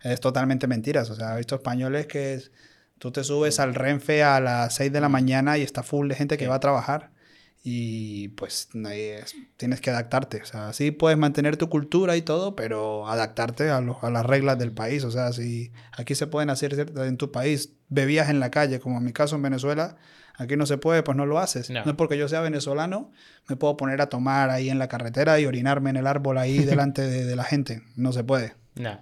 es 0.05 0.21
totalmente 0.21 0.67
mentiras. 0.67 1.11
O 1.11 1.15
sea, 1.17 1.35
he 1.35 1.39
visto 1.39 1.55
españoles 1.57 2.07
que 2.07 2.35
es- 2.35 2.53
tú 2.99 3.11
te 3.11 3.25
subes 3.25 3.59
al 3.61 3.75
Renfe 3.75 4.23
a 4.23 4.39
las 4.41 4.75
6 4.75 4.93
de 4.93 5.01
la 5.01 5.09
mañana 5.09 5.59
y 5.59 5.63
está 5.63 5.83
full 5.83 6.09
de 6.09 6.15
gente 6.15 6.37
que 6.39 6.47
va 6.47 6.55
a 6.57 6.61
trabajar 6.61 7.11
y 7.67 8.29
pues 8.29 8.69
tienes 9.57 9.81
que 9.81 9.91
adaptarte. 9.91 10.43
O 10.43 10.45
sea, 10.45 10.73
sí 10.75 10.91
puedes 10.91 11.17
mantener 11.19 11.57
tu 11.57 11.69
cultura 11.71 12.17
y 12.17 12.23
todo, 12.23 12.55
pero 12.55 13.09
adaptarte 13.09 13.71
a, 13.71 13.81
lo- 13.81 13.99
a 14.03 14.11
las 14.11 14.25
reglas 14.27 14.59
del 14.59 14.73
país. 14.73 15.03
O 15.05 15.11
sea, 15.11 15.33
si 15.33 15.73
aquí 15.97 16.15
se 16.15 16.27
pueden 16.27 16.51
hacer 16.51 16.75
ciertas- 16.75 17.07
en 17.09 17.17
tu 17.17 17.33
país, 17.33 17.73
bebías 17.89 18.29
en 18.29 18.39
la 18.41 18.51
calle, 18.51 18.81
como 18.81 18.99
en 18.99 19.05
mi 19.05 19.13
caso 19.13 19.37
en 19.37 19.43
Venezuela, 19.43 19.97
aquí 20.37 20.57
no 20.57 20.67
se 20.67 20.77
puede, 20.79 21.03
pues 21.03 21.17
no 21.17 21.25
lo 21.27 21.39
haces. 21.39 21.71
No. 21.71 21.85
No, 21.85 21.91
es 21.93 21.97
porque 21.97 22.19
yo 22.19 22.29
sea 22.29 22.41
venezolano, 22.43 23.13
me 23.49 23.57
puedo 23.57 23.77
poner 23.79 24.01
a 24.03 24.09
tomar 24.11 24.51
ahí 24.51 24.69
en 24.69 24.79
la 24.79 24.89
carretera 24.89 25.41
y 25.41 25.47
orinarme 25.47 25.89
en 25.91 25.97
el 25.97 26.07
árbol 26.07 26.37
ahí 26.39 26.59
delante 26.65 27.03
de, 27.03 27.25
de 27.25 27.37
la 27.37 27.45
gente. 27.45 27.83
No 27.97 28.13
se 28.13 28.25
puede. 28.25 28.55
No. 28.75 28.99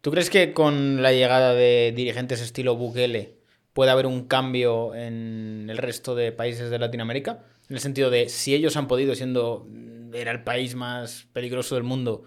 ¿Tú 0.00 0.10
crees 0.10 0.30
que 0.30 0.52
con 0.52 1.02
la 1.02 1.12
llegada 1.12 1.54
de 1.54 1.92
dirigentes 1.94 2.40
estilo 2.40 2.76
Bukele 2.76 3.38
puede 3.72 3.90
haber 3.90 4.06
un 4.06 4.26
cambio 4.26 4.94
en 4.94 5.66
el 5.68 5.78
resto 5.78 6.14
de 6.14 6.32
países 6.32 6.70
de 6.70 6.78
Latinoamérica? 6.78 7.44
En 7.68 7.76
el 7.76 7.80
sentido 7.80 8.10
de, 8.10 8.28
si 8.28 8.54
ellos 8.54 8.76
han 8.76 8.88
podido, 8.88 9.14
siendo 9.14 9.66
era 10.12 10.30
el 10.30 10.44
país 10.44 10.74
más 10.74 11.26
peligroso 11.32 11.74
del 11.74 11.84
mundo, 11.84 12.22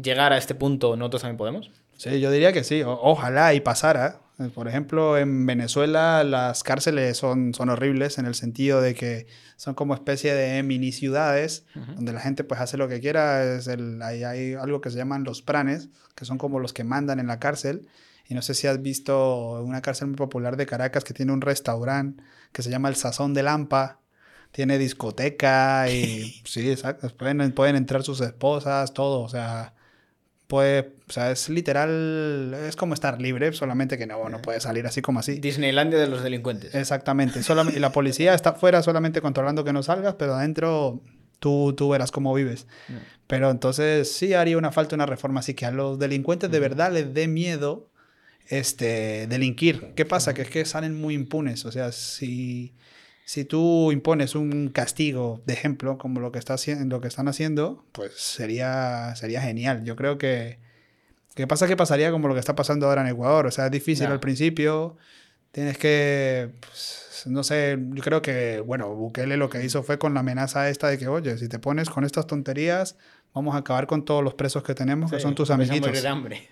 llegar 0.00 0.32
a 0.32 0.38
este 0.38 0.54
punto, 0.54 0.96
¿nosotros 0.96 1.22
también 1.22 1.36
podemos? 1.36 1.70
Sí, 1.96 2.20
yo 2.20 2.30
diría 2.30 2.52
que 2.52 2.64
sí. 2.64 2.82
Ojalá 2.84 3.54
y 3.54 3.60
pasara. 3.60 4.20
Eh, 4.38 4.50
Por 4.54 4.68
ejemplo, 4.68 5.16
en 5.16 5.46
Venezuela 5.46 6.22
las 6.22 6.62
cárceles 6.62 7.16
son, 7.16 7.54
son 7.54 7.70
horribles 7.70 8.18
en 8.18 8.26
el 8.26 8.34
sentido 8.34 8.80
de 8.80 8.94
que 8.94 9.26
son 9.56 9.74
como 9.74 9.94
especie 9.94 10.34
de 10.34 10.62
mini 10.62 10.92
ciudades 10.92 11.64
donde 11.94 12.12
la 12.12 12.20
gente 12.20 12.44
pues 12.44 12.60
hace 12.60 12.76
lo 12.76 12.88
que 12.88 13.00
quiera. 13.00 13.56
Es 13.56 13.66
el, 13.66 14.02
hay, 14.02 14.24
hay 14.24 14.54
algo 14.54 14.80
que 14.80 14.90
se 14.90 14.98
llaman 14.98 15.24
los 15.24 15.40
pranes, 15.40 15.88
que 16.14 16.24
son 16.24 16.36
como 16.36 16.60
los 16.60 16.72
que 16.72 16.84
mandan 16.84 17.18
en 17.18 17.26
la 17.26 17.38
cárcel. 17.38 17.88
Y 18.28 18.34
no 18.34 18.42
sé 18.42 18.54
si 18.54 18.66
has 18.66 18.82
visto 18.82 19.62
una 19.62 19.80
cárcel 19.80 20.08
muy 20.08 20.16
popular 20.16 20.56
de 20.56 20.66
Caracas 20.66 21.04
que 21.04 21.14
tiene 21.14 21.32
un 21.32 21.40
restaurante 21.40 22.22
que 22.52 22.62
se 22.62 22.70
llama 22.70 22.88
El 22.88 22.96
Sazón 22.96 23.34
de 23.34 23.42
Lampa. 23.42 24.00
Tiene 24.50 24.78
discoteca 24.78 25.88
y 25.90 26.40
sí, 26.44 26.70
exacto. 26.70 27.08
Pueden, 27.16 27.52
pueden 27.52 27.76
entrar 27.76 28.02
sus 28.02 28.20
esposas, 28.20 28.92
todo. 28.92 29.20
O 29.20 29.28
sea, 29.28 29.74
puede, 30.46 30.92
o 31.08 31.12
sea, 31.12 31.30
es 31.30 31.48
literal, 31.48 32.54
es 32.66 32.76
como 32.76 32.94
estar 32.94 33.20
libre, 33.20 33.52
solamente 33.52 33.98
que 33.98 34.06
no, 34.06 34.28
no 34.28 34.40
puede 34.42 34.60
salir 34.60 34.86
así 34.86 35.02
como 35.02 35.20
así. 35.20 35.38
Disneylandia 35.38 35.98
de 35.98 36.06
los 36.06 36.22
delincuentes. 36.22 36.74
Exactamente. 36.74 37.40
Y 37.74 37.78
la 37.78 37.92
policía 37.92 38.34
está 38.34 38.52
fuera 38.52 38.82
solamente 38.82 39.20
controlando 39.20 39.64
que 39.64 39.72
no 39.72 39.82
salgas, 39.82 40.14
pero 40.14 40.34
adentro 40.34 41.00
tú, 41.38 41.74
tú 41.76 41.88
verás 41.88 42.12
cómo 42.12 42.32
vives. 42.34 42.66
Pero 43.26 43.50
entonces 43.50 44.12
sí 44.12 44.34
haría 44.34 44.56
una 44.56 44.72
falta 44.72 44.94
una 44.94 45.06
reforma 45.06 45.40
así 45.40 45.54
que 45.54 45.66
a 45.66 45.70
los 45.70 45.98
delincuentes 45.98 46.50
de 46.50 46.60
verdad 46.60 46.92
les 46.92 47.12
dé 47.12 47.26
miedo 47.28 47.90
este, 48.48 49.26
delinquir. 49.26 49.92
¿Qué 49.96 50.04
pasa? 50.04 50.34
Que 50.34 50.42
es 50.42 50.50
que 50.50 50.64
salen 50.64 51.00
muy 51.00 51.14
impunes. 51.14 51.64
O 51.64 51.72
sea, 51.72 51.90
si, 51.92 52.72
si 53.26 53.44
tú 53.44 53.90
impones 53.90 54.36
un 54.36 54.68
castigo, 54.68 55.42
de 55.46 55.52
ejemplo, 55.54 55.98
como 55.98 56.20
lo 56.20 56.30
que, 56.30 56.38
está 56.38 56.54
haciendo, 56.54 56.94
lo 56.94 57.00
que 57.00 57.08
están 57.08 57.26
haciendo, 57.26 57.84
pues 57.90 58.12
sería, 58.14 59.16
sería 59.16 59.42
genial. 59.42 59.82
Yo 59.82 59.96
creo 59.96 60.16
que... 60.16 60.60
¿Qué 61.34 61.48
pasa? 61.48 61.66
Que 61.66 61.76
pasaría 61.76 62.12
como 62.12 62.28
lo 62.28 62.34
que 62.34 62.40
está 62.40 62.54
pasando 62.54 62.86
ahora 62.86 63.00
en 63.00 63.08
Ecuador. 63.08 63.46
O 63.46 63.50
sea, 63.50 63.66
es 63.66 63.72
difícil 63.72 64.06
al 64.06 64.20
principio. 64.20 64.96
Tienes 65.50 65.76
que, 65.76 66.52
pues, 66.60 67.24
no 67.26 67.42
sé, 67.42 67.76
yo 67.94 68.02
creo 68.04 68.22
que, 68.22 68.60
bueno, 68.60 68.94
Bukele 68.94 69.36
lo 69.36 69.50
que 69.50 69.64
hizo 69.64 69.82
fue 69.82 69.98
con 69.98 70.14
la 70.14 70.20
amenaza 70.20 70.70
esta 70.70 70.86
de 70.86 70.96
que, 70.96 71.08
oye, 71.08 71.36
si 71.36 71.48
te 71.48 71.58
pones 71.58 71.90
con 71.90 72.04
estas 72.04 72.28
tonterías, 72.28 72.96
vamos 73.34 73.56
a 73.56 73.58
acabar 73.58 73.88
con 73.88 74.04
todos 74.04 74.22
los 74.22 74.34
presos 74.34 74.62
que 74.62 74.74
tenemos, 74.74 75.10
que 75.10 75.18
son 75.18 75.34
tus 75.34 75.48
vais 75.48 75.58
a 75.58 75.62
amiguitos. 75.64 75.88
morir 75.88 76.02
de 76.02 76.08
hambre. 76.08 76.48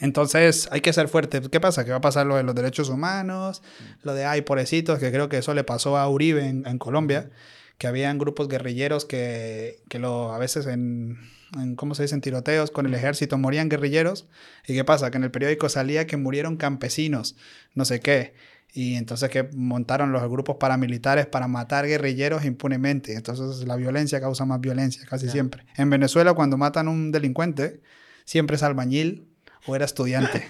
Entonces 0.00 0.68
hay 0.72 0.80
que 0.80 0.92
ser 0.92 1.08
fuerte. 1.08 1.42
¿Qué 1.42 1.60
pasa? 1.60 1.84
Que 1.84 1.90
va 1.90 1.98
a 1.98 2.00
pasar 2.00 2.26
lo 2.26 2.36
de 2.36 2.42
los 2.42 2.54
derechos 2.54 2.88
humanos, 2.88 3.62
lo 4.02 4.14
de, 4.14 4.24
ay, 4.24 4.42
pobrecitos, 4.42 4.98
que 4.98 5.12
creo 5.12 5.28
que 5.28 5.38
eso 5.38 5.54
le 5.54 5.62
pasó 5.62 5.96
a 5.98 6.08
Uribe 6.08 6.46
en, 6.46 6.66
en 6.66 6.78
Colombia, 6.78 7.30
que 7.76 7.86
habían 7.86 8.18
grupos 8.18 8.48
guerrilleros 8.48 9.04
que, 9.04 9.82
que 9.88 9.98
lo, 9.98 10.32
a 10.32 10.38
veces 10.38 10.66
en, 10.66 11.18
en, 11.54 11.76
¿cómo 11.76 11.94
se 11.94 12.02
dice?, 12.02 12.14
en 12.14 12.22
tiroteos 12.22 12.70
con 12.70 12.86
el 12.86 12.94
ejército 12.94 13.36
morían 13.36 13.68
guerrilleros. 13.68 14.26
¿Y 14.66 14.74
qué 14.74 14.84
pasa? 14.84 15.10
Que 15.10 15.18
en 15.18 15.24
el 15.24 15.30
periódico 15.30 15.68
salía 15.68 16.06
que 16.06 16.16
murieron 16.16 16.56
campesinos, 16.56 17.36
no 17.74 17.84
sé 17.84 18.00
qué. 18.00 18.34
Y 18.72 18.94
entonces 18.94 19.28
que 19.30 19.50
montaron 19.52 20.12
los 20.12 20.22
grupos 20.30 20.56
paramilitares 20.56 21.26
para 21.26 21.48
matar 21.48 21.86
guerrilleros 21.86 22.44
impunemente. 22.44 23.14
Entonces 23.14 23.66
la 23.66 23.76
violencia 23.76 24.20
causa 24.20 24.44
más 24.44 24.60
violencia, 24.60 25.04
casi 25.08 25.28
siempre. 25.28 25.66
En 25.76 25.90
Venezuela, 25.90 26.34
cuando 26.34 26.56
matan 26.56 26.86
a 26.86 26.90
un 26.90 27.10
delincuente, 27.10 27.80
siempre 28.24 28.56
es 28.56 28.62
albañil 28.62 29.29
o 29.66 29.76
era 29.76 29.84
estudiante. 29.84 30.48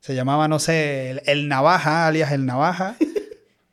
Se 0.00 0.14
llamaba, 0.14 0.48
no 0.48 0.58
sé, 0.58 1.10
el, 1.10 1.22
el 1.26 1.48
Navaja, 1.48 2.06
alias 2.06 2.32
el 2.32 2.46
Navaja. 2.46 2.96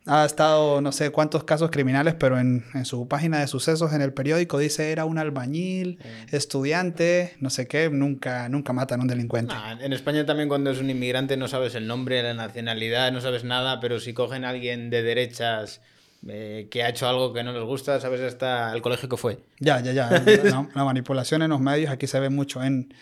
Ha 0.08 0.24
estado 0.24 0.80
no 0.80 0.92
sé 0.92 1.10
cuántos 1.10 1.42
casos 1.42 1.72
criminales, 1.72 2.14
pero 2.14 2.38
en, 2.38 2.64
en 2.74 2.84
su 2.84 3.08
página 3.08 3.40
de 3.40 3.48
sucesos 3.48 3.92
en 3.92 4.02
el 4.02 4.12
periódico 4.12 4.56
dice 4.56 4.92
era 4.92 5.04
un 5.04 5.18
albañil, 5.18 5.98
estudiante, 6.30 7.34
no 7.40 7.50
sé 7.50 7.66
qué, 7.66 7.90
nunca, 7.90 8.48
nunca 8.48 8.72
matan 8.72 9.00
a 9.00 9.02
un 9.02 9.08
delincuente. 9.08 9.52
Nah, 9.52 9.80
en 9.80 9.92
España 9.92 10.24
también 10.24 10.48
cuando 10.48 10.70
es 10.70 10.78
un 10.78 10.90
inmigrante 10.90 11.36
no 11.36 11.48
sabes 11.48 11.74
el 11.74 11.88
nombre, 11.88 12.22
la 12.22 12.34
nacionalidad, 12.34 13.10
no 13.10 13.20
sabes 13.20 13.42
nada, 13.42 13.80
pero 13.80 13.98
si 13.98 14.12
cogen 14.12 14.44
a 14.44 14.50
alguien 14.50 14.90
de 14.90 15.02
derechas 15.02 15.80
eh, 16.28 16.68
que 16.70 16.84
ha 16.84 16.88
hecho 16.88 17.08
algo 17.08 17.32
que 17.32 17.42
no 17.42 17.52
les 17.52 17.64
gusta, 17.64 17.98
sabes 17.98 18.20
hasta 18.20 18.72
el 18.72 18.82
colegio 18.82 19.08
que 19.08 19.16
fue. 19.16 19.40
Ya, 19.58 19.80
ya, 19.80 19.90
ya. 19.90 20.08
La, 20.44 20.68
la 20.72 20.84
manipulación 20.84 21.42
en 21.42 21.50
los 21.50 21.60
medios 21.60 21.90
aquí 21.90 22.06
se 22.06 22.20
ve 22.20 22.30
mucho. 22.30 22.62
En, 22.62 22.94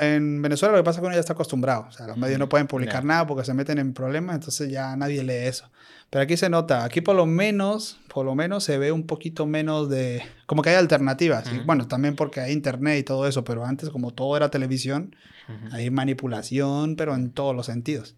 en, 0.00 0.42
Venezuela 0.42 0.72
lo 0.72 0.78
que 0.78 0.84
pasa 0.84 0.98
es 0.98 1.00
que 1.00 1.06
uno 1.06 1.14
ya 1.14 1.20
está 1.20 1.32
acostumbrado. 1.32 1.86
O 1.88 1.92
sea, 1.92 2.06
los 2.06 2.16
medios 2.16 2.38
no 2.38 2.48
pueden 2.48 2.66
publicar 2.66 3.02
Ya. 3.02 3.08
nada 3.08 3.26
porque 3.26 3.44
se 3.44 3.54
meten 3.54 3.78
en 3.78 3.94
problemas, 3.94 4.34
entonces 4.34 4.70
ya 4.70 4.94
nadie 4.96 5.22
lee 5.22 5.46
eso. 5.48 5.70
Pero 6.10 6.22
aquí 6.22 6.36
se 6.36 6.48
nota, 6.48 6.84
aquí 6.84 7.00
por 7.00 7.16
lo 7.16 7.26
menos, 7.26 7.98
por 8.08 8.24
lo 8.24 8.34
menos 8.34 8.62
se 8.62 8.78
ve 8.78 8.92
un 8.92 9.06
poquito 9.06 9.46
menos 9.46 9.88
de... 9.88 10.22
Como 10.46 10.62
que 10.62 10.70
hay 10.70 10.76
alternativas. 10.76 11.50
y 11.52 11.58
bueno, 11.60 11.88
también 11.88 12.14
porque 12.14 12.40
hay 12.40 12.52
internet 12.52 12.98
y 13.00 13.02
todo 13.02 13.26
eso, 13.26 13.42
pero 13.42 13.64
antes 13.64 13.90
como 13.90 14.12
todo 14.12 14.36
era 14.36 14.50
televisión, 14.50 15.16
hay 15.72 15.90
manipulación, 15.90 16.96
pero 16.96 17.14
en 17.14 17.30
todos 17.30 17.54
los 17.56 17.66
sentidos. 17.66 18.14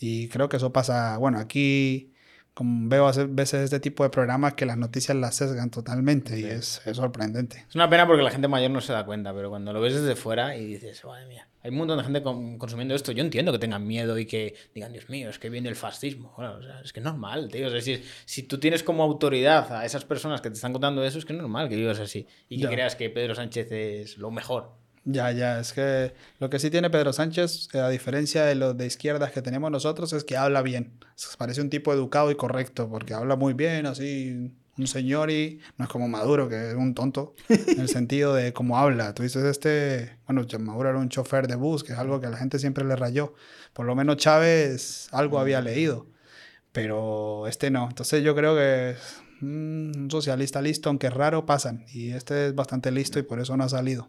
Y 0.00 0.28
creo 0.28 0.48
que 0.48 0.58
eso 0.58 0.72
pasa, 0.72 1.16
bueno, 1.16 1.38
aquí 1.38 2.12
como 2.58 2.88
veo 2.88 3.06
a 3.06 3.12
veces 3.28 3.62
este 3.62 3.78
tipo 3.78 4.02
de 4.02 4.10
programas 4.10 4.54
que 4.54 4.66
las 4.66 4.76
noticias 4.76 5.16
las 5.16 5.36
sesgan 5.36 5.70
totalmente 5.70 6.40
y 6.40 6.42
es, 6.42 6.82
es 6.84 6.96
sorprendente. 6.96 7.64
Es 7.68 7.76
una 7.76 7.88
pena 7.88 8.04
porque 8.04 8.24
la 8.24 8.32
gente 8.32 8.48
mayor 8.48 8.72
no 8.72 8.80
se 8.80 8.92
da 8.92 9.04
cuenta, 9.06 9.32
pero 9.32 9.48
cuando 9.48 9.72
lo 9.72 9.80
ves 9.80 9.94
desde 9.94 10.16
fuera 10.16 10.56
y 10.56 10.66
dices, 10.66 11.04
madre 11.04 11.26
mía, 11.26 11.46
hay 11.62 11.70
un 11.70 11.76
montón 11.76 11.98
de 11.98 12.02
gente 12.04 12.20
con- 12.20 12.58
consumiendo 12.58 12.96
esto. 12.96 13.12
Yo 13.12 13.22
entiendo 13.22 13.52
que 13.52 13.60
tengan 13.60 13.86
miedo 13.86 14.18
y 14.18 14.26
que 14.26 14.56
digan, 14.74 14.92
Dios 14.92 15.08
mío, 15.08 15.30
es 15.30 15.38
que 15.38 15.50
viene 15.50 15.68
el 15.68 15.76
fascismo. 15.76 16.34
Bueno, 16.36 16.54
o 16.56 16.62
sea, 16.64 16.80
es 16.80 16.92
que 16.92 16.98
es 16.98 17.04
normal, 17.04 17.48
tío. 17.48 17.68
O 17.68 17.70
sea, 17.70 17.80
si, 17.80 18.02
si 18.24 18.42
tú 18.42 18.58
tienes 18.58 18.82
como 18.82 19.04
autoridad 19.04 19.72
a 19.72 19.84
esas 19.84 20.04
personas 20.04 20.40
que 20.40 20.48
te 20.50 20.56
están 20.56 20.72
contando 20.72 21.04
eso, 21.04 21.16
es 21.20 21.24
que 21.24 21.34
es 21.34 21.38
normal 21.38 21.68
que 21.68 21.76
vivas 21.76 22.00
así 22.00 22.26
y 22.48 22.60
que 22.60 22.66
creas 22.74 22.96
que 22.96 23.08
Pedro 23.08 23.36
Sánchez 23.36 23.70
es 23.70 24.18
lo 24.18 24.32
mejor. 24.32 24.72
Ya, 25.10 25.32
ya, 25.32 25.58
es 25.58 25.72
que 25.72 26.12
lo 26.38 26.50
que 26.50 26.58
sí 26.58 26.68
tiene 26.68 26.90
Pedro 26.90 27.14
Sánchez, 27.14 27.70
eh, 27.72 27.78
a 27.80 27.88
diferencia 27.88 28.44
de 28.44 28.54
los 28.54 28.76
de 28.76 28.84
izquierdas 28.84 29.32
que 29.32 29.40
tenemos 29.40 29.70
nosotros, 29.70 30.12
es 30.12 30.22
que 30.22 30.36
habla 30.36 30.60
bien. 30.60 31.00
Parece 31.38 31.62
un 31.62 31.70
tipo 31.70 31.94
educado 31.94 32.30
y 32.30 32.34
correcto, 32.34 32.90
porque 32.90 33.14
habla 33.14 33.34
muy 33.34 33.54
bien, 33.54 33.86
así, 33.86 34.52
un 34.76 34.86
señor 34.86 35.30
y 35.30 35.60
no 35.78 35.86
es 35.86 35.90
como 35.90 36.08
Maduro, 36.08 36.50
que 36.50 36.72
es 36.72 36.74
un 36.74 36.92
tonto, 36.92 37.34
en 37.48 37.80
el 37.80 37.88
sentido 37.88 38.34
de 38.34 38.52
cómo 38.52 38.76
habla. 38.76 39.14
Tú 39.14 39.22
dices, 39.22 39.44
este, 39.44 40.18
bueno, 40.26 40.46
Maduro 40.60 40.90
era 40.90 40.98
un 40.98 41.08
chofer 41.08 41.48
de 41.48 41.56
bus, 41.56 41.84
que 41.84 41.94
es 41.94 41.98
algo 41.98 42.20
que 42.20 42.26
a 42.26 42.30
la 42.30 42.36
gente 42.36 42.58
siempre 42.58 42.84
le 42.84 42.94
rayó. 42.94 43.32
Por 43.72 43.86
lo 43.86 43.94
menos 43.96 44.18
Chávez 44.18 45.08
algo 45.12 45.38
había 45.38 45.62
leído, 45.62 46.06
pero 46.72 47.46
este 47.46 47.70
no. 47.70 47.88
Entonces 47.88 48.22
yo 48.22 48.34
creo 48.34 48.54
que 48.54 48.94
mm, 49.40 50.02
un 50.02 50.10
socialista 50.10 50.60
listo, 50.60 50.90
aunque 50.90 51.08
raro, 51.08 51.46
pasan. 51.46 51.86
Y 51.94 52.10
este 52.10 52.48
es 52.48 52.54
bastante 52.54 52.90
listo 52.90 53.18
y 53.18 53.22
por 53.22 53.40
eso 53.40 53.56
no 53.56 53.64
ha 53.64 53.70
salido. 53.70 54.08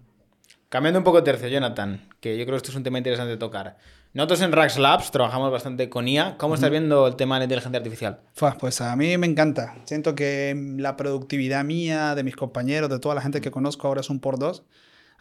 Cambiando 0.70 1.00
un 1.00 1.04
poco 1.04 1.18
de 1.18 1.24
tercio, 1.24 1.48
Jonathan, 1.48 2.00
que 2.20 2.38
yo 2.38 2.46
creo 2.46 2.54
que 2.54 2.58
esto 2.58 2.70
es 2.70 2.78
un 2.78 2.84
tema 2.84 3.00
interesante 3.00 3.32
de 3.32 3.38
tocar. 3.38 3.78
Nosotros 4.14 4.42
en 4.42 4.52
Rax 4.52 4.78
Labs 4.78 5.10
trabajamos 5.10 5.52
bastante 5.52 5.90
con 5.90 6.08
IA. 6.08 6.38
¿Cómo 6.38 6.54
estás 6.54 6.70
viendo 6.70 7.08
el 7.08 7.16
tema 7.16 7.36
de 7.36 7.40
la 7.40 7.44
inteligencia 7.46 7.78
artificial? 7.80 8.20
Pues 8.60 8.80
a 8.80 8.96
mí 8.96 9.18
me 9.18 9.26
encanta. 9.26 9.78
Siento 9.86 10.14
que 10.14 10.56
la 10.78 10.96
productividad 10.96 11.64
mía, 11.64 12.14
de 12.14 12.24
mis 12.24 12.36
compañeros, 12.36 12.92
de 12.92 13.00
toda 13.00 13.16
la 13.16 13.22
gente 13.22 13.42
que 13.42 13.50
conozco 13.50 13.88
ahora 13.88 14.02
es 14.02 14.12
un 14.12 14.20
por 14.20 14.38
dos. 14.38 14.64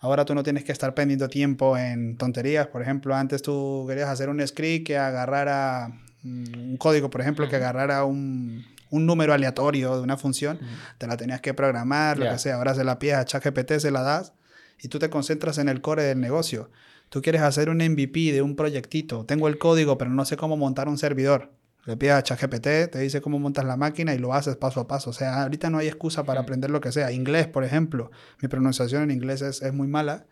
Ahora 0.00 0.26
tú 0.26 0.34
no 0.34 0.42
tienes 0.42 0.64
que 0.64 0.72
estar 0.72 0.94
perdiendo 0.94 1.28
tiempo 1.28 1.78
en 1.78 2.18
tonterías. 2.18 2.66
Por 2.66 2.82
ejemplo, 2.82 3.14
antes 3.14 3.40
tú 3.40 3.86
querías 3.88 4.10
hacer 4.10 4.28
un 4.28 4.46
script 4.46 4.86
que 4.86 4.98
agarrara 4.98 5.88
mm, 6.24 6.70
un 6.72 6.76
código, 6.76 7.08
por 7.08 7.22
ejemplo, 7.22 7.48
que 7.48 7.56
agarrara 7.56 8.04
un, 8.04 8.66
un 8.90 9.06
número 9.06 9.32
aleatorio 9.32 9.96
de 9.96 10.02
una 10.02 10.18
función. 10.18 10.60
Te 10.98 11.06
la 11.06 11.16
tenías 11.16 11.40
que 11.40 11.54
programar, 11.54 12.18
lo 12.18 12.28
que 12.28 12.38
sea. 12.38 12.56
Ahora 12.56 12.74
se 12.74 12.84
la 12.84 12.98
pides 12.98 13.16
a 13.16 13.24
ChatGPT, 13.24 13.78
se 13.78 13.90
la 13.90 14.02
das 14.02 14.34
y 14.80 14.88
tú 14.88 14.98
te 14.98 15.10
concentras 15.10 15.58
en 15.58 15.68
el 15.68 15.80
core 15.80 16.04
del 16.04 16.20
negocio. 16.20 16.70
Tú 17.08 17.22
quieres 17.22 17.42
hacer 17.42 17.70
un 17.70 17.78
MVP 17.78 18.32
de 18.32 18.42
un 18.42 18.54
proyectito. 18.54 19.24
Tengo 19.24 19.48
el 19.48 19.58
código, 19.58 19.96
pero 19.98 20.10
no 20.10 20.24
sé 20.24 20.36
cómo 20.36 20.56
montar 20.56 20.88
un 20.88 20.98
servidor. 20.98 21.52
Le 21.86 21.96
pides 21.96 22.14
a 22.14 22.22
ChatGPT, 22.22 22.90
te 22.92 22.98
dice 22.98 23.22
cómo 23.22 23.38
montas 23.38 23.64
la 23.64 23.76
máquina 23.76 24.14
y 24.14 24.18
lo 24.18 24.34
haces 24.34 24.56
paso 24.56 24.80
a 24.80 24.86
paso. 24.86 25.10
O 25.10 25.12
sea, 25.14 25.44
ahorita 25.44 25.70
no 25.70 25.78
hay 25.78 25.86
excusa 25.86 26.24
para 26.24 26.40
aprender 26.40 26.70
lo 26.70 26.80
que 26.80 26.92
sea. 26.92 27.10
Inglés, 27.12 27.46
por 27.46 27.64
ejemplo. 27.64 28.10
Mi 28.42 28.48
pronunciación 28.48 29.04
en 29.04 29.10
inglés 29.10 29.40
es, 29.40 29.62
es 29.62 29.72
muy 29.72 29.88
mala. 29.88 30.26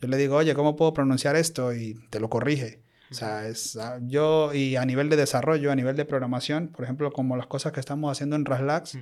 Yo 0.00 0.08
le 0.08 0.16
digo, 0.16 0.36
oye, 0.36 0.54
¿cómo 0.54 0.76
puedo 0.76 0.92
pronunciar 0.92 1.34
esto? 1.34 1.74
Y 1.74 1.94
te 2.10 2.20
lo 2.20 2.30
corrige. 2.30 2.82
O 3.12 3.14
sea, 3.14 3.46
es, 3.46 3.76
ah, 3.76 3.98
yo, 4.00 4.54
y 4.54 4.76
a 4.76 4.86
nivel 4.86 5.10
de 5.10 5.16
desarrollo, 5.16 5.70
a 5.70 5.76
nivel 5.76 5.96
de 5.96 6.06
programación, 6.06 6.68
por 6.68 6.84
ejemplo, 6.84 7.12
como 7.12 7.36
las 7.36 7.46
cosas 7.46 7.72
que 7.72 7.80
estamos 7.80 8.10
haciendo 8.10 8.36
en 8.36 8.46
Raslax, 8.46 8.96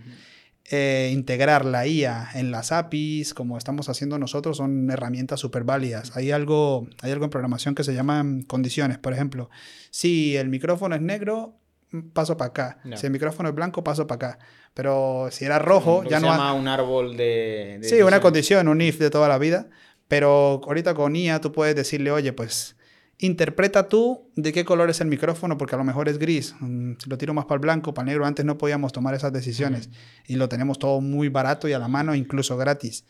eh, 0.70 1.10
integrar 1.12 1.64
la 1.64 1.86
IA 1.86 2.28
en 2.34 2.50
las 2.52 2.70
APIs, 2.72 3.34
como 3.34 3.58
estamos 3.58 3.88
haciendo 3.88 4.18
nosotros, 4.18 4.56
son 4.58 4.90
herramientas 4.90 5.40
súper 5.40 5.64
válidas. 5.64 6.16
Hay 6.16 6.30
algo, 6.30 6.86
hay 7.02 7.10
algo 7.10 7.24
en 7.24 7.30
programación 7.30 7.74
que 7.74 7.82
se 7.84 7.92
llaman 7.92 8.42
condiciones. 8.42 8.96
Por 8.98 9.12
ejemplo, 9.12 9.50
si 9.90 10.36
el 10.36 10.48
micrófono 10.48 10.94
es 10.94 11.00
negro, 11.02 11.56
mm, 11.90 12.10
paso 12.12 12.36
para 12.36 12.50
acá. 12.50 12.78
Si 12.96 13.06
el 13.06 13.12
micrófono 13.12 13.48
es 13.48 13.54
blanco, 13.54 13.82
paso 13.82 14.06
para 14.06 14.30
acá. 14.34 14.38
Pero 14.72 15.28
si 15.32 15.44
era 15.44 15.58
rojo, 15.58 16.04
ya 16.04 16.20
se 16.20 16.26
no... 16.26 16.32
ha- 16.32 16.36
llama 16.36 16.54
un 16.54 16.68
árbol 16.68 17.16
de... 17.16 17.78
de 17.80 17.88
Sí, 17.88 18.00
una 18.02 18.20
condición, 18.20 18.68
un 18.68 18.80
if 18.80 18.98
de 18.98 19.10
toda 19.10 19.28
la 19.28 19.38
vida. 19.38 19.68
Pero 20.06 20.60
ahorita 20.64 20.94
con 20.94 21.16
IA 21.16 21.40
tú 21.40 21.50
puedes 21.52 21.74
decirle, 21.74 22.10
oye, 22.12 22.32
pues 22.32 22.76
interpreta 23.20 23.88
tú 23.88 24.30
de 24.34 24.52
qué 24.52 24.64
color 24.64 24.90
es 24.90 25.00
el 25.00 25.08
micrófono, 25.08 25.56
porque 25.58 25.74
a 25.74 25.78
lo 25.78 25.84
mejor 25.84 26.08
es 26.08 26.18
gris. 26.18 26.54
Mm, 26.60 26.92
Si 26.98 27.08
lo 27.08 27.18
tiro 27.18 27.34
más 27.34 27.44
para 27.44 27.56
el 27.56 27.60
blanco, 27.60 27.94
para 27.94 28.04
el 28.04 28.08
negro, 28.12 28.26
antes 28.26 28.44
no 28.44 28.58
podíamos 28.58 28.92
tomar 28.92 29.14
esas 29.14 29.32
decisiones. 29.32 29.90
Y 30.26 30.36
lo 30.36 30.48
tenemos 30.48 30.78
todo 30.78 31.00
muy 31.00 31.28
barato 31.28 31.68
y 31.68 31.72
a 31.72 31.78
la 31.78 31.88
mano, 31.88 32.14
incluso 32.14 32.56
gratis. 32.56 33.04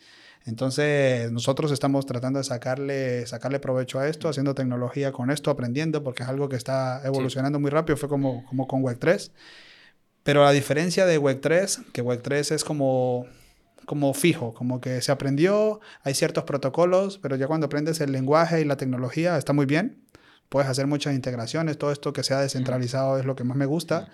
Entonces, 0.45 1.31
nosotros 1.31 1.71
estamos 1.71 2.05
tratando 2.05 2.39
de 2.39 2.43
sacarle, 2.43 3.25
sacarle 3.27 3.59
provecho 3.59 3.99
a 3.99 4.07
esto, 4.07 4.27
haciendo 4.27 4.55
tecnología 4.55 5.11
con 5.11 5.29
esto, 5.29 5.51
aprendiendo, 5.51 6.03
porque 6.03 6.23
es 6.23 6.29
algo 6.29 6.49
que 6.49 6.55
está 6.55 7.01
evolucionando 7.05 7.59
muy 7.59 7.69
rápido. 7.69 7.95
Fue 7.95 8.09
como, 8.09 8.43
como 8.45 8.67
con 8.67 8.81
Web 8.81 8.97
3. 8.99 9.31
Pero 10.23 10.43
la 10.43 10.51
diferencia 10.51 11.05
de 11.05 11.17
Web 11.17 11.41
3, 11.41 11.81
que 11.93 12.01
Web 12.01 12.21
3 12.21 12.51
es 12.51 12.63
como, 12.63 13.27
como 13.85 14.13
fijo, 14.13 14.53
como 14.53 14.81
que 14.81 15.01
se 15.01 15.11
aprendió, 15.11 15.79
hay 16.03 16.13
ciertos 16.13 16.43
protocolos, 16.43 17.17
pero 17.19 17.35
ya 17.35 17.47
cuando 17.47 17.65
aprendes 17.65 18.01
el 18.01 18.11
lenguaje 18.11 18.61
y 18.61 18.65
la 18.65 18.77
tecnología 18.77 19.37
está 19.37 19.53
muy 19.53 19.65
bien. 19.65 20.00
Puedes 20.51 20.69
hacer 20.69 20.85
muchas 20.85 21.15
integraciones, 21.15 21.77
todo 21.77 21.93
esto 21.93 22.11
que 22.11 22.23
sea 22.23 22.41
descentralizado 22.41 23.17
es 23.17 23.23
lo 23.23 23.37
que 23.37 23.45
más 23.45 23.55
me 23.55 23.65
gusta. 23.65 24.09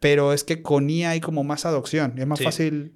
Pero 0.00 0.34
es 0.34 0.44
que 0.44 0.60
con 0.60 0.90
IA 0.90 1.10
hay 1.10 1.20
como 1.20 1.44
más 1.44 1.64
adopción, 1.64 2.12
es 2.18 2.26
más 2.26 2.40
Sí. 2.40 2.44
fácil, 2.44 2.92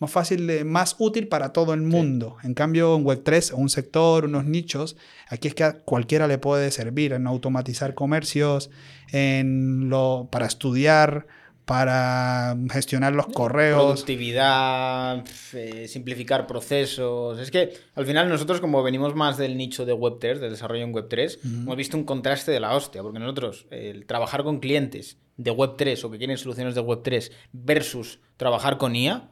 más 0.00 0.12
fácil, 0.12 0.46
de- 0.46 0.62
más 0.62 0.94
útil 1.00 1.26
para 1.26 1.52
todo 1.52 1.74
el 1.74 1.82
mundo. 1.82 2.36
En 2.44 2.54
cambio, 2.54 2.94
en 2.94 3.04
Web 3.04 3.22
3, 3.24 3.50
un 3.52 3.68
sector, 3.68 4.26
unos 4.26 4.44
nichos, 4.44 4.96
aquí 5.28 5.48
es 5.48 5.56
que 5.56 5.64
a 5.64 5.72
cualquiera 5.80 6.28
le 6.28 6.38
puede 6.38 6.70
servir 6.70 7.14
en 7.14 7.26
automatizar 7.26 7.94
comercios, 7.94 8.70
en 9.10 9.88
lo, 9.88 10.28
para 10.30 10.46
estudiar, 10.46 11.26
para 11.70 12.56
gestionar 12.72 13.12
los 13.12 13.28
correos. 13.28 13.80
Productividad, 13.80 15.24
eh, 15.52 15.86
simplificar 15.86 16.44
procesos. 16.48 17.38
Es 17.38 17.52
que 17.52 17.72
al 17.94 18.04
final 18.06 18.28
nosotros 18.28 18.60
como 18.60 18.82
venimos 18.82 19.14
más 19.14 19.36
del 19.36 19.56
nicho 19.56 19.84
de 19.86 19.94
Web3, 19.94 20.38
del 20.40 20.50
desarrollo 20.50 20.82
en 20.82 20.92
Web3, 20.92 21.38
hemos 21.44 21.76
visto 21.76 21.96
un 21.96 22.02
contraste 22.02 22.50
de 22.50 22.58
la 22.58 22.74
hostia, 22.74 23.02
porque 23.02 23.20
nosotros 23.20 23.66
el 23.70 24.04
trabajar 24.06 24.42
con 24.42 24.58
clientes 24.58 25.16
de 25.36 25.52
Web3 25.52 26.02
o 26.02 26.10
que 26.10 26.18
quieren 26.18 26.36
soluciones 26.38 26.74
de 26.74 26.80
Web3 26.82 27.30
versus 27.52 28.18
trabajar 28.36 28.76
con 28.76 28.96
IA 28.96 29.28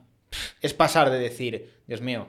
es 0.61 0.75
pasar 0.75 1.11
de 1.11 1.19
decir, 1.19 1.73
Dios 1.89 2.03
mío, 2.03 2.29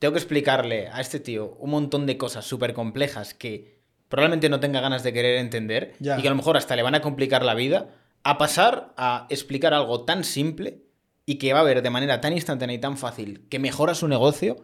tengo 0.00 0.10
que 0.14 0.18
explicarle 0.18 0.88
a 0.88 1.00
este 1.00 1.20
tío 1.20 1.56
un 1.60 1.70
montón 1.70 2.04
de 2.06 2.18
cosas 2.18 2.44
súper 2.44 2.72
complejas 2.74 3.32
que 3.32 3.78
probablemente 4.08 4.48
no 4.48 4.58
tenga 4.58 4.80
ganas 4.80 5.04
de 5.04 5.12
querer 5.12 5.38
entender 5.38 5.92
Ya. 6.00 6.18
y 6.18 6.22
que 6.22 6.26
a 6.26 6.30
lo 6.32 6.36
mejor 6.36 6.56
hasta 6.56 6.74
le 6.74 6.82
van 6.82 6.96
a 6.96 7.00
complicar 7.00 7.44
la 7.44 7.54
vida, 7.54 7.90
a 8.28 8.38
pasar 8.38 8.92
a 8.96 9.26
explicar 9.30 9.72
algo 9.72 10.04
tan 10.04 10.24
simple 10.24 10.82
y 11.26 11.36
que 11.36 11.52
va 11.52 11.60
a 11.60 11.62
ver 11.62 11.80
de 11.80 11.90
manera 11.90 12.20
tan 12.20 12.32
instantánea 12.32 12.74
y 12.74 12.80
tan 12.80 12.96
fácil 12.96 13.46
que 13.48 13.60
mejora 13.60 13.94
su 13.94 14.08
negocio 14.08 14.56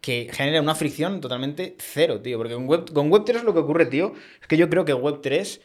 que 0.00 0.28
genera 0.32 0.60
una 0.60 0.74
fricción 0.74 1.20
totalmente 1.20 1.76
cero, 1.78 2.20
tío. 2.20 2.36
Porque 2.36 2.54
con 2.54 2.66
Web, 2.66 2.92
con 2.92 3.10
Web3 3.10 3.42
lo 3.42 3.54
que 3.54 3.60
ocurre, 3.60 3.86
tío, 3.86 4.12
es 4.40 4.46
que 4.48 4.56
yo 4.56 4.68
creo 4.68 4.84
que 4.84 4.94
Web3 4.94 5.60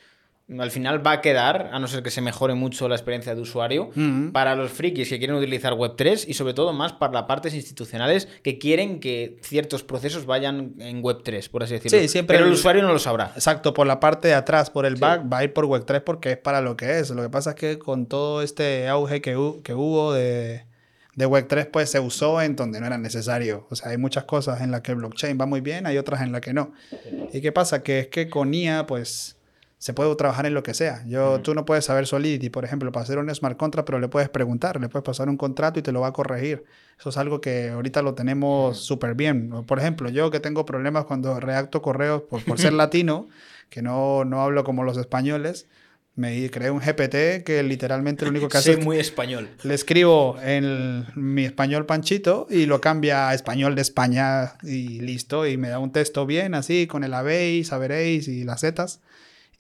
al 0.59 0.71
final 0.71 1.05
va 1.05 1.11
a 1.13 1.21
quedar, 1.21 1.69
a 1.71 1.79
no 1.79 1.87
ser 1.87 2.03
que 2.03 2.11
se 2.11 2.21
mejore 2.21 2.53
mucho 2.55 2.89
la 2.89 2.95
experiencia 2.95 3.33
de 3.35 3.41
usuario, 3.41 3.89
para 4.33 4.55
los 4.55 4.71
frikis 4.71 5.07
que 5.09 5.17
quieren 5.17 5.35
utilizar 5.37 5.73
Web3 5.73 6.25
y 6.27 6.33
sobre 6.33 6.53
todo 6.53 6.73
más 6.73 6.93
para 6.93 7.13
las 7.13 7.23
partes 7.23 7.53
institucionales 7.53 8.27
que 8.43 8.57
quieren 8.57 8.99
que 8.99 9.37
ciertos 9.41 9.83
procesos 9.83 10.25
vayan 10.25 10.73
en 10.79 11.01
Web3, 11.03 11.49
por 11.49 11.63
así 11.63 11.75
decirlo. 11.75 11.99
Sí, 11.99 12.07
siempre 12.07 12.35
Pero 12.37 12.45
el 12.47 12.51
el- 12.53 12.57
usuario 12.59 12.81
no 12.83 12.91
lo 12.91 12.99
sabrá. 12.99 13.31
Exacto, 13.35 13.73
por 13.73 13.87
la 13.87 13.99
parte 13.99 14.27
de 14.27 14.33
atrás, 14.33 14.69
por 14.69 14.85
el 14.85 14.95
Sí. 14.95 15.01
back, 15.01 15.23
va 15.31 15.37
a 15.39 15.43
ir 15.43 15.53
por 15.53 15.65
Web 15.65 15.83
3 15.85 16.01
porque 16.01 16.31
es 16.31 16.37
para 16.37 16.61
lo 16.61 16.75
que 16.75 16.99
es. 16.99 17.09
Lo 17.11 17.21
que 17.21 17.29
pasa 17.29 17.51
es 17.51 17.55
que 17.55 17.79
con 17.79 18.05
todo 18.05 18.41
este 18.41 18.87
auge 18.87 19.21
que, 19.21 19.37
hu- 19.37 19.61
que 19.61 19.73
hubo 19.73 20.13
de, 20.13 20.65
de 21.15 21.25
Web 21.25 21.45
3, 21.47 21.67
pues 21.67 21.89
se 21.89 21.99
usó 21.99 22.41
en 22.41 22.55
donde 22.55 22.79
no 22.79 22.87
era 22.87 22.97
necesario. 22.97 23.67
O 23.69 23.75
sea, 23.75 23.91
hay 23.91 23.97
muchas 23.97 24.23
cosas 24.25 24.61
en 24.61 24.71
las 24.71 24.81
que 24.81 24.91
el 24.91 24.97
blockchain 24.97 25.37
va 25.39 25.45
muy 25.45 25.61
bien, 25.61 25.85
hay 25.85 25.97
otras 25.97 26.21
en 26.21 26.31
las 26.31 26.41
que 26.41 26.53
no. 26.53 26.71
¿Y 27.33 27.41
qué 27.41 27.51
pasa? 27.51 27.83
Que 27.83 27.99
es 27.99 28.07
que 28.07 28.29
con 28.29 28.53
IA, 28.53 28.85
pues 28.87 29.37
se 29.81 29.95
puede 29.95 30.15
trabajar 30.15 30.45
en 30.45 30.53
lo 30.53 30.61
que 30.61 30.75
sea. 30.75 31.03
Yo, 31.07 31.41
Tú 31.41 31.55
no 31.55 31.65
puedes 31.65 31.85
saber 31.85 32.05
Solidity, 32.05 32.51
por 32.51 32.63
ejemplo, 32.63 32.91
para 32.91 33.01
hacer 33.01 33.17
un 33.17 33.33
smart 33.33 33.57
contract, 33.57 33.87
pero 33.87 33.97
le 33.97 34.09
puedes 34.09 34.29
preguntar, 34.29 34.79
le 34.79 34.89
puedes 34.89 35.03
pasar 35.03 35.27
un 35.27 35.37
contrato 35.37 35.79
y 35.79 35.81
te 35.81 35.91
lo 35.91 36.01
va 36.01 36.09
a 36.09 36.13
corregir. 36.13 36.63
Eso 36.99 37.09
es 37.09 37.17
algo 37.17 37.41
que 37.41 37.69
ahorita 37.69 38.03
lo 38.03 38.13
tenemos 38.13 38.77
súper 38.77 39.15
bien. 39.15 39.49
Por 39.65 39.79
ejemplo, 39.79 40.11
yo 40.11 40.29
que 40.29 40.39
tengo 40.39 40.65
problemas 40.65 41.05
cuando 41.05 41.39
redacto 41.39 41.81
correos 41.81 42.21
por, 42.29 42.45
por 42.45 42.59
ser 42.59 42.73
latino, 42.73 43.27
que 43.71 43.81
no, 43.81 44.23
no 44.23 44.43
hablo 44.43 44.63
como 44.63 44.83
los 44.83 44.97
españoles, 44.97 45.65
me 46.13 46.47
creé 46.51 46.69
un 46.69 46.79
GPT 46.79 47.43
que 47.43 47.63
literalmente 47.63 48.25
lo 48.25 48.29
único 48.29 48.49
que 48.49 48.57
hace 48.59 48.73
Soy 48.73 48.81
es 48.81 48.85
muy 48.85 48.99
español. 48.99 49.49
le 49.63 49.73
escribo 49.73 50.37
en 50.43 51.07
mi 51.15 51.43
español 51.43 51.87
panchito 51.87 52.45
y 52.51 52.67
lo 52.67 52.81
cambia 52.81 53.29
a 53.29 53.33
español 53.33 53.73
de 53.73 53.81
España 53.81 54.53
y 54.61 55.01
listo. 55.01 55.47
Y 55.47 55.57
me 55.57 55.69
da 55.69 55.79
un 55.79 55.91
texto 55.91 56.27
bien 56.27 56.53
así, 56.53 56.85
con 56.85 57.03
el 57.03 57.15
habéis, 57.15 57.69
saberéis 57.69 58.27
y 58.27 58.43
las 58.43 58.61
zetas. 58.61 59.01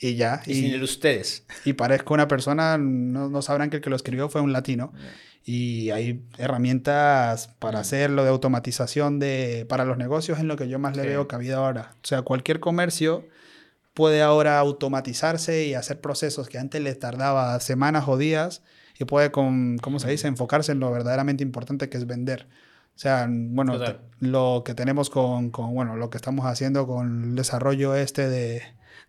Y 0.03 0.15
ya. 0.15 0.41
Y 0.47 0.55
sin 0.55 0.73
el 0.73 0.81
ustedes. 0.83 1.45
y 1.65 1.73
parezco 1.73 2.13
una 2.15 2.27
persona, 2.27 2.77
no, 2.77 3.29
no 3.29 3.41
sabrán 3.43 3.69
que 3.69 3.77
el 3.77 3.81
que 3.83 3.89
lo 3.91 3.95
escribió 3.95 4.27
fue 4.29 4.41
un 4.41 4.51
latino. 4.51 4.91
Y 5.45 5.89
hay 5.91 6.23
herramientas 6.37 7.49
para 7.59 7.79
hacerlo 7.79 8.23
de 8.23 8.29
automatización 8.29 9.19
de, 9.19 9.65
para 9.69 9.85
los 9.85 9.97
negocios 9.97 10.39
en 10.39 10.47
lo 10.47 10.55
que 10.55 10.67
yo 10.69 10.77
más 10.79 10.95
le 10.95 11.03
Sí. 11.03 11.07
veo 11.09 11.27
cabida 11.27 11.57
ahora. 11.57 11.93
O 12.03 12.07
sea, 12.07 12.21
cualquier 12.23 12.59
comercio 12.59 13.27
puede 13.93 14.21
ahora 14.21 14.57
automatizarse 14.59 15.65
y 15.65 15.73
hacer 15.73 15.99
procesos 16.01 16.47
que 16.47 16.57
antes 16.57 16.81
les 16.81 16.97
tardaba 16.99 17.59
semanas 17.59 18.05
o 18.07 18.17
días. 18.17 18.63
y 18.99 19.05
puede, 19.05 19.31
con, 19.31 19.79
¿cómo 19.79 19.97
se 19.99 20.11
dice?, 20.11 20.27
enfocarse 20.27 20.71
en 20.73 20.79
lo 20.79 20.91
verdaderamente 20.91 21.41
importante 21.43 21.89
que 21.89 21.97
es 21.97 22.05
vender. 22.05 22.47
O 22.95 22.99
sea, 22.99 23.27
bueno, 23.27 23.79
te- 23.79 23.97
lo 24.19 24.61
que 24.63 24.75
tenemos 24.75 25.09
con, 25.09 25.49
con, 25.49 25.73
bueno, 25.73 25.95
lo 25.95 26.11
que 26.11 26.17
estamos 26.17 26.45
haciendo 26.45 26.85
con 26.85 27.23
el 27.31 27.35
desarrollo 27.35 27.95
este 27.95 28.29
de, 28.29 28.61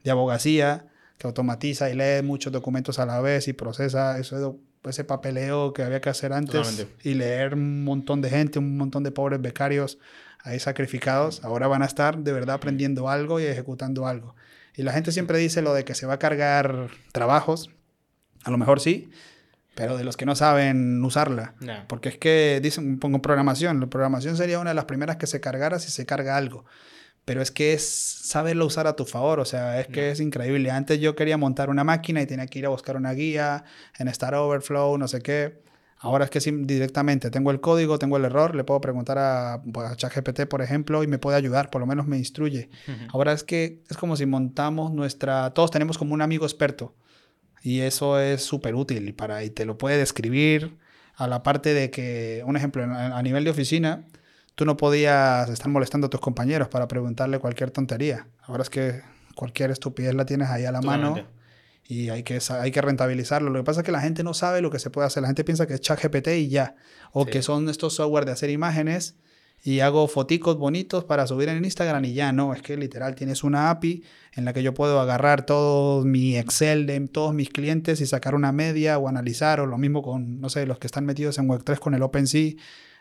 de 0.04 0.10
abogacía, 0.10 0.86
que 1.18 1.26
automatiza 1.26 1.90
y 1.90 1.94
lee 1.94 2.22
muchos 2.22 2.52
documentos 2.52 2.98
a 2.98 3.06
la 3.06 3.20
vez 3.20 3.48
y 3.48 3.52
procesa 3.52 4.18
eso, 4.18 4.58
ese 4.84 5.04
papeleo 5.04 5.72
que 5.72 5.82
había 5.82 6.00
que 6.00 6.10
hacer 6.10 6.32
antes 6.32 6.60
Totalmente. 6.60 7.08
y 7.08 7.14
leer 7.14 7.54
un 7.54 7.84
montón 7.84 8.20
de 8.20 8.30
gente, 8.30 8.58
un 8.58 8.76
montón 8.76 9.02
de 9.04 9.12
pobres 9.12 9.40
becarios 9.40 9.98
ahí 10.40 10.58
sacrificados, 10.58 11.44
ahora 11.44 11.68
van 11.68 11.82
a 11.82 11.86
estar 11.86 12.18
de 12.18 12.32
verdad 12.32 12.56
aprendiendo 12.56 13.08
algo 13.08 13.38
y 13.38 13.44
ejecutando 13.44 14.06
algo. 14.06 14.34
Y 14.74 14.82
la 14.82 14.92
gente 14.92 15.12
siempre 15.12 15.38
dice 15.38 15.62
lo 15.62 15.74
de 15.74 15.84
que 15.84 15.94
se 15.94 16.06
va 16.06 16.14
a 16.14 16.18
cargar 16.18 16.88
trabajos, 17.12 17.70
a 18.42 18.50
lo 18.50 18.58
mejor 18.58 18.80
sí, 18.80 19.10
pero 19.74 19.96
de 19.96 20.04
los 20.04 20.16
que 20.16 20.26
no 20.26 20.34
saben 20.34 21.02
usarla. 21.04 21.54
Porque 21.86 22.08
es 22.10 22.18
que 22.18 22.60
dicen, 22.62 22.98
pongo 22.98 23.22
programación, 23.22 23.80
la 23.80 23.86
programación 23.86 24.36
sería 24.36 24.58
una 24.58 24.70
de 24.70 24.74
las 24.74 24.84
primeras 24.86 25.16
que 25.16 25.26
se 25.26 25.40
cargara 25.40 25.78
si 25.78 25.90
se 25.90 26.04
carga 26.06 26.36
algo. 26.36 26.64
Pero 27.24 27.40
es 27.40 27.50
que 27.50 27.72
es 27.72 27.88
saberlo 27.88 28.66
usar 28.66 28.86
a 28.86 28.96
tu 28.96 29.04
favor, 29.04 29.38
o 29.38 29.44
sea, 29.44 29.80
es 29.80 29.86
que 29.86 30.10
es 30.10 30.18
increíble. 30.18 30.70
Antes 30.70 31.00
yo 31.00 31.14
quería 31.14 31.36
montar 31.36 31.70
una 31.70 31.84
máquina 31.84 32.20
y 32.20 32.26
tenía 32.26 32.46
que 32.46 32.58
ir 32.58 32.66
a 32.66 32.70
buscar 32.70 32.96
una 32.96 33.12
guía 33.12 33.64
en 33.98 34.08
Star 34.08 34.34
Overflow, 34.34 34.98
no 34.98 35.06
sé 35.06 35.20
qué. 35.20 35.62
Ahora 35.98 36.24
es 36.24 36.30
que 36.30 36.40
directamente 36.40 37.30
tengo 37.30 37.52
el 37.52 37.60
código, 37.60 37.96
tengo 37.96 38.16
el 38.16 38.24
error, 38.24 38.56
le 38.56 38.64
puedo 38.64 38.80
preguntar 38.80 39.18
a, 39.18 39.62
pues, 39.72 39.88
a 39.88 39.94
ChatGPT, 39.94 40.46
por 40.46 40.60
ejemplo, 40.60 41.04
y 41.04 41.06
me 41.06 41.18
puede 41.18 41.36
ayudar, 41.36 41.70
por 41.70 41.80
lo 41.80 41.86
menos 41.86 42.08
me 42.08 42.18
instruye. 42.18 42.70
Ahora 43.12 43.32
es 43.32 43.44
que 43.44 43.84
es 43.88 43.96
como 43.96 44.16
si 44.16 44.26
montamos 44.26 44.92
nuestra... 44.92 45.50
Todos 45.54 45.70
tenemos 45.70 45.98
como 45.98 46.14
un 46.14 46.22
amigo 46.22 46.44
experto 46.44 46.96
y 47.62 47.80
eso 47.80 48.18
es 48.18 48.42
súper 48.42 48.74
útil 48.74 49.08
y, 49.08 49.12
para, 49.12 49.44
y 49.44 49.50
te 49.50 49.64
lo 49.64 49.78
puede 49.78 49.96
describir 49.96 50.76
a 51.14 51.28
la 51.28 51.44
parte 51.44 51.72
de 51.72 51.92
que, 51.92 52.42
un 52.46 52.56
ejemplo, 52.56 52.82
a 52.82 53.22
nivel 53.22 53.44
de 53.44 53.50
oficina, 53.50 54.04
tú 54.54 54.64
no 54.64 54.76
podías 54.76 55.48
estar 55.48 55.68
molestando 55.68 56.06
a 56.06 56.10
tus 56.10 56.20
compañeros 56.20 56.68
para 56.68 56.88
preguntarle 56.88 57.38
cualquier 57.38 57.70
tontería. 57.70 58.26
Ahora 58.42 58.62
es 58.62 58.70
que 58.70 59.02
cualquier 59.34 59.70
estupidez 59.70 60.14
la 60.14 60.26
tienes 60.26 60.48
ahí 60.48 60.64
a 60.64 60.72
la 60.72 60.82
mano 60.82 61.16
y 61.84 62.10
hay 62.10 62.22
que, 62.22 62.38
hay 62.50 62.70
que 62.70 62.80
rentabilizarlo. 62.80 63.50
Lo 63.50 63.60
que 63.60 63.64
pasa 63.64 63.80
es 63.80 63.86
que 63.86 63.92
la 63.92 64.00
gente 64.00 64.22
no 64.22 64.34
sabe 64.34 64.60
lo 64.60 64.70
que 64.70 64.78
se 64.78 64.90
puede 64.90 65.06
hacer. 65.06 65.22
La 65.22 65.28
gente 65.28 65.44
piensa 65.44 65.66
que 65.66 65.74
es 65.74 65.80
ChatGPT 65.80 66.28
y 66.28 66.48
ya. 66.48 66.76
O 67.12 67.26
que 67.26 67.42
son 67.42 67.68
estos 67.68 67.94
software 67.94 68.24
de 68.24 68.32
hacer 68.32 68.50
imágenes 68.50 69.16
y 69.64 69.80
hago 69.80 70.08
foticos 70.08 70.58
bonitos 70.58 71.04
para 71.04 71.26
subir 71.26 71.48
en 71.48 71.64
Instagram 71.64 72.04
y 72.04 72.14
ya. 72.14 72.32
No, 72.32 72.54
es 72.54 72.62
que 72.62 72.76
literal 72.76 73.14
tienes 73.14 73.44
una 73.44 73.70
API 73.70 74.04
en 74.32 74.44
la 74.44 74.52
que 74.52 74.62
yo 74.62 74.74
puedo 74.74 75.00
agarrar 75.00 75.44
todo 75.44 76.04
mi 76.04 76.36
Excel 76.36 76.86
de 76.86 76.98
todos 77.08 77.34
mis 77.34 77.50
clientes 77.50 78.00
y 78.00 78.06
sacar 78.06 78.34
una 78.34 78.52
media 78.52 78.98
o 78.98 79.08
analizar. 79.08 79.60
O 79.60 79.66
lo 79.66 79.78
mismo 79.78 80.02
con, 80.02 80.40
no 80.40 80.48
sé, 80.48 80.66
los 80.66 80.78
que 80.78 80.86
están 80.86 81.04
metidos 81.04 81.38
en 81.38 81.48
Web3 81.48 81.78
con 81.78 81.94
el 81.94 82.02
OpenSea. 82.02 82.52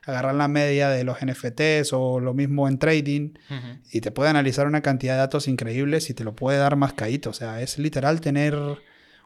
Agarrar 0.05 0.33
la 0.35 0.47
media 0.47 0.89
de 0.89 1.03
los 1.03 1.17
NFTs 1.21 1.93
o 1.93 2.19
lo 2.19 2.33
mismo 2.33 2.67
en 2.67 2.79
trading 2.79 3.33
y 3.91 4.01
te 4.01 4.09
puede 4.11 4.29
analizar 4.31 4.65
una 4.65 4.81
cantidad 4.81 5.13
de 5.13 5.19
datos 5.19 5.47
increíbles 5.47 6.09
y 6.09 6.13
te 6.15 6.23
lo 6.23 6.35
puede 6.35 6.57
dar 6.57 6.75
más 6.75 6.93
caído. 6.93 7.29
O 7.29 7.33
sea, 7.33 7.61
es 7.61 7.77
literal 7.77 8.19
tener 8.21 8.57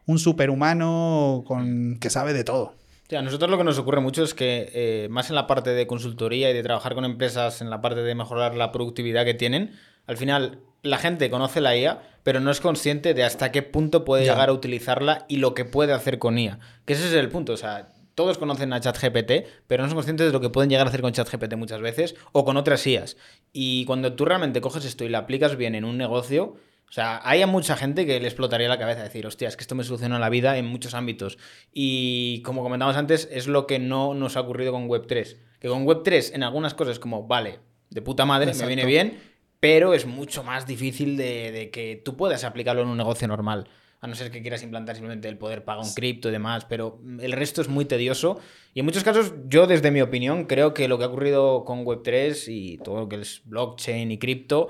un 0.06 0.20
superhumano 0.20 1.44
con, 1.48 1.98
que 2.00 2.10
sabe 2.10 2.34
de 2.34 2.44
todo. 2.44 2.74
Sí, 3.10 3.16
a 3.16 3.22
nosotros 3.22 3.52
lo 3.52 3.58
que 3.58 3.64
nos 3.64 3.78
ocurre 3.78 4.02
mucho 4.02 4.24
es 4.24 4.34
que, 4.34 4.72
eh, 4.74 5.08
más 5.12 5.30
en 5.30 5.36
la 5.36 5.46
parte 5.48 5.70
de 5.72 5.86
consultoría 5.86 6.50
y 6.50 6.54
de 6.54 6.64
trabajar 6.64 6.96
con 6.96 7.06
empresas, 7.06 7.62
en 7.62 7.70
la 7.70 7.80
parte 7.82 8.02
de 8.02 8.16
mejorar 8.16 8.56
la 8.56 8.72
productividad 8.72 9.26
que 9.26 9.36
tienen, 9.36 9.72
al 10.08 10.18
final 10.18 10.60
la 10.82 10.98
gente 10.98 11.30
conoce 11.30 11.62
la 11.62 11.76
IA, 11.78 12.02
pero 12.24 12.40
no 12.40 12.50
es 12.52 12.62
consciente 12.62 13.14
de 13.14 13.24
hasta 13.24 13.52
qué 13.52 13.62
punto 13.62 14.06
puede 14.06 14.26
Ya. 14.26 14.34
llegar 14.34 14.50
a 14.50 14.54
utilizarla 14.54 15.26
y 15.28 15.38
lo 15.38 15.54
que 15.54 15.66
puede 15.66 15.94
hacer 15.94 16.18
con 16.20 16.38
IA. 16.40 16.60
Que 16.86 16.94
ese 16.94 17.08
es 17.08 17.14
el 17.14 17.30
punto, 17.30 17.54
o 17.54 17.58
sea, 17.58 17.90
todos 18.16 18.38
conocen 18.38 18.74
a 18.74 18.80
ChatGPT, 18.80 19.32
pero 19.68 19.84
no 19.84 19.90
son 19.90 19.98
conscientes 19.98 20.28
de 20.28 20.34
lo 20.34 20.42
que 20.42 20.50
pueden 20.50 20.70
llegar 20.70 20.88
a 20.88 20.90
hacer 20.90 21.02
con 21.02 21.12
ChatGPT 21.12 21.56
muchas 21.56 21.82
veces 21.82 22.16
o 22.32 22.46
con 22.46 22.58
otras 22.58 22.86
IAs. 22.88 23.18
Y 23.54 23.86
cuando 23.86 24.14
tú 24.14 24.26
realmente 24.26 24.62
coges 24.62 24.86
esto 24.86 25.04
y 25.04 25.10
lo 25.10 25.18
aplicas 25.18 25.58
bien 25.58 25.76
en 25.76 25.86
un 25.86 25.98
negocio, 25.98 26.56
o 26.90 26.92
sea, 26.92 27.20
hay 27.24 27.42
a 27.42 27.48
mucha 27.48 27.76
gente 27.76 28.06
que 28.06 28.20
le 28.20 28.28
explotaría 28.28 28.70
la 28.70 28.80
cabeza 28.80 29.04
decir, 29.04 29.28
hostia, 29.28 29.48
es 29.48 29.58
que 29.58 29.62
esto 29.62 29.76
me 29.76 29.84
soluciona 29.84 30.18
la 30.18 30.30
vida 30.30 30.58
en 30.58 30.66
muchos 30.66 30.94
ámbitos. 30.94 31.38
Y 31.74 32.42
como 32.44 32.64
comentamos 32.64 32.96
antes, 32.96 33.28
es 33.32 33.48
lo 33.48 33.68
que 33.68 33.80
no 33.80 34.14
nos 34.14 34.38
ha 34.38 34.42
ocurrido 34.42 34.72
con 34.72 34.88
Web3. 34.88 35.38
Que 35.60 35.68
con 35.68 35.86
Web3 35.86 36.36
en 36.36 36.44
algunas 36.44 36.74
cosas 36.74 37.00
como, 37.00 37.28
vale, 37.28 37.60
de 37.90 38.02
puta 38.02 38.26
madre, 38.26 38.52
Exacto. 38.52 38.70
me 38.70 38.76
viene 38.76 38.90
bien, 38.90 39.20
pero 39.60 39.94
es 39.94 40.06
mucho 40.06 40.44
más 40.44 40.68
difícil 40.68 41.18
de, 41.18 41.52
de 41.52 41.70
que 41.70 42.02
tú 42.04 42.16
puedas 42.16 42.44
aplicarlo 42.44 42.84
en 42.84 42.88
un 42.88 42.98
negocio 42.98 43.28
normal. 43.28 43.68
A 44.06 44.08
no 44.08 44.14
ser 44.14 44.30
que 44.30 44.44
quieras 44.44 44.62
implantar 44.62 44.96
simplemente 44.96 45.28
el 45.28 45.36
poder 45.36 45.64
pagar 45.64 45.84
un 45.84 45.92
cripto 45.92 46.30
y 46.30 46.32
demás, 46.32 46.64
pero 46.66 47.00
el 47.20 47.32
resto 47.32 47.60
es 47.64 47.70
muy 47.70 47.86
tedioso. 47.86 48.40
Y 48.76 48.82
en 48.82 48.86
muchos 48.86 49.04
casos, 49.04 49.34
yo 49.48 49.66
desde 49.66 49.90
mi 49.90 50.00
opinión, 50.00 50.46
creo 50.46 50.76
que 50.76 50.88
lo 50.88 51.00
que 51.00 51.06
ha 51.06 51.08
ocurrido 51.08 51.66
con 51.66 51.84
Web3 51.84 52.44
y 52.50 52.78
todo 52.78 53.00
lo 53.00 53.10
que 53.10 53.16
es 53.22 53.42
blockchain 53.46 54.12
y 54.12 54.20
cripto, 54.20 54.70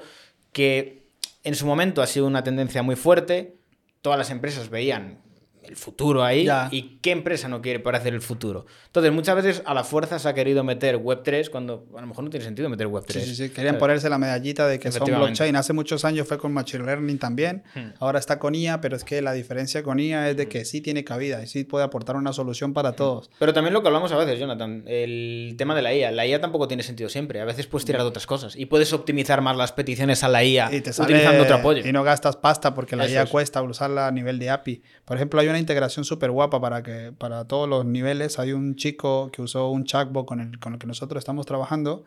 que 0.53 1.09
en 1.43 1.53
su 1.53 1.65
momento 1.65 2.01
ha 2.01 2.07
sido 2.07 2.27
una 2.27 2.45
tendencia 2.45 2.81
muy 2.81 2.95
fuerte, 2.95 3.57
todas 4.01 4.17
las 4.17 4.31
empresas 4.31 4.69
veían 4.69 5.19
el 5.67 5.75
futuro 5.75 6.23
ahí 6.23 6.45
Ya. 6.45 6.69
y 6.71 6.97
qué 7.01 7.11
empresa 7.11 7.47
no 7.47 7.61
quiere 7.61 7.79
para 7.79 7.97
hacer 7.97 8.13
el 8.13 8.21
futuro. 8.21 8.65
Entonces, 8.87 9.11
muchas 9.11 9.35
veces 9.35 9.61
a 9.65 9.73
la 9.73 9.83
fuerza 9.83 10.19
se 10.19 10.27
ha 10.29 10.33
querido 10.33 10.63
meter 10.63 10.97
Web3 10.97 11.49
cuando 11.49 11.85
a 11.97 12.01
lo 12.01 12.07
mejor 12.07 12.23
no 12.23 12.29
tiene 12.29 12.45
sentido 12.45 12.69
meter 12.69 12.87
Web3. 12.87 13.11
Sí, 13.13 13.21
sí, 13.21 13.35
sí. 13.35 13.49
Querían 13.49 13.73
¿sabes? 13.73 13.79
ponerse 13.79 14.09
la 14.09 14.17
medallita 14.17 14.67
de 14.67 14.79
que 14.79 14.91
son 14.91 15.05
blockchain. 15.07 15.55
Hace 15.55 15.73
muchos 15.73 16.05
años 16.05 16.27
fue 16.27 16.37
con 16.37 16.53
Machine 16.53 16.83
Learning 16.85 17.17
también. 17.19 17.63
Ahora 17.99 18.19
está 18.19 18.39
con 18.39 18.55
IA, 18.55 18.81
pero 18.81 18.95
es 18.95 19.03
que 19.03 19.21
la 19.21 19.33
diferencia 19.33 19.83
con 19.83 19.99
IA 19.99 20.29
es 20.29 20.37
de 20.37 20.47
que 20.47 20.65
sí 20.65 20.81
tiene 20.81 21.03
cabida 21.03 21.43
y 21.43 21.47
sí 21.47 21.63
puede 21.63 21.83
aportar 21.85 22.15
una 22.15 22.33
solución 22.33 22.73
para 22.73 22.93
todos. 22.93 23.29
Pero 23.39 23.53
también 23.53 23.73
lo 23.73 23.81
que 23.81 23.87
hablamos 23.87 24.11
a 24.11 24.17
veces, 24.17 24.39
Jonathan, 24.39 24.83
el 24.87 25.55
tema 25.57 25.75
de 25.75 25.81
la 25.81 25.93
IA. 25.93 26.11
La 26.11 26.25
IA 26.25 26.41
tampoco 26.41 26.67
tiene 26.67 26.83
sentido 26.83 27.09
siempre. 27.09 27.41
A 27.41 27.45
veces 27.45 27.67
puedes 27.67 27.85
tirar 27.85 28.01
de 28.01 28.07
otras 28.07 28.25
cosas 28.27 28.55
y 28.55 28.65
puedes 28.67 28.93
optimizar 28.93 29.41
más 29.41 29.57
las 29.57 29.71
peticiones 29.71 30.23
a 30.23 30.29
la 30.29 30.43
IA 30.43 30.69
Y 30.73 30.81
te 30.81 30.93
sale- 30.93 31.05
utilizando 31.13 31.43
otro 31.43 31.55
apoyo. 31.57 31.87
Y 31.87 31.91
no 31.91 32.03
gastas 32.03 32.35
pasta 32.35 32.73
porque 32.73 32.95
la 32.95 33.05
Eso 33.05 33.13
IA 33.15 33.23
es. 33.23 33.29
cuesta 33.29 33.61
usarla 33.61 34.07
a 34.07 34.11
nivel 34.11 34.39
de 34.39 34.49
API. 34.49 34.81
Por 35.05 35.17
ejemplo, 35.17 35.39
hay 35.39 35.47
una 35.47 35.54
integración 35.59 36.05
súper 36.05 36.31
guapa 36.31 36.59
para, 36.61 36.83
que, 36.83 37.13
para 37.17 37.45
todos 37.45 37.67
los 37.69 37.85
niveles. 37.85 38.39
Hay 38.39 38.53
un 38.53 38.75
chico 38.75 39.29
que 39.31 39.41
usó 39.41 39.69
un 39.69 39.85
chatbot 39.85 40.25
con 40.25 40.39
el, 40.39 40.59
con 40.59 40.73
el 40.73 40.79
que 40.79 40.87
nosotros 40.87 41.19
estamos 41.19 41.45
trabajando 41.45 42.05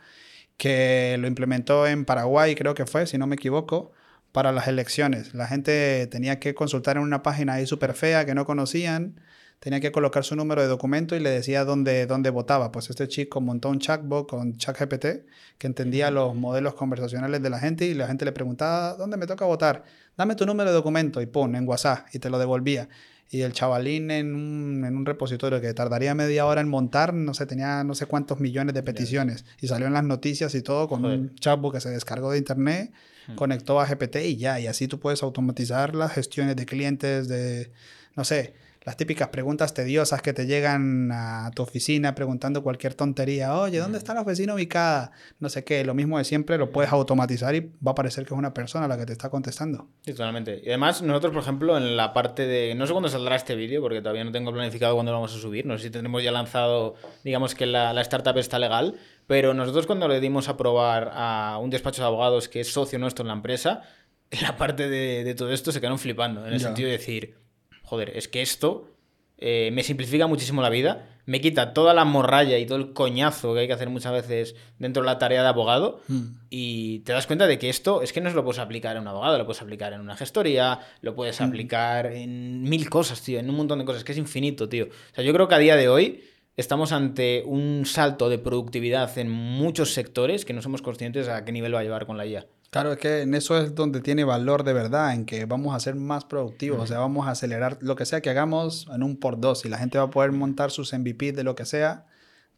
que 0.59 1.16
lo 1.19 1.29
implementó 1.29 1.87
en 1.87 2.05
Paraguay, 2.05 2.55
creo 2.55 2.75
que 2.75 2.85
fue, 2.85 3.07
si 3.07 3.16
no 3.16 3.27
me 3.27 3.37
equivoco, 3.37 3.93
para 4.33 4.53
las 4.53 4.69
elecciones. 4.69 5.35
La 5.35 5.47
gente 5.47 6.07
tenía 6.09 6.41
que 6.41 6.55
consultar 6.55 6.97
en 6.99 7.05
una 7.05 7.23
página 7.23 7.55
ahí 7.55 7.66
súper 7.66 7.95
fea 7.95 8.27
que 8.27 8.35
no 8.35 8.45
conocían, 8.45 9.20
tenía 9.61 9.81
que 9.81 9.93
colocar 9.93 10.25
su 10.25 10.37
número 10.37 10.61
de 10.61 10.69
documento 10.69 11.16
y 11.16 11.20
le 11.20 11.31
decía 11.31 11.65
dónde, 11.65 12.07
dónde 12.07 12.31
votaba. 12.31 12.73
Pues 12.73 12.91
este 12.91 13.09
chico 13.09 13.41
montó 13.41 13.70
un 13.70 13.79
chatbot 13.79 14.29
con 14.29 14.57
ChatGPT 14.57 15.07
que 15.59 15.66
entendía 15.66 16.11
los 16.11 16.35
modelos 16.35 16.75
conversacionales 16.75 17.41
de 17.43 17.51
la 17.51 17.61
gente 17.61 17.87
y 17.87 17.95
la 17.95 18.09
gente 18.09 18.25
le 18.25 18.33
preguntaba, 18.33 18.95
¿dónde 18.95 19.16
me 19.16 19.27
toca 19.27 19.45
votar? 19.45 19.85
Dame 20.16 20.35
tu 20.35 20.45
número 20.45 20.70
de 20.70 20.75
documento 20.75 21.23
y 21.23 21.27
pon 21.27 21.55
en 21.55 21.69
WhatsApp 21.69 22.09
y 22.12 22.19
te 22.19 22.31
lo 22.31 22.39
devolvía. 22.39 22.89
Y 23.31 23.43
el 23.43 23.53
chavalín 23.53 24.11
en 24.11 24.35
un, 24.35 24.85
en 24.87 24.97
un 24.97 25.05
repositorio 25.05 25.61
que 25.61 25.75
tardaría 25.75 26.15
media 26.15 26.47
hora 26.47 26.63
en 26.63 26.69
montar, 26.69 27.13
no 27.13 27.35
sé, 27.35 27.45
tenía 27.45 27.85
no 27.85 27.95
sé 27.95 28.07
cuántos 28.07 28.41
millones 28.41 28.75
de 28.75 28.83
peticiones. 28.83 29.45
Y 29.61 29.69
salió 29.69 29.87
en 29.87 29.93
las 29.93 30.05
noticias 30.05 30.55
y 30.55 30.63
todo 30.63 30.89
con 30.89 31.05
un 31.05 31.35
chatbot 31.35 31.75
que 31.75 31.81
se 31.81 31.91
descargó 31.91 32.33
de 32.33 32.39
internet, 32.39 32.91
conectó 33.35 33.81
a 33.81 33.87
GPT 33.87 34.17
y 34.25 34.37
ya. 34.37 34.59
Y 34.61 34.67
así 34.67 34.89
tú 34.89 34.99
puedes 34.99 35.23
automatizar 35.23 35.95
las 35.95 36.13
gestiones 36.13 36.57
de 36.57 36.65
clientes, 36.65 37.29
de, 37.29 37.71
no 38.17 38.25
sé, 38.25 38.55
las 38.89 38.97
típicas 38.97 39.28
preguntas 39.28 39.74
tediosas 39.74 40.23
que 40.23 40.32
te 40.32 40.47
llegan 40.47 41.10
a 41.12 41.51
tu 41.55 41.62
oficina 41.62 42.15
preguntando 42.15 42.62
cualquier 42.62 42.94
tontería. 42.94 43.55
Oye, 43.55 43.78
¿dónde 43.81 43.98
está 43.98 44.15
la 44.15 44.23
oficina 44.23 44.55
ubicada? 44.55 45.12
No 45.40 45.51
sé 45.51 45.62
qué. 45.62 45.85
Lo 45.85 45.93
mismo 45.93 46.16
de 46.16 46.24
siempre 46.24 46.56
lo 46.56 46.70
puedes 46.73 46.90
automatizar 46.90 47.55
y 47.55 47.70
va 47.86 47.90
a 47.93 47.94
parecer 47.94 48.24
que 48.24 48.32
es 48.32 48.39
una 48.39 48.55
persona 48.55 48.89
la 48.89 48.97
que 48.97 49.05
te 49.05 49.12
está 49.12 49.28
contestando. 49.28 49.89
Sí, 50.06 50.12
totalmente. 50.12 50.62
Y 50.65 50.69
además, 50.69 51.02
nosotros, 51.02 51.35
por 51.35 51.43
ejemplo, 51.43 51.77
en 51.77 51.98
la 51.98 52.15
parte 52.15 52.47
de. 52.47 52.74
No 52.74 52.86
sé 52.86 52.93
cuándo 52.93 53.10
saldrá 53.10 53.36
este 53.36 53.55
vídeo, 53.55 53.82
porque 53.82 54.01
todavía 54.01 54.24
no 54.24 54.32
tengo 54.32 54.52
planificado 54.55 54.94
cuándo 54.94 55.12
lo 55.12 55.19
vamos 55.19 55.36
a 55.36 55.39
subir. 55.39 55.66
No 55.66 55.77
sé 55.77 55.85
si 55.85 55.90
tendremos 55.90 56.23
ya 56.24 56.32
lanzado, 56.32 56.94
digamos 57.24 57.55
que 57.55 57.66
la, 57.66 57.93
la 57.93 58.01
startup 58.01 58.39
está 58.39 58.59
legal. 58.59 58.94
Pero 59.27 59.52
nosotros, 59.52 59.86
cuando 59.86 60.09
le 60.09 60.20
dimos 60.20 60.48
a 60.48 60.56
probar 60.56 61.10
a 61.12 61.59
un 61.60 61.69
despacho 61.69 62.01
de 62.01 62.06
abogados 62.06 62.48
que 62.48 62.60
es 62.60 62.73
socio 62.73 62.98
nuestro 62.98 63.23
en 63.24 63.28
la 63.28 63.35
empresa, 63.35 63.82
la 64.43 64.56
parte 64.56 64.89
de, 64.89 65.24
de 65.24 65.35
todo 65.35 65.52
esto 65.52 65.73
se 65.73 65.81
quedaron 65.81 65.98
flipando. 65.98 66.47
En 66.47 66.52
el 66.55 66.59
Ya. 66.60 66.66
sentido 66.69 66.86
de 66.89 66.97
decir, 66.98 67.35
joder, 67.89 68.16
es 68.16 68.28
que 68.28 68.43
esto 68.43 68.90
eh, 69.39 69.70
me 69.73 69.82
simplifica 69.82 70.27
muchísimo 70.27 70.60
la 70.60 70.69
vida, 70.69 71.09
me 71.24 71.40
quita 71.40 71.73
toda 71.73 71.94
la 71.94 72.05
morralla 72.05 72.59
y 72.59 72.66
todo 72.66 72.77
el 72.77 72.93
coñazo 72.93 73.55
que 73.55 73.60
hay 73.60 73.66
que 73.66 73.73
hacer 73.73 73.89
muchas 73.89 74.12
veces 74.12 74.56
dentro 74.78 75.02
de 75.02 75.06
la 75.06 75.19
tarea 75.19 75.43
de 75.43 75.48
abogado 75.48 76.01
y 76.51 77.01
te 77.01 77.12
das 77.12 77.27
cuenta 77.27 77.47
de 77.47 77.59
que 77.59 77.69
esto 77.69 78.02
es 78.02 78.12
que 78.12 78.20
no 78.20 78.31
se 78.31 78.36
lo 78.36 78.44
puedes 78.44 78.59
aplicar 78.59 78.97
en 78.97 79.02
un 79.02 79.09
abogado, 79.09 79.39
lo 79.39 79.44
puedes 79.47 79.62
aplicar 79.62 79.93
en 79.93 80.01
una 80.01 80.16
gestoría, 80.16 80.81
lo 81.01 81.15
puedes 81.15 81.40
aplicar 81.40 82.06
en 82.06 82.62
mil 82.62 82.90
cosas, 82.90 83.23
tío, 83.23 83.39
en 83.39 83.48
un 83.48 83.56
montón 83.56 83.78
de 83.78 83.85
cosas, 83.85 84.05
que 84.05 84.12
es 84.12 84.19
infinito, 84.19 84.69
tío. 84.69 84.86
O 84.86 85.15
sea, 85.15 85.24
yo 85.24 85.32
creo 85.32 85.48
que 85.48 85.55
a 85.55 85.59
día 85.59 85.77
de 85.77 85.89
hoy 85.89 86.24
estamos 86.56 86.93
ante 86.93 87.43
un 87.47 87.85
salto 87.86 88.28
de 88.28 88.39
productividad 88.39 89.16
en 89.19 89.31
muchos 89.31 89.94
sectores 89.94 90.44
que 90.44 90.52
no 90.52 90.62
somos 90.62 90.82
conscientes 90.82 91.28
a 91.28 91.44
qué 91.44 91.52
nivel 91.52 91.74
va 91.74 91.81
a 91.81 91.85
llevar 91.85 92.06
con 92.06 92.16
la 92.16 92.27
IA. 92.27 92.47
Claro, 92.70 92.93
es 92.93 92.99
que 92.99 93.23
en 93.23 93.35
eso 93.35 93.57
es 93.59 93.74
donde 93.74 94.01
tiene 94.01 94.24
valor 94.24 94.62
de 94.62 94.74
verdad, 94.74 95.15
en 95.15 95.24
que 95.24 95.47
vamos 95.47 95.74
a 95.74 95.81
ser 95.81 95.95
más 95.95 96.24
productivos, 96.27 96.81
o 96.82 96.86
sea, 96.86 96.99
vamos 96.99 97.27
a 97.27 97.31
acelerar 97.31 97.78
lo 97.81 97.97
que 97.97 98.05
sea 98.05 98.20
que 98.20 98.28
hagamos 98.31 98.86
en 98.95 99.03
un 99.03 99.16
por 99.19 99.40
dos 99.40 99.65
y 99.65 99.69
la 99.70 99.78
gente 99.78 99.97
va 99.99 100.05
a 100.05 100.11
poder 100.11 100.32
montar 100.32 100.70
sus 100.70 100.93
MVP 100.93 101.32
de 101.32 101.45
lo 101.45 101.55
que 101.55 101.65
sea, 101.65 102.05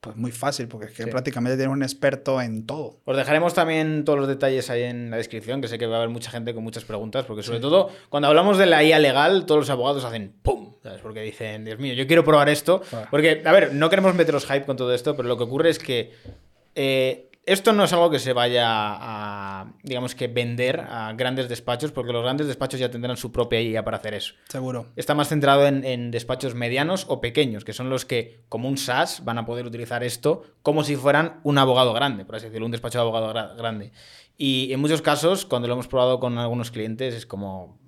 pues 0.00 0.16
muy 0.16 0.32
fácil, 0.32 0.66
porque 0.66 0.86
es 0.86 0.92
que 0.92 1.04
Sí. 1.04 1.10
prácticamente 1.10 1.56
tienes 1.58 1.72
un 1.72 1.82
experto 1.82 2.40
en 2.40 2.66
todo. 2.66 2.98
Os 3.04 3.16
dejaremos 3.16 3.54
también 3.54 4.04
todos 4.04 4.18
los 4.18 4.26
detalles 4.26 4.68
ahí 4.70 4.82
en 4.82 5.10
la 5.10 5.18
descripción, 5.18 5.60
que 5.60 5.68
sé 5.68 5.78
que 5.78 5.86
va 5.86 5.96
a 5.96 5.98
haber 5.98 6.08
mucha 6.08 6.30
gente 6.30 6.54
con 6.54 6.64
muchas 6.64 6.84
preguntas, 6.84 7.24
porque 7.26 7.42
sobre 7.44 7.60
todo 7.60 7.90
cuando 8.08 8.26
hablamos 8.26 8.56
de 8.58 8.66
la 8.66 8.82
IA 8.82 8.98
legal, 8.98 9.44
todos 9.46 9.60
los 9.60 9.70
abogados 9.70 10.04
hacen 10.04 10.32
¡pum! 10.42 10.72
¿sabes? 10.82 11.02
Porque 11.02 11.20
dicen, 11.20 11.64
Dios 11.66 11.78
mío, 11.78 11.92
yo 11.94 12.06
quiero 12.06 12.24
probar 12.24 12.48
esto. 12.48 12.80
Claro. 12.88 13.06
Porque, 13.10 13.42
a 13.44 13.52
ver, 13.52 13.74
no 13.74 13.90
queremos 13.90 14.14
meteros 14.14 14.46
hype 14.46 14.64
con 14.64 14.76
todo 14.78 14.92
esto, 14.94 15.14
pero 15.14 15.28
lo 15.28 15.36
que 15.36 15.44
ocurre 15.44 15.68
es 15.68 15.78
que 15.78 16.12
eh, 16.74 17.29
esto 17.52 17.72
no 17.72 17.84
es 17.84 17.92
algo 17.92 18.10
que 18.10 18.18
se 18.18 18.32
vaya 18.32 18.64
a, 18.68 19.72
digamos 19.82 20.14
que, 20.14 20.28
vender 20.28 20.80
a 20.80 21.12
grandes 21.14 21.48
despachos, 21.48 21.92
porque 21.92 22.12
los 22.12 22.22
grandes 22.22 22.46
despachos 22.46 22.78
ya 22.80 22.90
tendrán 22.90 23.16
su 23.16 23.32
propia 23.32 23.60
IA 23.60 23.84
para 23.84 23.96
hacer 23.98 24.14
eso. 24.14 24.34
Seguro. 24.48 24.86
Está 24.96 25.14
más 25.14 25.28
centrado 25.28 25.66
en, 25.66 25.84
en 25.84 26.10
despachos 26.10 26.54
medianos 26.54 27.06
o 27.08 27.20
pequeños, 27.20 27.64
que 27.64 27.72
son 27.72 27.90
los 27.90 28.04
que, 28.04 28.44
como 28.48 28.68
un 28.68 28.78
SaaS, 28.78 29.24
van 29.24 29.38
a 29.38 29.46
poder 29.46 29.66
utilizar 29.66 30.04
esto 30.04 30.42
como 30.62 30.84
si 30.84 30.96
fueran 30.96 31.40
un 31.42 31.58
abogado 31.58 31.92
grande, 31.92 32.24
por 32.24 32.36
así 32.36 32.46
decirlo, 32.46 32.66
un 32.66 32.72
despacho 32.72 32.98
de 32.98 33.02
abogado 33.02 33.32
gra- 33.32 33.56
grande. 33.56 33.92
Y 34.36 34.72
en 34.72 34.80
muchos 34.80 35.02
casos, 35.02 35.44
cuando 35.44 35.68
lo 35.68 35.74
hemos 35.74 35.88
probado 35.88 36.18
con 36.20 36.38
algunos 36.38 36.70
clientes, 36.70 37.14
es 37.14 37.26
como 37.26 37.78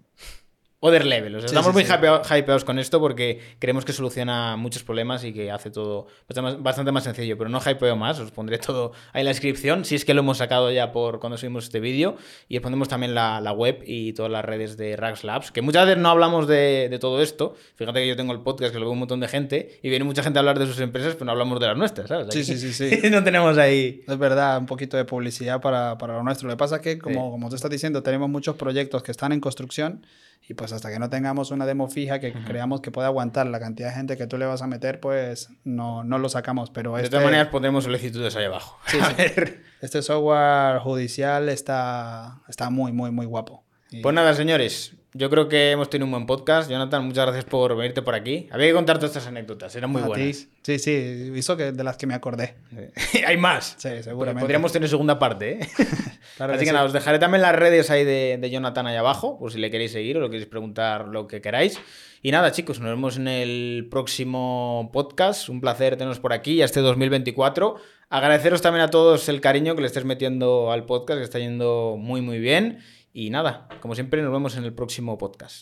other 0.85 1.07
level. 1.07 1.37
O 1.37 1.41
sea, 1.41 1.49
Sí, 1.49 1.55
estamos 1.55 1.69
sí, 1.69 1.73
muy 1.75 1.85
sí. 1.85 2.39
hypeados 2.39 2.65
con 2.65 2.79
esto 2.81 2.99
porque 2.99 3.41
creemos 3.61 3.85
que 3.85 3.93
soluciona 3.93 4.57
muchos 4.57 4.83
problemas 4.83 5.23
y 5.25 5.33
que 5.33 5.51
hace 5.53 5.71
todo 5.71 6.07
bastante 6.29 6.43
más- 6.43 6.63
bastante 6.63 6.91
más 6.93 7.05
sencillo. 7.05 7.39
Pero 7.39 7.49
no 7.51 7.61
hypeo 7.61 7.95
más, 7.95 8.19
os 8.19 8.33
pondré 8.33 8.59
todo 8.59 8.91
ahí 9.13 9.21
en 9.21 9.27
la 9.27 9.31
descripción, 9.31 9.85
si 9.85 9.95
es 9.95 10.05
que 10.05 10.13
lo 10.13 10.21
hemos 10.21 10.39
sacado 10.39 10.73
ya 10.73 10.91
por 10.91 11.21
cuando 11.21 11.39
subimos 11.39 11.65
este 11.65 11.79
vídeo. 11.79 12.17
Y 12.49 12.57
os 12.57 12.63
pondremos 12.63 12.89
también 12.89 13.15
la, 13.15 13.41
la 13.41 13.53
web 13.53 13.83
y 13.87 14.13
todas 14.13 14.33
las 14.33 14.45
redes 14.45 14.77
de 14.77 14.97
Rags 14.97 15.23
Labs, 15.23 15.53
que 15.53 15.63
muchas 15.63 15.87
veces 15.87 16.03
no 16.03 16.09
hablamos 16.09 16.49
de, 16.49 16.89
de 16.91 16.99
todo 16.99 17.23
esto. 17.23 17.55
Fíjate 17.77 18.01
que 18.01 18.09
yo 18.09 18.17
tengo 18.17 18.33
el 18.33 18.41
podcast 18.41 18.73
que 18.73 18.81
lo 18.81 18.87
ve 18.87 18.93
un 18.93 18.99
montón 18.99 19.21
de 19.21 19.29
gente 19.29 19.79
y 19.83 19.89
viene 19.89 20.05
mucha 20.05 20.23
gente 20.25 20.39
a 20.39 20.41
hablar 20.41 20.59
de 20.59 20.67
sus 20.67 20.81
empresas, 20.81 21.15
pero 21.15 21.27
no 21.27 21.31
hablamos 21.33 21.61
de 21.61 21.67
las 21.69 21.77
nuestras, 21.77 22.09
¿sabes? 22.09 22.27
Sí, 22.31 22.41
Aquí 22.41 22.59
sí, 22.59 22.73
sí, 22.73 22.91
sí. 23.01 23.09
no 23.11 23.23
tenemos 23.23 23.57
ahí... 23.57 24.03
Es 24.09 24.19
verdad, 24.19 24.59
un 24.59 24.67
poquito 24.67 24.97
de 24.97 25.05
publicidad 25.05 25.61
para, 25.61 25.97
para 25.97 26.15
lo 26.17 26.23
nuestro. 26.25 26.49
Lo 26.49 26.55
que 26.55 26.59
pasa 26.59 26.77
es 26.77 26.83
que, 26.83 26.99
como, 26.99 27.31
como 27.31 27.49
tú 27.49 27.55
estás 27.55 27.71
diciendo, 27.71 28.03
tenemos 28.03 28.29
muchos 28.29 28.57
proyectos 28.57 29.03
que 29.05 29.13
están 29.13 29.33
en 29.33 29.41
construcción 29.41 30.05
y 30.49 30.55
pues 30.55 30.73
hasta 30.73 30.91
que 30.91 30.99
no 30.99 31.09
tengamos 31.09 31.51
una 31.51 31.67
demo 31.67 31.89
fija 31.89 32.19
que 32.21 32.33
creamos 32.33 32.81
que 32.81 32.91
pueda 32.91 33.07
aguantar 33.09 33.47
la 33.47 33.61
cantidad 33.61 33.89
de 33.91 33.95
gente 33.95 34.17
que 34.17 34.27
tú 34.27 34.39
le 34.39 34.47
vas 34.47 34.61
a 34.63 34.67
meter, 34.67 34.99
pues 35.01 35.51
no, 35.65 36.03
no 36.05 36.19
lo 36.19 36.29
sacamos. 36.29 36.71
Pero 36.71 36.95
De 36.97 37.03
este, 37.03 37.11
todas 37.11 37.25
maneras 37.25 37.49
pondremos 37.49 37.85
solicitudes 37.85 38.35
ahí 38.37 38.45
abajo. 38.47 38.79
A 39.03 39.13
ver. 39.15 39.63
este 39.81 40.03
software 40.03 40.79
judicial 40.81 41.49
está, 41.49 42.41
está 42.49 42.71
muy, 42.71 42.93
muy, 42.93 43.11
muy 43.11 43.27
guapo. 43.27 43.65
Y- 43.91 44.01
Pues 44.03 44.15
nada, 44.15 44.35
señores, 44.35 44.95
yo 45.15 45.29
creo 45.29 45.49
que 45.49 45.71
hemos 45.73 45.91
tenido 45.91 46.07
un 46.07 46.13
buen 46.13 46.27
podcast. 46.27 46.71
Jonathan, 46.71 47.05
muchas 47.05 47.27
gracias 47.27 47.45
por 47.45 47.77
venirte 47.77 48.01
por 48.03 48.15
aquí. 48.15 48.49
Había 48.51 48.69
que 48.69 48.73
contar 48.73 48.97
todas 48.99 49.11
estas 49.11 49.27
anécdotas, 49.27 49.75
eran 49.77 49.91
muy 49.91 50.01
a 50.01 50.05
ti. 50.05 50.09
buenas. 50.11 50.49
Sí, 50.63 50.79
sí, 50.79 51.33
hizo 51.35 51.57
que 51.57 51.73
de 51.73 51.85
las 51.85 51.97
que 51.97 52.07
me 52.07 52.15
acordé. 52.15 52.55
Hay 53.27 53.37
más. 53.37 53.75
Sí, 53.79 53.91
seguramente. 54.03 54.41
Podríamos 54.41 54.73
tener 54.73 54.89
segunda 54.89 55.19
parte, 55.19 55.61
¿eh? 55.63 55.69
Claro 56.37 56.53
Así 56.55 56.61
que 56.61 56.65
que 56.65 56.71
sí. 56.71 56.75
nada, 56.75 56.87
os 56.87 56.93
dejaré 56.93 57.19
también 57.19 57.43
las 57.43 57.55
redes 57.55 57.91
ahí 57.91 58.05
de, 58.05 58.39
de 58.41 58.51
Jonathan 58.51 58.87
ahí 58.87 58.97
abajo, 58.97 59.39
por 59.39 59.53
si 59.53 59.59
le 59.59 59.71
queréis 59.71 59.93
seguir 59.93 60.17
o 60.17 60.21
lo 60.21 60.31
queréis 60.31 60.49
preguntar, 60.49 61.09
lo 61.09 61.27
que 61.27 61.41
queráis. 61.43 61.79
Y 62.23 62.31
nada, 62.31 62.53
chicos, 62.53 62.79
nos 62.81 62.89
vemos 62.89 63.17
en 63.17 63.27
el 63.29 63.89
próximo 63.91 64.91
podcast. 64.93 65.49
Un 65.49 65.61
placer 65.61 65.97
teneros 65.97 66.21
por 66.21 66.33
aquí, 66.33 66.63
este 66.63 66.81
2024. 66.81 67.77
Agradeceros 68.09 68.63
también 68.63 68.85
a 68.85 68.91
todos 68.91 69.29
el 69.29 69.41
cariño 69.41 69.75
que 69.75 69.81
le 69.81 69.89
estés 69.89 70.05
metiendo 70.05 70.71
al 70.71 70.85
podcast, 70.87 71.19
que 71.19 71.25
está 71.25 71.39
yendo 71.39 71.97
muy, 71.99 72.21
muy 72.21 72.39
bien. 72.39 72.79
Y 73.13 73.31
nada, 73.31 73.69
como 73.81 73.95
siempre, 73.95 74.23
nos 74.23 74.33
vemos 74.33 74.57
en 74.57 74.65
el 74.65 74.73
próximo 74.73 75.19
podcast. 75.19 75.61